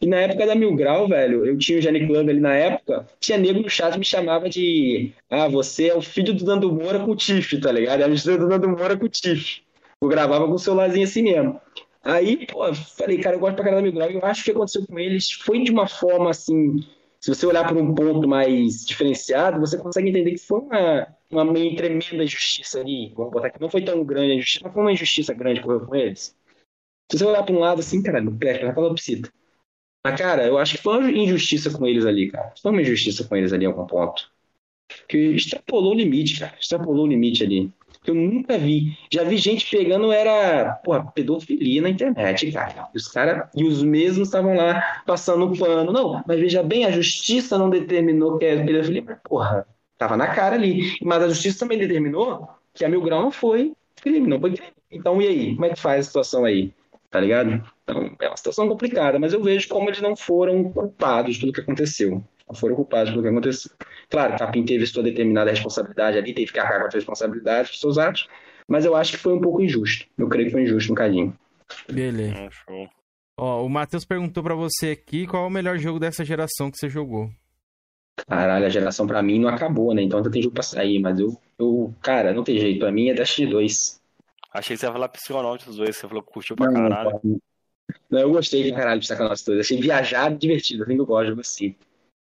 E 0.00 0.06
na 0.06 0.16
época 0.16 0.46
da 0.46 0.54
Mil 0.54 0.74
Grau, 0.74 1.06
velho, 1.06 1.46
eu 1.46 1.56
tinha 1.56 1.78
o 1.78 1.80
Gene 1.80 2.06
Club 2.06 2.28
ali 2.28 2.40
na 2.40 2.54
época, 2.54 3.06
tinha 3.20 3.38
nego 3.38 3.60
no 3.60 3.70
chat 3.70 3.92
que 3.92 3.98
me 3.98 4.04
chamava 4.04 4.48
de 4.48 5.12
Ah, 5.30 5.46
você 5.46 5.88
é 5.88 5.94
o 5.94 6.02
filho 6.02 6.34
do 6.34 6.44
Nando 6.44 6.72
Moura 6.72 6.98
com 6.98 7.12
o 7.12 7.16
Tiff, 7.16 7.60
tá 7.60 7.70
ligado? 7.70 8.00
É 8.00 8.04
a 8.04 8.08
mistura 8.08 8.38
do 8.38 8.48
Nando 8.48 8.68
Moura 8.68 8.96
com 8.96 9.04
o 9.04 9.08
Tiff. 9.08 9.62
Eu 10.00 10.08
gravava 10.08 10.46
com 10.46 10.54
o 10.54 10.58
celularzinho 10.58 11.04
assim 11.04 11.22
mesmo. 11.22 11.60
Aí, 12.02 12.46
pô, 12.46 12.74
falei, 12.74 13.18
cara, 13.18 13.36
eu 13.36 13.40
gosto 13.40 13.54
pra 13.54 13.64
caralho 13.64 13.84
da 13.84 13.90
Mil 13.90 13.92
Grau, 13.92 14.10
e 14.10 14.14
eu 14.14 14.24
acho 14.24 14.42
que 14.42 14.50
o 14.50 14.54
que 14.54 14.58
aconteceu 14.58 14.84
com 14.86 14.98
eles 14.98 15.30
foi 15.30 15.62
de 15.62 15.70
uma 15.70 15.86
forma 15.86 16.30
assim. 16.30 16.80
Se 17.20 17.32
você 17.32 17.46
olhar 17.46 17.68
por 17.68 17.76
um 17.76 17.94
ponto 17.94 18.26
mais 18.26 18.84
diferenciado, 18.84 19.60
você 19.60 19.78
consegue 19.78 20.08
entender 20.08 20.32
que 20.32 20.38
foi 20.38 20.58
uma, 20.58 21.06
uma 21.30 21.44
meio 21.44 21.76
tremenda 21.76 22.24
injustiça 22.24 22.80
ali. 22.80 23.12
Vamos 23.14 23.32
botar 23.32 23.46
aqui, 23.46 23.60
não 23.60 23.70
foi 23.70 23.82
tão 23.82 24.02
grande 24.04 24.32
a 24.32 24.34
injustiça, 24.34 24.64
mas 24.64 24.74
foi 24.74 24.82
uma 24.82 24.92
injustiça 24.92 25.32
grande 25.32 25.60
que 25.60 25.66
ocorreu 25.66 25.86
com 25.86 25.94
eles. 25.94 26.36
Se 27.08 27.18
você 27.18 27.24
olhar 27.24 27.44
pra 27.44 27.54
um 27.54 27.60
lado 27.60 27.78
assim, 27.78 28.02
cara, 28.02 28.20
não 28.20 28.36
presta, 28.36 28.66
vai 28.66 28.74
falar 28.74 28.92
psita. 28.94 29.30
Mas, 30.04 30.18
cara, 30.18 30.46
eu 30.46 30.58
acho 30.58 30.76
que 30.76 30.82
foi 30.82 30.98
uma 30.98 31.10
injustiça 31.10 31.70
com 31.70 31.86
eles 31.86 32.04
ali, 32.04 32.30
cara. 32.30 32.52
Foi 32.60 32.72
uma 32.72 32.82
injustiça 32.82 33.24
com 33.24 33.36
eles 33.36 33.52
ali 33.52 33.64
em 33.64 33.68
algum 33.68 33.86
ponto. 33.86 34.30
Que 35.08 35.16
extrapolou 35.18 35.92
o 35.92 35.96
limite, 35.96 36.40
cara. 36.40 36.54
Extrapolou 36.60 37.04
o 37.04 37.08
limite 37.08 37.44
ali. 37.44 37.70
Que 38.02 38.10
eu 38.10 38.14
nunca 38.14 38.58
vi. 38.58 38.98
Já 39.12 39.22
vi 39.22 39.36
gente 39.36 39.70
pegando, 39.70 40.10
era, 40.10 40.72
porra, 40.84 41.04
pedofilia 41.14 41.80
na 41.80 41.88
internet, 41.88 42.50
cara. 42.50 42.88
E 42.92 42.96
os 42.96 43.06
caras, 43.06 43.48
e 43.54 43.64
os 43.64 43.82
mesmos 43.82 44.26
estavam 44.28 44.54
lá 44.56 45.02
passando 45.06 45.46
o 45.46 45.56
pano. 45.56 45.92
Não, 45.92 46.22
mas 46.26 46.40
veja 46.40 46.64
bem, 46.64 46.84
a 46.84 46.90
justiça 46.90 47.56
não 47.56 47.70
determinou 47.70 48.38
que 48.38 48.44
é 48.44 48.64
pedofilia, 48.64 49.04
mas, 49.06 49.18
porra, 49.22 49.66
tava 49.96 50.16
na 50.16 50.26
cara 50.26 50.56
ali. 50.56 50.96
Mas 51.00 51.22
a 51.22 51.28
justiça 51.28 51.60
também 51.60 51.78
determinou 51.78 52.48
que 52.74 52.84
a 52.84 52.88
Mil 52.88 53.02
Grau 53.02 53.22
não 53.22 53.30
foi 53.30 53.72
crime, 53.96 54.26
não 54.26 54.40
foi 54.40 54.54
crime. 54.54 54.72
Então, 54.90 55.22
e 55.22 55.28
aí? 55.28 55.54
Como 55.54 55.66
é 55.66 55.70
que 55.70 55.80
faz 55.80 56.00
a 56.00 56.08
situação 56.08 56.44
aí? 56.44 56.72
Tá 57.08 57.20
ligado? 57.20 57.62
Então, 57.92 58.16
é 58.20 58.28
uma 58.28 58.36
situação 58.36 58.68
complicada, 58.68 59.18
mas 59.18 59.32
eu 59.32 59.42
vejo 59.42 59.68
como 59.68 59.88
eles 59.88 60.00
não 60.00 60.16
foram 60.16 60.72
culpados 60.72 61.38
pelo 61.38 61.52
que 61.52 61.60
aconteceu. 61.60 62.22
Não 62.48 62.54
foram 62.54 62.74
culpados 62.74 63.10
pelo 63.10 63.22
que 63.22 63.28
aconteceu. 63.28 63.70
Claro, 64.10 64.36
Capim 64.38 64.64
teve 64.64 64.86
sua 64.86 65.02
determinada 65.02 65.50
responsabilidade 65.50 66.18
ali, 66.18 66.34
teve 66.34 66.52
que 66.52 66.58
arcar 66.58 66.80
com 66.80 66.86
a 66.86 66.90
responsabilidade 66.90 67.68
dos 67.70 67.80
seus 67.80 67.98
atos, 67.98 68.28
mas 68.68 68.84
eu 68.84 68.96
acho 68.96 69.12
que 69.12 69.18
foi 69.18 69.34
um 69.34 69.40
pouco 69.40 69.62
injusto. 69.62 70.06
Eu 70.18 70.28
creio 70.28 70.46
que 70.46 70.52
foi 70.52 70.62
injusto 70.62 70.92
um 70.92 70.96
cadinho. 70.96 71.36
Beleza. 71.90 72.50
Show. 72.50 72.88
Ó, 73.38 73.64
o 73.64 73.68
Matheus 73.68 74.04
perguntou 74.04 74.42
pra 74.42 74.54
você 74.54 74.90
aqui 74.90 75.26
qual 75.26 75.44
é 75.44 75.46
o 75.46 75.50
melhor 75.50 75.78
jogo 75.78 75.98
dessa 75.98 76.24
geração 76.24 76.70
que 76.70 76.78
você 76.78 76.88
jogou. 76.88 77.30
Caralho, 78.28 78.66
a 78.66 78.68
geração 78.68 79.06
pra 79.06 79.22
mim 79.22 79.38
não 79.38 79.48
acabou, 79.48 79.94
né? 79.94 80.02
Então 80.02 80.18
ainda 80.18 80.30
tem 80.30 80.42
jogo 80.42 80.54
pra 80.54 80.62
sair, 80.62 80.98
mas 80.98 81.18
eu, 81.18 81.36
eu 81.58 81.94
cara, 82.02 82.32
não 82.32 82.44
tem 82.44 82.58
jeito. 82.58 82.78
Pra 82.80 82.92
mim 82.92 83.08
é 83.08 83.14
Destiny 83.14 83.50
2. 83.50 84.00
Achei 84.52 84.76
que 84.76 84.80
você 84.80 84.86
ia 84.86 84.92
falar 84.92 85.08
Psychonauts 85.08 85.66
dos 85.66 85.76
dois, 85.76 85.96
você 85.96 86.06
falou 86.06 86.22
que 86.22 86.30
curtiu 86.30 86.54
pra 86.54 86.66
Não, 86.66 86.74
caralho. 86.74 87.20
não, 87.24 87.40
eu 88.10 88.30
gostei 88.30 88.70
caralho 88.72 89.00
de 89.00 89.06
Psychonauts 89.06 89.44
2. 89.44 89.60
Achei 89.60 89.80
viajado 89.80 90.34
e 90.34 90.38
divertido. 90.38 90.82
Assim 90.82 90.94
que 90.94 91.00
eu 91.00 91.06
gosto 91.06 91.40
assim. 91.40 91.74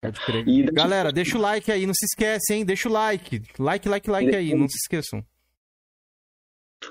Pode 0.01 0.19
crer. 0.19 0.47
E 0.47 0.63
Galera, 0.63 1.11
deixa 1.11 1.37
o 1.37 1.41
like 1.41 1.71
aí, 1.71 1.85
não 1.85 1.93
se 1.93 2.05
esquece, 2.05 2.53
hein? 2.53 2.65
Deixa 2.65 2.89
o 2.89 2.91
like. 2.91 3.41
Like, 3.57 3.87
like, 3.87 4.09
like 4.09 4.35
aí, 4.35 4.53
não 4.53 4.67
se 4.67 4.77
esqueçam. 4.77 5.23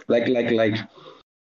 Like, 0.08 0.30
like, 0.30 0.54
like. 0.54 0.84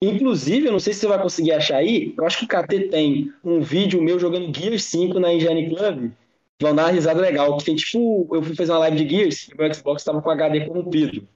Inclusive, 0.04 0.66
eu 0.66 0.72
não 0.72 0.80
sei 0.80 0.94
se 0.94 1.02
você 1.02 1.08
vai 1.08 1.22
conseguir 1.22 1.52
achar 1.52 1.78
aí, 1.78 2.16
eu 2.18 2.26
acho 2.26 2.40
que 2.40 2.46
o 2.46 2.48
KT 2.48 2.90
tem 2.90 3.32
um 3.44 3.62
vídeo 3.62 4.02
meu 4.02 4.20
jogando 4.20 4.56
Gears 4.56 4.86
5 4.86 5.20
na 5.20 5.32
Engine 5.32 5.70
Club. 5.70 6.12
Vão 6.60 6.76
dar 6.76 6.86
uma 6.86 6.92
risada 6.92 7.22
legal. 7.22 7.56
Que 7.58 7.66
tem 7.66 7.76
tipo, 7.76 8.28
eu 8.32 8.42
fui 8.42 8.56
fazer 8.56 8.72
uma 8.72 8.80
live 8.80 9.04
de 9.04 9.16
Gears 9.16 9.48
e 9.48 9.58
meu 9.58 9.72
Xbox 9.72 10.04
tava 10.04 10.22
com 10.22 10.30
HD 10.32 10.66
corrompido. 10.66 11.28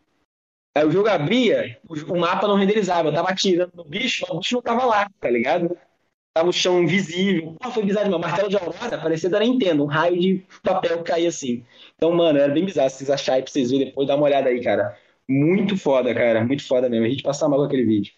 Aí 0.76 0.86
o 0.86 0.92
jogo 0.92 1.08
abria, 1.08 1.80
o, 1.88 2.18
mapa 2.18 2.48
não 2.48 2.58
renderizava. 2.58 3.08
Eu 3.08 3.14
tava 3.14 3.30
atirando 3.30 3.72
no 3.74 3.86
bicho, 3.86 4.26
mas 4.28 4.36
o 4.36 4.40
bicho 4.40 4.56
não 4.56 4.62
tava 4.62 4.86
lá, 4.86 5.10
tá 5.22 5.30
ligado? 5.30 5.78
Tava 6.34 6.50
o 6.50 6.54
chão 6.54 6.84
invisível. 6.84 7.56
Pô, 7.62 7.72
foi 7.72 7.86
bizarro, 7.86 8.10
meu 8.10 8.20
martelo 8.20 8.50
de 8.50 8.58
aurora 8.58 8.98
parecia 8.98 9.30
da 9.30 9.40
Nintendo, 9.40 9.84
um 9.84 9.88
raio 9.88 10.20
de 10.20 10.46
papel 10.62 10.98
que 10.98 11.12
caía 11.12 11.30
assim. 11.30 11.64
Então, 11.96 12.12
mano, 12.12 12.38
era 12.38 12.54
bem 12.54 12.66
bizarro. 12.66 12.90
Se 12.90 12.98
vocês 12.98 13.10
acharem 13.10 13.44
pra 13.44 13.52
vocês 13.52 13.72
verem 13.72 13.88
depois, 13.88 14.06
dá 14.06 14.18
uma 14.18 14.26
olhada 14.26 14.50
aí, 14.50 14.62
cara. 14.62 14.98
Muito 15.30 15.78
foda, 15.78 16.14
cara. 16.14 16.44
Muito 16.44 16.68
foda 16.68 16.90
mesmo. 16.90 17.06
A 17.06 17.10
gente 17.10 17.24
passa 17.24 17.48
mal 17.48 17.60
com 17.60 17.66
aquele 17.66 17.86
vídeo. 17.86 18.14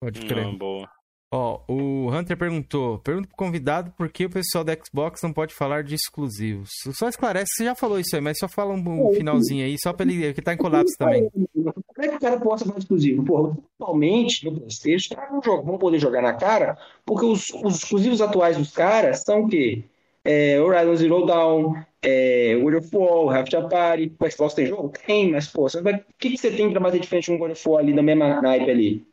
Pode 0.00 0.26
crer. 0.26 0.44
Não, 0.44 0.58
boa. 0.58 0.95
Ó, 1.32 1.60
o 1.68 2.08
Hunter 2.10 2.36
perguntou: 2.36 2.98
pergunta 3.00 3.28
pro 3.28 3.36
convidado 3.36 3.92
por 3.96 4.08
que 4.08 4.26
o 4.26 4.30
pessoal 4.30 4.62
da 4.62 4.74
Xbox 4.74 5.22
não 5.22 5.32
pode 5.32 5.54
falar 5.54 5.82
de 5.82 5.94
exclusivos. 5.94 6.70
Só 6.92 7.08
esclarece, 7.08 7.46
você 7.56 7.64
já 7.64 7.74
falou 7.74 7.98
isso 7.98 8.14
aí, 8.14 8.22
mas 8.22 8.38
só 8.38 8.46
fala 8.48 8.72
um, 8.72 9.08
um 9.08 9.12
finalzinho 9.12 9.64
aí, 9.64 9.76
só 9.82 9.92
pra 9.92 10.06
ele. 10.06 10.32
que 10.32 10.42
tá 10.42 10.54
em 10.54 10.56
colapso 10.56 10.94
também. 10.96 11.28
Como 11.30 11.74
é 11.98 12.08
que 12.08 12.16
o 12.16 12.20
cara 12.20 12.38
possa 12.38 12.64
fazer 12.64 12.78
exclusivo? 12.78 13.24
Porra, 13.24 13.56
atualmente 13.80 14.44
no 14.44 14.56
PlayStation, 14.56 15.14
os 15.14 15.16
caras 15.16 15.32
não 15.32 15.42
jogam, 15.42 15.64
vão 15.64 15.78
poder 15.78 15.98
jogar 15.98 16.22
na 16.22 16.34
cara, 16.34 16.78
porque 17.04 17.26
os, 17.26 17.48
os 17.64 17.76
exclusivos 17.76 18.20
atuais 18.20 18.56
dos 18.56 18.70
caras 18.70 19.22
são 19.22 19.42
o 19.42 19.48
quê? 19.48 19.84
É, 20.24 20.60
Horizon 20.60 20.96
Zero 20.96 21.26
Dawn, 21.26 21.74
é, 22.02 22.56
World 22.60 22.78
of 22.78 22.96
War, 22.96 23.36
Rapture 23.36 23.68
Party. 23.68 24.12
O 24.18 24.30
Xbox 24.30 24.54
tem 24.54 24.66
jogo? 24.66 24.92
Tem, 25.06 25.30
mas 25.30 25.48
pô, 25.48 25.66
vai, 25.82 25.94
o 25.94 26.04
que, 26.18 26.30
que 26.30 26.38
você 26.38 26.50
tem 26.50 26.70
pra 26.70 26.80
bater 26.80 27.00
de 27.00 27.08
frente 27.08 27.26
com 27.26 27.36
o 27.36 27.38
World 27.38 27.52
of 27.52 27.68
War 27.68 27.80
ali 27.80 27.92
na 27.92 28.02
mesma 28.02 28.40
naipe 28.40 28.70
ali? 28.70 29.06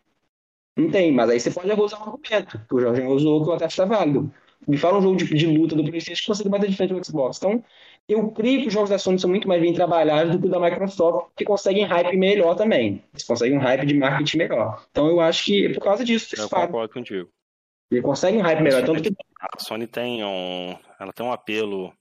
Não 0.76 0.90
tem, 0.90 1.12
mas 1.12 1.30
aí 1.30 1.40
você 1.40 1.52
pode 1.52 1.72
usar 1.72 2.00
um 2.00 2.04
argumento, 2.04 2.60
que 2.68 2.76
o 2.76 2.80
Jorge 2.80 3.02
usou 3.04 3.44
que 3.44 3.50
o 3.50 3.54
até 3.54 3.66
está 3.66 3.86
válido. 3.86 4.34
Me 4.68 4.78
fala 4.78 4.98
um 4.98 5.02
jogo 5.02 5.18
de, 5.18 5.26
de 5.26 5.46
luta 5.46 5.76
do 5.76 5.84
PlayStation 5.84 6.22
que 6.22 6.28
consegue 6.28 6.50
bater 6.50 6.70
de 6.70 6.78
frente 6.78 6.94
com 6.94 7.00
o 7.00 7.04
Xbox. 7.04 7.38
Então, 7.38 7.64
eu 8.08 8.32
creio 8.32 8.62
que 8.62 8.68
os 8.68 8.74
jogos 8.74 8.90
da 8.90 8.98
Sony 8.98 9.20
são 9.20 9.30
muito 9.30 9.48
mais 9.48 9.62
bem 9.62 9.74
trabalhados 9.74 10.32
do 10.32 10.40
que 10.40 10.48
o 10.48 10.50
da 10.50 10.60
Microsoft, 10.60 11.32
que 11.36 11.44
conseguem 11.44 11.84
hype 11.84 12.18
melhor 12.18 12.56
também. 12.56 13.04
Eles 13.14 13.24
conseguem 13.24 13.58
um 13.58 13.62
hype 13.62 13.86
de 13.86 13.94
marketing 13.94 14.38
melhor. 14.38 14.86
Então, 14.90 15.08
eu 15.08 15.20
acho 15.20 15.46
que 15.46 15.66
é 15.68 15.74
por 15.74 15.84
causa 15.84 16.04
disso 16.04 16.30
que 16.34 16.40
Eu 16.42 16.48
fazem. 16.48 16.68
concordo 16.68 16.94
contigo. 16.94 17.30
Eles 17.92 18.04
conseguem 18.04 18.40
um 18.40 18.44
hype 18.44 18.62
melhor. 18.62 18.86
Tanto 18.86 19.04
que 19.04 19.14
A 19.42 19.60
Sony 19.60 19.86
tem 19.86 20.24
um. 20.24 20.76
Ela 21.00 21.12
tem 21.14 21.26
um 21.26 21.32
apelo. 21.32 21.94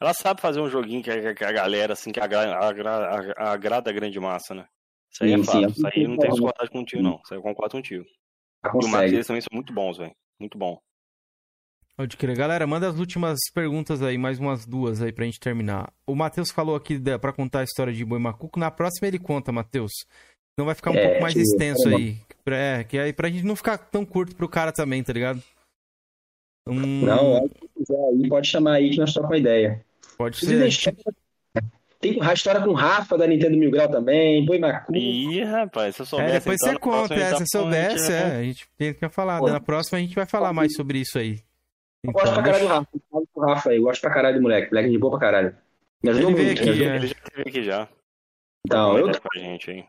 Ela 0.00 0.14
sabe 0.14 0.40
fazer 0.40 0.60
um 0.60 0.70
joguinho 0.70 1.02
que 1.02 1.10
a, 1.10 1.34
que 1.34 1.44
a 1.44 1.52
galera, 1.52 1.92
assim, 1.94 2.12
que 2.12 2.20
agra- 2.20 2.56
agra- 2.56 3.34
agrada 3.36 3.90
a 3.90 3.92
grande 3.92 4.18
massa, 4.20 4.54
né? 4.54 4.66
Isso 5.14 5.24
aí 5.24 5.32
é 5.32 5.36
Sim, 5.38 5.44
sim. 5.44 5.50
fato. 5.62 5.70
Isso 5.70 5.86
aí 5.86 6.08
não 6.08 6.16
tem 6.18 6.30
discordade 6.30 6.70
contigo, 6.70 7.02
não. 7.02 7.20
Isso 7.22 7.32
aí 7.34 7.38
eu 7.38 7.42
concordo 7.42 7.72
contigo. 7.76 8.04
E 8.04 8.08
o 8.08 8.66
Matheus 8.66 8.84
consegue. 8.86 9.10
deles 9.12 9.26
também 9.26 9.40
são 9.42 9.48
muito 9.52 9.72
bons, 9.72 9.98
velho. 9.98 10.12
Muito 10.40 10.58
bom. 10.58 10.78
Pode 11.96 12.16
crer. 12.16 12.36
Galera, 12.36 12.66
manda 12.66 12.88
as 12.88 12.98
últimas 12.98 13.38
perguntas 13.54 14.02
aí, 14.02 14.18
mais 14.18 14.40
umas 14.40 14.66
duas 14.66 15.00
aí 15.00 15.12
pra 15.12 15.24
gente 15.24 15.38
terminar. 15.38 15.92
O 16.04 16.16
Matheus 16.16 16.50
falou 16.50 16.74
aqui 16.74 16.98
pra 17.20 17.32
contar 17.32 17.60
a 17.60 17.64
história 17.64 17.92
de 17.92 18.04
Boi 18.04 18.18
Macuco. 18.18 18.58
Na 18.58 18.70
próxima 18.70 19.06
ele 19.06 19.18
conta, 19.18 19.52
Matheus. 19.52 19.92
Não 20.58 20.64
vai 20.66 20.74
ficar 20.74 20.90
um 20.90 20.94
É, 20.96 21.06
pouco 21.08 21.22
mais 21.22 21.36
extenso 21.36 21.88
aí. 21.88 22.16
É, 22.46 22.82
que 22.84 22.98
aí 22.98 23.12
pra 23.12 23.28
gente 23.30 23.44
não 23.44 23.54
ficar 23.54 23.78
tão 23.78 24.04
curto 24.04 24.34
pro 24.34 24.48
cara 24.48 24.72
também, 24.72 25.02
tá 25.04 25.12
ligado? 25.12 25.40
Hum, 26.68 27.04
Não, 27.04 27.36
é, 27.36 27.42
se 27.42 27.68
quiser 27.76 28.08
aí, 28.08 28.28
pode 28.28 28.48
chamar 28.48 28.72
aí 28.74 28.90
que 28.90 28.98
nós 28.98 29.12
trocamos 29.12 29.38
ideia. 29.38 29.84
pode 30.16 30.38
ser. 30.38 30.68
Tem 32.12 32.22
a 32.22 32.32
história 32.34 32.60
com 32.60 32.70
o 32.70 32.74
Rafa 32.74 33.16
da 33.16 33.26
Nintendo 33.26 33.56
Mil 33.56 33.70
Grau 33.70 33.88
também, 33.88 34.44
Boi 34.44 34.58
Macu. 34.58 34.94
Ih, 34.94 35.42
rapaz, 35.42 35.94
se 35.96 36.02
eu 36.02 36.04
É, 36.04 36.06
soubesse. 36.06 36.32
depois 36.38 36.56
então, 36.60 36.72
você 36.74 36.78
conta, 36.78 37.14
é, 37.14 37.30
tá 37.30 37.36
se 37.38 37.46
soubesse, 37.46 38.06
falando, 38.06 38.32
é, 38.32 38.36
a 38.38 38.42
gente 38.42 38.68
tem 38.76 38.94
que 38.94 39.08
falar. 39.08 39.38
Pô. 39.40 39.46
né? 39.46 39.52
Na 39.52 39.60
próxima 39.60 39.98
a 39.98 40.00
gente 40.02 40.14
vai 40.14 40.26
falar 40.26 40.52
mais 40.52 40.74
sobre 40.74 40.98
isso 40.98 41.18
aí. 41.18 41.38
Eu 42.04 42.12
gosto 42.12 42.32
pra 42.34 42.42
Então, 42.42 42.44
caralho 42.44 42.58
do 42.64 42.68
deixa- 42.68 42.74
Rafa. 42.74 42.88
Eu 42.94 43.00
falo 43.10 43.28
com 43.32 43.40
o 43.40 43.44
Rafa 43.46 43.70
aí. 43.70 43.76
Eu 43.76 43.82
gosto 43.82 44.00
pra 44.02 44.10
caralho 44.12 44.36
do 44.36 44.42
moleque. 44.42 44.70
Moleque 44.70 44.90
de 44.90 44.98
boa 44.98 45.10
pra 45.12 45.20
caralho. 45.20 45.56
Me 46.02 46.10
ajudou 46.10 46.30
Ele 46.30 46.36
veio 46.36 46.46
muito. 46.48 46.60
aqui, 46.60 46.64
me 46.64 46.70
ajudou. 46.74 46.92
é. 46.92 46.96
Ele 46.96 47.06
já 47.06 47.14
esteve 47.14 47.48
aqui 47.48 47.62
já. 47.62 47.88
Então, 48.66 48.92
eu 48.98 49.00
Conversa 49.06 49.20
com 49.20 49.28
a 49.38 49.40
gente 49.40 49.70
aí. 49.70 49.84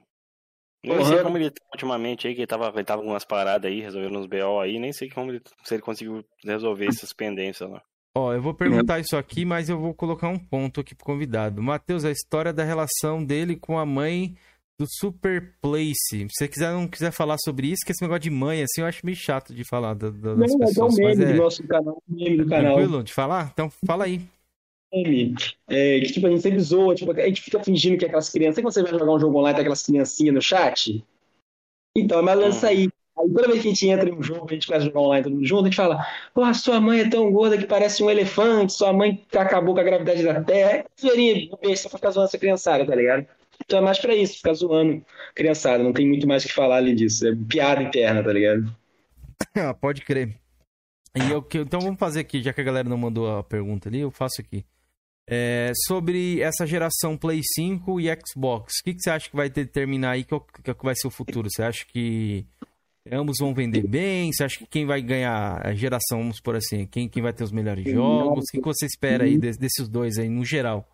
Nem 0.85 0.97
Porra. 0.97 1.09
sei 1.09 1.23
como 1.23 1.37
ele 1.37 1.49
tá 1.49 1.65
ultimamente 1.73 2.27
aí, 2.27 2.35
que 2.35 2.41
ele 2.41 2.47
tava, 2.47 2.71
ele 2.73 2.83
tava 2.85 3.01
com 3.01 3.07
umas 3.09 3.25
paradas 3.25 3.69
aí, 3.69 3.81
resolvendo 3.81 4.17
uns 4.19 4.27
BO 4.27 4.59
aí, 4.61 4.77
nem 4.79 4.93
sei 4.93 5.09
como 5.09 5.31
ele, 5.31 5.41
se 5.63 5.73
ele 5.73 5.81
conseguiu 5.81 6.23
resolver 6.45 6.85
essas 6.87 7.11
pendências 7.11 7.69
lá. 7.69 7.81
Ó, 8.17 8.33
eu 8.33 8.41
vou 8.41 8.53
perguntar 8.53 8.99
isso 8.99 9.17
aqui, 9.17 9.43
mas 9.43 9.67
eu 9.67 9.77
vou 9.77 9.93
colocar 9.93 10.29
um 10.29 10.39
ponto 10.39 10.79
aqui 10.79 10.95
pro 10.95 11.05
convidado. 11.05 11.61
Matheus, 11.61 12.05
a 12.05 12.11
história 12.11 12.53
da 12.53 12.63
relação 12.63 13.23
dele 13.23 13.57
com 13.57 13.77
a 13.77 13.85
mãe 13.85 14.35
do 14.79 14.85
Super 14.89 15.53
Place. 15.61 15.93
Se 16.09 16.27
você 16.29 16.47
quiser, 16.47 16.71
não 16.71 16.87
quiser 16.87 17.11
falar 17.11 17.37
sobre 17.43 17.67
isso, 17.67 17.85
que 17.85 17.91
esse 17.91 18.01
negócio 18.01 18.21
de 18.21 18.29
mãe, 18.29 18.61
assim, 18.61 18.81
eu 18.81 18.85
acho 18.87 19.05
meio 19.05 19.17
chato 19.17 19.53
de 19.53 19.67
falar 19.67 19.93
da- 19.93 20.09
da- 20.09 20.35
das 20.35 20.37
Não, 20.37 20.45
é 20.45 20.55
um 20.55 20.59
pessoas. 20.59 20.97
Mas 20.99 21.17
meme 21.17 21.31
é 21.31 21.33
do 21.35 21.41
nosso 21.41 21.67
canal. 21.67 22.01
um 22.09 22.15
Meme 22.15 22.37
do 22.37 22.47
canal. 22.47 22.75
tranquilo 22.75 23.03
de 23.03 23.13
falar? 23.13 23.49
Então 23.53 23.69
fala 23.85 24.05
aí. 24.05 24.21
Meme. 24.93 25.35
É, 25.67 25.99
que 25.99 26.13
tipo, 26.13 26.27
a 26.27 26.29
gente 26.29 26.41
sempre 26.41 26.59
zoa. 26.61 26.95
Tipo, 26.95 27.11
a 27.11 27.25
gente 27.27 27.41
fica 27.41 27.61
fingindo 27.63 27.97
que 27.97 28.05
é 28.05 28.07
aquelas 28.07 28.29
crianças. 28.29 28.55
Sabe 28.55 28.65
quando 28.65 28.73
você 28.73 28.81
vai 28.91 28.99
jogar 28.99 29.13
um 29.13 29.19
jogo 29.19 29.39
online, 29.39 29.55
tem 29.55 29.61
aquelas 29.61 29.83
criancinhas 29.83 30.33
no 30.33 30.41
chat? 30.41 31.03
Então, 31.97 32.19
é 32.19 32.21
mais 32.21 32.39
lança 32.39 32.67
aí. 32.67 32.89
Aí 33.17 33.29
toda 33.29 33.47
vez 33.47 33.61
que 33.61 33.67
a 33.67 33.71
gente 33.71 33.87
entra 33.87 34.09
em 34.09 34.13
um 34.13 34.21
jogo, 34.21 34.45
a 34.49 34.53
gente 34.53 34.67
começa 34.67 34.85
a 34.85 34.87
jogar 34.87 34.99
online 34.99 35.23
todo 35.23 35.33
mundo 35.33 35.45
junto, 35.45 35.61
a 35.61 35.65
gente 35.65 35.75
fala, 35.75 36.05
pô, 36.33 36.53
sua 36.53 36.81
mãe 36.81 36.99
é 36.99 37.09
tão 37.09 37.31
gorda 37.31 37.57
que 37.57 37.65
parece 37.65 38.03
um 38.03 38.09
elefante, 38.09 38.73
sua 38.73 38.91
mãe 38.91 39.23
acabou 39.33 39.73
com 39.73 39.79
a 39.79 39.83
gravidade 39.83 40.23
da 40.23 40.41
Terra. 40.41 40.71
É 40.71 40.85
zoeirinha, 40.99 41.49
pra 41.57 41.75
ficar 41.75 42.11
zoando 42.11 42.27
essa 42.27 42.37
criançada, 42.37 42.85
tá 42.85 42.93
ligado? 42.93 43.25
Então 43.63 43.79
é 43.79 43.81
mais 43.81 43.99
pra 43.99 44.13
isso, 44.13 44.37
ficar 44.37 44.53
zoando 44.53 45.03
criançada. 45.33 45.83
Não 45.83 45.93
tem 45.93 46.07
muito 46.07 46.27
mais 46.27 46.43
o 46.43 46.47
que 46.47 46.53
falar 46.53 46.77
ali 46.77 46.93
disso. 46.93 47.27
É 47.27 47.33
piada 47.33 47.81
interna, 47.81 48.23
tá 48.23 48.33
ligado? 48.33 48.75
Ah, 49.53 49.73
Pode 49.73 50.01
crer. 50.01 50.35
E 51.15 51.31
eu, 51.31 51.45
então 51.61 51.79
vamos 51.79 51.99
fazer 51.99 52.21
aqui, 52.21 52.41
já 52.41 52.51
que 52.51 52.59
a 52.59 52.63
galera 52.63 52.87
não 52.87 52.97
mandou 52.97 53.37
a 53.37 53.43
pergunta 53.43 53.87
ali, 53.87 53.99
eu 54.01 54.11
faço 54.11 54.41
aqui. 54.41 54.65
É, 55.27 55.71
sobre 55.87 56.41
essa 56.41 56.67
geração 56.67 57.17
Play 57.17 57.41
5 57.55 57.99
e 57.99 58.07
Xbox, 58.27 58.75
o 58.79 58.83
que, 58.83 58.93
que 58.93 59.01
você 59.01 59.09
acha 59.09 59.29
que 59.29 59.35
vai 59.35 59.49
determinar 59.49 60.11
aí 60.11 60.23
que, 60.23 60.37
que 60.37 60.83
vai 60.83 60.93
ser 60.95 61.07
o 61.07 61.11
futuro? 61.11 61.49
Você 61.49 61.63
acha 61.63 61.85
que 61.85 62.45
ambos 63.11 63.37
vão 63.39 63.53
vender 63.53 63.85
bem? 63.85 64.31
Você 64.31 64.43
acha 64.43 64.57
que 64.57 64.65
quem 64.65 64.85
vai 64.85 65.01
ganhar 65.01 65.65
a 65.65 65.73
geração, 65.73 66.19
vamos 66.19 66.39
por 66.39 66.55
assim, 66.55 66.85
quem, 66.85 67.07
quem 67.07 67.21
vai 67.21 67.33
ter 67.33 67.43
os 67.43 67.51
melhores 67.51 67.85
jogos? 67.85 68.45
O 68.49 68.51
que, 68.51 68.61
você 68.61 68.85
espera 68.85 69.25
aí 69.25 69.37
desses 69.37 69.87
dois 69.87 70.17
aí, 70.17 70.29
no 70.29 70.43
geral? 70.43 70.87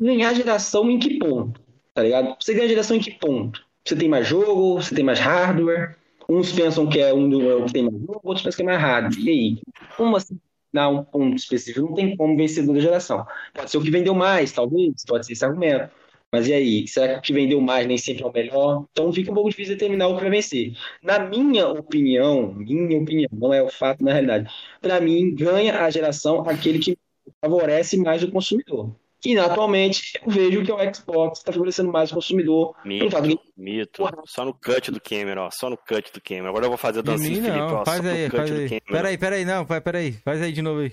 Ganhar 0.00 0.32
geração 0.34 0.90
em 0.90 0.98
que 0.98 1.18
ponto? 1.18 1.60
Tá 1.92 2.02
ligado? 2.02 2.36
Você 2.40 2.54
ganha 2.54 2.68
geração 2.68 2.96
em 2.96 3.00
que 3.00 3.10
ponto? 3.12 3.64
Você 3.84 3.96
tem 3.96 4.08
mais 4.08 4.26
jogo, 4.26 4.74
você 4.74 4.94
tem 4.94 5.04
mais 5.04 5.18
hardware. 5.18 5.96
Uns 6.28 6.52
pensam 6.52 6.86
que 6.86 7.00
é 7.00 7.12
um 7.12 7.28
do 7.28 7.64
que 7.64 7.72
tem 7.72 7.84
mais 7.84 7.98
jogo, 8.00 8.20
outros 8.22 8.44
pensam 8.44 8.56
que 8.56 8.62
é 8.62 8.66
mais 8.66 8.80
hardware. 8.80 9.24
E 9.24 9.30
aí? 9.30 9.58
Como 9.96 10.16
assim? 10.16 10.38
Dar 10.72 10.90
um 10.90 11.02
ponto 11.02 11.34
específico, 11.34 11.86
não 11.86 11.94
tem 11.94 12.14
como 12.14 12.36
vencedor 12.36 12.74
da 12.74 12.80
geração. 12.80 13.26
Pode 13.54 13.70
ser 13.70 13.78
o 13.78 13.82
que 13.82 13.90
vendeu 13.90 14.14
mais, 14.14 14.52
talvez, 14.52 15.02
pode 15.06 15.24
ser 15.24 15.32
esse 15.32 15.44
argumento. 15.44 15.90
Mas 16.32 16.46
e 16.46 16.52
aí? 16.52 16.86
Será 16.86 17.14
que 17.14 17.18
o 17.18 17.22
que 17.22 17.32
vendeu 17.32 17.60
mais 17.60 17.86
nem 17.86 17.96
sempre 17.96 18.22
é 18.22 18.26
o 18.26 18.32
melhor? 18.32 18.84
Então 18.92 19.12
fica 19.12 19.30
um 19.30 19.34
pouco 19.34 19.48
difícil 19.50 19.74
determinar 19.74 20.08
o 20.08 20.16
que 20.16 20.22
vai 20.22 20.30
vencer. 20.30 20.72
Na 21.02 21.18
minha 21.18 21.68
opinião, 21.68 22.54
minha 22.54 23.00
opinião, 23.00 23.30
não 23.32 23.54
é 23.54 23.62
o 23.62 23.68
fato 23.70 24.04
na 24.04 24.12
realidade, 24.12 24.50
para 24.80 25.00
mim, 25.00 25.34
ganha 25.34 25.82
a 25.82 25.90
geração 25.90 26.40
aquele 26.48 26.78
que 26.78 26.98
favorece 27.40 27.96
mais 27.96 28.22
o 28.22 28.30
consumidor. 28.30 28.94
E 29.24 29.36
atualmente 29.36 30.12
eu 30.24 30.30
vejo 30.30 30.62
que 30.62 30.70
o 30.70 30.94
Xbox 30.94 31.38
está 31.38 31.50
favorecendo 31.50 31.90
mais 31.90 32.12
o 32.12 32.14
consumidor. 32.14 32.74
Mito, 32.84 33.20
de... 33.20 33.38
mito. 33.56 34.04
Só 34.26 34.44
no 34.44 34.54
cut 34.54 34.92
do 34.92 35.00
Cameron, 35.00 35.46
ó. 35.46 35.50
Só 35.50 35.68
no 35.68 35.76
cut 35.76 36.12
do 36.12 36.20
Cameron. 36.20 36.48
Agora 36.48 36.66
eu 36.66 36.68
vou 36.68 36.78
fazer 36.78 37.00
a 37.00 37.02
dancinha, 37.02 37.42
Felipe, 37.42 37.58
ó. 37.58 37.84
Faz 37.84 38.06
aí, 38.06 38.30
faz 38.30 38.52
aí. 38.52 38.80
Peraí, 38.80 39.18
peraí, 39.18 39.44
não, 39.44 39.66
peraí. 39.66 40.12
Faz 40.24 40.40
aí 40.40 40.52
de 40.52 40.62
novo 40.62 40.80
aí. 40.80 40.92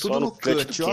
Tudo 0.00 0.20
no, 0.20 0.26
no 0.26 0.32
cut, 0.32 0.66
cut 0.66 0.82
ó. 0.82 0.90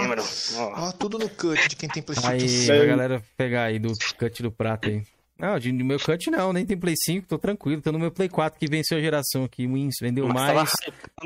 ó. 0.57 0.88
ó. 0.88 0.91
Tudo 0.93 1.19
no 1.19 1.30
cut 1.30 1.68
de 1.68 1.76
quem 1.76 1.89
tem 1.89 2.01
PlayStation 2.01 2.31
aí, 2.31 2.49
5. 2.49 2.72
Aí, 2.72 2.81
a 2.81 2.85
galera 2.85 3.23
pegar 3.35 3.64
aí 3.65 3.80
do 3.80 3.93
cut 4.18 4.41
do 4.41 4.51
prato 4.51 4.89
aí. 4.89 5.03
Não, 5.39 5.57
de 5.57 5.72
meu 5.72 5.97
cut 5.97 6.30
não, 6.30 6.51
nem 6.51 6.65
tem 6.65 6.77
Play 6.77 6.95
5, 6.97 7.26
tô 7.26 7.39
tranquilo. 7.39 7.81
Tô 7.81 7.93
no 7.93 7.99
meu 7.99 8.11
Play 8.11 8.27
4 8.27 8.60
que 8.60 8.68
venceu 8.68 8.97
a 8.97 9.01
geração 9.01 9.45
aqui. 9.45 9.65
Wins 9.65 9.95
vendeu 10.01 10.27
Mas 10.27 10.53
mais. 10.53 10.73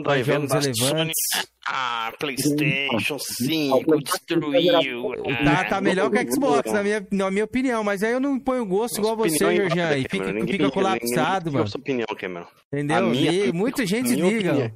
mais 0.06 0.26
jogos 0.26 0.52
relevantes. 0.54 1.16
Ah, 1.68 2.14
PlayStation 2.20 3.18
5 3.18 4.04
destruiu. 4.04 5.14
Tá, 5.44 5.66
tá 5.66 5.82
melhor 5.82 6.12
que 6.12 6.20
a 6.20 6.32
Xbox, 6.32 6.72
na 6.72 6.84
minha, 6.84 7.08
na 7.12 7.32
minha 7.32 7.46
opinião. 7.46 7.84
Mas 7.84 8.04
aí 8.04 8.12
eu 8.12 8.20
não 8.20 8.40
ponho 8.40 8.64
gosto 8.68 9.00
igual 9.00 9.18
você, 9.18 9.56
Jorjan. 9.56 9.88
Aí 9.88 10.06
fica, 10.08 10.32
fica 10.46 10.70
colapsado, 10.70 11.52
mano. 11.52 11.68
sua 11.68 11.80
opinião, 11.80 12.06
Cameron. 12.16 12.46
Entendeu? 12.72 13.10
Minha, 13.10 13.52
muita 13.52 13.84
gente 13.84 14.14
liga. 14.14 14.72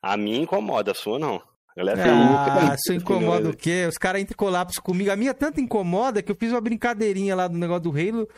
A 0.00 0.16
minha 0.16 0.38
incomoda, 0.38 0.92
a 0.92 0.94
sua 0.94 1.18
não. 1.18 1.42
Galera 1.78 2.02
ah, 2.02 2.74
isso 2.74 2.92
incomoda 2.92 3.50
o 3.50 3.56
quê? 3.56 3.86
Os 3.88 3.96
caras 3.96 4.20
entram 4.20 4.34
em 4.34 4.36
colapso 4.36 4.82
comigo. 4.82 5.12
A 5.12 5.16
minha 5.16 5.32
tanto 5.32 5.60
incomoda 5.60 6.20
que 6.20 6.32
eu 6.32 6.34
fiz 6.34 6.50
uma 6.50 6.60
brincadeirinha 6.60 7.36
lá 7.36 7.46
do 7.46 7.56
negócio 7.56 7.84
do 7.84 7.90
Halo. 7.90 8.28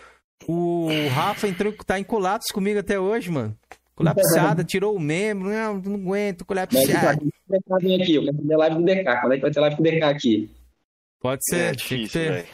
O 0.47 0.89
Rafa 1.15 1.49
entrou, 1.49 1.73
tá 1.87 1.99
em 1.99 2.05
colapso 2.05 2.53
comigo 2.53 2.79
até 2.79 3.01
hoje, 3.01 3.31
mano. 3.31 3.57
Colapsada, 3.95 4.63
tirou 4.65 4.95
o 4.95 5.01
membro. 5.01 5.49
Não, 5.49 5.79
não 5.79 5.95
aguento, 5.95 6.45
colapsado. 6.45 7.23
aqui, 7.97 8.15
eu 8.15 8.25
quero 8.25 8.37
fazer 8.37 8.57
live 8.57 8.77
do 8.77 8.85
DK. 8.85 9.05
Quando 9.05 9.33
é 9.33 9.37
que 9.37 9.43
vai 9.43 9.51
ter 9.51 9.61
live 9.61 9.77
do 9.77 9.83
DK 9.83 10.03
aqui? 10.03 10.51
Pode 11.19 11.41
ser, 11.47 11.57
é 11.57 11.73
difícil, 11.73 12.21
ter. 12.21 12.47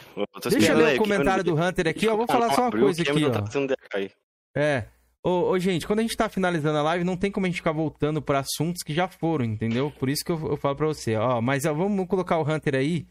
Deixa 0.49 0.71
eu 0.71 0.77
ler 0.77 0.95
o 0.95 0.99
comentário 0.99 1.43
do 1.43 1.53
Hunter 1.53 1.87
aqui, 1.89 2.07
ó. 2.07 2.15
Vou 2.15 2.27
falar 2.27 2.53
só 2.53 2.61
uma 2.61 2.71
coisa 2.71 3.01
aqui, 3.01 3.25
ó. 3.25 4.57
É. 4.57 4.85
Ô, 5.23 5.49
ô, 5.49 5.59
gente, 5.59 5.85
quando 5.85 5.99
a 5.99 6.01
gente 6.01 6.15
tá 6.15 6.29
finalizando 6.29 6.77
a 6.77 6.83
live, 6.83 7.03
não 7.03 7.17
tem 7.17 7.31
como 7.31 7.45
a 7.45 7.49
gente 7.49 7.57
ficar 7.57 7.71
voltando 7.71 8.21
para 8.21 8.39
assuntos 8.39 8.83
que 8.83 8.93
já 8.93 9.07
foram, 9.07 9.45
entendeu? 9.45 9.91
Por 9.91 10.09
isso 10.09 10.23
que 10.23 10.31
eu, 10.31 10.51
eu 10.51 10.57
falo 10.57 10.75
pra 10.75 10.87
você, 10.87 11.15
ó. 11.15 11.41
Mas 11.41 11.65
ó, 11.65 11.73
vamos 11.73 12.07
colocar 12.07 12.37
o 12.37 12.49
Hunter 12.49 12.75
aí. 12.75 13.05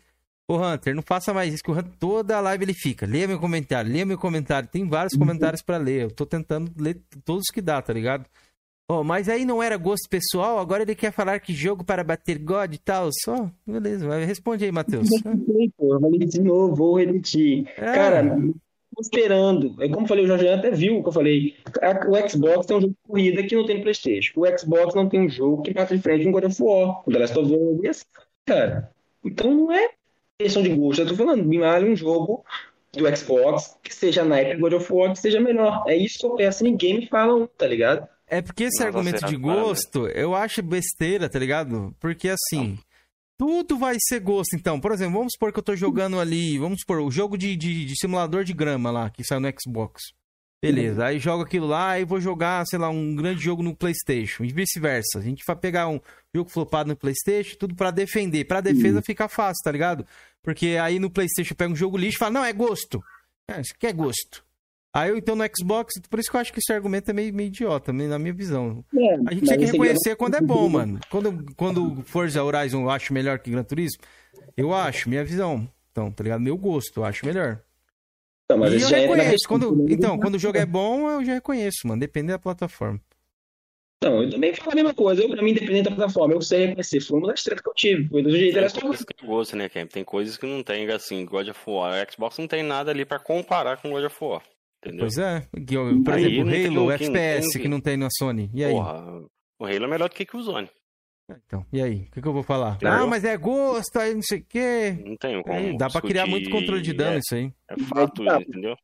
Ô, 0.48 0.56
Hunter, 0.56 0.94
não 0.94 1.02
faça 1.02 1.34
mais 1.34 1.52
isso, 1.52 1.62
que 1.62 1.70
o 1.70 1.74
Hunter, 1.74 1.92
toda 1.98 2.36
a 2.36 2.40
live 2.40 2.64
ele 2.64 2.74
fica. 2.74 3.04
Leia 3.04 3.26
meu 3.26 3.38
comentário, 3.38 3.90
leia 3.90 4.06
meu 4.06 4.16
comentário. 4.16 4.68
Tem 4.68 4.88
vários 4.88 5.12
uhum. 5.14 5.18
comentários 5.18 5.60
para 5.60 5.76
ler. 5.76 6.02
Eu 6.02 6.10
tô 6.10 6.24
tentando 6.24 6.70
ler 6.78 7.02
todos 7.24 7.50
que 7.52 7.60
dá, 7.60 7.82
tá 7.82 7.92
ligado? 7.92 8.24
Ó, 8.88 9.02
mas 9.02 9.28
aí 9.28 9.44
não 9.44 9.60
era 9.60 9.76
gosto 9.76 10.08
pessoal, 10.08 10.60
agora 10.60 10.84
ele 10.84 10.94
quer 10.94 11.12
falar 11.12 11.40
que 11.40 11.52
jogo 11.52 11.82
para 11.82 12.04
bater 12.04 12.38
God 12.38 12.72
e 12.72 12.78
tal. 12.78 13.10
Só, 13.24 13.50
beleza, 13.66 14.08
responde 14.24 14.64
aí, 14.64 14.70
Matheus. 14.70 15.08
Eu 15.78 16.00
falei 16.00 16.18
de 16.18 16.40
novo, 16.40 16.76
vou 16.76 16.96
repetir. 16.96 17.68
É. 17.76 17.92
Cara, 17.92 18.38
esperando. 19.01 19.74
É 19.81 19.89
como 19.89 20.05
eu 20.05 20.09
falei, 20.09 20.24
o 20.24 20.28
Jorge 20.28 20.48
até 20.48 20.70
viu 20.70 20.98
o 20.98 21.02
que 21.02 21.09
eu 21.09 21.12
falei. 21.12 21.55
O 22.09 22.28
Xbox 22.28 22.66
tem 22.66 22.77
um 22.77 22.81
jogo 22.81 22.94
de 22.94 23.09
corrida 23.09 23.43
que 23.43 23.56
não 23.56 23.66
tem 23.66 23.77
no 23.77 23.82
PlayStation. 23.82 24.40
O 24.40 24.59
Xbox 24.59 24.94
não 24.94 25.09
tem 25.09 25.20
um 25.20 25.28
jogo 25.28 25.62
que 25.62 25.73
bate 25.73 25.97
de 25.97 26.02
frente 26.02 26.24
com 26.24 26.32
God 26.32 26.44
of 26.44 26.62
War. 26.62 27.02
O 27.06 27.12
The 27.12 27.18
Last 27.18 27.39
of 27.39 27.52
Us 27.52 27.85
e 27.85 27.89
assim, 27.89 28.05
cara. 28.44 28.90
Então 29.24 29.52
não 29.52 29.73
é 29.73 29.90
questão 30.39 30.62
de 30.62 30.70
gosto. 30.70 31.02
Eu 31.02 31.09
tô 31.09 31.14
falando, 31.14 31.44
me 31.44 31.59
vale 31.59 31.90
um 31.90 31.97
jogo 31.97 32.44
do 32.93 33.16
Xbox 33.16 33.78
que 33.82 33.94
seja 33.94 34.24
na 34.24 34.39
época 34.39 34.60
God 34.60 34.73
of 34.74 34.93
War, 34.93 35.12
que 35.12 35.18
seja 35.18 35.40
melhor. 35.40 35.85
É 35.86 35.97
isso 35.97 36.18
que 36.18 36.27
eu 36.27 36.35
peço. 36.35 36.64
Ninguém 36.64 37.01
me 37.01 37.06
fala 37.06 37.35
um, 37.35 37.47
tá 37.47 37.66
ligado? 37.66 38.09
É 38.27 38.43
porque 38.43 38.64
esse 38.64 38.81
não, 38.81 38.86
argumento 38.86 39.24
de 39.27 39.36
gosto, 39.36 40.09
eu 40.09 40.35
acho 40.35 40.62
besteira, 40.62 41.28
tá 41.28 41.39
ligado? 41.39 41.94
Porque 42.01 42.28
assim, 42.28 42.78
tudo 43.38 43.78
vai 43.78 43.96
ser 44.00 44.20
gosto, 44.20 44.54
então. 44.54 44.80
Por 44.80 44.92
exemplo, 44.92 45.18
vamos 45.18 45.32
supor 45.32 45.52
que 45.52 45.58
eu 45.58 45.62
tô 45.62 45.76
jogando 45.76 46.18
ali, 46.18 46.58
vamos 46.58 46.80
supor, 46.80 47.00
o 47.00 47.10
jogo 47.10 47.36
de, 47.36 47.56
de, 47.56 47.84
de 47.84 47.94
simulador 47.98 48.44
de 48.44 48.52
grama 48.52 48.90
lá, 48.90 49.10
que 49.10 49.24
saiu 49.24 49.40
no 49.40 49.48
Xbox. 49.48 50.02
Beleza, 50.62 51.04
aí 51.04 51.18
jogo 51.18 51.42
aquilo 51.44 51.66
lá 51.66 52.00
e 52.00 52.04
vou 52.04 52.18
jogar, 52.18 52.64
sei 52.66 52.78
lá, 52.78 52.88
um 52.88 53.14
grande 53.14 53.40
jogo 53.40 53.62
no 53.62 53.76
PlayStation 53.76 54.42
e 54.42 54.52
vice-versa. 54.52 55.18
A 55.18 55.20
gente 55.20 55.44
vai 55.46 55.54
pegar 55.54 55.86
um 55.86 56.00
jogo 56.34 56.50
flopado 56.50 56.88
no 56.88 56.96
PlayStation, 56.96 57.56
tudo 57.58 57.74
para 57.74 57.90
defender. 57.90 58.44
Para 58.46 58.62
defesa 58.62 59.02
fica 59.02 59.28
fácil, 59.28 59.62
tá 59.62 59.70
ligado? 59.70 60.06
Porque 60.42 60.78
aí 60.80 60.98
no 60.98 61.10
PlayStation 61.10 61.54
pega 61.54 61.72
um 61.72 61.76
jogo 61.76 61.96
lixo 61.96 62.16
e 62.16 62.18
fala: 62.18 62.32
"Não, 62.32 62.44
é 62.44 62.52
gosto". 62.52 63.02
É, 63.50 63.60
isso 63.60 63.74
aqui 63.76 63.86
é 63.86 63.92
gosto. 63.92 64.45
Aí 64.97 65.10
eu 65.10 65.18
então 65.18 65.36
no 65.36 65.44
Xbox, 65.55 65.93
por 66.09 66.18
isso 66.18 66.31
que 66.31 66.36
eu 66.39 66.40
acho 66.40 66.51
que 66.51 66.59
esse 66.59 66.73
argumento 66.73 67.10
é 67.10 67.12
meio, 67.12 67.35
meio 67.35 67.48
idiota, 67.48 67.93
na 67.93 68.18
minha 68.18 68.32
visão. 68.32 68.82
É, 68.97 69.14
a 69.27 69.35
gente 69.35 69.47
tem 69.47 69.59
que 69.59 69.66
reconhecer 69.66 70.16
quando 70.16 70.36
é 70.36 70.40
bom, 70.40 70.66
mano. 70.70 70.98
Quando, 71.10 71.44
quando 71.55 72.02
Forza 72.05 72.43
Horizon 72.43 72.81
eu 72.81 72.89
acho 72.89 73.12
melhor 73.12 73.39
que 73.39 73.51
Gran 73.51 73.62
Turismo, 73.62 74.01
eu 74.56 74.73
acho, 74.73 75.10
minha 75.10 75.23
visão. 75.23 75.68
Então, 75.93 76.10
tá 76.10 76.24
ligado? 76.24 76.40
Meu 76.40 76.56
gosto, 76.56 77.01
eu 77.01 77.05
acho 77.05 77.27
melhor. 77.27 77.60
Então, 78.47 78.56
mas 78.56 78.73
e 78.73 78.81
eu 78.81 78.97
é 78.97 79.01
reconheço. 79.01 79.47
Quando, 79.47 79.86
então, 79.90 80.18
quando 80.18 80.36
o 80.36 80.39
jogo 80.39 80.56
é 80.56 80.64
bom, 80.64 81.10
eu 81.10 81.23
já 81.23 81.35
reconheço, 81.35 81.86
mano. 81.86 82.01
Depende 82.01 82.28
da 82.28 82.39
plataforma. 82.39 82.98
Então, 83.98 84.23
eu 84.23 84.31
também 84.31 84.55
falo 84.55 84.73
a 84.73 84.74
mesma 84.77 84.94
coisa. 84.94 85.23
Eu, 85.23 85.28
pra 85.28 85.43
mim, 85.43 85.51
independente 85.51 85.90
da 85.90 85.94
plataforma, 85.94 86.32
eu 86.32 86.40
sei 86.40 86.68
reconhecer. 86.68 87.01
Foi 87.01 87.18
uma 87.18 87.28
das 87.28 87.43
tretas 87.43 87.62
que 87.62 87.68
eu 87.68 87.74
tive. 87.74 88.09
Foi 88.09 88.23
do 88.23 88.31
jeito 88.31 88.55
Tem 88.55 88.81
coisas 88.81 89.05
que 89.05 89.24
eu 89.24 89.28
gosto, 89.28 89.56
né, 89.56 89.68
Ken? 89.68 89.86
Tem 89.86 90.05
coisas 90.05 90.39
que 90.39 90.47
não 90.47 90.62
tem, 90.62 90.90
assim, 90.90 91.27
God 91.27 91.48
of 91.48 91.60
War. 91.66 92.01
A 92.01 92.10
Xbox 92.10 92.39
não 92.39 92.48
tem 92.48 92.62
nada 92.62 92.90
ali 92.90 93.05
pra 93.05 93.18
comparar 93.18 93.77
com 93.77 93.90
God 93.90 94.05
of 94.05 94.16
War. 94.23 94.43
Entendeu? 94.86 95.00
Pois 95.00 95.18
é. 95.18 95.40
Por 96.04 96.14
aí, 96.14 96.38
exemplo, 96.38 96.44
o 96.44 96.80
Halo, 96.80 96.86
o 96.86 96.92
FPS 96.92 97.52
tem... 97.52 97.62
que 97.62 97.68
não 97.68 97.80
tem 97.80 97.96
na 97.96 98.08
Sony. 98.10 98.50
E 98.54 98.64
aí? 98.64 98.72
Porra, 98.72 99.24
o 99.58 99.64
Halo 99.64 99.84
é 99.84 99.88
melhor 99.88 100.08
do 100.08 100.14
que 100.14 100.36
o 100.36 100.42
Zone. 100.42 100.70
Então, 101.28 101.66
e 101.72 101.82
aí? 101.82 102.06
O 102.08 102.10
que, 102.12 102.22
que 102.22 102.28
eu 102.28 102.32
vou 102.32 102.44
falar? 102.44 102.76
Entendeu? 102.76 102.94
Ah, 102.94 103.06
mas 103.06 103.24
é 103.24 103.36
gosto, 103.36 103.98
aí 103.98 104.14
não 104.14 104.22
sei 104.22 104.38
o 104.38 104.44
quê. 104.44 104.96
Não 105.04 105.16
tenho 105.16 105.42
como. 105.42 105.58
Aí, 105.58 105.76
dá 105.76 105.90
pra 105.90 106.00
criar 106.00 106.26
muito 106.26 106.48
controle 106.50 106.80
de 106.80 106.92
dano 106.92 107.16
é, 107.16 107.18
isso 107.18 107.34
aí. 107.34 107.52
É 107.68 107.76
fato, 107.80 108.24
tá. 108.24 108.40
entendeu? 108.40 108.76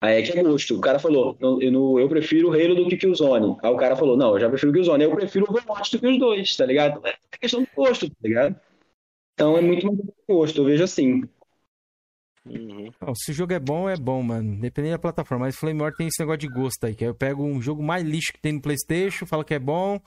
Aí 0.00 0.20
é 0.20 0.22
que 0.22 0.38
é 0.38 0.42
gosto. 0.42 0.76
O 0.76 0.80
cara 0.80 1.00
falou, 1.00 1.36
eu, 1.40 1.98
eu 1.98 2.08
prefiro 2.08 2.50
o 2.50 2.52
Halo 2.52 2.74
do 2.74 2.96
que 2.96 3.06
o 3.06 3.14
Zone. 3.14 3.56
Aí 3.62 3.70
o 3.70 3.76
cara 3.76 3.96
falou, 3.96 4.16
não, 4.16 4.34
eu 4.34 4.40
já 4.40 4.48
prefiro 4.48 4.70
o 4.70 4.74
Killzone. 4.74 5.04
Eu 5.04 5.14
prefiro 5.14 5.46
o 5.46 5.50
Overwatch 5.50 5.92
do 5.92 6.00
que 6.00 6.06
os 6.06 6.18
dois, 6.18 6.56
tá 6.56 6.66
ligado? 6.66 7.04
É 7.04 7.14
questão 7.40 7.62
do 7.62 7.68
gosto, 7.74 8.08
tá 8.08 8.16
ligado? 8.22 8.60
Então 9.34 9.56
é 9.56 9.60
muito 9.60 9.86
mais 9.86 9.98
gosto, 10.28 10.60
eu 10.60 10.64
vejo 10.64 10.84
assim. 10.84 11.22
Uhum. 12.44 12.90
Não, 13.00 13.14
se 13.14 13.30
o 13.30 13.34
jogo 13.34 13.52
é 13.52 13.60
bom, 13.60 13.88
é 13.88 13.96
bom, 13.96 14.22
mano. 14.22 14.60
Dependendo 14.60 14.94
da 14.94 14.98
plataforma. 14.98 15.46
Mas 15.46 15.56
Flame 15.56 15.80
War 15.80 15.94
tem 15.94 16.08
esse 16.08 16.20
negócio 16.20 16.40
de 16.40 16.48
gosto 16.48 16.84
aí. 16.84 16.94
Que 16.94 17.04
eu 17.04 17.14
pego 17.14 17.44
um 17.44 17.62
jogo 17.62 17.82
mais 17.82 18.04
lixo 18.04 18.32
que 18.32 18.40
tem 18.40 18.52
no 18.52 18.60
Playstation, 18.60 19.26
falo 19.26 19.44
que 19.44 19.54
é 19.54 19.58
bom. 19.58 20.00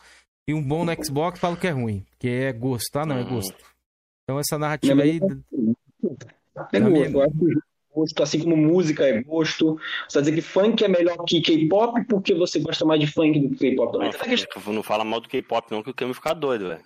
E 0.48 0.54
um 0.54 0.62
bom 0.62 0.86
no 0.86 0.92
Xbox, 1.04 1.40
falo 1.40 1.58
que 1.58 1.68
é 1.68 1.72
ruim. 1.72 2.06
Que 2.20 2.28
é 2.28 2.54
gosto, 2.54 2.92
tá? 2.92 3.06
Não, 3.06 3.18
é 3.18 3.24
uhum. 3.24 3.36
gosto. 3.36 3.56
Então 4.24 4.40
essa 4.40 4.58
narrativa 4.58 5.02
aí... 5.02 5.20
É 6.72 6.80
gosto. 6.80 7.14
Eu 7.14 7.22
acho 7.22 7.32
que 7.32 7.56
gosto, 7.96 8.24
assim 8.24 8.40
como 8.42 8.58
música 8.58 9.06
é 9.06 9.24
gosto. 9.24 9.80
Você 10.08 10.20
vai 10.20 10.24
dizer 10.24 10.36
que 10.36 10.42
funk 10.42 10.84
é 10.84 10.88
melhor 10.88 11.18
que 11.26 11.42
K-pop 11.42 12.06
porque 12.06 12.36
você 12.36 12.60
gosta 12.60 12.86
mais 12.86 13.00
de 13.00 13.08
funk 13.08 13.40
do 13.40 13.56
que 13.56 13.72
K-pop. 13.72 13.98
Não, 13.98 14.74
não 14.74 14.84
fala 14.84 15.06
mal 15.06 15.22
do 15.22 15.30
K-pop 15.30 15.72
não, 15.72 15.82
que 15.82 15.90
o 15.90 15.94
Cameron 15.94 16.14
ficar 16.14 16.34
doido, 16.34 16.68
velho. 16.68 16.84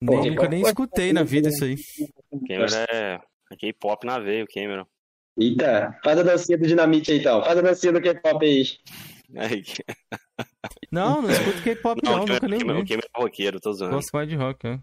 Nunca 0.00 0.48
nem 0.48 0.62
escutei 0.62 1.12
na 1.12 1.22
vida 1.22 1.48
isso 1.48 1.64
aí. 1.64 1.76
O 2.30 2.40
Cameron 2.46 2.76
é 2.90 3.20
K-pop 3.58 4.06
na 4.06 4.18
veia, 4.18 4.44
o 4.44 4.46
Cameron. 4.46 4.86
Eita, 5.38 5.98
faz 6.04 6.18
a 6.18 6.22
dancinha 6.22 6.58
do 6.58 6.66
Dinamite 6.66 7.12
aí 7.12 7.18
então. 7.18 7.42
Faz 7.42 7.58
a 7.58 7.62
dancinha 7.62 7.92
do 7.92 8.00
K-pop 8.00 8.44
aí. 8.44 8.64
Não, 10.90 11.22
não 11.22 11.30
escuto 11.30 11.62
K-pop 11.62 12.00
não, 12.04 12.18
não 12.18 12.26
nunca 12.26 12.46
nem 12.46 12.58
vi. 12.58 12.64
O 12.64 12.86
Cameron 12.86 13.08
é 13.16 13.22
roqueiro, 13.22 13.60
tô 13.60 13.72
zoando. 13.72 13.94
Gosto 13.94 14.10
mais 14.12 14.28
de 14.28 14.36
rock, 14.36 14.66
é. 14.66 14.78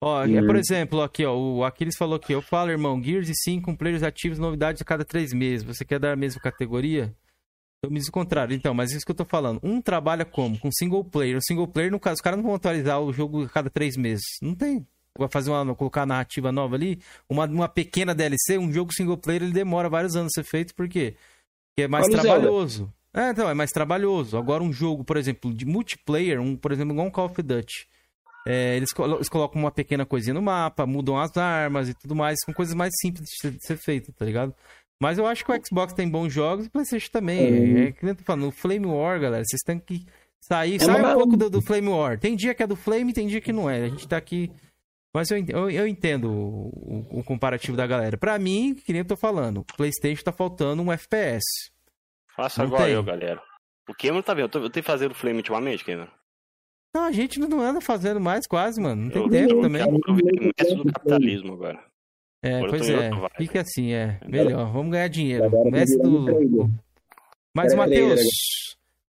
Ó, 0.00 0.24
hum. 0.24 0.46
por 0.46 0.54
exemplo, 0.54 1.02
aqui, 1.02 1.24
ó, 1.24 1.36
o 1.36 1.64
Aquiles 1.64 1.96
falou 1.96 2.20
que 2.20 2.32
eu 2.32 2.40
falo, 2.40 2.70
irmão, 2.70 3.02
Gears 3.02 3.28
e 3.28 3.34
5 3.34 3.64
com 3.64 3.74
players 3.74 4.04
ativos, 4.04 4.38
novidades 4.38 4.80
a 4.80 4.84
cada 4.84 5.04
três 5.04 5.32
meses. 5.32 5.66
Você 5.66 5.84
quer 5.84 5.98
dar 5.98 6.12
a 6.12 6.16
mesma 6.16 6.40
categoria? 6.40 7.12
Eu 7.82 7.90
me 7.90 7.98
diz 7.98 8.08
o 8.08 8.12
contrário, 8.12 8.54
então, 8.54 8.72
mas 8.74 8.92
isso 8.92 9.04
que 9.04 9.10
eu 9.10 9.16
tô 9.16 9.24
falando. 9.24 9.60
Um 9.62 9.80
trabalha 9.80 10.24
como? 10.24 10.58
Com 10.58 10.70
single 10.70 11.04
player. 11.04 11.36
O 11.36 11.42
single 11.42 11.66
player, 11.66 11.90
no 11.90 11.98
caso, 11.98 12.14
os 12.14 12.20
caras 12.20 12.36
não 12.36 12.44
vão 12.44 12.54
atualizar 12.54 13.00
o 13.00 13.12
jogo 13.12 13.44
a 13.44 13.48
cada 13.48 13.70
três 13.70 13.96
meses. 13.96 14.24
Não 14.40 14.54
tem. 14.54 14.86
Vai 15.18 15.28
fazer 15.28 15.50
uma, 15.50 15.74
colocar 15.74 16.06
narrativa 16.06 16.52
nova 16.52 16.76
ali, 16.76 17.00
uma, 17.28 17.44
uma 17.46 17.68
pequena 17.68 18.14
DLC, 18.14 18.58
um 18.58 18.72
jogo 18.72 18.92
single 18.92 19.16
player, 19.16 19.42
ele 19.42 19.52
demora 19.52 19.88
vários 19.88 20.16
anos 20.16 20.32
a 20.32 20.40
ser 20.40 20.44
feito, 20.44 20.74
por 20.74 20.88
quê? 20.88 21.16
Porque 21.70 21.82
é 21.82 21.88
mais 21.88 22.06
Olha 22.06 22.20
trabalhoso. 22.20 22.92
É, 23.12 23.30
então, 23.30 23.48
é 23.48 23.54
mais 23.54 23.70
trabalhoso. 23.70 24.36
Agora, 24.36 24.62
um 24.62 24.72
jogo, 24.72 25.02
por 25.02 25.16
exemplo, 25.16 25.52
de 25.52 25.64
multiplayer, 25.64 26.40
um, 26.40 26.56
por 26.56 26.72
exemplo, 26.72 26.92
igual 26.92 27.06
um 27.06 27.10
Call 27.10 27.26
of 27.26 27.42
Duty. 27.42 27.88
É, 28.46 28.76
eles, 28.76 28.90
eles, 28.96 29.28
colocam 29.28 29.60
uma 29.60 29.70
pequena 29.70 30.06
coisinha 30.06 30.34
no 30.34 30.40
mapa, 30.40 30.86
mudam 30.86 31.18
as 31.18 31.36
armas 31.36 31.88
e 31.88 31.94
tudo 31.94 32.14
mais, 32.14 32.38
são 32.44 32.54
coisas 32.54 32.74
mais 32.74 32.92
simples 33.00 33.24
de 33.24 33.36
ser, 33.40 33.50
de 33.50 33.66
ser 33.66 33.76
feito, 33.76 34.12
tá 34.12 34.24
ligado? 34.24 34.54
Mas 35.00 35.18
eu 35.18 35.26
acho 35.26 35.44
que 35.44 35.52
o 35.52 35.60
Xbox 35.64 35.92
tem 35.92 36.08
bons 36.08 36.32
jogos 36.32 36.64
e 36.64 36.68
o 36.68 36.70
PlayStation 36.70 37.10
também. 37.12 37.52
Uhum. 37.52 37.82
É 37.82 37.92
que 37.92 38.06
eu 38.06 38.14
tô 38.14 38.24
falando, 38.24 38.48
o 38.48 38.50
Flame 38.50 38.86
War, 38.86 39.20
galera, 39.20 39.44
vocês 39.46 39.60
têm 39.64 39.78
que 39.78 40.04
sair, 40.40 40.76
é 40.76 40.78
sai 40.78 41.00
um 41.00 41.14
pouco 41.14 41.36
do, 41.36 41.50
do, 41.50 41.62
Flame 41.62 41.88
War. 41.88 42.18
Tem 42.18 42.34
dia 42.34 42.54
que 42.54 42.62
é 42.62 42.66
do 42.66 42.74
Flame, 42.74 43.12
tem 43.12 43.26
dia 43.26 43.40
que 43.40 43.52
não 43.52 43.68
é. 43.70 43.84
A 43.84 43.88
gente 43.88 44.08
tá 44.08 44.16
aqui. 44.16 44.50
Mas 45.18 45.32
eu, 45.32 45.44
eu, 45.48 45.68
eu 45.68 45.88
entendo 45.88 46.30
o, 46.30 46.68
o, 46.68 47.18
o, 47.18 47.24
comparativo 47.24 47.76
da 47.76 47.84
galera. 47.88 48.16
Pra 48.16 48.38
mim, 48.38 48.72
que 48.72 48.92
nem 48.92 49.00
eu 49.00 49.04
tô 49.04 49.16
falando, 49.16 49.58
o 49.58 49.64
PlayStation 49.64 50.22
tá 50.22 50.30
faltando 50.30 50.80
um 50.80 50.92
FPS. 50.92 51.42
Faça 52.36 52.62
igual 52.62 52.84
tem. 52.84 52.92
eu, 52.92 53.02
galera. 53.02 53.42
O 53.88 53.94
Cameron 53.94 54.22
tá 54.22 54.32
vendo? 54.32 54.44
Eu, 54.44 54.48
tô, 54.48 54.58
eu 54.60 54.70
tenho 54.70 54.84
fazer 54.84 55.10
o 55.10 55.14
Flame 55.14 55.38
ultimamente, 55.38 55.84
Cameron. 55.84 56.06
Não, 56.94 57.02
a 57.02 57.10
gente 57.10 57.40
não 57.40 57.60
anda 57.60 57.80
fazendo 57.80 58.20
mais 58.20 58.46
quase, 58.46 58.80
mano. 58.80 59.06
Não 59.06 59.10
tem 59.10 59.22
eu, 59.22 59.28
tempo 59.28 59.54
eu 59.54 59.60
também. 59.60 59.82
Eu 59.82 60.52
quero 60.56 60.76
do 60.76 60.92
capitalismo 60.92 61.54
agora. 61.54 61.84
É, 62.40 62.54
agora 62.58 62.70
pois 62.70 62.88
é. 62.88 63.10
Fica 63.38 63.60
assim, 63.62 63.92
é. 63.92 64.20
Melhor. 64.24 64.70
Vamos 64.70 64.92
ganhar 64.92 65.08
dinheiro. 65.08 65.50
Mestre 65.68 65.98
do. 66.00 66.70
Mas, 67.52 67.74
Matheus, 67.74 68.20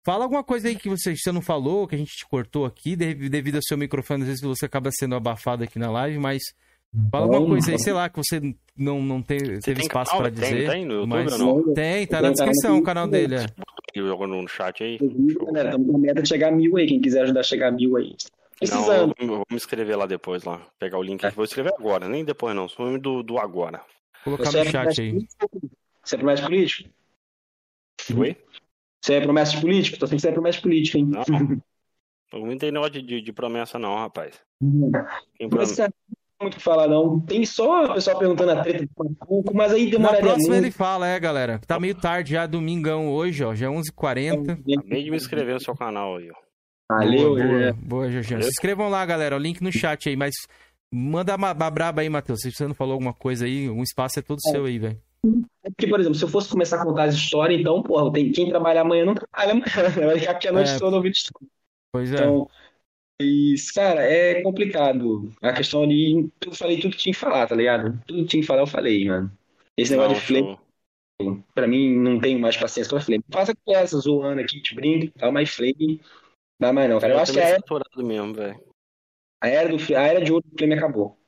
fala 0.09 0.25
alguma 0.25 0.43
coisa 0.43 0.67
aí 0.67 0.75
que 0.75 0.89
você, 0.89 1.15
você 1.15 1.31
não 1.31 1.39
falou, 1.39 1.87
que 1.87 1.93
a 1.93 1.97
gente 1.97 2.09
te 2.15 2.27
cortou 2.27 2.65
aqui, 2.65 2.95
devido 2.95 3.57
ao 3.57 3.61
seu 3.61 3.77
microfone, 3.77 4.23
às 4.23 4.27
vezes 4.27 4.41
você 4.41 4.65
acaba 4.65 4.89
sendo 4.91 5.13
abafado 5.13 5.63
aqui 5.63 5.77
na 5.77 5.91
live, 5.91 6.17
mas 6.17 6.41
Fala 7.11 7.25
alguma 7.25 7.47
coisa 7.47 7.71
aí, 7.71 7.77
sei 7.77 7.93
lá, 7.93 8.09
que 8.09 8.17
você 8.17 8.41
não, 8.75 8.99
não 8.99 9.21
teve, 9.21 9.59
teve 9.59 9.81
espaço 9.81 10.17
para 10.17 10.31
dizer. 10.31 10.67
Tem, 10.67 10.69
tem 10.69 10.85
no 10.85 10.93
YouTube 11.01 11.09
mas... 11.09 11.37
não? 11.37 11.73
Tem, 11.75 12.07
tá 12.07 12.19
na 12.19 12.31
descrição 12.31 12.79
o 12.79 12.83
canal 12.83 13.07
dele. 13.07 13.35
É. 13.35 13.45
Jogou 13.95 14.25
no 14.25 14.47
chat 14.47 14.83
aí. 14.83 14.97
Galera, 14.97 15.69
estamos 15.69 15.87
com 15.87 15.97
a 15.97 15.99
meta 15.99 16.21
de 16.23 16.27
chegar 16.27 16.47
a 16.47 16.51
mil 16.51 16.75
aí, 16.77 16.87
quem 16.87 16.99
quiser 16.99 17.21
ajudar 17.21 17.41
a 17.41 17.43
chegar 17.43 17.67
a 17.67 17.71
mil 17.71 17.95
aí. 17.95 18.15
Precisando. 18.57 19.13
Não, 19.19 19.27
vou 19.27 19.45
me 19.51 19.55
inscrever 19.55 19.95
lá 19.95 20.07
depois, 20.07 20.43
lá. 20.43 20.65
Pegar 20.79 20.97
o 20.97 21.03
link. 21.03 21.23
É. 21.23 21.29
Vou 21.29 21.45
escrever 21.45 21.71
agora, 21.77 22.09
nem 22.09 22.25
depois 22.25 22.55
não. 22.55 22.67
Sou 22.67 22.97
do, 22.97 23.21
do 23.21 23.37
agora. 23.37 23.81
Colocar 24.23 24.45
você 24.45 24.63
no 24.63 24.65
é 24.65 24.71
chat 24.71 24.99
aí. 24.99 25.27
Você 26.03 26.15
é 26.15 26.17
promessa 26.17 26.41
político? 26.41 26.89
Oi? 28.17 28.35
Você 29.01 29.13
é 29.15 29.21
promessa 29.21 29.51
de 29.51 29.61
político? 29.61 29.97
Tô 29.97 30.07
sempre 30.07 30.21
você 30.21 30.29
é 30.29 30.31
promessa 30.31 30.61
política, 30.61 30.97
hein? 30.97 31.05
Não. 31.05 32.47
não 32.47 32.57
tem 32.57 32.71
negócio 32.71 33.01
de, 33.01 33.21
de, 33.21 33.33
promessa, 33.33 33.79
não, 33.79 33.95
rapaz. 33.95 34.39
Quem 35.37 35.49
promessa 35.49 35.89
muito 36.41 36.53
o 36.53 36.57
que 36.57 36.63
falar, 36.63 36.87
não. 36.87 37.19
Tem 37.19 37.45
só 37.45 37.85
o 37.85 37.93
pessoal 37.93 38.17
perguntando 38.17 38.51
a 38.51 38.61
treta 38.61 38.85
do 38.85 38.89
Pacuco, 39.17 39.53
mas 39.53 39.73
aí 39.73 39.89
demoraria 39.89 40.21
Na 40.21 40.27
próxima 40.27 40.53
muito. 40.53 40.65
ele 40.65 40.71
fala, 40.71 41.07
é, 41.07 41.19
galera. 41.19 41.59
Tá 41.67 41.79
meio 41.79 41.95
tarde 41.95 42.31
já, 42.31 42.45
domingão 42.45 43.09
hoje, 43.09 43.43
ó. 43.43 43.53
Já 43.53 43.67
é 43.67 43.69
11h40. 43.69 44.51
Acabei 44.51 45.03
de 45.03 45.11
me 45.11 45.17
inscrever 45.17 45.55
no 45.55 45.61
seu 45.61 45.75
canal 45.75 46.17
aí, 46.17 46.29
ó. 46.31 46.49
Valeu, 46.91 47.35
boa, 47.35 47.47
boa, 47.47 47.73
boa 47.73 48.11
Jorginho. 48.11 48.41
Se 48.41 48.49
inscrevam 48.49 48.89
lá, 48.89 49.05
galera. 49.05 49.35
O 49.35 49.39
link 49.39 49.61
no 49.61 49.71
chat 49.71 50.09
aí, 50.09 50.15
mas 50.15 50.33
manda 50.91 51.35
uma 51.35 51.53
braba 51.53 52.01
aí, 52.01 52.09
Matheus. 52.09 52.39
Se 52.41 52.51
você 52.51 52.67
não 52.67 52.73
falou 52.73 52.93
alguma 52.93 53.13
coisa 53.13 53.45
aí, 53.45 53.69
um 53.69 53.83
espaço 53.83 54.17
é 54.19 54.21
todo 54.21 54.39
é. 54.47 54.51
seu 54.51 54.65
aí, 54.65 54.79
velho. 54.79 54.99
Porque, 55.21 55.87
por 55.87 55.99
exemplo, 55.99 56.17
se 56.17 56.23
eu 56.23 56.29
fosse 56.29 56.49
começar 56.49 56.81
a 56.81 56.85
contar 56.85 57.03
as 57.03 57.15
histórias, 57.15 57.59
então, 57.59 57.83
porra, 57.83 58.11
tem, 58.11 58.31
quem 58.31 58.49
trabalhar 58.49 58.81
amanhã 58.81 59.05
não 59.05 59.15
trabalha 59.15 59.51
amanhã, 59.53 59.89
né? 59.97 60.05
Vai 60.05 60.19
ficar 60.19 60.31
aqui 60.31 60.47
a 60.47 60.51
noite 60.51 60.71
é. 60.71 60.79
toda 60.79 60.95
ouvindo 60.95 61.13
história. 61.13 61.47
Pois 61.91 62.11
é. 62.11 62.15
Então, 62.15 62.47
mas, 63.21 63.71
cara, 63.71 64.01
é 64.01 64.41
complicado. 64.41 65.33
A 65.41 65.51
questão 65.51 65.83
ali, 65.83 66.31
eu 66.45 66.53
falei 66.53 66.79
tudo 66.79 66.91
que 66.91 66.97
tinha 66.97 67.13
que 67.13 67.19
falar, 67.19 67.47
tá 67.47 67.55
ligado? 67.55 68.01
Tudo 68.07 68.21
que 68.21 68.29
tinha 68.29 68.41
que 68.41 68.47
falar, 68.47 68.61
eu 68.61 68.67
falei, 68.67 69.05
mano. 69.05 69.31
Esse 69.75 69.91
negócio 69.91 70.15
de 70.15 70.21
flame, 70.21 70.57
pra 71.53 71.67
mim, 71.67 71.97
não 71.97 72.19
tenho 72.19 72.39
mais 72.39 72.55
paciência 72.55 72.89
com 72.89 73.03
flame. 73.03 73.23
Faça 73.29 73.53
com 73.53 73.75
essa 73.75 73.97
zoando 73.97 74.39
aqui, 74.39 74.61
te 74.61 74.73
brinco 74.73 75.05
e 75.05 75.11
tal, 75.11 75.31
mas 75.33 75.49
flame, 75.49 76.01
dá 76.59 76.71
mais 76.71 76.89
não, 76.89 76.99
cara. 76.99 77.13
Eu, 77.13 77.17
eu 77.17 77.21
acho 77.21 77.33
que 77.33 77.39
a 77.39 77.47
era, 77.49 77.59
mesmo, 77.97 78.33
velho. 78.33 78.63
A 79.41 79.47
era, 79.49 79.69
do, 79.69 79.75
a 79.75 80.01
era 80.01 80.21
de 80.23 80.31
ouro 80.31 80.45
do 80.47 80.57
flame 80.57 80.73
acabou. 80.73 81.18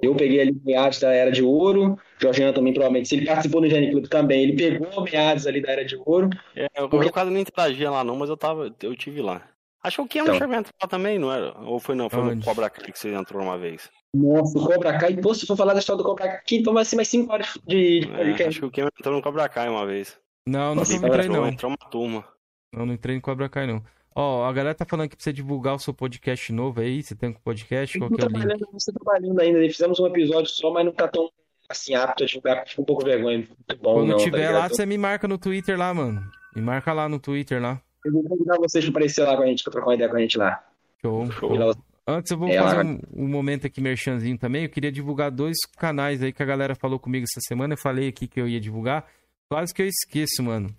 Eu 0.00 0.14
peguei 0.14 0.40
ali 0.40 0.60
meados 0.64 1.00
da 1.00 1.12
Era 1.12 1.30
de 1.30 1.42
Ouro, 1.42 1.98
Jorginho 2.18 2.52
também, 2.52 2.72
provavelmente. 2.72 3.08
Se 3.08 3.16
ele 3.16 3.26
participou 3.26 3.60
do 3.60 3.68
Gene 3.68 3.90
Club 3.90 4.06
também, 4.06 4.42
ele 4.42 4.52
pegou 4.54 5.02
meados 5.04 5.46
ali 5.46 5.60
da 5.60 5.72
Era 5.72 5.84
de 5.84 5.96
Ouro. 5.96 6.30
É, 6.56 6.68
eu, 6.74 6.88
porque... 6.88 7.08
eu 7.08 7.12
quase 7.12 7.30
nem 7.30 7.42
interagia 7.42 7.90
lá 7.90 8.02
não, 8.02 8.16
mas 8.16 8.30
eu 8.30 8.36
tava, 8.36 8.74
eu 8.82 8.96
tive 8.96 9.20
lá. 9.20 9.42
Acho 9.82 9.96
que 9.96 10.02
o 10.02 10.06
Keanu 10.06 10.28
então. 10.28 10.38
chegou 10.38 10.54
a 10.54 10.58
entrar 10.60 10.74
lá 10.80 10.88
também, 10.88 11.18
não 11.18 11.32
era? 11.32 11.58
Ou 11.60 11.80
foi 11.80 11.96
não? 11.96 12.08
Foi 12.08 12.20
Onde? 12.20 12.36
no 12.36 12.44
Cobra 12.44 12.70
Kai 12.70 12.92
que 12.92 12.98
você 12.98 13.12
entrou 13.12 13.42
uma 13.42 13.58
vez. 13.58 13.90
Nossa, 14.14 14.56
o 14.56 14.64
Cobra 14.64 14.96
Kai. 14.96 15.16
Pô, 15.16 15.34
se 15.34 15.44
for 15.44 15.56
falar 15.56 15.72
da 15.72 15.80
história 15.80 15.98
do 15.98 16.08
Cobra 16.08 16.28
Kai, 16.28 16.40
então 16.52 16.72
vai 16.72 16.84
ser 16.84 16.96
mais 16.96 17.08
5 17.08 17.32
horas 17.32 17.58
de 17.66 18.08
é, 18.12 18.46
Acho 18.46 18.60
que 18.60 18.66
o 18.66 18.70
Keanu 18.70 18.90
entrou 18.96 19.16
no 19.16 19.22
Cobra 19.22 19.48
Kai 19.48 19.68
uma 19.68 19.84
vez. 19.84 20.16
Não, 20.46 20.74
não 20.74 20.82
entrei 20.82 21.28
não. 21.28 21.48
Entrou 21.48 21.70
uma 21.70 21.90
turma. 21.90 22.24
Não, 22.72 22.86
não 22.86 22.94
entrei 22.94 23.16
no 23.16 23.22
Cobra 23.22 23.48
Kai 23.48 23.66
não. 23.66 23.82
Ó, 24.14 24.44
a 24.44 24.52
galera 24.52 24.74
tá 24.74 24.84
falando 24.84 25.08
que 25.08 25.16
precisa 25.16 25.32
divulgar 25.32 25.74
o 25.74 25.78
seu 25.78 25.94
podcast 25.94 26.52
novo 26.52 26.80
aí. 26.80 27.02
Você 27.02 27.14
tem 27.14 27.30
um 27.30 27.32
podcast? 27.32 27.98
Qual 27.98 28.10
que 28.10 28.22
é 28.22 28.26
o 28.26 28.28
link? 28.28 28.60
Você 28.72 28.92
tá 28.92 29.00
trabalhando 29.02 29.40
ainda. 29.40 29.58
Fizemos 29.60 29.98
um 30.00 30.06
episódio 30.06 30.50
só, 30.50 30.70
mas 30.70 30.84
não 30.84 30.92
tá 30.92 31.08
tão 31.08 31.30
assim 31.68 31.94
apto 31.94 32.24
a 32.24 32.26
divulgar. 32.26 32.66
Fica 32.66 32.82
um 32.82 32.84
pouco 32.84 33.04
vergonha. 33.04 33.38
Muito 33.38 33.82
bom, 33.82 33.94
Quando 33.94 34.08
não, 34.08 34.16
tá 34.18 34.24
tiver 34.24 34.52
tá 34.52 34.58
lá, 34.58 34.68
você 34.68 34.84
me 34.84 34.98
marca 34.98 35.26
no 35.26 35.38
Twitter 35.38 35.78
lá, 35.78 35.92
mano. 35.94 36.22
Me 36.54 36.60
marca 36.60 36.92
lá 36.92 37.08
no 37.08 37.18
Twitter 37.18 37.60
lá. 37.60 37.80
Eu 38.04 38.12
vou 38.12 38.24
convidar 38.24 38.56
vocês 38.58 38.84
para 38.84 38.90
aparecer 38.90 39.24
lá 39.24 39.36
com 39.36 39.42
a 39.42 39.46
gente, 39.46 39.62
para 39.62 39.72
trocar 39.72 39.88
uma 39.88 39.94
ideia 39.94 40.10
com 40.10 40.16
a 40.16 40.20
gente 40.20 40.36
lá. 40.36 40.62
Show. 41.00 41.30
Show. 41.32 41.74
Antes 42.06 42.32
eu 42.32 42.38
vou 42.38 42.48
é, 42.48 42.58
fazer 42.58 42.84
um, 42.84 43.00
um, 43.14 43.28
momento 43.28 43.66
aqui 43.66 43.80
merchanzinho 43.80 44.36
também. 44.36 44.64
Eu 44.64 44.68
queria 44.68 44.90
divulgar 44.90 45.30
dois 45.30 45.56
canais 45.78 46.22
aí 46.22 46.32
que 46.32 46.42
a 46.42 46.46
galera 46.46 46.74
falou 46.74 46.98
comigo 46.98 47.24
essa 47.24 47.40
semana. 47.46 47.74
Eu 47.74 47.78
falei 47.78 48.08
aqui 48.08 48.26
que 48.26 48.40
eu 48.40 48.48
ia 48.48 48.60
divulgar. 48.60 49.06
Quase 49.48 49.72
que 49.72 49.82
eu 49.82 49.86
esqueço, 49.86 50.42
mano. 50.42 50.74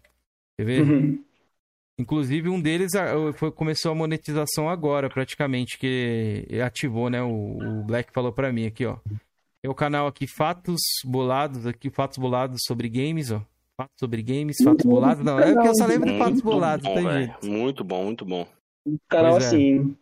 Quer 0.57 0.65
ver? 0.65 0.81
Uhum. 0.81 1.23
Inclusive, 1.99 2.49
um 2.49 2.60
deles 2.60 2.91
foi, 3.36 3.52
começou 3.52 3.91
a 3.91 3.95
monetização 3.95 4.68
agora, 4.68 5.10
praticamente, 5.10 5.78
que 5.78 6.48
ativou, 6.65 7.10
né? 7.10 7.22
O, 7.22 7.57
o 7.60 7.84
Black 7.84 8.11
falou 8.11 8.34
para 8.34 8.52
mim 8.52 8.65
aqui, 8.65 8.86
ó. 8.86 8.98
É 9.64 9.70
o 9.70 9.76
canal 9.76 10.07
aqui 10.07 10.28
Fatos 10.28 10.82
Bolados, 11.06 11.65
aqui 11.65 11.90
Fatos 11.90 12.18
Bolados 12.18 12.61
sobre 12.65 12.90
games, 12.90 13.32
ó. 13.32 13.41
Fatos 13.78 13.95
sobre 13.99 14.22
games, 14.22 14.57
fatos 14.64 14.86
bolados. 14.86 15.24
Não, 15.24 15.40
é 15.40 15.52
porque 15.53 15.68
eu 15.68 15.76
só 15.76 15.86
lembro 15.86 16.11
de 16.11 16.18
fatos 16.18 16.41
bolados, 16.41 16.86
bom, 16.86 16.94
tem 16.94 17.11
jeito. 17.11 17.45
Muito 17.45 17.84
bom, 17.84 18.03
muito 18.03 18.26
bom. 18.26 18.48
Um 18.86 18.98
canal 19.10 19.32
pois 19.32 19.45
é. 19.45 19.48
assim. 19.48 19.98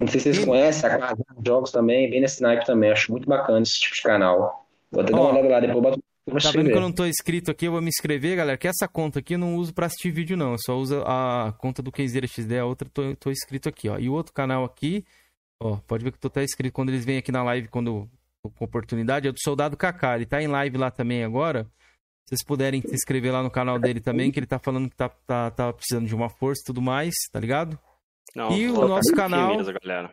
Não 0.00 0.06
sei 0.06 0.20
se 0.20 0.32
vocês 0.32 0.44
conhecem, 0.44 0.88
a 0.88 0.98
casa 0.98 1.24
de 1.36 1.48
jogos 1.48 1.72
também, 1.72 2.08
bem 2.08 2.20
nesse 2.20 2.40
naipe 2.40 2.64
também. 2.64 2.90
Acho 2.90 3.10
muito 3.10 3.28
bacana 3.28 3.62
esse 3.62 3.80
tipo 3.80 3.96
de 3.96 4.02
canal. 4.02 4.66
Vou 4.90 5.02
até 5.02 5.12
dar 5.12 5.20
uma 5.20 5.30
olhada 5.30 5.48
lá, 5.48 5.60
depois 5.60 5.96
eu 5.96 6.02
Tá 6.42 6.50
vendo 6.50 6.70
que 6.70 6.76
eu 6.76 6.80
não 6.80 6.92
tô 6.92 7.06
inscrito 7.06 7.50
aqui, 7.50 7.66
eu 7.66 7.72
vou 7.72 7.80
me 7.80 7.88
inscrever, 7.88 8.36
galera. 8.36 8.58
Que 8.58 8.68
essa 8.68 8.86
conta 8.88 9.18
aqui 9.18 9.34
eu 9.34 9.38
não 9.38 9.56
uso 9.56 9.72
pra 9.72 9.86
assistir 9.86 10.10
vídeo, 10.10 10.36
não. 10.36 10.52
Eu 10.52 10.58
só 10.58 10.76
uso 10.76 11.02
a 11.06 11.54
conta 11.58 11.82
do 11.82 11.92
Kenzeira 11.92 12.26
XD, 12.26 12.58
a 12.58 12.64
outra 12.64 12.88
tô, 12.88 13.14
tô 13.16 13.30
inscrito 13.30 13.68
aqui, 13.68 13.88
ó. 13.88 13.98
E 13.98 14.08
o 14.08 14.12
outro 14.12 14.32
canal 14.32 14.64
aqui, 14.64 15.04
ó, 15.60 15.76
pode 15.86 16.04
ver 16.04 16.10
que 16.10 16.16
eu 16.16 16.20
tô 16.20 16.28
até 16.28 16.44
inscrito 16.44 16.74
quando 16.74 16.90
eles 16.90 17.04
vêm 17.04 17.18
aqui 17.18 17.32
na 17.32 17.42
live, 17.42 17.68
quando 17.68 18.08
com 18.56 18.64
oportunidade, 18.64 19.28
é 19.28 19.32
do 19.32 19.38
Soldado 19.42 19.76
Kaká. 19.76 20.16
Ele 20.16 20.26
tá 20.26 20.42
em 20.42 20.46
live 20.46 20.78
lá 20.78 20.90
também 20.90 21.24
agora 21.24 21.66
vocês 22.28 22.44
puderem 22.44 22.82
se 22.82 22.94
inscrever 22.94 23.32
lá 23.32 23.42
no 23.42 23.50
canal 23.50 23.78
dele 23.78 24.00
também, 24.00 24.30
que 24.30 24.38
ele 24.38 24.46
tá 24.46 24.58
falando 24.58 24.90
que 24.90 24.96
tá, 24.96 25.08
tá, 25.08 25.50
tá 25.50 25.72
precisando 25.72 26.06
de 26.06 26.14
uma 26.14 26.28
força 26.28 26.60
e 26.62 26.66
tudo 26.66 26.82
mais, 26.82 27.14
tá 27.32 27.40
ligado? 27.40 27.78
Não, 28.36 28.52
e 28.52 28.68
o 28.68 28.86
nosso 28.86 29.14
canal. 29.14 29.56
galera. 29.82 30.12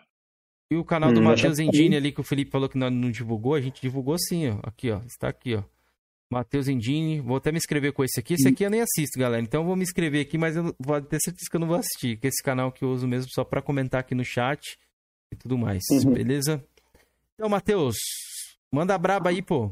E 0.71 0.77
o 0.77 0.85
canal 0.85 1.11
do 1.11 1.19
hum, 1.19 1.23
Matheus 1.23 1.59
Endini 1.59 1.95
ali, 1.95 2.13
que 2.13 2.21
o 2.21 2.23
Felipe 2.23 2.49
falou 2.49 2.69
que 2.69 2.77
não, 2.77 2.89
não, 2.89 3.11
divulgou, 3.11 3.53
a 3.53 3.61
gente 3.61 3.81
divulgou 3.81 4.17
sim, 4.17 4.49
ó. 4.49 4.59
Aqui, 4.63 4.89
ó. 4.89 4.99
Está 5.05 5.27
aqui, 5.27 5.55
ó. 5.55 5.63
Matheus 6.35 6.67
Endini. 6.67 7.21
Vou 7.21 7.37
até 7.37 7.49
me 7.49 7.57
inscrever 7.57 7.93
com 7.93 8.03
esse 8.03 8.19
aqui. 8.19 8.33
Esse 8.33 8.49
aqui 8.49 8.65
eu 8.65 8.69
nem 8.69 8.81
assisto, 8.81 9.17
galera. 9.17 9.41
Então 9.41 9.61
eu 9.61 9.65
vou 9.65 9.77
me 9.77 9.83
inscrever 9.83 10.21
aqui, 10.21 10.37
mas 10.37 10.57
eu 10.57 10.75
vou 10.77 11.01
ter 11.01 11.17
certeza 11.21 11.47
que 11.49 11.55
eu 11.55 11.61
não 11.61 11.67
vou 11.67 11.77
assistir. 11.77 12.17
Que 12.17 12.27
é 12.27 12.29
esse 12.29 12.43
canal 12.43 12.73
que 12.73 12.83
eu 12.83 12.89
uso 12.89 13.07
mesmo 13.07 13.31
só 13.33 13.45
para 13.45 13.61
comentar 13.61 14.01
aqui 14.01 14.13
no 14.13 14.25
chat 14.25 14.77
e 15.31 15.35
tudo 15.37 15.57
mais. 15.57 15.81
Uhum. 15.89 16.11
Beleza? 16.11 16.61
Então, 17.35 17.49
Matheus, 17.49 17.95
manda 18.69 18.97
braba 18.97 19.29
aí, 19.29 19.41
pô. 19.41 19.71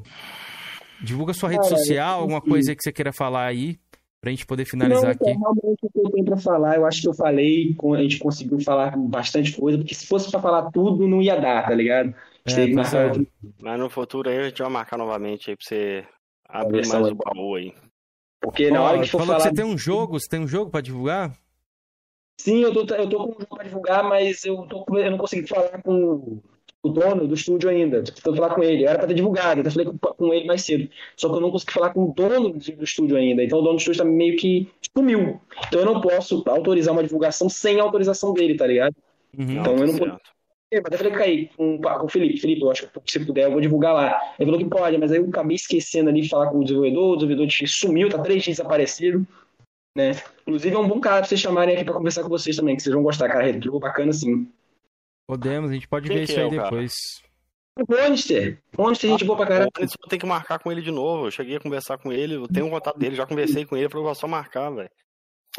Divulga 1.03 1.33
sua 1.33 1.49
rede 1.49 1.63
Cara, 1.63 1.75
social, 1.75 2.21
alguma 2.21 2.39
coisa 2.39 2.73
que 2.73 2.81
você 2.81 2.93
queira 2.93 3.11
falar 3.11 3.45
aí, 3.45 3.77
pra 4.21 4.31
gente 4.31 4.45
poder 4.45 4.63
finalizar 4.63 5.03
não, 5.03 5.11
aqui. 5.11 5.25
Realmente 5.25 5.79
o 5.85 5.89
que 5.91 5.99
eu 5.99 6.11
tenho 6.11 6.25
pra 6.25 6.37
falar, 6.37 6.77
eu 6.77 6.85
acho 6.85 7.01
que 7.01 7.09
eu 7.09 7.13
falei, 7.13 7.75
a 7.93 8.01
gente 8.01 8.19
conseguiu 8.19 8.57
falar 8.61 8.95
bastante 8.95 9.51
coisa, 9.51 9.77
porque 9.77 9.93
se 9.93 10.07
fosse 10.07 10.31
pra 10.31 10.39
falar 10.39 10.71
tudo, 10.71 11.09
não 11.09 11.21
ia 11.21 11.35
dar, 11.35 11.67
tá 11.67 11.75
ligado? 11.75 12.15
É, 12.45 12.63
é. 12.63 12.73
Mas 13.59 13.79
no 13.79 13.89
futuro 13.89 14.29
aí 14.29 14.37
a 14.37 14.43
gente 14.43 14.61
vai 14.61 14.71
marcar 14.71 14.97
novamente 14.97 15.49
aí 15.49 15.57
pra 15.57 15.65
você 15.65 16.05
abrir 16.53 16.87
mais 16.87 17.07
o 17.07 17.15
baú 17.15 17.55
aí. 17.55 17.73
Porque 18.41 18.69
na 18.69 18.81
hora 18.81 19.01
que 19.01 19.09
for 19.09 19.25
falar... 19.25 19.37
que 19.37 19.43
você 19.43 19.53
tem 19.53 19.65
um 19.65 19.77
jogo, 19.77 20.19
você 20.19 20.29
tem 20.29 20.39
um 20.39 20.47
jogo 20.47 20.69
pra 20.69 20.81
divulgar? 20.81 21.35
Sim, 22.39 22.61
eu 22.61 22.73
tô, 22.73 22.93
eu 22.95 23.09
tô 23.09 23.17
com 23.17 23.31
um 23.31 23.39
jogo 23.39 23.55
pra 23.55 23.63
divulgar, 23.63 24.03
mas 24.03 24.43
eu, 24.43 24.57
tô, 24.67 24.85
eu 24.97 25.11
não 25.11 25.17
consegui 25.17 25.47
falar 25.47 25.81
com 25.81 26.41
o 26.83 26.89
dono 26.89 27.27
do 27.27 27.33
estúdio 27.33 27.69
ainda. 27.69 28.03
Tô 28.03 28.35
falar 28.35 28.53
com 28.53 28.61
ele. 28.61 28.85
Era 28.85 28.99
para 28.99 29.07
ter 29.07 29.13
divulgado, 29.13 29.61
até 29.61 29.69
falei 29.69 29.87
com, 29.87 29.97
com, 29.97 30.33
ele 30.33 30.45
mais 30.45 30.63
cedo. 30.63 30.89
Só 31.15 31.29
que 31.29 31.35
eu 31.35 31.41
não 31.41 31.51
consegui 31.51 31.71
falar 31.71 31.93
com 31.93 32.03
o 32.03 32.13
dono 32.13 32.49
do 32.51 32.83
estúdio 32.83 33.15
ainda. 33.15 33.43
Então 33.43 33.59
o 33.59 33.61
dono 33.61 33.75
do 33.75 33.79
estúdio 33.79 34.03
tá 34.03 34.09
meio 34.09 34.35
que 34.35 34.69
sumiu. 34.95 35.39
Então 35.67 35.79
eu 35.79 35.85
não 35.85 36.01
posso 36.01 36.43
autorizar 36.45 36.93
uma 36.93 37.03
divulgação 37.03 37.47
sem 37.47 37.79
autorização 37.79 38.33
dele, 38.33 38.57
tá 38.57 38.67
ligado? 38.67 38.95
Uhum. 39.37 39.51
Então 39.51 39.77
eu 39.77 39.87
não 39.87 39.97
posso. 39.97 40.32
Eu 40.77 40.97
falei, 40.97 41.13
Caí, 41.13 41.49
com, 41.55 41.79
com 41.79 42.05
o 42.05 42.09
Felipe, 42.09 42.39
Felipe, 42.39 42.61
eu 42.61 42.71
acho 42.71 42.87
que 42.87 43.11
se 43.11 43.25
puder, 43.25 43.45
eu 43.45 43.51
vou 43.51 43.61
divulgar 43.61 43.93
lá. 43.93 44.19
Ele 44.39 44.51
falou 44.51 44.59
que 44.59 44.69
pode, 44.69 44.97
mas 44.97 45.11
aí 45.11 45.17
eu 45.17 45.27
acabei 45.27 45.55
esquecendo 45.55 46.09
ali 46.09 46.21
de 46.21 46.29
falar 46.29 46.49
com 46.49 46.59
o 46.59 46.63
desenvolvedor, 46.63 47.13
o 47.13 47.15
desenvolvedor 47.17 47.67
sumiu, 47.67 48.09
tá 48.09 48.19
três 48.19 48.43
dias 48.43 48.57
desaparecido. 48.57 49.25
Né? 49.95 50.11
Inclusive 50.41 50.75
é 50.75 50.79
um 50.79 50.87
bom 50.87 50.99
cara 50.99 51.19
pra 51.19 51.27
vocês 51.27 51.39
chamarem 51.39 51.75
aqui 51.75 51.85
pra 51.85 51.93
conversar 51.93 52.23
com 52.23 52.29
vocês 52.29 52.55
também, 52.55 52.75
que 52.75 52.81
vocês 52.81 52.93
vão 52.93 53.03
gostar, 53.03 53.27
cara. 53.27 53.43
Retrô, 53.43 53.79
bacana 53.79 54.11
sim. 54.11 54.47
Podemos, 55.27 55.69
a 55.69 55.73
gente 55.73 55.87
pode 55.87 56.07
Quem 56.07 56.17
ver 56.17 56.23
isso 56.23 56.39
é, 56.39 56.43
aí 56.43 56.49
depois. 56.49 56.93
O 57.79 57.83
Monster. 57.91 58.61
Monster, 58.77 59.09
gente 59.09 59.25
boa 59.25 59.37
pra 59.37 59.47
caralho. 59.47 59.69
O 59.77 59.81
Monster, 59.81 60.09
tem 60.09 60.19
que 60.19 60.25
marcar 60.25 60.59
com 60.59 60.71
ele 60.71 60.81
de 60.81 60.91
novo. 60.91 61.27
Eu 61.27 61.31
cheguei 61.31 61.57
a 61.57 61.59
conversar 61.59 61.97
com 61.97 62.11
ele, 62.11 62.35
eu 62.35 62.47
tenho 62.47 62.65
um 62.65 62.69
contato 62.69 62.97
dele, 62.97 63.15
já 63.15 63.25
conversei 63.25 63.65
com 63.65 63.77
ele, 63.77 63.89
falou 63.89 64.13
só 64.15 64.27
marcar, 64.27 64.69
velho. 64.71 64.89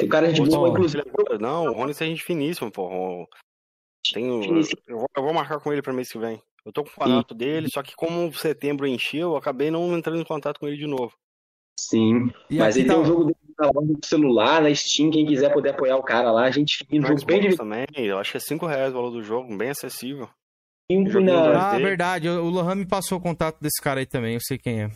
O 0.01 0.07
cara 0.09 0.27
é 0.27 0.31
de 0.31 0.41
boa, 0.41 0.69
inclusive. 0.69 1.03
Não, 1.39 1.67
o 1.67 1.73
Rony 1.73 1.91
é 1.91 1.93
gente 1.93 2.23
finíssimo, 2.23 2.69
pô. 2.69 3.25
Tenho, 4.13 4.43
eu, 4.87 4.97
vou, 4.97 5.09
eu 5.15 5.23
vou 5.23 5.33
marcar 5.33 5.59
com 5.59 5.71
ele 5.71 5.81
pra 5.81 5.93
mês 5.93 6.11
que 6.11 6.19
vem. 6.19 6.41
Eu 6.65 6.71
tô 6.71 6.83
com 6.83 6.89
o 6.89 6.93
contato 6.93 7.33
Sim. 7.33 7.37
dele, 7.37 7.67
só 7.71 7.83
que 7.83 7.95
como 7.95 8.33
setembro 8.33 8.87
encheu, 8.87 9.31
eu 9.31 9.37
acabei 9.37 9.69
não 9.69 9.95
entrando 9.95 10.19
em 10.19 10.25
contato 10.25 10.59
com 10.59 10.67
ele 10.67 10.77
de 10.77 10.87
novo. 10.87 11.13
Sim, 11.79 12.31
e 12.49 12.57
mas 12.57 12.75
ele 12.75 12.87
tá... 12.87 12.93
tem 12.93 13.03
um 13.03 13.05
jogo 13.05 13.25
dele 13.25 13.37
na 13.59 13.67
loja 13.67 13.93
do 13.93 14.05
celular, 14.05 14.61
na 14.61 14.73
Steam, 14.73 15.11
quem 15.11 15.25
quiser 15.25 15.53
poder 15.53 15.69
apoiar 15.69 15.97
o 15.97 16.03
cara 16.03 16.31
lá, 16.31 16.43
a 16.43 16.51
gente 16.51 16.85
um 16.91 17.01
jogo 17.05 17.25
bem 17.25 17.41
de... 17.41 17.55
também, 17.55 17.85
eu 17.95 18.17
acho 18.17 18.31
que 18.31 18.37
é 18.37 18.39
5 18.39 18.65
reais 18.65 18.91
o 18.91 18.95
valor 18.95 19.11
do 19.11 19.21
jogo, 19.21 19.55
bem 19.55 19.69
acessível. 19.69 20.27
Na... 20.89 21.71
Ah, 21.71 21.77
verdade, 21.77 22.29
o 22.29 22.49
Lohan 22.49 22.75
me 22.75 22.85
passou 22.85 23.17
o 23.17 23.21
contato 23.21 23.59
desse 23.59 23.81
cara 23.81 23.99
aí 23.99 24.05
também, 24.05 24.35
eu 24.35 24.39
sei 24.41 24.57
quem 24.57 24.83
é. 24.83 24.91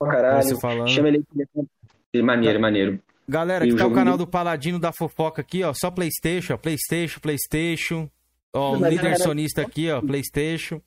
Ó, 0.00 0.06
caralho, 0.06 0.60
falando. 0.60 0.88
chama 0.88 1.08
ele 1.08 1.18
aqui. 1.18 2.22
Maneiro, 2.22 2.60
maneiro. 2.60 3.00
Galera, 3.28 3.64
aqui 3.64 3.76
tá 3.76 3.86
o 3.86 3.92
canal 3.92 4.18
do 4.18 4.26
Paladino 4.26 4.78
da 4.78 4.92
Fofoca 4.92 5.40
aqui, 5.40 5.62
ó, 5.62 5.72
só 5.72 5.90
Playstation, 5.90 6.56
Playstation, 6.58 7.20
Playstation. 7.20 8.10
Ó, 8.54 8.76
o 8.76 8.88
líder 8.88 9.16
sonista 9.18 9.62
aqui, 9.62 9.90
ó, 9.90 10.00
Playstation. 10.00 10.80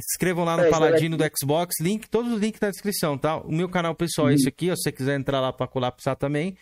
Se 0.00 0.14
inscrevam 0.14 0.44
lá 0.44 0.56
no 0.56 0.64
é, 0.64 0.70
Paladino 0.70 1.16
do 1.16 1.24
Xbox, 1.36 1.74
link, 1.80 2.08
todos 2.08 2.32
os 2.32 2.40
links 2.40 2.60
na 2.60 2.70
descrição, 2.70 3.18
tá? 3.18 3.36
O 3.36 3.52
meu 3.52 3.68
canal 3.68 3.94
pessoal 3.94 4.30
é 4.30 4.34
esse 4.34 4.48
aqui, 4.48 4.70
ó, 4.70 4.74
se 4.74 4.82
você 4.82 4.92
quiser 4.92 5.18
entrar 5.18 5.40
lá 5.40 5.52
pra 5.52 5.66
colapsar 5.66 6.16
também. 6.16 6.56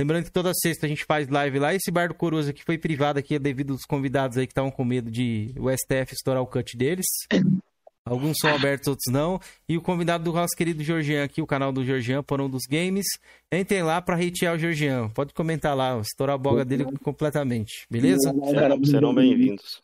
Lembrando 0.00 0.24
que 0.24 0.32
toda 0.32 0.54
sexta 0.54 0.86
a 0.86 0.88
gente 0.88 1.04
faz 1.04 1.28
live 1.28 1.58
lá. 1.58 1.74
Esse 1.74 1.90
bar 1.90 2.08
do 2.08 2.14
Coroso 2.14 2.48
aqui 2.48 2.64
foi 2.64 2.78
privado 2.78 3.18
aqui 3.18 3.38
devido 3.38 3.74
aos 3.74 3.84
convidados 3.84 4.38
aí 4.38 4.46
que 4.46 4.52
estavam 4.52 4.70
com 4.70 4.82
medo 4.82 5.10
de 5.10 5.52
o 5.58 5.70
STF 5.70 6.14
estourar 6.14 6.42
o 6.42 6.46
cut 6.46 6.76
deles. 6.76 7.06
Alguns 8.04 8.38
são 8.40 8.54
abertos, 8.54 8.88
outros 8.88 9.12
não. 9.12 9.40
E 9.68 9.76
o 9.76 9.82
convidado 9.82 10.24
do 10.24 10.32
nosso 10.32 10.56
querido 10.56 10.82
Georgian 10.82 11.22
aqui, 11.22 11.42
o 11.42 11.46
canal 11.46 11.70
do 11.70 11.84
Georgian, 11.84 12.22
por 12.22 12.40
um 12.40 12.48
dos 12.48 12.62
games. 12.68 13.06
Entrem 13.52 13.82
lá 13.82 14.00
pra 14.00 14.16
hatear 14.16 14.54
o 14.54 14.58
Georgian. 14.58 15.08
Pode 15.10 15.34
comentar 15.34 15.76
lá, 15.76 15.98
estourar 16.00 16.34
a 16.34 16.38
boga 16.38 16.64
dele 16.64 16.84
completamente. 17.04 17.86
Beleza? 17.90 18.32
Serão, 18.32 18.84
serão 18.84 19.14
bem-vindos. 19.14 19.82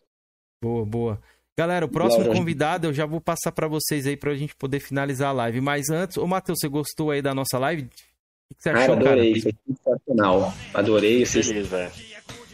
Boa, 0.63 0.85
boa. 0.85 1.23
Galera, 1.59 1.87
o 1.87 1.89
próximo 1.89 2.27
convidado 2.27 2.87
eu 2.87 2.93
já 2.93 3.07
vou 3.07 3.21
passar 3.21 3.53
para 3.53 3.67
vocês 3.67 4.07
aí 4.07 4.17
pra 4.17 4.35
gente 4.35 4.55
poder 4.57 4.81
finalizar 4.81 5.31
a 5.31 5.33
live. 5.33 5.61
Mas 5.61 5.89
antes, 5.89 6.17
ô 6.17 6.27
Matheus, 6.27 6.59
você 6.61 6.69
gostou 6.69 7.11
aí 7.11 7.23
da 7.23 7.35
nossa 7.35 7.59
live? 7.59 7.85
O 8.51 8.55
que 8.55 8.63
você 8.63 8.71
achou, 8.71 8.97
cara? 8.97 9.11
Adorei, 9.11 9.41
foi 9.41 9.55
sensacional. 9.67 10.55
Adorei, 10.75 11.25
vocês. 11.25 11.49
Beleza. 11.49 11.93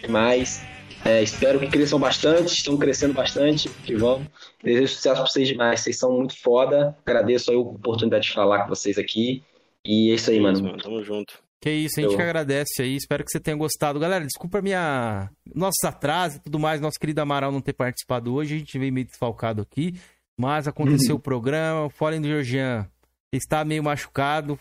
Demais. 0.01 0.63
É, 1.05 1.21
espero 1.23 1.59
que 1.59 1.67
cresçam 1.67 1.99
bastante, 1.99 2.55
estão 2.55 2.77
crescendo 2.77 3.13
bastante, 3.13 3.69
que 3.69 3.95
vão. 3.95 4.25
Desejo 4.63 4.95
sucesso 4.95 5.17
para 5.17 5.27
vocês 5.27 5.49
demais, 5.49 5.81
vocês 5.81 5.99
são 5.99 6.13
muito 6.13 6.41
foda. 6.41 6.97
Agradeço 7.05 7.53
a 7.53 7.59
oportunidade 7.59 8.27
de 8.27 8.33
falar 8.33 8.63
com 8.63 8.69
vocês 8.69 8.97
aqui. 8.99 9.43
E 9.85 10.13
é 10.13 10.15
isso 10.15 10.31
aí, 10.31 10.39
mano. 10.39 10.77
Tamo 10.79 11.03
junto. 11.03 11.43
Que 11.61 11.71
isso, 11.71 11.99
a 11.99 12.03
gente 12.03 12.13
Eu... 12.13 12.17
que 12.17 12.23
agradece 12.23 12.83
aí. 12.83 12.97
Espero 12.97 13.25
que 13.25 13.31
você 13.31 13.41
tenha 13.41 13.57
gostado. 13.57 13.99
Galera, 13.99 14.25
desculpa 14.25 14.59
a 14.59 14.63
minha. 14.63 15.31
Nossos 15.55 15.83
atrasos 15.85 16.39
e 16.39 16.41
tudo 16.41 16.59
mais, 16.59 16.81
nosso 16.81 16.99
querido 16.99 17.21
Amaral 17.21 17.51
não 17.51 17.61
ter 17.61 17.73
participado 17.73 18.33
hoje. 18.33 18.55
A 18.55 18.59
gente 18.59 18.79
veio 18.79 18.93
meio 18.93 19.07
desfalcado 19.07 19.63
aqui. 19.63 19.95
Mas 20.39 20.69
aconteceu 20.69 21.17
o 21.17 21.21
programa. 21.21 21.87
O 21.87 21.91
Fallen 21.91 22.21
do 22.21 22.29
Georgian 22.29 22.89
está 23.33 23.65
meio 23.65 23.83
machucado, 23.83 24.59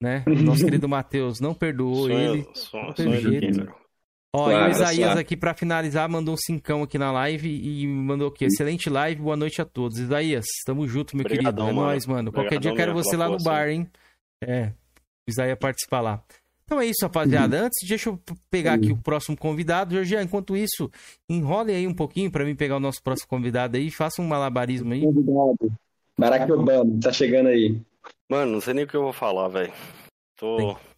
né? 0.00 0.24
Nosso 0.26 0.64
querido 0.64 0.88
Matheus 0.88 1.40
não 1.40 1.54
perdoou 1.54 2.08
sonho, 2.08 2.34
ele. 2.34 2.48
Sonho, 2.52 2.86
não 2.86 2.92
teve 2.92 3.20
jeito. 3.20 3.81
Ó, 4.34 4.46
claro, 4.46 4.64
e 4.64 4.68
o 4.68 4.70
Isaías 4.70 5.06
claro. 5.08 5.20
aqui 5.20 5.36
para 5.36 5.52
finalizar 5.52 6.08
mandou 6.08 6.32
um 6.32 6.38
cincão 6.38 6.82
aqui 6.82 6.96
na 6.96 7.12
live 7.12 7.48
e 7.48 7.86
mandou 7.86 8.28
o 8.28 8.30
quê? 8.30 8.46
Excelente 8.46 8.88
live, 8.88 9.20
boa 9.20 9.36
noite 9.36 9.60
a 9.60 9.64
todos. 9.64 9.98
Isaías, 9.98 10.46
tamo 10.64 10.88
junto, 10.88 11.14
meu 11.14 11.26
Obrigadão, 11.26 11.66
querido. 11.66 11.82
É 11.82 11.84
nóis, 11.84 12.06
mano. 12.06 12.30
Obrigadão, 12.30 12.42
Qualquer 12.42 12.58
dia 12.58 12.70
eu 12.70 12.74
quero 12.74 12.94
você 12.94 13.14
lá 13.14 13.28
no 13.28 13.36
bar, 13.36 13.68
hein? 13.68 13.86
É, 14.42 14.72
Isaías 15.28 15.58
participar 15.58 16.00
lá. 16.00 16.22
Então 16.64 16.80
é 16.80 16.86
isso, 16.86 17.00
rapaziada. 17.02 17.58
Uhum. 17.58 17.64
Antes, 17.66 17.86
deixa 17.86 18.08
eu 18.08 18.18
pegar 18.50 18.72
aqui 18.74 18.90
o 18.90 18.96
próximo 18.96 19.36
convidado. 19.36 19.94
Jorge, 19.94 20.16
enquanto 20.16 20.56
isso, 20.56 20.90
enrole 21.28 21.70
aí 21.70 21.86
um 21.86 21.92
pouquinho 21.92 22.30
para 22.30 22.46
mim 22.46 22.56
pegar 22.56 22.76
o 22.76 22.80
nosso 22.80 23.02
próximo 23.02 23.28
convidado 23.28 23.76
aí. 23.76 23.90
Faça 23.90 24.22
um 24.22 24.26
malabarismo 24.26 24.94
aí. 24.94 25.02
Convidado. 25.02 25.72
Barack 26.18 26.50
Obama, 26.50 26.98
tá 27.02 27.12
chegando 27.12 27.48
aí. 27.48 27.78
Mano, 28.30 28.52
não 28.52 28.60
sei 28.62 28.72
nem 28.72 28.84
o 28.84 28.88
que 28.88 28.96
eu 28.96 29.02
vou 29.02 29.12
falar, 29.12 29.48
velho. 29.48 29.72
Tô. 30.38 30.58
Sim. 30.58 30.91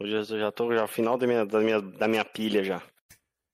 Hoje 0.00 0.12
eu 0.12 0.40
já 0.40 0.52
tô 0.52 0.72
já 0.74 0.82
no 0.82 0.88
final 0.88 1.16
da 1.16 1.26
minha, 1.26 1.44
da, 1.44 1.60
minha, 1.60 1.80
da 1.80 2.08
minha 2.08 2.24
pilha 2.24 2.62
já. 2.64 2.82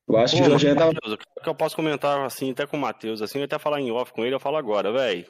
Eu 0.09 0.17
acho 0.17 0.37
Pô, 0.37 0.43
que 0.43 0.49
o 0.49 0.59
Jorge 0.59 0.75
tá... 0.75 0.89
O 0.89 1.43
que 1.43 1.49
eu 1.49 1.55
posso 1.55 1.77
comentar 1.77 2.25
assim, 2.25 2.51
até 2.51 2.67
com 2.67 2.77
o 2.77 2.81
Matheus, 2.81 3.23
assim, 3.23 3.39
eu 3.39 3.45
até 3.45 3.59
falar 3.59 3.81
em 3.81 3.91
off 3.91 4.13
com 4.13 4.25
ele, 4.25 4.35
eu 4.35 4.41
falo 4.41 4.57
agora, 4.57 4.93
velho 4.93 5.27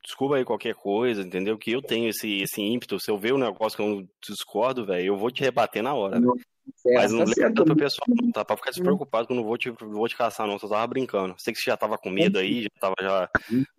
desculpa 0.00 0.36
aí 0.36 0.44
qualquer 0.44 0.74
coisa, 0.74 1.22
entendeu? 1.22 1.58
Que 1.58 1.72
eu 1.72 1.82
tenho 1.82 2.08
esse, 2.08 2.42
esse 2.42 2.60
ímpeto. 2.60 2.98
Se 3.00 3.10
eu 3.10 3.18
ver 3.18 3.34
um 3.34 3.38
negócio 3.38 3.76
que 3.76 3.82
eu 3.82 4.08
discordo, 4.26 4.86
velho, 4.86 5.06
eu 5.06 5.16
vou 5.16 5.30
te 5.30 5.42
rebater 5.42 5.82
na 5.82 5.94
hora. 5.94 6.20
Não, 6.20 6.34
Mas 6.86 7.12
não 7.12 7.24
tá 7.24 7.32
leva 7.36 7.54
tanto 7.54 7.76
pessoal, 7.76 8.06
não, 8.08 8.30
tá? 8.32 8.44
Pra 8.44 8.56
ficar 8.56 8.70
despreocupado 8.70 9.26
que 9.26 9.32
eu 9.32 9.36
não 9.36 9.44
vou 9.44 9.58
te, 9.58 9.70
vou 9.70 10.08
te 10.08 10.16
caçar, 10.16 10.46
não. 10.46 10.58
Só 10.58 10.68
tava 10.68 10.86
brincando. 10.86 11.34
Sei 11.38 11.52
que 11.52 11.60
você 11.60 11.70
já 11.70 11.76
tava 11.76 11.98
com 11.98 12.10
medo 12.10 12.38
aí, 12.38 12.62
já 12.62 12.68
tava 12.80 12.94
já 13.00 13.30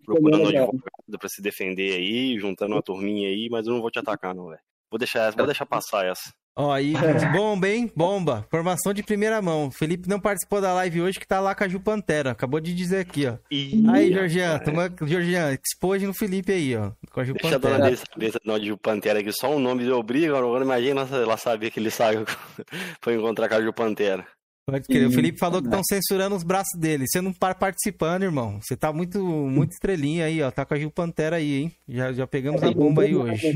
procurando 0.04 0.44
um 0.44 0.48
advogado 0.48 1.18
pra 1.18 1.28
se 1.28 1.42
defender 1.42 1.94
aí, 1.94 2.38
juntando 2.38 2.74
uma 2.74 2.82
turminha 2.82 3.28
aí, 3.28 3.48
mas 3.50 3.66
eu 3.66 3.74
não 3.74 3.80
vou 3.80 3.90
te 3.90 3.98
atacar, 3.98 4.34
não, 4.34 4.48
velho. 4.48 4.60
Vou 4.90 4.98
deixar 4.98 5.28
essa, 5.28 5.36
vou 5.36 5.46
deixar 5.46 5.66
passar 5.66 6.06
essa. 6.06 6.32
Ó, 6.56 6.70
aí, 6.70 6.92
bomba, 7.32 7.68
hein? 7.68 7.90
Bomba. 7.94 8.46
Formação 8.50 8.94
de 8.94 9.02
primeira 9.02 9.42
mão. 9.42 9.70
Felipe 9.70 10.08
não 10.08 10.20
participou 10.20 10.60
da 10.60 10.72
live 10.74 11.02
hoje, 11.02 11.18
que 11.18 11.26
tá 11.26 11.40
lá 11.40 11.54
com 11.54 11.64
a 11.64 11.68
Ju 11.68 11.80
Pantera. 11.80 12.30
Acabou 12.30 12.60
de 12.60 12.72
dizer 12.72 12.98
aqui, 12.98 13.26
ó. 13.26 13.36
Ih, 13.50 13.84
aí, 13.90 14.12
Georgian, 14.12 14.58
toma... 14.60 14.92
Georgian, 15.02 15.52
expôs 15.52 16.02
no 16.02 16.14
Felipe 16.14 16.52
aí, 16.52 16.76
ó. 16.76 16.92
Com 17.10 17.20
a 17.20 17.24
Ju 17.24 17.32
Deixa 17.34 17.58
Pantera. 17.58 17.78
Deixa 17.78 18.04
a 18.04 18.16
dona 18.16 18.32
saber 18.32 18.40
não 18.44 18.58
de 18.58 18.66
Ju 18.66 18.78
Pantera 18.78 19.18
aqui. 19.18 19.32
Só 19.32 19.50
o 19.50 19.56
um 19.56 19.58
nome 19.58 19.90
obriga. 19.90 20.38
Agora 20.38 20.64
imagina 20.64 21.08
ela 21.10 21.36
sabia 21.36 21.70
que 21.70 21.80
ele 21.80 21.90
saiu 21.90 22.24
foi 23.02 23.14
encontrar 23.14 23.48
com 23.48 23.56
a 23.56 23.60
Ju 23.60 23.72
Pantera. 23.72 24.24
Pode 24.66 24.86
crer. 24.86 25.06
O 25.06 25.12
Felipe 25.12 25.38
falou 25.38 25.60
que 25.60 25.68
estão 25.68 25.82
censurando 25.84 26.34
os 26.34 26.42
braços 26.42 26.78
dele. 26.78 27.04
Você 27.06 27.20
não 27.20 27.32
para 27.32 27.54
participando, 27.54 28.22
irmão. 28.22 28.58
Você 28.62 28.76
tá 28.76 28.92
muito, 28.92 29.22
muito 29.22 29.72
estrelinha 29.72 30.24
aí, 30.24 30.40
ó. 30.40 30.50
Tá 30.50 30.64
com 30.64 30.72
a 30.72 30.78
Gil 30.78 30.90
Pantera 30.90 31.36
aí, 31.36 31.62
hein? 31.62 31.72
Já, 31.86 32.12
já 32.12 32.26
pegamos 32.26 32.62
a 32.62 32.70
bomba 32.70 33.02
aí 33.02 33.14
hoje. 33.14 33.54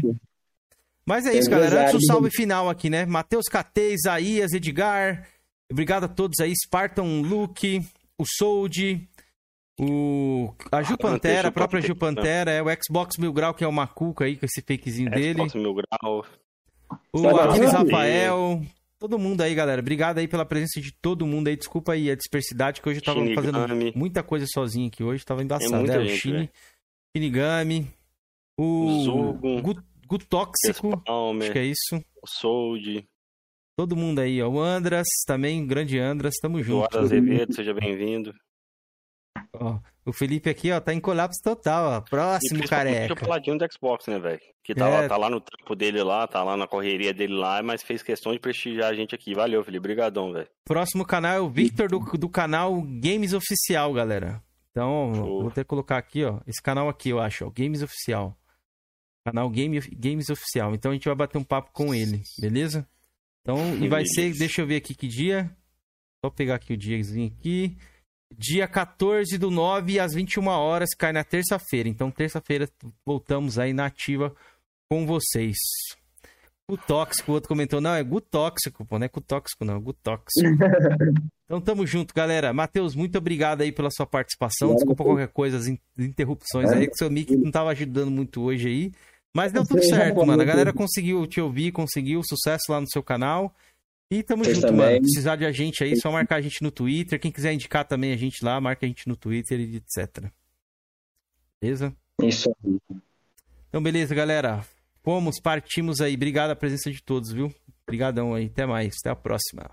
Mas 1.08 1.24
é 1.24 1.38
isso, 1.38 1.48
galera. 1.48 1.84
Antes 1.84 1.94
do 1.94 2.04
salve 2.04 2.30
final 2.30 2.68
aqui, 2.68 2.90
né? 2.90 3.06
Matheus 3.06 3.46
KT, 3.46 3.94
Isaías, 3.94 4.52
Edgar. 4.52 5.26
Obrigado 5.72 6.04
a 6.04 6.08
todos 6.08 6.38
aí. 6.38 6.52
Spartan, 6.54 7.22
Luke, 7.22 7.82
o 8.18 8.24
Sold, 8.26 9.08
o... 9.80 10.52
a 10.70 10.82
Ju 10.82 10.98
Pantera, 10.98 11.48
a 11.48 11.50
própria 11.50 11.80
Ju 11.80 11.96
Pantera, 11.96 12.50
é 12.50 12.62
o 12.62 12.66
Xbox 12.82 13.16
Mil 13.16 13.32
Grau, 13.32 13.54
que 13.54 13.64
é 13.64 13.66
o 13.66 13.72
Macuca 13.72 14.26
aí, 14.26 14.36
com 14.36 14.44
esse 14.44 14.60
fakezinho 14.60 15.10
dele. 15.10 15.48
Xbox 15.48 15.54
Mil 15.54 15.74
Grau. 15.74 16.26
O 17.10 17.26
Aquiles 17.26 17.72
Rafael. 17.72 18.62
Todo 18.98 19.18
mundo 19.18 19.40
aí, 19.40 19.54
galera. 19.54 19.80
Obrigado 19.80 20.18
aí 20.18 20.28
pela 20.28 20.44
presença 20.44 20.78
de 20.78 20.92
todo 20.92 21.26
mundo 21.26 21.48
aí. 21.48 21.56
Desculpa 21.56 21.92
aí 21.92 22.10
a 22.10 22.16
dispersidade, 22.16 22.82
que 22.82 22.88
hoje 22.88 22.98
eu 22.98 23.04
tava 23.04 23.20
Shinigami. 23.20 23.52
fazendo 23.52 23.98
muita 23.98 24.22
coisa 24.22 24.44
sozinho 24.46 24.88
aqui 24.88 25.02
hoje. 25.02 25.24
Tava 25.24 25.42
embaçado. 25.42 25.90
É, 25.90 25.96
é 25.96 25.98
o 26.00 26.08
Shini, 26.10 26.50
Shinigami. 27.16 27.88
O 28.60 29.62
Zugo. 30.08 30.18
Gutóxico, 30.18 31.02
acho 31.40 31.52
que 31.52 31.58
é 31.58 31.64
isso. 31.64 32.04
O 32.22 32.26
Sold. 32.26 33.06
Todo 33.76 33.94
mundo 33.94 34.20
aí, 34.20 34.42
ó. 34.42 34.48
O 34.48 34.60
Andras 34.60 35.06
também, 35.26 35.64
grande 35.66 35.98
Andras, 35.98 36.34
tamo 36.40 36.62
junto. 36.62 36.86
Eduardo 36.86 36.98
Azevedo, 36.98 37.54
seja 37.54 37.74
bem-vindo. 37.74 38.34
Ó, 39.52 39.78
o 40.04 40.12
Felipe 40.12 40.50
aqui, 40.50 40.72
ó, 40.72 40.80
tá 40.80 40.92
em 40.92 41.00
colapso 41.00 41.40
total, 41.42 41.98
ó. 41.98 42.00
Próximo, 42.00 42.66
careca. 42.66 43.14
o 43.14 43.16
paladino 43.16 43.58
do 43.58 43.66
Xbox, 43.72 44.06
né, 44.08 44.18
velho? 44.18 44.40
Que 44.64 44.74
tá, 44.74 44.88
é... 44.88 45.02
lá, 45.02 45.08
tá 45.08 45.16
lá 45.16 45.30
no 45.30 45.40
trampo 45.40 45.76
dele 45.76 46.02
lá, 46.02 46.26
tá 46.26 46.42
lá 46.42 46.56
na 46.56 46.66
correria 46.66 47.14
dele 47.14 47.34
lá, 47.34 47.62
mas 47.62 47.82
fez 47.82 48.02
questão 48.02 48.32
de 48.32 48.40
prestigiar 48.40 48.90
a 48.90 48.94
gente 48.94 49.14
aqui. 49.14 49.34
Valeu, 49.34 49.62
Felipe. 49.62 49.82
Brigadão, 49.82 50.32
velho. 50.32 50.48
Próximo 50.64 51.04
canal 51.04 51.36
é 51.36 51.40
o 51.40 51.48
Victor 51.48 51.88
do, 51.88 52.00
do 52.00 52.28
canal 52.28 52.82
Games 52.82 53.32
Oficial, 53.32 53.92
galera. 53.92 54.42
Então, 54.70 55.12
Show. 55.14 55.42
vou 55.42 55.50
que 55.50 55.64
colocar 55.64 55.98
aqui, 55.98 56.24
ó. 56.24 56.40
Esse 56.46 56.62
canal 56.62 56.88
aqui, 56.88 57.10
eu 57.10 57.20
acho, 57.20 57.46
ó. 57.46 57.50
Games 57.50 57.82
Oficial. 57.82 58.36
Canal 59.30 59.50
Game, 59.50 59.80
Games 59.80 60.28
Oficial. 60.28 60.74
Então 60.74 60.90
a 60.90 60.94
gente 60.94 61.06
vai 61.06 61.14
bater 61.14 61.38
um 61.38 61.44
papo 61.44 61.70
com 61.72 61.94
ele, 61.94 62.22
beleza? 62.38 62.86
Então, 63.42 63.76
e 63.76 63.88
vai 63.88 64.04
ser, 64.04 64.32
deixa 64.36 64.60
eu 64.60 64.66
ver 64.66 64.76
aqui 64.76 64.94
que 64.94 65.08
dia. 65.08 65.50
Só 66.24 66.30
pegar 66.30 66.56
aqui 66.56 66.72
o 66.72 66.76
diazinho 66.76 67.28
aqui. 67.28 67.76
Dia 68.36 68.68
14 68.68 69.38
do 69.38 69.50
9 69.50 69.98
às 69.98 70.12
21 70.12 70.46
horas, 70.48 70.90
cai 70.90 71.12
na 71.12 71.24
terça-feira. 71.24 71.88
Então, 71.88 72.10
terça-feira 72.10 72.68
voltamos 73.06 73.58
aí 73.58 73.72
na 73.72 73.86
ativa 73.86 74.34
com 74.90 75.06
vocês. 75.06 75.56
Tóxico, 76.86 77.32
o 77.32 77.34
outro 77.34 77.48
comentou, 77.48 77.80
não, 77.80 77.94
é 77.94 78.02
Gutóxico, 78.02 78.84
pô, 78.84 78.98
não 78.98 79.06
é 79.06 79.08
Gutóxico 79.08 79.64
não, 79.64 79.76
é 79.76 79.80
Gutóxico. 79.80 80.46
então 81.46 81.62
tamo 81.62 81.86
junto, 81.86 82.12
galera. 82.12 82.52
Matheus, 82.52 82.94
muito 82.94 83.16
obrigado 83.16 83.62
aí 83.62 83.72
pela 83.72 83.90
sua 83.90 84.04
participação. 84.04 84.74
Desculpa 84.74 85.02
qualquer 85.02 85.28
coisa, 85.28 85.56
as 85.56 85.66
interrupções 85.96 86.70
aí, 86.70 86.86
que 86.86 86.92
o 86.92 86.98
seu 86.98 87.10
mic 87.10 87.34
não 87.34 87.50
tava 87.50 87.70
ajudando 87.70 88.10
muito 88.10 88.42
hoje 88.42 88.68
aí. 88.68 88.92
Mas 89.34 89.52
deu 89.52 89.64
tudo 89.64 89.82
certo, 89.84 90.24
mano. 90.26 90.42
A 90.42 90.44
galera 90.44 90.72
conseguiu 90.72 91.26
te 91.26 91.40
ouvir, 91.40 91.72
conseguiu 91.72 92.22
sucesso 92.24 92.64
lá 92.70 92.80
no 92.80 92.86
seu 92.88 93.02
canal. 93.02 93.54
E 94.10 94.22
tamo 94.22 94.42
Vocês 94.42 94.56
junto, 94.56 94.68
também. 94.68 94.86
mano. 94.86 95.00
Precisar 95.00 95.36
de 95.36 95.44
a 95.44 95.52
gente 95.52 95.84
aí, 95.84 95.94
só 96.00 96.10
marcar 96.10 96.36
a 96.36 96.40
gente 96.40 96.62
no 96.62 96.70
Twitter. 96.70 97.20
Quem 97.20 97.30
quiser 97.30 97.52
indicar 97.52 97.84
também 97.86 98.12
a 98.12 98.16
gente 98.16 98.42
lá, 98.44 98.60
marca 98.60 98.86
a 98.86 98.88
gente 98.88 99.06
no 99.06 99.16
Twitter 99.16 99.60
e 99.60 99.76
etc. 99.76 100.30
Beleza? 101.60 101.94
Isso 102.22 102.50
aí. 102.64 102.78
Então, 103.68 103.82
beleza, 103.82 104.14
galera. 104.14 104.64
Fomos, 105.02 105.38
partimos 105.40 106.00
aí. 106.00 106.14
Obrigado 106.14 106.50
a 106.50 106.56
presença 106.56 106.90
de 106.90 107.02
todos, 107.02 107.32
viu? 107.32 107.54
Obrigadão 107.86 108.34
aí. 108.34 108.46
Até 108.46 108.66
mais. 108.66 108.94
Até 109.00 109.10
a 109.10 109.16
próxima. 109.16 109.70